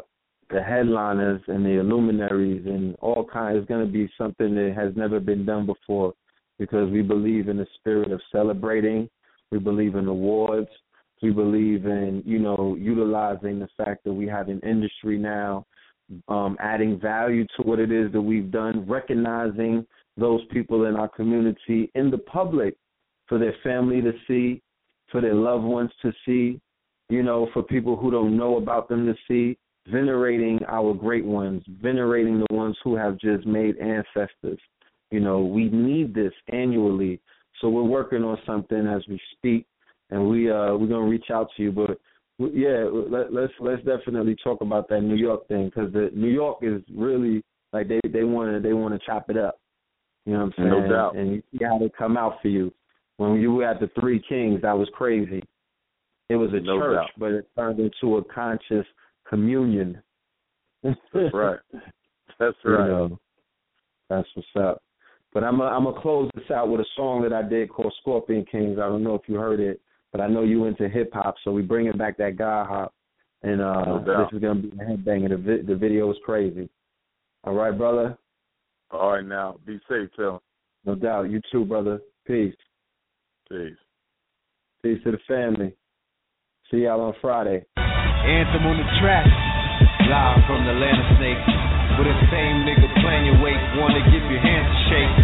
the 0.50 0.62
headliners 0.62 1.42
and 1.48 1.66
the 1.66 1.82
luminaries 1.84 2.66
and 2.66 2.96
all 3.02 3.24
kinds. 3.26 3.58
It's 3.60 3.68
gonna 3.70 3.86
be 3.86 4.10
something 4.18 4.54
that 4.56 4.74
has 4.76 4.96
never 4.96 5.20
been 5.20 5.46
done 5.46 5.66
before 5.66 6.14
because 6.60 6.90
we 6.92 7.02
believe 7.02 7.50
in 7.50 7.58
the 7.58 7.68
spirit 7.76 8.12
of 8.12 8.22
celebrating. 8.32 9.10
We 9.52 9.60
believe 9.60 9.96
in 9.96 10.08
awards. 10.08 10.70
We 11.22 11.32
believe 11.32 11.86
in 11.86 12.22
you 12.26 12.40
know 12.40 12.76
utilizing 12.80 13.60
the 13.60 13.70
fact 13.78 14.04
that 14.04 14.14
we 14.14 14.28
have 14.28 14.50
an 14.50 14.60
industry 14.62 15.18
now, 15.18 15.66
um, 16.28 16.58
adding 16.60 17.00
value 17.00 17.46
to 17.58 17.64
what 17.64 17.80
it 17.80 17.92
is 17.92 18.12
that 18.12 18.22
we've 18.22 18.52
done, 18.52 18.86
recognizing 18.88 19.86
those 20.18 20.42
people 20.52 20.86
in 20.86 20.96
our 20.96 21.10
community, 21.10 21.92
in 21.96 22.10
the 22.10 22.18
public, 22.18 22.76
for 23.28 23.38
their 23.38 23.56
family 23.64 24.02
to 24.02 24.14
see, 24.28 24.62
for 25.12 25.22
their 25.22 25.34
loved 25.34 25.64
ones 25.64 25.92
to 26.02 26.12
see, 26.26 26.60
you 27.10 27.24
know, 27.24 27.50
for 27.54 27.64
people 27.64 27.96
who 27.96 28.12
don't 28.12 28.38
know 28.38 28.58
about 28.58 28.88
them 28.90 29.06
to 29.06 29.16
see, 29.28 29.58
venerating 29.88 30.60
our 30.68 30.94
great 30.94 31.26
ones, 31.26 31.64
venerating 31.82 32.40
the 32.40 32.56
ones 32.56 32.78
who 32.84 32.96
have 32.96 33.18
just 33.18 33.46
made 33.46 33.78
ancestors. 33.78 34.60
You 35.16 35.22
know, 35.22 35.40
we 35.40 35.70
need 35.70 36.14
this 36.14 36.34
annually. 36.52 37.22
So 37.62 37.70
we're 37.70 37.84
working 37.84 38.22
on 38.26 38.38
something 38.46 38.86
as 38.86 39.02
we 39.08 39.18
speak, 39.38 39.66
and 40.10 40.30
we 40.30 40.52
uh 40.52 40.76
we're 40.76 40.88
gonna 40.88 41.06
reach 41.16 41.30
out 41.32 41.48
to 41.56 41.64
you. 41.64 41.72
But 41.72 41.98
yeah, 42.38 42.84
let, 42.92 43.32
let's 43.32 43.54
let's 43.62 43.82
definitely 43.86 44.36
talk 44.44 44.60
about 44.60 44.90
that 44.90 45.00
New 45.00 45.16
York 45.16 45.48
thing 45.48 45.68
because 45.68 45.94
the 45.94 46.10
New 46.14 46.28
York 46.28 46.58
is 46.64 46.82
really 46.94 47.42
like 47.72 47.88
they 47.88 48.02
they 48.12 48.26
want 48.26 48.52
to 48.54 48.60
they 48.60 48.74
want 48.74 48.94
to 48.94 49.06
chop 49.06 49.30
it 49.30 49.38
up. 49.38 49.58
You 50.26 50.34
know 50.34 50.40
what 50.40 50.46
I'm 50.48 50.54
saying? 50.58 50.70
No 50.70 50.90
doubt. 50.90 51.16
And 51.16 51.32
you 51.36 51.44
see 51.54 51.64
how 51.64 51.78
they 51.80 51.90
come 51.98 52.18
out 52.18 52.42
for 52.42 52.50
you. 52.50 52.74
When 53.16 53.36
you 53.40 53.54
were 53.54 53.64
at 53.64 53.80
the 53.80 53.90
Three 53.98 54.22
Kings, 54.28 54.62
that 54.64 54.78
was 54.78 54.90
crazy. 54.94 55.42
It 56.28 56.36
was 56.36 56.50
a 56.52 56.60
No 56.60 56.78
church, 56.78 56.96
doubt. 56.98 57.10
but 57.18 57.32
it 57.32 57.48
turned 57.56 57.80
into 57.80 58.18
a 58.18 58.24
conscious 58.26 58.86
communion. 59.30 60.02
That's 60.84 60.98
right. 61.34 61.60
That's 62.40 62.58
You 62.66 62.76
right. 62.76 62.88
know, 62.90 63.18
that's 64.10 64.28
what's 64.36 64.48
up. 64.60 64.82
But 65.36 65.44
I'm 65.44 65.62
i 65.62 65.68
I'm 65.68 65.84
gonna 65.84 66.02
close 66.02 66.32
this 66.34 66.50
out 66.50 66.70
with 66.70 66.80
a 66.80 66.86
song 66.96 67.22
that 67.24 67.34
I 67.34 67.44
did 67.44 67.70
called 67.70 67.94
Scorpion 68.00 68.46
Kings. 68.50 68.80
I 68.80 68.88
don't 68.88 69.04
know 69.04 69.16
if 69.16 69.24
you 69.28 69.36
heard 69.36 69.60
it, 69.60 69.82
but 70.14 70.22
I 70.22 70.28
know 70.28 70.44
you 70.44 70.64
into 70.64 70.88
hip 70.88 71.12
hop, 71.14 71.36
so 71.44 71.52
we 71.52 71.62
bringing 71.62 71.98
back 71.98 72.18
that 72.20 72.38
God 72.38 72.68
hop, 72.68 72.94
and 73.44 73.62
uh 73.62 73.84
No 73.86 74.00
this 74.06 74.34
is 74.34 74.42
gonna 74.42 74.62
be 74.62 74.70
a 74.70 74.86
headbanger. 74.86 75.30
The 75.30 75.38
vi- 75.38 75.68
the 75.68 75.76
video 75.76 76.10
is 76.10 76.18
crazy. 76.24 76.70
All 77.44 77.54
right, 77.54 77.78
brother. 77.78 78.18
All 78.92 79.12
right, 79.12 79.26
now 79.26 79.58
be 79.66 79.78
safe, 79.90 80.10
Phil. 80.16 80.42
No 80.86 80.96
doubt. 80.96 81.30
You 81.30 81.42
too, 81.52 81.66
brother. 81.66 82.00
Peace. 82.26 82.56
Peace. 83.50 83.76
Peace 84.84 85.04
to 85.04 85.12
the 85.12 85.20
family. 85.28 85.76
See 86.72 86.78
y'all 86.78 87.02
on 87.02 87.14
Friday. 87.22 87.66
Anthem 87.76 88.66
on 88.68 88.78
the 88.78 89.02
track, 89.02 89.28
live 90.08 90.48
from 90.48 90.66
the 90.66 90.72
land 90.72 91.02
of 91.02 91.20
With 91.96 92.12
the 92.12 92.28
same 92.28 92.68
nigga 92.68 92.92
playing 93.00 93.24
your 93.24 93.40
weight, 93.40 93.56
wanna 93.80 94.04
give 94.12 94.20
your 94.28 94.44
hands 94.44 94.68
a 94.68 94.80
shake. 94.92 95.16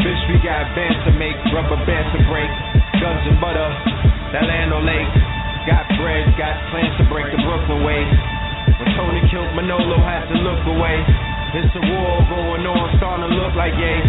Bitch, 0.00 0.22
we 0.32 0.40
got 0.40 0.72
bands 0.72 0.96
to 1.04 1.12
make, 1.12 1.36
rubber 1.52 1.76
bands 1.84 2.08
to 2.16 2.24
break. 2.24 2.48
Guns 3.04 3.20
and 3.28 3.36
butter, 3.36 3.68
that 4.32 4.48
land 4.48 4.72
on 4.72 4.88
lake. 4.88 5.12
Got 5.68 5.84
bread, 6.00 6.24
got 6.40 6.56
plans 6.72 6.96
to 6.96 7.04
break 7.12 7.28
the 7.28 7.36
Brooklyn 7.44 7.84
way. 7.84 8.00
When 8.80 8.88
Tony 8.96 9.20
killed 9.28 9.52
Manolo, 9.52 10.00
had 10.00 10.24
to 10.32 10.40
look 10.40 10.64
away. 10.72 11.04
It's 11.52 11.68
a 11.76 11.84
war 11.84 12.24
going 12.32 12.64
on, 12.64 12.96
starting 12.96 13.28
to 13.28 13.32
look 13.36 13.52
like 13.52 13.76
yay. 13.76 14.00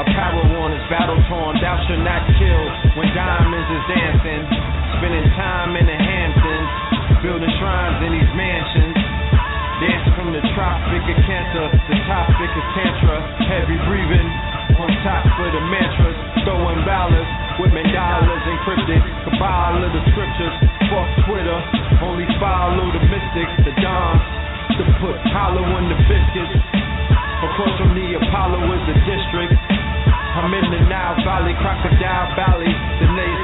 Apparel 0.00 0.48
worn 0.56 0.72
is 0.72 0.84
battle 0.88 1.20
torn, 1.28 1.60
thou 1.60 1.76
shalt 1.84 2.08
not 2.08 2.24
kill. 2.40 2.64
When 2.96 3.12
diamonds 3.12 3.68
is 3.68 3.84
dancing, 3.84 4.48
spending 4.96 5.28
time 5.36 5.76
in 5.76 5.84
the 5.84 5.98
Hamptons, 6.08 7.20
building 7.20 7.52
shrines 7.60 8.00
in 8.00 8.16
these 8.16 8.32
mansions. 8.32 9.17
Dance 9.78 10.10
from 10.18 10.34
the 10.34 10.42
tropic 10.58 11.06
of 11.06 11.18
cancer, 11.22 11.70
the 11.86 11.96
topic 12.10 12.50
is 12.50 12.66
tantra, 12.74 13.14
heavy 13.46 13.78
breathing, 13.86 14.26
on 14.74 14.90
top 15.06 15.22
of 15.22 15.50
the 15.54 15.62
mantras, 15.70 16.18
throwing 16.42 16.82
balance 16.82 17.30
with 17.62 17.70
mandalas 17.70 18.42
encrypted, 18.42 18.98
cabal 19.22 19.78
of 19.78 19.94
the 19.94 20.02
scriptures, 20.10 20.54
fuck 20.90 21.08
Twitter, 21.30 21.58
only 22.02 22.26
follow 22.42 22.90
the 22.90 23.02
mystics, 23.06 23.54
the 23.62 23.74
dons, 23.78 24.18
to 24.74 24.82
put 24.98 25.14
hollow 25.30 25.62
in 25.62 25.86
the 25.86 25.98
biscuits. 26.10 26.58
Across 27.46 27.78
from 27.78 27.94
the 27.94 28.18
Apollo 28.18 28.58
is 28.74 28.82
the 28.82 28.98
district. 29.06 29.54
I'm 29.54 30.50
in 30.58 30.74
the 30.74 30.82
Nile 30.90 31.22
Valley, 31.22 31.54
Crocodile 31.62 32.34
Valley, 32.34 32.74
the 32.98 33.08
Nays 33.14 33.42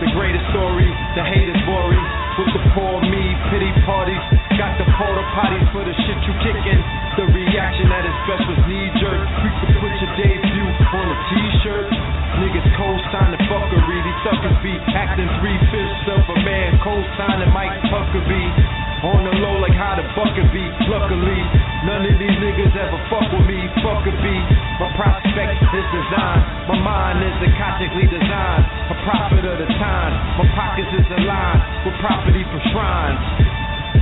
the 0.00 0.10
greatest 0.16 0.44
story, 0.56 0.88
the 1.12 1.24
haters 1.24 1.60
worry. 1.68 2.00
With 2.40 2.56
the 2.56 2.62
poor 2.72 3.04
me, 3.04 3.24
pity 3.52 3.68
parties, 3.84 4.24
got 4.56 4.72
the 4.80 4.88
porta 4.96 5.20
potties 5.36 5.68
for 5.76 5.84
the 5.84 5.92
shit 5.92 6.18
you 6.24 6.32
kicking. 6.40 6.80
The 7.20 7.28
reaction 7.28 7.92
at 7.92 8.08
its 8.08 8.20
best 8.24 8.44
was 8.48 8.60
knee 8.64 8.88
jerk. 8.96 9.28
We 9.44 9.50
could 9.60 9.76
put 9.76 9.92
your 10.00 10.12
debut 10.16 10.68
on 10.96 11.04
a 11.04 11.16
t-shirt. 11.28 11.92
Niggas 12.40 12.68
co-sign 12.80 13.36
the 13.36 13.40
fuckery, 13.44 13.98
these 14.00 14.20
suckers 14.24 14.56
be 14.64 14.72
acting 14.96 15.28
three 15.44 15.58
fifths 15.68 16.04
of 16.16 16.24
a 16.32 16.38
man, 16.48 16.80
co-signing 16.80 17.52
Mike 17.52 17.76
Huckabee. 17.92 18.80
On 19.00 19.24
the 19.24 19.32
low 19.32 19.56
like 19.64 19.72
how 19.72 19.96
the 19.96 20.04
bucket 20.12 20.44
be. 20.52 20.60
Luckily, 20.92 21.40
none 21.88 22.04
of 22.04 22.16
these 22.20 22.36
niggas 22.36 22.76
ever 22.76 23.00
fuck 23.08 23.32
with 23.32 23.48
me. 23.48 23.56
Fuck 23.80 24.04
a 24.04 24.12
beat. 24.12 24.46
My 24.76 24.92
prospect 24.92 25.56
is 25.56 25.86
designed. 25.88 26.44
My 26.68 26.76
mind 26.84 27.24
is 27.24 27.32
eclectically 27.48 28.12
designed. 28.12 28.64
A 29.00 29.02
prophet 29.08 29.48
of 29.48 29.56
the 29.56 29.64
time. 29.80 30.12
My 30.36 30.44
pockets 30.52 30.92
is 30.92 31.08
aligned 31.08 31.88
with 31.88 31.96
property 32.04 32.44
for 32.52 32.60
shrines. 32.68 33.24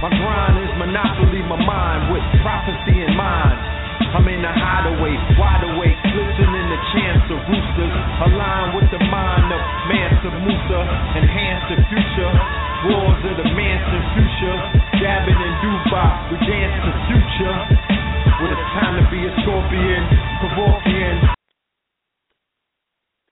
My 0.02 0.10
grind 0.10 0.58
is 0.58 0.74
monopoly, 0.74 1.38
my 1.46 1.54
mind 1.54 2.10
with 2.10 2.26
prophecy 2.42 3.06
in 3.06 3.14
mind. 3.14 3.54
I'm 4.10 4.26
in 4.26 4.42
the 4.42 4.50
hideaway, 4.50 5.14
wide 5.38 5.62
awake, 5.70 6.02
listening 6.02 6.66
to 6.74 6.78
chants 6.90 7.30
of 7.30 7.38
roosters. 7.46 7.94
Align 8.26 8.74
with 8.74 8.90
the 8.90 8.98
mind 9.06 9.46
of 9.54 9.62
Mansa 9.86 10.34
Musa, 10.42 10.80
enhance 11.14 11.62
the 11.70 11.78
future. 11.94 12.34
Wars 12.90 13.22
of 13.22 13.38
the 13.38 13.48
Manson 13.54 14.02
future, 14.18 14.56
dabbing 14.98 15.38
in 15.38 15.54
Dubai, 15.62 16.10
we 16.26 16.42
dance 16.42 16.74
to 16.82 16.90
future. 17.06 17.54
When 18.42 18.50
it's 18.50 18.66
time 18.74 18.98
to 18.98 19.06
be 19.14 19.22
a 19.22 19.32
scorpion, 19.46 21.37